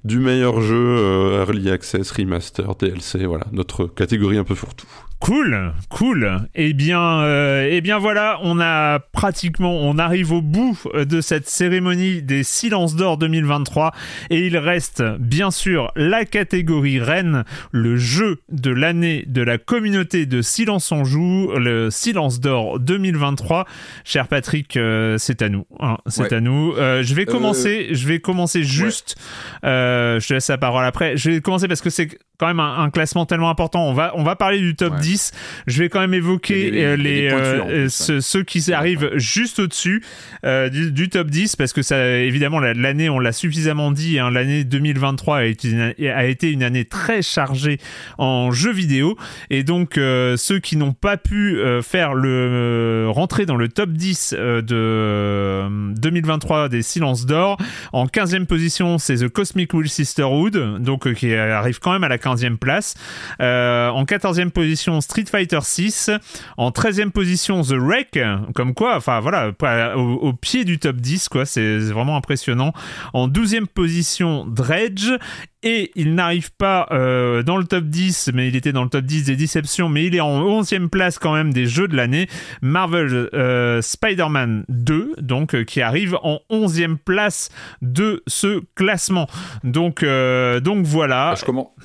du 0.04 0.20
meilleur 0.20 0.62
jeu, 0.62 0.76
euh, 0.76 1.46
Early 1.46 1.70
Access, 1.72 2.12
Remaster, 2.12 2.76
DLC, 2.76 3.26
voilà, 3.26 3.46
notre 3.52 3.86
catégorie 3.88 4.38
un 4.38 4.44
peu 4.44 4.56
fourre-tout. 4.56 4.88
Cool, 5.20 5.72
cool. 5.88 6.42
Eh 6.54 6.74
bien, 6.74 7.22
euh, 7.22 7.66
eh 7.72 7.80
bien 7.80 7.98
voilà, 7.98 8.40
on 8.44 8.60
a 8.60 9.00
pratiquement, 9.00 9.74
on 9.74 9.98
arrive 9.98 10.34
au 10.34 10.42
bout 10.42 10.78
euh, 10.94 11.06
de 11.06 11.22
cette 11.22 11.48
cérémonie 11.48 12.22
des 12.22 12.44
Silences 12.44 12.98
d'Or 12.98 13.18
2023 13.18 13.94
et 14.32 14.46
il 14.48 14.58
reste 14.58 15.02
bien 15.20 15.50
sûr 15.50 15.94
la 15.96 16.26
catégorie 16.26 17.00
reine, 17.00 17.46
le 17.72 17.96
jeu 17.96 18.42
de 18.52 18.70
l'année 18.70 19.24
de 19.26 19.42
la 19.42 19.58
communauté 19.58 20.26
de 20.26 20.42
Silence 20.42 20.92
on 20.92 21.06
joue, 21.06 21.54
le 21.56 21.90
Silence 21.90 22.42
d'Or 22.42 22.82
2023. 22.82 23.66
Cher 24.04 24.28
Patrick, 24.28 24.76
euh, 24.76 25.18
c'est 25.18 25.42
à 25.42 25.48
nous, 25.48 25.66
hein, 25.80 26.00
c'est 26.08 26.24
Ouais. 26.24 26.34
à 26.34 26.42
nous. 26.42 26.74
Euh, 26.78 27.02
je 27.02 27.16
vais 27.16 27.22
Euh, 27.22 27.32
commencer, 27.32 27.88
je 27.92 28.08
vais 28.10 28.20
commencer 28.20 28.64
juste. 28.64 29.16
euh, 29.64 29.93
je 30.20 30.28
te 30.28 30.34
laisse 30.34 30.50
la 30.50 30.58
parole 30.58 30.86
après. 30.86 31.18
Je 31.18 31.32
vais 31.32 31.42
commencer 31.42 31.68
parce 31.68 31.82
que 31.82 31.90
c'est 31.90 32.18
quand 32.40 32.48
même 32.48 32.60
un, 32.60 32.80
un 32.80 32.90
classement 32.90 33.26
tellement 33.26 33.50
important. 33.50 33.88
On 33.88 33.94
va, 33.94 34.12
on 34.16 34.24
va 34.24 34.36
parler 34.36 34.60
du 34.60 34.76
top 34.76 34.94
Ouais. 34.94 35.00
10. 35.00 35.32
Je 35.68 35.80
vais 35.80 35.90
quand 35.90 36.00
même 36.00 36.14
évoquer 36.14 36.72
euh, 36.84 36.96
les, 36.98 37.30
pointures, 37.30 37.66
euh, 37.70 37.88
ceux, 38.22 38.44
qui 38.44 38.74
arrivent 38.74 39.12
juste 39.16 39.60
au-dessus 39.60 40.04
euh, 40.46 40.70
du, 40.70 40.92
du 40.92 41.10
top 41.10 41.28
10 41.30 41.56
parce 41.56 41.74
que 41.74 41.82
ça, 41.82 42.18
évidemment, 42.18 42.60
la- 42.60 42.74
l'année, 42.74 43.10
on 43.10 43.20
l'a 43.20 43.32
suffisamment 43.32 43.92
dit, 43.92 44.20
hein, 44.20 44.30
l'année 44.32 44.64
2023 44.64 45.38
a 45.38 45.44
été, 45.46 45.70
une, 45.70 45.94
a 46.10 46.26
été 46.26 46.52
une 46.52 46.64
année 46.64 46.86
très 46.86 47.22
chargée 47.22 47.78
en 48.18 48.52
jeux 48.52 48.74
vidéo 48.74 49.18
et 49.50 49.64
donc 49.64 49.94
ceux 49.96 50.60
qui 50.62 50.76
n'ont 50.76 50.94
pas 50.94 51.18
pu 51.18 51.58
faire 51.84 52.14
le 52.14 53.08
rentrer 53.10 53.46
dans 53.46 53.56
le 53.56 53.68
top 53.70 53.92
10 53.92 54.36
euh, 54.38 54.62
de 54.62 54.76
euh, 54.76 55.70
2023 55.96 56.70
des 56.70 56.82
Silences 56.82 57.26
d'Or. 57.26 57.58
En 57.92 58.06
15e 58.08 58.46
position, 58.46 58.98
c'est 58.98 59.18
The 59.18 59.28
Cosmic 59.30 59.74
Will 59.74 59.90
Sisterhood, 59.90 60.82
donc 60.82 61.12
qui 61.14 61.34
arrive 61.34 61.80
quand 61.80 61.92
même 61.92 62.04
à 62.04 62.10
la 62.10 62.18
15e 62.24 62.58
place. 62.58 62.96
Euh, 63.42 63.90
en 63.90 64.06
14e 64.06 64.52
position, 64.52 65.02
Street 65.02 65.26
Fighter 65.30 65.60
6. 65.62 66.12
En 66.58 66.70
13e 66.72 67.12
position, 67.12 67.62
The 67.62 67.76
Wreck. 67.78 68.20
Comme 68.56 68.74
quoi, 68.74 68.96
enfin 68.96 69.20
voilà, 69.20 69.52
au 69.96 70.34
pied 70.34 70.66
du 70.66 70.80
top 70.80 70.98
10, 70.98 71.30
quoi. 71.30 71.46
C'est 71.46 71.78
vraiment 71.80 72.16
impressionnant. 72.16 72.74
En 73.14 73.28
12e 73.28 73.66
position, 73.68 74.46
Dredge. 74.46 75.12
Et 75.64 75.92
il 75.96 76.14
n'arrive 76.14 76.52
pas 76.54 76.88
euh, 76.92 77.42
dans 77.42 77.56
le 77.58 77.64
top 77.64 77.86
10, 77.86 78.32
mais 78.34 78.50
il 78.50 78.56
était 78.56 78.74
dans 78.74 78.84
le 78.84 78.90
top 78.90 79.06
10 79.06 79.24
des 79.26 79.36
déceptions, 79.38 79.88
mais 79.88 80.06
il 80.06 80.16
est 80.16 80.20
en 80.20 80.62
11e 80.62 80.90
place 80.90 81.18
quand 81.18 81.34
même 81.34 81.54
des 81.54 81.66
jeux 81.66 81.88
de 81.88 81.96
l'année. 81.96 82.28
Marvel 82.62 83.30
euh, 83.34 83.82
Spider-Man 83.82 84.66
2, 84.68 85.16
donc 85.20 85.56
euh, 85.56 85.64
qui 85.64 85.82
arrive 85.82 86.18
en 86.22 86.40
11e 86.52 86.98
place 86.98 87.50
de 87.82 88.24
ce 88.28 88.62
classement. 88.76 89.28
Donc, 89.64 90.04
voilà. 90.04 91.34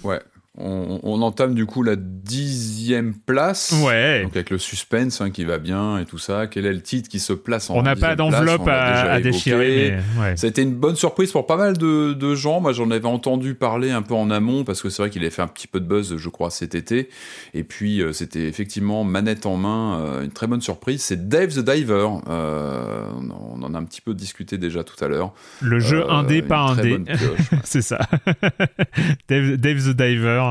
Ah. 0.05 0.19
On, 0.61 1.01
on 1.03 1.23
entame 1.23 1.55
du 1.55 1.67
coup 1.67 1.83
la 1.83 1.97
dixième 1.97 3.15
place. 3.15 3.75
Ouais. 3.85 4.23
Donc 4.23 4.35
avec 4.35 4.51
le 4.51 4.59
suspense 4.59 5.21
hein, 5.21 5.31
qui 5.31 5.45
va 5.45 5.59
bien 5.59 5.99
et 5.99 6.05
tout 6.05 6.19
ça. 6.19 6.47
Quel 6.47 6.67
est 6.67 6.73
le 6.73 6.83
titre 6.83 7.09
qui 7.09 7.21
se 7.21 7.33
place 7.33 7.71
en 7.71 7.77
On 7.77 7.83
n'a 7.83 7.97
pas 7.97 8.17
d'enveloppe 8.17 8.67
à, 8.67 9.21
déchirer, 9.21 9.99
mais 10.17 10.23
ouais. 10.23 10.37
Ça 10.37 10.47
a 10.47 10.51
été 10.51 10.63
une 10.63 10.75
bonne 10.75 10.97
surprise 10.97 11.33
pour 11.33 11.47
pas 11.47 11.57
mal 11.57 11.79
de, 11.79 12.13
de 12.13 12.35
gens. 12.35 12.61
Moi, 12.61 12.73
j'en 12.73 12.91
avais 12.91 13.07
entendu 13.07 13.55
parler 13.55 13.91
un 13.91 14.03
peu 14.03 14.15
en 14.15 14.31
amont 14.31 14.65
parce 14.65 14.83
que 14.83 14.91
c'est 14.91 15.03
vrai 15.03 15.11
qu'il 15.11 15.23
avait 15.23 15.31
fait 15.31 15.43
un 15.43 15.49
petit 15.49 15.67
peu 15.67 15.81
de 15.81 15.87
buzz, 15.87 16.17
je 16.17 16.29
crois, 16.29 16.51
cet 16.51 16.75
été. 16.75 17.09
Et 17.55 17.65
puis, 17.65 18.03
euh, 18.03 18.13
c'était 18.13 18.47
effectivement 18.47 19.05
manette 19.05 19.47
en 19.47 19.57
main, 19.57 20.01
euh, 20.01 20.25
une 20.25 20.33
très 20.33 20.47
bonne 20.47 20.61
surprise. 20.61 21.03
C'est 21.03 21.29
Dave 21.29 21.55
the 21.55 21.61
Diver. 21.61 22.09
Euh, 22.29 23.05
on 23.17 23.63
en 23.63 23.75
a 23.75 23.79
un 23.79 23.85
petit 23.85 24.01
peu 24.01 24.15
discuté 24.15 24.59
déjà 24.59 24.85
tout 24.85 25.03
à 25.05 25.09
l'heure. 25.09 25.33
Le 25.61 25.79
jeu 25.79 26.09
indé, 26.11 26.43
pas 26.43 26.61
indé. 26.61 26.99
c'est 27.65 27.83
ça. 27.83 28.01
Dave, 29.29 29.57
Dave 29.57 29.79
the 29.79 29.97
Diver. 29.97 30.48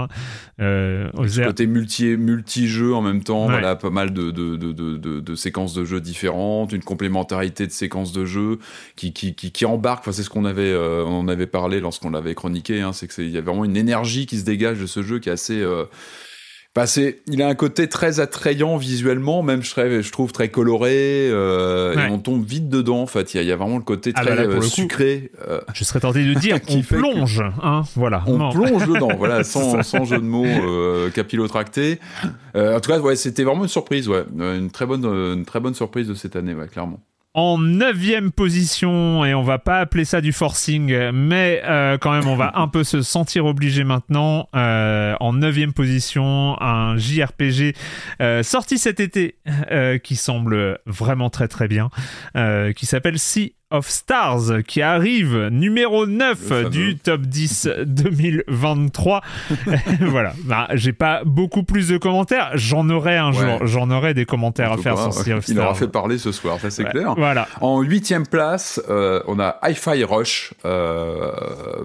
Euh, 0.60 1.10
Ce 1.28 1.42
côté 1.42 1.68
multi, 1.68 2.18
multi-jeu 2.18 2.94
en 2.94 3.02
même 3.02 3.24
temps, 3.24 3.46
Ouais. 3.46 3.52
voilà, 3.54 3.76
pas 3.76 3.90
mal 3.90 4.12
de, 4.14 4.32
de, 4.32 4.56
de, 4.56 4.72
de, 4.72 4.98
de- 4.98 5.20
de 5.20 5.36
séquences 5.36 5.74
de 5.74 5.84
jeux 5.86 6.02
différentes, 6.02 6.72
une 6.74 6.84
complémentarité 6.84 7.66
de 7.68 7.72
séquences 7.72 8.12
de 8.12 8.26
jeux 8.26 8.60
qui, 8.96 9.14
qui, 9.14 9.36
qui, 9.36 9.52
qui 9.52 9.66
embarque. 9.66 10.00
Enfin, 10.00 10.12
c'est 10.12 10.24
ce 10.24 10.30
qu'on 10.30 10.46
avait, 10.46 10.72
euh, 10.72 11.04
on 11.06 11.20
en 11.20 11.28
avait 11.28 11.48
parlé 11.48 11.80
lorsqu'on 11.80 12.10
l'avait 12.12 12.36
chroniqué. 12.36 12.82
Hein, 12.82 12.94
c'est 12.94 13.08
que 13.08 13.14
c'est- 13.14 13.26
il 13.26 13.32
y 13.32 13.38
a 13.38 13.42
vraiment 13.42 13.66
une 13.66 13.78
énergie 13.78 14.26
qui 14.26 14.38
se 14.38 14.46
dégage 14.46 14.80
de 14.80 14.86
ce 14.86 15.02
jeu 15.04 15.20
qui 15.20 15.30
est 15.30 15.34
assez. 15.34 15.62
euh, 15.62 15.86
bah, 16.78 16.86
c'est- 16.86 17.22
il 17.28 17.42
a 17.42 17.48
un 17.48 17.56
côté 17.56 17.90
très 17.90 18.20
attrayant 18.20 18.78
visuellement, 18.78 19.42
même 19.42 19.64
je, 19.64 20.12
trouve 20.12 20.32
très 20.32 20.50
coloré, 20.50 21.28
euh, 21.32 21.96
Ouais. 21.96 22.08
et 22.08 22.12
on 22.12 22.20
tombe 22.20 22.46
vite 22.46 22.70
dedans. 22.70 23.02
En 23.02 23.08
fait, 23.08 23.34
il 23.34 23.38
y, 23.38 23.40
a- 23.40 23.44
il 23.44 23.48
y 23.48 23.52
a 23.52 23.56
vraiment 23.56 23.78
le 23.78 23.84
côté 23.84 24.12
Ah 24.14 24.22
très 24.22 24.30
bah 24.30 24.36
là, 24.36 24.44
pour 24.44 24.52
euh, 24.52 24.56
le 24.58 24.62
coup, 24.62 24.68
sucré. 24.68 25.32
euh, 25.50 25.60
Je 25.74 25.84
serais 25.84 26.00
tenté 26.00 26.24
de 26.24 26.34
dire 26.40 26.62
Qui 26.62 26.78
on 26.78 26.84
fait 26.84 26.96
que- 26.96 27.00
plonge, 27.00 27.42
hein, 27.64 27.82
voilà. 27.96 28.24
on 28.28 28.38
Non. 28.38 28.52
plonge 28.52 28.88
dedans, 28.88 29.10
voilà, 29.18 29.44
sans, 29.44 29.82
jeu 30.06 30.18
de 30.20 30.24
mots 30.24 30.46
euh, 30.46 31.10
capillotracté. 31.10 32.00
En 32.56 32.80
tout 32.80 32.92
cas, 32.92 33.00
ouais, 33.00 33.16
c'était 33.16 33.44
vraiment 33.44 33.64
une 33.64 33.68
surprise, 33.70 34.08
ouais, 34.08 34.24
une 34.38 34.70
très 34.70 34.86
bonne, 34.86 35.04
une 35.06 35.46
très 35.46 35.60
bonne 35.60 35.74
surprise 35.74 36.08
de 36.08 36.14
cette 36.14 36.36
année, 36.36 36.54
ouais, 36.54 36.68
clairement. 36.68 37.00
En 37.38 37.60
neuvième 37.60 38.32
position, 38.32 39.24
et 39.24 39.36
on 39.36 39.44
va 39.44 39.60
pas 39.60 39.78
appeler 39.78 40.06
ça 40.06 40.22
du 40.22 40.34
forcing, 40.34 41.12
mais 41.12 41.62
euh, 41.66 42.00
quand 42.00 42.12
même 42.12 42.28
on 42.28 42.36
va 42.36 42.54
un 42.56 42.68
peu 42.68 42.84
se 42.84 43.04
sentir 43.04 43.46
obligé 43.46 43.84
maintenant. 43.84 44.50
Euh, 44.56 45.16
en 45.20 45.34
neuvième 45.34 45.72
position, 45.72 46.60
un 46.60 46.98
JRPG 46.98 47.76
euh, 48.24 48.42
sorti 48.42 48.80
cet 48.80 49.00
été 49.00 49.36
euh, 49.70 50.00
qui 50.00 50.16
semble 50.16 50.80
vraiment 50.88 51.30
très 51.30 51.48
très 51.48 51.68
bien, 51.68 51.92
qui 52.76 52.88
s'appelle 52.88 53.20
Sea 53.20 53.57
of 53.70 53.90
Stars, 53.90 54.64
qui 54.66 54.82
arrive 54.82 55.48
numéro 55.52 56.06
9 56.06 56.38
fameux. 56.38 56.70
du 56.70 56.98
top 56.98 57.22
10 57.22 57.70
2023. 57.86 59.22
voilà, 60.02 60.34
bah, 60.46 60.68
j'ai 60.74 60.94
pas 60.94 61.24
beaucoup 61.26 61.64
plus 61.64 61.90
de 61.90 61.98
commentaires, 61.98 62.52
j'en 62.56 62.90
aurai 62.90 63.18
un 63.18 63.32
Ouais. 63.34 63.34
jour, 63.60 63.68
j'en 63.68 63.92
aurai 63.92 64.14
des 64.14 64.26
commentaires 64.26 64.72
En 64.72 64.76
à 64.76 64.78
faire 64.78 64.98
sur 64.98 65.14
Sea 65.14 65.34
of 65.34 65.48
Il 65.48 65.54
Stars. 65.56 65.66
aura 65.66 65.76
fait 65.76 65.88
parler 65.90 66.18
ce 66.18 66.32
soir, 66.32 66.60
ça 66.60 66.70
c'est 66.70 66.84
Ouais, 66.86 66.92
clair. 66.92 67.14
Voilà. 67.18 67.48
En 67.62 67.82
huitième 67.82 68.26
place, 68.26 68.82
euh, 68.90 69.22
on 69.28 69.40
a 69.40 69.58
Hi-Fi 69.64 70.04
Rush, 70.06 70.54
euh, 70.64 71.32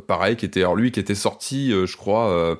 pareil, 0.07 0.37
qui 0.37 0.45
était 0.47 0.61
alors 0.61 0.77
lui 0.77 0.93
qui 0.93 1.01
était 1.01 1.15
sorti, 1.17 1.73
euh, 1.73 1.87
je 1.87 1.97
crois, 1.97 2.57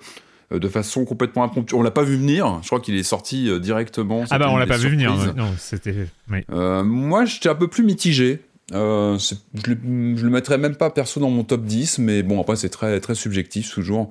de 0.51 0.69
façon 0.69 1.05
complètement 1.05 1.45
impromptue. 1.45 1.75
On 1.75 1.83
l'a 1.83 1.91
pas 1.91 2.03
vu 2.03 2.17
venir. 2.17 2.59
Je 2.63 2.67
crois 2.67 2.81
qu'il 2.81 2.97
est 2.97 3.03
sorti 3.05 3.49
directement. 3.61 4.25
Ah 4.31 4.39
bah 4.39 4.49
on 4.51 4.57
l'a 4.57 4.67
pas 4.67 4.77
vu 4.77 4.89
venir. 4.91 5.11
surprises. 5.13 5.35
Non, 5.37 5.51
c'était. 5.59 5.95
oui. 6.31 6.41
Euh, 6.53 6.83
moi, 6.83 7.25
j'étais 7.25 7.49
un 7.49 7.55
peu 7.55 7.69
plus 7.69 7.85
mitigé. 7.85 8.41
Euh, 8.75 9.19
je, 9.19 9.35
le, 9.71 10.17
je 10.17 10.25
le 10.25 10.31
mettrais 10.31 10.59
même 10.59 10.77
pas 10.77 10.91
perso 10.91 11.21
dans 11.21 11.31
mon 11.31 11.45
top 11.45 11.65
10, 11.65 11.99
mais 11.99 12.23
bon, 12.23 12.41
après, 12.41 12.57
c'est 12.57 12.69
très, 12.71 13.01
très 13.01 13.15
subjectif 13.15 13.71
toujours. 13.73 14.09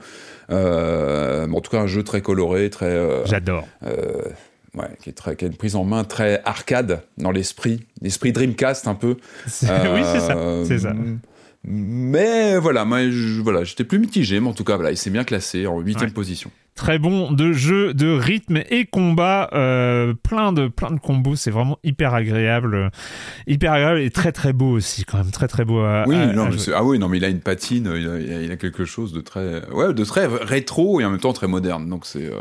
Euh, 0.50 1.48
en 1.50 1.62
tout 1.62 1.72
cas, 1.72 1.80
un 1.82 1.88
jeu 1.88 2.04
très 2.04 2.22
coloré, 2.22 2.70
très. 2.70 2.86
euh, 2.86 3.26
J'adore. 3.26 3.68
euh, 3.84 4.22
ouais, 4.76 4.88
qui, 5.02 5.10
est 5.10 5.14
très, 5.14 5.36
qui 5.36 5.46
a 5.46 5.48
une 5.48 5.56
prise 5.56 5.76
en 5.76 5.84
main 5.84 6.04
très 6.04 6.42
arcade 6.46 7.02
dans 7.18 7.32
l'esprit, 7.32 7.82
l'esprit 8.02 8.32
Dreamcast 8.34 8.88
un 8.88 8.96
peu. 8.96 9.18
Oui, 9.46 10.02
c'est 10.04 10.20
ça. 10.20 10.38
C'est 10.66 10.80
ça. 10.80 10.94
Mais 11.64 12.58
voilà, 12.58 12.86
moi, 12.86 13.10
je- 13.10 13.40
voilà, 13.42 13.64
j'étais 13.64 13.84
plus 13.84 14.00
mitigé, 14.00 14.40
mais 14.40 14.48
en 14.48 14.54
tout 14.54 14.64
cas, 14.64 14.76
voilà, 14.76 14.92
il 14.92 14.98
s'est 14.98 15.12
bien 15.12 15.24
classé 15.24 15.68
en 15.68 15.80
huitième 15.80 16.10
Ouais. 16.10 16.14
position. 16.14 16.50
Très 16.74 16.98
bon 16.98 17.32
de 17.34 17.52
jeu, 17.52 17.94
de 17.94 18.08
rythme 18.12 18.62
et 18.70 18.86
combat. 18.86 19.50
euh, 19.54 20.14
plein, 20.14 20.54
de, 20.54 20.68
plein 20.70 20.90
de 20.92 21.00
combos. 21.00 21.36
C'est 21.36 21.52
vraiment 21.52 21.78
hyper 21.84 22.14
agréable. 22.16 22.74
euh, 22.76 22.90
Hyper 23.46 23.74
agréable 23.74 24.00
et 24.00 24.10
très 24.10 24.32
très 24.32 24.54
beau 24.54 24.72
aussi, 24.72 25.04
quand 25.04 25.18
même. 25.18 25.32
Très 25.32 25.48
très 25.48 25.66
beau 25.66 25.80
à, 25.82 26.06
Oui, 26.08 26.16
à- 26.16 26.28
non, 26.34 26.46
à 26.46 26.52
jouer. 26.52 26.74
ah 26.76 26.84
oui, 26.84 26.98
non, 26.98 27.10
mais 27.10 27.18
il 27.18 27.26
a 27.26 27.30
une 27.30 27.42
patine, 27.42 27.88
a- 27.88 27.98
il 27.98 28.52
a 28.52 28.56
quelque 28.58 28.86
chose 28.86 29.12
de 29.14 29.22
très, 29.22 29.70
ouais, 29.72 29.94
de 29.94 30.04
très 30.06 30.26
rétro 30.28 31.00
et 31.02 31.06
en 31.06 31.12
même 31.12 31.20
temps 31.20 31.34
très 31.34 31.48
moderne. 31.48 31.88
Donc 31.90 32.06
c'est, 32.06 32.26
euh, 32.26 32.38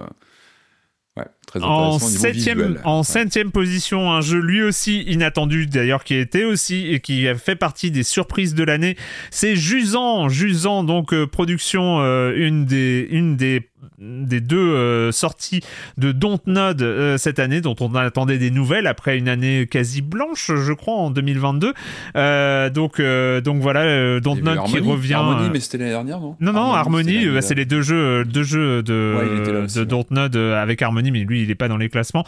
ouais, 1.20 1.26
très 1.46 1.62
En 1.62 1.98
septième, 1.98 2.78
en 2.84 2.98
Ouais. 2.98 3.04
septième 3.04 3.50
position, 3.50 4.10
un 4.12 4.20
jeu 4.20 4.38
lui 4.40 4.62
aussi 4.62 5.02
inattendu, 5.02 5.66
d'ailleurs 5.66 6.04
qui 6.04 6.14
était 6.14 6.44
aussi 6.44 6.88
et 6.88 7.00
qui 7.00 7.26
a 7.28 7.34
fait 7.34 7.56
partie 7.56 7.90
des 7.90 8.02
surprises 8.02 8.54
de 8.54 8.64
l'année, 8.64 8.96
c'est 9.30 9.56
Jusant. 9.56 10.28
Jusant, 10.28 10.84
donc 10.84 11.12
euh, 11.12 11.26
production, 11.26 12.00
euh, 12.00 12.32
une 12.36 12.64
des, 12.66 13.06
une 13.10 13.36
des 13.36 13.69
des 14.00 14.40
deux 14.40 14.56
euh, 14.56 15.12
sorties 15.12 15.60
de 15.98 16.12
Dontnod 16.12 16.80
euh, 16.80 17.18
cette 17.18 17.38
année, 17.38 17.60
dont 17.60 17.76
on 17.80 17.94
attendait 17.94 18.38
des 18.38 18.50
nouvelles 18.50 18.86
après 18.86 19.18
une 19.18 19.28
année 19.28 19.66
quasi 19.70 20.00
blanche, 20.00 20.50
je 20.54 20.72
crois, 20.72 20.94
en 20.94 21.10
2022. 21.10 21.74
Euh, 22.16 22.70
donc, 22.70 22.98
euh, 22.98 23.40
donc 23.40 23.60
voilà, 23.60 24.20
Dontnod 24.20 24.54
qui 24.54 24.76
Harmony, 24.76 24.90
revient. 24.90 25.14
Harmony, 25.14 25.50
mais 25.52 25.60
c'était 25.60 25.78
l'année 25.78 25.90
dernière, 25.90 26.20
non 26.20 26.36
non, 26.40 26.52
non, 26.52 26.72
Harmony, 26.72 27.26
c'est 27.40 27.54
les 27.54 27.66
deux 27.66 27.82
jeux, 27.82 28.24
deux 28.24 28.42
jeux 28.42 28.82
de, 28.82 29.14
Ouais, 29.16 29.52
là 29.52 29.66
de. 29.66 29.84
Dontnod 29.84 30.36
avec 30.36 30.80
Harmony, 30.82 31.10
mais 31.10 31.24
lui, 31.24 31.42
il 31.42 31.50
est 31.50 31.54
pas 31.54 31.68
dans 31.68 31.76
les 31.76 31.88
classements. 31.88 32.24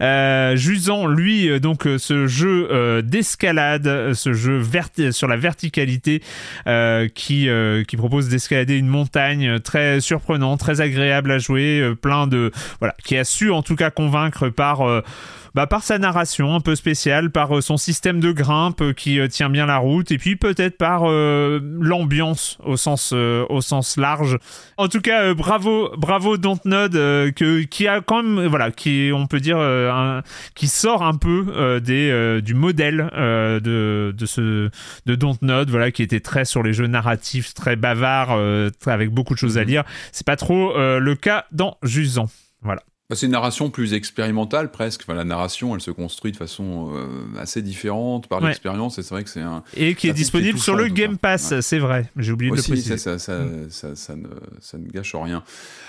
Jusant, 0.00 1.06
lui, 1.06 1.60
donc, 1.60 1.88
ce 1.98 2.26
jeu 2.26 3.02
d'escalade, 3.02 4.12
ce 4.14 4.32
jeu 4.32 4.62
sur 5.10 5.28
la 5.28 5.36
verticalité, 5.36 6.22
qui, 7.14 7.48
qui 7.88 7.96
propose 7.96 8.28
d'escalader 8.28 8.76
une 8.76 8.88
montagne 8.88 9.58
très 9.60 10.00
surprenant, 10.00 10.56
très 10.56 10.80
agréable 10.80 11.15
à 11.30 11.38
jouer, 11.38 11.80
euh, 11.80 11.94
plein 11.94 12.26
de, 12.26 12.52
voilà, 12.78 12.94
qui 13.04 13.16
a 13.16 13.24
su 13.24 13.50
en 13.50 13.62
tout 13.62 13.76
cas 13.76 13.90
convaincre 13.90 14.48
par, 14.48 14.82
euh, 14.82 15.02
bah, 15.56 15.66
par 15.66 15.82
sa 15.82 15.98
narration 15.98 16.54
un 16.54 16.60
peu 16.60 16.76
spéciale, 16.76 17.30
par 17.30 17.56
euh, 17.56 17.60
son 17.60 17.76
système 17.76 18.20
de 18.20 18.30
grimpe 18.30 18.80
euh, 18.82 18.92
qui 18.92 19.18
euh, 19.18 19.26
tient 19.26 19.50
bien 19.50 19.66
la 19.66 19.78
route, 19.78 20.12
et 20.12 20.18
puis 20.18 20.36
peut-être 20.36 20.76
par 20.76 21.06
l'ambiance 21.08 22.58
au 22.64 22.76
sens 22.76 23.12
au 23.12 23.60
sens 23.60 23.96
large. 23.96 24.38
En 24.76 24.88
tout 24.88 25.00
cas, 25.00 25.34
bravo 25.34 25.90
bravo 25.96 26.36
Dontnod 26.36 26.92
que 26.92 27.62
qui 27.62 27.88
a 27.88 28.00
quand 28.00 28.22
même 28.22 28.46
voilà 28.46 28.70
qui 28.70 29.10
on 29.12 29.26
peut 29.26 29.40
dire 29.40 29.58
un- 29.58 30.22
qui 30.54 30.68
sort 30.68 31.02
un 31.02 31.14
peu 31.14 31.80
des 31.82 32.40
du 32.42 32.54
modèle 32.54 33.10
de 33.16 34.14
de 34.16 34.26
ce 34.26 34.70
de 35.06 35.14
Dontnod 35.14 35.70
voilà 35.70 35.90
qui 35.90 36.02
était 36.02 36.20
très 36.20 36.44
sur 36.44 36.62
les 36.62 36.72
jeux 36.72 36.86
narratifs 36.86 37.54
très 37.54 37.76
bavard 37.76 38.32
euh, 38.32 38.70
avec 38.86 39.10
beaucoup 39.10 39.34
de 39.34 39.38
choses 39.38 39.58
à 39.58 39.64
lire. 39.64 39.84
C'est 40.12 40.26
pas 40.26 40.36
trop 40.36 40.76
euh, 40.76 40.98
le 40.98 41.14
cas 41.14 41.46
dans 41.52 41.78
Jusant. 41.82 42.28
Voilà. 42.62 42.82
Bah, 43.08 43.14
c'est 43.14 43.26
une 43.26 43.32
narration 43.32 43.70
plus 43.70 43.94
expérimentale 43.94 44.72
presque. 44.72 45.02
Enfin, 45.02 45.14
la 45.14 45.22
narration, 45.22 45.76
elle 45.76 45.80
se 45.80 45.92
construit 45.92 46.32
de 46.32 46.36
façon 46.36 46.90
euh, 46.92 47.06
assez 47.40 47.62
différente 47.62 48.26
par 48.26 48.40
Ouais. 48.42 48.48
l'expérience. 48.48 48.98
Et 48.98 49.02
c'est 49.04 49.14
vrai 49.14 49.22
que 49.22 49.30
c'est 49.30 49.42
un 49.42 49.62
Et 49.76 49.94
qui 49.94 50.08
est 50.08 50.12
disponible 50.12 50.58
sur 50.58 50.74
le 50.74 50.88
Game. 50.88 51.16
Pass, 51.16 51.52
Ouais. 51.52 51.62
c'est 51.62 51.78
vrai. 51.78 52.10
J'ai 52.16 52.32
oublié 52.32 52.50
de 52.50 52.56
le 52.56 52.62
préciser. 52.62 52.98
Ça, 52.98 53.18
ça, 53.20 53.38
ça, 53.38 53.42
ça, 53.70 53.94
ça 53.94 54.16
ne, 54.16 54.26
ça 54.60 54.76
ne 54.78 54.88
gâche 54.88 55.14
rien. 55.14 55.44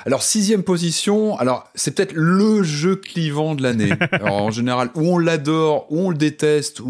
Alors 0.05 0.21
sixième 0.21 0.61
position. 0.61 1.35
Alors 1.39 1.67
c'est 1.73 1.95
peut-être 1.95 2.13
le 2.13 2.61
jeu 2.61 2.95
clivant 2.95 3.55
de 3.55 3.63
l'année. 3.63 3.93
Alors 4.11 4.33
en 4.43 4.51
général, 4.51 4.91
où 4.93 5.01
on 5.15 5.17
l'adore, 5.17 5.87
où 5.91 5.99
on 6.01 6.09
le 6.11 6.17
déteste, 6.17 6.81
où, 6.81 6.85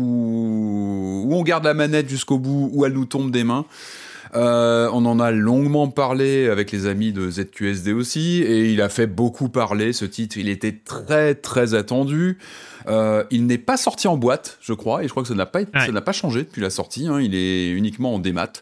où 1.25 1.33
on 1.35 1.41
garde 1.43 1.63
la 1.63 1.73
manette 1.73 2.09
jusqu'au 2.09 2.37
bout, 2.37 2.69
où 2.73 2.85
elle 2.85 2.93
nous 2.93 3.05
tombe 3.05 3.31
des 3.31 3.45
mains. 3.45 3.65
Euh, 4.37 4.87
on 4.93 5.05
en 5.05 5.19
a 5.19 5.31
longuement 5.31 5.87
parlé 5.87 6.47
avec 6.47 6.71
les 6.71 6.85
amis 6.85 7.11
de 7.11 7.29
ZQSD 7.29 7.91
aussi, 7.91 8.43
et 8.43 8.71
il 8.71 8.81
a 8.81 8.89
fait 8.89 9.07
beaucoup 9.07 9.49
parler 9.49 9.93
ce 9.93 10.05
titre. 10.05 10.37
Il 10.37 10.47
était 10.47 10.73
très 10.85 11.33
très 11.33 11.73
attendu. 11.73 12.37
Euh, 12.87 13.23
il 13.31 13.47
n'est 13.47 13.57
pas 13.57 13.75
sorti 13.77 14.07
en 14.07 14.15
boîte, 14.15 14.59
je 14.61 14.73
crois, 14.73 15.03
et 15.03 15.07
je 15.07 15.11
crois 15.11 15.23
que 15.23 15.27
ça 15.29 15.35
n'a 15.35 15.45
pas, 15.47 15.61
été- 15.61 15.77
Ouais. 15.77 15.85
ça 15.87 15.91
n'a 15.91 16.01
pas 16.01 16.11
changé 16.13 16.43
depuis 16.43 16.61
la 16.61 16.69
sortie. 16.69 17.07
hein. 17.07 17.19
il 17.19 17.33
est 17.35 17.69
uniquement 17.71 18.13
en 18.13 18.19
démat. 18.19 18.53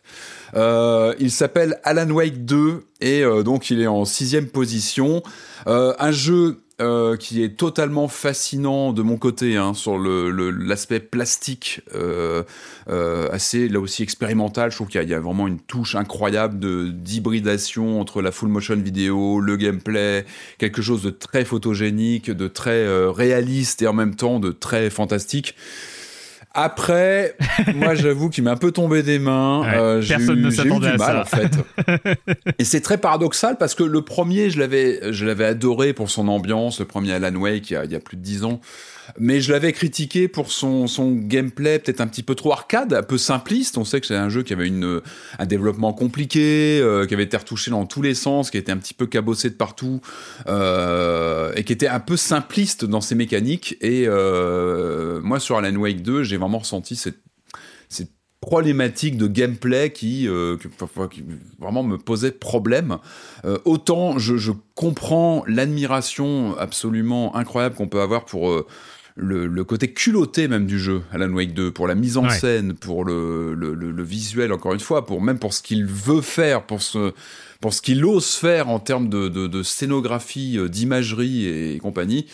Euh, 0.56 1.14
il 1.20 1.30
s'appelle 1.30 1.78
Alan 1.84 2.10
Wake 2.10 2.46
2 2.46 2.84
et 3.02 3.22
euh, 3.24 3.44
donc 3.44 3.70
il 3.70 3.82
est 3.82 3.88
en 3.88 4.06
sixième 4.06 4.48
position. 4.48 5.22
Euh, 5.68 5.94
un 6.00 6.12
jeu 6.12 6.60
euh, 6.82 7.16
qui 7.16 7.42
est 7.42 7.56
totalement 7.58 8.10
fascinant 8.10 8.92
de 8.92 9.02
mon 9.02 9.16
côté 9.16 9.56
hein, 9.56 9.74
sur 9.74 9.98
l'aspect 9.98 11.00
plastique, 11.00 11.82
euh, 11.96 12.44
euh, 12.90 13.30
assez 13.32 13.70
là 13.70 13.80
aussi 13.80 14.04
expérimental. 14.04 14.72
Je 14.72 14.76
trouve 14.76 14.90
qu'il 14.90 15.02
y, 15.02 15.08
y 15.08 15.14
a 15.14 15.20
vraiment 15.22 15.48
une 15.48 15.60
touche 15.60 15.96
incroyable 15.96 16.60
de 16.60 16.90
d'hybridation 16.90 18.02
entre 18.02 18.22
la 18.22 18.32
full 18.32 18.50
motion 18.50 18.76
vidéo, 18.76 19.40
le 19.40 19.56
gameplay, 19.56 20.26
quelque 20.58 20.82
chose 20.82 21.02
de 21.02 21.12
très 21.12 21.46
photogénique, 21.46 22.30
de 22.30 22.48
très 22.50 22.72
euh, 22.72 23.10
réaliste 23.10 23.82
et 23.82 23.88
en 23.88 23.94
même 23.94 24.16
temps 24.16 24.42
de 24.42 24.52
très 24.52 24.90
fantastique. 24.90 25.56
Après, 26.56 27.36
moi 27.76 27.96
j'avoue 27.96 28.30
qu'il 28.30 28.44
m'a 28.46 28.52
un 28.52 28.56
peu 28.58 28.72
tombé 28.72 29.04
des 29.04 29.20
mains. 29.20 29.62
Ouais, 29.62 29.76
Euh, 29.78 30.04
personne 30.08 30.40
eu- 30.40 30.44
ne 30.44 30.50
s'attendait 30.50 30.88
à 30.88 30.98
mal 30.98 31.24
ça. 31.28 31.38
en 31.38 31.38
fait. 31.38 32.18
Et 32.60 32.64
c'est 32.64 32.82
très 32.82 32.98
paradoxal 32.98 33.58
parce 33.58 33.76
que 33.76 33.84
le 33.84 34.02
premier, 34.02 34.50
je 34.50 34.60
l'avais, 34.60 35.12
je 35.12 35.26
l'avais 35.26 35.46
adoré 35.46 35.94
pour 35.94 36.10
son 36.10 36.28
ambiance, 36.30 36.80
le 36.80 36.86
premier 36.86 37.12
Alan 37.14 37.36
Wake 37.36 37.70
il 37.70 37.74
y 37.74 37.76
a, 37.78 37.86
il 37.86 37.92
y 37.92 37.96
a 37.96 38.00
plus 38.00 38.18
de 38.18 38.22
dix 38.22 38.44
ans. 38.46 38.62
Mais 39.20 39.42
je 39.42 39.52
l'avais 39.52 39.72
critiqué 39.72 40.28
pour 40.28 40.52
son, 40.52 40.88
son 40.88 41.12
gameplay 41.12 41.80
peut-être 41.80 42.02
un 42.02 42.08
petit 42.08 42.24
peu 42.24 42.36
trop 42.36 42.52
arcade, 42.52 42.94
un 42.94 43.04
peu 43.04 43.18
simpliste. 43.18 43.78
On 43.78 43.86
sait 43.86 44.02
que 44.02 44.08
c'est 44.08 44.16
un 44.16 44.30
jeu 44.30 44.44
qui 44.44 44.54
avait 44.54 44.68
une, 44.68 45.02
un 45.40 45.46
développement 45.46 45.94
compliqué, 45.94 46.80
euh, 46.82 47.06
qui 47.06 47.14
avait 47.14 47.24
été 47.24 47.38
retouché 47.38 47.72
dans 47.72 47.86
tous 47.86 48.02
les 48.02 48.16
sens, 48.16 48.52
qui 48.52 48.58
était 48.58 48.72
un 48.72 48.78
petit 48.78 48.94
peu 48.94 49.06
cabossé 49.06 49.50
de 49.50 49.56
partout, 49.56 50.02
euh, 50.48 51.54
et 51.56 51.64
qui 51.64 51.74
était 51.74 51.88
un 51.88 52.00
peu 52.00 52.18
simpliste 52.18 52.86
dans 52.86 53.02
ses 53.02 53.16
mécaniques. 53.16 53.78
Et 53.82 54.06
euh, 54.08 55.22
moi, 55.22 55.40
sur 55.40 55.58
Alan 55.58 55.76
Wake 55.76 56.02
2, 56.02 56.24
j'ai 56.24 56.38
vraiment 56.38 56.60
ressenti 56.60 56.96
cette, 56.96 57.18
problématique 58.42 59.18
de 59.18 59.26
gameplay 59.26 59.92
qui, 59.92 60.28
vraiment 61.60 61.82
me 61.82 61.98
posait 61.98 62.30
problème. 62.30 63.00
Autant 63.64 64.20
je, 64.20 64.38
je 64.38 64.52
comprends 64.76 65.44
l'admiration 65.48 66.56
absolument 66.60 67.36
incroyable 67.36 67.74
qu'on 67.74 67.88
peut 67.88 68.02
avoir 68.02 68.26
pour 68.26 68.66
le, 69.18 69.48
le 69.48 69.64
côté 69.64 69.94
culotté 69.94 70.48
même 70.50 70.66
du 70.66 70.78
jeu, 70.78 71.02
Alan 71.12 71.32
Wake 71.32 71.54
2, 71.54 71.72
pour 71.72 71.88
la 71.88 71.96
mise 71.96 72.18
en 72.18 72.26
Ouais. 72.26 72.38
scène, 72.38 72.74
pour 72.74 73.06
le, 73.06 73.54
le, 73.54 73.74
le- 73.74 74.04
visuel, 74.04 74.52
encore 74.52 74.74
une 74.74 74.80
fois, 74.82 75.06
pour 75.06 75.22
même 75.22 75.40
pour 75.40 75.54
ce 75.54 75.62
qu'il 75.62 75.86
veut 75.86 76.22
faire, 76.22 76.64
pour 76.66 76.82
ce 76.82 77.14
pour 77.62 77.74
ce 77.74 77.82
qu'il 77.82 78.04
ose 78.06 78.36
faire 78.36 78.70
en 78.70 78.80
termes 78.80 79.08
de, 79.10 79.28
de, 79.30 79.48
de 79.48 79.64
scénographie, 79.64 80.58
euh, 80.60 80.68
d'imagerie 80.70 81.48
et 81.48 81.80
compagnie. 81.80 82.28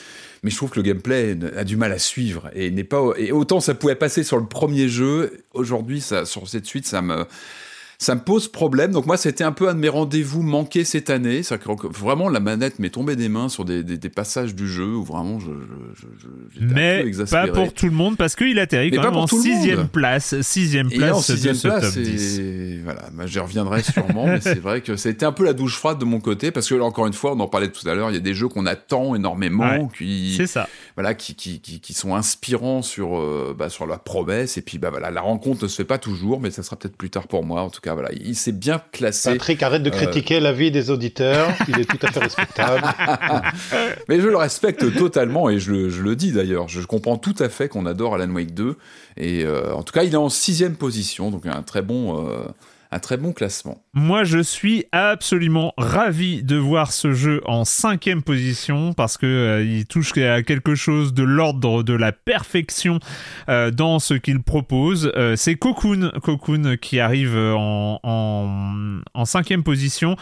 Mais 0.44 0.50
je 0.50 0.56
trouve 0.58 0.72
que 0.72 0.78
le 0.80 0.84
gameplay 0.84 1.38
a 1.56 1.64
du 1.64 1.78
mal 1.78 1.92
à 1.92 2.00
suivre 2.00 2.50
et 2.56 2.72
n'est 2.72 2.84
pas 2.84 3.02
et 3.18 3.32
autant 3.32 3.60
ça 3.60 3.76
pouvait 3.76 3.96
passer 3.96 4.24
sur 4.24 4.38
le 4.38 4.48
premier 4.48 4.90
jeu. 4.90 5.44
Aujourd'hui, 5.54 6.02
ça 6.02 6.26
sur 6.26 6.50
cette 6.50 6.66
suite, 6.66 6.88
ça 6.88 7.02
me 7.04 7.26
ça 8.02 8.16
me 8.16 8.22
pose 8.22 8.48
problème. 8.48 8.92
Donc 8.92 9.06
moi, 9.06 9.16
c'était 9.16 9.44
un 9.44 9.52
peu 9.52 9.70
un 9.70 9.76
de 9.76 9.80
mes 9.80 9.88
rendez-vous 9.88 10.42
manqués 10.42 10.86
cette 10.86 11.12
année. 11.12 11.42
Que 11.42 11.88
vraiment 11.88 12.30
la 12.30 12.40
manette 12.40 12.80
m'est 12.80 12.90
tombée 12.90 13.16
des 13.16 13.30
mains 13.30 13.48
sur 13.48 13.64
des, 13.64 13.84
des, 13.84 14.00
des, 14.00 14.10
passages 14.10 14.56
du 14.56 14.68
jeu 14.68 14.96
où 14.96 15.04
vraiment 15.04 15.40
je, 15.40 15.52
je, 15.94 16.08
je 16.56 16.66
mais 16.66 17.02
un 17.02 17.12
peu 17.12 17.26
pas 17.26 17.48
pour 17.48 17.74
tout 17.74 17.86
le 17.86 17.92
monde 17.92 18.18
parce 18.18 18.36
qu'il 18.36 18.58
atterrit 18.58 18.90
quand 18.90 19.04
même 19.04 19.18
en 19.18 19.28
sixième 19.28 19.88
place, 19.88 20.42
sixième 20.42 20.90
place, 20.90 21.12
en 21.16 21.22
sixième 21.22 21.54
de 21.54 21.60
ce 21.60 21.68
place, 21.68 21.94
top 21.94 22.04
10. 22.04 22.40
Et 22.40 22.80
voilà, 22.84 23.04
bah, 23.14 23.28
j'y 23.28 23.38
reviendrai 23.38 23.84
sûrement, 23.84 24.26
mais 24.26 24.42
c'est 24.42 24.60
vrai 24.60 24.82
que 24.82 24.96
c'était 24.96 25.26
un 25.28 25.32
peu 25.32 25.46
la 25.46 25.54
douche 25.54 25.76
froide 25.76 26.00
de 26.00 26.06
mon 26.06 26.20
côté 26.20 26.50
parce 26.50 26.68
que 26.68 26.74
là, 26.74 26.86
encore 26.86 27.06
une 27.06 27.14
fois, 27.14 27.34
on 27.34 27.40
en 27.40 27.48
parlait 27.48 27.70
tout 27.70 27.88
à 27.88 27.94
l'heure, 27.94 28.10
il 28.10 28.14
y 28.14 28.18
a 28.18 28.22
des 28.22 28.34
jeux 28.34 28.48
qu'on 28.48 28.66
attend 28.66 29.14
énormément, 29.14 29.62
Ouais, 29.62 29.88
qui, 29.96 30.34
C'est 30.38 30.48
ça. 30.48 30.68
voilà, 30.96 31.14
qui, 31.14 31.36
qui, 31.36 31.62
qui, 31.62 31.80
qui 31.80 31.94
sont 31.94 32.16
inspirants 32.16 32.82
sur, 32.82 33.20
euh, 33.20 33.56
bah, 33.56 33.70
sur 33.70 33.86
la 33.86 34.00
promesse. 34.00 34.58
Et 34.58 34.64
puis, 34.64 34.80
bah, 34.80 34.90
voilà, 34.90 35.12
la 35.12 35.22
rencontre 35.22 35.64
ne 35.64 35.68
se 35.68 35.76
fait 35.76 35.86
pas 35.86 36.00
toujours, 36.00 36.40
mais 36.42 36.50
ça 36.50 36.64
sera 36.64 36.78
peut-être 36.78 36.98
plus 36.98 37.12
tard 37.12 37.28
pour 37.28 37.46
moi. 37.46 37.62
En 37.62 37.70
tout 37.70 37.80
cas, 37.80 37.91
voilà, 37.94 38.10
il 38.14 38.36
s'est 38.36 38.52
bien 38.52 38.82
classé. 38.92 39.32
Patrick, 39.32 39.62
arrête 39.64 39.84
de 39.84 39.90
Euh, 39.90 39.94
critiquer 39.94 40.40
l'avis 40.40 40.72
des 40.72 40.90
auditeurs. 40.90 41.50
Il 41.68 41.80
est 41.80 41.86
tout 41.86 42.00
à 42.02 42.12
fait 42.12 42.20
respectable. 42.20 42.84
mais 44.10 44.20
je 44.20 44.28
le 44.28 44.38
respecte 44.38 44.94
totalement 44.96 45.50
et 45.50 45.60
je 45.60 45.72
le, 45.72 45.90
je 45.90 46.02
le 46.02 46.16
dis 46.16 46.32
d'ailleurs. 46.32 46.68
Je 46.68 46.82
comprends 46.82 47.18
tout 47.18 47.36
à 47.40 47.50
fait 47.50 47.68
qu'on 47.68 47.86
adore 47.86 48.16
Alan 48.16 48.32
Wake 48.32 48.54
2. 48.54 48.78
Et 49.18 49.44
euh, 49.44 49.74
en 49.74 49.84
tout 49.84 49.94
cas, 49.94 50.04
il 50.04 50.14
est 50.14 50.18
en 50.18 50.30
sixième 50.30 50.76
position, 50.76 51.32
donc 51.32 51.46
un 51.46 51.62
très 51.62 51.82
bon, 51.82 52.28
euh, 52.28 52.44
un 52.92 53.00
très 53.00 53.16
bon 53.16 53.32
classement. 53.32 53.82
Moi, 53.94 54.26
je 54.26 54.40
suis 54.40 54.86
absolument 54.92 55.74
ravi 55.78 56.44
de 56.44 56.58
voir 56.58 56.92
ce 56.92 57.14
jeu 57.14 57.42
en 57.46 57.64
cinquième 57.64 58.22
position 58.22 58.92
parce 58.92 59.18
que 59.18 59.26
euh, 59.26 59.64
il 59.64 59.86
touche 59.86 60.18
à 60.18 60.44
quelque 60.44 60.76
chose 60.76 61.14
de 61.14 61.24
l'ordre 61.24 61.84
de 61.84 61.94
la 61.94 62.12
perfection 62.12 63.00
euh, 63.48 63.72
dans 63.72 64.00
ce 64.00 64.14
qu'il 64.14 64.42
propose. 64.44 65.10
Euh, 65.16 65.38
c'est 65.38 65.56
Cocoon, 65.56 66.12
Cocoon 66.22 66.76
qui 66.82 67.00
arrive 67.00 67.38
en, 67.38 68.00
en, 68.04 69.26
cinquième 69.26 69.64
position, 69.64 70.18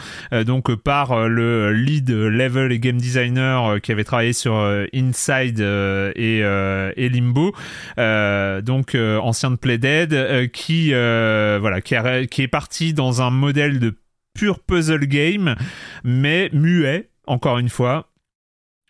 donc 0.46 0.72
par 0.74 1.28
le 1.28 1.72
lead 1.72 2.10
level 2.10 2.70
et 2.70 2.78
game 2.78 2.98
designer 2.98 3.80
qui 3.80 3.90
avait 3.90 4.04
travaillé 4.04 4.32
sur 4.32 4.54
Inside 4.94 5.58
et, 5.58 6.38
et 6.38 7.08
Limbo, 7.08 7.52
donc 7.96 8.94
ancien 8.94 9.50
de 9.50 9.56
Playdead, 9.56 10.50
qui 10.52 10.90
voilà, 10.90 11.80
qui, 11.80 11.96
qui 12.30 12.42
est 12.42 12.48
parti 12.48 12.59
dans 12.94 13.22
un 13.22 13.30
modèle 13.30 13.78
de 13.78 13.96
pur 14.34 14.60
puzzle 14.60 15.06
game, 15.06 15.56
mais 16.04 16.50
muet, 16.52 17.10
encore 17.26 17.58
une 17.58 17.68
fois. 17.68 18.09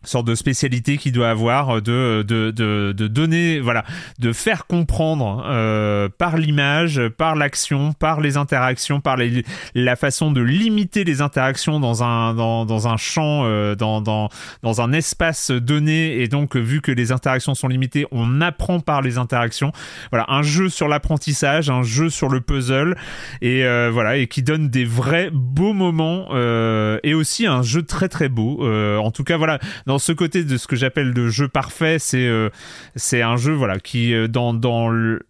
Sorte 0.03 0.27
de 0.27 0.35
spécialité 0.35 0.97
qu'il 0.97 1.13
doit 1.13 1.29
avoir 1.29 1.83
de, 1.83 2.25
de, 2.27 2.51
de, 2.51 2.93
de 2.97 3.07
donner, 3.07 3.61
voilà, 3.61 3.85
de 4.19 4.33
faire 4.33 4.67
comprendre 4.67 5.45
euh, 5.47 6.09
par 6.09 6.39
l'image, 6.39 7.03
par 7.19 7.37
l'action, 7.37 7.93
par 7.93 8.23
les 8.23 8.39
interactions, 8.39 9.01
par 9.01 9.17
les, 9.17 9.45
la 9.75 9.97
façon 9.97 10.33
de 10.33 10.41
limiter 10.41 11.05
les 11.05 11.21
interactions 11.21 11.81
dans 11.81 12.03
un, 12.03 12.33
dans, 12.35 12.65
dans 12.65 12.89
un 12.89 12.97
champ, 12.97 13.43
euh, 13.45 13.75
dans, 13.75 14.01
dans, 14.01 14.31
dans 14.63 14.81
un 14.81 14.93
espace 14.93 15.51
donné. 15.51 16.23
Et 16.23 16.29
donc, 16.29 16.57
vu 16.57 16.81
que 16.81 16.93
les 16.93 17.13
interactions 17.13 17.55
sont 17.55 17.69
limitées, 17.69 18.07
on 18.11 18.41
apprend 18.41 18.81
par 18.81 19.03
les 19.03 19.19
interactions. 19.19 19.73
Voilà, 20.11 20.25
un 20.29 20.43
jeu 20.43 20.71
sur 20.71 20.89
l'apprentissage, 20.89 21.69
un 21.69 21.83
jeu 21.83 22.09
sur 22.09 22.31
le 22.31 22.41
puzzle, 22.41 22.97
et 23.43 23.67
euh, 23.67 23.91
voilà, 23.93 24.17
et 24.17 24.29
qui 24.29 24.43
donne 24.43 24.69
des 24.71 24.87
vrais 24.87 25.29
beaux 25.31 25.75
moments, 25.75 26.29
euh, 26.33 26.99
et 27.03 27.13
aussi 27.13 27.47
un 27.47 27.63
jeu 27.63 27.83
très 27.83 28.09
très 28.09 28.31
beau. 28.31 28.65
Euh, 28.65 28.97
en 28.97 29.11
tout 29.11 29.25
cas, 29.25 29.37
voilà, 29.37 29.59
dans 29.91 29.99
ce 29.99 30.13
côté 30.13 30.45
de 30.45 30.57
ce 30.57 30.69
que 30.69 30.77
j'appelle 30.77 31.13
de 31.13 31.27
jeu 31.27 31.49
parfait, 31.49 31.99
c'est 31.99 32.25
euh, 32.29 32.49
c'est 32.95 33.23
un 33.23 33.37
jeu 33.37 33.53
voilà 33.53 33.81
qui 33.81 34.15
euh, 34.15 34.29
dans 34.29 34.53
le- 34.89 35.27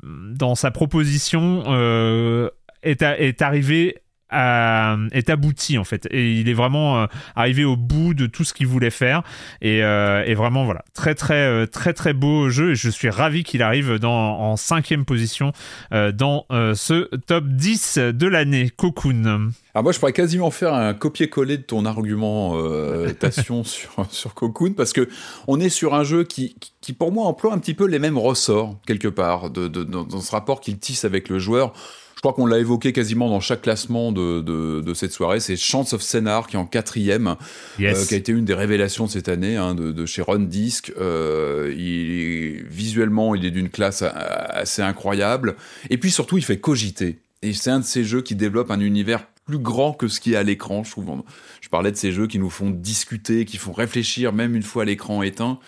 sa 0.54 0.70
proposition 0.70 1.62
euh, 1.68 2.50
est 2.82 3.40
arrivé 3.40 3.96
à- 4.30 4.96
est 5.12 5.30
abouti 5.30 5.78
en 5.78 5.84
fait. 5.84 6.06
Et 6.10 6.32
il 6.34 6.48
est 6.48 6.54
vraiment 6.54 7.02
euh, 7.02 7.06
arrivé 7.36 7.64
au 7.64 7.76
bout 7.76 8.14
de 8.14 8.26
tout 8.26 8.44
ce 8.44 8.54
qu'il 8.54 8.66
voulait 8.66 8.90
faire. 8.90 9.22
Et, 9.60 9.82
euh, 9.82 10.22
et 10.26 10.34
vraiment 10.34 10.64
voilà. 10.64 10.84
Très 10.94 11.14
très 11.14 11.34
euh, 11.46 11.66
très 11.66 11.92
très 11.92 12.12
beau 12.12 12.48
jeu. 12.50 12.72
Et 12.72 12.74
je 12.74 12.88
suis 12.90 13.10
ravi 13.10 13.44
qu'il 13.44 13.62
arrive 13.62 13.98
dans 13.98 14.10
en 14.40 14.56
cinquième 14.56 15.04
position 15.04 15.52
euh, 15.92 16.12
dans 16.12 16.46
euh, 16.50 16.74
ce 16.74 17.08
top 17.26 17.44
10 17.46 17.98
de 17.98 18.26
l'année. 18.26 18.70
Cocoon. 18.76 19.50
Alors 19.74 19.84
moi, 19.84 19.92
je 19.92 19.98
pourrais 19.98 20.12
quasiment 20.12 20.50
faire 20.50 20.74
un 20.74 20.94
copier-coller 20.94 21.56
de 21.58 21.62
ton 21.62 21.84
argumentation 21.84 23.64
sur, 23.64 24.06
sur 24.10 24.34
Cocoon, 24.34 24.72
parce 24.72 24.92
que 24.92 25.08
on 25.46 25.60
est 25.60 25.68
sur 25.68 25.94
un 25.94 26.04
jeu 26.04 26.24
qui, 26.24 26.54
qui- 26.58 26.72
qui, 26.80 26.92
pour 26.94 27.12
moi, 27.12 27.26
emploie 27.26 27.52
un 27.52 27.58
petit 27.58 27.74
peu 27.74 27.86
les 27.86 27.98
mêmes 27.98 28.16
ressorts, 28.18 28.74
quelque 28.86 29.08
part, 29.08 29.50
de, 29.50 29.68
de- 29.68 29.84
dans, 29.84 30.04
dans 30.04 30.20
ce 30.20 30.30
rapport 30.32 30.60
qu'il 30.60 30.78
tisse 30.78 31.04
avec 31.04 31.28
le 31.28 31.38
joueur. 31.38 31.72
Je 32.20 32.22
crois 32.22 32.34
qu'on 32.34 32.44
l'a 32.44 32.58
évoqué 32.58 32.92
quasiment 32.92 33.30
dans 33.30 33.40
chaque 33.40 33.62
classement 33.62 34.12
de, 34.12 34.42
de, 34.42 34.82
de 34.82 34.92
cette 34.92 35.10
soirée. 35.12 35.40
C'est 35.40 35.56
Chance 35.56 35.94
of 35.94 36.02
Scénar 36.02 36.48
qui 36.48 36.56
est 36.56 36.58
en 36.58 36.66
quatrième, 36.66 37.34
Yes. 37.78 37.96
euh, 37.96 38.06
qui 38.06 38.12
a 38.12 38.18
été 38.18 38.30
une 38.32 38.44
des 38.44 38.52
révélations 38.52 39.06
de 39.06 39.10
cette 39.10 39.30
année 39.30 39.56
hein, 39.56 39.74
de, 39.74 39.90
de 39.90 40.04
chez 40.04 40.20
Ron 40.20 40.40
Disc. 40.40 40.92
Euh, 41.00 41.72
il, 41.74 42.62
visuellement, 42.68 43.34
il 43.34 43.46
est 43.46 43.50
d'une 43.50 43.70
classe 43.70 44.02
assez 44.02 44.82
incroyable. 44.82 45.56
Et 45.88 45.96
puis 45.96 46.10
surtout, 46.10 46.36
il 46.36 46.44
fait 46.44 46.58
cogiter. 46.60 47.16
Et 47.40 47.54
c'est 47.54 47.70
un 47.70 47.78
de 47.80 47.84
ces 47.86 48.04
jeux 48.04 48.20
qui 48.20 48.34
développe 48.34 48.70
un 48.70 48.80
univers 48.80 49.24
plus 49.46 49.56
grand 49.58 49.94
que 49.94 50.06
ce 50.06 50.20
qui 50.20 50.34
est 50.34 50.36
à 50.36 50.42
l'écran, 50.42 50.84
je 50.84 50.90
trouve. 50.90 51.22
Parlais 51.70 51.92
de 51.92 51.96
ces 51.96 52.10
jeux 52.10 52.26
qui 52.26 52.38
nous 52.40 52.50
font 52.50 52.70
discuter, 52.70 53.44
qui 53.44 53.56
font 53.56 53.72
réfléchir, 53.72 54.32
même 54.32 54.56
une 54.56 54.62
fois 54.64 54.84
l'écran 54.84 55.22
éteint. 55.22 55.58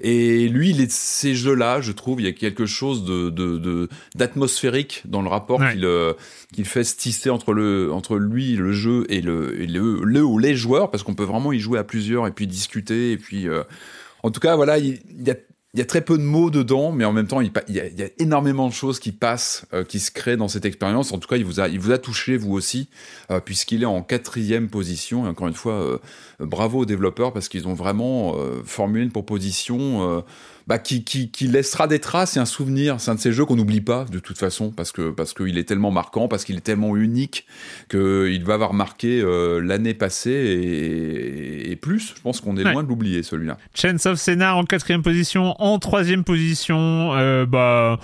Et 0.00 0.48
lui, 0.48 0.70
il 0.70 0.80
est 0.80 0.86
de 0.86 0.92
ces 0.92 1.34
jeux-là, 1.36 1.80
je 1.80 1.92
trouve, 1.92 2.20
il 2.20 2.24
y 2.24 2.28
a 2.28 2.32
quelque 2.32 2.66
chose 2.66 3.04
de, 3.04 3.30
de, 3.30 3.58
de- 3.58 3.88
d'atmosphérique 4.16 5.02
dans 5.04 5.22
le 5.22 5.28
rapport 5.28 5.60
Ouais. 5.60 5.72
qu'il, 5.74 5.84
euh, 5.84 6.14
qu'il 6.52 6.64
fait 6.64 6.84
se 6.84 6.96
tisser 6.96 7.30
entre, 7.30 7.52
le, 7.52 7.92
entre 7.92 8.16
lui, 8.16 8.56
le 8.56 8.72
jeu, 8.72 9.06
et, 9.08 9.20
le, 9.20 9.60
et 9.60 9.66
le, 9.66 10.02
le 10.02 10.24
ou 10.24 10.38
les 10.38 10.56
joueurs, 10.56 10.90
parce 10.90 11.02
qu'on 11.04 11.14
peut 11.14 11.24
vraiment 11.24 11.52
y 11.52 11.60
jouer 11.60 11.78
à 11.78 11.84
plusieurs, 11.84 12.26
et 12.26 12.32
puis 12.32 12.46
discuter, 12.46 13.12
et 13.12 13.16
puis... 13.16 13.46
euh, 13.48 13.62
en 14.24 14.30
tout 14.30 14.38
cas, 14.40 14.54
voilà, 14.54 14.78
il, 14.78 15.00
il 15.18 15.26
y 15.26 15.30
a 15.32 15.36
il 15.74 15.78
y 15.78 15.82
a 15.82 15.86
très 15.86 16.02
peu 16.02 16.18
de 16.18 16.22
mots 16.22 16.50
dedans, 16.50 16.92
mais 16.92 17.06
en 17.06 17.14
même 17.14 17.26
temps, 17.26 17.40
il, 17.40 17.50
y, 17.70 17.80
a, 17.80 18.08
énormément 18.18 18.68
de 18.68 18.74
choses 18.74 19.00
qui 19.00 19.10
passent, 19.10 19.64
euh, 19.72 19.84
qui 19.84 20.00
se 20.00 20.10
créent 20.10 20.36
dans 20.36 20.48
cette 20.48 20.66
expérience. 20.66 21.12
En 21.12 21.18
tout 21.18 21.28
cas, 21.28 21.36
il 21.36 21.46
vous 21.46 21.60
a, 21.60 21.68
il 21.68 21.80
vous 21.80 21.92
a 21.92 21.98
touché, 21.98 22.36
vous 22.36 22.52
aussi, 22.52 22.90
euh, 23.30 23.40
puisqu'il 23.40 23.82
est 23.82 23.86
en 23.86 24.02
quatrième 24.02 24.68
position. 24.68 25.24
Et 25.24 25.28
encore 25.30 25.48
une 25.48 25.54
fois, 25.54 25.72
euh, 25.72 25.98
bravo 26.40 26.80
aux 26.80 26.84
développeurs, 26.84 27.32
parce 27.32 27.48
qu'ils 27.48 27.68
ont 27.68 27.74
vraiment 27.74 28.36
formulé 28.64 29.02
une 29.02 29.12
proposition 29.12 30.22
bah, 30.66 30.78
qui, 30.78 31.04
qui, 31.04 31.30
qui 31.30 31.46
laissera 31.48 31.86
des 31.86 31.98
traces 31.98 32.36
et 32.36 32.40
un 32.40 32.44
souvenir. 32.44 33.00
C'est 33.00 33.10
un 33.10 33.14
de 33.16 33.20
ces 33.20 33.32
jeux 33.32 33.44
qu'on 33.44 33.56
n'oublie 33.56 33.80
pas, 33.80 34.04
de 34.04 34.18
toute 34.18 34.38
façon, 34.38 34.70
parce 34.70 34.92
que 34.92 35.10
parce 35.10 35.34
qu'il 35.34 35.58
est 35.58 35.64
tellement 35.64 35.90
marquant, 35.90 36.28
parce 36.28 36.44
qu'il 36.44 36.56
est 36.56 36.60
tellement 36.60 36.96
unique, 36.96 37.46
qu'il 37.90 38.44
va 38.44 38.54
avoir 38.54 38.72
marqué 38.74 39.20
euh, 39.20 39.60
l'année 39.60 39.94
passée 39.94 40.30
et, 40.30 41.70
et 41.70 41.76
plus. 41.76 42.14
Je 42.16 42.20
pense 42.22 42.40
qu'on 42.40 42.56
est 42.56 42.62
Ouais. 42.64 42.72
loin 42.72 42.82
de 42.84 42.88
l'oublier, 42.88 43.22
celui-là. 43.22 43.58
Chance 43.74 44.06
of 44.06 44.18
Scénar 44.18 44.56
en 44.56 44.64
quatrième 44.64 45.02
position, 45.02 45.54
en 45.60 45.78
troisième 45.78 46.22
position, 46.24 47.12
euh, 47.14 47.44
bah. 47.46 47.98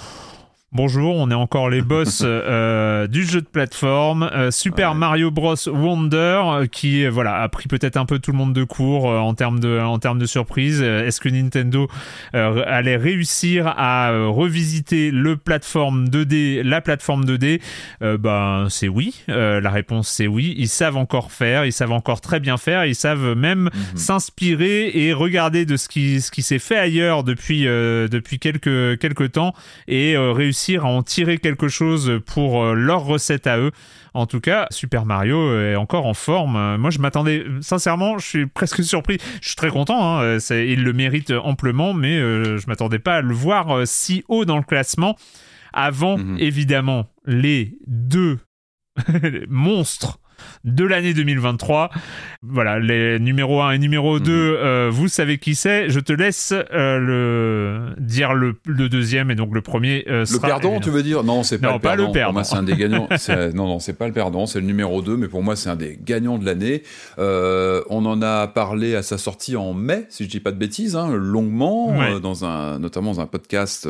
Bonjour, 0.70 1.16
on 1.16 1.30
est 1.30 1.34
encore 1.34 1.70
les 1.70 1.80
boss 1.80 2.20
euh, 2.24 3.06
du 3.06 3.24
jeu 3.24 3.40
de 3.40 3.46
plateforme 3.46 4.28
euh, 4.34 4.50
Super 4.50 4.90
Ouais. 4.92 4.98
Mario 4.98 5.30
Bros 5.30 5.54
Wonder 5.66 6.42
euh, 6.44 6.66
qui 6.66 7.06
euh, 7.06 7.10
voilà 7.10 7.36
a 7.40 7.48
pris 7.48 7.68
peut-être 7.68 7.96
un 7.96 8.04
peu 8.04 8.18
tout 8.18 8.32
le 8.32 8.36
monde 8.36 8.52
de 8.52 8.64
court 8.64 9.10
euh, 9.10 9.16
en 9.18 9.32
termes 9.32 9.60
de 9.60 9.80
en 9.80 9.98
termes 9.98 10.18
de 10.18 10.26
surprise. 10.26 10.82
Est-ce 10.82 11.22
que 11.22 11.30
Nintendo 11.30 11.88
euh, 12.34 12.62
allait 12.66 12.96
réussir 12.98 13.66
à 13.78 14.10
euh, 14.10 14.26
revisiter 14.28 15.10
le 15.10 15.38
plateforme 15.38 16.04
2D, 16.08 16.60
la 16.62 16.82
plateforme 16.82 17.24
2D 17.24 17.62
Euh, 18.02 18.18
Ben 18.18 18.66
c'est 18.68 18.88
oui. 18.88 19.24
Euh, 19.30 19.62
la 19.62 19.70
réponse 19.70 20.08
c'est 20.08 20.26
oui. 20.26 20.54
Ils 20.58 20.68
savent 20.68 20.98
encore 20.98 21.32
faire, 21.32 21.64
ils 21.64 21.72
savent 21.72 21.92
encore 21.92 22.20
très 22.20 22.40
bien 22.40 22.58
faire, 22.58 22.84
ils 22.84 22.94
savent 22.94 23.34
même 23.34 23.70
Mhm. 23.72 23.96
s'inspirer 23.96 24.90
et 24.94 25.14
regarder 25.14 25.64
de 25.64 25.78
ce 25.78 25.88
qui, 25.88 26.20
ce 26.20 26.30
qui 26.30 26.42
s'est 26.42 26.58
fait 26.58 26.76
ailleurs 26.78 27.24
depuis, 27.24 27.66
euh, 27.66 28.06
depuis 28.06 28.38
quelques, 28.38 28.98
quelques 28.98 29.32
temps 29.32 29.54
et 29.86 30.14
euh, 30.14 30.30
réussir 30.58 30.84
à 30.84 30.88
en 30.88 31.02
tirer 31.02 31.38
quelque 31.38 31.68
chose 31.68 32.20
pour 32.26 32.62
euh, 32.64 32.74
leur 32.74 33.04
recette 33.04 33.46
à 33.46 33.58
eux. 33.58 33.70
En 34.14 34.26
tout 34.26 34.40
cas, 34.40 34.66
Super 34.70 35.04
Mario 35.06 35.56
est 35.60 35.76
encore 35.76 36.06
en 36.06 36.14
forme. 36.14 36.56
Euh, 36.56 36.78
Moi, 36.78 36.90
je 36.90 36.98
m'attendais, 36.98 37.44
sincèrement, 37.60 38.18
je 38.18 38.26
suis 38.26 38.46
presque 38.46 38.82
surpris. 38.82 39.18
Je 39.40 39.48
suis 39.48 39.56
très 39.56 39.70
content, 39.70 40.18
hein, 40.18 40.22
euh, 40.22 40.64
il 40.66 40.82
le 40.82 40.92
mérite 40.92 41.30
amplement, 41.30 41.94
mais 41.94 42.18
euh, 42.18 42.58
je 42.58 42.66
m'attendais 42.66 42.98
pas 42.98 43.16
à 43.16 43.20
le 43.20 43.34
voir 43.34 43.70
euh, 43.70 43.84
si 43.86 44.24
haut 44.28 44.44
dans 44.44 44.56
le 44.56 44.64
classement. 44.64 45.16
Avant, 45.72 46.18
Mhm. 46.18 46.36
évidemment, 46.40 47.06
les 47.26 47.76
deux 47.86 48.38
monstres 49.48 50.18
de 50.64 50.84
l'année 50.84 51.14
2023. 51.14 51.90
Voilà, 52.42 52.78
les 52.78 53.18
numéros 53.18 53.62
1 53.62 53.72
et 53.72 53.78
numéro 53.78 54.18
2, 54.20 54.32
Mhm. 54.32 54.56
euh, 54.58 54.88
vous 54.92 55.08
savez 55.08 55.38
qui 55.38 55.54
c'est. 55.54 55.88
Je 55.90 56.00
te 56.00 56.12
laisse 56.12 56.52
euh, 56.72 56.98
le 56.98 57.94
dire 58.00 58.34
le, 58.34 58.56
le 58.66 58.88
deuxième 58.88 59.30
et 59.30 59.34
donc 59.34 59.54
le 59.54 59.60
premier 59.62 60.04
euh, 60.08 60.20
Le 60.20 60.24
sera 60.26 60.46
perdant, 60.48 60.68
évidemment. 60.70 60.80
tu 60.80 60.90
veux 60.90 61.02
dire? 61.02 61.24
Non, 61.24 61.42
c'est 61.42 61.58
pas, 61.58 61.68
Non, 61.68 61.74
le 61.74 61.80
pas 61.80 61.96
le 61.96 62.02
perdant. 62.04 62.12
perdant. 62.12 62.26
Pour 62.28 62.32
moi, 62.34 62.44
c'est 62.44 62.56
un 62.56 62.62
des 62.62 62.76
gagnants. 62.76 63.08
Non, 63.54 63.66
non, 63.66 63.78
c'est 63.78 63.92
pas 63.98 64.06
le 64.06 64.12
perdant, 64.12 64.46
c'est 64.46 64.60
le 64.60 64.66
numéro 64.66 65.02
2, 65.02 65.16
mais 65.16 65.28
pour 65.28 65.42
moi, 65.42 65.56
c'est 65.56 65.68
un 65.70 65.76
des 65.76 65.98
gagnants 66.02 66.38
de 66.38 66.44
l'année. 66.46 66.82
On 67.18 68.04
en 68.06 68.22
a 68.22 68.46
parlé 68.48 68.94
à 68.94 69.02
sa 69.02 69.18
sortie 69.18 69.56
en 69.56 69.74
mai, 69.74 70.06
si 70.08 70.24
je 70.24 70.28
dis 70.30 70.40
pas 70.40 70.50
de 70.52 70.56
bêtises, 70.58 70.96
hein, 70.96 71.08
longuement, 71.14 71.96
Ouais. 71.96 72.20
dans 72.20 72.44
un, 72.44 72.78
notamment 72.78 73.12
dans 73.14 73.20
un 73.20 73.26
podcast 73.26 73.88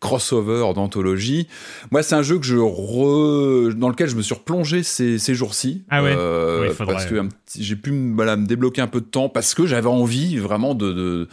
crossover 0.00 0.72
d'anthologie. 0.74 1.48
Moi, 1.90 2.02
c'est 2.02 2.14
un 2.14 2.22
jeu 2.22 2.38
que 2.38 2.46
je 2.46 2.56
re... 2.56 3.74
dans 3.74 3.88
lequel 3.88 4.08
je 4.08 4.16
me 4.16 4.22
suis 4.22 4.34
replongé 4.34 4.82
ces, 4.82 5.18
ces 5.18 5.34
jours-ci. 5.34 5.84
Ah 5.90 6.02
ouais 6.02 6.14
Euh, 6.16 6.60
Oui, 6.62 6.66
il 6.70 6.74
faudrait. 6.74 6.94
Parce 6.94 7.06
que 7.06 7.16
j'ai 7.58 7.76
pu 7.76 7.92
me- 7.92 8.14
voilà, 8.14 8.36
me 8.36 8.46
débloquer 8.46 8.80
un 8.80 8.86
peu 8.86 9.00
de 9.00 9.06
temps, 9.06 9.28
parce 9.28 9.54
que 9.54 9.66
j'avais 9.66 9.88
envie 9.88 10.36
vraiment 10.38 10.74
de- 10.74 10.92
de 10.92 11.28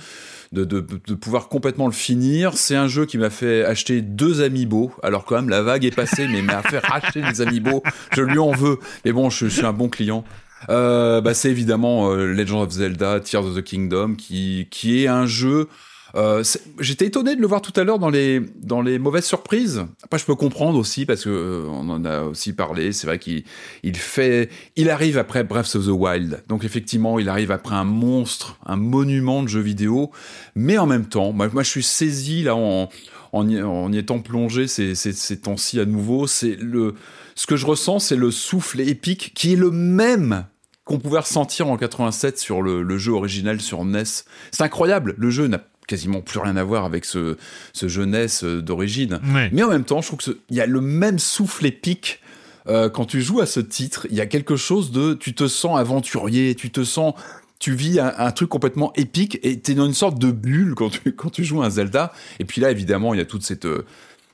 de, 0.51 0.63
de, 0.63 0.85
de 1.07 1.13
pouvoir 1.15 1.49
complètement 1.49 1.87
le 1.87 1.91
finir. 1.91 2.53
C'est 2.55 2.75
un 2.75 2.87
jeu 2.87 3.05
qui 3.05 3.17
m'a 3.17 3.29
fait 3.29 3.65
acheter 3.65 4.01
deux 4.01 4.41
amiibo. 4.41 4.93
Alors 5.03 5.25
quand 5.25 5.35
même, 5.35 5.49
la 5.49 5.61
vague 5.61 5.83
est 5.83 5.93
passée, 5.95 6.27
mais 6.29 6.41
m'a 6.41 6.61
fait 6.61 6.79
racheter 6.79 7.21
des 7.21 7.41
amiibo. 7.41 7.83
Je 8.15 8.21
lui 8.21 8.37
en 8.39 8.51
veux. 8.51 8.79
Mais 9.03 9.11
bon, 9.11 9.29
je, 9.29 9.47
je 9.47 9.53
suis 9.57 9.65
un 9.65 9.73
bon 9.73 9.89
client. 9.89 10.23
Euh, 10.69 11.19
bah, 11.19 11.33
c'est 11.33 11.49
évidemment 11.49 12.09
euh, 12.11 12.27
Legend 12.33 12.61
of 12.63 12.71
Zelda, 12.71 13.19
Tears 13.19 13.45
of 13.45 13.55
the 13.55 13.63
Kingdom, 13.63 14.15
qui, 14.15 14.67
qui 14.71 15.03
est 15.03 15.07
un 15.07 15.25
jeu... 15.25 15.67
euh, 16.15 16.43
J'étais 16.79 17.05
étonné 17.05 17.35
de 17.35 17.41
le 17.41 17.47
voir 17.47 17.61
tout 17.61 17.73
à 17.79 17.83
l'heure 17.83 17.99
dans 17.99 18.09
les, 18.09 18.41
dans 18.61 18.81
les 18.81 18.99
mauvaises 18.99 19.25
surprises. 19.25 19.85
Après, 20.03 20.17
je 20.17 20.25
peux 20.25 20.35
comprendre 20.35 20.77
aussi, 20.77 21.05
parce 21.05 21.23
que 21.23 21.29
euh, 21.29 21.67
en 21.67 22.05
a 22.05 22.23
aussi 22.23 22.53
parlé. 22.53 22.91
C'est 22.91 23.07
vrai 23.07 23.19
qu'il 23.19 23.43
il 23.83 23.97
fait, 23.97 24.49
il 24.75 24.89
arrive 24.89 25.17
après 25.17 25.43
Breath 25.43 25.75
of 25.75 25.85
the 25.85 25.89
Wild. 25.89 26.43
Donc 26.47 26.63
effectivement, 26.63 27.19
il 27.19 27.29
arrive 27.29 27.51
après 27.51 27.75
un 27.75 27.83
monstre, 27.83 28.57
un 28.65 28.77
monument 28.77 29.43
de 29.43 29.47
jeux 29.47 29.61
vidéo. 29.61 30.11
Mais 30.55 30.77
en 30.77 30.85
même 30.85 31.05
temps, 31.05 31.31
moi, 31.33 31.49
je 31.57 31.69
suis 31.69 31.83
saisi 31.83 32.43
là 32.43 32.55
en, 32.55 32.89
en 33.33 33.91
y 33.93 33.97
étant 33.97 34.19
plongé 34.19 34.67
ces, 34.67 34.95
ces, 34.95 35.11
ces 35.11 35.39
temps-ci 35.39 35.79
à 35.79 35.85
nouveau. 35.85 36.27
C'est 36.27 36.55
le, 36.59 36.95
ce 37.35 37.47
que 37.47 37.57
je 37.57 37.65
ressens, 37.65 37.99
c'est 37.99 38.15
le 38.15 38.31
souffle 38.31 38.79
épique 38.79 39.33
qui 39.35 39.53
est 39.53 39.57
le 39.57 39.71
même 39.71 40.45
qu'on 40.85 40.99
pouvait 40.99 41.19
ressentir 41.19 41.67
en 41.67 41.77
87 41.77 42.37
sur 42.37 42.61
le, 42.61 42.83
le 42.83 42.97
jeu 42.97 43.11
original 43.11 43.59
sur 43.59 43.83
NES. 43.83 44.03
C'est 44.51 44.63
incroyable. 44.63 45.15
Le 45.17 45.31
jeu 45.31 45.47
n'a 45.47 45.57
quasiment 45.87 46.21
plus 46.21 46.39
rien 46.39 46.55
à 46.57 46.63
voir 46.63 46.85
avec 46.85 47.05
ce, 47.05 47.37
ce 47.73 47.87
jeu 47.87 48.05
NES 48.05 48.27
euh, 48.43 48.61
d'origine. 48.61 49.19
Ouais. 49.33 49.49
Mais 49.51 49.63
en 49.63 49.69
même 49.69 49.85
temps, 49.85 50.01
je 50.01 50.07
trouve 50.07 50.19
qu'il 50.19 50.35
y 50.51 50.61
a 50.61 50.65
le 50.65 50.81
même 50.81 51.19
souffle 51.19 51.65
épique 51.65 52.21
euh, 52.67 52.89
quand 52.89 53.05
tu 53.05 53.21
joues 53.21 53.41
à 53.41 53.45
ce 53.45 53.59
titre. 53.59 54.07
Il 54.09 54.15
y 54.15 54.21
a 54.21 54.25
quelque 54.25 54.55
chose 54.55 54.91
de, 54.91 55.13
tu 55.13 55.33
te 55.33 55.47
sens 55.47 55.77
aventurier, 55.77 56.55
tu 56.55 56.71
te 56.71 56.83
sens, 56.83 57.13
tu 57.59 57.73
vis 57.73 57.99
un, 57.99 58.13
un 58.17 58.31
truc 58.31 58.49
complètement 58.49 58.91
épique 58.95 59.39
et 59.43 59.59
tu 59.59 59.71
es 59.71 59.75
dans 59.75 59.85
une 59.85 59.93
sorte 59.93 60.19
de 60.19 60.31
bulle 60.31 60.73
quand 60.75 60.89
tu, 60.89 61.13
quand 61.13 61.29
tu 61.29 61.43
joues 61.43 61.61
à 61.61 61.67
un 61.67 61.69
Zelda. 61.69 62.11
Et 62.39 62.45
puis 62.45 62.61
là, 62.61 62.71
évidemment, 62.71 63.13
il 63.13 63.17
y 63.17 63.21
a 63.21 63.25
toute 63.25 63.43
cette, 63.43 63.65
euh, 63.65 63.85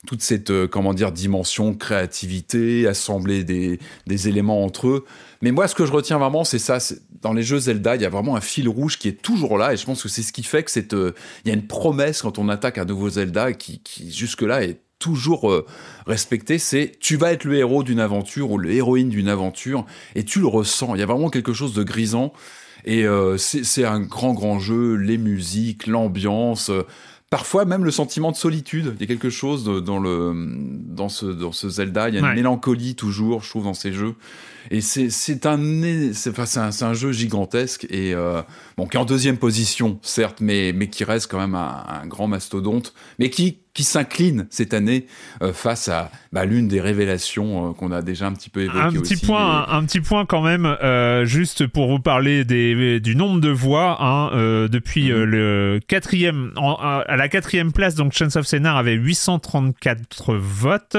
toute 0.07 0.21
cette, 0.21 0.49
euh, 0.49 0.67
comment 0.67 0.93
dire, 0.93 1.11
dimension 1.11 1.73
créativité, 1.73 2.87
assembler 2.87 3.43
des, 3.43 3.79
des 4.07 4.27
éléments 4.27 4.63
entre 4.63 4.87
eux. 4.87 5.05
Mais 5.41 5.51
moi, 5.51 5.67
ce 5.67 5.75
que 5.75 5.85
je 5.85 5.91
retiens 5.91 6.17
vraiment, 6.17 6.43
c'est 6.43 6.59
ça. 6.59 6.77
Dans 7.21 7.33
les 7.33 7.43
jeux 7.43 7.59
Zelda, 7.59 7.95
il 7.95 8.01
y 8.01 8.05
a 8.05 8.09
vraiment 8.09 8.35
un 8.35 8.41
fil 8.41 8.67
rouge 8.69 8.97
qui 8.97 9.07
est 9.07 9.21
toujours 9.21 9.57
là, 9.57 9.73
et 9.73 9.77
je 9.77 9.85
pense 9.85 10.03
que 10.03 10.09
c'est 10.09 10.21
ce 10.21 10.31
qui 10.31 10.43
fait 10.43 10.63
que 10.63 10.71
c'est, 10.71 10.93
euh, 10.93 11.13
il 11.43 11.49
y 11.49 11.51
a 11.51 11.55
une 11.55 11.67
promesse 11.67 12.21
quand 12.21 12.37
on 12.39 12.49
attaque 12.49 12.77
un 12.77 12.85
nouveau 12.85 13.09
Zelda 13.09 13.53
qui, 13.53 13.79
qui 13.79 14.11
jusque-là 14.11 14.63
est 14.63 14.81
toujours 15.01 15.51
euh, 15.51 15.65
respecté. 16.07 16.59
C'est 16.59 16.93
tu 16.99 17.17
vas 17.17 17.33
être 17.33 17.43
le 17.43 17.55
héros 17.55 17.83
d'une 17.83 17.99
aventure 17.99 18.51
ou 18.51 18.57
le 18.57 18.71
héroïne 18.71 19.09
d'une 19.09 19.27
aventure, 19.27 19.85
et 20.15 20.23
tu 20.23 20.39
le 20.39 20.47
ressens. 20.47 20.95
Il 20.95 20.99
y 20.99 21.03
a 21.03 21.07
vraiment 21.07 21.29
quelque 21.29 21.53
chose 21.53 21.73
de 21.73 21.83
grisant. 21.83 22.31
Et 22.85 23.05
euh, 23.05 23.37
c'est 23.37 23.63
c'est 23.63 23.85
un 23.85 23.99
grand, 23.99 24.33
grand 24.33 24.59
jeu. 24.59 24.95
Les 24.95 25.17
musiques, 25.17 25.87
l'ambiance, 25.87 26.69
euh, 26.69 26.83
parfois 27.31 27.65
même 27.65 27.83
le 27.83 27.89
sentiment 27.91 28.31
de 28.31 28.35
solitude. 28.35 28.93
Il 28.99 29.01
y 29.01 29.03
a 29.05 29.07
quelque 29.07 29.31
chose 29.31 29.63
de- 29.63 29.79
dans, 29.79 29.99
le, 29.99 30.33
dans, 30.85 31.09
ce, 31.09 31.25
dans 31.25 31.51
ce 31.53 31.67
Zelda. 31.69 32.09
Il 32.09 32.13
y 32.13 32.17
a 32.17 32.19
une 32.19 32.25
Ouais. 32.27 32.35
mélancolie 32.35 32.93
toujours, 32.93 33.41
je 33.41 33.49
trouve, 33.49 33.63
dans 33.63 33.73
ces 33.73 33.93
jeux. 33.93 34.13
Et 34.69 34.81
c'est 34.81 35.09
c'est 35.09 35.47
un, 35.47 35.57
enfin, 36.29 36.45
c'est 36.45 36.59
un, 36.59 36.87
un 36.89 36.93
jeu 36.93 37.11
gigantesque 37.11 37.87
et 37.89 38.13
euh, 38.13 38.43
bon, 38.77 38.85
qui 38.85 38.97
est 38.97 38.99
en 38.99 39.05
deuxième 39.05 39.37
position, 39.37 39.97
certes, 40.03 40.37
mais, 40.39 40.71
mais 40.75 40.87
qui 40.89 41.03
reste 41.03 41.31
quand 41.31 41.39
même 41.39 41.55
un, 41.55 41.83
un 41.87 42.05
grand 42.05 42.27
mastodonte, 42.27 42.93
mais 43.17 43.31
qui, 43.31 43.57
qui 43.73 43.83
s'incline 43.83 44.47
cette 44.49 44.73
année 44.73 45.05
euh, 45.41 45.53
face 45.53 45.87
à 45.87 46.11
bah, 46.33 46.45
l'une 46.45 46.67
des 46.67 46.81
révélations 46.81 47.69
euh, 47.69 47.73
qu'on 47.73 47.91
a 47.91 48.01
déjà 48.01 48.27
un 48.27 48.33
petit 48.33 48.49
peu 48.49 48.61
évoquées 48.63 48.79
Un 48.79 48.91
petit 48.91 49.13
aussi, 49.15 49.25
point, 49.25 49.65
un, 49.67 49.77
un 49.77 49.85
petit 49.85 50.01
point 50.01 50.25
quand 50.25 50.41
même, 50.41 50.65
euh, 50.65 51.23
juste 51.25 51.67
pour 51.67 51.87
vous 51.87 51.99
parler 51.99 52.43
des, 52.43 52.99
du 52.99 53.15
nombre 53.15 53.39
de 53.39 53.49
voix. 53.49 53.97
Hein, 54.03 54.31
euh, 54.33 54.67
depuis 54.67 55.11
Mhm. 55.11 55.17
euh, 55.17 55.25
le 55.25 55.79
quatrième, 55.87 56.51
en- 56.57 56.75
à 56.75 57.15
la 57.15 57.29
quatrième 57.29 57.71
place, 57.71 57.95
donc 57.95 58.11
Chance 58.13 58.35
of 58.35 58.45
Scénar 58.45 58.75
avait 58.77 58.93
834 58.95 60.35
votes. 60.35 60.97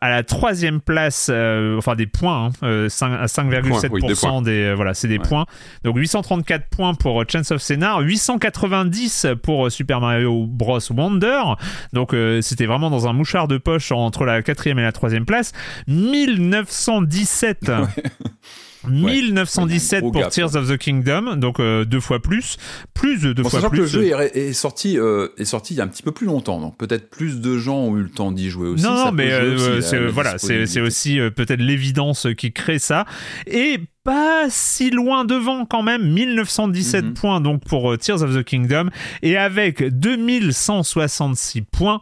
À 0.00 0.10
la 0.10 0.22
troisième 0.22 0.80
place, 0.80 1.28
euh, 1.32 1.76
enfin 1.78 1.94
des 1.96 2.06
points, 2.06 2.46
hein, 2.46 2.50
euh, 2.62 2.88
5 2.88 3.12
à 3.12 3.26
5,7% 3.26 3.88
Points, 3.88 4.38
oui, 4.38 4.42
des 4.44 4.62
euh, 4.64 4.74
voilà, 4.74 4.94
c'est 4.94 5.08
des 5.08 5.18
Ouais. 5.18 5.24
points. 5.28 5.46
Donc 5.84 5.96
834 5.96 6.68
points 6.68 6.94
pour 6.94 7.20
euh, 7.20 7.24
Chance 7.30 7.50
of 7.50 7.60
Scénar, 7.62 8.00
890 8.00 9.26
pour 9.42 9.66
euh, 9.66 9.70
Super 9.70 10.00
Mario 10.00 10.46
Bros 10.46 10.78
Wonder. 10.92 11.40
Donc 11.92 12.09
euh, 12.14 12.40
c'était 12.42 12.66
vraiment 12.66 12.90
dans 12.90 13.08
un 13.08 13.12
mouchard 13.12 13.48
de 13.48 13.58
poche 13.58 13.92
entre 13.92 14.24
la 14.24 14.42
quatrième 14.42 14.78
et 14.78 14.82
la 14.82 14.92
troisième 14.92 15.24
place. 15.24 15.52
1917. 15.88 17.68
1917 17.68 17.68
Ouais, 17.68 18.02
il 18.88 19.00
y 19.00 19.38
a 19.38 19.40
un 19.40 20.00
gros 20.00 20.10
pour 20.12 20.20
gap, 20.22 20.30
Tears 20.30 20.56
of 20.56 20.68
the 20.68 20.76
Kingdom, 20.78 21.36
donc 21.36 21.60
euh, 21.60 21.84
deux 21.84 22.00
fois 22.00 22.20
plus, 22.20 22.56
plus 22.94 23.20
de 23.22 23.32
deux 23.32 23.42
Bon, 23.42 23.48
fois 23.50 23.60
sachant 23.60 23.70
que 23.70 23.76
plus. 23.76 23.82
le 23.82 23.86
jeu 23.88 24.04
est, 24.06 24.36
est 24.36 24.52
sorti, 24.52 24.98
euh, 24.98 25.28
est 25.38 25.44
sorti 25.44 25.74
il 25.74 25.76
y 25.78 25.80
a 25.80 25.84
un 25.84 25.88
petit 25.88 26.02
peu 26.02 26.12
plus 26.12 26.26
longtemps, 26.26 26.60
donc 26.60 26.76
peut-être 26.78 27.10
plus 27.10 27.40
de 27.40 27.58
gens 27.58 27.76
ont 27.78 27.96
eu 27.96 28.02
le 28.02 28.08
temps 28.10 28.32
d'y 28.32 28.48
jouer 28.50 28.68
aussi. 28.68 28.84
non, 28.84 29.04
ça 29.04 29.12
mais 29.12 29.28
jouer 29.30 29.34
euh, 29.40 29.54
aussi, 29.54 29.70
la- 29.70 29.82
c'est 29.82 30.00
la 30.00 30.10
voilà, 30.10 30.38
c'est 30.38 30.80
aussi 30.80 31.20
euh, 31.20 31.30
peut-être 31.30 31.60
l'évidence 31.60 32.26
qui 32.36 32.52
crée 32.52 32.78
ça. 32.78 33.04
Et 33.46 33.78
pas 34.02 34.46
si 34.48 34.90
loin 34.90 35.24
devant 35.26 35.66
quand 35.66 35.82
même, 35.82 36.10
1917 36.10 37.04
Mhm. 37.04 37.14
points 37.14 37.40
donc 37.42 37.62
pour 37.66 37.92
euh, 37.92 37.96
Tears 37.98 38.22
of 38.22 38.34
the 38.34 38.42
Kingdom 38.42 38.88
et 39.22 39.36
avec 39.36 39.82
2166 39.82 41.62
points. 41.62 42.00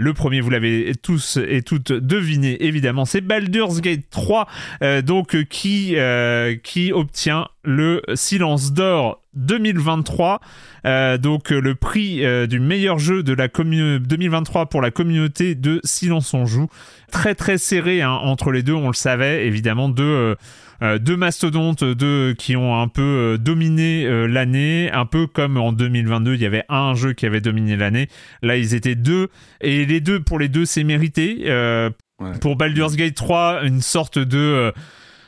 Le 0.00 0.12
premier, 0.14 0.40
vous 0.40 0.50
l'avez 0.50 0.92
tous 1.02 1.38
et 1.44 1.62
toutes 1.62 1.92
deviné, 1.92 2.64
évidemment, 2.64 3.04
c'est 3.04 3.20
Baldur's 3.20 3.80
Gate 3.80 4.08
3, 4.10 4.46
euh, 4.82 5.02
donc 5.02 5.34
euh, 5.34 5.42
qui 5.42 5.94
euh, 5.96 6.54
qui 6.54 6.92
obtient 6.92 7.48
le 7.64 8.00
Silence 8.14 8.72
d'or 8.72 9.20
2023, 9.34 10.40
euh, 10.86 11.18
donc 11.18 11.50
le 11.50 11.74
prix 11.74 12.22
du 12.46 12.60
meilleur 12.60 12.98
jeu 13.00 13.22
de 13.24 13.32
la 13.32 13.48
commu- 13.48 13.98
2023 13.98 14.66
pour 14.66 14.80
la 14.80 14.90
communauté 14.92 15.54
de 15.56 15.80
Silence 15.82 16.32
on 16.32 16.46
joue. 16.46 16.68
Très 17.10 17.34
très 17.34 17.58
serré 17.58 18.00
hein, 18.02 18.12
entre 18.12 18.52
les 18.52 18.62
deux, 18.62 18.74
on 18.74 18.86
le 18.88 18.94
savait, 18.94 19.46
évidemment, 19.46 19.92
euh, 19.98 20.36
deux 20.80 21.16
mastodontes 21.16 21.82
deux 21.82 22.34
qui 22.34 22.56
ont 22.56 22.80
un 22.80 22.88
peu 22.88 23.02
euh, 23.34 23.38
dominé 23.38 24.06
euh, 24.06 24.26
l'année, 24.26 24.90
un 24.92 25.06
peu 25.06 25.26
comme 25.26 25.56
en 25.56 25.72
2022, 25.72 26.34
il 26.34 26.40
y 26.40 26.46
avait 26.46 26.64
un 26.68 26.94
jeu 26.94 27.12
qui 27.14 27.26
avait 27.26 27.40
dominé 27.40 27.76
l'année. 27.76 28.08
Là, 28.42 28.56
ils 28.56 28.74
étaient 28.74 28.94
deux 28.94 29.28
et 29.60 29.84
les 29.86 30.00
deux 30.00 30.20
pour 30.20 30.38
les 30.38 30.48
deux, 30.48 30.64
c'est 30.64 30.84
mérité. 30.84 31.42
Euh, 31.46 31.90
Ouais. 32.20 32.36
Pour 32.40 32.56
Baldur's 32.56 32.96
Gate 32.96 33.14
3, 33.14 33.62
une 33.62 33.80
sorte 33.80 34.18
de 34.18 34.38
euh, 34.38 34.72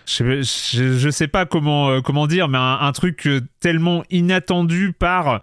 je, 0.07 0.43
je, 0.43 0.99
je 0.99 1.11
sais 1.11 1.29
pas 1.29 1.47
comment 1.47 1.89
euh, 1.89 2.01
comment 2.01 2.27
dire, 2.27 2.49
mais 2.49 2.59
un, 2.59 2.79
un 2.81 2.91
truc 2.91 3.29
euh, 3.29 3.43
tellement 3.61 4.03
inattendu 4.11 4.93
par 4.93 5.41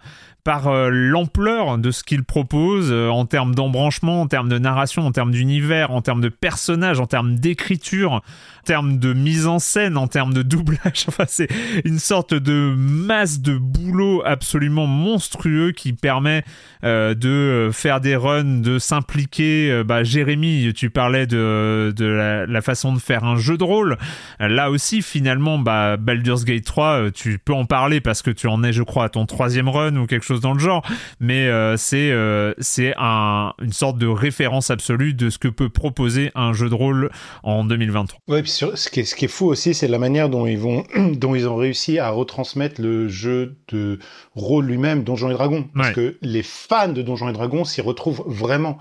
par 0.48 0.68
euh, 0.68 0.88
l'ampleur 0.90 1.76
de 1.76 1.90
ce 1.90 2.02
qu'il 2.02 2.24
propose 2.24 2.88
euh, 2.90 3.10
en 3.10 3.26
termes 3.26 3.54
d'embranchement, 3.54 4.22
en 4.22 4.26
termes 4.28 4.48
de 4.48 4.56
narration, 4.56 5.04
en 5.04 5.12
termes 5.12 5.30
d'univers, 5.30 5.90
en 5.90 6.00
termes 6.00 6.22
de 6.22 6.30
personnages, 6.30 7.00
en 7.00 7.06
termes 7.06 7.34
d'écriture, 7.34 8.12
en 8.12 8.22
termes 8.64 8.98
de 8.98 9.12
mise 9.12 9.46
en 9.46 9.58
scène, 9.58 9.98
en 9.98 10.06
termes 10.06 10.32
de 10.32 10.40
doublage. 10.54 11.04
Enfin, 11.06 11.24
c'est 11.28 11.48
une 11.84 11.98
sorte 11.98 12.32
de 12.32 12.72
masse 12.74 13.42
de 13.42 13.58
boulot 13.58 14.22
absolument 14.24 14.86
monstrueux 14.86 15.72
qui 15.72 15.92
permet 15.92 16.44
euh, 16.82 17.12
de 17.12 17.68
faire 17.70 18.00
des 18.00 18.16
runs, 18.16 18.62
de 18.62 18.78
s'impliquer. 18.78 19.82
Bah, 19.84 20.02
Jérémy, 20.02 20.72
tu 20.72 20.88
parlais 20.88 21.26
de, 21.26 21.92
de 21.94 22.06
la, 22.06 22.46
la 22.46 22.62
façon 22.62 22.94
de 22.94 22.98
faire 22.98 23.24
un 23.24 23.36
jeu 23.36 23.58
de 23.58 23.64
rôle. 23.64 23.98
Là 24.40 24.70
aussi, 24.70 25.02
finalement, 25.02 25.58
bah, 25.58 25.98
Baldur's 25.98 26.44
Gate 26.46 26.64
3, 26.64 26.86
euh, 26.86 27.10
tu 27.10 27.38
peux 27.38 27.52
en 27.52 27.64
parler 27.64 28.00
parce 28.00 28.22
que 28.22 28.30
tu 28.30 28.46
en 28.46 28.62
es, 28.62 28.72
je 28.72 28.82
crois, 28.82 29.04
à 29.04 29.08
ton 29.08 29.26
troisième 29.26 29.68
run 29.68 29.96
ou 29.96 30.06
quelque 30.06 30.24
chose 30.24 30.37
dans 30.40 30.52
le 30.52 30.58
genre. 30.58 30.82
Mais 31.20 31.46
euh, 31.48 31.76
c'est 31.76 32.10
euh, 32.10 32.54
c'est 32.58 32.94
un, 32.98 33.52
une 33.62 33.72
sorte 33.72 33.98
de 33.98 34.06
référence 34.06 34.70
absolue 34.70 35.14
de 35.14 35.30
ce 35.30 35.38
que 35.38 35.48
peut 35.48 35.68
proposer 35.68 36.30
un 36.34 36.52
jeu 36.52 36.68
de 36.68 36.74
rôle 36.74 37.10
en 37.42 37.64
2023. 37.64 38.20
Ouais, 38.28 38.42
puis 38.42 38.50
sur- 38.50 38.76
ce, 38.76 38.88
qui 38.90 39.00
est, 39.00 39.04
ce 39.04 39.14
qui 39.14 39.24
est 39.26 39.28
fou 39.28 39.46
aussi, 39.46 39.74
c'est 39.74 39.88
la 39.88 39.98
manière 39.98 40.28
dont 40.28 40.46
ils, 40.46 40.58
vont, 40.58 40.84
dont 41.14 41.34
ils 41.34 41.48
ont 41.48 41.56
réussi 41.56 41.98
à 41.98 42.10
retransmettre 42.10 42.80
le 42.80 43.08
jeu 43.08 43.56
de 43.72 43.98
rôle 44.34 44.66
lui-même, 44.66 45.04
Donjons 45.04 45.30
et 45.30 45.34
Dragons. 45.34 45.68
Parce 45.74 45.90
que 45.92 46.16
les 46.22 46.42
fans 46.42 46.88
de 46.88 47.02
Donjons 47.02 47.28
et 47.28 47.32
Dragons 47.32 47.64
s'y 47.64 47.80
retrouvent 47.80 48.24
vraiment. 48.26 48.78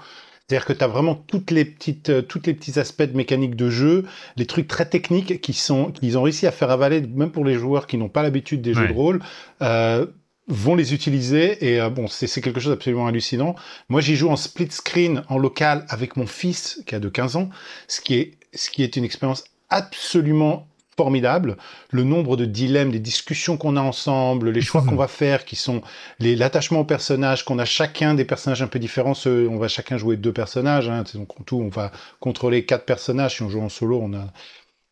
C'est-à-dire 0.50 0.66
que 0.66 0.72
tu 0.72 0.82
as 0.82 0.88
vraiment 0.88 1.14
toutes 1.16 1.52
les 1.52 1.66
petites, 1.66 2.10
euh, 2.10 2.22
toutes 2.22 2.48
les 2.48 2.54
petits 2.54 2.80
aspects 2.80 3.04
de 3.04 3.18
mécanique 3.18 3.58
de 3.58 3.70
jeu, 3.70 4.06
les 4.38 4.46
trucs 4.46 4.70
très 4.70 4.86
techniques 4.88 5.42
qui 5.42 5.52
sont, 5.52 5.92
qu'ils 5.92 6.18
ont 6.18 6.22
réussi 6.22 6.48
à 6.48 6.52
faire 6.52 6.72
avaler, 6.72 7.02
même 7.02 7.32
pour 7.32 7.44
les 7.44 7.56
joueurs 7.56 7.86
qui 7.86 7.98
n'ont 7.98 8.08
pas 8.08 8.24
l'habitude 8.24 8.62
des 8.62 8.74
jeux 8.74 8.88
de 8.88 8.94
rôle, 8.94 9.20
euh, 9.62 10.06
vont 10.48 10.76
les 10.76 10.94
utiliser 10.94 11.66
et 11.74 11.80
euh, 11.82 11.90
bon, 11.90 12.08
c'est 12.08 12.28
c'est 12.28 12.42
quelque 12.42 12.60
chose 12.60 12.72
d'absolument 12.72 13.08
hallucinant. 13.08 13.56
Moi, 13.90 14.02
j'y 14.02 14.16
joue 14.16 14.30
en 14.30 14.38
split 14.38 14.72
screen 14.72 15.24
en 15.30 15.38
local 15.38 15.86
avec 15.90 16.16
mon 16.16 16.28
fils 16.28 16.82
qui 16.86 16.96
a 16.96 17.00
de 17.00 17.10
15 17.10 17.36
ans, 17.36 17.50
ce 17.88 18.02
qui 18.02 18.16
est, 18.16 18.38
ce 18.54 18.70
qui 18.70 18.84
est 18.84 18.96
une 18.96 19.04
expérience 19.04 19.44
absolument 19.70 20.68
formidable. 20.96 21.58
Le 21.92 22.04
nombre 22.04 22.38
de 22.38 22.46
dilemmes, 22.46 22.92
des 22.92 23.00
discussions 23.00 23.58
qu'on 23.58 23.76
a 23.76 23.82
ensemble, 23.82 24.50
les 24.50 24.62
choix 24.62 24.82
qu'on 24.88 24.96
va 24.96 25.08
faire, 25.08 25.46
qui 25.46 25.56
sont 25.56 25.82
les- 26.20 26.36
l'attachement 26.36 26.80
aux 26.80 26.86
personnages, 26.86 27.44
qu'on 27.46 27.60
a 27.60 27.66
chacun 27.66 28.14
des 28.16 28.26
personnages 28.26 28.62
un 28.64 28.68
peu 28.68 28.80
différents. 28.80 29.14
Ceux, 29.14 29.48
on 29.50 29.58
va 29.58 29.68
chacun 29.68 29.98
jouer 29.98 30.18
deux 30.18 30.34
personnages. 30.34 30.90
Hein, 30.90 31.04
donc 31.14 31.40
en 31.40 31.44
tout, 31.44 31.58
on 31.62 31.70
va 31.70 31.92
contrôler 32.20 32.66
quatre 32.66 32.86
personnages. 32.86 33.36
Si 33.36 33.42
on 33.44 33.50
joue 33.50 33.62
en 33.62 33.70
solo, 33.70 34.00
on 34.02 34.14
a. 34.14 34.32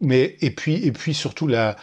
Mais 0.02 0.36
et 0.42 0.52
puis 0.52 0.76
et 0.86 0.92
puis 0.92 1.14
surtout 1.14 1.48
la 1.48 1.78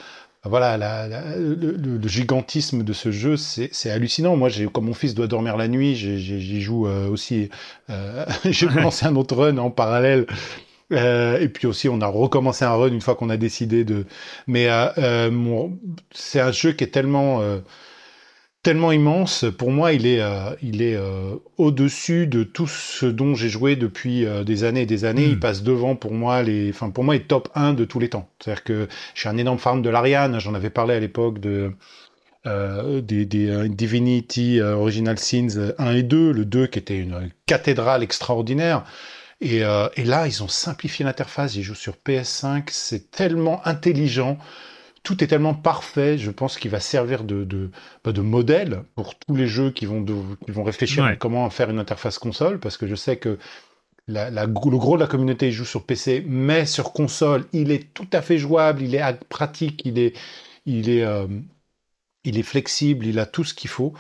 voilà 0.45 0.77
la, 0.77 1.07
la- 1.09 1.37
le, 1.37 2.09
gigantisme 2.09 2.83
de 2.83 2.93
ce 2.93 3.13
jeu, 3.13 3.37
c'est 3.37 3.91
hallucinant. 3.91 4.37
Moi, 4.37 4.51
comme 4.73 4.87
mon 4.87 4.95
fils 4.95 5.15
doit 5.15 5.29
dormir 5.29 5.57
la 5.57 5.69
nuit, 5.69 5.95
j'y 5.95 6.61
joue 6.61 6.87
euh, 6.89 7.09
aussi. 7.09 7.49
Euh, 7.91 8.25
j'ai 8.45 8.69
lancé 8.69 9.07
un 9.07 9.17
autre 9.17 9.37
run 9.37 9.59
en 9.59 9.71
parallèle. 9.71 10.27
Euh, 10.93 11.39
et 11.41 11.49
puis 11.49 11.67
aussi, 11.67 11.89
on 11.89 12.01
a 12.03 12.07
recommencé 12.07 12.65
un 12.65 12.75
run 12.75 12.89
une 12.89 13.01
fois 13.01 13.15
qu'on 13.15 13.31
a 13.31 13.37
décidé 13.39 13.85
de. 13.85 14.05
Mais 14.47 14.67
euh, 14.69 15.31
mon- 15.31 15.79
c'est 16.13 16.41
un 16.41 16.53
jeu 16.53 16.73
qui 16.73 16.85
est 16.85 16.89
tellement 16.89 17.41
euh, 17.41 17.61
tellement 18.63 18.93
immense. 18.93 19.45
Pour 19.59 19.71
moi, 19.71 19.93
il 19.93 20.07
est 20.07 20.21
euh, 20.21 20.55
il 20.63 20.83
est 20.83 20.95
euh, 20.95 21.37
au-dessus 21.59 22.27
de 22.27 22.45
tout 22.45 22.69
ce 22.69 23.07
dont 23.07 23.35
j'ai 23.35 23.49
joué 23.49 23.77
depuis 23.77 24.25
euh, 24.25 24.45
des 24.45 24.65
années 24.65 24.83
et 24.83 24.87
des 24.87 25.05
années. 25.05 25.25
Il 25.25 25.41
passe 25.41 25.63
devant 25.63 25.97
pour 25.97 26.13
moi 26.13 26.43
les. 26.43 26.71
Enfin, 26.71 26.91
pour 26.91 27.05
moi, 27.05 27.17
il 27.17 27.23
est 27.23 27.29
top 27.29 27.49
1 27.55 27.75
de 27.75 27.85
tous 27.85 27.99
les 27.99 28.09
temps. 28.09 28.29
C'est-à-dire 28.39 28.65
que 28.65 28.89
je 29.15 29.21
suis 29.21 29.29
un 29.29 29.37
énorme 29.37 29.59
fan 29.59 29.83
de 29.83 29.91
l'Ariane. 29.91 30.39
J'en 30.39 30.55
avais 30.55 30.71
parlé 30.71 30.95
à 30.95 31.01
l'époque 31.01 31.41
de. 31.41 31.73
des, 32.45 33.27
des 33.27 33.69
Divinity 33.69 34.61
Original 34.61 35.19
Sins 35.19 35.57
euh, 35.57 35.75
1 35.79 35.95
et 35.97 36.03
2, 36.03 36.33
le 36.33 36.45
2 36.45 36.67
qui 36.69 36.79
était 36.79 36.99
une 36.99 37.31
cathédrale 37.47 38.03
extraordinaire. 38.03 38.85
Et, 39.41 39.63
et 39.97 40.05
là, 40.05 40.29
ils 40.29 40.45
ont 40.45 40.49
simplifié 40.49 41.05
l'interface. 41.05 41.57
Ils 41.57 41.65
jouent 41.65 41.75
sur 41.75 41.95
PS5. 42.07 42.69
C'est 42.69 43.11
tellement 43.11 43.61
intelligent. 43.67 44.39
Tout 45.03 45.23
est 45.25 45.27
tellement 45.27 45.55
parfait. 45.55 46.17
Je 46.17 46.31
pense 46.31 46.57
qu'il 46.59 46.71
va 46.71 46.79
servir 46.81 47.25
de, 47.25 47.45
de, 47.45 47.71
bah, 48.05 48.13
de 48.13 48.21
modèle 48.21 48.85
pour 48.95 49.19
tous 49.19 49.35
les 49.35 49.49
jeux 49.49 49.71
qui 49.73 49.85
vont, 49.87 50.01
de- 50.01 50.15
qui 50.45 50.53
vont 50.53 50.63
réfléchir 50.63 51.05
Ouais. 51.05 51.11
à 51.11 51.17
comment 51.17 51.49
faire 51.51 51.71
une 51.71 51.81
interface 51.81 52.19
console. 52.19 52.61
Parce 52.61 52.77
que 52.77 52.87
je 52.87 52.95
sais 52.95 53.17
que 53.17 53.39
la, 54.09 54.31
la- 54.31 54.47
le 54.47 54.53
gros 54.53 54.97
de 54.97 55.03
la 55.03 55.09
communauté 55.09 55.53
joue 55.53 55.65
sur 55.65 55.85
PC, 55.87 56.25
mais 56.29 56.67
sur 56.67 56.93
console, 56.93 57.47
il 57.53 57.71
est 57.73 57.93
tout 57.95 58.09
à 58.13 58.23
fait 58.23 58.39
jouable. 58.39 58.83
Il 58.83 58.95
est 58.95 59.25
pratique. 59.29 59.83
Il 59.85 59.99
est, 59.99 60.15
il 60.67 60.89
est, 60.91 61.05
euh, 61.05 61.27
il 62.25 62.39
est 62.39 62.43
flexible. 62.43 63.07
Il 63.07 63.19
a 63.19 63.27
tout 63.27 63.45
ce 63.45 63.55
qu'il 63.55 63.71
faut. 63.71 63.95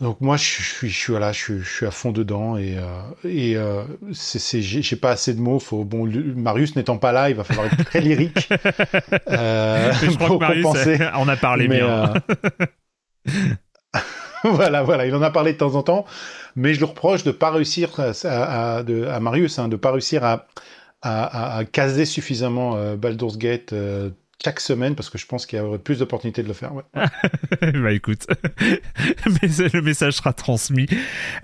Donc 0.00 0.20
moi, 0.20 0.36
je 0.36 0.42
suis, 0.44 0.88
je 0.88 0.98
suis, 0.98 1.10
voilà, 1.12 1.30
je 1.32 1.38
suis, 1.38 1.58
je 1.60 1.68
suis 1.68 1.86
à 1.86 1.92
fond 1.92 2.10
dedans 2.10 2.56
et, 2.56 2.76
euh, 2.76 2.82
et 3.24 3.56
euh, 3.56 3.84
c'est, 4.12 4.60
j'ai 4.60 4.96
pas 4.96 5.12
assez 5.12 5.32
de 5.32 5.40
mots. 5.40 5.60
Faut, 5.60 5.84
bon, 5.84 6.06
Marius 6.34 6.74
n'étant 6.74 6.98
pas 6.98 7.12
là, 7.12 7.30
il 7.30 7.36
va 7.36 7.44
falloir 7.44 7.66
être 7.66 7.84
très 7.84 8.00
lyrique 8.00 8.48
euh, 9.30 9.92
je 10.02 10.10
crois 10.16 10.26
pour 10.26 10.38
que 10.40 10.44
Marius 10.44 10.64
compenser. 10.64 10.98
on 11.16 11.28
a 11.28 11.36
parlé 11.36 11.68
Mais, 11.68 11.76
bien. 11.78 12.14
euh, 13.28 13.46
voilà, 14.44 14.82
voilà, 14.82 15.06
il 15.06 15.14
en 15.14 15.22
a 15.22 15.30
parlé 15.30 15.52
de 15.52 15.58
temps 15.58 15.74
en 15.76 15.82
temps, 15.84 16.04
mais 16.56 16.74
je 16.74 16.80
le 16.80 16.86
reproche 16.86 17.22
de 17.22 17.30
pas 17.30 17.50
réussir 17.50 17.90
à, 18.00 18.10
à, 18.26 18.76
à- 18.78 18.82
de- 18.82 19.04
à 19.04 19.20
Marius, 19.20 19.58
hein, 19.60 19.68
de 19.68 19.76
pas 19.76 19.92
réussir 19.92 20.24
à, 20.24 20.46
à, 21.02 21.24
à- 21.54 21.56
à 21.58 21.64
caser 21.64 22.06
suffisamment 22.06 22.76
euh, 22.76 22.96
Baldur's 22.96 23.38
Gate 23.38 23.72
euh, 23.72 24.10
chaque 24.42 24.60
semaine, 24.60 24.94
parce 24.94 25.10
que 25.10 25.18
je 25.18 25.26
pense 25.26 25.46
qu'il 25.46 25.58
y 25.58 25.62
aurait 25.62 25.78
plus 25.78 25.98
d'opportunités 25.98 26.42
de 26.42 26.48
le 26.48 26.54
faire. 26.54 26.72
bah 26.94 27.92
écoute, 27.92 28.26
le 29.42 29.80
message 29.80 30.14
sera 30.14 30.32
transmis. 30.32 30.86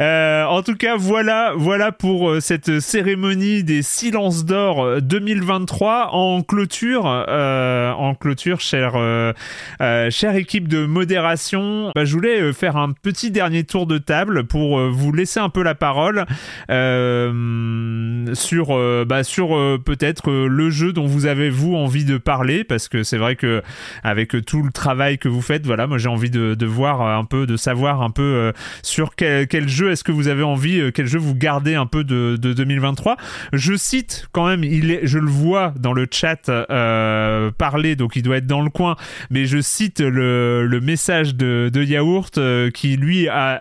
Euh, 0.01 0.45
en 0.45 0.63
tout 0.63 0.75
cas, 0.75 0.97
voilà, 0.97 1.53
voilà 1.57 1.93
pour 1.93 2.31
euh, 2.31 2.41
cette 2.41 2.81
cérémonie 2.81 3.63
des 3.63 3.83
Silences 3.83 4.45
d'or 4.45 4.85
euh, 4.85 5.01
2023 5.01 6.11
en 6.13 6.43
clôture, 6.43 7.05
euh, 7.07 7.93
en 7.93 8.15
clôture, 8.15 8.61
chère, 8.61 8.95
euh, 8.97 9.33
euh, 9.81 10.11
équipe 10.35 10.69
de 10.69 10.87
modération. 10.87 11.93
Bah, 11.95 12.05
je 12.05 12.13
voulais 12.13 12.41
euh, 12.41 12.53
faire 12.53 12.77
un 12.77 12.93
petit 12.93 13.31
dernier 13.31 13.65
tour 13.65 13.87
de 13.87 13.99
table 13.99 14.45
pour 14.45 14.79
euh, 14.79 14.91
vous 14.91 15.13
laisser 15.13 15.41
un 15.41 15.51
peu 15.51 15.63
la 15.63 15.75
parole 15.75 16.27
euh, 16.71 18.35
sur, 18.35 18.77
euh, 18.77 19.05
bah, 19.07 19.25
sur 19.25 19.57
euh, 19.57 19.79
peut-être 19.79 20.31
euh, 20.31 20.47
le 20.49 20.71
jeu 20.71 20.93
dont 20.93 21.07
vous 21.07 21.27
avez 21.27 21.51
vous 21.51 21.75
envie 21.75 22.05
de 22.05 22.19
parler, 22.19 22.65
parce 22.65 22.88
que 22.89 23.03
c'est 23.03 23.19
vrai 23.19 23.37
que 23.37 23.63
avec 24.03 24.45
tout 24.45 24.63
le 24.63 24.71
travail 24.71 25.19
que 25.19 25.29
vous 25.29 25.43
faites, 25.43 25.67
voilà, 25.67 25.87
moi 25.87 25.99
j'ai 25.99 26.09
envie 26.09 26.31
de, 26.31 26.55
de 26.55 26.67
voir 26.67 27.03
un 27.03 27.25
peu, 27.25 27.47
de 27.47 27.57
savoir 27.57 28.03
un 28.03 28.11
peu 28.11 28.23
euh, 28.23 28.53
sur 28.83 29.15
quel, 29.15 29.47
quel 29.47 29.69
jeu 29.69 29.91
est-ce 29.91 30.05
que 30.05 30.13
vous 30.13 30.29
avez 30.29 30.43
envie, 30.43 30.81
euh, 30.81 30.91
quel 30.91 31.07
jeu 31.07 31.19
vous 31.19 31.35
gardez 31.35 31.75
un 31.75 31.87
peu 31.87 32.05
de, 32.05 32.37
de 32.41 32.53
2023. 32.53 33.17
Je 33.53 33.75
cite 33.75 34.29
quand 34.33 34.47
même, 34.47 34.65
il 34.65 34.91
est, 34.91 35.07
je 35.07 35.19
le 35.19 35.31
vois 35.31 35.73
dans 35.79 35.93
le 35.93 36.07
chat 36.11 36.49
euh, 36.49 37.51
parler, 37.51 37.97
donc 37.97 38.17
il 38.17 38.23
doit 38.23 38.37
être 38.37 38.47
dans 38.47 38.63
le 38.63 38.71
coin, 38.71 38.97
mais 39.31 39.47
je 39.47 39.61
cite 39.61 40.01
le, 40.01 40.67
le 40.67 40.81
message 40.81 41.35
de, 41.35 41.71
de 41.73 41.83
Yaourt 41.83 42.39
qui 42.73 42.97
lui 42.97 43.29
a, 43.29 43.61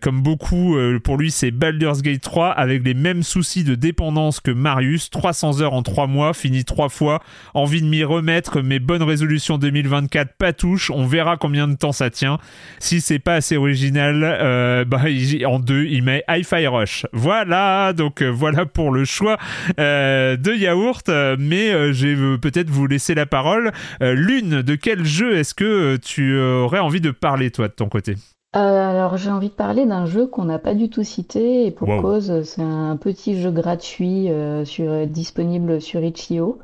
comme 0.00 0.22
beaucoup, 0.22 0.76
pour 1.02 1.16
lui 1.16 1.30
c'est 1.30 1.50
Baldur's 1.50 2.02
Gate 2.02 2.20
3 2.20 2.50
avec 2.50 2.84
les 2.84 2.94
mêmes 2.94 3.22
soucis 3.22 3.64
de 3.64 3.74
dépendance 3.74 4.40
que 4.40 4.50
Marius, 4.50 5.10
300 5.10 5.60
heures 5.60 5.74
en 5.74 5.82
3 5.82 6.06
mois, 6.06 6.34
fini 6.34 6.64
3 6.64 6.88
fois, 6.88 7.22
envie 7.54 7.82
de 7.82 7.86
m'y 7.86 8.04
remettre, 8.04 8.60
mes 8.64 8.78
bonnes 8.80 9.02
résolutions 9.02 9.58
2024 9.58 10.32
pas 10.38 10.52
touche, 10.52 10.90
on 10.90 11.06
verra 11.06 11.36
combien 11.36 11.68
de 11.68 11.74
temps 11.76 11.92
ça 11.92 12.10
tient. 12.10 12.38
Si 12.78 13.00
c'est 13.00 13.18
pas 13.18 13.34
assez 13.34 13.56
original, 13.56 14.22
euh, 14.24 14.84
bah, 14.84 15.08
il- 15.08 15.46
en 15.46 15.58
deux, 15.60 15.84
il 15.84 16.02
met 16.02 16.24
Hi-Fi 16.28 16.66
Rush. 16.66 17.06
Voilà, 17.12 17.92
donc 17.92 18.22
euh, 18.22 18.28
voilà 18.30 18.66
pour 18.66 18.90
le 18.90 19.04
choix 19.04 19.36
euh, 19.78 20.36
de 20.36 20.52
Yaourt, 20.52 21.08
mais 21.38 21.92
je 21.92 22.06
vais 22.08 22.38
peut-être 22.38 22.70
vous 22.70 22.86
laisser 22.86 23.14
la 23.14 23.26
parole. 23.26 23.72
Lune, 24.00 24.62
de 24.62 24.74
quel 24.74 25.04
jeu 25.04 25.36
est-ce 25.36 25.54
que 25.54 25.96
tu 25.96 26.36
aurais 26.38 26.78
envie 26.80 27.00
de 27.00 27.10
parler, 27.10 27.50
toi, 27.50 27.68
de 27.68 27.72
ton 27.72 27.88
côté? 27.88 28.16
Euh, 28.56 28.58
alors 28.90 29.16
j'ai 29.16 29.30
envie 29.30 29.48
de 29.48 29.54
parler 29.54 29.84
d'un 29.84 30.06
jeu 30.06 30.28
qu'on 30.28 30.44
n'a 30.44 30.60
pas 30.60 30.74
du 30.74 30.88
tout 30.88 31.02
cité 31.02 31.66
et 31.66 31.72
pour 31.72 31.88
Wow. 31.88 32.00
cause, 32.00 32.42
c'est 32.44 32.62
un 32.62 32.96
petit 32.96 33.40
jeu 33.42 33.50
gratuit 33.50 34.30
euh, 34.30 34.64
sur, 34.64 35.08
disponible 35.08 35.80
sur 35.80 36.04
itch.io. 36.04 36.60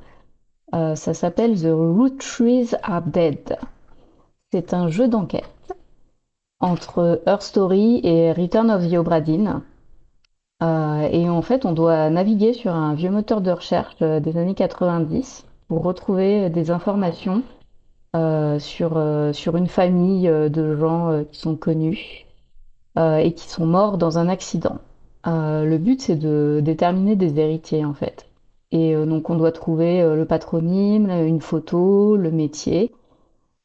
Euh, 0.75 0.95
ça 0.95 1.15
s'appelle 1.15 1.61
The 1.61 1.73
Root 1.73 2.19
Trees 2.19 2.77
Are 2.83 3.03
Dead. 3.03 3.59
C'est 4.53 4.73
un 4.75 4.89
jeu 4.89 5.09
d'enquête 5.09 5.75
entre 6.61 7.23
Her 7.27 7.43
Story 7.43 8.01
et 8.05 8.33
Return 8.33 8.71
of 8.71 8.89
the 8.89 8.95
Obra. 8.95 9.21
Euh, 10.63 11.09
et 11.11 11.29
en 11.29 11.43
fait, 11.43 11.65
on 11.65 11.73
doit 11.73 12.11
naviguer 12.11 12.53
sur 12.53 12.75
un 12.75 12.95
vieux 12.95 13.11
moteur 13.11 13.41
de 13.41 13.51
recherche 13.51 13.97
euh, 14.03 14.21
des 14.21 14.37
années 14.37 14.55
90 14.55 15.47
pour 15.69 15.83
retrouver 15.83 16.51
des 16.51 16.71
informations 16.71 17.43
sur, 18.59 19.01
sur 19.33 19.57
une 19.57 19.69
famille 19.69 20.27
de 20.27 20.75
gens 20.75 21.23
qui 21.31 21.39
sont 21.39 21.55
connus 21.55 22.27
et 22.97 23.33
qui 23.37 23.49
sont 23.49 23.67
morts 23.67 23.99
dans 23.99 24.19
un 24.19 24.29
accident. 24.29 24.79
Le 25.25 25.77
but, 25.77 26.01
c'est 26.01 26.17
de 26.17 26.61
déterminer 26.61 27.15
des 27.15 27.39
héritiers, 27.39 27.85
en 27.85 27.95
fait. 27.95 28.30
Et 28.73 28.95
euh, 28.95 29.07
donc, 29.07 29.31
on 29.31 29.37
doit 29.37 29.53
trouver 29.53 30.01
euh, 30.03 30.17
le 30.17 30.25
patronyme, 30.25 31.11
une 31.11 31.41
photo, 31.41 32.17
le 32.17 32.31
métier. 32.31 32.93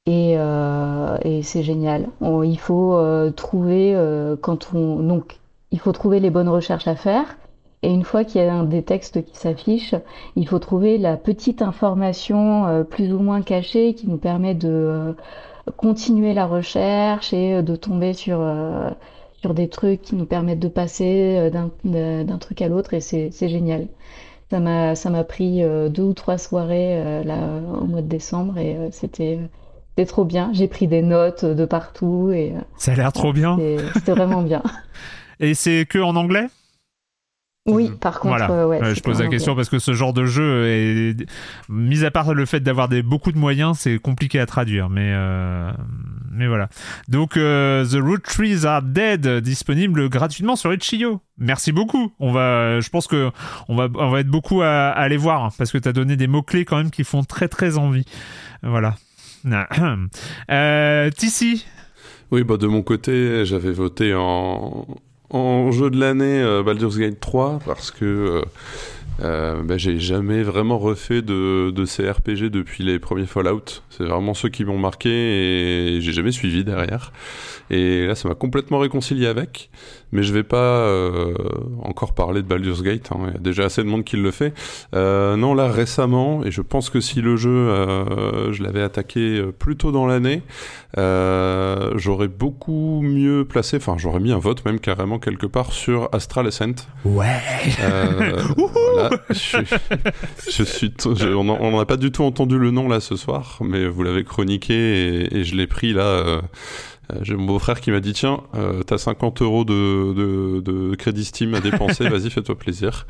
Et, 0.07 0.37
euh, 0.37 1.17
c'est 1.41 1.63
génial. 1.63 2.09
Il 2.21 2.59
faut 2.59 2.95
euh, 2.95 3.31
trouver 3.31 3.95
euh, 3.95 4.35
quand 4.39 4.73
on 4.73 4.97
donc 5.01 5.39
il 5.71 5.79
faut 5.79 5.91
trouver 5.91 6.19
les 6.19 6.29
bonnes 6.29 6.49
recherches 6.49 6.87
à 6.87 6.95
faire. 6.95 7.37
Et 7.83 7.91
une 7.91 8.03
fois 8.03 8.23
qu'il 8.23 8.41
y 8.41 8.45
a 8.45 8.63
des 8.65 8.83
textes 8.83 9.23
qui 9.25 9.35
s'affichent, 9.37 9.95
il 10.35 10.47
faut 10.47 10.59
trouver 10.59 10.97
la 10.97 11.17
petite 11.17 11.61
information 11.61 12.65
euh, 12.67 12.83
plus 12.83 13.13
ou 13.13 13.19
moins 13.19 13.41
cachée 13.41 13.93
qui 13.93 14.07
nous 14.07 14.17
permet 14.17 14.55
de 14.55 14.69
euh, 14.69 15.13
continuer 15.77 16.33
la 16.33 16.45
recherche 16.47 17.33
et 17.33 17.55
euh, 17.55 17.61
de 17.61 17.75
tomber 17.75 18.13
sur 18.13 18.39
euh, 18.41 18.89
sur 19.41 19.53
des 19.53 19.69
trucs 19.69 20.01
qui 20.01 20.15
nous 20.15 20.25
permettent 20.25 20.59
de 20.59 20.67
passer 20.67 21.37
euh, 21.37 22.23
d'un 22.23 22.37
truc 22.37 22.61
à 22.61 22.67
l'autre. 22.69 22.93
Et 22.93 23.01
c'est 23.01 23.31
génial. 23.49 23.87
Ça 24.51 24.59
m'a 24.59 24.95
ça 24.95 25.09
m'a 25.09 25.23
pris 25.23 25.63
euh, 25.63 25.89
deux 25.89 26.03
ou 26.03 26.13
trois 26.13 26.37
soirées 26.37 27.01
euh, 27.01 27.23
là 27.23 27.37
au 27.81 27.85
mois 27.85 28.01
de 28.01 28.07
décembre 28.07 28.57
et 28.57 28.75
euh, 28.75 28.89
c'était 28.91 29.39
c'était 29.89 30.05
trop 30.05 30.25
bien. 30.25 30.51
J'ai 30.53 30.67
pris 30.67 30.87
des 30.87 31.01
notes 31.01 31.45
de 31.45 31.65
partout 31.65 32.31
et 32.31 32.53
Ça 32.77 32.91
a 32.91 32.95
l'air 32.95 33.11
trop 33.13 33.33
bien. 33.33 33.57
c'était 33.93 34.11
vraiment 34.11 34.41
bien. 34.41 34.61
Et 35.41 35.53
c'est 35.53 35.85
que 35.85 35.99
en 35.99 36.15
anglais? 36.15 36.47
Oui, 37.67 37.89
par 37.99 38.19
contre, 38.19 38.37
Voilà. 38.37 38.51
euh, 38.51 38.67
ouais, 38.67 38.79
Euh, 38.83 38.93
je 38.93 39.01
pose 39.01 39.19
la 39.19 39.27
question 39.27 39.55
parce 39.55 39.69
que 39.69 39.79
ce 39.79 39.93
genre 39.93 40.13
de 40.13 40.25
jeu, 40.25 40.65
est... 40.67 41.15
mis 41.67 42.05
à 42.05 42.11
part 42.11 42.35
le 42.35 42.45
fait 42.45 42.59
d'avoir 42.59 42.87
des, 42.89 43.01
beaucoup 43.01 43.31
de 43.31 43.39
moyens, 43.39 43.79
c'est 43.79 43.97
compliqué 43.97 44.39
à 44.39 44.45
traduire. 44.45 44.87
Mais, 44.89 45.11
euh, 45.15 45.71
mais 46.31 46.45
voilà. 46.47 46.69
Donc, 47.07 47.37
euh, 47.37 47.83
The 47.83 47.95
Root 47.99 48.19
Trees 48.19 48.65
Are 48.67 48.83
Dead, 48.83 49.27
disponible 49.39 50.09
gratuitement 50.09 50.55
sur 50.55 50.71
Itch.io. 50.73 51.21
Merci 51.39 51.71
beaucoup. 51.71 52.13
On 52.19 52.31
va, 52.31 52.79
je 52.81 52.89
pense 52.89 53.07
que 53.07 53.31
on 53.67 53.75
va, 53.75 53.87
on 53.95 54.09
va 54.11 54.19
être 54.19 54.29
beaucoup 54.29 54.61
à, 54.61 54.67
à 54.89 55.01
aller 55.01 55.17
voir 55.17 55.45
hein, 55.45 55.49
parce 55.57 55.71
que 55.71 55.79
tu 55.79 55.89
as 55.89 55.93
donné 55.93 56.17
des 56.17 56.27
mots-clés 56.27 56.65
quand 56.65 56.77
même 56.77 56.91
qui 56.91 57.03
font 57.03 57.23
très 57.23 57.47
très 57.47 57.79
envie. 57.79 58.05
Voilà. 58.61 58.95
Euh, 60.51 61.09
Tissi, 61.11 61.65
Oui, 62.31 62.43
bah 62.43 62.57
de 62.57 62.67
mon 62.67 62.81
côté, 62.83 63.43
j'avais 63.45 63.71
voté 63.71 64.13
en, 64.15 64.85
en 65.35 65.71
jeu 65.71 65.89
de 65.89 65.99
l'année 65.99 66.41
euh, 66.41 66.63
Baldur's 66.63 66.97
Gate 66.97 67.19
3 67.19 67.59
parce 67.65 67.91
que 67.91 68.05
euh, 68.05 68.41
euh, 69.21 69.61
bah, 69.63 69.77
j'ai 69.77 69.99
jamais 69.99 70.43
vraiment 70.43 70.77
refait 70.79 71.21
de, 71.21 71.71
de 71.71 71.85
CRPG 71.85 72.49
depuis 72.49 72.83
les 72.83 72.99
premiers 72.99 73.25
Fallout. 73.25 73.83
C'est 73.89 74.05
vraiment 74.05 74.33
ceux 74.33 74.49
qui 74.49 74.63
m'ont 74.63 74.77
marqué 74.77 75.09
et 75.09 76.01
j'ai 76.01 76.13
jamais 76.13 76.31
suivi 76.31 76.63
derrière. 76.63 77.11
Et 77.69 78.05
là, 78.07 78.15
ça 78.15 78.27
m'a 78.29 78.35
complètement 78.35 78.79
réconcilié 78.79 79.27
avec. 79.27 79.69
Mais 80.11 80.23
je 80.23 80.31
vais 80.31 80.43
pas 80.43 80.57
euh, 80.57 81.33
encore 81.81 82.13
parler 82.13 82.41
de 82.41 82.47
Baldur's 82.47 82.83
Gate. 82.83 83.09
hein. 83.11 83.17
Il 83.27 83.33
y 83.33 83.35
a 83.35 83.39
déjà 83.39 83.65
assez 83.65 83.83
de 83.83 83.87
monde 83.87 84.03
qui 84.05 84.15
le 84.17 84.31
fait. 84.31 84.53
Euh, 84.95 85.35
non, 85.35 85.53
là 85.53 85.67
récemment, 85.69 86.43
et 86.45 86.51
je 86.51 86.61
pense 86.61 86.89
que 86.89 87.01
si 87.01 87.21
le 87.21 87.35
jeu, 87.35 87.49
euh, 87.49 88.53
je 88.53 88.63
l'avais 88.63 88.81
attaqué 88.81 89.43
plus 89.59 89.75
tôt 89.75 89.91
dans 89.91 90.05
l'année, 90.05 90.41
j'aurais 90.95 92.27
beaucoup 92.27 93.01
mieux 93.01 93.45
placé, 93.45 93.77
enfin 93.77 93.95
j'aurais 93.97 94.19
mis 94.19 94.31
un 94.31 94.37
vote 94.39 94.63
même 94.65 94.79
carrément 94.79 95.19
quelque 95.19 95.45
part 95.45 95.73
sur 95.73 96.07
Astral 96.13 96.47
Ascent. 96.47 96.75
Ouais. 97.03 97.25
Voilà, 98.95 99.09
je, 99.29 99.57
je 100.49 100.63
suis, 100.63 100.93
je- 100.97 101.33
on 101.33 101.49
en- 101.49 101.57
on 101.59 101.71
n'en 101.71 101.79
a 101.79 101.85
pas 101.85 101.97
du 101.97 102.11
tout 102.11 102.23
entendu 102.23 102.57
le 102.57 102.71
nom 102.71 102.87
là 102.87 103.01
ce 103.01 103.15
soir, 103.17 103.57
mais 103.61 103.87
vous 103.87 104.03
l'avez 104.03 104.23
chroniqué 104.23 104.73
et, 105.25 105.37
et 105.39 105.43
je 105.43 105.55
l'ai 105.55 105.67
pris 105.67 105.91
là. 105.91 106.41
Euh, 107.11 107.19
J'ai 107.21 107.35
mon 107.35 107.45
beau-frère 107.45 107.81
qui 107.81 107.91
m'a 107.91 107.99
dit 107.99 108.13
tiens, 108.13 108.41
euh, 108.55 108.83
t'as 108.83 108.97
50 108.97 109.41
euros 109.41 109.65
de, 109.65 110.13
de, 110.13 110.61
de 110.61 110.95
crédit 110.95 111.25
Steam 111.25 111.53
à 111.53 111.59
dépenser, 111.59 112.07
vas-y 112.09 112.29
fais-toi 112.29 112.57
plaisir. 112.57 113.07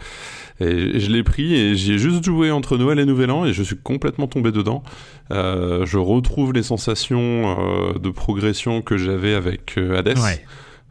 Et, 0.60 1.00
je 1.00 1.12
l'ai 1.12 1.24
pris 1.24 1.54
et 1.54 1.76
j'y 1.76 1.94
ai 1.94 1.98
juste 1.98 2.24
joué 2.24 2.52
entre 2.52 2.78
Noël 2.78 3.00
et 3.00 3.06
Nouvel 3.06 3.32
An 3.32 3.46
et 3.46 3.54
je 3.54 3.64
suis 3.64 3.78
complètement 3.78 4.28
tombé 4.28 4.52
dedans. 4.52 4.84
Euh, 5.32 5.86
je 5.86 5.98
retrouve 5.98 6.54
les 6.54 6.64
sensations 6.64 7.58
euh, 7.60 8.00
de 8.00 8.10
progression 8.10 8.82
que 8.82 8.98
j'avais 8.98 9.34
avec 9.34 9.78
Hades. 9.78 10.18
Ouais. 10.20 10.42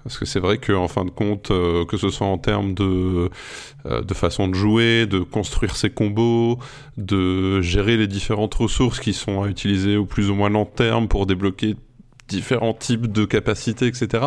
Parce 0.05 0.19
que 0.19 0.27
c'est 0.27 0.39
vrai 0.39 0.59
qu'en 0.59 0.87
fin 0.87 1.07
de 1.07 1.11
compte, 1.11 1.51
euh, 1.51 1.87
que 1.87 1.97
ce 1.97 2.11
soit 2.11 2.27
en 2.27 2.37
termes 2.37 2.75
de, 2.75 3.31
euh, 3.87 4.03
de 4.03 4.15
façon 4.15 4.49
de 4.49 4.55
jouer, 4.55 5.07
de 5.07 5.21
construire 5.21 5.77
ses 5.77 5.89
combos, 5.89 6.59
de 6.99 7.63
gérer 7.63 7.97
les 7.97 8.07
différentes 8.07 8.55
ressources 8.55 9.01
qui 9.01 9.15
sont 9.15 9.43
à 9.43 9.49
utiliser 9.49 9.97
au 9.97 10.05
plus 10.05 10.29
ou 10.29 10.35
moins 10.35 10.51
long 10.51 10.67
terme 10.67 11.09
pour 11.09 11.25
débloquer 11.25 11.75
différents 12.29 12.75
types 12.75 13.11
de 13.13 13.25
capacités, 13.25 13.87
etc. 13.87 14.27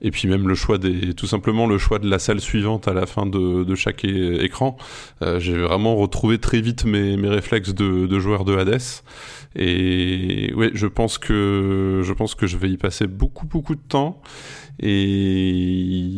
Et 0.00 0.10
puis 0.10 0.28
même 0.28 0.48
le 0.48 0.54
choix 0.54 0.78
des, 0.78 1.14
tout 1.14 1.26
simplement 1.26 1.66
le 1.66 1.78
choix 1.78 1.98
de 1.98 2.08
la 2.08 2.18
salle 2.18 2.40
suivante 2.40 2.88
à 2.88 2.94
la 2.94 3.06
fin 3.06 3.26
de, 3.26 3.64
de 3.64 3.74
chaque 3.74 4.04
écran. 4.04 4.76
Euh, 5.22 5.40
J'ai 5.40 5.58
vraiment 5.58 5.96
retrouvé 5.96 6.38
très 6.38 6.60
vite 6.60 6.84
mes, 6.84 7.16
mes 7.16 7.28
réflexes 7.28 7.74
de, 7.74 8.06
de 8.06 8.18
joueur 8.18 8.44
de 8.44 8.56
Hades. 8.56 8.80
Et 9.54 10.52
ouais, 10.54 10.70
je 10.72 10.86
pense 10.86 11.18
que 11.18 12.00
je 12.02 12.12
pense 12.12 12.34
que 12.34 12.46
je 12.46 12.56
vais 12.56 12.70
y 12.70 12.78
passer 12.78 13.06
beaucoup 13.06 13.46
beaucoup 13.46 13.74
de 13.74 13.82
temps. 13.86 14.22
Et 14.80 15.08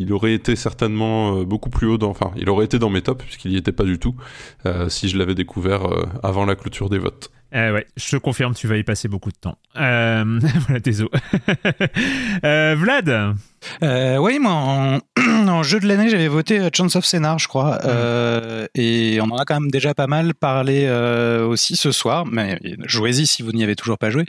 il 0.02 0.12
aurait 0.12 0.34
été 0.34 0.56
certainement 0.56 1.38
euh, 1.38 1.44
beaucoup 1.44 1.70
plus 1.70 1.86
haut 1.86 1.98
dans, 1.98 2.10
enfin, 2.10 2.30
il 2.36 2.48
aurait 2.48 2.64
été 2.64 2.78
dans 2.78 2.90
mes 2.90 3.02
tops 3.02 3.24
puisqu'il 3.24 3.52
y 3.52 3.56
était 3.56 3.72
pas 3.72 3.84
du 3.84 3.98
tout 3.98 4.14
euh, 4.64 4.88
si 4.88 5.08
je 5.08 5.18
l'avais 5.18 5.34
découvert 5.34 5.84
euh, 5.84 6.06
avant 6.22 6.44
la 6.46 6.54
clôture 6.54 6.88
des 6.88 6.98
votes. 6.98 7.30
Euh, 7.54 7.72
ouais, 7.72 7.86
je 7.96 8.10
te 8.10 8.16
confirme, 8.16 8.54
tu 8.54 8.66
vas 8.66 8.76
y 8.76 8.82
passer 8.82 9.06
beaucoup 9.06 9.30
de 9.30 9.36
temps. 9.36 9.58
Euh, 9.76 10.40
voilà, 10.66 10.80
désolé. 10.80 11.10
euh, 12.44 12.74
Vlad 12.76 13.36
Euh, 13.82 14.16
oui, 14.18 14.38
moi, 14.38 14.52
en, 14.52 14.98
en 15.48 15.62
jeu 15.62 15.80
de 15.80 15.86
l'année, 15.86 16.08
j'avais 16.08 16.28
voté 16.28 16.58
euh, 16.58 16.70
Chance 16.74 16.96
of 16.96 17.04
Scénar, 17.04 17.38
je 17.38 17.48
crois. 17.48 17.78
Euh, 17.84 18.66
et 18.74 19.18
on 19.20 19.30
en 19.30 19.36
a 19.36 19.44
quand 19.44 19.60
même 19.60 19.70
déjà 19.70 19.94
pas 19.94 20.06
mal 20.06 20.34
parlé 20.34 20.84
euh, 20.86 21.46
aussi 21.46 21.76
ce 21.76 21.92
soir. 21.92 22.26
Mais 22.26 22.58
jouez-y 22.84 23.26
si 23.26 23.42
vous 23.42 23.52
n'y 23.52 23.62
avez 23.62 23.76
toujours 23.76 23.98
pas 23.98 24.10
joué. 24.10 24.24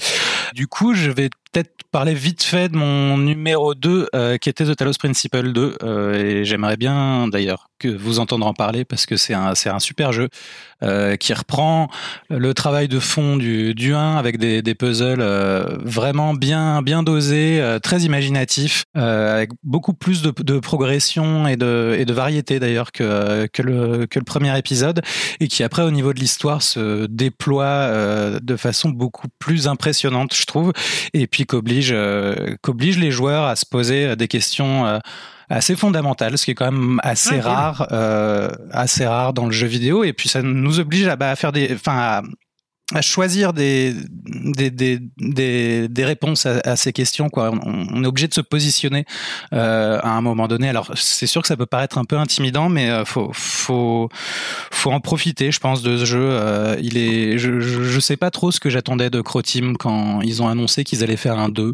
Du 0.53 0.67
coup, 0.67 0.93
je 0.93 1.09
vais 1.09 1.29
peut-être 1.51 1.71
parler 1.91 2.13
vite 2.13 2.43
fait 2.43 2.67
de 2.69 2.75
mon 2.75 3.17
numéro 3.17 3.75
2, 3.75 4.09
euh, 4.13 4.37
qui 4.37 4.49
était 4.49 4.65
The 4.65 4.75
Talos 4.75 4.93
Principle 4.99 5.53
2. 5.53 5.77
Euh, 5.83 6.13
et 6.13 6.45
j'aimerais 6.45 6.77
bien, 6.77 7.27
d'ailleurs, 7.27 7.69
que 7.79 7.87
vous 7.87 8.19
entendre 8.19 8.45
en 8.45 8.53
parler 8.53 8.85
parce 8.85 9.05
que 9.05 9.17
c'est 9.17 9.33
un, 9.33 9.53
un 9.65 9.79
super 9.79 10.13
jeu 10.13 10.29
qui 11.19 11.33
reprend 11.33 11.89
le 12.29 12.53
travail 12.53 12.87
de 12.87 12.99
fond 12.99 13.37
du, 13.37 13.73
du 13.73 13.95
1 13.95 14.17
avec 14.17 14.37
des, 14.37 14.61
des 14.61 14.75
puzzles 14.75 15.23
vraiment 15.83 16.35
bien, 16.35 16.83
bien 16.83 17.01
dosés, 17.01 17.59
très 17.81 18.01
imaginatifs, 18.01 18.85
euh, 18.95 19.24
avec 19.33 19.51
beaucoup 19.63 19.93
plus 19.93 20.21
de, 20.21 20.31
de 20.43 20.59
progression 20.59 21.47
et 21.47 21.57
de, 21.57 21.95
et 21.97 22.05
de 22.05 22.13
variété 22.13 22.59
d'ailleurs 22.59 22.91
que, 22.91 23.47
que, 23.47 23.61
le, 23.61 24.05
que 24.05 24.19
le 24.19 24.25
premier 24.25 24.57
épisode, 24.57 25.01
et 25.39 25.47
qui 25.47 25.63
après 25.63 25.83
au 25.83 25.91
niveau 25.91 26.13
de 26.13 26.19
l'histoire 26.19 26.61
se 26.61 27.05
déploie 27.07 27.65
euh, 27.65 28.39
de 28.41 28.55
façon 28.55 28.89
beaucoup 28.89 29.27
plus 29.39 29.67
impressionnante, 29.67 30.33
je 30.35 30.45
trouve, 30.45 30.73
et 31.13 31.27
puis 31.27 31.45
qu'oblige 31.45 31.91
euh, 31.91 32.55
qu'oblige 32.61 32.97
les 32.97 33.11
joueurs 33.11 33.45
à 33.45 33.55
se 33.55 33.65
poser 33.65 34.15
des 34.15 34.27
questions. 34.27 34.85
euh, 34.85 34.99
assez 35.47 35.75
fondamentales, 35.75 36.39
ce 36.39 36.45
qui 36.45 36.51
est 36.51 36.55
quand 36.55 36.71
même 36.71 36.99
assez 37.03 37.39
Ah, 37.39 37.49
rare, 37.49 37.87
euh, 37.91 38.49
assez 38.71 39.05
rare 39.05 39.31
dans 39.31 39.45
le 39.45 39.51
jeu 39.51 39.67
vidéo, 39.67 40.03
et 40.03 40.11
puis 40.11 40.27
ça 40.27 40.41
nous 40.41 40.79
oblige 40.79 41.07
à, 41.07 41.15
bah, 41.15 41.29
à 41.29 41.35
faire 41.35 41.51
des, 41.51 41.71
enfin, 41.71 42.23
à, 42.93 43.01
choisir 43.01 43.53
des, 43.53 43.93
des, 44.11 44.69
des, 44.69 44.99
des, 45.17 45.87
des 45.87 46.05
réponses 46.05 46.45
à, 46.45 46.75
ces 46.75 46.93
questions. 46.93 47.29
Quoi. 47.29 47.51
On, 47.51 48.03
est 48.03 48.07
obligé 48.07 48.27
de 48.27 48.33
se 48.33 48.41
positionner 48.41 49.05
euh, 49.53 49.99
à 50.01 50.09
un 50.09 50.21
moment 50.21 50.47
donné. 50.47 50.69
Alors 50.69 50.91
c'est 50.95 51.27
sûr 51.27 51.41
que 51.41 51.47
ça 51.47 51.57
peut 51.57 51.65
paraître 51.65 51.97
un 51.97 52.05
peu 52.05 52.17
intimidant, 52.17 52.69
mais 52.69 52.89
euh, 52.89 53.05
faut, 53.05 53.31
faut, 53.33 54.09
faut 54.71 54.91
en 54.91 54.99
profiter, 54.99 55.51
je 55.51 55.59
pense, 55.59 55.81
de 55.81 55.97
ce 55.97 56.05
jeu. 56.05 56.29
Euh, 56.31 56.75
il 56.81 56.97
est, 56.97 57.37
je, 57.37 57.59
je 57.59 57.99
sais 57.99 58.17
pas 58.17 58.31
trop 58.31 58.51
ce 58.51 58.59
que 58.59 58.69
j'attendais 58.69 59.09
de 59.09 59.21
Croteam 59.21 59.77
quand 59.77 60.21
ils 60.21 60.43
ont 60.43 60.47
annoncé 60.47 60.83
qu'ils 60.83 61.03
allaient 61.03 61.17
faire 61.17 61.39
un 61.39 61.49
2. 61.49 61.73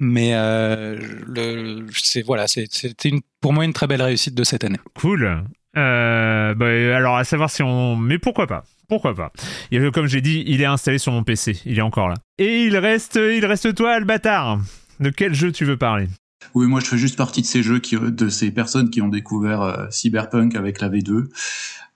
Mais 0.00 0.30
euh, 0.32 0.98
le, 1.26 1.86
c'est 1.92 2.22
voilà, 2.22 2.46
c'était 2.48 3.12
pour 3.40 3.52
moi 3.52 3.66
une 3.66 3.74
très 3.74 3.86
belle 3.86 4.02
réussite 4.02 4.34
de 4.34 4.44
cette 4.44 4.64
année. 4.64 4.80
Cool. 4.94 5.44
Euh, 5.76 6.54
bah, 6.54 6.66
alors, 6.96 7.16
à 7.16 7.24
savoir 7.24 7.50
si 7.50 7.62
on. 7.62 7.96
Mais 7.96 8.18
pourquoi 8.18 8.46
pas 8.46 8.64
Pourquoi 8.88 9.14
pas 9.14 9.32
Et 9.70 9.90
Comme 9.90 10.06
j'ai 10.06 10.20
dit, 10.20 10.44
il 10.46 10.60
est 10.60 10.66
installé 10.66 10.98
sur 10.98 11.12
mon 11.12 11.22
PC. 11.22 11.60
Il 11.64 11.78
est 11.78 11.82
encore 11.82 12.08
là. 12.08 12.16
Et 12.38 12.64
il 12.64 12.76
reste, 12.76 13.16
il 13.16 13.44
reste 13.46 13.74
toi, 13.74 13.92
Albatar. 13.92 14.58
De 14.98 15.10
quel 15.10 15.34
jeu 15.34 15.52
tu 15.52 15.64
veux 15.64 15.76
parler? 15.76 16.08
Oui, 16.54 16.66
moi 16.66 16.80
je 16.80 16.86
fais 16.86 16.98
juste 16.98 17.16
partie 17.16 17.42
de 17.42 17.46
ces 17.46 17.62
jeux 17.62 17.78
qui, 17.78 17.96
de 17.96 18.28
ces 18.28 18.50
personnes 18.50 18.90
qui 18.90 19.02
ont 19.02 19.08
découvert 19.08 19.62
euh, 19.62 19.86
Cyberpunk 19.90 20.56
avec 20.56 20.80
la 20.80 20.88
V2. 20.88 21.26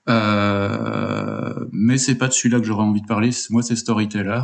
Euh, 0.08 1.66
mais 1.72 1.96
c'est 1.96 2.16
pas 2.16 2.28
de 2.28 2.32
celui-là 2.32 2.60
que 2.60 2.66
j'aurais 2.66 2.84
envie 2.84 3.00
de 3.00 3.06
parler. 3.06 3.30
Moi, 3.50 3.62
c'est 3.62 3.76
Storyteller. 3.76 4.42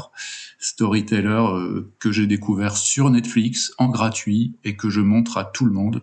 Storyteller 0.59 1.28
euh, 1.28 1.92
que 1.99 2.12
j'ai 2.12 2.26
découvert 2.26 2.76
sur 2.76 3.10
Netflix 3.10 3.73
en 3.78 3.89
gratuit 3.89 4.57
et 4.65 4.76
que 4.76 4.89
je 4.89 5.00
montre 5.00 5.36
à 5.36 5.44
tout 5.44 5.67
le 5.67 5.73
monde 5.73 6.02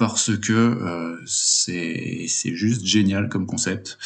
parce 0.00 0.34
que 0.38 0.52
euh, 0.52 1.18
c'est 1.26 2.26
juste 2.54 2.86
génial 2.86 3.28
comme 3.28 3.44
concept. 3.44 3.98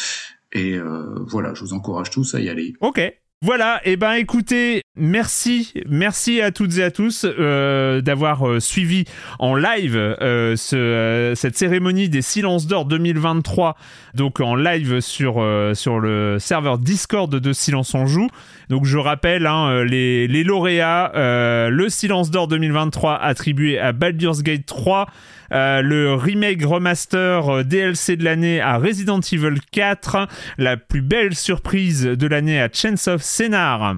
Et 0.52 0.74
euh, 0.74 1.14
voilà, 1.28 1.54
je 1.54 1.60
vous 1.60 1.72
encourage 1.72 2.10
tous 2.10 2.34
à 2.34 2.40
y 2.40 2.48
aller. 2.48 2.74
Ok. 2.80 3.00
Voilà, 3.42 3.80
et 3.84 3.96
ben 3.96 4.14
écoutez, 4.14 4.80
merci, 4.96 5.74
merci 5.86 6.40
à 6.40 6.50
toutes 6.50 6.78
et 6.78 6.82
à 6.82 6.90
tous 6.90 7.26
euh, 7.26 8.00
d'avoir 8.00 8.48
euh, 8.48 8.58
suivi 8.58 9.04
en 9.38 9.54
live 9.54 10.16
ce, 10.56 11.32
cette 11.36 11.56
cérémonie 11.56 12.08
des 12.08 12.22
Silences 12.22 12.66
d'Or 12.66 12.86
2023, 12.86 13.76
donc 14.14 14.40
en 14.40 14.56
live 14.56 15.00
sur, 15.00 15.34
sur 15.74 16.00
le 16.00 16.38
serveur 16.40 16.78
Discord 16.78 17.30
de 17.30 17.52
Silence 17.52 17.94
on 17.94 18.06
Joue. 18.06 18.30
Donc 18.70 18.86
je 18.86 18.96
rappelle 18.96 19.46
hein, 19.46 19.84
les, 19.84 20.26
les 20.26 20.42
lauréats, 20.42 21.12
le 21.14 21.88
Silence 21.90 22.30
d'Or 22.30 22.48
2023 22.48 23.14
attribué 23.20 23.78
à 23.78 23.92
Baldur's 23.92 24.42
Gate 24.42 24.64
3, 24.64 25.06
euh, 25.52 25.82
le 25.82 26.14
remake 26.14 26.64
remaster 26.64 27.48
euh, 27.48 27.62
DLC 27.62 28.16
de 28.16 28.24
l'année 28.24 28.60
à 28.60 28.78
Resident 28.78 29.20
Evil 29.20 29.60
4, 29.72 30.28
la 30.58 30.76
plus 30.76 31.02
belle 31.02 31.34
surprise 31.34 32.04
de 32.04 32.26
l'année 32.26 32.60
à 32.60 32.68
Chains 32.72 33.08
of 33.08 33.22
Scénar, 33.22 33.96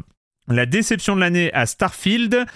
la 0.48 0.66
déception 0.66 1.16
de 1.16 1.20
l'année 1.20 1.52
à 1.52 1.66
Starfield, 1.66 2.46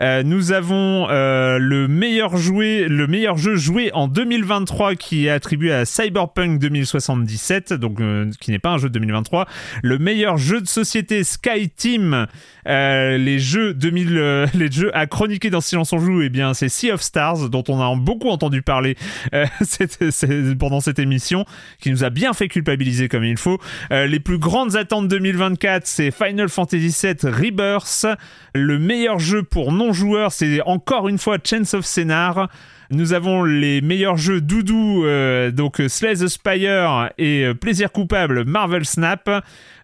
Euh, 0.00 0.22
nous 0.22 0.52
avons 0.52 1.08
euh, 1.10 1.58
le 1.58 1.86
meilleur 1.88 2.36
joué, 2.36 2.88
le 2.88 3.06
meilleur 3.06 3.36
jeu 3.36 3.56
joué 3.56 3.90
en 3.92 4.08
2023 4.08 4.94
qui 4.94 5.26
est 5.26 5.30
attribué 5.30 5.72
à 5.72 5.84
Cyberpunk 5.84 6.58
2077, 6.58 7.74
donc 7.74 8.00
euh, 8.00 8.30
qui 8.40 8.50
n'est 8.50 8.58
pas 8.58 8.70
un 8.70 8.78
jeu 8.78 8.88
de 8.88 8.94
2023. 8.94 9.46
Le 9.82 9.98
meilleur 9.98 10.38
jeu 10.38 10.60
de 10.60 10.66
société 10.66 11.22
Sky 11.24 11.68
Team, 11.68 12.26
euh, 12.66 13.18
les 13.18 13.38
jeux 13.38 13.74
2000, 13.74 14.16
euh, 14.16 14.46
les 14.54 14.70
jeux 14.70 14.90
à 14.96 15.06
chroniquer 15.06 15.50
dans 15.50 15.60
Silence 15.60 15.92
on 15.92 15.98
joue, 15.98 16.22
eh 16.22 16.28
bien 16.30 16.54
c'est 16.54 16.68
Sea 16.70 16.92
of 16.92 17.02
Stars 17.02 17.50
dont 17.50 17.64
on 17.68 17.80
a 17.80 17.94
beaucoup 17.96 18.28
entendu 18.30 18.62
parler 18.62 18.96
cette- 19.62 20.10
cette- 20.10 20.58
pendant 20.58 20.80
cette 20.80 20.98
émission, 20.98 21.44
qui 21.80 21.90
nous 21.90 22.04
a 22.04 22.10
bien 22.10 22.32
fait 22.32 22.48
culpabiliser 22.48 23.08
comme 23.08 23.24
il 23.24 23.36
faut. 23.36 23.58
Les 23.90 24.20
plus 24.20 24.38
grandes 24.38 24.76
attentes 24.76 25.08
2024, 25.08 25.86
c'est 25.86 26.10
Final 26.10 26.48
Fantasy 26.48 26.94
VII 27.02 27.30
Rebirth. 27.30 28.06
Le 28.54 28.78
meilleur 28.78 29.18
jeu 29.18 29.42
pour 29.42 29.72
non-joueurs, 29.90 30.32
c'est 30.32 30.60
encore 30.62 31.08
une 31.08 31.18
fois 31.18 31.38
Chance 31.44 31.74
of 31.74 31.84
Scénar. 31.84 32.48
Nous 32.92 33.12
avons 33.12 33.44
les 33.44 33.80
meilleurs 33.82 34.16
jeux 34.16 34.40
doudou, 34.40 35.04
euh, 35.04 35.52
donc 35.52 35.80
Slay 35.86 36.14
the 36.14 36.26
Spire 36.26 37.10
et 37.18 37.44
euh, 37.44 37.54
Plaisir 37.54 37.92
coupable 37.92 38.44
Marvel 38.44 38.84
Snap. 38.84 39.30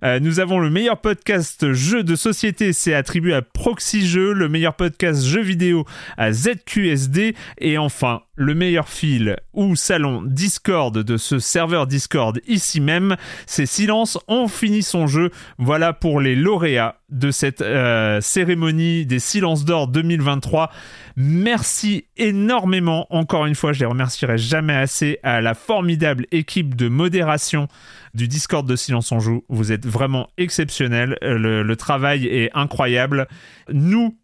Euh, 0.03 0.19
nous 0.19 0.41
avons 0.41 0.59
le 0.59 0.71
meilleur 0.71 1.01
podcast 1.01 1.73
jeu 1.73 2.03
de 2.03 2.17
société, 2.17 2.73
c'est 2.73 2.95
attribué 2.95 3.33
à 3.33 3.43
Proxy 3.43 4.05
Jeux. 4.05 4.33
Le 4.33 4.49
meilleur 4.49 4.75
podcast 4.75 5.25
jeu 5.25 5.41
vidéo 5.41 5.85
à 6.17 6.33
ZQSD. 6.33 7.37
Et 7.59 7.79
enfin, 7.79 8.23
le 8.35 8.57
meilleur 8.57 8.89
fil 8.89 9.37
ou 9.55 9.77
salon 9.77 10.23
Discord 10.23 10.99
de 10.99 11.17
ce 11.17 11.39
serveur 11.39 11.87
Discord 11.87 12.41
ici 12.49 12.81
même, 12.81 13.15
c'est 13.47 13.67
Silence, 13.67 14.19
on 14.27 14.49
finit 14.49 14.83
son 14.83 15.07
jeu. 15.07 15.31
Voilà 15.59 15.93
pour 15.93 16.21
les 16.21 16.35
lauréats 16.35 16.97
de 17.09 17.31
cette 17.31 17.65
cérémonie 18.21 19.07
des 19.07 19.21
Silences 19.21 19.65
d'Or 19.65 19.87
2023. 19.87 20.73
Merci 21.19 22.05
énormément, 22.19 23.07
encore 23.09 23.47
une 23.47 23.55
fois, 23.55 23.73
je 23.73 23.81
les 23.81 23.87
remercierai 23.87 24.37
jamais 24.37 24.75
assez 24.75 25.19
à 25.23 25.41
la 25.41 25.55
formidable 25.55 26.27
équipe 26.31 26.75
de 26.77 26.89
modération 26.89 27.69
du 28.13 28.29
Discord 28.29 28.69
de 28.69 28.77
Silence 28.77 29.13
on 29.13 29.19
Joue. 29.21 29.43
Vous 29.49 29.73
êtes 29.73 29.87
vraiment 29.87 30.29
exceptionnels. 30.37 31.17
Le, 31.23 31.63
le 31.63 31.77
travail 31.77 32.27
est 32.27 32.51
incroyable. 32.55 33.29
Nous, 33.73 34.15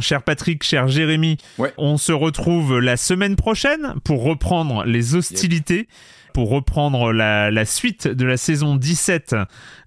cher 0.00 0.24
Patrick, 0.24 0.64
cher 0.64 0.88
Jérémy, 0.88 1.36
Ouais. 1.58 1.72
on 1.78 1.98
se 1.98 2.10
retrouve 2.10 2.80
la 2.80 2.96
semaine 2.96 3.36
prochaine 3.36 3.94
pour 4.02 4.24
reprendre 4.24 4.84
les 4.84 5.14
hostilités. 5.14 5.86
Pour 6.34 6.50
reprendre 6.50 7.12
la, 7.12 7.50
la 7.50 7.64
suite 7.64 8.06
de 8.06 8.24
la 8.24 8.36
saison 8.36 8.76
17 8.76 9.34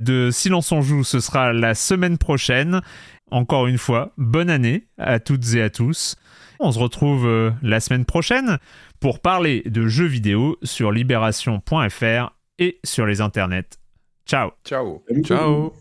de 0.01 0.30
Silence 0.32 0.72
on 0.74 0.82
Joue, 0.82 1.03
ce 1.06 1.19
sera 1.22 1.51
la 1.53 1.74
semaine 1.74 2.17
prochaine. 2.17 2.82
Encore 3.32 3.66
une 3.67 3.77
fois, 3.77 4.14
bonne 4.17 4.50
année 4.50 4.88
à 4.98 5.19
toutes 5.19 5.53
et 5.56 5.61
à 5.61 5.69
tous. 5.69 6.16
On 6.59 6.72
se 6.72 6.80
retrouve 6.80 7.25
euh, 7.27 7.51
la 7.61 7.80
semaine 7.80 8.06
prochaine 8.06 8.57
pour 8.99 9.19
parler 9.19 9.64
de 9.65 9.88
jeux 9.88 10.06
vidéo 10.06 10.57
sur 10.64 10.91
libération.fr 10.91 12.33
et 12.59 12.80
sur 12.83 13.06
les 13.06 13.22
internets. 13.22 13.77
Ciao 14.25 14.51
Ciao. 14.65 15.03
Ciao. 15.23 15.73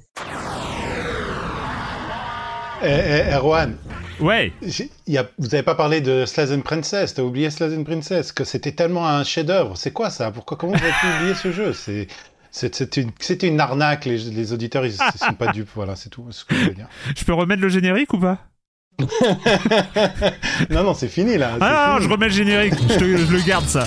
Eh, 2.84 2.88
eh, 3.28 3.34
Erwan, 3.36 3.76
Ouais 4.18 4.52
il 4.62 4.88
y 5.14 5.16
a- 5.18 5.28
vous 5.38 5.46
n'avez 5.48 5.62
pas 5.62 5.76
parlé 5.76 6.00
de 6.00 6.24
Slazen 6.26 6.62
Princess, 6.64 7.14
t'as 7.14 7.22
oublié 7.22 7.48
Slazen 7.50 7.84
Princess, 7.84 8.32
que 8.32 8.42
c'était 8.42 8.72
tellement 8.72 9.06
un 9.08 9.22
chef-d'œuvre. 9.22 9.76
C'est 9.76 9.92
quoi 9.92 10.10
ça? 10.10 10.32
Pourquoi 10.32 10.56
Comment 10.56 10.72
vous 10.72 10.82
avez 10.82 10.92
pu 11.00 11.06
oublier 11.18 11.34
ce 11.34 11.52
jeu? 11.52 11.72
C'est 11.72 12.08
c'est- 12.50 12.74
c'est 12.74 12.96
une, 12.98 13.10
c'était 13.20 13.46
une 13.48 13.60
arnaque, 13.60 14.04
les, 14.04 14.18
les 14.18 14.52
auditeurs 14.52 14.84
ils, 14.84 14.92
ils 14.94 15.18
sont 15.18 15.32
pas 15.34 15.52
dupes, 15.52 15.70
voilà, 15.74 15.94
c'est 15.96 16.10
tout 16.10 16.26
ce 16.32 16.44
que 16.44 16.54
je 16.56 16.64
veux 16.66 16.74
dire. 16.74 16.88
Je 17.16 17.24
peux 17.24 17.32
remettre 17.32 17.62
le 17.62 17.68
générique 17.68 18.12
ou 18.12 18.18
pas? 18.18 18.38
non, 20.70 20.82
non, 20.84 20.94
c'est 20.94 21.08
fini 21.08 21.36
là. 21.38 21.52
Ah 21.60 21.86
non, 21.88 21.96
fini. 21.96 22.06
je 22.08 22.12
remets 22.12 22.26
le 22.26 22.32
générique, 22.32 22.74
je, 22.88 22.94
te- 22.98 23.16
je 23.16 23.32
le 23.32 23.40
garde 23.46 23.66
ça. 23.66 23.86